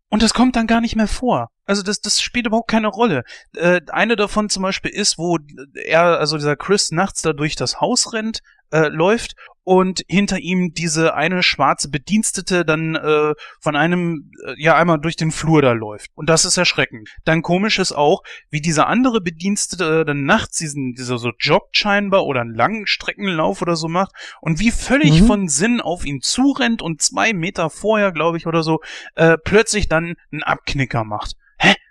Und 0.09 0.21
das 0.21 0.35
kommt 0.35 0.55
dann 0.55 0.67
gar 0.67 0.81
nicht 0.81 0.95
mehr 0.95 1.07
vor. 1.07 1.49
Also 1.65 1.81
das, 1.83 1.99
das 2.01 2.21
spielt 2.21 2.47
überhaupt 2.47 2.69
keine 2.69 2.87
Rolle. 2.87 3.23
Äh, 3.55 3.81
eine 3.87 4.15
davon 4.15 4.49
zum 4.49 4.63
Beispiel 4.63 4.91
ist, 4.91 5.17
wo 5.17 5.39
er, 5.73 6.19
also 6.19 6.37
dieser 6.37 6.55
Chris 6.55 6.91
nachts 6.91 7.21
da 7.21 7.33
durch 7.33 7.55
das 7.55 7.81
Haus 7.81 8.13
rennt, 8.13 8.41
äh, 8.71 8.87
läuft 8.87 9.35
und 9.63 10.01
hinter 10.07 10.39
ihm 10.39 10.73
diese 10.73 11.15
eine 11.15 11.41
schwarze 11.43 11.89
Bedienstete 11.89 12.65
dann 12.65 12.95
äh, 12.95 13.33
von 13.59 13.75
einem, 13.75 14.31
äh, 14.45 14.53
ja, 14.57 14.75
einmal 14.75 14.99
durch 14.99 15.15
den 15.15 15.31
Flur 15.31 15.61
da 15.61 15.71
läuft. 15.71 16.11
Und 16.15 16.29
das 16.29 16.45
ist 16.45 16.57
erschreckend. 16.57 17.09
Dann 17.25 17.41
komisch 17.41 17.79
ist 17.79 17.91
auch, 17.91 18.21
wie 18.49 18.61
dieser 18.61 18.87
andere 18.87 19.21
Bedienstete 19.21 20.01
äh, 20.01 20.05
dann 20.05 20.25
nachts 20.25 20.57
diesen, 20.57 20.93
dieser 20.93 21.17
so 21.17 21.31
joggt 21.39 21.77
scheinbar 21.77 22.25
oder 22.25 22.41
einen 22.41 22.53
langen 22.55 22.85
Streckenlauf 22.85 23.61
oder 23.61 23.75
so 23.75 23.87
macht 23.87 24.13
und 24.41 24.59
wie 24.59 24.71
völlig 24.71 25.21
Mhm. 25.21 25.27
von 25.27 25.47
Sinn 25.47 25.81
auf 25.81 26.05
ihn 26.05 26.21
zurennt 26.21 26.81
und 26.81 27.01
zwei 27.01 27.33
Meter 27.33 27.69
vorher, 27.69 28.11
glaube 28.11 28.37
ich, 28.37 28.47
oder 28.47 28.61
so, 28.61 28.81
äh, 29.15 29.37
plötzlich 29.37 29.87
dann 29.87 30.15
einen 30.31 30.43
Abknicker 30.43 31.03
macht. 31.03 31.35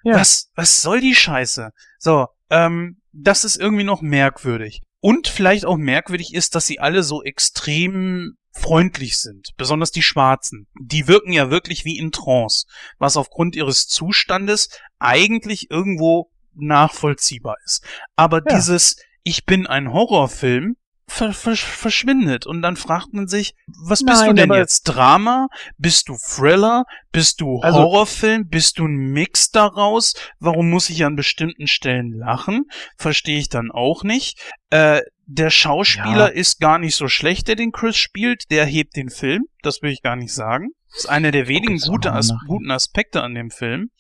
Ja. 0.05 0.15
Was, 0.17 0.51
was 0.55 0.81
soll 0.83 1.01
die 1.01 1.15
Scheiße? 1.15 1.71
So, 1.99 2.29
ähm, 2.51 3.01
das 3.13 3.45
ist 3.45 3.57
irgendwie 3.57 3.85
noch 3.85 4.03
merkwürdig. 4.03 4.83
Und 5.01 5.29
vielleicht 5.29 5.65
auch 5.67 5.77
merkwürdig 5.77 6.35
ist, 6.35 6.55
dass 6.55 6.67
sie 6.67 6.79
alle 6.81 7.03
so 7.03 7.23
extrem 7.23 8.37
freundlich 8.53 9.17
sind, 9.19 9.51
besonders 9.57 9.91
die 9.91 10.03
Schwarzen. 10.03 10.69
Die 10.81 11.09
wirken 11.09 11.33
ja 11.33 11.51
wirklich 11.51 11.85
wie 11.85 11.99
in 11.99 12.13
Trance, 12.13 12.67
was 12.99 13.17
aufgrund 13.17 13.57
ihres 13.57 13.89
Zustandes 13.89 14.69
eigentlich 14.99 15.71
irgendwo 15.71 16.31
nachvollziehbar 16.55 17.57
ist. 17.65 17.85
Aber 18.17 18.39
Ja. 18.39 18.57
dieses 18.57 18.97
Ich 19.27 19.47
bin 19.47 19.67
ein 19.67 19.91
Horrorfilm, 19.93 20.77
ver 21.07 21.33
ver 21.33 21.55
verschwindet. 21.57 22.47
Und 22.47 22.63
dann 22.63 22.77
fragt 22.77 23.13
man 23.13 23.27
sich, 23.29 23.55
was 23.67 24.03
bist 24.05 24.21
Nein, 24.21 24.37
du 24.37 24.47
denn 24.47 24.53
jetzt? 24.53 24.85
Drama? 24.85 25.49
Bist 25.79 26.09
du 26.09 26.17
Thriller? 26.17 26.85
Bist 27.13 27.41
du 27.41 27.61
Also- 27.61 27.79
Horrorfilm? 27.81 28.49
Bist 28.49 28.79
du 28.79 28.87
ein 28.87 29.13
Mix 29.13 29.51
daraus? 29.51 30.15
Warum 30.41 30.71
muss 30.71 30.91
ich 30.91 31.05
an 31.05 31.17
bestimmten 31.17 31.67
Stellen 31.67 32.13
lachen? 32.13 32.65
Verstehe 32.97 33.39
ich 33.39 33.49
dann 33.49 33.71
auch 33.71 34.03
nicht. 34.03 34.41
Äh, 34.71 35.01
der 35.27 35.51
Schauspieler 35.51 36.29
Ja. 36.29 36.35
ist 36.41 36.61
gar 36.61 36.79
nicht 36.79 36.97
so 36.97 37.09
schlecht, 37.09 37.49
der 37.49 37.57
den 37.57 37.73
Chris 37.73 37.97
spielt. 37.97 38.51
Der 38.51 38.65
hebt 38.67 38.97
den 38.97 39.09
Film. 39.11 39.45
Das 39.63 39.81
will 39.83 39.91
ich 39.91 40.03
gar 40.03 40.17
nicht 40.17 40.33
sagen. 40.35 40.71
ist 40.97 41.09
einer 41.09 41.33
der 41.33 41.49
wenigen 41.49 41.79
gute 41.79 42.13
As 42.13 42.29
nach. 42.29 42.41
guten 42.47 42.71
Aspekte 42.71 43.21
an 43.23 43.35
dem 43.35 43.51
Film. 43.51 43.91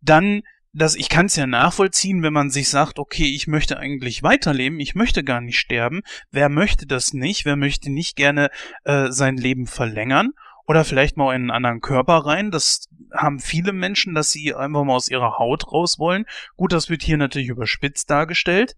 Dann 0.00 0.40
das, 0.72 0.94
ich 0.94 1.08
kann 1.08 1.26
es 1.26 1.36
ja 1.36 1.46
nachvollziehen, 1.46 2.22
wenn 2.22 2.32
man 2.32 2.50
sich 2.50 2.68
sagt, 2.68 2.98
okay, 2.98 3.34
ich 3.34 3.46
möchte 3.46 3.78
eigentlich 3.78 4.22
weiterleben, 4.22 4.80
ich 4.80 4.94
möchte 4.94 5.24
gar 5.24 5.40
nicht 5.40 5.58
sterben. 5.58 6.02
Wer 6.30 6.48
möchte 6.48 6.86
das 6.86 7.12
nicht? 7.12 7.44
Wer 7.44 7.56
möchte 7.56 7.90
nicht 7.90 8.16
gerne 8.16 8.50
äh, 8.84 9.10
sein 9.10 9.36
Leben 9.36 9.66
verlängern? 9.66 10.32
Oder 10.66 10.84
vielleicht 10.84 11.16
mal 11.16 11.34
in 11.34 11.42
einen 11.42 11.50
anderen 11.50 11.80
Körper 11.80 12.18
rein. 12.26 12.50
Das 12.50 12.88
haben 13.14 13.38
viele 13.40 13.72
Menschen, 13.72 14.14
dass 14.14 14.30
sie 14.30 14.54
einfach 14.54 14.84
mal 14.84 14.94
aus 14.94 15.08
ihrer 15.08 15.38
Haut 15.38 15.72
raus 15.72 15.98
wollen. 15.98 16.26
Gut, 16.56 16.72
das 16.72 16.90
wird 16.90 17.02
hier 17.02 17.16
natürlich 17.16 17.48
überspitzt 17.48 18.10
dargestellt. 18.10 18.76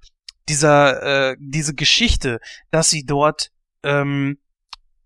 Dieser, 0.48 1.32
äh, 1.32 1.36
diese 1.40 1.74
Geschichte, 1.74 2.40
dass 2.70 2.90
sie 2.90 3.04
dort, 3.04 3.50
ähm, 3.82 4.38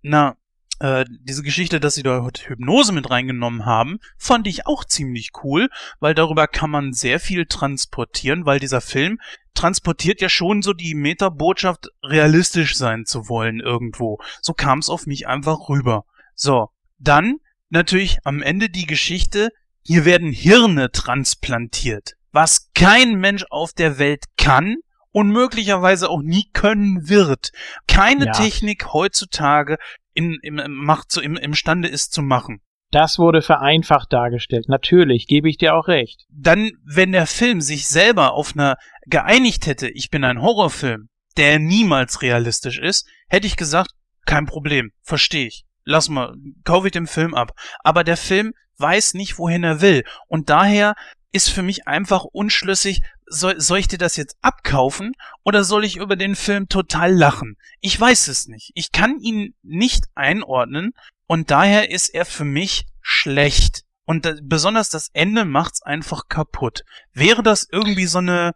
na, 0.03 0.37
äh, 0.85 1.07
diese 1.09 1.43
Geschichte, 1.43 1.81
dass 1.81 1.95
sie 1.95 2.03
dort 2.03 2.47
Hypnose 2.47 2.93
mit 2.93 3.09
reingenommen 3.09 3.65
haben, 3.65 4.01
fand 4.19 4.47
ich 4.47 4.67
auch 4.67 4.85
ziemlich 4.85 5.31
cool, 5.43 5.71
weil 5.99 6.15
darüber 6.15 6.47
kann 6.47 6.69
man 6.69 6.93
sehr 6.93 7.21
viel 7.21 7.47
transportieren, 7.47 8.45
weil 8.45 8.61
dieser 8.61 8.83
Film 8.83 9.19
transportiert 9.55 10.21
ja 10.21 10.29
schon 10.29 10.61
so 10.61 10.75
die 10.75 10.95
Metabotschaft, 10.95 11.89
realistisch 12.03 12.77
sein 12.77 13.07
zu 13.07 13.31
wollen 13.31 13.61
irgendwo. 13.61 14.19
So 14.43 14.53
kam 14.53 14.81
es 14.81 14.91
auf 14.91 15.07
mich 15.07 15.27
einfach 15.27 15.71
rüber. 15.71 16.05
So, 16.35 16.69
dann 16.99 17.37
natürlich 17.71 18.19
am 18.25 18.43
Ende 18.43 18.69
die 18.69 18.87
Geschichte, 18.87 19.49
hier 19.81 20.05
werden 20.05 20.33
Hirne 20.33 20.91
transplantiert, 20.91 22.13
was 22.31 22.71
kein 22.75 23.15
Mensch 23.15 23.47
auf 23.49 23.73
der 23.73 23.99
Welt 23.99 24.25
kann 24.37 24.77
und 25.13 25.31
möglicherweise 25.31 26.11
auch 26.11 26.21
nie 26.21 26.51
können 26.53 27.09
wird. 27.09 27.53
Keine 27.87 28.27
Ja. 28.27 28.33
Technik 28.33 28.93
heutzutage 28.93 29.79
in, 30.15 30.39
im, 30.43 30.61
macht 30.69 31.13
so 31.13 31.21
im, 31.21 31.37
imstande 31.37 31.89
ist 31.89 32.13
zu 32.13 32.23
machen. 32.23 32.61
Das 32.91 33.19
wurde 33.19 33.43
vereinfacht 33.43 34.13
dargestellt. 34.13 34.69
Natürlich, 34.69 35.27
gebe 35.27 35.49
ich 35.49 35.59
dir 35.59 35.75
auch 35.75 35.89
recht. 35.89 36.27
Dann, 36.31 36.71
wenn 36.85 37.13
der 37.13 37.27
Film 37.27 37.61
sich 37.61 37.89
selber 37.89 38.35
auf 38.35 38.55
einer 38.55 38.77
geeinigt 39.07 39.67
hätte, 39.67 39.89
ich 39.89 40.11
bin 40.11 40.23
ein 40.23 40.41
Horrorfilm, 40.41 41.09
der 41.37 41.59
niemals 41.59 42.23
realistisch 42.23 42.79
ist, 42.79 43.09
hätte 43.29 43.49
ich 43.49 43.57
gesagt, 43.57 43.91
kein 44.27 44.47
Problem, 44.47 44.93
verstehe 45.03 45.49
ich. 45.49 45.65
Lass 45.85 46.09
mal, 46.09 46.35
kaufe 46.63 46.87
ich 46.87 46.93
den 46.93 47.09
Film 47.09 47.35
ab. 47.35 47.53
Aber 47.83 48.05
der 48.05 48.17
Film 48.17 48.53
weiß 48.79 49.15
nicht, 49.15 49.39
wohin 49.39 49.65
er 49.65 49.81
will. 49.81 50.05
Und 50.29 50.49
daher 50.49 50.95
ist 51.33 51.51
für 51.51 51.63
mich 51.63 51.89
einfach 51.89 52.25
unschlüssig, 52.25 53.03
soll, 53.27 53.61
soll 53.61 53.79
ich 53.79 53.89
dir 53.89 53.99
das 53.99 54.17
jetzt 54.17 54.37
abkaufen 54.43 55.13
oder 55.45 55.65
soll 55.65 55.85
ich 55.85 55.97
über 55.97 56.17
den 56.17 56.35
Film 56.35 56.69
total 56.69 57.13
lachen? 57.13 57.57
Ich 57.81 57.99
weiß 58.01 58.29
es 58.29 58.47
nicht. 58.49 58.71
Ich 58.75 58.93
kann 58.93 59.19
ihn 59.21 59.55
nicht 59.63 60.05
einordnen 60.15 60.93
und 61.27 61.51
daher 61.51 61.91
ist 61.91 62.09
er 62.09 62.25
für 62.25 62.45
mich 62.45 62.87
schlecht. 63.01 63.83
Und 64.07 64.27
da, 64.27 64.35
besonders 64.43 64.91
das 64.91 65.09
Ende 65.13 65.45
macht's 65.45 65.83
einfach 65.83 66.29
kaputt. 66.29 66.85
Wäre 67.13 67.43
das 67.43 67.67
irgendwie 67.71 68.07
so 68.07 68.19
eine 68.19 68.53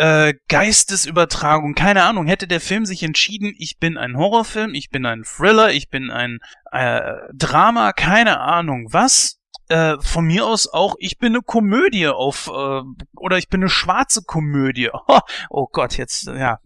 äh, 0.00 0.34
Geistesübertragung, 0.48 1.74
keine 1.74 2.04
Ahnung, 2.04 2.26
hätte 2.26 2.48
der 2.48 2.60
Film 2.60 2.86
sich 2.86 3.02
entschieden, 3.02 3.54
ich 3.58 3.78
bin 3.78 3.98
ein 3.98 4.16
Horrorfilm, 4.16 4.72
ich 4.72 4.88
bin 4.88 5.04
ein 5.04 5.24
Thriller, 5.24 5.72
ich 5.72 5.90
bin 5.90 6.10
ein 6.10 6.38
äh, 6.72 7.12
Drama, 7.34 7.92
keine 7.92 8.40
Ahnung, 8.40 8.88
was? 8.90 9.39
Äh, 9.70 10.00
von 10.00 10.24
mir 10.24 10.46
aus 10.46 10.66
auch, 10.66 10.96
ich 10.98 11.18
bin 11.18 11.32
eine 11.32 11.42
Komödie 11.42 12.08
auf, 12.08 12.48
äh, 12.48 12.82
oder 13.16 13.38
ich 13.38 13.48
bin 13.48 13.60
eine 13.60 13.70
schwarze 13.70 14.22
Komödie. 14.22 14.90
Oh, 14.92 15.20
oh 15.50 15.68
Gott, 15.70 15.96
jetzt, 15.96 16.26
ja. 16.26 16.58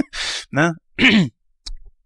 ne? 0.50 0.76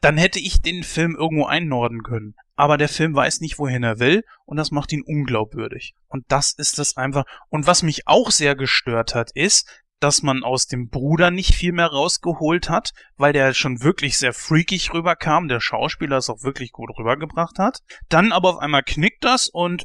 Dann 0.02 0.18
hätte 0.18 0.40
ich 0.40 0.60
den 0.60 0.82
Film 0.82 1.16
irgendwo 1.18 1.46
einnorden 1.46 2.02
können. 2.02 2.34
Aber 2.54 2.76
der 2.76 2.90
Film 2.90 3.14
weiß 3.14 3.40
nicht, 3.40 3.58
wohin 3.58 3.82
er 3.82 3.98
will, 3.98 4.24
und 4.44 4.58
das 4.58 4.72
macht 4.72 4.92
ihn 4.92 5.02
unglaubwürdig. 5.02 5.94
Und 6.08 6.26
das 6.28 6.50
ist 6.50 6.78
es 6.78 6.98
einfach. 6.98 7.24
Und 7.48 7.66
was 7.66 7.82
mich 7.82 8.06
auch 8.06 8.30
sehr 8.30 8.54
gestört 8.54 9.14
hat, 9.14 9.30
ist, 9.32 9.82
dass 10.00 10.22
man 10.22 10.44
aus 10.44 10.66
dem 10.66 10.90
Bruder 10.90 11.30
nicht 11.30 11.54
viel 11.54 11.72
mehr 11.72 11.86
rausgeholt 11.86 12.68
hat, 12.68 12.92
weil 13.16 13.32
der 13.32 13.54
schon 13.54 13.82
wirklich 13.82 14.18
sehr 14.18 14.34
freakig 14.34 14.92
rüberkam, 14.92 15.48
der 15.48 15.60
Schauspieler 15.60 16.18
es 16.18 16.28
auch 16.28 16.42
wirklich 16.42 16.72
gut 16.72 16.90
rübergebracht 16.98 17.58
hat. 17.58 17.78
Dann 18.10 18.32
aber 18.32 18.50
auf 18.50 18.58
einmal 18.58 18.82
knickt 18.82 19.24
das 19.24 19.48
und 19.48 19.84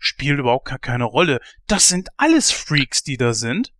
spielt 0.00 0.40
überhaupt 0.40 0.66
gar 0.66 0.80
keine 0.80 1.04
Rolle. 1.04 1.38
Das 1.68 1.88
sind 1.88 2.08
alles 2.16 2.50
Freaks, 2.50 3.04
die 3.04 3.16
da 3.16 3.32
sind. 3.32 3.72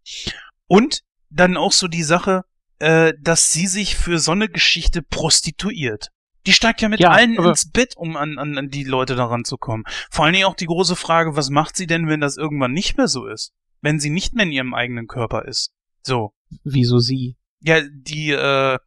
Und 0.68 1.02
dann 1.30 1.56
auch 1.56 1.72
so 1.72 1.88
die 1.88 2.04
Sache, 2.04 2.44
äh, 2.78 3.14
dass 3.20 3.52
sie 3.52 3.66
sich 3.66 3.96
für 3.96 4.18
so 4.20 4.32
eine 4.32 4.48
Geschichte 4.48 5.02
prostituiert. 5.02 6.10
Die 6.46 6.52
steigt 6.52 6.80
ja 6.80 6.88
mit 6.88 7.00
Ja, 7.00 7.10
allen 7.10 7.34
ins 7.34 7.70
Bett, 7.70 7.96
um 7.96 8.16
an, 8.16 8.38
an, 8.38 8.56
an 8.56 8.68
die 8.68 8.84
Leute 8.84 9.14
daran 9.14 9.44
zu 9.44 9.56
kommen. 9.56 9.84
Vor 10.10 10.24
allen 10.24 10.34
Dingen 10.34 10.46
auch 10.46 10.54
die 10.54 10.66
große 10.66 10.96
Frage, 10.96 11.36
was 11.36 11.50
macht 11.50 11.76
sie 11.76 11.86
denn, 11.86 12.08
wenn 12.08 12.20
das 12.20 12.36
irgendwann 12.36 12.72
nicht 12.72 12.96
mehr 12.96 13.08
so 13.08 13.26
ist? 13.26 13.52
Wenn 13.80 14.00
sie 14.00 14.10
nicht 14.10 14.34
mehr 14.34 14.46
in 14.46 14.52
ihrem 14.52 14.74
eigenen 14.74 15.06
Körper 15.06 15.44
ist. 15.46 15.72
So. 16.02 16.32
Wieso 16.64 16.98
sie? 16.98 17.36
Ja, 17.60 17.80
die 17.90 18.30
äh, 18.30 18.78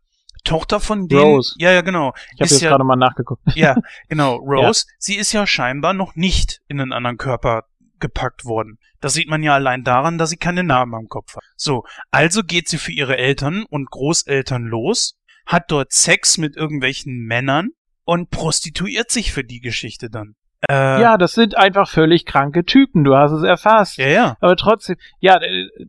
Tochter 0.44 0.80
von 0.80 1.08
denen. 1.08 1.22
Rose. 1.22 1.56
Ja, 1.58 1.72
ja, 1.72 1.82
genau. 1.82 2.14
Ich 2.36 2.42
habe 2.42 2.50
jetzt 2.50 2.62
ja- 2.62 2.70
gerade 2.70 2.84
mal 2.84 2.96
nachgeguckt. 2.96 3.42
Ja, 3.56 3.76
genau. 4.10 4.36
Rose, 4.36 4.86
sie 4.98 5.16
ist 5.16 5.32
ja 5.34 5.48
scheinbar 5.48 5.94
noch 5.94 6.16
nicht 6.16 6.62
in 6.68 6.80
einen 6.80 6.92
anderen 6.94 7.18
Körper 7.18 7.66
gepackt 8.00 8.46
worden. 8.46 8.78
Das 9.00 9.14
sieht 9.14 9.30
man 9.30 9.44
ja 9.44 9.54
allein 9.54 9.84
daran, 9.84 10.18
dass 10.18 10.30
sie 10.30 10.38
keine 10.38 10.64
Narben 10.64 10.96
am 10.96 11.08
Kopf 11.08 11.36
hat. 11.36 11.44
So, 11.56 11.84
also 12.12 12.42
geht 12.44 12.68
sie 12.70 12.78
für 12.78 12.92
ihre 12.92 13.18
Eltern 13.18 13.64
und 13.70 13.90
Großeltern 13.92 14.64
los, 14.64 15.18
hat 15.46 15.72
dort 15.72 15.92
Sex 15.92 16.38
mit 16.38 16.56
irgendwelchen 16.56 17.20
Männern 17.20 17.70
und 18.06 18.30
prostituiert 18.30 19.12
sich 19.12 19.32
für 19.34 19.44
die 19.44 19.60
Geschichte 19.60 20.10
dann. 20.10 20.36
Äh, 20.70 21.02
Ja, 21.02 21.18
das 21.18 21.34
sind 21.34 21.58
einfach 21.58 21.90
völlig 21.90 22.26
kranke 22.26 22.64
Typen. 22.66 23.04
Du 23.04 23.16
hast 23.16 23.32
es 23.32 23.44
erfasst. 23.44 23.98
ja, 23.98 24.08
ja. 24.08 24.38
Aber 24.40 24.56
trotzdem, 24.56 24.96
ja, 25.20 25.40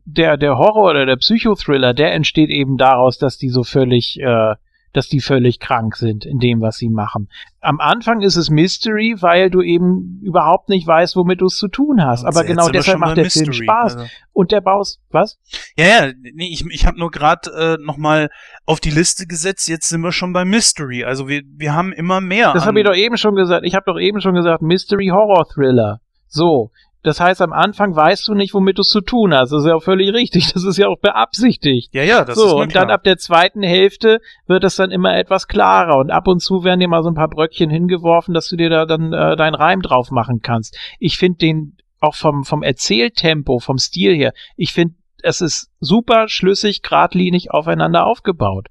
der, 0.05 0.37
der 0.37 0.57
Horror 0.57 0.91
oder 0.91 1.05
der 1.05 1.17
Psychothriller, 1.17 1.93
der 1.93 2.13
entsteht 2.13 2.49
eben 2.49 2.77
daraus, 2.77 3.17
dass 3.17 3.37
die 3.37 3.49
so 3.49 3.63
völlig, 3.63 4.19
äh, 4.19 4.55
dass 4.95 5.07
die 5.09 5.19
völlig 5.19 5.59
krank 5.59 5.95
sind 5.95 6.25
in 6.25 6.39
dem, 6.39 6.61
was 6.61 6.77
sie 6.77 6.89
machen. 6.89 7.29
Am 7.61 7.79
Anfang 7.79 8.21
ist 8.21 8.35
es 8.35 8.49
Mystery, 8.49 9.15
weil 9.19 9.49
du 9.49 9.61
eben 9.61 10.19
überhaupt 10.23 10.69
nicht 10.69 10.87
weißt, 10.87 11.15
womit 11.15 11.41
du 11.41 11.47
es 11.47 11.57
zu 11.57 11.67
tun 11.67 12.03
hast. 12.03 12.21
Und 12.21 12.27
Aber 12.27 12.43
genau 12.43 12.69
deshalb 12.69 12.99
macht 12.99 13.17
der 13.17 13.29
Film 13.29 13.47
Mystery. 13.47 13.65
Spaß. 13.65 13.97
Also, 13.97 14.09
Und 14.33 14.51
der 14.51 14.61
Baus, 14.61 14.99
was? 15.09 15.37
ja, 15.77 15.85
ja, 15.85 16.13
nee, 16.33 16.49
ich, 16.51 16.65
ich 16.69 16.85
habe 16.85 16.97
nur 16.97 17.11
gerade 17.11 17.77
äh, 17.79 17.83
nochmal 17.83 18.29
auf 18.65 18.79
die 18.79 18.91
Liste 18.91 19.27
gesetzt, 19.27 19.67
jetzt 19.67 19.89
sind 19.89 20.01
wir 20.01 20.11
schon 20.11 20.33
bei 20.33 20.45
Mystery. 20.45 21.03
Also 21.03 21.27
wir, 21.27 21.41
wir 21.55 21.73
haben 21.73 21.91
immer 21.91 22.21
mehr. 22.21 22.53
Das 22.53 22.65
habe 22.65 22.79
ich 22.79 22.85
doch 22.85 22.95
eben 22.95 23.17
schon 23.17 23.35
gesagt. 23.35 23.65
Ich 23.65 23.75
habe 23.75 23.85
doch 23.85 23.99
eben 23.99 24.21
schon 24.21 24.35
gesagt, 24.35 24.61
Mystery 24.61 25.07
Horror 25.07 25.45
Thriller. 25.53 25.99
So. 26.27 26.71
Das 27.05 27.19
heißt, 27.19 27.39
am 27.41 27.53
Anfang 27.53 27.95
weißt 27.95 28.27
du 28.27 28.33
nicht, 28.33 28.55
womit 28.55 28.79
du 28.79 28.81
es 28.81 28.89
zu 28.89 28.99
tun 28.99 29.33
hast. 29.33 29.51
Das 29.51 29.61
ist 29.61 29.67
ja 29.67 29.75
auch 29.75 29.83
völlig 29.83 30.11
richtig. 30.11 30.51
Das 30.53 30.63
ist 30.63 30.77
ja 30.77 30.87
auch 30.87 30.99
beabsichtigt. 30.99 31.93
Ja, 31.93 32.01
ja, 32.01 32.25
das 32.25 32.37
ist 32.37 32.43
so, 32.43 32.57
und 32.57 32.73
dann 32.73 32.89
ab 32.89 33.03
der 33.03 33.17
zweiten 33.17 33.61
Hälfte 33.61 34.21
wird 34.47 34.63
es 34.63 34.75
dann 34.75 34.89
immer 34.89 35.15
etwas 35.15 35.47
klarer. 35.47 35.97
Und 35.97 36.09
ab 36.09 36.27
und 36.27 36.39
zu 36.39 36.63
werden 36.63 36.79
dir 36.79 36.87
mal 36.87 37.03
so 37.03 37.09
ein 37.09 37.15
paar 37.15 37.29
Bröckchen 37.29 37.69
hingeworfen, 37.69 38.33
dass 38.33 38.49
du 38.49 38.55
dir 38.55 38.71
da 38.71 38.85
dann 38.85 39.13
äh, 39.13 39.35
deinen 39.35 39.53
Reim 39.53 39.81
drauf 39.81 40.09
machen 40.09 40.39
kannst. 40.41 40.77
Ich 40.99 41.17
finde 41.17 41.37
den 41.37 41.77
auch 41.99 42.15
vom, 42.15 42.43
vom 42.43 42.63
Erzähltempo, 42.63 43.59
vom 43.59 43.77
Stil 43.77 44.15
her, 44.15 44.33
ich 44.55 44.73
finde, 44.73 44.95
es 45.21 45.41
ist 45.41 45.71
super 45.79 46.27
schlüssig, 46.27 46.81
geradlinig 46.81 47.51
aufeinander 47.51 48.05
aufgebaut. 48.05 48.67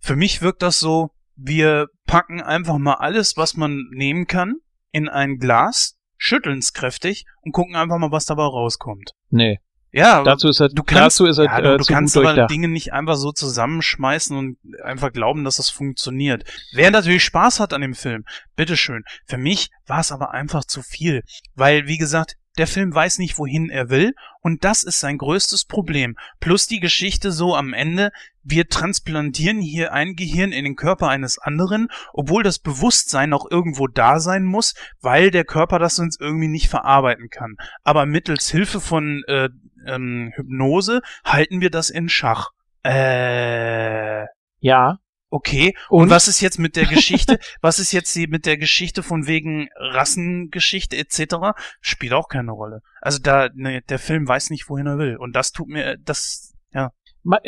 Für 0.00 0.16
mich 0.16 0.42
wirkt 0.42 0.62
das 0.62 0.80
so, 0.80 1.10
wir 1.36 1.86
packen 2.06 2.40
einfach 2.40 2.78
mal 2.78 2.94
alles, 2.94 3.36
was 3.36 3.56
man 3.56 3.88
nehmen 3.92 4.26
kann, 4.26 4.56
in 4.90 5.08
ein 5.08 5.38
Glas, 5.38 5.96
schütteln 6.22 6.58
es 6.58 6.72
kräftig 6.72 7.24
und 7.40 7.50
gucken 7.50 7.74
einfach 7.74 7.98
mal, 7.98 8.12
was 8.12 8.26
dabei 8.26 8.44
rauskommt. 8.44 9.10
Nee, 9.30 9.58
Ja, 9.90 10.22
dazu 10.22 10.48
ist 10.48 10.60
er, 10.60 10.68
du 10.68 10.84
kannst, 10.84 11.18
dazu 11.18 11.26
ist 11.26 11.38
er 11.38 11.46
ja, 11.46 11.58
äh, 11.58 11.62
du, 11.62 11.78
du 11.78 11.84
zu 11.84 11.92
kannst 11.92 12.16
aber. 12.16 12.46
Dinge 12.46 12.68
nicht 12.68 12.92
einfach 12.92 13.16
so 13.16 13.32
zusammenschmeißen 13.32 14.36
und 14.36 14.56
einfach 14.84 15.12
glauben, 15.12 15.42
dass 15.42 15.56
das 15.56 15.68
funktioniert. 15.68 16.44
Wer 16.72 16.92
natürlich 16.92 17.24
Spaß 17.24 17.58
hat 17.58 17.72
an 17.74 17.80
dem 17.80 17.94
Film, 17.94 18.24
bitteschön. 18.54 19.02
Für 19.26 19.36
mich 19.36 19.70
war 19.86 19.98
es 19.98 20.12
aber 20.12 20.30
einfach 20.30 20.64
zu 20.64 20.80
viel, 20.80 21.24
weil, 21.56 21.88
wie 21.88 21.98
gesagt, 21.98 22.36
der 22.58 22.66
Film 22.66 22.94
weiß 22.94 23.18
nicht, 23.18 23.38
wohin 23.38 23.70
er 23.70 23.88
will 23.90 24.14
und 24.40 24.64
das 24.64 24.82
ist 24.82 25.00
sein 25.00 25.18
größtes 25.18 25.64
Problem. 25.64 26.16
Plus 26.40 26.66
die 26.66 26.80
Geschichte 26.80 27.32
so 27.32 27.54
am 27.54 27.72
Ende, 27.72 28.10
wir 28.42 28.68
transplantieren 28.68 29.60
hier 29.60 29.92
ein 29.92 30.16
Gehirn 30.16 30.52
in 30.52 30.64
den 30.64 30.76
Körper 30.76 31.08
eines 31.08 31.38
anderen, 31.38 31.88
obwohl 32.12 32.42
das 32.42 32.58
Bewusstsein 32.58 33.32
auch 33.32 33.50
irgendwo 33.50 33.86
da 33.86 34.20
sein 34.20 34.44
muss, 34.44 34.74
weil 35.00 35.30
der 35.30 35.44
Körper 35.44 35.78
das 35.78 35.96
sonst 35.96 36.20
irgendwie 36.20 36.48
nicht 36.48 36.68
verarbeiten 36.68 37.28
kann. 37.30 37.56
Aber 37.84 38.04
mittels 38.04 38.50
Hilfe 38.50 38.80
von 38.80 39.22
äh, 39.28 39.48
ähm, 39.86 40.32
Hypnose 40.34 41.00
halten 41.24 41.60
wir 41.60 41.70
das 41.70 41.90
in 41.90 42.08
Schach. 42.08 42.50
Äh, 42.84 44.24
Ja, 44.60 44.98
Okay, 45.32 45.74
und, 45.88 46.02
Und? 46.02 46.10
was 46.10 46.28
ist 46.28 46.42
jetzt 46.42 46.58
mit 46.58 46.76
der 46.76 46.84
Geschichte? 46.84 47.38
was 47.62 47.78
ist 47.78 47.90
jetzt 47.92 48.14
die, 48.14 48.26
mit 48.26 48.44
der 48.44 48.58
Geschichte 48.58 49.02
von 49.02 49.26
wegen 49.26 49.70
Rassengeschichte 49.76 50.94
etc.? 50.98 51.58
Spielt 51.80 52.12
auch 52.12 52.28
keine 52.28 52.52
Rolle. 52.52 52.82
Also 53.00 53.18
da, 53.18 53.48
ne, 53.54 53.80
der 53.80 53.98
Film 53.98 54.28
weiß 54.28 54.50
nicht, 54.50 54.68
wohin 54.68 54.86
er 54.86 54.98
will. 54.98 55.16
Und 55.16 55.34
das 55.34 55.52
tut 55.52 55.68
mir, 55.68 55.96
das, 55.96 56.51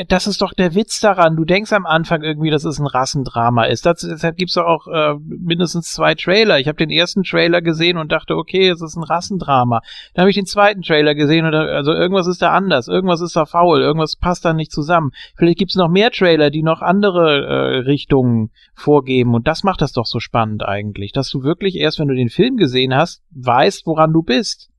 Das 0.06 0.28
ist 0.28 0.40
doch 0.40 0.52
der 0.52 0.76
Witz 0.76 1.00
daran. 1.00 1.34
Du 1.34 1.44
denkst 1.44 1.72
am 1.72 1.84
Anfang 1.84 2.22
irgendwie, 2.22 2.50
dass 2.50 2.64
es 2.64 2.78
ein 2.78 2.86
Rassendrama 2.86 3.64
ist. 3.64 3.84
Das, 3.84 4.02
deshalb 4.02 4.36
gibt's 4.36 4.54
doch 4.54 4.66
auch 4.66 4.86
äh, 4.86 5.14
mindestens 5.26 5.90
zwei 5.90 6.14
Trailer. 6.14 6.60
Ich 6.60 6.68
habe 6.68 6.76
den 6.76 6.90
ersten 6.90 7.24
Trailer 7.24 7.60
gesehen 7.60 7.98
und 7.98 8.12
dachte, 8.12 8.36
okay, 8.36 8.68
es 8.68 8.80
ist 8.80 8.96
ein 8.96 9.02
Rassendrama. 9.02 9.80
Dann 10.14 10.22
habe 10.22 10.30
ich 10.30 10.36
den 10.36 10.46
zweiten 10.46 10.82
Trailer 10.82 11.16
gesehen 11.16 11.44
und 11.44 11.54
also 11.54 11.92
irgendwas 11.92 12.28
ist 12.28 12.40
da 12.40 12.52
anders, 12.52 12.86
irgendwas 12.86 13.20
ist 13.20 13.34
da 13.34 13.46
faul, 13.46 13.80
irgendwas 13.80 14.14
passt 14.14 14.44
da 14.44 14.52
nicht 14.52 14.70
zusammen. 14.70 15.10
Vielleicht 15.36 15.58
gibt's 15.58 15.74
noch 15.74 15.88
mehr 15.88 16.12
Trailer, 16.12 16.50
die 16.50 16.62
noch 16.62 16.80
andere 16.80 17.44
äh, 17.44 17.78
Richtungen 17.78 18.50
vorgeben. 18.74 19.34
Und 19.34 19.48
das 19.48 19.64
macht 19.64 19.82
das 19.82 19.92
doch 19.92 20.06
so 20.06 20.20
spannend 20.20 20.64
eigentlich, 20.64 21.10
dass 21.10 21.30
du 21.30 21.42
wirklich 21.42 21.76
erst, 21.76 21.98
wenn 21.98 22.08
du 22.08 22.14
den 22.14 22.30
Film 22.30 22.56
gesehen 22.56 22.94
hast, 22.94 23.24
weißt, 23.32 23.86
woran 23.86 24.12
du 24.12 24.22
bist. 24.22 24.70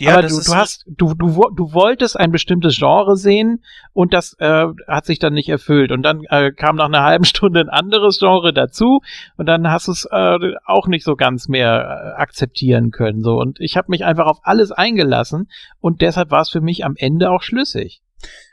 Ja, 0.00 0.12
aber 0.12 0.28
du, 0.28 0.40
du 0.40 0.54
hast, 0.54 0.84
du, 0.86 1.12
du, 1.14 1.26
du 1.56 1.72
wolltest 1.72 2.16
ein 2.16 2.30
bestimmtes 2.30 2.76
Genre 2.76 3.16
sehen 3.16 3.64
und 3.92 4.14
das 4.14 4.34
äh, 4.38 4.66
hat 4.86 5.06
sich 5.06 5.18
dann 5.18 5.34
nicht 5.34 5.48
erfüllt. 5.48 5.90
Und 5.90 6.02
dann 6.04 6.22
äh, 6.30 6.52
kam 6.52 6.76
nach 6.76 6.84
einer 6.86 7.02
halben 7.02 7.24
Stunde 7.24 7.58
ein 7.60 7.68
anderes 7.68 8.20
Genre 8.20 8.52
dazu 8.52 9.00
und 9.36 9.46
dann 9.46 9.68
hast 9.68 9.88
du 9.88 9.92
es 9.92 10.06
äh, 10.08 10.38
auch 10.66 10.86
nicht 10.86 11.02
so 11.04 11.16
ganz 11.16 11.48
mehr 11.48 12.14
äh, 12.16 12.20
akzeptieren 12.20 12.92
können. 12.92 13.24
So 13.24 13.38
und 13.40 13.58
ich 13.60 13.76
habe 13.76 13.90
mich 13.90 14.04
einfach 14.04 14.26
auf 14.26 14.38
alles 14.44 14.70
eingelassen 14.70 15.48
und 15.80 16.00
deshalb 16.00 16.30
war 16.30 16.42
es 16.42 16.50
für 16.50 16.60
mich 16.60 16.84
am 16.84 16.94
Ende 16.96 17.30
auch 17.30 17.42
schlüssig. 17.42 18.00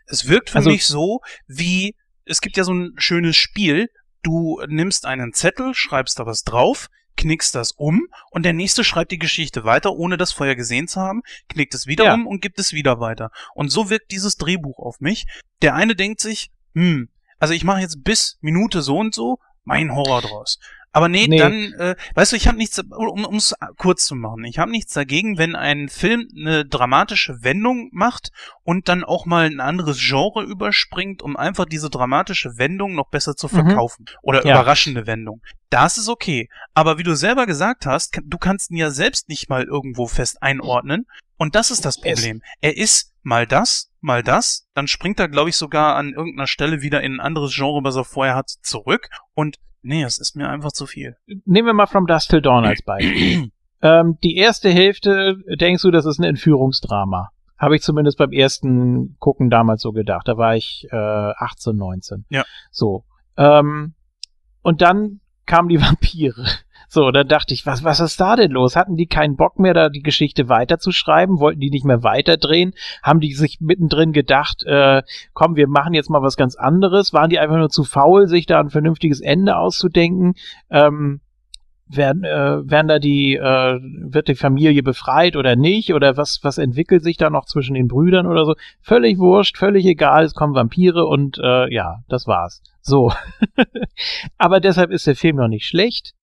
Es 0.08 0.27
wirkt 0.27 0.50
für 0.50 0.58
Also- 0.58 0.72
mich 0.72 0.85
so, 0.88 1.22
wie, 1.48 1.95
es 2.25 2.42
gibt 2.42 2.58
ja 2.58 2.64
so 2.64 2.74
ein 2.74 2.93
schönes 2.98 3.35
Spiel, 3.35 3.90
du 4.24 4.59
nimmst 4.67 5.06
einen 5.06 5.32
Zettel, 5.34 5.75
schreibst 5.75 6.17
da 6.17 6.25
was 6.25 6.43
drauf, 6.43 6.88
knickst 7.18 7.56
das 7.56 7.72
um 7.72 8.08
und 8.32 8.44
der 8.44 8.53
nächste 8.53 8.84
schreibt 8.84 9.11
die 9.11 9.18
Geschichte 9.19 9.64
weiter, 9.64 9.94
ohne 9.94 10.18
das 10.18 10.32
vorher 10.32 10.56
gesehen 10.56 10.88
zu 10.88 11.00
haben, 11.02 11.22
knickt 11.50 11.74
es 11.74 11.88
wieder 11.88 12.06
Ja. 12.06 12.14
um 12.14 12.27
und 12.27 12.42
gibt 12.42 12.60
es 12.60 12.74
wieder 12.74 13.00
weiter. 13.00 13.32
Und 13.53 13.69
so 13.69 13.90
wirkt 13.90 14.11
dieses 14.11 14.38
Drehbuch 14.38 14.80
auf 14.80 15.00
mich. 15.00 15.26
Der 15.61 15.76
eine 15.76 15.95
denkt 15.95 16.19
sich, 16.22 16.52
hm, 16.74 17.10
also 17.40 17.53
ich 17.53 17.64
mache 17.64 17.82
jetzt 17.82 18.03
bis 18.03 18.38
Minute 18.42 18.82
so 18.82 18.98
und 18.98 19.14
so 19.16 19.40
mein 19.64 19.94
Horror 19.95 20.22
draus. 20.22 20.60
Aber 20.95 21.09
nee, 21.09 21.27
Nee. 21.27 21.38
dann, 21.38 21.74
äh, 21.74 21.95
weißt 22.14 22.32
du, 22.32 22.38
ich 22.38 22.48
habe 22.48 22.57
nichts, 22.57 22.80
um 22.80 23.35
es 23.35 23.53
kurz 23.77 24.06
zu 24.06 24.15
machen, 24.15 24.45
ich 24.45 24.59
habe 24.59 24.72
nichts 24.72 24.93
dagegen, 24.93 25.38
wenn 25.38 25.53
ein 25.53 25.90
Film 25.90 26.30
eine 26.33 26.64
dramatische 26.65 27.43
Wendung 27.43 27.90
macht 27.91 28.30
und 28.64 28.88
dann 28.88 29.03
auch 29.03 29.25
mal 29.25 29.45
ein 29.45 29.59
anderes 29.59 29.99
Genre 29.99 30.41
überspringt, 30.43 31.22
um 31.22 31.35
einfach 31.35 31.65
diese 31.65 31.90
dramatische 31.90 32.57
Wendung 32.57 32.95
noch 32.95 33.09
besser 33.09 33.35
zu 33.35 33.48
Mhm. 33.48 33.51
verkaufen. 33.51 34.06
Oder 34.22 34.45
Ja. 34.45 34.53
überraschende 34.56 35.06
Wendung. 35.06 35.41
Das 35.69 35.98
ist 35.98 36.07
okay. 36.07 36.48
Aber 36.74 36.98
wie 36.98 37.03
du 37.03 37.14
selber 37.14 37.45
gesagt 37.45 37.85
hast, 37.85 38.17
du 38.24 38.38
kannst 38.38 38.72
ihn 38.72 38.77
ja 38.77 38.90
selbst 38.90 39.27
nicht 39.27 39.49
mal 39.49 39.64
irgendwo 39.65 40.07
fest 40.07 40.41
einordnen. 40.41 41.07
Und 41.35 41.56
das 41.56 41.72
ist 41.72 41.83
das 41.83 41.99
Problem. 41.99 42.41
Er 42.61 42.77
ist 42.77 43.11
mal 43.22 43.45
das, 43.45 43.91
mal 43.99 44.24
das. 44.24 44.65
Dann 44.75 44.88
springt 44.88 45.19
er, 45.19 45.27
glaube 45.27 45.49
ich, 45.49 45.57
sogar 45.57 45.98
an 45.98 46.14
irgendeiner 46.14 46.48
Stelle 46.48 46.82
wieder 46.82 47.01
in 47.01 47.15
ein 47.15 47.19
anderes 47.19 47.53
Genre, 47.53 47.83
was 47.83 47.98
er 47.98 48.06
vorher 48.06 48.35
hat, 48.38 48.49
zurück. 48.61 49.09
Und 49.33 49.57
nee, 49.85 50.03
es 50.03 50.17
ist 50.17 50.35
mir 50.35 50.49
einfach 50.49 50.72
zu 50.72 50.85
viel. 50.85 51.15
Nehmen 51.45 51.67
wir 51.67 51.73
mal 51.73 51.85
From 51.85 52.07
Dusk 52.07 52.30
Till 52.30 52.41
Dawn 52.41 52.65
als 52.65 52.81
Beispiel. 52.81 53.51
ähm, 53.81 54.17
die 54.23 54.35
erste 54.35 54.69
Hälfte 54.69 55.38
denkst 55.59 55.83
du, 55.83 55.91
das 55.91 56.05
ist 56.05 56.19
ein 56.19 56.23
Entführungsdrama. 56.23 57.30
Habe 57.57 57.75
ich 57.75 57.81
zumindest 57.81 58.17
beim 58.17 58.31
ersten 58.31 59.15
Gucken 59.19 59.49
damals 59.49 59.81
so 59.81 59.93
gedacht. 59.93 60.27
Da 60.27 60.38
war 60.38 60.55
ich 60.55 60.88
äh, 60.91 60.95
18, 60.95 61.75
19. 61.75 62.25
Ja. 62.30 62.43
So. 62.72 63.05
Ähm, 63.38 63.93
und 64.61 64.81
dann 64.81 65.22
kamen 65.45 65.69
die 65.69 65.81
Vampire. 65.81 66.45
So, 66.95 67.11
dann 67.11 67.27
dachte 67.27 67.53
ich, 67.53 67.65
was, 67.65 67.83
was 67.83 67.99
ist 67.99 68.22
da 68.22 68.38
denn 68.38 68.51
los? 68.51 68.77
Hatten 68.77 68.95
die 68.95 69.06
keinen 69.06 69.35
Bock 69.35 69.59
mehr, 69.59 69.74
da 69.74 69.90
die 69.90 70.01
Geschichte 70.01 70.48
weiterzuschreiben? 70.48 71.41
Wollten 71.41 71.59
die 71.59 71.69
nicht 71.69 71.83
mehr 71.83 72.03
weiterdrehen? 72.03 72.72
Haben 73.03 73.19
die 73.19 73.33
sich 73.33 73.57
mittendrin 73.59 74.14
gedacht, 74.14 74.64
äh, 74.65 75.01
komm, 75.33 75.57
wir 75.57 75.67
machen 75.67 75.93
jetzt 75.93 76.09
mal 76.09 76.22
was 76.22 76.38
ganz 76.38 76.56
anderes? 76.56 77.11
Waren 77.11 77.30
die 77.30 77.38
einfach 77.38 77.57
nur 77.57 77.67
zu 77.67 77.83
faul, 77.83 78.27
sich 78.30 78.45
da 78.45 78.61
ein 78.61 78.69
vernünftiges 78.69 79.19
Ende 79.19 79.57
auszudenken? 79.57 80.35
Ähm, 80.69 81.19
werden, 81.85 82.24
äh, 82.24 82.72
werden 82.72 82.88
da 82.88 82.99
die, 82.99 83.35
äh, 83.35 83.80
wird 83.82 84.30
die 84.30 84.35
Familie 84.35 84.82
befreit 84.82 85.35
oder 85.35 85.57
nicht? 85.57 85.93
Oder 85.93 86.15
was, 86.15 86.40
was 86.43 86.57
entwickelt 86.57 87.03
sich 87.03 87.17
da 87.17 87.30
noch 87.30 87.43
zwischen 87.43 87.74
den 87.74 87.90
Brüdern 87.90 88.25
oder 88.25 88.45
so? 88.45 88.56
Völlig 88.80 89.17
wurscht, 89.17 89.57
völlig 89.57 89.85
egal, 89.85 90.24
es 90.24 90.33
kommen 90.33 90.56
Vampire 90.56 91.06
und 91.07 91.40
äh, 91.40 91.74
ja, 91.74 91.98
das 92.07 92.25
war's. 92.25 92.64
So. 92.80 93.11
Aber 94.38 94.61
deshalb 94.61 94.91
ist 94.91 95.07
der 95.07 95.17
Film 95.17 95.35
noch 95.35 95.49
nicht 95.49 95.67
schlecht. 95.67 96.14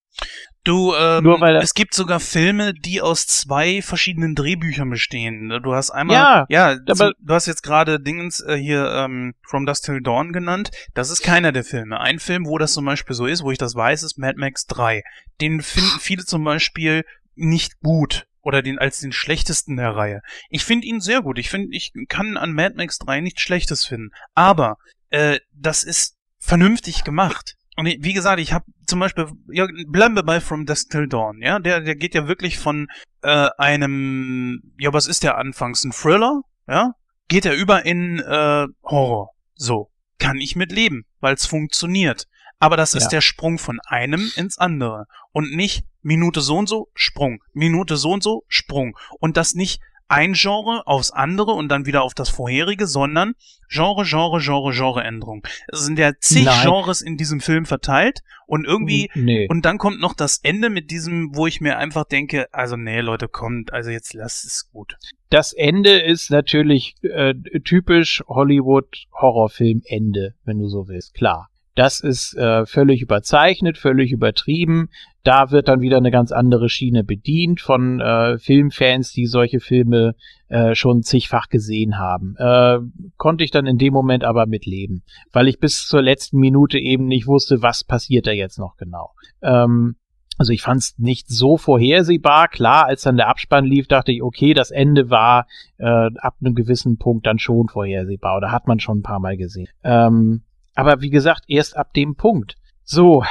Du, 0.65 0.93
ähm, 0.95 1.23
Nur 1.25 1.41
weil 1.41 1.57
es 1.57 1.73
gibt 1.73 1.93
sogar 1.93 2.21
Filme, 2.21 2.73
die 2.73 3.01
aus 3.01 3.27
zwei 3.27 3.81
verschiedenen 3.81 4.33
Drehbüchern 4.33 4.89
bestehen. 4.89 5.49
Du 5.61 5.73
hast 5.75 5.91
einmal, 5.91 6.15
Ja, 6.15 6.45
ja, 6.47 6.77
aber- 6.87 7.11
du 7.19 7.33
hast 7.33 7.47
jetzt 7.47 7.63
gerade 7.63 7.99
Dingens 7.99 8.39
äh, 8.39 8.55
hier 8.55 8.85
ähm, 8.89 9.33
From 9.45 9.65
Dusk 9.65 9.83
Till 9.83 10.01
Dawn 10.01 10.31
genannt. 10.31 10.71
Das 10.93 11.09
ist 11.09 11.21
keiner 11.21 11.51
der 11.51 11.65
Filme. 11.65 11.99
Ein 11.99 12.19
Film, 12.19 12.45
wo 12.45 12.57
das 12.57 12.73
zum 12.73 12.85
Beispiel 12.85 13.13
so 13.15 13.25
ist, 13.25 13.43
wo 13.43 13.51
ich 13.51 13.57
das 13.57 13.75
weiß, 13.75 14.03
ist 14.03 14.17
Mad 14.17 14.35
Max 14.37 14.65
3. 14.67 15.03
Den 15.41 15.61
finden 15.61 15.89
viele 15.99 16.23
zum 16.23 16.43
Beispiel 16.45 17.03
nicht 17.35 17.81
gut 17.81 18.25
oder 18.41 18.61
den 18.61 18.79
als 18.79 18.99
den 18.99 19.11
schlechtesten 19.11 19.75
der 19.75 19.95
Reihe. 19.95 20.21
Ich 20.49 20.63
finde 20.63 20.87
ihn 20.87 21.01
sehr 21.01 21.21
gut. 21.21 21.39
Ich 21.39 21.49
finde, 21.49 21.75
ich 21.75 21.91
kann 22.07 22.37
an 22.37 22.53
Mad 22.53 22.75
Max 22.77 22.99
3 22.99 23.19
nichts 23.19 23.41
Schlechtes 23.41 23.85
finden. 23.85 24.11
Aber 24.33 24.77
äh, 25.09 25.39
das 25.51 25.83
ist 25.83 26.15
vernünftig 26.39 27.03
gemacht. 27.03 27.55
Und 27.75 27.87
wie 27.87 28.13
gesagt, 28.13 28.39
ich 28.39 28.53
habe 28.53 28.65
zum 28.93 28.99
Beispiel, 28.99 29.27
ja, 29.51 29.65
bleiben 29.87 30.15
wir 30.15 30.21
bei 30.21 30.39
From 30.39 30.67
Dusk 30.67 30.91
Till 30.91 31.07
Dawn, 31.07 31.41
ja, 31.41 31.57
der, 31.57 31.81
der 31.81 31.95
geht 31.95 32.13
ja 32.13 32.27
wirklich 32.27 32.59
von 32.59 32.87
äh, 33.23 33.49
einem, 33.57 34.61
ja, 34.77 34.93
was 34.93 35.07
ist 35.07 35.23
der 35.23 35.39
anfangs, 35.39 35.83
ein 35.83 35.91
Thriller, 35.91 36.41
ja, 36.67 36.93
geht 37.27 37.47
er 37.47 37.55
über 37.55 37.87
in 37.87 38.19
äh, 38.19 38.67
Horror. 38.83 39.31
So, 39.55 39.89
kann 40.19 40.39
ich 40.39 40.55
mit 40.55 40.71
leben, 40.71 41.05
weil 41.21 41.33
es 41.33 41.47
funktioniert. 41.47 42.27
Aber 42.59 42.77
das 42.77 42.93
ist 42.93 43.05
Ja. 43.05 43.09
der 43.09 43.21
Sprung 43.21 43.57
von 43.57 43.79
einem 43.87 44.31
ins 44.35 44.59
andere 44.59 45.07
und 45.31 45.55
nicht 45.55 45.85
Minute 46.03 46.41
so 46.41 46.57
und 46.57 46.69
so, 46.69 46.91
Sprung, 46.93 47.43
Minute 47.51 47.97
so 47.97 48.11
und 48.11 48.21
so, 48.21 48.43
Sprung. 48.47 48.95
Und 49.19 49.37
das 49.37 49.55
nicht 49.55 49.81
ein 50.07 50.33
Genre 50.33 50.83
aufs 50.85 51.11
andere 51.11 51.51
und 51.51 51.69
dann 51.69 51.85
wieder 51.85 52.03
auf 52.03 52.13
das 52.13 52.29
vorherige, 52.29 52.87
sondern 52.87 53.33
Genre, 53.69 54.03
Genre, 54.05 54.39
Genre, 54.39 54.71
Genreänderung. 54.73 55.45
Es 55.67 55.83
sind 55.85 55.97
ja 55.97 56.11
zig 56.19 56.45
Nein. 56.45 56.61
Genres 56.63 57.01
in 57.01 57.17
diesem 57.17 57.39
Film 57.39 57.65
verteilt 57.65 58.19
und 58.45 58.65
irgendwie 58.65 59.09
Nee. 59.15 59.47
und 59.49 59.63
dann 59.65 59.77
kommt 59.77 59.99
noch 59.99 60.13
das 60.13 60.39
Ende 60.43 60.69
mit 60.69 60.91
diesem, 60.91 61.35
wo 61.35 61.47
ich 61.47 61.61
mir 61.61 61.77
einfach 61.77 62.03
denke, 62.05 62.47
also 62.53 62.75
nee, 62.75 62.99
Leute, 63.01 63.27
kommt, 63.27 63.73
also 63.73 63.89
jetzt 63.89 64.13
lasst 64.13 64.45
es 64.45 64.69
gut. 64.71 64.97
Das 65.29 65.53
Ende 65.53 65.99
ist 65.99 66.29
natürlich 66.29 66.95
äh, 67.01 67.33
typisch 67.63 68.21
Hollywood 68.27 69.05
Horrorfilm-Ende, 69.19 70.35
wenn 70.45 70.59
du 70.59 70.67
so 70.67 70.87
willst. 70.87 71.13
Klar. 71.15 71.49
Das 71.75 71.99
ist 71.99 72.35
äh, 72.37 72.65
völlig 72.65 73.01
überzeichnet, 73.01 73.77
völlig 73.77 74.11
übertrieben. 74.11 74.89
Da 75.23 75.51
wird 75.51 75.67
dann 75.67 75.81
wieder 75.81 75.97
eine 75.97 76.11
ganz 76.11 76.31
andere 76.31 76.69
Schiene 76.69 77.03
bedient 77.03 77.61
von 77.61 77.99
äh, 77.99 78.37
Filmfans, 78.37 79.11
die 79.11 79.25
solche 79.25 79.59
Filme 79.59 80.15
äh, 80.49 80.75
schon 80.75 81.01
zigfach 81.01 81.49
gesehen 81.49 81.97
haben. 81.97 82.35
Äh, 82.37 82.79
konnte 83.17 83.43
ich 83.43 83.51
dann 83.51 83.65
in 83.65 83.77
dem 83.77 83.93
Moment 83.93 84.23
aber 84.23 84.45
mitleben, 84.45 85.03
weil 85.31 85.47
ich 85.47 85.59
bis 85.59 85.87
zur 85.87 86.01
letzten 86.01 86.37
Minute 86.37 86.77
eben 86.77 87.05
nicht 87.05 87.25
wusste, 87.25 87.61
was 87.61 87.83
passiert 87.83 88.27
da 88.27 88.31
jetzt 88.31 88.59
noch 88.59 88.75
genau. 88.77 89.11
Ähm, 89.41 89.95
also 90.37 90.51
ich 90.51 90.61
fand 90.61 90.81
es 90.81 90.97
nicht 90.97 91.29
so 91.29 91.57
vorhersehbar. 91.57 92.47
Klar, 92.47 92.85
als 92.85 93.03
dann 93.03 93.17
der 93.17 93.29
Abspann 93.29 93.65
lief, 93.65 93.87
dachte 93.87 94.11
ich, 94.11 94.23
okay, 94.23 94.53
das 94.53 94.71
Ende 94.71 95.09
war 95.09 95.47
äh, 95.77 95.85
ab 95.85 96.35
einem 96.41 96.55
gewissen 96.55 96.97
Punkt 96.97 97.25
dann 97.25 97.39
schon 97.39 97.67
vorhersehbar. 97.67 98.37
Oder 98.37 98.51
hat 98.51 98.67
man 98.67 98.79
schon 98.79 98.99
ein 98.99 99.03
paar 99.03 99.19
Mal 99.19 99.37
gesehen. 99.37 99.69
Ähm, 99.83 100.41
aber 100.75 101.01
wie 101.01 101.09
gesagt, 101.09 101.43
erst 101.47 101.77
ab 101.77 101.93
dem 101.93 102.15
Punkt. 102.15 102.55
So, 102.83 103.23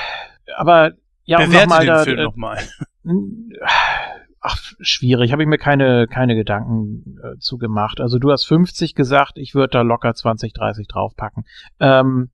aber 0.56 0.92
ja, 1.24 1.38
Bewerte 1.38 1.68
nochmal 1.68 1.80
den 1.80 1.86
da. 1.88 2.04
Film 2.04 2.18
äh, 2.18 2.22
nochmal. 2.22 2.58
Ach, 4.40 4.58
schwierig. 4.80 5.32
Habe 5.32 5.42
ich 5.42 5.48
mir 5.48 5.58
keine, 5.58 6.08
keine 6.08 6.34
Gedanken 6.34 7.16
äh, 7.22 7.38
zu 7.38 7.58
gemacht. 7.58 8.00
Also 8.00 8.18
du 8.18 8.32
hast 8.32 8.44
50 8.44 8.94
gesagt, 8.94 9.38
ich 9.38 9.54
würde 9.54 9.70
da 9.70 9.82
locker 9.82 10.14
20, 10.14 10.52
30 10.52 10.88
draufpacken. 10.88 11.44
Ähm, 11.78 12.30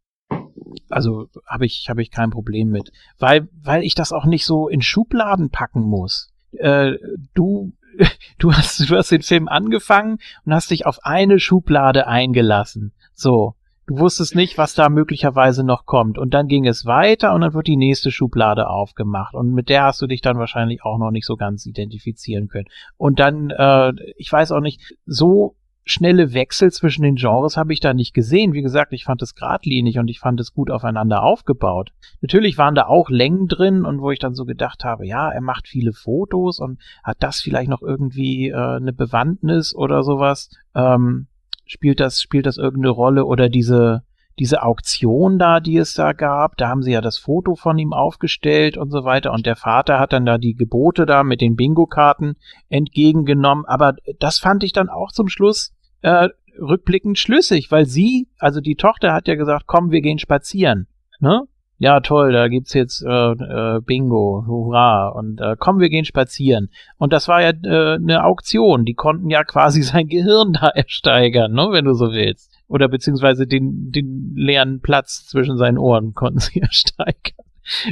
also 0.89 1.29
habe 1.47 1.67
ich, 1.67 1.89
habe 1.91 2.01
ich 2.01 2.11
kein 2.11 2.31
Problem 2.31 2.71
mit. 2.71 2.93
Weil, 3.19 3.49
weil 3.63 3.83
ich 3.83 3.95
das 3.95 4.13
auch 4.13 4.25
nicht 4.25 4.47
so 4.47 4.69
in 4.69 4.81
Schubladen 4.81 5.51
packen 5.51 5.83
muss. 5.83 6.31
Äh, 6.53 6.95
du, 7.35 7.75
du 8.39 8.55
hast, 8.55 8.89
du 8.89 8.97
hast 8.97 9.11
den 9.11 9.23
Film 9.23 9.47
angefangen 9.47 10.19
und 10.47 10.55
hast 10.55 10.71
dich 10.71 10.87
auf 10.87 11.01
eine 11.03 11.39
Schublade 11.39 12.07
eingelassen. 12.07 12.93
So. 13.13 13.55
Du 13.89 13.99
wusstest 14.01 14.35
nicht, 14.35 14.59
was 14.59 14.75
da 14.75 14.91
möglicherweise 14.91 15.65
noch 15.65 15.87
kommt. 15.87 16.19
Und 16.19 16.35
dann 16.35 16.47
ging 16.47 16.67
es 16.67 16.85
weiter 16.85 17.35
und 17.35 17.41
dann 17.41 17.55
wird 17.55 17.67
die 17.67 17.79
nächste 17.79 18.11
Schublade 18.11 18.69
aufgemacht. 18.69 19.35
Und 19.35 19.55
mit 19.55 19.71
der 19.71 19.85
hast 19.85 20.03
du 20.03 20.07
dich 20.07 20.21
dann 20.21 20.39
wahrscheinlich 20.39 20.85
auch 20.85 20.99
noch 20.99 21.11
nicht 21.11 21.25
so 21.25 21.37
ganz 21.37 21.65
identifizieren 21.65 22.49
können. 22.49 22.69
Und 22.99 23.19
dann, 23.19 23.49
äh, 23.49 23.95
ich 24.19 24.31
weiß 24.31 24.53
auch 24.53 24.61
nicht, 24.61 24.95
so 25.07 25.57
schnelle 25.87 26.35
Wechsel 26.35 26.71
zwischen 26.71 27.03
den 27.03 27.15
Genres 27.15 27.57
habe 27.57 27.73
ich 27.73 27.81
da 27.81 27.95
nicht 27.95 28.13
gesehen. 28.13 28.53
Wie 28.53 28.61
gesagt, 28.61 28.93
ich 28.93 29.05
fand 29.05 29.23
es 29.23 29.35
geradlinig 29.35 29.99
und 29.99 30.09
ich 30.09 30.21
fand 30.21 30.39
es 30.39 30.53
gut 30.53 30.71
aufeinander 30.71 31.23
aufgebaut. 31.23 31.93
Natürlich 32.21 32.59
waren 32.59 32.75
da 32.75 32.89
auch 32.89 33.09
Längen 33.09 33.49
drin 33.49 33.87
und 33.87 34.03
wo 34.03 34.11
ich 34.11 34.19
dann 34.19 34.35
so 34.35 34.45
gedacht 34.45 34.85
habe, 34.85 35.07
ja, 35.07 35.31
er 35.31 35.41
macht 35.41 35.67
viele 35.67 35.95
Fotos 35.95 36.61
und 36.61 36.79
hat 37.03 37.17
das 37.21 37.41
vielleicht 37.41 37.71
noch 37.71 37.81
irgendwie 37.81 38.51
äh, 38.51 38.55
eine 38.55 38.93
Bewandtnis 38.93 39.75
oder 39.75 40.03
sowas. 40.03 40.51
Ähm, 40.75 41.28
spielt 41.69 42.01
das, 42.01 42.21
spielt 42.21 42.47
das 42.47 42.57
irgendeine 42.57 42.91
Rolle 42.91 43.25
oder 43.25 43.49
diese, 43.49 44.03
diese 44.39 44.63
Auktion 44.63 45.39
da, 45.39 45.61
die 45.61 45.77
es 45.77 45.95
da 45.95 46.13
gab, 46.13 46.57
da 46.57 46.69
haben 46.69 46.83
sie 46.83 46.93
ja 46.93 47.01
das 47.01 47.19
Foto 47.19 47.55
von 47.55 47.79
ihm 47.79 47.93
aufgestellt 47.93 48.77
und 48.77 48.91
so 48.91 49.05
weiter. 49.05 49.33
Und 49.33 49.47
der 49.47 49.57
Vater 49.57 50.01
hat 50.01 50.13
dann 50.13 50.27
da 50.27 50.39
die 50.39 50.55
Gebote 50.55 51.07
da 51.07 51.23
mit 51.23 51.41
den 51.41 51.55
Bingo-Karten 51.55 52.35
entgegengenommen, 52.69 53.65
aber 53.67 53.95
das 54.19 54.39
fand 54.39 54.65
ich 54.65 54.73
dann 54.73 54.89
auch 54.89 55.13
zum 55.13 55.29
Schluss 55.29 55.73
äh, 56.03 56.29
rückblickend 56.61 57.19
schlüssig, 57.19 57.71
weil 57.71 57.87
sie, 57.87 58.29
also 58.39 58.61
die 58.61 58.75
Tochter 58.75 59.13
hat 59.13 59.29
ja 59.29 59.37
gesagt, 59.37 59.67
komm, 59.67 59.91
wir 59.91 60.01
gehen 60.01 60.19
spazieren, 60.19 60.89
ne? 61.21 61.43
Ja, 61.81 62.01
toll, 62.01 62.33
da 62.33 62.49
gibt's 62.49 62.75
jetzt 62.75 63.05
äh, 63.05 63.09
äh, 63.09 63.81
Bingo, 63.81 64.45
hurra, 64.47 65.09
und 65.11 65.41
äh, 65.41 65.55
komm, 65.57 65.79
wir 65.79 65.89
gehen 65.89 66.05
spazieren. 66.05 66.71
Und 66.97 67.13
das 67.13 67.29
war 67.29 67.41
ja 67.41 67.51
äh, 67.51 67.95
eine 67.95 68.25
Auktion, 68.25 68.85
die 68.85 68.95
konnten 68.95 69.31
ja 69.31 69.45
quasi 69.45 69.83
sein 69.83 70.09
Gehirn 70.09 70.55
da 70.55 70.69
ersteigern, 70.69 71.53
ne, 71.53 71.69
wenn 71.71 71.85
du 71.85 71.95
so 71.95 72.11
willst. 72.11 72.53
Oder 72.67 72.89
beziehungsweise 72.89 73.47
den, 73.47 73.93
den 73.93 74.35
leeren 74.35 74.81
Platz 74.81 75.27
zwischen 75.27 75.57
seinen 75.57 75.79
Ohren 75.79 76.15
konnten 76.15 76.39
sie 76.41 76.61
ersteigern. 76.61 77.47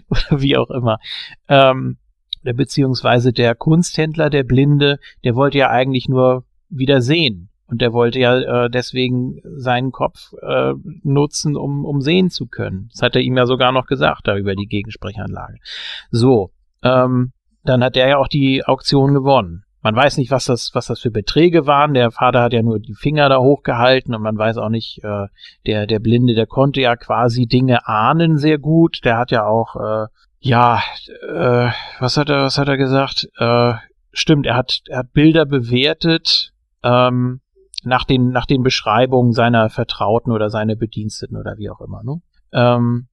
Oder 0.08 0.40
wie 0.40 0.56
auch 0.56 0.70
immer. 0.70 0.98
Ähm, 1.48 1.98
beziehungsweise 2.42 3.32
der 3.32 3.54
Kunsthändler, 3.54 4.30
der 4.30 4.42
Blinde, 4.42 4.98
der 5.24 5.36
wollte 5.36 5.58
ja 5.58 5.70
eigentlich 5.70 6.08
nur 6.08 6.44
wieder 6.68 7.00
sehen. 7.00 7.50
Und 7.68 7.80
der 7.80 7.92
wollte 7.92 8.18
ja 8.20 8.64
äh, 8.64 8.70
deswegen 8.70 9.40
seinen 9.44 9.90
Kopf 9.90 10.32
äh, 10.40 10.72
nutzen, 11.02 11.56
um, 11.56 11.84
um 11.84 12.00
sehen 12.00 12.30
zu 12.30 12.46
können. 12.46 12.88
Das 12.92 13.02
hat 13.02 13.16
er 13.16 13.22
ihm 13.22 13.36
ja 13.36 13.46
sogar 13.46 13.72
noch 13.72 13.86
gesagt, 13.86 14.28
da 14.28 14.36
über 14.36 14.54
die 14.54 14.66
Gegensprechanlage. 14.66 15.58
So, 16.10 16.50
ähm, 16.82 17.32
dann 17.64 17.82
hat 17.82 17.96
er 17.96 18.08
ja 18.08 18.16
auch 18.18 18.28
die 18.28 18.64
Auktion 18.64 19.14
gewonnen. 19.14 19.64
Man 19.82 19.94
weiß 19.94 20.16
nicht, 20.16 20.32
was 20.32 20.46
das, 20.46 20.70
was 20.74 20.86
das 20.86 21.00
für 21.00 21.12
Beträge 21.12 21.66
waren. 21.66 21.94
Der 21.94 22.10
Vater 22.10 22.42
hat 22.42 22.52
ja 22.52 22.62
nur 22.62 22.80
die 22.80 22.94
Finger 22.94 23.28
da 23.28 23.38
hochgehalten 23.38 24.14
und 24.14 24.22
man 24.22 24.36
weiß 24.36 24.56
auch 24.58 24.68
nicht, 24.68 24.98
äh, 25.04 25.26
der, 25.66 25.86
der 25.86 26.00
Blinde, 26.00 26.34
der 26.34 26.46
konnte 26.46 26.80
ja 26.80 26.96
quasi 26.96 27.46
Dinge 27.46 27.86
ahnen 27.86 28.36
sehr 28.36 28.58
gut. 28.58 29.04
Der 29.04 29.16
hat 29.16 29.30
ja 29.30 29.46
auch, 29.46 29.76
äh, 29.76 30.06
ja, 30.40 30.82
äh, 31.28 31.70
was 32.00 32.16
hat 32.16 32.30
er, 32.30 32.42
was 32.42 32.58
hat 32.58 32.66
er 32.66 32.76
gesagt? 32.76 33.28
Äh, 33.38 33.74
stimmt, 34.12 34.46
er 34.46 34.56
hat, 34.56 34.80
er 34.88 34.98
hat 34.98 35.12
Bilder 35.12 35.46
bewertet, 35.46 36.52
ähm, 36.82 37.40
nach 37.86 38.04
den, 38.04 38.30
nach 38.30 38.46
den 38.46 38.62
Beschreibungen 38.62 39.32
seiner 39.32 39.70
Vertrauten 39.70 40.32
oder 40.32 40.50
seiner 40.50 40.74
Bediensteten 40.74 41.36
oder 41.36 41.56
wie 41.56 41.70
auch 41.70 41.80
immer. 41.80 42.02
Ne? 42.02 42.20
Ähm, 42.52 43.06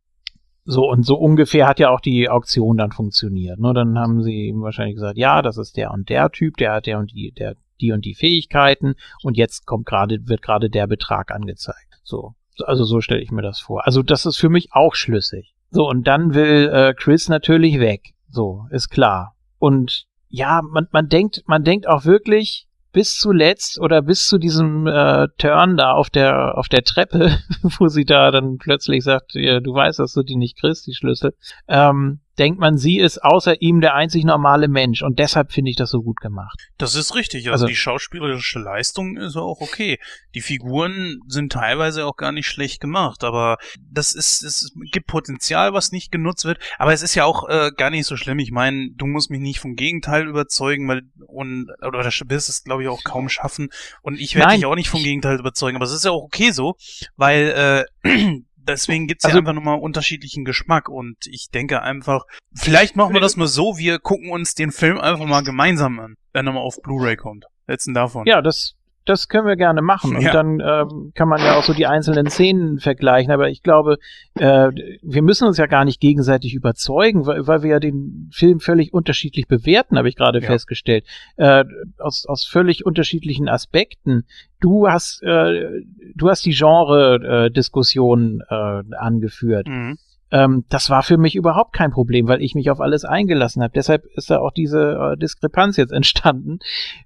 so 0.65 0.89
und 0.89 1.05
so 1.05 1.15
ungefähr 1.15 1.67
hat 1.67 1.79
ja 1.79 1.89
auch 1.89 1.99
die 1.99 2.29
Auktion 2.29 2.77
dann 2.77 2.91
funktioniert. 2.91 3.59
Ne? 3.59 3.73
Dann 3.73 3.99
haben 3.99 4.23
sie 4.23 4.47
ihm 4.47 4.61
wahrscheinlich 4.61 4.95
gesagt, 4.95 5.17
ja, 5.17 5.41
das 5.41 5.57
ist 5.57 5.77
der 5.77 5.91
und 5.91 6.09
der 6.09 6.31
Typ, 6.31 6.57
der 6.57 6.73
hat 6.73 6.87
der 6.87 6.97
und 6.99 7.11
die, 7.11 7.31
der, 7.31 7.55
die 7.81 7.91
und 7.91 8.03
die 8.03 8.15
Fähigkeiten 8.15 8.95
und 9.21 9.37
jetzt 9.37 9.67
kommt 9.67 9.85
gerade, 9.85 10.27
wird 10.27 10.41
gerade 10.41 10.69
der 10.69 10.87
Betrag 10.87 11.31
angezeigt. 11.31 11.99
So. 12.03 12.33
Also 12.65 12.83
so 12.83 13.01
stelle 13.01 13.21
ich 13.21 13.31
mir 13.31 13.41
das 13.41 13.59
vor. 13.59 13.85
Also 13.85 14.01
das 14.01 14.25
ist 14.25 14.37
für 14.37 14.49
mich 14.49 14.69
auch 14.71 14.95
schlüssig. 14.95 15.53
So, 15.69 15.87
und 15.87 16.07
dann 16.07 16.33
will 16.33 16.69
äh, 16.71 16.93
Chris 16.93 17.29
natürlich 17.29 17.79
weg. 17.79 18.13
So, 18.29 18.65
ist 18.69 18.89
klar. 18.89 19.35
Und 19.59 20.05
ja, 20.29 20.61
man, 20.63 20.87
man 20.91 21.09
denkt, 21.09 21.43
man 21.45 21.63
denkt 21.63 21.87
auch 21.87 22.05
wirklich, 22.05 22.67
bis 22.93 23.17
zuletzt 23.17 23.79
oder 23.79 24.01
bis 24.01 24.27
zu 24.27 24.37
diesem 24.37 24.87
äh, 24.87 25.27
Turn 25.37 25.75
da 25.75 25.91
auf 25.91 26.09
der 26.09 26.57
auf 26.57 26.69
der 26.69 26.83
Treppe, 26.83 27.39
wo 27.61 27.87
sie 27.87 28.05
da 28.05 28.31
dann 28.31 28.57
plötzlich 28.57 29.03
sagt, 29.03 29.33
ja, 29.33 29.59
du 29.59 29.73
weißt, 29.73 29.99
dass 29.99 30.13
du 30.13 30.23
die 30.23 30.37
nicht 30.37 30.57
kriegst, 30.59 30.87
die 30.87 30.93
Schlüssel, 30.93 31.35
ähm, 31.67 32.21
denkt 32.39 32.59
man, 32.59 32.77
sie 32.77 32.99
ist 32.99 33.23
außer 33.23 33.61
ihm 33.61 33.81
der 33.81 33.95
einzig 33.95 34.23
normale 34.23 34.67
Mensch 34.67 35.01
und 35.01 35.19
deshalb 35.19 35.51
finde 35.51 35.71
ich 35.71 35.77
das 35.77 35.91
so 35.91 36.01
gut 36.01 36.19
gemacht. 36.19 36.69
Das 36.77 36.95
ist 36.95 37.15
richtig. 37.15 37.49
Also, 37.49 37.63
also, 37.63 37.67
die 37.67 37.75
schauspielerische 37.75 38.59
Leistung 38.59 39.17
ist 39.17 39.35
auch 39.35 39.61
okay. 39.61 39.99
Die 40.35 40.41
Figuren 40.41 41.19
sind 41.27 41.51
teilweise 41.51 42.05
auch 42.05 42.15
gar 42.15 42.31
nicht 42.31 42.47
schlecht 42.47 42.79
gemacht, 42.79 43.23
aber 43.23 43.57
das 43.79 44.13
ist, 44.13 44.43
es 44.43 44.73
gibt 44.91 45.07
Potenzial, 45.07 45.73
was 45.73 45.91
nicht 45.91 46.11
genutzt 46.11 46.45
wird. 46.45 46.59
Aber 46.77 46.93
es 46.93 47.03
ist 47.03 47.15
ja 47.15 47.25
auch 47.25 47.47
äh, 47.47 47.71
gar 47.75 47.89
nicht 47.89 48.05
so 48.05 48.17
schlimm. 48.17 48.39
Ich 48.39 48.51
meine, 48.51 48.89
du 48.95 49.05
musst 49.05 49.29
mich 49.29 49.39
nicht 49.39 49.59
vom 49.59 49.75
Gegenteil 49.75 50.27
überzeugen, 50.27 50.87
weil 50.87 51.03
und 51.27 51.69
oder 51.85 52.03
das 52.03 52.19
wirst 52.27 52.49
es 52.49 52.63
glaube 52.63 52.83
ich 52.83 52.89
auch 52.89 53.03
kaum 53.03 53.29
schaffen 53.29 53.69
und 54.01 54.19
ich 54.19 54.35
werde 54.35 54.55
dich 54.55 54.65
auch 54.65 54.75
nicht 54.75 54.89
vom 54.89 55.03
Gegenteil 55.03 55.39
überzeugen. 55.39 55.75
Aber 55.75 55.85
es 55.85 55.91
ist 55.91 56.05
ja 56.05 56.11
auch 56.11 56.23
okay 56.23 56.51
so, 56.51 56.75
weil 57.15 57.85
äh, 58.03 58.39
deswegen 58.67 59.07
gibt's 59.07 59.25
also, 59.25 59.37
ja 59.37 59.41
einfach 59.41 59.53
nochmal 59.53 59.79
unterschiedlichen 59.79 60.45
Geschmack 60.45 60.89
und 60.89 61.17
ich 61.27 61.49
denke 61.53 61.81
einfach, 61.81 62.25
vielleicht 62.53 62.95
machen 62.95 63.13
wir 63.13 63.21
das 63.21 63.35
mal 63.35 63.47
so, 63.47 63.77
wir 63.77 63.99
gucken 63.99 64.31
uns 64.31 64.55
den 64.55 64.71
Film 64.71 64.99
einfach 64.99 65.25
mal 65.25 65.43
gemeinsam 65.43 65.99
an, 65.99 66.15
wenn 66.33 66.47
er 66.47 66.53
mal 66.53 66.59
auf 66.61 66.81
Blu-ray 66.81 67.15
kommt. 67.15 67.45
Letzten 67.67 67.93
davon. 67.93 68.25
Ja, 68.25 68.41
das, 68.41 68.75
das 69.05 69.27
können 69.27 69.47
wir 69.47 69.55
gerne 69.55 69.81
machen. 69.81 70.15
Und 70.15 70.23
ja. 70.23 70.31
dann 70.31 70.59
ähm, 70.59 71.11
kann 71.13 71.27
man 71.27 71.41
ja 71.41 71.57
auch 71.57 71.63
so 71.63 71.73
die 71.73 71.87
einzelnen 71.87 72.29
Szenen 72.29 72.79
vergleichen. 72.79 73.31
Aber 73.31 73.49
ich 73.49 73.63
glaube, 73.63 73.97
äh, 74.35 74.69
wir 75.01 75.21
müssen 75.21 75.47
uns 75.47 75.57
ja 75.57 75.65
gar 75.65 75.85
nicht 75.85 75.99
gegenseitig 75.99 76.53
überzeugen, 76.53 77.25
weil, 77.25 77.45
weil 77.47 77.63
wir 77.63 77.71
ja 77.71 77.79
den 77.79 78.29
Film 78.33 78.59
völlig 78.59 78.93
unterschiedlich 78.93 79.47
bewerten, 79.47 79.97
habe 79.97 80.09
ich 80.09 80.15
gerade 80.15 80.39
ja. 80.39 80.47
festgestellt. 80.47 81.05
Äh, 81.35 81.65
aus, 81.97 82.25
aus 82.25 82.45
völlig 82.45 82.85
unterschiedlichen 82.85 83.49
Aspekten. 83.49 84.25
Du 84.59 84.87
hast, 84.87 85.21
äh, 85.23 85.81
du 86.15 86.29
hast 86.29 86.45
die 86.45 86.53
Genre-Diskussion 86.53 88.41
äh, 88.49 88.83
angeführt. 88.95 89.67
Mhm. 89.67 89.97
Ähm, 90.33 90.65
das 90.69 90.89
war 90.89 91.03
für 91.03 91.17
mich 91.17 91.35
überhaupt 91.35 91.73
kein 91.73 91.91
Problem, 91.91 92.27
weil 92.27 92.41
ich 92.41 92.55
mich 92.55 92.71
auf 92.71 92.81
alles 92.81 93.05
eingelassen 93.05 93.61
habe. 93.61 93.73
Deshalb 93.75 94.03
ist 94.15 94.31
da 94.31 94.39
auch 94.39 94.51
diese 94.51 95.13
äh, 95.13 95.17
Diskrepanz 95.17 95.77
jetzt 95.77 95.93
entstanden, 95.93 96.57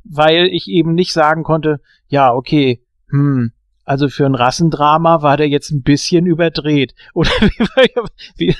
weil 0.05 0.45
ich 0.45 0.69
eben 0.69 0.93
nicht 0.93 1.11
sagen 1.11 1.43
konnte, 1.43 1.81
ja, 2.07 2.33
okay, 2.33 2.81
hm, 3.09 3.51
also 3.83 4.07
für 4.07 4.25
ein 4.25 4.35
Rassendrama 4.35 5.21
war 5.21 5.35
der 5.35 5.49
jetzt 5.49 5.71
ein 5.71 5.81
bisschen 5.81 6.25
überdreht. 6.25 6.95
Oder 7.13 7.29
wie, 7.41 7.91
wie, 8.37 8.55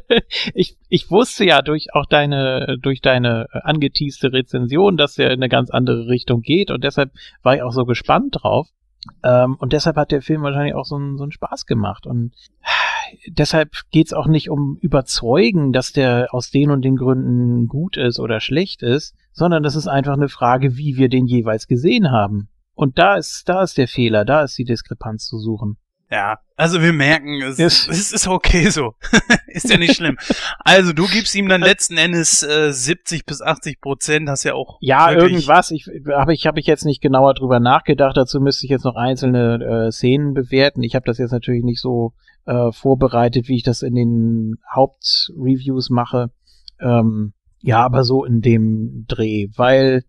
ich, 0.54 0.76
ich 0.90 1.10
wusste 1.10 1.46
ja 1.46 1.62
durch 1.62 1.94
auch 1.94 2.06
deine, 2.06 2.76
durch 2.82 3.00
deine 3.00 3.46
angeteaste 3.52 4.30
Rezension, 4.32 4.98
dass 4.98 5.14
der 5.14 5.28
in 5.28 5.40
eine 5.40 5.48
ganz 5.48 5.70
andere 5.70 6.06
Richtung 6.08 6.42
geht 6.42 6.70
und 6.70 6.84
deshalb 6.84 7.12
war 7.42 7.56
ich 7.56 7.62
auch 7.62 7.72
so 7.72 7.86
gespannt 7.86 8.40
drauf. 8.42 8.68
Ähm, 9.24 9.56
und 9.58 9.72
deshalb 9.72 9.96
hat 9.96 10.12
der 10.12 10.22
Film 10.22 10.42
wahrscheinlich 10.42 10.74
auch 10.74 10.84
so 10.84 10.96
einen, 10.96 11.16
so 11.16 11.24
einen 11.24 11.32
Spaß 11.32 11.66
gemacht. 11.66 12.06
Und 12.06 12.34
deshalb 13.26 13.70
geht's 13.90 14.12
auch 14.12 14.26
nicht 14.26 14.50
um 14.50 14.78
überzeugen, 14.80 15.72
dass 15.72 15.92
der 15.92 16.28
aus 16.30 16.50
den 16.50 16.70
und 16.70 16.82
den 16.82 16.96
Gründen 16.96 17.66
gut 17.66 17.96
ist 17.96 18.18
oder 18.18 18.40
schlecht 18.40 18.82
ist, 18.82 19.14
sondern 19.32 19.62
das 19.62 19.76
ist 19.76 19.88
einfach 19.88 20.14
eine 20.14 20.28
Frage, 20.28 20.76
wie 20.76 20.96
wir 20.96 21.08
den 21.08 21.26
jeweils 21.26 21.66
gesehen 21.66 22.10
haben. 22.10 22.48
Und 22.74 22.98
da 22.98 23.16
ist, 23.16 23.48
da 23.48 23.62
ist 23.62 23.78
der 23.78 23.88
Fehler, 23.88 24.24
da 24.24 24.42
ist 24.42 24.56
die 24.58 24.64
Diskrepanz 24.64 25.26
zu 25.26 25.38
suchen. 25.38 25.76
Ja, 26.12 26.40
also 26.56 26.82
wir 26.82 26.92
merken, 26.92 27.40
es, 27.40 27.56
yes. 27.56 27.88
es 27.88 28.12
ist 28.12 28.28
okay 28.28 28.68
so. 28.68 28.92
ist 29.46 29.70
ja 29.70 29.78
nicht 29.78 29.96
schlimm. 29.96 30.18
Also 30.58 30.92
du 30.92 31.06
gibst 31.06 31.34
ihm 31.34 31.48
dann 31.48 31.62
letzten 31.62 31.96
Endes 31.96 32.42
äh, 32.42 32.70
70 32.70 33.24
bis 33.24 33.40
80 33.40 33.80
Prozent, 33.80 34.28
hast 34.28 34.44
ja 34.44 34.52
auch. 34.52 34.76
Ja, 34.82 35.10
irgendwas. 35.10 35.70
Ich 35.70 35.88
habe 36.10 36.34
ich, 36.34 36.46
hab 36.46 36.58
ich 36.58 36.66
jetzt 36.66 36.84
nicht 36.84 37.00
genauer 37.00 37.32
drüber 37.32 37.60
nachgedacht. 37.60 38.18
Dazu 38.18 38.40
müsste 38.40 38.66
ich 38.66 38.70
jetzt 38.70 38.84
noch 38.84 38.96
einzelne 38.96 39.86
äh, 39.86 39.90
Szenen 39.90 40.34
bewerten. 40.34 40.82
Ich 40.82 40.94
habe 40.94 41.06
das 41.06 41.16
jetzt 41.16 41.32
natürlich 41.32 41.64
nicht 41.64 41.80
so 41.80 42.12
äh, 42.44 42.72
vorbereitet, 42.72 43.48
wie 43.48 43.56
ich 43.56 43.62
das 43.62 43.80
in 43.80 43.94
den 43.94 44.58
Hauptreviews 44.70 45.88
mache. 45.88 46.30
Ähm, 46.78 47.32
ja, 47.62 47.82
aber 47.82 48.04
so 48.04 48.26
in 48.26 48.42
dem 48.42 49.06
Dreh, 49.08 49.48
weil 49.56 50.04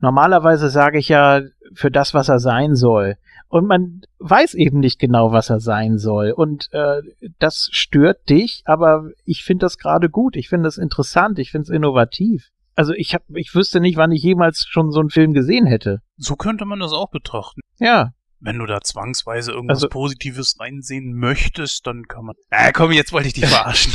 normalerweise 0.00 0.70
sage 0.70 0.98
ich 0.98 1.08
ja 1.08 1.42
für 1.72 1.92
das, 1.92 2.14
was 2.14 2.28
er 2.28 2.40
sein 2.40 2.74
soll. 2.74 3.16
Und 3.50 3.66
man 3.66 4.02
weiß 4.20 4.54
eben 4.54 4.78
nicht 4.78 5.00
genau, 5.00 5.32
was 5.32 5.50
er 5.50 5.58
sein 5.58 5.98
soll. 5.98 6.30
Und 6.30 6.68
äh, 6.70 7.02
das 7.40 7.68
stört 7.72 8.30
dich, 8.30 8.62
aber 8.64 9.10
ich 9.24 9.42
finde 9.42 9.66
das 9.66 9.76
gerade 9.76 10.08
gut. 10.08 10.36
Ich 10.36 10.48
finde 10.48 10.68
das 10.68 10.78
interessant. 10.78 11.40
Ich 11.40 11.50
finde 11.50 11.64
es 11.64 11.68
innovativ. 11.68 12.50
Also 12.76 12.92
ich 12.92 13.12
hab, 13.12 13.24
ich 13.34 13.52
wüsste 13.52 13.80
nicht, 13.80 13.96
wann 13.96 14.12
ich 14.12 14.22
jemals 14.22 14.66
schon 14.68 14.92
so 14.92 15.00
einen 15.00 15.10
Film 15.10 15.32
gesehen 15.32 15.66
hätte. 15.66 15.98
So 16.16 16.36
könnte 16.36 16.64
man 16.64 16.78
das 16.78 16.92
auch 16.92 17.10
betrachten. 17.10 17.60
Ja. 17.80 18.12
Wenn 18.38 18.56
du 18.56 18.66
da 18.66 18.80
zwangsweise 18.82 19.50
irgendwas 19.50 19.78
also, 19.78 19.88
Positives 19.88 20.60
reinsehen 20.60 21.12
möchtest, 21.12 21.88
dann 21.88 22.04
kann 22.06 22.26
man. 22.26 22.36
Äh, 22.50 22.70
komm, 22.70 22.92
jetzt 22.92 23.12
wollte 23.12 23.26
ich 23.26 23.34
dich 23.34 23.46
verarschen. 23.46 23.94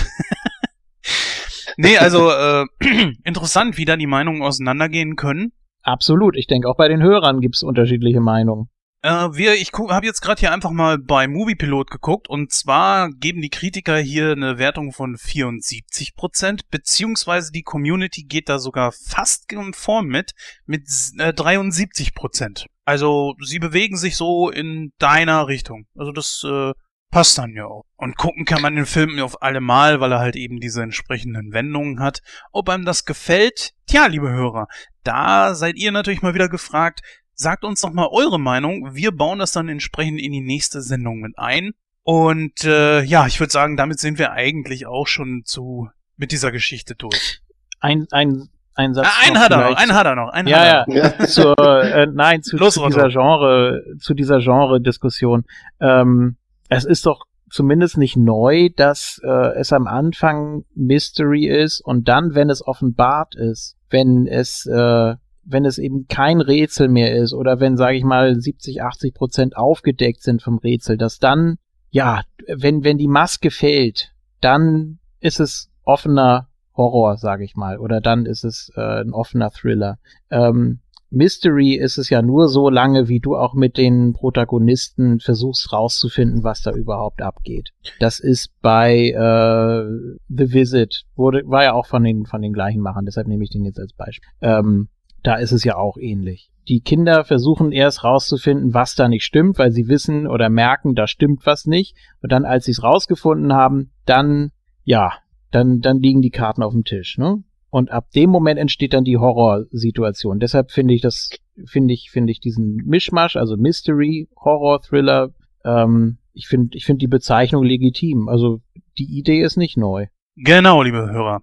nee, 1.77 1.97
also 1.97 2.29
äh, 2.29 2.65
interessant, 3.23 3.77
wie 3.77 3.85
da 3.85 3.95
die 3.95 4.05
Meinungen 4.05 4.41
auseinandergehen 4.41 5.15
können. 5.15 5.53
Absolut. 5.81 6.35
Ich 6.35 6.47
denke, 6.47 6.67
auch 6.67 6.75
bei 6.75 6.89
den 6.89 7.01
Hörern 7.01 7.39
gibt 7.39 7.55
es 7.55 7.63
unterschiedliche 7.63 8.19
Meinungen. 8.19 8.67
Äh, 9.05 9.37
wir, 9.37 9.53
ich 9.53 9.71
habe 9.71 10.03
jetzt 10.07 10.21
gerade 10.21 10.39
hier 10.39 10.51
einfach 10.51 10.71
mal 10.71 10.97
bei 10.97 11.27
Moviepilot 11.27 11.91
geguckt 11.91 12.27
und 12.27 12.51
zwar 12.51 13.11
geben 13.11 13.39
die 13.39 13.51
Kritiker 13.51 13.97
hier 13.99 14.31
eine 14.31 14.57
Wertung 14.57 14.93
von 14.93 15.15
74 15.15 16.15
Prozent, 16.15 16.71
beziehungsweise 16.71 17.51
die 17.51 17.61
Community 17.61 18.23
geht 18.23 18.49
da 18.49 18.57
sogar 18.57 18.91
fast 18.91 19.47
konform 19.47 20.07
mit, 20.07 20.31
mit 20.65 20.87
äh, 21.19 21.35
73 21.35 22.15
Prozent. 22.15 22.65
Also 22.83 23.35
sie 23.43 23.59
bewegen 23.59 23.95
sich 23.95 24.17
so 24.17 24.49
in 24.49 24.91
deiner 24.97 25.47
Richtung. 25.47 25.85
Also 25.95 26.11
das 26.11 26.43
äh, 26.43 26.71
passt 27.11 27.37
dann 27.37 27.53
ja 27.53 27.65
auch. 27.65 27.83
Und 27.97 28.17
gucken 28.17 28.45
kann 28.45 28.63
man 28.63 28.75
den 28.75 28.87
Film 28.87 29.19
auf 29.19 29.43
alle 29.43 29.61
Mal, 29.61 29.99
weil 29.99 30.13
er 30.13 30.19
halt 30.19 30.35
eben 30.35 30.59
diese 30.59 30.81
entsprechenden 30.81 31.53
Wendungen 31.53 31.99
hat. 31.99 32.21
Ob 32.51 32.69
einem 32.69 32.85
das 32.85 33.05
gefällt? 33.05 33.73
Tja, 33.85 34.07
liebe 34.07 34.31
Hörer, 34.31 34.65
da 35.03 35.53
seid 35.53 35.75
ihr 35.75 35.91
natürlich 35.91 36.23
mal 36.23 36.33
wieder 36.33 36.49
gefragt. 36.49 37.01
Sagt 37.35 37.65
uns 37.65 37.81
doch 37.81 37.91
mal 37.91 38.07
eure 38.11 38.39
Meinung. 38.39 38.95
Wir 38.95 39.11
bauen 39.11 39.39
das 39.39 39.51
dann 39.51 39.67
entsprechend 39.69 40.19
in 40.19 40.31
die 40.31 40.41
nächste 40.41 40.81
Sendung 40.81 41.19
mit 41.19 41.37
ein. 41.37 41.73
Und 42.03 42.63
äh, 42.63 43.01
ja, 43.01 43.27
ich 43.27 43.39
würde 43.39 43.51
sagen, 43.51 43.77
damit 43.77 43.99
sind 43.99 44.19
wir 44.19 44.31
eigentlich 44.31 44.85
auch 44.85 45.07
schon 45.07 45.41
zu 45.43 45.89
mit 46.17 46.31
dieser 46.31 46.51
Geschichte 46.51 46.95
durch. 46.95 47.41
Ein, 47.79 48.07
ein, 48.11 48.47
ein 48.73 48.93
Satz. 48.93 49.07
Ah, 49.07 49.27
einen 49.27 49.39
hat 49.39 49.51
er 49.51 49.69
noch, 49.69 49.77
einen 49.77 49.93
hat 49.93 50.05
er 50.05 50.15
noch. 50.15 50.29
Einen 50.29 50.47
ja, 50.47 50.57
hat 50.59 50.87
er 50.87 50.95
ja. 50.95 51.09
noch. 51.19 51.25
Zur, 51.27 51.57
äh, 51.59 52.07
nein, 52.07 52.41
zu, 52.41 52.57
Los, 52.57 52.75
zu 52.75 52.85
dieser 52.87 53.09
Genre, 53.09 53.83
zu 53.99 54.13
dieser 54.13 54.39
Genre-Diskussion. 54.39 55.43
Ähm, 55.81 56.37
es 56.69 56.85
ist 56.85 57.05
doch 57.05 57.25
zumindest 57.49 57.97
nicht 57.97 58.17
neu, 58.17 58.69
dass 58.75 59.19
äh, 59.23 59.53
es 59.55 59.73
am 59.73 59.87
Anfang 59.87 60.65
Mystery 60.75 61.47
ist 61.47 61.81
und 61.81 62.07
dann, 62.07 62.35
wenn 62.35 62.49
es 62.49 62.65
offenbart 62.65 63.35
ist, 63.35 63.77
wenn 63.89 64.27
es 64.27 64.65
äh, 64.65 65.15
wenn 65.45 65.65
es 65.65 65.77
eben 65.77 66.07
kein 66.07 66.41
Rätsel 66.41 66.87
mehr 66.87 67.15
ist 67.15 67.33
oder 67.33 67.59
wenn, 67.59 67.77
sage 67.77 67.97
ich 67.97 68.03
mal, 68.03 68.39
70, 68.39 68.81
80 68.81 69.13
Prozent 69.13 69.57
aufgedeckt 69.57 70.23
sind 70.23 70.41
vom 70.41 70.57
Rätsel, 70.57 70.97
dass 70.97 71.19
dann, 71.19 71.57
ja, 71.89 72.21
wenn, 72.47 72.83
wenn 72.83 72.97
die 72.97 73.07
Maske 73.07 73.51
fällt, 73.51 74.13
dann 74.41 74.99
ist 75.19 75.39
es 75.39 75.69
offener 75.83 76.49
Horror, 76.75 77.17
sage 77.17 77.45
ich 77.45 77.55
mal, 77.55 77.77
oder 77.79 78.01
dann 78.01 78.25
ist 78.25 78.43
es 78.43 78.71
äh, 78.75 79.01
ein 79.01 79.13
offener 79.13 79.51
Thriller. 79.51 79.97
Ähm, 80.29 80.79
Mystery 81.11 81.75
ist 81.75 81.97
es 81.97 82.09
ja 82.09 82.21
nur 82.21 82.49
so 82.49 82.69
lange, 82.69 83.07
wie 83.07 83.19
du 83.21 83.37
auch 83.37 83.53
mit 83.53 83.77
den 83.77 84.13
Protagonisten 84.13 85.19
versuchst 85.19 85.71
rauszufinden, 85.71 86.43
was 86.43 86.61
da 86.61 86.71
überhaupt 86.71 87.21
abgeht. 87.21 87.69
Das 87.99 88.19
ist 88.19 88.49
bei 88.61 89.11
äh, 89.11 90.19
The 90.27 90.53
Visit, 90.53 91.05
wurde, 91.15 91.43
war 91.45 91.63
ja 91.63 91.73
auch 91.73 91.85
von 91.85 92.03
den, 92.03 92.25
von 92.25 92.41
den 92.41 92.51
gleichen 92.51 92.81
Machern, 92.81 93.05
deshalb 93.05 93.27
nehme 93.27 93.43
ich 93.43 93.51
den 93.51 93.63
jetzt 93.63 93.79
als 93.79 93.93
Beispiel. 93.93 94.29
Ähm, 94.41 94.89
da 95.25 95.35
ist 95.35 95.51
es 95.51 95.63
ja 95.63 95.75
auch 95.75 95.97
ähnlich. 95.97 96.49
Die 96.67 96.81
Kinder 96.81 97.25
versuchen 97.25 97.71
erst 97.71 98.03
rauszufinden, 98.03 98.73
was 98.73 98.95
da 98.95 99.07
nicht 99.07 99.23
stimmt, 99.23 99.59
weil 99.59 99.71
sie 99.71 99.87
wissen 99.87 100.27
oder 100.27 100.49
merken, 100.49 100.95
da 100.95 101.05
stimmt 101.05 101.45
was 101.45 101.65
nicht. 101.65 101.95
Und 102.21 102.31
dann, 102.31 102.45
als 102.45 102.65
sie 102.65 102.71
es 102.71 102.83
rausgefunden 102.83 103.53
haben, 103.53 103.91
dann, 104.05 104.51
ja, 104.83 105.11
dann, 105.51 105.81
dann 105.81 105.99
liegen 105.99 106.21
die 106.21 106.31
Karten 106.31 106.63
auf 106.63 106.73
dem 106.73 106.83
Tisch, 106.83 107.17
ne? 107.17 107.43
Und 107.69 107.91
ab 107.91 108.09
dem 108.11 108.29
Moment 108.29 108.57
entsteht 108.57 108.93
dann 108.93 109.03
die 109.03 109.17
Horrorsituation. 109.17 110.39
Deshalb 110.39 110.71
finde 110.71 110.93
ich 110.93 111.01
das, 111.01 111.29
finde 111.65 111.93
ich, 111.93 112.09
finde 112.09 112.31
ich 112.31 112.39
diesen 112.39 112.77
Mischmasch, 112.85 113.35
also 113.35 113.57
Mystery, 113.57 114.29
Horror, 114.37 114.81
Thriller, 114.81 115.31
ähm, 115.65 116.17
ich 116.33 116.47
finde, 116.47 116.77
ich 116.77 116.85
finde 116.85 116.99
die 116.99 117.07
Bezeichnung 117.07 117.63
legitim. 117.63 118.29
Also 118.29 118.61
die 118.97 119.17
Idee 119.17 119.41
ist 119.41 119.57
nicht 119.57 119.77
neu. 119.77 120.07
Genau, 120.35 120.83
liebe 120.83 121.09
Hörer. 121.11 121.41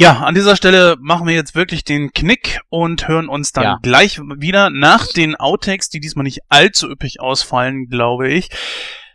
Ja, 0.00 0.20
an 0.20 0.34
dieser 0.34 0.56
Stelle 0.56 0.96
machen 0.98 1.26
wir 1.26 1.34
jetzt 1.34 1.54
wirklich 1.54 1.84
den 1.84 2.10
Knick 2.14 2.60
und 2.70 3.06
hören 3.06 3.28
uns 3.28 3.52
dann 3.52 3.64
Ja. 3.64 3.78
gleich 3.82 4.18
wieder 4.18 4.70
nach 4.70 5.06
den 5.06 5.36
Outtakes, 5.36 5.90
die 5.90 6.00
diesmal 6.00 6.22
nicht 6.22 6.38
allzu 6.48 6.88
üppig 6.90 7.20
ausfallen, 7.20 7.86
glaube 7.86 8.26
ich, 8.30 8.48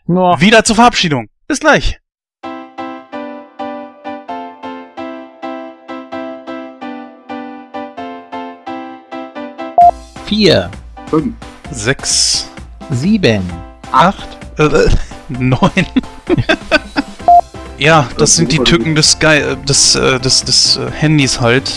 Nur 0.06 0.40
wieder 0.42 0.64
zur 0.64 0.76
Verabschiedung. 0.76 1.28
Bis 1.48 1.60
gleich. 1.60 1.98
vier, 10.26 10.70
Fünf. 11.10 11.36
Sechs, 11.72 12.50
sieben, 12.92 13.44
acht, 13.92 14.28
äh, 14.60 14.88
neun. 15.30 15.72
ja, 17.78 18.08
das 18.18 18.36
sind 18.36 18.52
die 18.52 18.60
Tücken 18.60 18.96
des 18.96 19.12
Sky, 19.12 19.38
äh, 19.38 19.56
des, 19.68 19.94
des, 19.94 20.44
des 20.44 20.78
äh, 20.78 20.92
Handys 20.92 21.40
halt. 21.42 21.72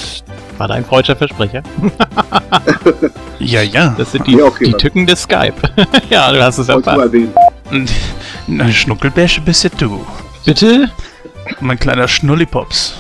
war 0.56 0.68
dein 0.68 0.84
freudscher 0.84 1.16
Versprecher. 1.16 1.62
Ja, 3.40 3.62
ja. 3.62 3.94
Das 3.96 4.12
sind 4.12 4.26
die, 4.26 4.32
Ja, 4.36 4.44
okay, 4.44 4.64
die. 4.64 4.72
Tücken 4.72 5.06
des 5.06 5.22
Skype. 5.22 5.54
ja, 6.10 6.32
du 6.32 6.42
hast 6.42 6.58
es 6.58 6.68
erwähnen. 6.68 7.32
Eine 8.48 8.72
Schnuckelbäsche 8.72 9.40
bist 9.40 9.62
ja 9.62 9.70
du. 9.78 10.04
Bitte? 10.44 10.90
Mein 11.60 11.78
kleiner 11.78 12.08
Schnullipops. 12.08 12.94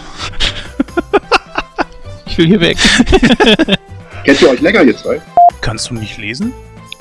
Ich 2.26 2.38
will 2.38 2.46
hier 2.46 2.60
weg. 2.60 2.78
Kennt 4.24 4.40
ihr 4.42 4.50
euch 4.50 4.60
länger, 4.60 4.82
ihr 4.82 4.96
zwei? 4.96 5.20
Kannst 5.60 5.90
du 5.90 5.94
nicht 5.94 6.18
lesen? 6.18 6.52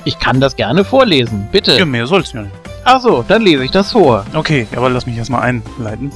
Ich 0.04 0.18
kann 0.18 0.40
das 0.40 0.56
gerne 0.56 0.84
vorlesen. 0.84 1.42
Ja, 1.42 1.48
Bitte. 1.52 1.86
mehr 1.86 2.06
soll's 2.06 2.32
ja 2.32 2.42
nicht. 2.42 2.54
Ach 2.90 3.02
so, 3.02 3.22
dann 3.28 3.42
lese 3.42 3.66
ich 3.66 3.70
das 3.70 3.92
vor. 3.92 4.24
Okay, 4.32 4.66
aber 4.74 4.88
lass 4.88 5.04
mich 5.04 5.18
erstmal 5.18 5.42
einleiten. 5.42 6.10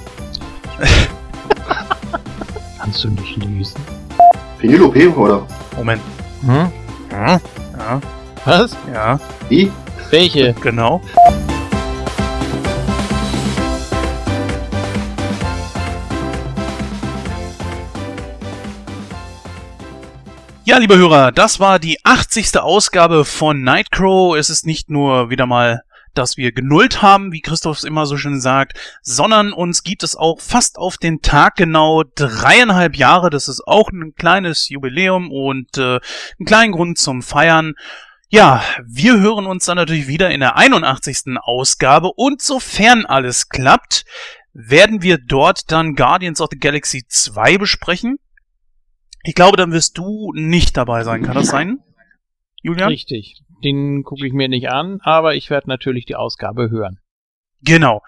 Kannst 2.80 3.04
du 3.04 3.10
nicht 3.10 3.36
lesen? 3.36 3.78
Penelope, 4.58 5.14
oder? 5.14 5.46
Moment. 5.76 6.00
Hm? 6.40 6.72
Ja, 7.10 7.38
ja, 7.78 8.00
Was? 8.46 8.74
ja, 8.90 9.20
Wie? 9.50 9.70
Welche? 10.08 10.54
genau. 10.62 11.02
Ja, 20.64 20.78
liebe 20.78 20.96
Hörer, 20.96 21.32
das 21.32 21.60
war 21.60 21.78
die 21.78 21.98
80. 22.02 22.58
Ausgabe 22.58 23.26
von 23.26 23.62
Nightcrow. 23.62 24.36
Es 24.36 24.48
ist 24.48 24.64
nicht 24.64 24.88
nur 24.88 25.28
wieder 25.28 25.44
mal, 25.44 25.82
dass 26.14 26.36
wir 26.36 26.52
genullt 26.52 27.02
haben, 27.02 27.32
wie 27.32 27.40
Christoph 27.40 27.78
es 27.78 27.84
immer 27.84 28.06
so 28.06 28.16
schön 28.16 28.40
sagt, 28.40 28.78
sondern 29.02 29.52
uns 29.52 29.82
gibt 29.82 30.02
es 30.02 30.16
auch 30.16 30.40
fast 30.40 30.78
auf 30.78 30.96
den 30.96 31.20
Tag 31.20 31.56
genau 31.56 32.02
dreieinhalb 32.14 32.96
Jahre. 32.96 33.30
Das 33.30 33.48
ist 33.48 33.66
auch 33.66 33.90
ein 33.90 34.14
kleines 34.14 34.68
Jubiläum 34.68 35.30
und 35.30 35.78
äh, 35.78 36.00
einen 36.38 36.46
kleinen 36.46 36.72
Grund 36.72 36.98
zum 36.98 37.22
Feiern. 37.22 37.74
Ja, 38.28 38.62
wir 38.86 39.20
hören 39.20 39.46
uns 39.46 39.66
dann 39.66 39.76
natürlich 39.76 40.06
wieder 40.06 40.30
in 40.30 40.40
der 40.40 40.56
81. 40.56 41.36
Ausgabe 41.42 42.12
und 42.14 42.40
sofern 42.40 43.04
alles 43.04 43.48
klappt, 43.48 44.04
werden 44.54 45.02
wir 45.02 45.18
dort 45.18 45.70
dann 45.70 45.94
Guardians 45.94 46.40
of 46.40 46.48
the 46.50 46.58
Galaxy 46.58 47.04
2 47.06 47.58
besprechen. 47.58 48.16
Ich 49.24 49.34
glaube, 49.34 49.56
dann 49.56 49.72
wirst 49.72 49.98
du 49.98 50.32
nicht 50.34 50.76
dabei 50.76 51.04
sein. 51.04 51.22
Kann 51.22 51.34
das 51.34 51.48
sein? 51.48 51.78
Julian? 52.62 52.88
Richtig. 52.88 53.42
Den 53.64 54.02
gucke 54.02 54.26
ich 54.26 54.32
mir 54.32 54.48
nicht 54.48 54.70
an, 54.70 55.00
aber 55.02 55.34
ich 55.34 55.50
werde 55.50 55.68
natürlich 55.68 56.06
die 56.06 56.16
Ausgabe 56.16 56.70
hören. 56.70 56.98
Genau. 57.64 58.02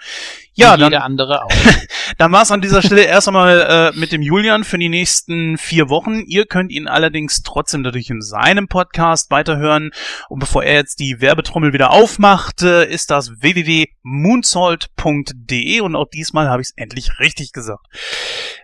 Ja, 0.54 0.76
dann, 0.76 0.90
jeder 0.92 1.04
andere 1.04 1.44
auch. 1.44 1.50
dann 2.18 2.32
war 2.32 2.42
es 2.42 2.50
an 2.50 2.60
dieser 2.60 2.82
Stelle 2.82 3.02
erst 3.02 3.28
einmal 3.28 3.92
äh, 3.94 3.98
mit 3.98 4.10
dem 4.12 4.20
Julian 4.22 4.64
für 4.64 4.78
die 4.78 4.88
nächsten 4.88 5.58
vier 5.58 5.88
Wochen. 5.88 6.22
Ihr 6.26 6.46
könnt 6.46 6.72
ihn 6.72 6.88
allerdings 6.88 7.42
trotzdem 7.42 7.82
natürlich 7.82 8.10
in 8.10 8.20
seinem 8.20 8.66
Podcast 8.68 9.30
weiterhören. 9.30 9.90
Und 10.28 10.40
bevor 10.40 10.64
er 10.64 10.74
jetzt 10.74 10.98
die 11.00 11.20
Werbetrommel 11.20 11.72
wieder 11.72 11.90
aufmacht, 11.90 12.62
äh, 12.62 12.88
ist 12.88 13.10
das 13.10 13.30
www.moonsalt.de 13.40 15.80
und 15.80 15.96
auch 15.96 16.08
diesmal 16.08 16.48
habe 16.48 16.62
ich 16.62 16.68
es 16.68 16.74
endlich 16.76 17.18
richtig 17.20 17.52
gesagt. 17.52 17.84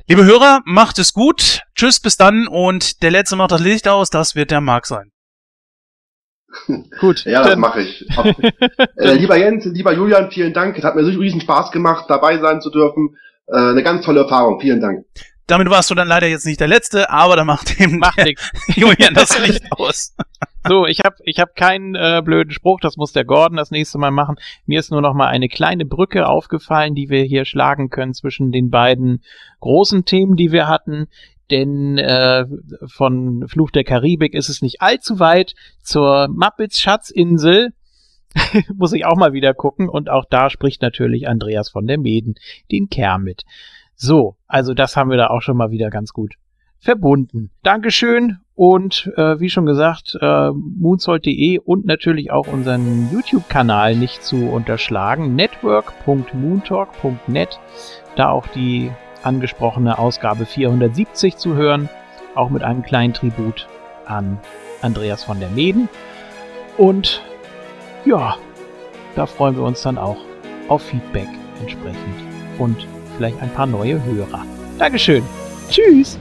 Liebe 0.06 0.24
Hörer, 0.24 0.60
macht 0.64 0.98
es 0.98 1.12
gut. 1.12 1.60
Tschüss, 1.74 2.00
bis 2.00 2.16
dann 2.16 2.48
und 2.48 3.02
der 3.02 3.12
letzte 3.12 3.36
macht 3.36 3.52
das 3.52 3.60
Licht 3.60 3.86
aus, 3.88 4.10
das 4.10 4.34
wird 4.34 4.50
der 4.50 4.60
Marc 4.60 4.86
sein. 4.86 5.12
Gut. 7.00 7.24
Ja, 7.24 7.42
das 7.42 7.56
mache 7.56 7.82
ich. 7.82 8.06
äh, 8.96 9.14
lieber 9.14 9.36
Jens, 9.36 9.64
lieber 9.66 9.92
Julian, 9.92 10.30
vielen 10.30 10.52
Dank. 10.52 10.76
Es 10.76 10.84
hat 10.84 10.96
mir 10.96 11.04
so 11.04 11.18
riesen 11.18 11.40
Spaß 11.40 11.70
gemacht, 11.70 12.06
dabei 12.08 12.38
sein 12.38 12.60
zu 12.60 12.70
dürfen. 12.70 13.16
Äh, 13.46 13.56
eine 13.56 13.82
ganz 13.82 14.04
tolle 14.04 14.20
Erfahrung. 14.20 14.60
Vielen 14.60 14.80
Dank. 14.80 15.04
Damit 15.46 15.68
warst 15.68 15.90
du 15.90 15.96
dann 15.96 16.06
leider 16.06 16.28
jetzt 16.28 16.46
nicht 16.46 16.60
der 16.60 16.68
Letzte, 16.68 17.10
aber 17.10 17.34
da 17.34 17.44
macht 17.44 17.80
dem 17.80 17.98
Macht 17.98 18.18
der. 18.18 18.34
Julian 18.68 19.14
das 19.14 19.36
Licht 19.44 19.64
aus. 19.72 20.14
So, 20.68 20.86
ich 20.86 21.00
habe 21.04 21.16
ich 21.24 21.40
hab 21.40 21.56
keinen 21.56 21.96
äh, 21.96 22.22
blöden 22.24 22.52
Spruch, 22.52 22.78
das 22.80 22.96
muss 22.96 23.12
der 23.12 23.24
Gordon 23.24 23.56
das 23.56 23.72
nächste 23.72 23.98
Mal 23.98 24.12
machen. 24.12 24.36
Mir 24.66 24.78
ist 24.78 24.92
nur 24.92 25.00
noch 25.00 25.14
mal 25.14 25.26
eine 25.26 25.48
kleine 25.48 25.84
Brücke 25.84 26.28
aufgefallen, 26.28 26.94
die 26.94 27.08
wir 27.08 27.24
hier 27.24 27.46
schlagen 27.46 27.90
können 27.90 28.14
zwischen 28.14 28.52
den 28.52 28.70
beiden 28.70 29.24
großen 29.58 30.04
Themen, 30.04 30.36
die 30.36 30.52
wir 30.52 30.68
hatten. 30.68 31.08
Denn 31.50 31.98
äh, 31.98 32.46
von 32.86 33.46
Fluch 33.48 33.70
der 33.70 33.84
Karibik 33.84 34.34
ist 34.34 34.48
es 34.48 34.62
nicht 34.62 34.80
allzu 34.80 35.18
weit 35.18 35.54
zur 35.82 36.28
Muppets 36.28 36.80
Schatzinsel. 36.80 37.72
muss 38.76 38.92
ich 38.92 39.06
auch 39.06 39.16
mal 39.16 39.32
wieder 39.32 39.54
gucken. 39.54 39.88
Und 39.88 40.10
auch 40.10 40.24
da 40.28 40.50
spricht 40.50 40.82
natürlich 40.82 41.28
Andreas 41.28 41.70
von 41.70 41.86
der 41.86 41.98
Meden 41.98 42.34
den 42.70 42.88
Kermit. 42.88 43.44
So, 43.96 44.36
also 44.46 44.74
das 44.74 44.96
haben 44.96 45.10
wir 45.10 45.16
da 45.16 45.28
auch 45.28 45.42
schon 45.42 45.56
mal 45.56 45.70
wieder 45.70 45.90
ganz 45.90 46.12
gut 46.12 46.34
verbunden. 46.78 47.50
Dankeschön 47.62 48.38
Und 48.54 49.10
äh, 49.16 49.40
wie 49.40 49.50
schon 49.50 49.66
gesagt, 49.66 50.16
äh, 50.20 50.50
moonsault.de 50.50 51.58
und 51.58 51.86
natürlich 51.86 52.30
auch 52.30 52.46
unseren 52.46 53.10
YouTube-Kanal 53.12 53.96
nicht 53.96 54.22
zu 54.22 54.48
unterschlagen. 54.48 55.34
network.moontalk.net. 55.34 57.58
Da 58.16 58.30
auch 58.30 58.46
die 58.48 58.90
angesprochene 59.22 59.98
Ausgabe 59.98 60.46
470 60.46 61.36
zu 61.36 61.54
hören, 61.54 61.88
auch 62.34 62.50
mit 62.50 62.62
einem 62.62 62.82
kleinen 62.82 63.14
Tribut 63.14 63.68
an 64.06 64.38
Andreas 64.82 65.24
von 65.24 65.40
der 65.40 65.50
Meden. 65.50 65.88
Und 66.76 67.22
ja, 68.04 68.36
da 69.16 69.26
freuen 69.26 69.56
wir 69.56 69.64
uns 69.64 69.82
dann 69.82 69.98
auch 69.98 70.18
auf 70.68 70.82
Feedback 70.82 71.28
entsprechend 71.60 71.98
und 72.58 72.86
vielleicht 73.16 73.40
ein 73.42 73.50
paar 73.50 73.66
neue 73.66 74.02
Hörer. 74.04 74.44
Dankeschön. 74.78 75.22
Tschüss. 75.68 76.18